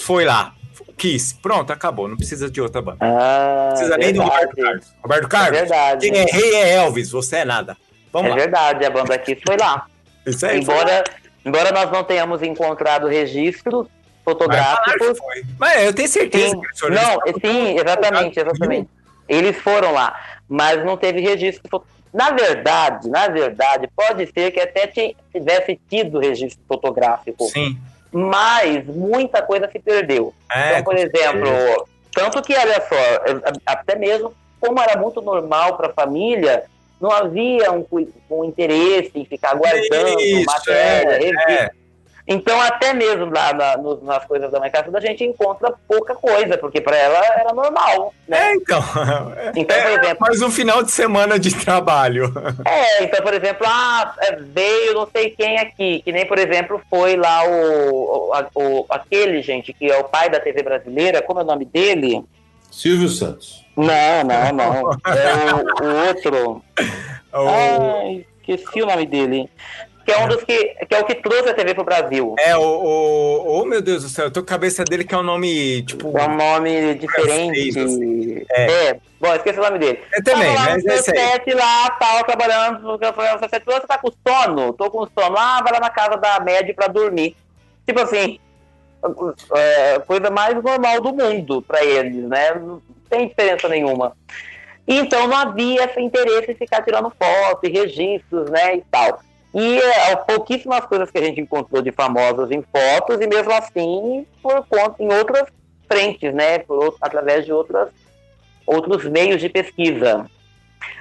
foi 0.00 0.24
lá. 0.24 0.52
Kiss. 0.98 1.34
Pronto, 1.40 1.72
acabou. 1.72 2.08
Não 2.08 2.16
precisa 2.16 2.50
de 2.50 2.60
outra 2.60 2.82
banda. 2.82 2.98
Ah, 3.00 3.66
Não 3.66 3.68
precisa 3.70 3.96
nem 3.96 4.12
do 4.12 4.18
verdade. 4.20 4.40
Roberto 4.44 4.56
Carlos. 4.62 4.94
Roberto 5.02 5.28
Carlos, 5.28 5.56
É 5.56 5.60
verdade. 5.60 6.10
quem 6.10 6.20
é 6.20 6.24
rei 6.24 6.54
é 6.56 6.74
Elvis, 6.74 7.10
você 7.10 7.36
é 7.36 7.44
nada. 7.44 7.76
Vamos 8.12 8.26
É 8.28 8.30
lá. 8.30 8.36
verdade, 8.36 8.84
a 8.84 8.90
banda 8.90 9.14
aqui 9.14 9.38
foi 9.46 9.56
lá. 9.56 9.86
Isso 10.26 10.44
aí 10.44 10.58
embora, 10.60 11.02
embora 11.44 11.72
nós 11.72 11.90
não 11.90 12.04
tenhamos 12.04 12.42
encontrado 12.42 13.06
registros 13.06 13.86
fotográficos. 14.24 15.18
foi. 15.18 15.42
Mas 15.58 15.82
eu 15.84 15.92
tenho 15.94 16.08
certeza 16.08 16.50
Sim, 16.50 16.60
que 16.60 16.90
não, 16.90 17.20
sim, 17.40 17.78
exatamente, 17.78 18.38
exatamente. 18.40 18.88
Eles 19.28 19.56
foram 19.56 19.92
lá, 19.92 20.14
mas 20.48 20.84
não 20.84 20.96
teve 20.96 21.20
registro. 21.20 21.84
Na 22.12 22.30
verdade, 22.30 23.08
na 23.08 23.28
verdade, 23.28 23.88
pode 23.96 24.26
ser 24.32 24.50
que 24.50 24.60
até 24.60 24.86
ti- 24.86 25.16
tivesse 25.32 25.80
tido 25.88 26.18
registro 26.18 26.62
fotográfico, 26.68 27.44
Sim. 27.46 27.78
mas 28.12 28.84
muita 28.86 29.40
coisa 29.42 29.68
se 29.70 29.78
perdeu. 29.78 30.34
É, 30.52 30.72
então, 30.72 30.84
por 30.84 30.96
exemplo, 30.96 31.86
tanto 32.12 32.42
que, 32.42 32.54
olha 32.54 32.82
só, 32.86 33.52
até 33.64 33.96
mesmo 33.96 34.34
como 34.60 34.80
era 34.80 35.00
muito 35.00 35.20
normal 35.22 35.76
para 35.76 35.88
a 35.88 35.92
família, 35.92 36.64
não 37.00 37.10
havia 37.10 37.72
um, 37.72 37.84
um 38.30 38.44
interesse 38.44 39.10
em 39.14 39.24
ficar 39.24 39.54
guardando 39.56 40.20
Isso, 40.20 40.44
matéria, 40.46 41.10
é, 41.14 41.18
revista. 41.18 41.50
é. 41.52 41.70
Então, 42.26 42.60
até 42.60 42.94
mesmo 42.94 43.26
lá 43.32 43.52
na- 43.52 43.76
nos- 43.76 44.02
nas 44.02 44.24
coisas 44.24 44.50
da 44.50 44.70
Cacilda, 44.70 44.98
a 44.98 45.00
gente 45.00 45.24
encontra 45.24 45.74
pouca 45.88 46.14
coisa, 46.14 46.56
porque 46.56 46.80
para 46.80 46.96
ela 46.96 47.18
era 47.40 47.52
normal. 47.52 48.14
Né? 48.28 48.38
É, 48.52 48.54
então. 48.54 48.80
Então, 49.56 49.76
por 49.76 49.88
É 49.90 49.94
exemplo, 49.94 50.16
mais 50.20 50.40
um 50.42 50.50
final 50.50 50.82
de 50.82 50.90
semana 50.92 51.38
de 51.38 51.52
trabalho. 51.54 52.32
é, 52.64 53.02
então, 53.04 53.22
por 53.22 53.34
exemplo, 53.34 53.66
ah, 53.68 54.14
é, 54.20 54.36
veio 54.36 54.94
não 54.94 55.08
sei 55.10 55.30
quem 55.30 55.58
aqui, 55.58 56.00
que 56.02 56.12
nem, 56.12 56.24
por 56.26 56.38
exemplo, 56.38 56.80
foi 56.88 57.16
lá 57.16 57.44
o, 57.44 58.30
o, 58.30 58.32
o- 58.54 58.86
aquele, 58.88 59.42
gente, 59.42 59.72
que 59.72 59.90
é 59.90 59.98
o 59.98 60.04
pai 60.04 60.30
da 60.30 60.38
TV 60.40 60.62
brasileira, 60.62 61.22
como 61.22 61.40
é 61.40 61.42
o 61.42 61.46
nome 61.46 61.64
dele? 61.64 62.24
Silvio 62.70 63.08
Santos. 63.08 63.62
Não, 63.76 64.22
não, 64.24 64.52
não. 64.52 64.90
É 65.06 65.54
o, 65.54 65.84
o 65.84 66.06
outro. 66.06 66.62
O- 67.32 67.48
Ai, 67.48 68.24
esqueci 68.40 68.80
o 68.82 68.86
nome 68.86 69.06
dele. 69.06 69.48
Que 70.04 70.12
é 70.12 70.18
um 70.18 70.28
dos 70.28 70.42
que, 70.42 70.56
que 70.86 70.94
é 70.94 70.98
o 71.00 71.04
que 71.04 71.14
trouxe 71.16 71.48
a 71.50 71.54
TV 71.54 71.74
pro 71.74 71.84
Brasil. 71.84 72.34
É, 72.38 72.56
o, 72.56 72.60
o. 72.62 73.60
Oh, 73.60 73.64
meu 73.64 73.80
Deus 73.80 74.02
do 74.02 74.08
céu, 74.08 74.26
eu 74.26 74.30
tô 74.30 74.40
com 74.40 74.46
a 74.46 74.48
cabeça 74.48 74.82
dele 74.84 75.04
que 75.04 75.14
é 75.14 75.18
um 75.18 75.22
nome, 75.22 75.82
tipo. 75.82 76.16
É 76.18 76.28
um 76.28 76.36
nome 76.36 76.94
diferente. 76.96 77.72
Francês, 77.72 78.46
É. 78.50 78.96
bom, 79.20 79.34
esqueci 79.34 79.58
o 79.58 79.62
nome 79.62 79.78
dele. 79.78 80.00
Eu 80.12 80.24
também, 80.24 80.54
Tava 80.54 80.68
lá 80.68 80.74
mas 80.74 80.84
é 80.86 80.94
isso 80.96 81.10
aí. 81.12 81.54
lá, 81.54 81.90
tal, 81.90 82.24
trabalhando, 82.24 82.98
você 82.98 83.86
tá 83.86 83.98
com 83.98 84.10
sono? 84.26 84.72
Tô 84.72 84.90
com 84.90 85.06
sono. 85.18 85.36
Ah, 85.38 85.60
vai 85.62 85.72
lá 85.72 85.80
na 85.80 85.90
casa 85.90 86.16
da 86.16 86.40
média 86.40 86.74
pra 86.74 86.88
dormir. 86.88 87.36
Tipo 87.86 88.00
assim, 88.00 88.38
é, 89.54 89.98
coisa 90.00 90.30
mais 90.30 90.54
normal 90.62 91.00
do 91.00 91.12
mundo 91.14 91.62
pra 91.62 91.84
eles, 91.84 92.28
né? 92.28 92.54
Não 92.54 92.80
tem 93.08 93.28
diferença 93.28 93.68
nenhuma. 93.68 94.16
Então 94.86 95.28
não 95.28 95.36
havia 95.36 95.84
esse 95.84 96.00
interesse 96.00 96.50
em 96.52 96.56
ficar 96.56 96.82
tirando 96.82 97.12
foto 97.16 97.64
e 97.64 97.70
registros, 97.70 98.50
né, 98.50 98.76
e 98.76 98.82
tal. 98.90 99.20
E 99.54 99.78
é, 99.78 100.16
pouquíssimas 100.16 100.84
coisas 100.86 101.10
que 101.10 101.18
a 101.18 101.22
gente 101.22 101.40
encontrou 101.40 101.82
de 101.82 101.92
famosos 101.92 102.50
em 102.50 102.62
fotos, 102.62 103.20
e 103.20 103.26
mesmo 103.26 103.52
assim, 103.52 104.26
por 104.42 104.66
conta, 104.66 105.02
em 105.02 105.12
outras 105.12 105.44
frentes, 105.86 106.32
né, 106.32 106.58
por, 106.58 106.96
através 107.00 107.44
de 107.44 107.52
outras, 107.52 107.88
outros 108.66 109.04
meios 109.04 109.40
de 109.40 109.48
pesquisa. 109.48 110.26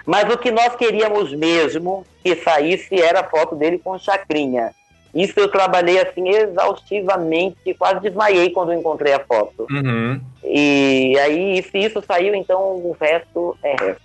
Mas 0.05 0.31
o 0.33 0.37
que 0.37 0.51
nós 0.51 0.75
queríamos 0.75 1.33
mesmo 1.33 2.05
que 2.23 2.35
saísse 2.35 3.01
era 3.01 3.21
a 3.21 3.29
foto 3.29 3.55
dele 3.55 3.79
com 3.79 3.97
chacrinha. 3.97 4.73
Isso 5.13 5.39
eu 5.39 5.49
trabalhei 5.49 5.99
assim 5.99 6.29
exaustivamente, 6.29 7.73
quase 7.77 7.99
desmaiei 7.99 8.49
quando 8.51 8.73
encontrei 8.73 9.13
a 9.13 9.19
foto. 9.19 9.67
Uhum. 9.69 10.21
E 10.43 11.17
aí, 11.19 11.61
se 11.63 11.79
isso 11.79 12.01
saiu, 12.05 12.33
então 12.33 12.59
o 12.77 12.95
resto 12.99 13.57
é 13.61 13.71
resto. 13.71 14.01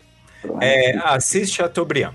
É, 0.60 0.97
Assis 0.99 1.50
Chateaubriand. 1.52 2.15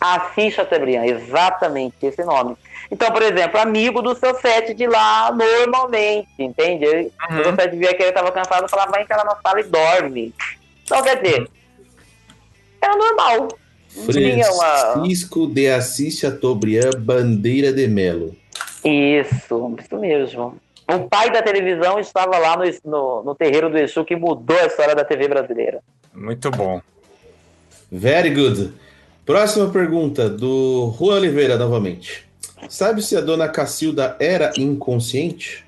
Assis 0.00 0.54
Chateaubriand, 0.54 1.04
exatamente 1.06 1.94
esse 2.02 2.22
nome. 2.24 2.56
Então, 2.90 3.10
por 3.10 3.22
exemplo, 3.22 3.58
amigo 3.58 4.02
do 4.02 4.14
seu 4.14 4.34
set 4.36 4.74
de 4.74 4.86
lá 4.86 5.32
normalmente, 5.32 6.28
entende? 6.38 6.86
Uhum. 6.86 7.40
O 7.40 7.44
seu 7.44 7.54
set 7.56 7.76
via 7.76 7.94
que 7.94 8.02
ele 8.02 8.10
estava 8.10 8.30
cansado, 8.30 8.68
falava, 8.68 8.92
vai 8.92 9.02
entrar 9.02 9.24
na 9.24 9.36
sala 9.36 9.60
e 9.60 9.64
dorme. 9.64 10.34
Então, 10.84 11.02
quer 11.02 11.20
dizer, 11.20 11.48
era 12.80 12.96
normal. 12.96 13.48
Tinha 14.12 14.50
uma... 14.52 14.92
Francisco 14.92 15.46
de 15.46 15.68
Assis 15.68 16.18
Chateaubriand 16.18 16.98
Bandeira 16.98 17.72
de 17.72 17.88
Melo. 17.88 18.36
Isso, 18.84 19.76
isso 19.80 19.98
mesmo. 19.98 20.56
O 20.88 21.08
pai 21.08 21.30
da 21.32 21.42
televisão 21.42 21.98
estava 21.98 22.38
lá 22.38 22.56
no, 22.56 22.64
no, 22.84 23.22
no 23.24 23.34
terreiro 23.34 23.68
do 23.68 23.78
Exu 23.78 24.04
que 24.04 24.14
mudou 24.14 24.56
a 24.58 24.66
história 24.66 24.94
da 24.94 25.04
TV 25.04 25.26
brasileira. 25.26 25.80
Muito 26.14 26.50
bom. 26.50 26.80
Very 27.90 28.30
good. 28.30 28.72
Próxima 29.26 29.68
pergunta 29.68 30.30
do 30.30 30.94
Juan 30.96 31.16
Oliveira 31.16 31.58
novamente. 31.58 32.24
Sabe 32.68 33.02
se 33.02 33.16
a 33.16 33.20
dona 33.20 33.48
Cacilda 33.48 34.16
era 34.20 34.52
inconsciente? 34.56 35.66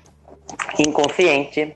Inconsciente. 0.79 1.75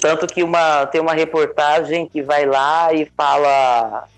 Tanto 0.00 0.26
que 0.26 0.42
uma, 0.42 0.86
tem 0.86 0.98
uma 0.98 1.12
reportagem 1.12 2.08
que 2.08 2.22
vai 2.22 2.46
lá 2.46 2.94
e 2.94 3.06
fala 3.14 4.08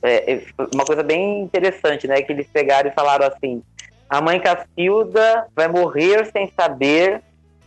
é, 0.00 0.34
é, 0.34 0.42
uma 0.72 0.84
coisa 0.84 1.02
bem 1.02 1.42
interessante, 1.42 2.06
né? 2.06 2.22
Que 2.22 2.32
eles 2.32 2.46
pegaram 2.52 2.88
e 2.88 2.94
falaram 2.94 3.26
assim: 3.26 3.60
a 4.08 4.20
mãe 4.20 4.38
Cacilda 4.38 5.48
vai 5.52 5.66
morrer 5.66 6.30
sem 6.30 6.48
saber 6.56 7.22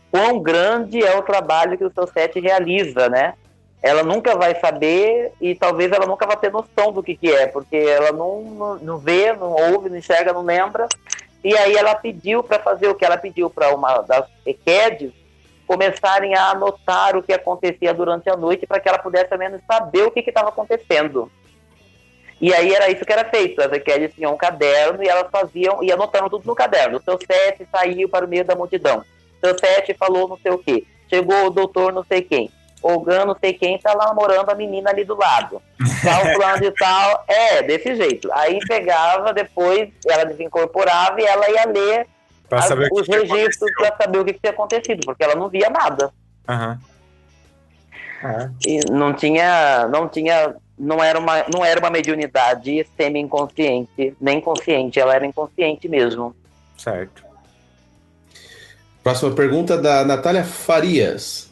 quão 0.10 0.40
grande 0.40 1.04
é 1.04 1.18
o 1.18 1.22
trabalho 1.22 1.78
que 1.78 1.84
o 1.84 1.92
seu 1.92 2.08
set 2.08 2.40
realiza, 2.40 3.10
né? 3.10 3.34
Ela 3.82 4.04
nunca 4.04 4.36
vai 4.36 4.60
saber 4.60 5.32
e 5.40 5.56
talvez 5.56 5.92
ela 5.92 6.06
nunca 6.06 6.26
vai 6.28 6.36
ter 6.36 6.52
noção 6.52 6.92
do 6.92 7.02
que, 7.02 7.16
que 7.16 7.32
é, 7.32 7.48
porque 7.48 7.78
ela 7.78 8.12
não, 8.12 8.78
não, 8.82 8.98
vê, 8.98 9.32
não 9.32 9.52
ouve, 9.52 9.90
não 9.90 9.98
enxerga, 9.98 10.34
não 10.34 10.42
lembra. 10.42 10.88
E 11.44 11.56
aí 11.58 11.76
ela 11.76 11.96
pediu 11.96 12.44
para 12.44 12.60
fazer 12.60 12.90
o 12.90 12.96
que 12.96 13.06
ela 13.06 13.18
pediu 13.18 13.50
para 13.50 13.74
uma 13.74 14.02
das 14.02 14.26
EQEDs 14.46 15.14
começarem 15.66 16.36
a 16.36 16.50
anotar 16.50 17.16
o 17.16 17.24
que 17.24 17.32
acontecia 17.32 17.94
durante 17.94 18.30
a 18.30 18.36
noite 18.36 18.68
para 18.68 18.80
que 18.80 18.90
ela 18.90 19.00
pudesse, 19.00 19.32
ao 19.32 19.40
menos, 19.40 19.62
saber 19.66 20.02
o 20.04 20.12
que 20.12 20.20
estava 20.20 20.50
acontecendo. 20.50 21.32
E 22.42 22.54
aí 22.54 22.74
era 22.74 22.90
isso 22.90 23.06
que 23.06 23.14
era 23.14 23.30
feito. 23.30 23.62
As 23.62 23.72
EQEDs 23.72 24.16
tinham 24.16 24.34
um 24.34 24.38
caderno 24.38 25.04
e 25.04 25.08
elas 25.08 25.30
faziam, 25.32 25.84
e 25.84 25.92
anotando 25.92 26.30
tudo 26.30 26.48
no 26.48 26.56
caderno. 26.56 26.98
O 26.98 27.02
seu 27.02 27.18
set 27.20 27.66
saiu 27.72 28.10
para 28.10 28.26
o 28.26 28.28
meio 28.28 28.44
da 28.44 28.56
multidão. 28.56 29.06
O 29.42 29.46
seu 29.46 29.58
set 29.58 29.94
falou 29.94 30.28
não 30.28 30.38
sei 30.38 30.52
o 30.52 30.58
quê. 30.58 30.84
Chegou 31.10 31.46
o 31.46 31.50
doutor 31.50 31.94
não 31.94 32.04
sei 32.04 32.22
quem. 32.22 32.52
O 32.82 33.00
Gan 33.02 33.26
não 33.26 33.36
sei 33.40 33.54
quem 33.54 33.78
tá 33.78 33.94
lá 33.94 34.06
namorando 34.08 34.50
a 34.50 34.56
menina 34.56 34.90
ali 34.90 35.04
do 35.04 35.16
lado. 35.18 35.62
Tal 36.04 36.26
fulano 36.34 36.62
de 36.62 36.72
tal. 36.72 37.24
É, 37.28 37.62
desse 37.64 37.96
jeito. 37.96 38.30
Aí 38.34 38.58
pegava, 38.68 39.34
depois 39.34 39.90
ela 40.08 40.24
desincorporava 40.26 41.20
e 41.22 41.26
ela 41.26 41.50
ia 41.50 41.66
ler 41.68 42.08
Pra 42.48 42.60
as- 42.60 42.66
saber 42.66 42.88
o 42.88 42.96
que 42.96 43.02
os 43.02 43.08
que 43.08 43.12
registros 43.16 43.70
aconteceu. 43.72 43.76
para 43.96 43.98
saber 44.06 44.20
o 44.20 44.26
que, 44.26 44.34
que 44.34 44.40
tinha 44.40 44.52
acontecido, 44.52 45.02
porque 45.06 45.24
ela 45.24 45.36
não 45.36 45.50
via 45.50 45.70
nada. 45.70 46.12
Aham. 46.48 46.80
É. 48.24 48.50
E 48.66 48.80
não 48.92 49.14
tinha, 49.14 49.88
não 49.88 50.08
tinha, 50.10 50.54
não 50.78 51.02
era 51.04 51.18
uma, 51.20 51.46
não 51.54 51.64
era 51.64 51.80
uma 51.80 51.90
mediunidade 51.90 52.86
semi-inconsciente, 52.98 54.14
nem 54.20 54.42
consciente, 54.42 55.00
ela 55.00 55.16
era 55.16 55.26
inconsciente 55.26 55.88
mesmo. 55.88 56.36
Certo. 56.78 57.24
Próxima 59.04 59.32
pergunta 59.32 59.78
da 59.78 60.04
Natália 60.04 60.44
Farias. 60.44 61.49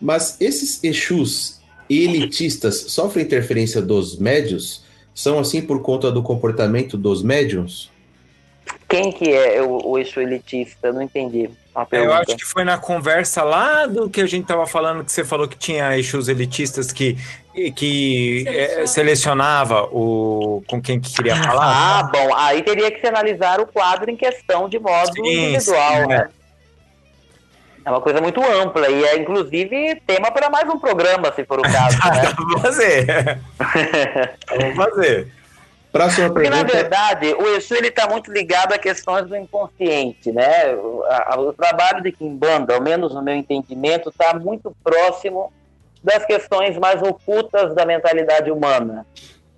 Mas 0.00 0.40
esses 0.40 0.82
Exus 0.82 1.60
elitistas 1.88 2.86
sofrem 2.88 3.24
interferência 3.24 3.80
dos 3.80 4.18
médios? 4.18 4.82
São 5.14 5.38
assim 5.38 5.62
por 5.62 5.80
conta 5.80 6.10
do 6.10 6.22
comportamento 6.22 6.96
dos 6.96 7.22
médiums? 7.22 7.90
Quem 8.88 9.12
que 9.12 9.30
é 9.32 9.62
o, 9.62 9.90
o 9.90 9.98
eixo 9.98 10.20
elitista? 10.20 10.92
Não 10.92 11.02
entendi 11.02 11.50
Eu 11.92 12.12
acho 12.12 12.36
que 12.36 12.44
foi 12.44 12.64
na 12.64 12.78
conversa 12.78 13.42
lá 13.42 13.86
do 13.86 14.08
que 14.08 14.20
a 14.20 14.26
gente 14.26 14.46
tava 14.46 14.66
falando, 14.66 15.04
que 15.04 15.12
você 15.12 15.24
falou 15.24 15.46
que 15.48 15.56
tinha 15.56 15.96
eixos 15.96 16.28
elitistas 16.28 16.92
que, 16.92 17.16
que 17.76 18.44
eh, 18.46 18.86
selecionava 18.86 19.84
o, 19.92 20.62
com 20.68 20.80
quem 20.80 21.00
que 21.00 21.12
queria 21.12 21.34
Ah, 21.34 21.42
falar. 21.42 22.10
bom, 22.12 22.34
aí 22.36 22.62
teria 22.62 22.90
que 22.90 23.00
se 23.00 23.06
analisar 23.06 23.60
o 23.60 23.66
quadro 23.66 24.10
em 24.10 24.16
questão 24.16 24.68
de 24.68 24.78
modo 24.78 25.12
Sim, 25.14 25.20
individual, 25.22 26.02
sim, 26.02 26.06
né? 26.06 26.28
É 26.30 26.43
uma 27.90 28.00
coisa 28.00 28.20
muito 28.20 28.42
ampla 28.44 28.88
e 28.88 29.04
é 29.04 29.16
inclusive 29.18 30.00
tema 30.06 30.30
para 30.32 30.48
mais 30.50 30.68
um 30.68 30.78
programa, 30.78 31.32
se 31.32 31.44
for 31.44 31.58
o 31.58 31.62
caso, 31.62 31.96
né? 32.10 32.32
Vamos 32.36 32.62
fazer. 32.62 33.06
Vamos 34.58 34.76
fazer. 34.76 35.32
Próxima 35.92 36.28
Porque, 36.30 36.50
na 36.50 36.56
pergunta. 36.64 36.76
verdade, 36.76 37.34
o 37.34 37.46
Exu 37.54 37.74
está 37.76 38.08
muito 38.08 38.32
ligado 38.32 38.72
a 38.72 38.78
questões 38.78 39.26
do 39.28 39.36
inconsciente, 39.36 40.32
né? 40.32 40.74
O, 40.74 41.04
a- 41.08 41.36
o 41.38 41.52
trabalho 41.52 42.02
de 42.02 42.10
Kimbanda, 42.10 42.74
ao 42.74 42.82
menos 42.82 43.14
no 43.14 43.22
meu 43.22 43.34
entendimento, 43.34 44.08
está 44.08 44.34
muito 44.34 44.74
próximo 44.82 45.52
das 46.02 46.24
questões 46.26 46.76
mais 46.78 47.00
ocultas 47.00 47.74
da 47.76 47.86
mentalidade 47.86 48.50
humana. 48.50 49.06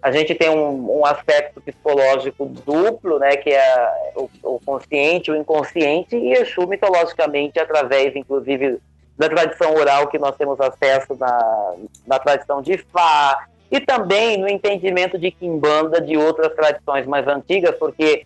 A 0.03 0.13
gente 0.13 0.35
tem 0.35 0.49
um, 0.51 1.01
um 1.01 1.07
aspecto 1.07 1.61
psicológico 1.61 2.47
duplo, 2.47 3.19
né? 3.19 3.37
Que 3.37 3.51
é 3.51 3.91
o, 4.15 4.31
o 4.43 4.61
consciente, 4.65 5.31
o 5.31 5.37
inconsciente, 5.37 6.17
e 6.17 6.33
Exu, 6.33 6.67
mitologicamente, 6.67 7.59
através, 7.59 8.15
inclusive, 8.15 8.79
da 9.19 9.29
tradição 9.29 9.75
oral 9.75 10.07
que 10.09 10.19
nós 10.19 10.37
temos 10.37 10.61
acesso 10.61 11.17
na, 11.19 11.75
na 12.07 12.19
tradição 12.19 12.63
de 12.63 12.79
Fá, 12.79 13.47
e 13.71 13.81
também 13.81 14.37
no 14.37 14.49
entendimento 14.49 15.19
de 15.19 15.31
Kimbanda 15.31 16.01
de 16.01 16.17
outras 16.17 16.55
tradições 16.55 17.07
mais 17.07 17.27
antigas, 17.27 17.75
porque 17.77 18.25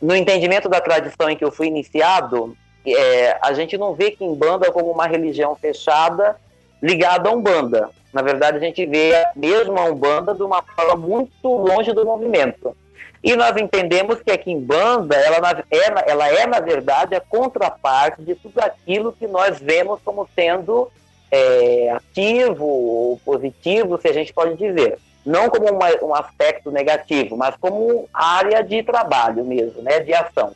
no 0.00 0.16
entendimento 0.16 0.68
da 0.68 0.80
tradição 0.80 1.30
em 1.30 1.36
que 1.36 1.44
eu 1.44 1.52
fui 1.52 1.66
iniciado, 1.68 2.56
é, 2.86 3.38
a 3.40 3.52
gente 3.52 3.76
não 3.76 3.94
vê 3.94 4.10
Kimbanda 4.10 4.72
como 4.72 4.90
uma 4.90 5.06
religião 5.06 5.54
fechada 5.54 6.36
ligada 6.82 7.28
a 7.28 7.32
Umbanda. 7.32 7.90
Na 8.12 8.22
verdade, 8.22 8.56
a 8.56 8.60
gente 8.60 8.84
vê 8.86 9.12
mesmo 9.36 9.78
a 9.78 9.84
Umbanda 9.84 10.34
de 10.34 10.42
uma 10.42 10.62
forma 10.62 10.96
muito 10.96 11.48
longe 11.48 11.92
do 11.92 12.04
movimento. 12.04 12.76
E 13.22 13.36
nós 13.36 13.54
entendemos 13.56 14.20
que 14.20 14.30
a 14.30 14.38
Kimbanda, 14.38 15.14
ela, 15.14 15.64
é, 15.70 16.10
ela 16.10 16.28
é, 16.28 16.46
na 16.46 16.58
verdade, 16.58 17.14
a 17.14 17.20
contraparte 17.20 18.22
de 18.22 18.34
tudo 18.34 18.58
aquilo 18.60 19.12
que 19.12 19.26
nós 19.26 19.58
vemos 19.60 20.00
como 20.04 20.28
sendo 20.34 20.90
é, 21.30 21.90
ativo 21.92 22.64
ou 22.64 23.20
positivo, 23.24 24.00
se 24.00 24.08
a 24.08 24.12
gente 24.12 24.32
pode 24.32 24.56
dizer. 24.56 24.98
Não 25.24 25.50
como 25.50 25.70
uma- 25.70 26.02
um 26.04 26.14
aspecto 26.14 26.70
negativo, 26.70 27.36
mas 27.36 27.54
como 27.56 28.08
área 28.12 28.62
de 28.64 28.82
trabalho 28.82 29.44
mesmo, 29.44 29.82
né, 29.82 30.00
de 30.00 30.14
ação. 30.14 30.52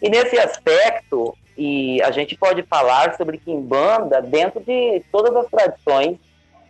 E 0.00 0.08
nesse 0.08 0.38
aspecto, 0.38 1.36
e 1.56 2.02
a 2.02 2.10
gente 2.10 2.36
pode 2.36 2.62
falar 2.62 3.14
sobre 3.16 3.38
Kimbanda 3.38 4.20
dentro 4.20 4.60
de 4.60 5.02
todas 5.12 5.36
as 5.36 5.46
tradições 5.50 6.16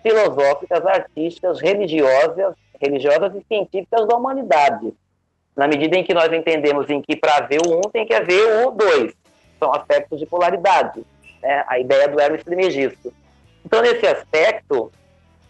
filosóficas, 0.06 0.86
artísticas, 0.86 1.60
religiosas, 1.60 2.54
religiosas 2.80 3.34
e 3.34 3.44
científicas 3.48 4.06
da 4.06 4.14
humanidade. 4.14 4.94
Na 5.56 5.66
medida 5.66 5.96
em 5.96 6.04
que 6.04 6.14
nós 6.14 6.32
entendemos 6.32 6.88
em 6.88 7.02
que 7.02 7.16
para 7.16 7.40
ver 7.40 7.60
o 7.66 7.78
um 7.78 7.80
tem 7.90 8.06
que 8.06 8.14
haver 8.14 8.64
o 8.64 8.70
dois. 8.70 9.12
São 9.58 9.74
aspectos 9.74 10.20
de 10.20 10.26
polaridade. 10.26 11.02
Né? 11.42 11.64
A 11.66 11.80
ideia 11.80 12.06
do 12.06 12.20
Hermes 12.20 12.44
Trismegisto. 12.44 13.12
Então, 13.64 13.82
nesse 13.82 14.06
aspecto, 14.06 14.92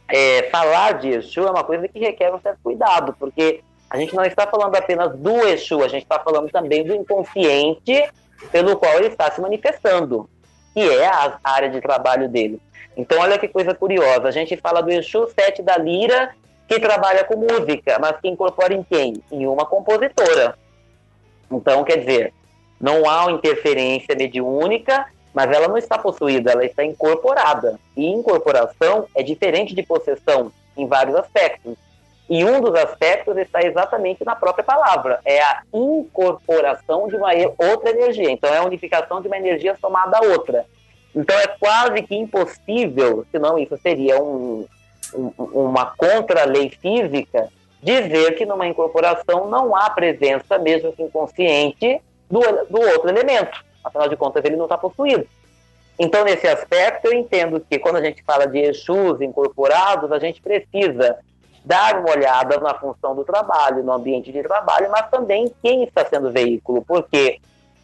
é, 0.09 0.44
falar 0.44 0.93
de 0.93 1.10
Exu 1.10 1.47
é 1.47 1.51
uma 1.51 1.65
coisa 1.65 1.86
que 1.86 1.99
requer 1.99 2.33
um 2.33 2.41
certo 2.41 2.60
cuidado, 2.62 3.15
porque 3.18 3.60
a 3.91 3.99
gente 3.99 4.15
não 4.15 4.25
está 4.25 4.47
falando 4.47 4.75
apenas 4.75 5.15
do 5.18 5.47
Exu, 5.49 5.85
a 5.85 5.89
gente 5.89 6.05
está 6.05 6.18
falando 6.20 6.51
também 6.51 6.83
do 6.83 6.94
inconsciente 6.94 8.09
pelo 8.51 8.76
qual 8.76 8.94
ele 8.94 9.09
está 9.09 9.31
se 9.31 9.41
manifestando, 9.41 10.31
que 10.76 10.82
é 10.82 11.06
a 11.06 11.38
área 11.42 11.70
de 11.70 11.80
trabalho 11.80 12.28
dele. 12.28 12.60
Então, 12.94 13.18
olha 13.18 13.38
que 13.38 13.48
coisa 13.48 13.74
curiosa. 13.74 14.28
A 14.28 14.30
gente 14.30 14.58
fala 14.58 14.82
do 14.82 14.90
Exu 14.90 15.26
Sete 15.28 15.62
da 15.62 15.78
Lira, 15.78 16.34
que 16.68 16.78
trabalha 16.78 17.24
com 17.24 17.34
música, 17.34 17.98
mas 17.98 18.20
que 18.20 18.28
incorpora 18.28 18.74
em 18.74 18.82
quem? 18.82 19.14
Em 19.32 19.46
uma 19.46 19.64
compositora. 19.64 20.55
Então, 21.50 21.82
quer 21.82 22.00
dizer, 22.00 22.34
não 22.78 23.08
há 23.08 23.22
uma 23.22 23.32
interferência 23.32 24.14
mediúnica, 24.14 25.06
mas 25.32 25.50
ela 25.50 25.66
não 25.66 25.78
está 25.78 25.96
possuída, 25.96 26.52
ela 26.52 26.66
está 26.66 26.84
incorporada. 26.84 27.80
E 27.96 28.06
incorporação 28.06 29.06
é 29.14 29.22
diferente 29.22 29.74
de 29.74 29.82
possessão 29.82 30.52
em 30.76 30.86
vários 30.86 31.16
aspectos. 31.16 31.78
E 32.28 32.44
um 32.44 32.60
dos 32.60 32.74
aspectos 32.74 33.36
está 33.36 33.62
exatamente 33.62 34.24
na 34.24 34.34
própria 34.34 34.64
palavra, 34.64 35.20
é 35.24 35.40
a 35.40 35.62
incorporação 35.72 37.06
de 37.08 37.14
uma 37.16 37.30
outra 37.56 37.90
energia. 37.90 38.30
Então, 38.30 38.52
é 38.52 38.58
a 38.58 38.64
unificação 38.64 39.20
de 39.20 39.28
uma 39.28 39.36
energia 39.36 39.76
somada 39.80 40.18
a 40.18 40.22
outra. 40.22 40.64
Então, 41.14 41.38
é 41.38 41.46
quase 41.46 42.02
que 42.02 42.16
impossível, 42.16 43.24
senão 43.30 43.56
isso 43.58 43.76
seria 43.78 44.20
um, 44.20 44.66
um- 45.14 45.32
uma 45.38 45.86
contra-lei 45.96 46.68
física, 46.70 47.48
dizer 47.80 48.34
que 48.36 48.44
numa 48.44 48.66
incorporação 48.66 49.48
não 49.48 49.76
há 49.76 49.88
presença, 49.90 50.58
mesmo 50.58 50.92
que 50.92 51.02
inconsciente, 51.05 52.00
do, 52.28 52.40
do 52.68 52.80
outro 52.80 53.08
elemento. 53.08 53.64
Afinal 53.84 54.08
de 54.08 54.16
contas, 54.16 54.44
ele 54.44 54.56
não 54.56 54.64
está 54.64 54.76
possuído. 54.76 55.26
Então, 55.98 56.24
nesse 56.24 56.46
aspecto, 56.48 57.06
eu 57.06 57.12
entendo 57.14 57.60
que 57.60 57.78
quando 57.78 57.96
a 57.96 58.02
gente 58.02 58.22
fala 58.24 58.46
de 58.46 58.58
Exus 58.58 59.20
incorporados, 59.20 60.10
a 60.10 60.18
gente 60.18 60.42
precisa 60.42 61.18
dar 61.66 61.98
uma 61.98 62.10
olhada 62.10 62.60
na 62.60 62.72
função 62.74 63.16
do 63.16 63.24
trabalho, 63.24 63.82
no 63.82 63.92
ambiente 63.92 64.30
de 64.30 64.40
trabalho, 64.40 64.88
mas 64.88 65.10
também 65.10 65.52
quem 65.60 65.82
está 65.82 66.04
sendo 66.04 66.30
veículo. 66.30 66.84
Porque, 66.86 67.40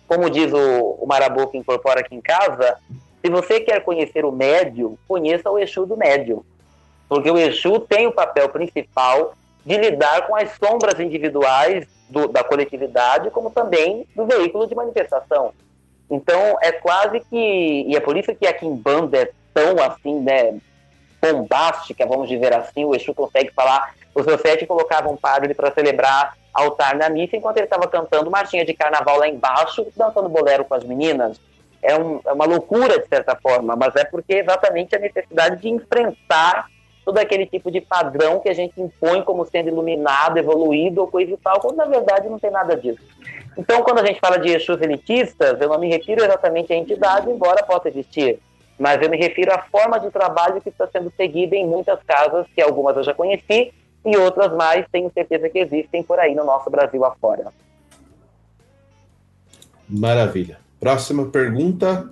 como 0.07 0.31
diz 0.31 0.53
o, 0.53 0.99
o 1.01 1.49
que 1.49 1.59
incorpora 1.59 1.99
aqui 2.01 2.15
em 2.15 2.21
casa, 2.21 2.79
se 3.21 3.29
você 3.29 3.59
quer 3.59 3.83
conhecer 3.83 4.25
o 4.25 4.31
médio, 4.31 4.97
conheça 5.09 5.51
o 5.51 5.59
Exu 5.59 5.85
do 5.85 5.97
médio. 5.97 6.47
Porque 7.09 7.29
o 7.29 7.37
Exu 7.37 7.81
tem 7.81 8.07
o 8.07 8.13
papel 8.13 8.49
principal 8.49 9.35
de 9.67 9.77
lidar 9.77 10.29
com 10.29 10.37
as 10.37 10.53
sombras 10.53 11.01
individuais 11.01 11.85
do- 12.09 12.29
da 12.29 12.45
coletividade, 12.45 13.31
como 13.31 13.51
também 13.51 14.07
do 14.15 14.27
veículo 14.27 14.67
de 14.69 14.77
manifestação. 14.77 15.53
Então 16.09 16.57
é 16.61 16.71
quase 16.71 17.19
que. 17.21 17.85
E 17.89 17.97
é 17.97 18.01
por 18.01 18.17
isso 18.17 18.33
que 18.35 18.47
a 18.47 18.53
Kimbanda 18.53 19.19
é 19.19 19.31
tão 19.53 19.83
assim, 19.83 20.21
né? 20.21 20.57
Bombástica, 21.23 22.05
vamos 22.07 22.29
dizer 22.29 22.53
assim. 22.53 22.85
O 22.85 22.95
Exu 22.95 23.15
consegue 23.15 23.53
falar. 23.53 23.95
O 24.15 24.23
seu 24.23 24.37
sete 24.39 24.67
colocava 24.67 25.09
um 25.09 25.17
padre 25.17 25.55
para 25.55 25.73
celebrar 25.73 26.37
altar 26.53 26.97
na 26.97 27.09
missa 27.09 27.37
enquanto 27.37 27.57
ele 27.57 27.67
estava 27.67 27.87
cantando 27.87 28.31
marchinha 28.31 28.65
de 28.65 28.75
carnaval 28.75 29.19
lá 29.19 29.29
embaixo, 29.29 29.87
dançando 29.97 30.29
bolero 30.29 30.65
com 30.65 30.75
as 30.75 30.85
meninas. 30.85 31.41
É, 31.83 31.97
um, 31.97 32.21
é 32.25 32.33
uma 32.33 32.45
loucura, 32.45 32.99
de 32.99 33.09
certa 33.09 33.35
forma, 33.37 33.75
mas 33.75 33.97
é 33.97 34.05
porque 34.05 34.35
exatamente 34.35 34.95
a 34.95 34.99
necessidade 34.99 35.61
de 35.63 35.69
enfrentar 35.69 36.67
todo 37.05 37.19
aquele 37.19 37.47
tipo 37.47 37.71
de 37.71 37.81
padrão 37.81 38.39
que 38.39 38.49
a 38.49 38.55
gente 38.55 38.81
impõe 38.81 39.23
como 39.23 39.45
sendo 39.45 39.69
iluminado, 39.69 40.39
evoluído 40.39 41.01
ou 41.01 41.09
coisa 41.09 41.33
e 41.33 41.37
tal, 41.37 41.61
quando 41.61 41.77
na 41.77 41.87
verdade 41.87 42.29
não 42.29 42.39
tem 42.39 42.51
nada 42.51 42.77
disso. 42.77 43.03
Então, 43.59 43.83
quando 43.83 43.99
a 43.99 44.07
gente 44.07 44.21
fala 44.21 44.39
de 44.39 44.51
Exus 44.51 44.81
elitistas, 44.81 45.61
eu 45.61 45.69
não 45.69 45.79
me 45.79 45.89
refiro 45.89 46.25
exatamente 46.25 46.73
à 46.73 46.77
entidade, 46.77 47.29
embora 47.29 47.65
possa 47.65 47.89
existir, 47.89 48.39
mas 48.83 49.01
eu 49.01 49.09
me 49.09 49.17
refiro 49.17 49.55
à 49.55 49.59
forma 49.59 50.01
de 50.01 50.11
trabalho 50.11 50.61
que 50.61 50.69
está 50.69 50.89
sendo 50.89 51.13
seguida 51.17 51.55
em 51.55 51.65
muitas 51.65 52.03
casas, 52.03 52.49
que 52.53 52.61
algumas 52.61 52.97
eu 52.97 53.05
já 53.05 53.15
conheci, 53.15 53.73
e 54.05 54.17
outras 54.17 54.53
mais 54.57 54.85
tenho 54.91 55.09
certeza 55.15 55.49
que 55.49 55.61
existem 55.61 56.03
por 56.03 56.19
aí 56.19 56.35
no 56.35 56.45
nosso 56.45 56.69
Brasil 56.69 57.05
afora. 57.05 57.53
Maravilha. 59.89 60.59
Próxima 60.81 61.27
pergunta. 61.27 62.11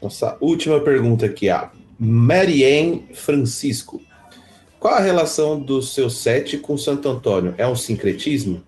Nossa 0.00 0.38
última 0.40 0.78
pergunta 0.78 1.26
aqui, 1.26 1.50
a 1.50 1.72
Marianne 1.98 3.08
Francisco. 3.12 4.00
Qual 4.78 4.94
a 4.94 5.00
relação 5.00 5.58
do 5.58 5.82
seu 5.82 6.08
sete 6.08 6.56
com 6.56 6.78
Santo 6.78 7.08
Antônio? 7.08 7.52
É 7.58 7.66
um 7.66 7.74
sincretismo? 7.74 8.62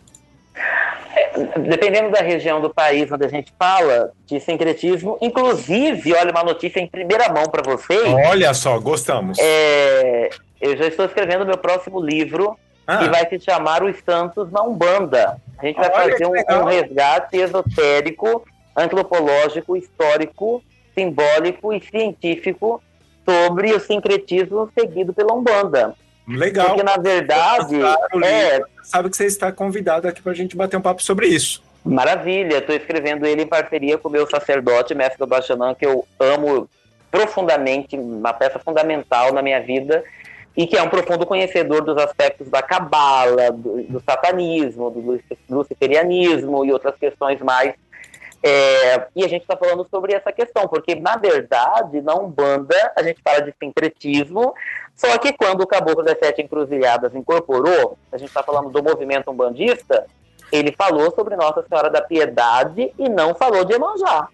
Dependendo 1.68 2.10
da 2.10 2.20
região 2.20 2.60
do 2.60 2.72
país 2.72 3.10
onde 3.10 3.24
a 3.24 3.28
gente 3.28 3.52
fala 3.58 4.12
de 4.26 4.40
sincretismo, 4.40 5.18
inclusive, 5.20 6.12
olha 6.14 6.30
uma 6.30 6.44
notícia 6.44 6.80
em 6.80 6.86
primeira 6.86 7.28
mão 7.28 7.44
para 7.44 7.62
vocês. 7.62 8.14
Olha 8.28 8.52
só, 8.54 8.78
gostamos. 8.78 9.38
É, 9.40 10.30
eu 10.60 10.76
já 10.76 10.86
estou 10.86 11.06
escrevendo 11.06 11.46
meu 11.46 11.58
próximo 11.58 12.00
livro, 12.00 12.56
ah. 12.86 12.98
que 12.98 13.08
vai 13.08 13.28
se 13.28 13.40
chamar 13.40 13.82
Os 13.82 13.96
Santos 14.04 14.50
na 14.50 14.62
Umbanda. 14.62 15.40
A 15.58 15.66
gente 15.66 15.76
vai 15.76 15.90
olha 15.90 16.12
fazer 16.12 16.26
um, 16.26 16.60
um 16.60 16.64
resgate 16.64 17.36
esotérico, 17.36 18.44
antropológico, 18.76 19.76
histórico, 19.76 20.62
simbólico 20.94 21.72
e 21.72 21.80
científico 21.80 22.82
sobre 23.24 23.72
o 23.72 23.80
sincretismo 23.80 24.68
seguido 24.76 25.12
pela 25.12 25.32
Umbanda. 25.32 25.94
Legal. 26.26 26.68
Porque, 26.68 26.82
na 26.82 26.96
verdade, 26.96 27.76
é... 28.24 28.60
sabe 28.82 29.10
que 29.10 29.16
você 29.16 29.26
está 29.26 29.50
convidado 29.50 30.06
aqui 30.06 30.22
para 30.22 30.32
a 30.32 30.34
gente 30.34 30.56
bater 30.56 30.76
um 30.76 30.82
papo 30.82 31.02
sobre 31.02 31.26
isso. 31.26 31.62
Maravilha, 31.84 32.58
estou 32.58 32.76
escrevendo 32.76 33.26
ele 33.26 33.42
em 33.42 33.46
parceria 33.46 33.98
com 33.98 34.08
o 34.08 34.12
meu 34.12 34.28
sacerdote, 34.28 34.94
mestre 34.94 35.26
Baixanã, 35.26 35.74
que 35.74 35.84
eu 35.84 36.06
amo 36.18 36.68
profundamente, 37.10 37.96
uma 37.96 38.32
peça 38.32 38.58
fundamental 38.58 39.32
na 39.32 39.42
minha 39.42 39.60
vida, 39.60 40.04
e 40.56 40.66
que 40.66 40.76
é 40.76 40.82
um 40.82 40.88
profundo 40.88 41.26
conhecedor 41.26 41.82
dos 41.82 41.96
aspectos 41.96 42.48
da 42.48 42.62
cabala, 42.62 43.50
do, 43.50 43.82
do 43.82 44.00
satanismo, 44.00 44.90
do 44.90 45.20
luciferianismo 45.50 46.64
e 46.64 46.72
outras 46.72 46.94
questões 46.96 47.40
mais 47.40 47.74
é, 48.42 49.06
e 49.14 49.24
a 49.24 49.28
gente 49.28 49.42
está 49.42 49.56
falando 49.56 49.86
sobre 49.88 50.12
essa 50.12 50.32
questão, 50.32 50.66
porque, 50.66 50.96
na 50.96 51.16
verdade, 51.16 52.02
na 52.02 52.16
Umbanda, 52.16 52.92
a 52.96 53.02
gente 53.02 53.20
fala 53.22 53.40
de 53.40 53.54
sincretismo, 53.56 54.52
só 54.94 55.18
que 55.18 55.32
quando 55.32 55.62
o 55.62 55.66
Caboclo 55.66 56.04
das 56.04 56.18
Sete 56.18 56.42
Encruzilhadas 56.42 57.14
incorporou, 57.14 57.98
a 58.10 58.18
gente 58.18 58.28
está 58.28 58.42
falando 58.42 58.70
do 58.70 58.82
movimento 58.82 59.30
umbandista, 59.30 60.06
ele 60.50 60.72
falou 60.72 61.10
sobre 61.14 61.34
Nossa 61.36 61.64
Senhora 61.66 61.90
da 61.90 62.00
Piedade 62.00 62.92
e 62.98 63.08
não 63.08 63.34
falou 63.34 63.64
de 63.64 63.74
Emanjá. 63.74 64.28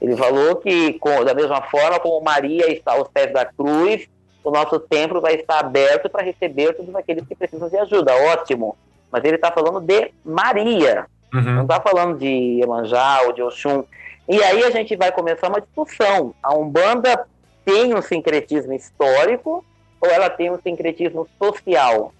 Ele 0.00 0.16
falou 0.16 0.56
que, 0.56 0.94
com, 0.94 1.24
da 1.24 1.34
mesma 1.34 1.62
forma 1.62 1.98
como 1.98 2.22
Maria 2.22 2.70
está 2.70 2.92
aos 2.92 3.08
pés 3.08 3.32
da 3.32 3.44
cruz, 3.44 4.06
o 4.42 4.50
nosso 4.50 4.78
templo 4.78 5.20
vai 5.20 5.34
estar 5.36 5.60
aberto 5.60 6.10
para 6.10 6.22
receber 6.22 6.74
todos 6.74 6.94
aqueles 6.94 7.26
que 7.26 7.34
precisam 7.34 7.68
de 7.68 7.78
ajuda. 7.78 8.14
Ótimo. 8.32 8.76
Mas 9.10 9.24
ele 9.24 9.36
está 9.36 9.50
falando 9.50 9.80
de 9.80 10.12
Maria, 10.24 11.06
Uhum. 11.34 11.54
Não 11.54 11.62
está 11.62 11.80
falando 11.80 12.16
de 12.16 12.28
Iemanjá 12.28 13.22
ou 13.26 13.32
de 13.32 13.42
Oxum. 13.42 13.84
E 14.28 14.42
aí 14.42 14.62
a 14.62 14.70
gente 14.70 14.94
vai 14.94 15.10
começar 15.10 15.48
uma 15.48 15.60
discussão. 15.60 16.32
A 16.40 16.54
Umbanda 16.54 17.26
tem 17.64 17.94
um 17.94 18.02
sincretismo 18.02 18.72
histórico 18.72 19.64
ou 20.00 20.10
ela 20.10 20.28
tem 20.28 20.50
um 20.50 20.60
sincretismo 20.60 21.28
social? 21.38 22.12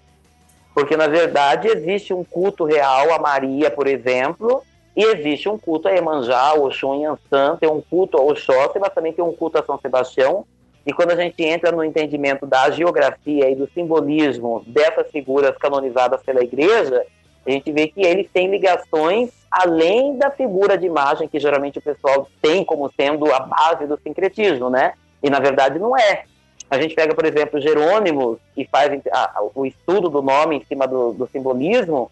Porque, 0.73 0.97
na 0.97 1.07
verdade, 1.07 1.67
existe 1.67 2.13
um 2.13 2.23
culto 2.23 2.65
real 2.65 3.13
a 3.13 3.19
Maria, 3.19 3.71
por 3.71 3.87
exemplo, 3.87 4.61
e 4.95 5.03
existe 5.03 5.47
um 5.47 5.57
culto 5.57 5.87
a 5.87 5.91
Iemanjá, 5.91 6.53
Oxum 6.53 7.01
Yansan, 7.01 7.57
tem 7.57 7.69
um 7.69 7.81
culto 7.81 8.17
a 8.17 8.21
Oxóssi, 8.21 8.79
mas 8.79 8.93
também 8.93 9.13
tem 9.13 9.23
um 9.23 9.33
culto 9.33 9.57
a 9.57 9.63
São 9.63 9.79
Sebastião. 9.79 10.45
E 10.85 10.93
quando 10.93 11.11
a 11.11 11.15
gente 11.15 11.43
entra 11.43 11.71
no 11.71 11.83
entendimento 11.83 12.45
da 12.45 12.69
geografia 12.69 13.49
e 13.49 13.55
do 13.55 13.69
simbolismo 13.73 14.63
dessas 14.67 15.09
figuras 15.11 15.57
canonizadas 15.57 16.21
pela 16.23 16.43
igreja, 16.43 17.05
a 17.45 17.51
gente 17.51 17.71
vê 17.71 17.87
que 17.87 18.01
eles 18.01 18.29
têm 18.31 18.49
ligações 18.49 19.31
além 19.49 20.17
da 20.17 20.29
figura 20.29 20.77
de 20.77 20.85
imagem 20.85 21.27
que 21.27 21.39
geralmente 21.39 21.79
o 21.79 21.81
pessoal 21.81 22.27
tem 22.41 22.63
como 22.63 22.91
sendo 22.99 23.31
a 23.33 23.39
base 23.39 23.87
do 23.87 23.97
sincretismo, 23.97 24.69
né? 24.69 24.93
E 25.25 25.29
na 25.29 25.39
verdade 25.39 25.79
não 25.79 25.97
é. 25.97 26.23
A 26.69 26.79
gente 26.79 26.95
pega, 26.95 27.13
por 27.13 27.25
exemplo, 27.25 27.61
Jerônimo, 27.61 28.39
que 28.53 28.65
faz 28.65 28.91
a, 29.11 29.41
o 29.53 29.65
estudo 29.65 30.09
do 30.09 30.21
nome 30.21 30.57
em 30.57 30.65
cima 30.65 30.87
do, 30.87 31.13
do 31.13 31.27
simbolismo, 31.27 32.11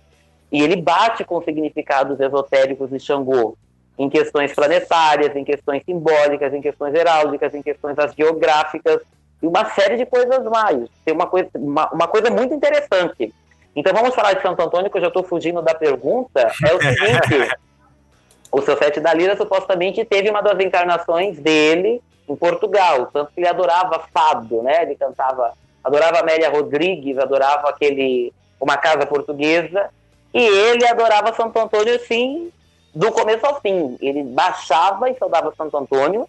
e 0.52 0.62
ele 0.62 0.76
bate 0.76 1.24
com 1.24 1.42
significados 1.42 2.20
esotéricos 2.20 2.90
de 2.90 3.00
Xangô, 3.00 3.58
em 3.98 4.10
questões 4.10 4.54
planetárias, 4.54 5.36
em 5.36 5.44
questões 5.44 5.84
simbólicas, 5.84 6.54
em 6.54 6.62
questões 6.62 6.94
heráldicas, 6.94 7.54
em 7.54 7.62
questões 7.62 7.96
geográficas, 8.16 9.02
e 9.42 9.48
uma 9.48 9.66
série 9.72 9.98
de 9.98 10.06
coisas 10.06 10.44
mais. 10.44 10.88
Tem 11.04 11.14
uma 11.14 11.28
coisa, 11.28 11.50
uma, 11.56 11.90
uma 11.92 12.08
coisa 12.08 12.30
muito 12.30 12.54
interessante 12.54 13.34
então 13.76 13.94
vamos 13.94 14.14
falar 14.14 14.34
de 14.34 14.42
Santo 14.42 14.62
Antônio, 14.62 14.90
que 14.90 14.98
eu 14.98 15.02
já 15.02 15.08
estou 15.08 15.24
fugindo 15.24 15.62
da 15.62 15.74
pergunta. 15.74 16.52
É 16.66 16.74
o 16.74 16.82
seguinte: 16.82 17.56
o 18.52 18.62
seu 18.62 18.78
Sete 18.78 19.00
da 19.00 19.14
Lira 19.14 19.36
supostamente 19.36 20.06
teve 20.06 20.30
uma 20.30 20.42
das 20.42 20.60
encarnações 20.60 21.40
dele 21.40 22.02
em 22.28 22.36
Portugal, 22.36 23.10
tanto 23.12 23.32
que 23.34 23.42
ele 23.42 23.48
adorava 23.48 24.06
fado, 24.14 24.62
né? 24.62 24.84
Ele 24.84 24.96
cantava, 24.96 25.54
adorava 25.84 26.20
Amélia 26.20 26.50
Rodrigues, 26.50 27.18
adorava 27.18 27.70
aquele 27.70 28.34
uma 28.60 28.78
casa 28.78 29.06
portuguesa, 29.06 29.90
e 30.34 30.42
ele 30.42 30.88
adorava 30.88 31.34
Santo 31.34 31.60
Antônio 31.60 31.96
assim, 31.96 32.50
do 32.96 33.12
começo 33.12 33.46
ao 33.46 33.60
fim. 33.60 33.98
Ele 34.02 34.24
baixava 34.24 35.10
e 35.10 35.18
saudava 35.18 35.54
Santo 35.56 35.76
Antônio, 35.78 36.28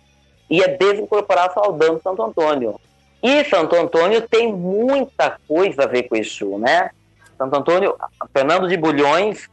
ia 0.50 0.68
desincorporar 0.68 1.52
saudando 1.52 2.02
Santo 2.02 2.22
Antônio. 2.22 2.78
E 3.22 3.44
Santo 3.44 3.76
Antônio 3.76 4.20
tem 4.22 4.52
muita 4.52 5.38
coisa 5.46 5.84
a 5.84 5.86
ver 5.86 6.02
com 6.04 6.16
Exu, 6.16 6.58
né? 6.58 6.90
Santo 7.38 7.56
Antônio, 7.56 7.96
Fernando 8.32 8.68
de 8.68 8.76
Bulhões, 8.76 9.48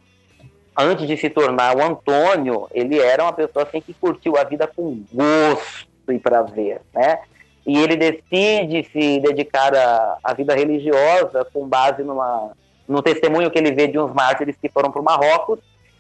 antes 0.78 1.08
de 1.08 1.16
se 1.18 1.30
tornar 1.30 1.78
o 1.78 1.84
Antônio, 1.84 2.68
ele 2.72 3.00
era 3.00 3.24
uma 3.24 3.34
pessoa 3.34 3.64
assim 3.64 3.80
que 3.80 3.94
curtiu 3.94 4.38
a 4.38 4.44
vida 4.44 4.68
com 4.68 5.04
gosto 5.14 5.91
e 6.12 6.20
prazer, 6.20 6.82
né? 6.94 7.20
E 7.66 7.78
ele 7.78 7.96
decide 7.96 8.90
se 8.92 9.20
dedicar 9.20 9.74
à, 9.76 10.34
vida 10.34 10.56
religiosa 10.56 11.46
com 11.54 11.68
base 11.68 12.04
numa, 12.04 12.52
no 12.88 13.02
testemunho 13.02 13.52
que 13.52 13.60
ele 13.60 13.72
vê 13.72 13.88
de 13.88 14.00
uns 14.00 14.14
mártires 14.14 14.56
que 14.60 14.70
foram 14.70 14.92
para 14.92 15.02
o 15.02 15.06
Marrocos. 15.06 15.60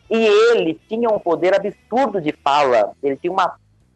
E 0.10 0.26
ele 0.26 0.80
tinha 0.90 1.10
um 1.10 1.20
poder 1.20 1.56
absurdo 1.56 2.20
de 2.20 2.34
fala, 2.44 2.92
ele 3.02 3.16
tinha 3.16 3.32
uma, 3.32 3.56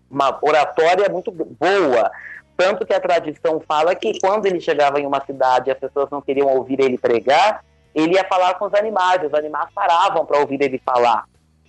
uma 0.09 0.37
oratória 0.41 1.09
muito 1.09 1.31
boa. 1.31 2.11
Tanto 2.55 2.85
que 2.85 2.93
a 2.93 3.01
tradição 3.01 3.61
fala 3.67 3.95
que 3.95 4.17
quando 4.19 4.45
ele 4.45 4.61
chegava 4.61 4.99
em 4.99 5.05
uma 5.05 5.23
cidade 5.25 5.69
e 5.69 5.73
as 5.73 5.77
pessoas 5.77 6.09
não 6.09 6.21
queriam 6.21 6.47
ouvir 6.47 6.79
ele 6.79 6.97
pregar, 6.97 7.65
ele 7.93 8.13
ia 8.13 8.23
falar 8.23 8.53
com 8.53 8.65
os 8.65 8.73
animais, 8.73 9.23
os 9.23 9.33
animais 9.33 9.69
paravam 9.73 10.25
para 10.25 10.39
ouvir 10.39 10.61
ele 10.61 10.81
falar. 10.85 11.25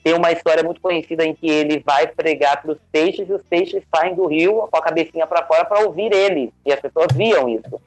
Tem 0.07 0.15
uma 0.15 0.31
história 0.31 0.63
muito 0.63 0.81
conhecida 0.81 1.25
em 1.27 1.35
que 1.35 1.51
ele 1.51 1.83
vai 1.85 2.07
pregar 2.07 2.63
para 2.63 2.71
os 2.71 2.79
peixes 2.93 3.29
e 3.29 3.33
os 3.33 3.43
peixes 3.43 3.83
saem 3.93 4.15
do 4.15 4.27
rio 4.27 4.69
com 4.71 4.79
a 4.79 4.81
cabecinha 4.81 5.27
para 5.27 5.45
fora 5.45 5.65
para 5.65 5.81
ouvir 5.81 6.13
ele. 6.13 6.53
E 6.65 6.73
as 6.73 6.79
pessoas 6.79 7.09
viam 7.13 7.49
isso. 7.49 7.81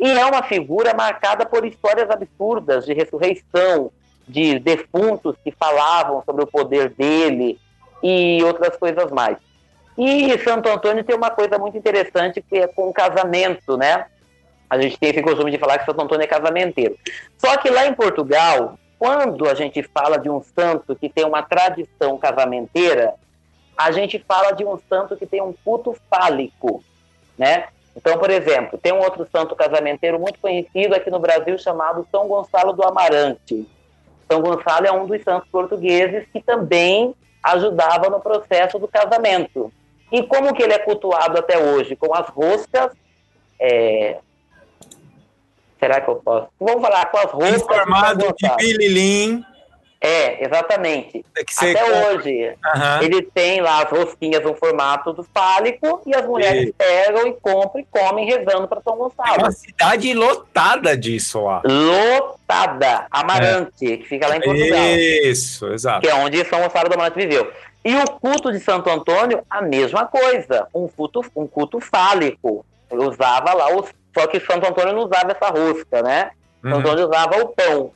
E 0.00 0.10
é 0.10 0.26
uma 0.26 0.42
figura 0.42 0.92
marcada 0.92 1.46
por 1.46 1.64
histórias 1.64 2.10
absurdas 2.10 2.84
de 2.84 2.92
ressurreição, 2.92 3.92
de 4.26 4.58
defuntos 4.58 5.36
que 5.44 5.52
falavam 5.52 6.20
sobre 6.26 6.42
o 6.42 6.48
poder 6.48 6.88
dele 6.88 7.60
e 8.02 8.42
outras 8.42 8.76
coisas 8.76 9.12
mais. 9.12 9.36
E 9.96 10.36
Santo 10.38 10.68
Antônio 10.68 11.04
tem 11.04 11.14
uma 11.14 11.30
coisa 11.30 11.58
muito 11.58 11.78
interessante 11.78 12.42
que 12.42 12.58
é 12.58 12.66
com 12.66 12.88
o 12.88 12.92
casamento, 12.92 13.76
né? 13.76 14.06
A 14.68 14.80
gente 14.80 14.98
tem 14.98 15.10
esse 15.10 15.22
costume 15.22 15.52
de 15.52 15.58
falar 15.58 15.78
que 15.78 15.84
Santo 15.84 16.02
Antônio 16.02 16.24
é 16.24 16.26
casamenteiro. 16.26 16.98
Só 17.38 17.56
que 17.58 17.70
lá 17.70 17.86
em 17.86 17.94
Portugal, 17.94 18.76
quando 19.02 19.48
a 19.48 19.54
gente 19.54 19.82
fala 19.82 20.16
de 20.16 20.30
um 20.30 20.40
santo 20.40 20.94
que 20.94 21.08
tem 21.08 21.24
uma 21.24 21.42
tradição 21.42 22.16
casamenteira, 22.16 23.14
a 23.76 23.90
gente 23.90 24.24
fala 24.28 24.52
de 24.52 24.64
um 24.64 24.78
santo 24.88 25.16
que 25.16 25.26
tem 25.26 25.42
um 25.42 25.52
culto 25.52 25.96
fálico, 26.08 26.84
né? 27.36 27.66
Então, 27.96 28.16
por 28.16 28.30
exemplo, 28.30 28.78
tem 28.78 28.92
um 28.92 29.00
outro 29.00 29.26
santo 29.32 29.56
casamenteiro 29.56 30.20
muito 30.20 30.38
conhecido 30.38 30.94
aqui 30.94 31.10
no 31.10 31.18
Brasil 31.18 31.58
chamado 31.58 32.06
São 32.12 32.28
Gonçalo 32.28 32.72
do 32.74 32.84
Amarante. 32.84 33.68
São 34.30 34.40
Gonçalo 34.40 34.86
é 34.86 34.92
um 34.92 35.04
dos 35.04 35.20
santos 35.24 35.48
portugueses 35.50 36.24
que 36.32 36.40
também 36.40 37.12
ajudava 37.42 38.08
no 38.08 38.20
processo 38.20 38.78
do 38.78 38.86
casamento. 38.86 39.72
E 40.12 40.22
como 40.22 40.54
que 40.54 40.62
ele 40.62 40.74
é 40.74 40.78
cultuado 40.78 41.40
até 41.40 41.58
hoje? 41.58 41.96
Com 41.96 42.14
as 42.14 42.28
roscas. 42.28 42.92
é, 43.58 44.18
Será 45.82 46.00
que 46.00 46.08
eu 46.08 46.14
posso? 46.14 46.46
Vamos 46.60 46.80
falar 46.80 47.06
com 47.06 47.18
as 47.18 47.32
roscas. 47.32 47.56
Em 47.56 47.58
formato 47.58 48.34
de 48.38 48.56
pililim. 48.56 49.44
É, 50.00 50.44
exatamente. 50.44 51.24
Você 51.48 51.70
Até 51.70 51.80
compra. 51.84 52.14
hoje. 52.14 52.54
Aham. 52.64 53.02
Ele 53.02 53.22
tem 53.22 53.60
lá 53.60 53.82
as 53.82 53.90
rosquinhas 53.90 54.44
no 54.44 54.54
formato 54.54 55.12
do 55.12 55.24
fálico 55.24 56.00
e 56.06 56.14
as 56.14 56.24
mulheres 56.24 56.64
Isso. 56.64 56.74
pegam 56.78 57.26
e 57.26 57.32
compram 57.34 57.80
e 57.80 57.84
comem 57.90 58.26
rezando 58.26 58.68
para 58.68 58.80
São 58.80 58.96
Gonçalo. 58.96 59.38
uma 59.38 59.50
cidade 59.50 60.14
lotada 60.14 60.96
disso 60.96 61.40
lá. 61.42 61.62
Lotada. 61.64 63.06
Amarante, 63.10 63.96
que 63.96 64.04
fica 64.04 64.28
lá 64.28 64.36
em 64.36 64.40
Portugal. 64.40 64.78
Isso, 65.24 65.66
exato. 65.72 66.00
que 66.02 66.08
é 66.08 66.14
onde 66.14 66.44
São 66.44 66.60
Gonçalo 66.60 66.88
do 66.88 66.94
Amarante 66.94 67.18
viveu. 67.18 67.52
E 67.84 67.96
o 67.96 68.04
culto 68.04 68.52
de 68.52 68.60
Santo 68.60 68.88
Antônio, 68.88 69.42
a 69.50 69.60
mesma 69.60 70.06
coisa, 70.06 70.68
um 70.72 70.86
culto, 70.86 71.24
um 71.34 71.48
culto 71.48 71.80
fálico. 71.80 72.64
Ele 72.90 73.04
usava 73.04 73.52
lá, 73.54 73.74
os, 73.74 73.88
só 74.14 74.26
que 74.26 74.40
Santo 74.40 74.66
Antônio 74.66 74.94
não 74.94 75.04
usava 75.04 75.32
essa 75.32 75.48
rosca, 75.48 76.02
né? 76.02 76.30
Santo 76.62 76.74
Uhum. 76.74 76.80
Antônio 76.80 77.08
usava 77.08 77.42
o 77.42 77.48
pão. 77.48 77.92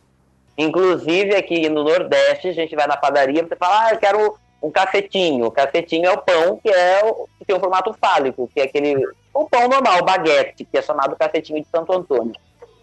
Inclusive 0.58 1.36
aqui 1.36 1.68
no 1.68 1.84
Nordeste, 1.84 2.48
a 2.48 2.52
gente 2.52 2.74
vai 2.74 2.86
na 2.86 2.96
padaria, 2.96 3.46
você 3.46 3.56
fala, 3.56 3.86
ah, 3.86 3.90
eu 3.92 3.98
quero 3.98 4.38
um 4.62 4.70
cacetinho. 4.70 5.46
O 5.46 5.50
cacetinho 5.50 6.06
é 6.06 6.12
o 6.12 6.18
pão 6.18 6.58
que 6.62 6.68
é 6.68 7.04
o, 7.04 7.28
que 7.38 7.44
tem 7.44 7.54
um 7.54 7.60
formato 7.60 7.94
fálico, 8.00 8.50
que 8.52 8.60
é 8.60 8.64
aquele 8.64 8.96
o 9.34 9.48
pão 9.48 9.68
normal, 9.68 9.98
o 10.00 10.04
baguete, 10.04 10.64
que 10.64 10.78
é 10.78 10.82
chamado 10.82 11.14
cacetinho 11.16 11.62
de 11.62 11.68
Santo 11.68 11.92
Antônio. 11.92 12.32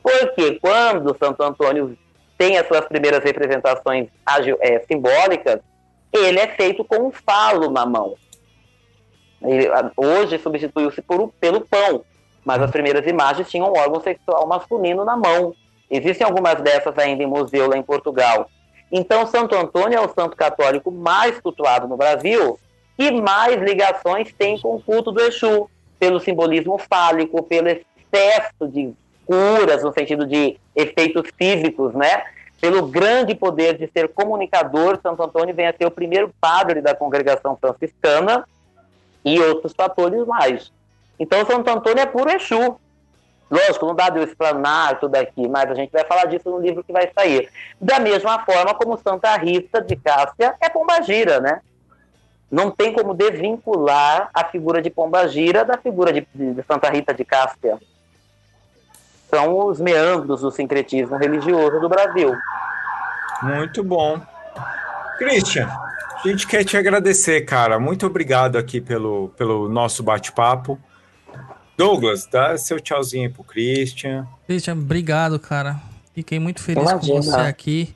Porque 0.03 0.59
quando 0.59 1.17
Santo 1.17 1.41
Antônio 1.41 1.97
tem 2.37 2.57
as 2.57 2.67
suas 2.67 2.85
primeiras 2.85 3.23
representações 3.23 4.07
é, 4.59 4.79
simbólicas, 4.81 5.59
ele 6.11 6.39
é 6.39 6.47
feito 6.49 6.83
com 6.83 7.07
um 7.07 7.11
falo 7.11 7.71
na 7.71 7.85
mão. 7.85 8.15
Ele, 9.41 9.67
hoje 9.97 10.37
substituiu-se 10.37 11.01
pelo 11.01 11.61
pão, 11.61 12.05
mas 12.45 12.61
as 12.61 12.71
primeiras 12.71 13.05
imagens 13.07 13.49
tinham 13.49 13.71
um 13.71 13.77
órgão 13.77 14.01
sexual 14.01 14.47
masculino 14.47 15.05
na 15.05 15.15
mão. 15.15 15.55
Existem 15.89 16.25
algumas 16.25 16.61
dessas 16.61 16.97
ainda 16.97 17.23
em 17.23 17.27
museu 17.27 17.69
lá 17.69 17.77
em 17.77 17.83
Portugal. 17.83 18.49
Então, 18.91 19.25
Santo 19.25 19.55
Antônio 19.55 19.97
é 19.97 20.01
o 20.01 20.13
santo 20.13 20.35
católico 20.35 20.91
mais 20.91 21.39
cultuado 21.39 21.87
no 21.87 21.97
Brasil 21.97 22.59
e 22.97 23.11
mais 23.11 23.61
ligações 23.61 24.31
tem 24.37 24.59
com 24.59 24.75
o 24.75 24.81
culto 24.81 25.11
do 25.11 25.21
Exu, 25.21 25.69
pelo 25.99 26.19
simbolismo 26.19 26.77
fálico, 26.77 27.41
pelo 27.43 27.69
excesso 27.69 28.67
de 28.67 28.93
curas, 29.25 29.83
no 29.83 29.93
sentido 29.93 30.27
de 30.27 30.57
efeitos 30.75 31.29
físicos, 31.37 31.93
né? 31.93 32.23
Pelo 32.59 32.85
grande 32.87 33.33
poder 33.35 33.77
de 33.77 33.89
ser 33.91 34.09
comunicador, 34.09 34.99
Santo 35.01 35.23
Antônio 35.23 35.55
vem 35.55 35.67
a 35.67 35.73
ser 35.73 35.85
o 35.85 35.91
primeiro 35.91 36.33
padre 36.39 36.81
da 36.81 36.93
congregação 36.93 37.57
franciscana 37.57 38.47
e 39.23 39.39
outros 39.39 39.73
fatores 39.73 40.25
mais. 40.25 40.71
Então, 41.19 41.45
Santo 41.45 41.69
Antônio 41.69 42.01
é 42.01 42.05
puro 42.05 42.31
Exu. 42.31 42.79
Lógico, 43.49 43.85
não 43.85 43.93
dá 43.93 44.09
de 44.09 44.17
eu 44.17 44.23
explanar 44.23 44.99
tudo 44.99 45.15
aqui, 45.15 45.47
mas 45.47 45.69
a 45.69 45.75
gente 45.75 45.91
vai 45.91 46.03
falar 46.05 46.25
disso 46.25 46.49
no 46.49 46.59
livro 46.59 46.83
que 46.83 46.91
vai 46.91 47.11
sair. 47.13 47.49
Da 47.79 47.99
mesma 47.99 48.43
forma 48.43 48.73
como 48.73 48.97
Santa 48.97 49.35
Rita 49.37 49.79
de 49.79 49.95
Cássia 49.95 50.55
é 50.59 50.69
Pombagira, 50.69 51.39
né? 51.39 51.61
Não 52.49 52.71
tem 52.71 52.93
como 52.93 53.13
desvincular 53.13 54.29
a 54.33 54.45
figura 54.45 54.81
de 54.81 54.89
Pombagira 54.89 55.63
da 55.63 55.77
figura 55.77 56.11
de, 56.11 56.27
de 56.33 56.63
Santa 56.63 56.89
Rita 56.89 57.13
de 57.13 57.23
Cássia. 57.23 57.77
São 59.29 59.67
os 59.67 59.79
meandros 59.79 60.41
do 60.41 60.51
sincretismo 60.51 61.15
religioso 61.15 61.79
do 61.79 61.89
Brasil. 61.89 62.35
Muito 63.41 63.83
bom. 63.83 64.19
Christian, 65.17 65.67
a 65.67 66.27
gente 66.27 66.47
quer 66.47 66.63
te 66.63 66.77
agradecer, 66.77 67.41
cara. 67.41 67.79
Muito 67.79 68.05
obrigado 68.05 68.57
aqui 68.57 68.79
pelo, 68.79 69.29
pelo 69.37 69.67
nosso 69.67 70.01
bate-papo. 70.01 70.79
Douglas, 71.77 72.25
dá 72.25 72.57
seu 72.57 72.79
tchauzinho 72.79 73.27
aí 73.27 73.29
pro 73.29 73.43
Christian. 73.43 74.27
Christian, 74.45 74.73
obrigado, 74.73 75.39
cara. 75.39 75.81
Fiquei 76.13 76.39
muito 76.39 76.61
feliz 76.61 76.83
Imagina. 76.83 77.15
com 77.15 77.21
você 77.21 77.35
aqui. 77.39 77.95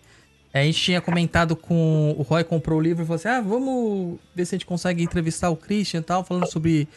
É, 0.54 0.62
A 0.62 0.64
gente 0.64 0.82
tinha 0.82 1.00
comentado 1.02 1.56
com. 1.56 2.16
O 2.18 2.24
Roy 2.24 2.44
comprou 2.44 2.80
o 2.80 2.82
livro 2.82 3.04
e 3.04 3.06
falou 3.06 3.18
assim: 3.18 3.28
ah, 3.28 3.42
vamos 3.42 4.18
ver 4.34 4.46
se 4.46 4.56
a 4.56 4.58
gente 4.58 4.66
consegue 4.66 5.04
entrevistar 5.04 5.50
o 5.50 5.56
Christian 5.56 6.00
e 6.00 6.04
tal, 6.04 6.24
falando 6.24 6.48
sobre 6.52 6.88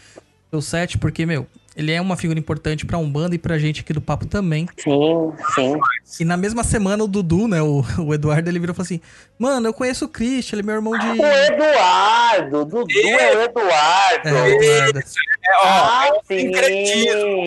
o 0.51 0.61
set, 0.63 0.97
porque, 0.99 1.27
meu, 1.27 1.47
ele 1.77 1.93
é 1.93 2.01
uma 2.01 2.17
figura 2.17 2.39
importante 2.39 2.85
pra 2.85 2.99
Umbanda 2.99 3.35
e 3.35 3.39
pra 3.39 3.59
gente 3.59 3.81
aqui 3.81 3.93
do 3.93 4.01
Papo 4.01 4.27
também. 4.27 4.69
Sim, 4.77 5.33
sim. 5.55 5.75
E 6.19 6.25
na 6.25 6.37
mesma 6.37 6.65
semana 6.65 7.05
o 7.05 7.09
Dudu, 7.09 7.47
né, 7.49 7.63
o, 7.63 7.85
o 8.05 8.13
Eduardo, 8.15 8.49
ele 8.51 8.59
virou 8.59 8.73
e 8.73 8.77
falou 8.77 8.85
assim: 8.85 9.01
Mano, 9.39 9.69
eu 9.69 9.73
conheço 9.73 10.05
o 10.05 10.09
Christian, 10.09 10.57
ele 10.57 10.63
é 10.63 10.67
meu 10.67 10.75
irmão 10.77 10.99
de. 10.99 11.07
O 11.07 11.25
Eduardo, 11.25 12.65
Dudu 12.65 12.91
é 13.09 13.37
o 13.37 13.43
Eduardo. 13.43 14.29
É, 14.29 14.33
o 14.43 14.47
Eduardo. 14.47 14.99
É, 14.99 15.57
ó, 15.57 15.65
Ah, 15.65 16.07
é 16.09 16.13
o 16.13 16.21
sincretismo 16.27 17.43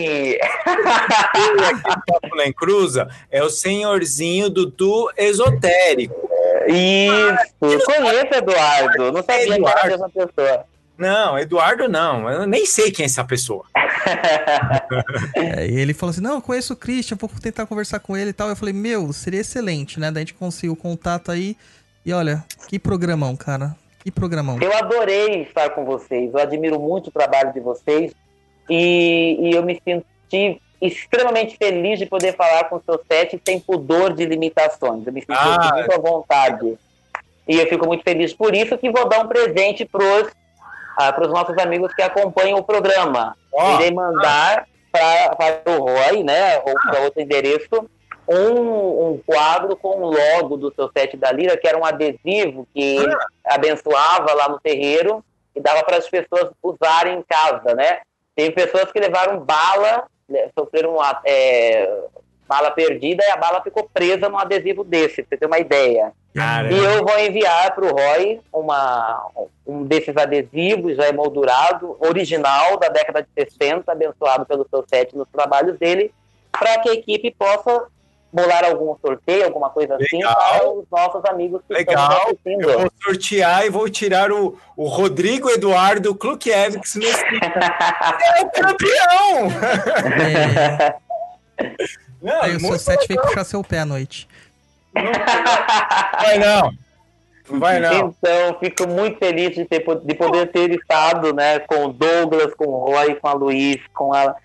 aqui 2.13 2.35
na 2.35 2.47
Encruza 2.47 3.07
é 3.31 3.43
o 3.43 3.49
senhorzinho 3.49 4.49
Dudu 4.49 5.09
esotérico. 5.17 6.29
Isso, 6.67 7.45
eu 7.61 7.79
conheço 7.85 8.33
Eduardo. 8.33 9.11
Não 9.11 9.23
sabia 9.23 9.45
que 9.45 9.51
era 9.51 9.53
a 9.53 9.57
Eduardo. 9.57 9.87
mesma 9.89 10.09
pessoa. 10.09 10.65
Não, 10.97 11.37
Eduardo 11.39 11.89
não. 11.89 12.29
Eu 12.29 12.45
nem 12.45 12.65
sei 12.65 12.91
quem 12.91 13.03
é 13.03 13.05
essa 13.07 13.23
pessoa. 13.23 13.65
É, 15.35 15.65
e 15.65 15.79
ele 15.79 15.93
falou 15.93 16.11
assim: 16.11 16.21
Não, 16.21 16.35
eu 16.35 16.41
conheço 16.41 16.73
o 16.73 16.75
Christian, 16.75 17.17
vou 17.19 17.29
tentar 17.41 17.65
conversar 17.65 17.99
com 17.99 18.17
ele 18.17 18.31
e 18.31 18.33
tal. 18.33 18.49
Eu 18.49 18.55
falei: 18.55 18.73
Meu, 18.73 19.11
seria 19.13 19.39
excelente, 19.41 19.99
né? 19.99 20.11
Daí 20.11 20.23
a 20.23 20.25
gente 20.25 20.33
conseguiu 20.33 20.73
o 20.73 20.75
contato 20.75 21.31
aí. 21.31 21.55
E 22.05 22.11
olha, 22.11 22.43
que 22.67 22.77
programão, 22.77 23.35
cara. 23.35 23.75
Que 24.03 24.11
programão. 24.11 24.59
Eu 24.61 24.75
adorei 24.75 25.43
estar 25.43 25.69
com 25.69 25.85
vocês. 25.85 26.33
Eu 26.33 26.39
admiro 26.39 26.79
muito 26.79 27.07
o 27.07 27.11
trabalho 27.11 27.53
de 27.53 27.61
vocês. 27.61 28.11
E, 28.69 29.37
e 29.39 29.51
eu 29.55 29.63
me 29.63 29.81
senti 29.83 30.61
extremamente 30.81 31.55
feliz 31.57 31.97
de 31.97 32.05
poder 32.05 32.35
falar 32.35 32.65
com 32.65 32.75
o 32.75 32.81
seu 32.83 33.01
set 33.09 33.41
sem 33.45 33.59
pudor 33.59 34.13
de 34.13 34.25
limitações. 34.25 35.07
Eu 35.07 35.13
me 35.13 35.21
senti 35.21 35.33
Ah. 35.33 35.71
muito 35.75 35.93
à 35.93 35.97
vontade. 35.97 36.77
E 37.47 37.55
eu 37.57 37.67
fico 37.67 37.85
muito 37.85 38.03
feliz 38.03 38.33
por 38.33 38.53
isso 38.53 38.77
que 38.77 38.91
vou 38.91 39.07
dar 39.07 39.19
um 39.23 39.27
presente 39.27 39.85
pros 39.85 40.27
ah, 40.97 41.15
os 41.21 41.29
nossos 41.29 41.57
amigos 41.57 41.93
que 41.93 42.01
acompanham 42.01 42.57
o 42.57 42.63
programa. 42.63 43.35
Ó, 43.53 43.75
Irei 43.75 43.91
mandar 43.91 44.67
pra- 44.91 45.35
para 45.35 45.71
o 45.71 45.79
Roy, 45.79 46.23
né, 46.23 46.57
ou 46.59 46.73
para 46.73 47.01
outro 47.01 47.21
endereço, 47.21 47.89
um, 48.27 49.09
um 49.11 49.21
quadro 49.25 49.75
com 49.75 49.99
o 50.01 50.11
logo 50.11 50.55
do 50.57 50.73
seu 50.73 50.89
set 50.95 51.17
da 51.17 51.31
Lira, 51.31 51.57
que 51.57 51.67
era 51.67 51.77
um 51.77 51.83
adesivo 51.85 52.67
que 52.73 52.97
ele 52.97 53.13
abençoava 53.45 54.33
lá 54.33 54.47
no 54.49 54.59
terreiro 54.59 55.23
e 55.55 55.59
dava 55.59 55.83
para 55.83 55.97
as 55.97 56.07
pessoas 56.09 56.49
usarem 56.61 57.17
em 57.19 57.23
casa, 57.23 57.75
né? 57.75 57.99
Teve 58.35 58.51
pessoas 58.51 58.91
que 58.91 58.99
levaram 58.99 59.39
bala, 59.39 60.05
né, 60.27 60.49
sofreram 60.57 60.95
é, 61.25 61.99
bala 62.53 62.69
perdida 62.69 63.23
e 63.25 63.31
a 63.31 63.37
bala 63.37 63.63
ficou 63.63 63.89
presa 63.91 64.29
num 64.29 64.37
adesivo 64.37 64.83
desse, 64.83 65.23
pra 65.23 65.29
você 65.29 65.37
ter 65.37 65.45
uma 65.47 65.57
ideia. 65.57 66.11
Cara, 66.35 66.71
E 66.71 66.77
eu 66.77 67.03
vou 67.03 67.19
enviar 67.19 67.73
para 67.73 67.85
o 67.85 67.91
Roy 67.91 68.39
uma, 68.51 69.27
um 69.65 69.83
desses 69.83 70.15
adesivos 70.15 70.95
já 70.95 71.09
emoldurado, 71.09 71.97
original 71.99 72.77
da 72.77 72.89
década 72.89 73.23
de 73.23 73.29
60, 73.43 73.91
abençoado 73.91 74.45
pelo 74.45 74.67
seu 74.69 74.85
set 74.87 75.15
nos 75.15 75.27
trabalhos 75.29 75.79
dele, 75.79 76.13
para 76.51 76.77
que 76.79 76.89
a 76.89 76.93
equipe 76.93 77.31
possa 77.31 77.87
bolar 78.31 78.65
algum 78.65 78.95
sorteio, 78.99 79.45
alguma 79.45 79.69
coisa 79.69 79.95
assim, 79.95 80.17
Legal. 80.17 80.35
para 80.35 80.69
os 80.69 80.85
nossos 80.91 81.25
amigos 81.25 81.61
que 81.67 81.73
estão 81.75 81.93
Legal. 81.93 82.21
assistindo. 82.23 82.69
Eu 82.69 82.79
vou 82.81 82.91
sortear 83.03 83.65
e 83.65 83.69
vou 83.69 83.89
tirar 83.89 84.31
o, 84.31 84.57
o 84.77 84.87
Rodrigo 84.87 85.49
Eduardo 85.49 86.15
Klukiewicz 86.15 86.95
no 86.95 87.03
É 88.35 88.41
o 88.41 88.49
campeão! 88.49 89.49
É, 90.19 90.95
Não, 92.23 92.41
aí 92.41 92.55
o 92.55 92.59
seu 92.59 92.79
set 92.79 93.05
veio 93.07 93.21
puxar 93.21 93.43
seu 93.43 93.61
pé 93.61 93.79
à 93.79 93.85
noite. 93.85 94.29
vai 94.93 96.39
não. 96.39 96.71
Não 97.49 97.59
vai 97.59 97.79
não. 97.81 98.15
Então, 98.17 98.57
fico 98.59 98.87
muito 98.87 99.17
feliz 99.19 99.53
de, 99.53 99.65
ter, 99.65 99.83
de 99.83 100.15
poder 100.15 100.49
ter 100.51 100.71
estado 100.71 101.33
né, 101.33 101.59
com 101.59 101.85
o 101.87 101.93
Douglas, 101.93 102.53
com 102.55 102.65
o 102.65 102.85
Roy, 102.85 103.15
com 103.15 103.27
a 103.27 103.33
Luiz, 103.33 103.81
com 103.93 104.13
a, 104.13 104.35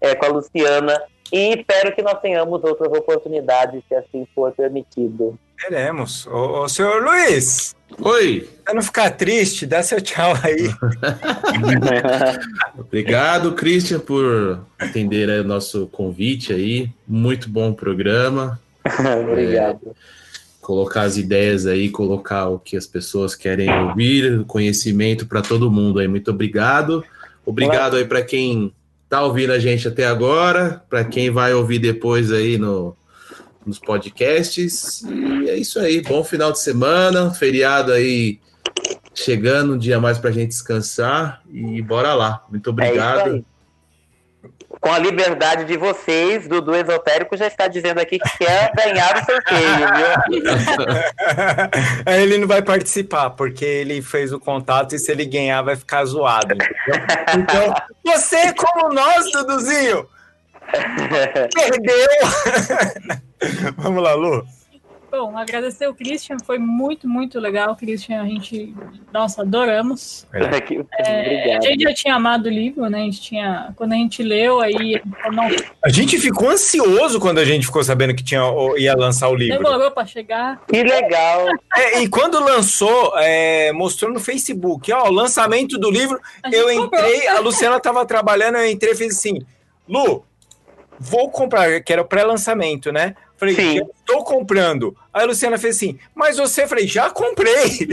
é, 0.00 0.16
com 0.16 0.26
a 0.26 0.28
Luciana. 0.28 1.00
E 1.32 1.58
espero 1.58 1.94
que 1.94 2.02
nós 2.02 2.20
tenhamos 2.20 2.64
outras 2.64 2.90
oportunidades, 2.90 3.82
se 3.86 3.94
assim 3.94 4.26
for 4.34 4.50
permitido. 4.52 5.38
Teremos. 5.60 6.26
Ô, 6.26 6.62
ô, 6.62 6.68
senhor 6.68 7.02
Luiz, 7.04 7.76
Oi, 8.00 8.48
pra 8.64 8.74
não 8.74 8.82
ficar 8.82 9.10
triste, 9.10 9.66
dá 9.66 9.82
seu 9.82 10.00
tchau 10.00 10.34
aí. 10.42 10.70
obrigado, 12.78 13.54
Christian, 13.54 13.98
por 13.98 14.60
atender 14.78 15.28
o 15.40 15.44
nosso 15.44 15.86
convite 15.88 16.52
aí. 16.52 16.90
Muito 17.06 17.48
bom 17.48 17.72
programa. 17.72 18.60
Obrigado. 19.28 19.96
Colocar 20.60 21.02
as 21.02 21.16
ideias 21.16 21.66
aí, 21.66 21.88
colocar 21.88 22.48
o 22.48 22.58
que 22.58 22.76
as 22.76 22.86
pessoas 22.86 23.34
querem 23.34 23.70
ouvir, 23.70 24.44
conhecimento 24.44 25.26
para 25.26 25.40
todo 25.40 25.70
mundo 25.70 25.98
aí. 25.98 26.06
Muito 26.06 26.30
obrigado. 26.30 27.02
Obrigado 27.44 27.96
aí 27.96 28.04
para 28.04 28.22
quem 28.22 28.72
tá 29.08 29.22
ouvindo 29.22 29.52
a 29.52 29.58
gente 29.58 29.88
até 29.88 30.06
agora, 30.06 30.82
para 30.88 31.04
quem 31.04 31.30
vai 31.30 31.54
ouvir 31.54 31.78
depois 31.78 32.30
aí 32.30 32.58
no, 32.58 32.94
nos 33.68 33.78
podcasts. 33.78 35.02
E 35.02 35.48
é 35.50 35.56
isso 35.56 35.78
aí. 35.78 36.00
Bom 36.02 36.24
final 36.24 36.50
de 36.52 36.60
semana, 36.60 37.32
feriado 37.32 37.92
aí 37.92 38.40
chegando, 39.14 39.74
um 39.74 39.78
dia 39.78 40.00
mais 40.00 40.18
pra 40.18 40.30
gente 40.30 40.48
descansar 40.48 41.42
e 41.52 41.80
bora 41.82 42.14
lá. 42.14 42.44
Muito 42.50 42.68
É 42.68 42.72
obrigado. 42.72 43.30
aí. 43.34 43.44
Com 44.80 44.92
a 44.92 44.98
liberdade 44.98 45.64
de 45.64 45.76
vocês, 45.76 46.46
Dudu 46.46 46.72
Esotérico 46.74 47.36
já 47.36 47.48
está 47.48 47.66
dizendo 47.66 47.98
aqui 47.98 48.16
que 48.18 48.38
quer 48.38 48.70
ganhar 48.76 49.16
o 49.16 49.24
sorteio, 49.24 49.88
viu? 49.96 50.44
Ele 52.06 52.38
não 52.38 52.46
vai 52.46 52.62
participar, 52.62 53.30
porque 53.30 53.64
ele 53.64 54.00
fez 54.02 54.32
o 54.32 54.38
contato 54.38 54.94
e 54.94 54.98
se 54.98 55.10
ele 55.10 55.24
ganhar 55.24 55.62
vai 55.62 55.74
ficar 55.74 56.04
zoado. 56.04 56.54
entendeu? 56.54 56.68
Então, 57.38 57.74
você 58.06 58.52
como 58.54 58.92
nós, 58.94 59.30
Duduzinho, 59.32 60.06
perdeu. 61.54 62.08
Vamos 63.76 64.02
lá, 64.02 64.14
Lu. 64.14 64.44
Bom, 65.10 65.38
agradecer 65.38 65.86
o 65.88 65.94
Christian, 65.94 66.36
foi 66.44 66.58
muito, 66.58 67.08
muito 67.08 67.40
legal. 67.40 67.74
Christian, 67.74 68.20
a 68.20 68.26
gente, 68.26 68.74
nossa, 69.10 69.40
adoramos. 69.40 70.26
Que- 70.66 70.84
É, 70.98 71.56
a 71.56 71.60
gente 71.62 71.82
já 71.82 71.94
tinha 71.94 72.14
amado 72.14 72.44
o 72.44 72.50
livro, 72.50 72.90
né? 72.90 72.98
A 72.98 73.04
gente 73.04 73.22
tinha, 73.22 73.72
quando 73.74 73.94
a 73.94 73.96
gente 73.96 74.22
leu, 74.22 74.60
aí 74.60 75.00
não 75.32 75.48
A 75.82 75.88
gente 75.88 76.18
ficou 76.18 76.50
ansioso 76.50 77.18
quando 77.18 77.38
a 77.38 77.44
gente 77.46 77.64
ficou 77.64 77.82
sabendo 77.82 78.14
que 78.14 78.22
tinha, 78.22 78.42
ia 78.76 78.94
lançar 78.94 79.30
o 79.30 79.34
livro. 79.34 79.56
demorou 79.56 79.90
para 79.90 80.06
chegar. 80.06 80.60
Que 80.68 80.82
legal. 80.82 81.46
É, 81.74 82.02
e 82.02 82.08
quando 82.08 82.38
lançou, 82.44 83.14
é, 83.18 83.72
mostrou 83.72 84.12
no 84.12 84.20
Facebook, 84.20 84.92
ó, 84.92 85.08
o 85.08 85.12
lançamento 85.12 85.78
do 85.78 85.90
livro, 85.90 86.20
eu 86.52 86.66
comprou. 86.82 87.00
entrei, 87.00 87.26
a 87.28 87.40
Luciana 87.40 87.78
estava 87.78 88.04
trabalhando, 88.04 88.58
eu 88.58 88.68
entrei 88.70 88.92
e 88.92 88.96
fiz 88.96 89.16
assim, 89.16 89.38
Lu, 89.88 90.22
vou 90.98 91.30
comprar, 91.30 91.80
que 91.80 91.92
era 91.92 92.02
o 92.02 92.04
pré-lançamento, 92.04 92.92
né? 92.92 93.14
Falei, 93.36 93.54
Sim. 93.54 93.80
tô 94.04 94.24
comprando. 94.24 94.96
Aí 95.14 95.22
a 95.22 95.26
Luciana 95.26 95.56
fez 95.58 95.76
assim, 95.76 95.98
mas 96.12 96.38
você, 96.38 96.66
falei, 96.66 96.88
já 96.88 97.08
comprei. 97.08 97.52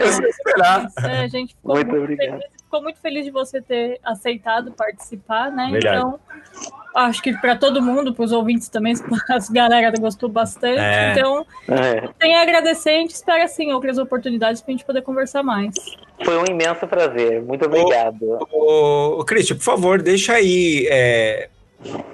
eu 0.00 0.12
sei 0.12 0.28
esperar. 0.30 0.88
É, 1.04 1.18
a 1.24 1.28
gente 1.28 1.54
ficou 1.54 1.74
Muito 1.74 1.88
muito, 1.88 2.02
obrigado. 2.02 2.38
feliz, 2.38 2.50
ficou 2.56 2.82
muito 2.82 3.00
feliz 3.00 3.24
de 3.26 3.30
você 3.30 3.60
ter 3.60 4.00
aceitado 4.02 4.72
participar, 4.72 5.50
né? 5.50 5.68
Verdade. 5.70 5.98
Então, 5.98 6.20
acho 6.94 7.22
que 7.22 7.32
para 7.38 7.56
todo 7.56 7.82
mundo, 7.82 8.14
para 8.14 8.24
os 8.24 8.32
ouvintes 8.32 8.68
também, 8.68 8.94
as 9.30 9.48
galera 9.48 9.92
gostou 9.98 10.28
bastante. 10.28 10.80
É. 10.80 11.12
Então, 11.12 11.46
É, 11.68 12.08
tem 12.18 12.36
a 12.36 12.42
agradecer, 12.42 12.90
a 12.90 13.00
gente 13.00 13.14
espera 13.14 13.46
sim 13.48 13.72
outras 13.72 13.98
oportunidades 13.98 14.60
para 14.60 14.72
a 14.72 14.76
gente 14.76 14.84
poder 14.84 15.02
conversar 15.02 15.42
mais. 15.42 15.74
Foi 16.24 16.38
um 16.38 16.44
imenso 16.46 16.86
prazer. 16.86 17.42
Muito 17.42 17.64
obrigado. 17.64 18.38
Ô, 18.50 19.20
ô, 19.20 19.24
Cristian, 19.24 19.56
por 19.56 19.64
favor, 19.64 20.00
deixa 20.00 20.34
aí 20.34 20.86
é, 20.90 21.48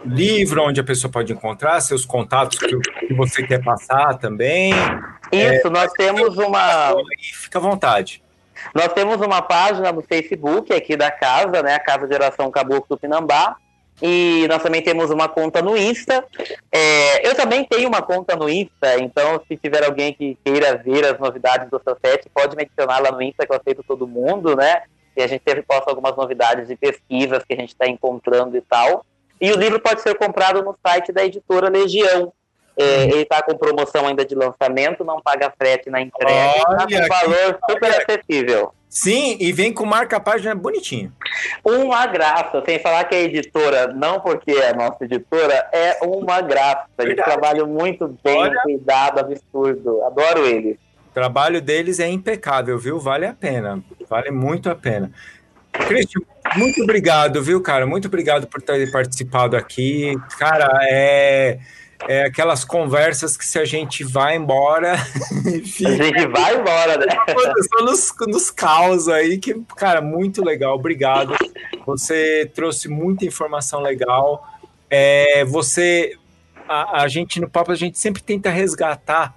livro 0.05 0.63
onde 0.63 0.81
a 0.81 0.85
pessoa 0.85 1.11
pode 1.11 1.33
encontrar, 1.33 1.81
seus 1.81 2.05
contatos 2.05 2.59
que, 2.59 2.79
que 2.79 3.15
você 3.15 3.47
quer 3.47 3.63
passar 3.63 4.19
também. 4.19 4.73
Isso, 5.31 5.69
nós 5.71 5.93
temos 5.93 6.37
uma. 6.37 6.95
Fica 7.35 7.59
à 7.59 7.63
vontade. 7.63 8.23
Nós 8.75 8.93
temos 8.93 9.21
uma 9.21 9.41
página 9.41 9.93
no 9.93 10.03
Facebook 10.03 10.73
aqui 10.73 10.97
da 10.97 11.11
casa, 11.11 11.63
né? 11.63 11.75
A 11.75 11.81
Casa 11.81 12.09
Geração 12.09 12.51
Caboclo 12.51 12.87
do 12.89 12.99
Pinambá. 12.99 13.57
E 14.01 14.47
nós 14.49 14.63
também 14.63 14.81
temos 14.81 15.11
uma 15.11 15.29
conta 15.29 15.61
no 15.61 15.77
Insta. 15.77 16.25
É, 16.71 17.27
eu 17.29 17.35
também 17.35 17.65
tenho 17.65 17.89
uma 17.89 18.01
conta 18.01 18.37
no 18.37 18.49
Insta, 18.49 18.99
então 19.01 19.41
se 19.49 19.57
tiver 19.57 19.85
alguém 19.85 20.13
que 20.13 20.39
queira 20.45 20.77
ver 20.77 21.05
as 21.05 21.19
novidades 21.19 21.69
do 21.69 21.81
seu 21.83 21.97
set, 22.05 22.29
pode 22.33 22.57
me 22.57 22.63
adicionar 22.63 23.01
lá 23.01 23.11
no 23.11 23.21
Insta, 23.21 23.47
que 23.47 23.53
eu 23.53 23.57
aceito 23.57 23.83
todo 23.83 24.07
mundo, 24.07 24.55
né? 24.55 24.83
E 25.17 25.23
a 25.23 25.27
gente 25.27 25.43
sempre 25.47 25.63
posta 25.63 25.91
algumas 25.91 26.17
novidades 26.17 26.69
de 26.69 26.77
pesquisas 26.77 27.43
que 27.45 27.53
a 27.53 27.57
gente 27.57 27.71
está 27.71 27.89
encontrando 27.89 28.57
e 28.57 28.61
tal. 28.61 29.05
E 29.41 29.51
o 29.51 29.57
livro 29.57 29.81
pode 29.81 30.01
ser 30.01 30.15
comprado 30.17 30.63
no 30.63 30.77
site 30.87 31.13
da 31.13 31.25
editora 31.25 31.69
Legião. 31.69 32.33
É, 32.77 33.05
ele 33.07 33.23
está 33.23 33.43
com 33.43 33.59
promoção 33.59 34.07
ainda 34.07 34.25
de 34.25 34.37
lançamento, 34.37 35.05
não 35.05 35.21
paga 35.21 35.53
frete 35.59 35.91
na 35.91 36.01
entrega, 36.01 36.59
está 36.59 36.87
com 36.87 37.09
valor 37.09 37.59
super 37.69 37.91
acessível. 37.91 38.73
Sim, 38.89 39.37
e 39.39 39.53
vem 39.53 39.73
com 39.73 39.85
marca-página 39.85 40.55
bonitinho. 40.55 41.13
Uma 41.63 42.07
graça, 42.07 42.63
sem 42.67 42.79
falar 42.79 43.05
que 43.05 43.15
a 43.15 43.21
editora, 43.21 43.89
não 43.89 44.21
porque 44.21 44.51
é 44.53 44.71
a 44.71 44.75
nossa 44.75 45.05
editora, 45.05 45.69
é 45.73 45.99
uma 46.03 46.41
graça. 46.41 46.87
Eles 46.99 47.17
Verdade. 47.17 47.31
trabalham 47.31 47.67
muito 47.67 48.09
bem, 48.25 48.39
Olha. 48.39 48.61
cuidado, 48.63 49.21
absurdo. 49.21 50.03
Adoro 50.05 50.47
eles. 50.47 50.77
O 51.11 51.15
trabalho 51.15 51.61
deles 51.61 52.01
é 52.01 52.09
impecável, 52.09 52.79
viu? 52.79 52.99
Vale 52.99 53.27
a 53.27 53.35
pena. 53.35 53.83
Vale 54.09 54.31
muito 54.31 54.71
a 54.71 54.75
pena. 54.75 55.11
Cristian, 55.73 56.23
muito 56.57 56.83
obrigado, 56.83 57.43
viu, 57.43 57.61
cara? 57.61 57.87
Muito 57.87 58.09
obrigado 58.09 58.47
por 58.47 58.63
ter 58.63 58.91
participado 58.91 59.57
aqui. 59.57 60.15
Cara, 60.39 60.69
é, 60.89 61.59
é 62.07 62.25
aquelas 62.25 62.65
conversas 62.65 63.37
que 63.37 63.45
se 63.45 63.59
a 63.59 63.65
gente 63.65 64.05
vai 64.05 64.37
embora, 64.37 64.95
A 64.95 65.67
fica 65.67 65.91
gente 65.91 66.27
vai 66.29 66.55
embora, 66.57 66.99
né? 66.99 67.07
só 67.75 67.85
nos, 67.85 68.13
nos 68.29 68.51
caos 68.51 69.09
aí, 69.09 69.39
que, 69.39 69.55
cara, 69.77 70.01
muito 70.01 70.45
legal. 70.45 70.75
Obrigado. 70.75 71.35
Você 71.87 72.51
trouxe 72.55 72.89
muita 72.89 73.25
informação 73.25 73.81
legal. 73.81 74.47
É, 74.89 75.45
você, 75.45 76.17
a, 76.69 77.03
a 77.03 77.09
gente 77.09 77.41
no 77.41 77.49
papo, 77.49 77.73
a 77.73 77.77
gente 77.77 77.99
sempre 77.99 78.23
tenta 78.23 78.51
resgatar 78.51 79.35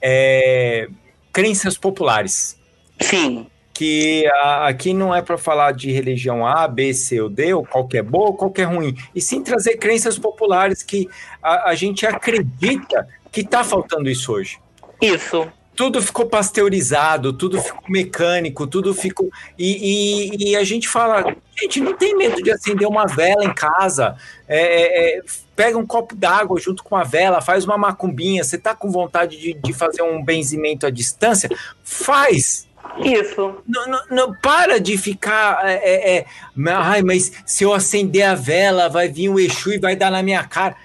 é, 0.00 0.88
crenças 1.32 1.76
populares. 1.76 2.58
Sim, 3.00 3.46
Que 3.74 4.24
a- 4.28 4.68
aqui 4.68 4.94
não 4.94 5.12
é 5.14 5.20
para 5.20 5.36
falar 5.36 5.72
de 5.72 5.90
religião 5.90 6.46
A, 6.46 6.66
B, 6.68 6.94
C 6.94 7.20
ou 7.20 7.28
D, 7.28 7.52
ou 7.52 7.66
qual 7.66 7.86
que 7.88 7.98
é 7.98 8.02
boa 8.02 8.28
ou 8.28 8.34
qual 8.34 8.50
que 8.50 8.60
é 8.62 8.64
ruim, 8.64 8.96
e 9.14 9.20
sim 9.20 9.42
trazer 9.42 9.76
crenças 9.78 10.16
populares 10.18 10.82
que 10.82 11.08
a, 11.42 11.70
a 11.70 11.74
gente 11.74 12.06
acredita 12.06 13.06
que 13.32 13.40
está 13.40 13.64
faltando 13.64 14.08
isso 14.08 14.32
hoje 14.32 14.58
isso. 15.02 15.46
tudo 15.74 16.00
ficou 16.00 16.26
pasteurizado, 16.26 17.32
tudo 17.32 17.60
ficou 17.60 17.82
mecânico, 17.88 18.64
tudo 18.64 18.94
ficou. 18.94 19.28
E, 19.58 20.36
e- 20.46 20.50
e 20.52 20.56
a 20.56 20.62
gente 20.62 20.88
fala, 20.88 21.34
gente, 21.60 21.80
não 21.80 21.94
tem 21.94 22.16
medo 22.16 22.40
de 22.40 22.52
acender 22.52 22.86
uma 22.86 23.06
vela 23.06 23.44
em 23.44 23.52
casa. 23.52 24.16
É, 24.46 24.58
é, 24.58 25.18
é, 25.18 25.22
pega 25.56 25.76
um 25.76 25.84
copo 25.84 26.14
d'água 26.14 26.60
junto 26.60 26.84
com 26.84 26.94
a 26.94 27.02
vela, 27.02 27.40
faz 27.40 27.64
uma 27.64 27.76
macumbinha. 27.76 28.44
Você 28.44 28.56
tá 28.56 28.72
com 28.72 28.88
vontade 28.88 29.36
de, 29.36 29.52
de 29.54 29.72
fazer 29.72 30.02
um 30.02 30.24
benzimento 30.24 30.86
à 30.86 30.90
distância? 30.90 31.50
Faz! 31.82 32.68
Isso. 33.02 33.56
Não, 33.66 33.86
não- 33.88 34.02
não 34.10 34.34
para 34.34 34.78
de 34.78 34.96
ficar. 34.96 35.60
é, 35.68 35.74
é, 35.74 36.16
é, 36.18 36.26
ai, 36.70 37.02
mas 37.02 37.32
se 37.44 37.64
eu 37.64 37.72
acender 37.72 38.22
a 38.22 38.34
vela, 38.34 38.88
vai 38.88 39.08
vir 39.08 39.28
o 39.28 39.38
Exu 39.40 39.72
e 39.72 39.78
vai 39.78 39.96
dar 39.96 40.10
na 40.10 40.22
minha 40.22 40.44
cara. 40.44 40.76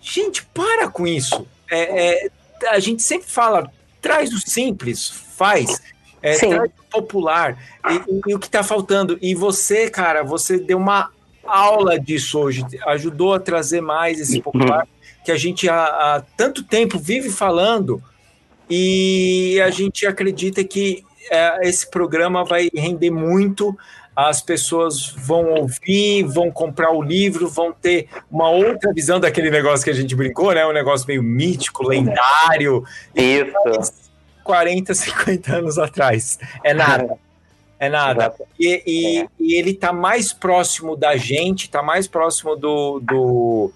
Gente, 0.00 0.44
para 0.52 0.88
com 0.88 1.06
isso. 1.06 1.46
É, 1.70 2.26
é, 2.26 2.68
a 2.68 2.78
gente 2.78 3.02
sempre 3.02 3.28
fala, 3.28 3.70
traz 4.02 4.32
o 4.32 4.38
simples, 4.38 5.08
faz. 5.36 5.80
É, 6.22 6.36
traz 6.36 6.70
o 6.78 6.84
popular. 6.90 7.56
E, 7.90 7.94
e- 7.94 8.20
e 8.28 8.34
o 8.34 8.38
que 8.38 8.46
está 8.46 8.62
faltando? 8.62 9.18
E 9.22 9.34
você, 9.34 9.88
cara, 9.88 10.22
você 10.22 10.58
deu 10.58 10.76
uma 10.78 11.10
aula 11.46 11.98
disso 11.98 12.38
hoje, 12.38 12.64
ajudou 12.86 13.34
a 13.34 13.40
trazer 13.40 13.80
mais 13.82 14.18
esse 14.20 14.40
popular 14.40 14.86
que 15.24 15.30
a 15.32 15.36
gente 15.36 15.68
há, 15.68 15.84
há 16.16 16.22
tanto 16.36 16.62
tempo 16.62 16.98
vive 16.98 17.30
falando 17.30 18.02
e 18.68 19.60
a 19.64 19.70
gente 19.70 20.06
acredita 20.06 20.62
que 20.64 21.04
é, 21.30 21.60
esse 21.68 21.88
programa 21.90 22.44
vai 22.44 22.68
render 22.74 23.10
muito. 23.10 23.76
As 24.16 24.40
pessoas 24.40 25.10
vão 25.10 25.46
ouvir, 25.54 26.22
vão 26.22 26.48
comprar 26.50 26.92
o 26.92 27.02
livro, 27.02 27.48
vão 27.48 27.72
ter 27.72 28.08
uma 28.30 28.48
outra 28.48 28.92
visão 28.92 29.18
daquele 29.18 29.50
negócio 29.50 29.82
que 29.84 29.90
a 29.90 29.94
gente 29.94 30.14
brincou, 30.14 30.52
né? 30.54 30.64
Um 30.64 30.72
negócio 30.72 31.04
meio 31.08 31.22
mítico, 31.22 31.82
lendário, 31.88 32.84
Isso. 33.14 33.92
40, 34.44 34.94
50 34.94 35.56
anos 35.56 35.78
atrás. 35.78 36.38
É 36.62 36.72
nada. 36.72 37.16
É 37.80 37.88
nada. 37.88 38.32
E, 38.58 38.82
e- 38.86 39.28
e 39.40 39.54
ele 39.58 39.74
tá 39.74 39.92
mais 39.92 40.32
próximo 40.32 40.96
da 40.96 41.16
gente, 41.16 41.68
tá 41.68 41.82
mais 41.82 42.06
próximo 42.06 42.54
do, 42.54 43.00
do, 43.00 43.72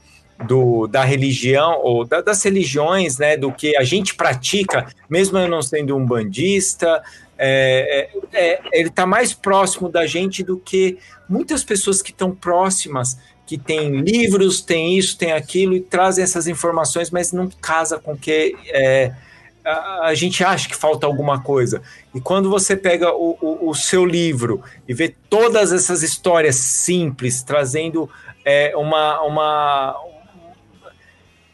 do- 0.47 0.86
da 0.86 1.02
religião, 1.02 1.81
ou 1.83 2.05
da- 2.05 2.20
das 2.20 2.43
religiões, 2.44 3.18
né? 3.18 3.36
Do 3.36 3.51
que 3.52 3.77
a 3.77 3.83
gente 3.83 4.15
pratica, 4.15 4.86
mesmo 5.10 5.36
eu 5.36 5.49
não 5.49 5.60
sendo 5.62 5.97
um 5.97 6.07
bandista. 6.07 7.02
É, 7.39 8.10
é, 8.33 8.52
é, 8.52 8.60
ele 8.73 8.91
tá 8.91 9.07
mais 9.07 9.33
próximo 9.33 9.89
da 9.89 10.07
gente 10.07 10.42
do 10.42 10.58
que 10.58 10.99
muitas 11.28 11.62
pessoas 11.62 12.02
que 12.02 12.10
estão 12.10 12.34
próximas, 12.34 13.17
que 13.47 13.57
têm 13.57 14.00
livros, 14.00 14.60
tem 14.60 14.99
isso, 14.99 15.17
tem 15.17 15.33
aquilo, 15.33 15.75
e 15.75 15.81
trazem 15.81 16.25
essas 16.25 16.47
informações, 16.49 17.10
mas 17.10 17.33
não 17.33 17.49
casa 17.49 17.99
com 17.99 18.17
que 18.17 18.57
é, 18.67 19.12
a, 19.65 20.12
gente 20.15 20.42
acha 20.42 20.68
que 20.68 20.76
falta 20.76 21.07
alguma 21.07 21.41
coisa. 21.41 21.81
E 22.15 22.20
quando 22.20 22.50
você 22.50 22.76
pega 22.76 23.12
o, 23.15 23.39
o, 23.41 23.70
o 23.70 23.75
seu 23.75 24.05
livro 24.05 24.62
e 24.86 24.92
vê 24.92 25.15
todas 25.31 25.73
essas 25.73 26.02
histórias 26.02 26.57
simples, 26.57 27.42
trazendo 27.42 28.10
é, 28.44 28.76
uma, 28.76 29.23
uma. 29.23 29.97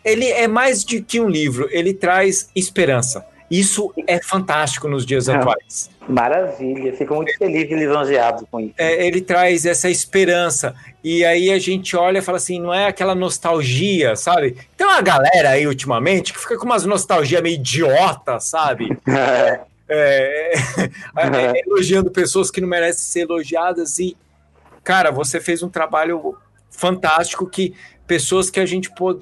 Ele 0.04 0.26
é 0.26 0.48
mais 0.48 0.84
de 0.84 1.00
que 1.00 1.20
um 1.20 1.28
livro, 1.28 1.68
ele 1.70 1.92
traz 1.92 2.48
esperança. 2.54 3.24
Isso 3.54 3.94
é 4.08 4.20
fantástico 4.20 4.88
nos 4.88 5.06
dias 5.06 5.28
É. 5.28 5.36
atuais. 5.36 5.88
Maravilha. 6.08 6.92
Fico 6.92 7.14
muito 7.14 7.36
feliz 7.38 7.70
e 7.70 7.74
lisonjeado 7.74 8.46
com 8.50 8.58
isso. 8.58 8.74
É, 8.76 9.06
ele 9.06 9.20
traz 9.20 9.64
essa 9.64 9.88
esperança. 9.88 10.74
E 11.04 11.24
aí 11.24 11.50
a 11.52 11.58
gente 11.60 11.96
olha 11.96 12.18
e 12.18 12.22
fala 12.22 12.38
assim, 12.38 12.60
não 12.60 12.74
é 12.74 12.86
aquela 12.86 13.14
nostalgia, 13.14 14.16
sabe? 14.16 14.56
Tem 14.76 14.84
uma 14.84 15.00
galera 15.00 15.50
aí 15.50 15.68
ultimamente 15.68 16.32
que 16.32 16.38
fica 16.40 16.58
com 16.58 16.64
umas 16.64 16.84
nostalgia 16.84 17.40
meio 17.40 17.54
idiota, 17.54 18.40
sabe? 18.40 18.88
é, 19.88 20.52
é, 21.16 21.62
elogiando 21.64 22.10
pessoas 22.10 22.50
que 22.50 22.60
não 22.60 22.68
merecem 22.68 23.02
ser 23.04 23.20
elogiadas 23.20 24.00
e, 24.00 24.16
cara, 24.82 25.12
você 25.12 25.40
fez 25.40 25.62
um 25.62 25.68
trabalho 25.68 26.36
fantástico 26.70 27.46
que 27.46 27.72
pessoas 28.04 28.50
que 28.50 28.58
a 28.58 28.66
gente 28.66 28.90
pôde 28.90 29.20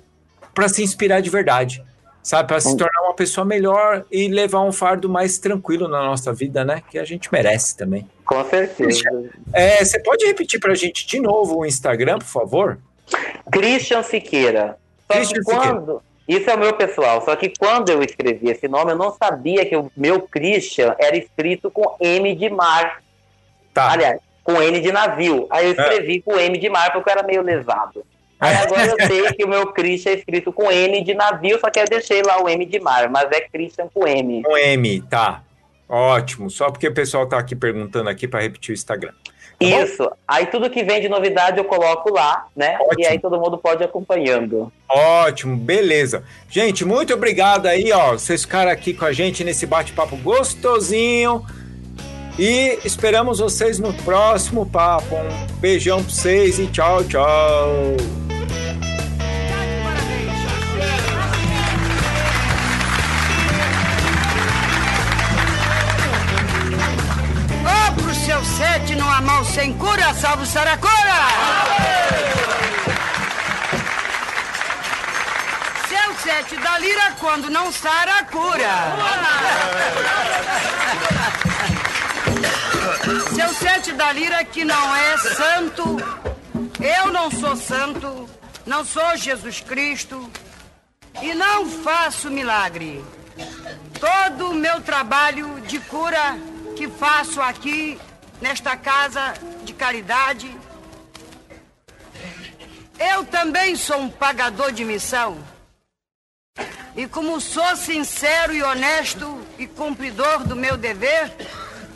para 0.54 0.68
se 0.68 0.82
inspirar 0.82 1.20
de 1.20 1.30
verdade, 1.30 1.84
sabe, 2.22 2.48
para 2.48 2.60
se 2.60 2.76
tornar 2.76 3.02
uma 3.02 3.14
pessoa 3.14 3.44
melhor 3.44 4.04
e 4.10 4.28
levar 4.28 4.60
um 4.60 4.72
fardo 4.72 5.08
mais 5.08 5.38
tranquilo 5.38 5.88
na 5.88 6.02
nossa 6.02 6.32
vida, 6.32 6.64
né? 6.64 6.82
Que 6.90 6.98
a 6.98 7.04
gente 7.04 7.30
merece 7.32 7.76
também. 7.76 8.08
Com 8.24 8.44
certeza. 8.44 9.02
É, 9.52 9.84
você 9.84 9.98
pode 9.98 10.24
repetir 10.24 10.60
para 10.60 10.72
a 10.72 10.76
gente 10.76 11.06
de 11.06 11.20
novo 11.20 11.58
o 11.58 11.66
Instagram, 11.66 12.18
por 12.18 12.26
favor? 12.26 12.78
Christian 13.50 14.02
Siqueira. 14.02 14.78
Só 15.06 15.14
Christian 15.14 15.38
que 15.40 15.44
quando. 15.44 16.02
Isso 16.26 16.48
é 16.48 16.54
o 16.54 16.58
meu 16.58 16.72
pessoal. 16.74 17.22
Só 17.24 17.34
que 17.34 17.52
quando 17.58 17.90
eu 17.90 18.02
escrevi 18.02 18.48
esse 18.48 18.68
nome, 18.68 18.92
eu 18.92 18.96
não 18.96 19.12
sabia 19.12 19.66
que 19.66 19.76
o 19.76 19.90
meu 19.96 20.22
Christian 20.22 20.94
era 20.98 21.16
escrito 21.16 21.70
com 21.70 21.96
M 22.00 22.34
de 22.34 22.48
mar. 22.48 23.02
Tá. 23.74 23.90
Aliás, 23.90 24.20
com 24.44 24.62
N 24.62 24.80
de 24.80 24.92
navio. 24.92 25.46
Aí 25.50 25.66
eu 25.66 25.72
escrevi 25.72 26.22
com 26.22 26.38
M 26.38 26.56
de 26.56 26.68
mar 26.68 26.92
porque 26.92 27.10
eu 27.10 27.12
era 27.12 27.22
meio 27.22 27.42
lesado. 27.42 28.04
Aí 28.42 28.56
agora 28.56 28.86
eu 28.98 29.06
sei 29.06 29.32
que 29.32 29.44
o 29.44 29.48
meu 29.48 29.68
Christian 29.68 30.12
é 30.12 30.14
escrito 30.16 30.52
com 30.52 30.70
N 30.70 31.02
de 31.04 31.14
navio, 31.14 31.60
só 31.60 31.70
que 31.70 31.78
eu 31.78 31.84
deixei 31.84 32.22
lá 32.22 32.42
o 32.42 32.48
M 32.48 32.66
de 32.66 32.80
mar, 32.80 33.08
mas 33.08 33.30
é 33.30 33.40
Christian 33.40 33.88
com 33.94 34.06
M. 34.06 34.42
Com 34.42 34.56
M, 34.56 35.00
tá. 35.02 35.44
Ótimo. 35.88 36.50
Só 36.50 36.70
porque 36.70 36.88
o 36.88 36.94
pessoal 36.94 37.26
tá 37.26 37.38
aqui 37.38 37.54
perguntando 37.54 38.10
aqui 38.10 38.26
para 38.26 38.40
repetir 38.40 38.72
o 38.72 38.74
Instagram. 38.74 39.12
Isso. 39.60 40.10
Aí 40.26 40.46
tudo 40.46 40.68
que 40.68 40.82
vem 40.82 41.00
de 41.00 41.08
novidade 41.08 41.58
eu 41.58 41.64
coloco 41.64 42.12
lá, 42.12 42.46
né? 42.56 42.76
Ótimo. 42.80 43.00
E 43.00 43.06
aí 43.06 43.18
todo 43.20 43.38
mundo 43.38 43.56
pode 43.56 43.82
ir 43.82 43.84
acompanhando. 43.84 44.72
Ótimo, 44.88 45.56
beleza. 45.56 46.24
Gente, 46.48 46.84
muito 46.84 47.14
obrigado 47.14 47.66
aí, 47.66 47.92
ó. 47.92 48.12
Vocês 48.12 48.42
ficaram 48.42 48.72
aqui 48.72 48.92
com 48.92 49.04
a 49.04 49.12
gente 49.12 49.44
nesse 49.44 49.66
bate-papo 49.66 50.16
gostosinho. 50.16 51.46
E 52.38 52.78
esperamos 52.84 53.38
vocês 53.38 53.78
no 53.78 53.92
próximo 53.92 54.66
papo. 54.66 55.14
Um 55.14 55.60
beijão 55.60 56.02
pra 56.02 56.10
vocês 56.10 56.58
e 56.58 56.66
tchau, 56.66 57.04
tchau. 57.04 58.31
Seu 68.32 68.44
sete, 68.44 68.94
não 68.94 69.10
há 69.10 69.20
mal 69.20 69.44
sem 69.44 69.72
cura, 69.74 70.14
salve 70.14 70.46
Saracura! 70.46 70.92
Seu 75.88 76.14
sete 76.22 76.56
da 76.56 76.78
lira, 76.78 77.12
quando 77.20 77.50
não 77.50 77.70
sara, 77.70 78.24
cura. 78.30 78.96
Seu 83.34 83.54
sete 83.54 83.92
da 83.92 84.12
lira 84.12 84.44
que 84.44 84.64
não 84.64 84.96
é 84.96 85.18
santo, 85.18 85.96
eu 86.82 87.12
não 87.12 87.30
sou 87.30 87.54
santo, 87.54 88.28
não 88.66 88.84
sou 88.84 89.16
Jesus 89.16 89.60
Cristo 89.60 90.28
e 91.22 91.32
não 91.32 91.68
faço 91.68 92.28
milagre. 92.28 93.04
Todo 94.00 94.50
o 94.50 94.54
meu 94.54 94.80
trabalho 94.80 95.60
de 95.60 95.78
cura 95.78 96.36
que 96.76 96.88
faço 96.88 97.40
aqui 97.40 98.00
nesta 98.40 98.76
casa 98.76 99.34
de 99.64 99.72
caridade, 99.72 100.56
eu 102.98 103.24
também 103.26 103.76
sou 103.76 103.98
um 103.98 104.10
pagador 104.10 104.72
de 104.72 104.84
missão. 104.84 105.38
E 106.96 107.06
como 107.06 107.40
sou 107.40 107.76
sincero 107.76 108.52
e 108.52 108.62
honesto 108.62 109.40
e 109.56 109.66
cumpridor 109.68 110.44
do 110.44 110.56
meu 110.56 110.76
dever, 110.76 111.32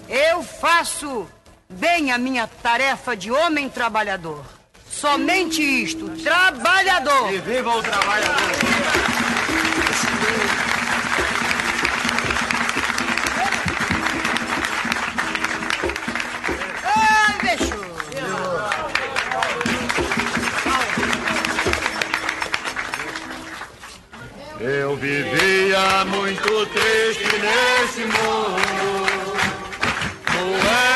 eu 0.08 0.42
faço 0.42 1.28
bem 1.68 2.12
a 2.12 2.18
minha 2.18 2.46
tarefa 2.46 3.16
de 3.16 3.30
homem 3.32 3.68
trabalhador. 3.68 4.55
Somente 4.98 5.60
isto, 5.60 6.08
trabalhador. 6.22 7.30
E 7.30 7.36
viva 7.36 7.68
o 7.68 7.82
trabalhador! 7.82 8.34
Ai, 16.82 17.34
bicho. 17.42 17.76
Eu 24.58 24.96
vivia 24.96 26.06
muito 26.06 26.66
triste 26.68 27.36
nesse 27.36 28.00
mundo, 28.00 29.36
doente 30.32 30.95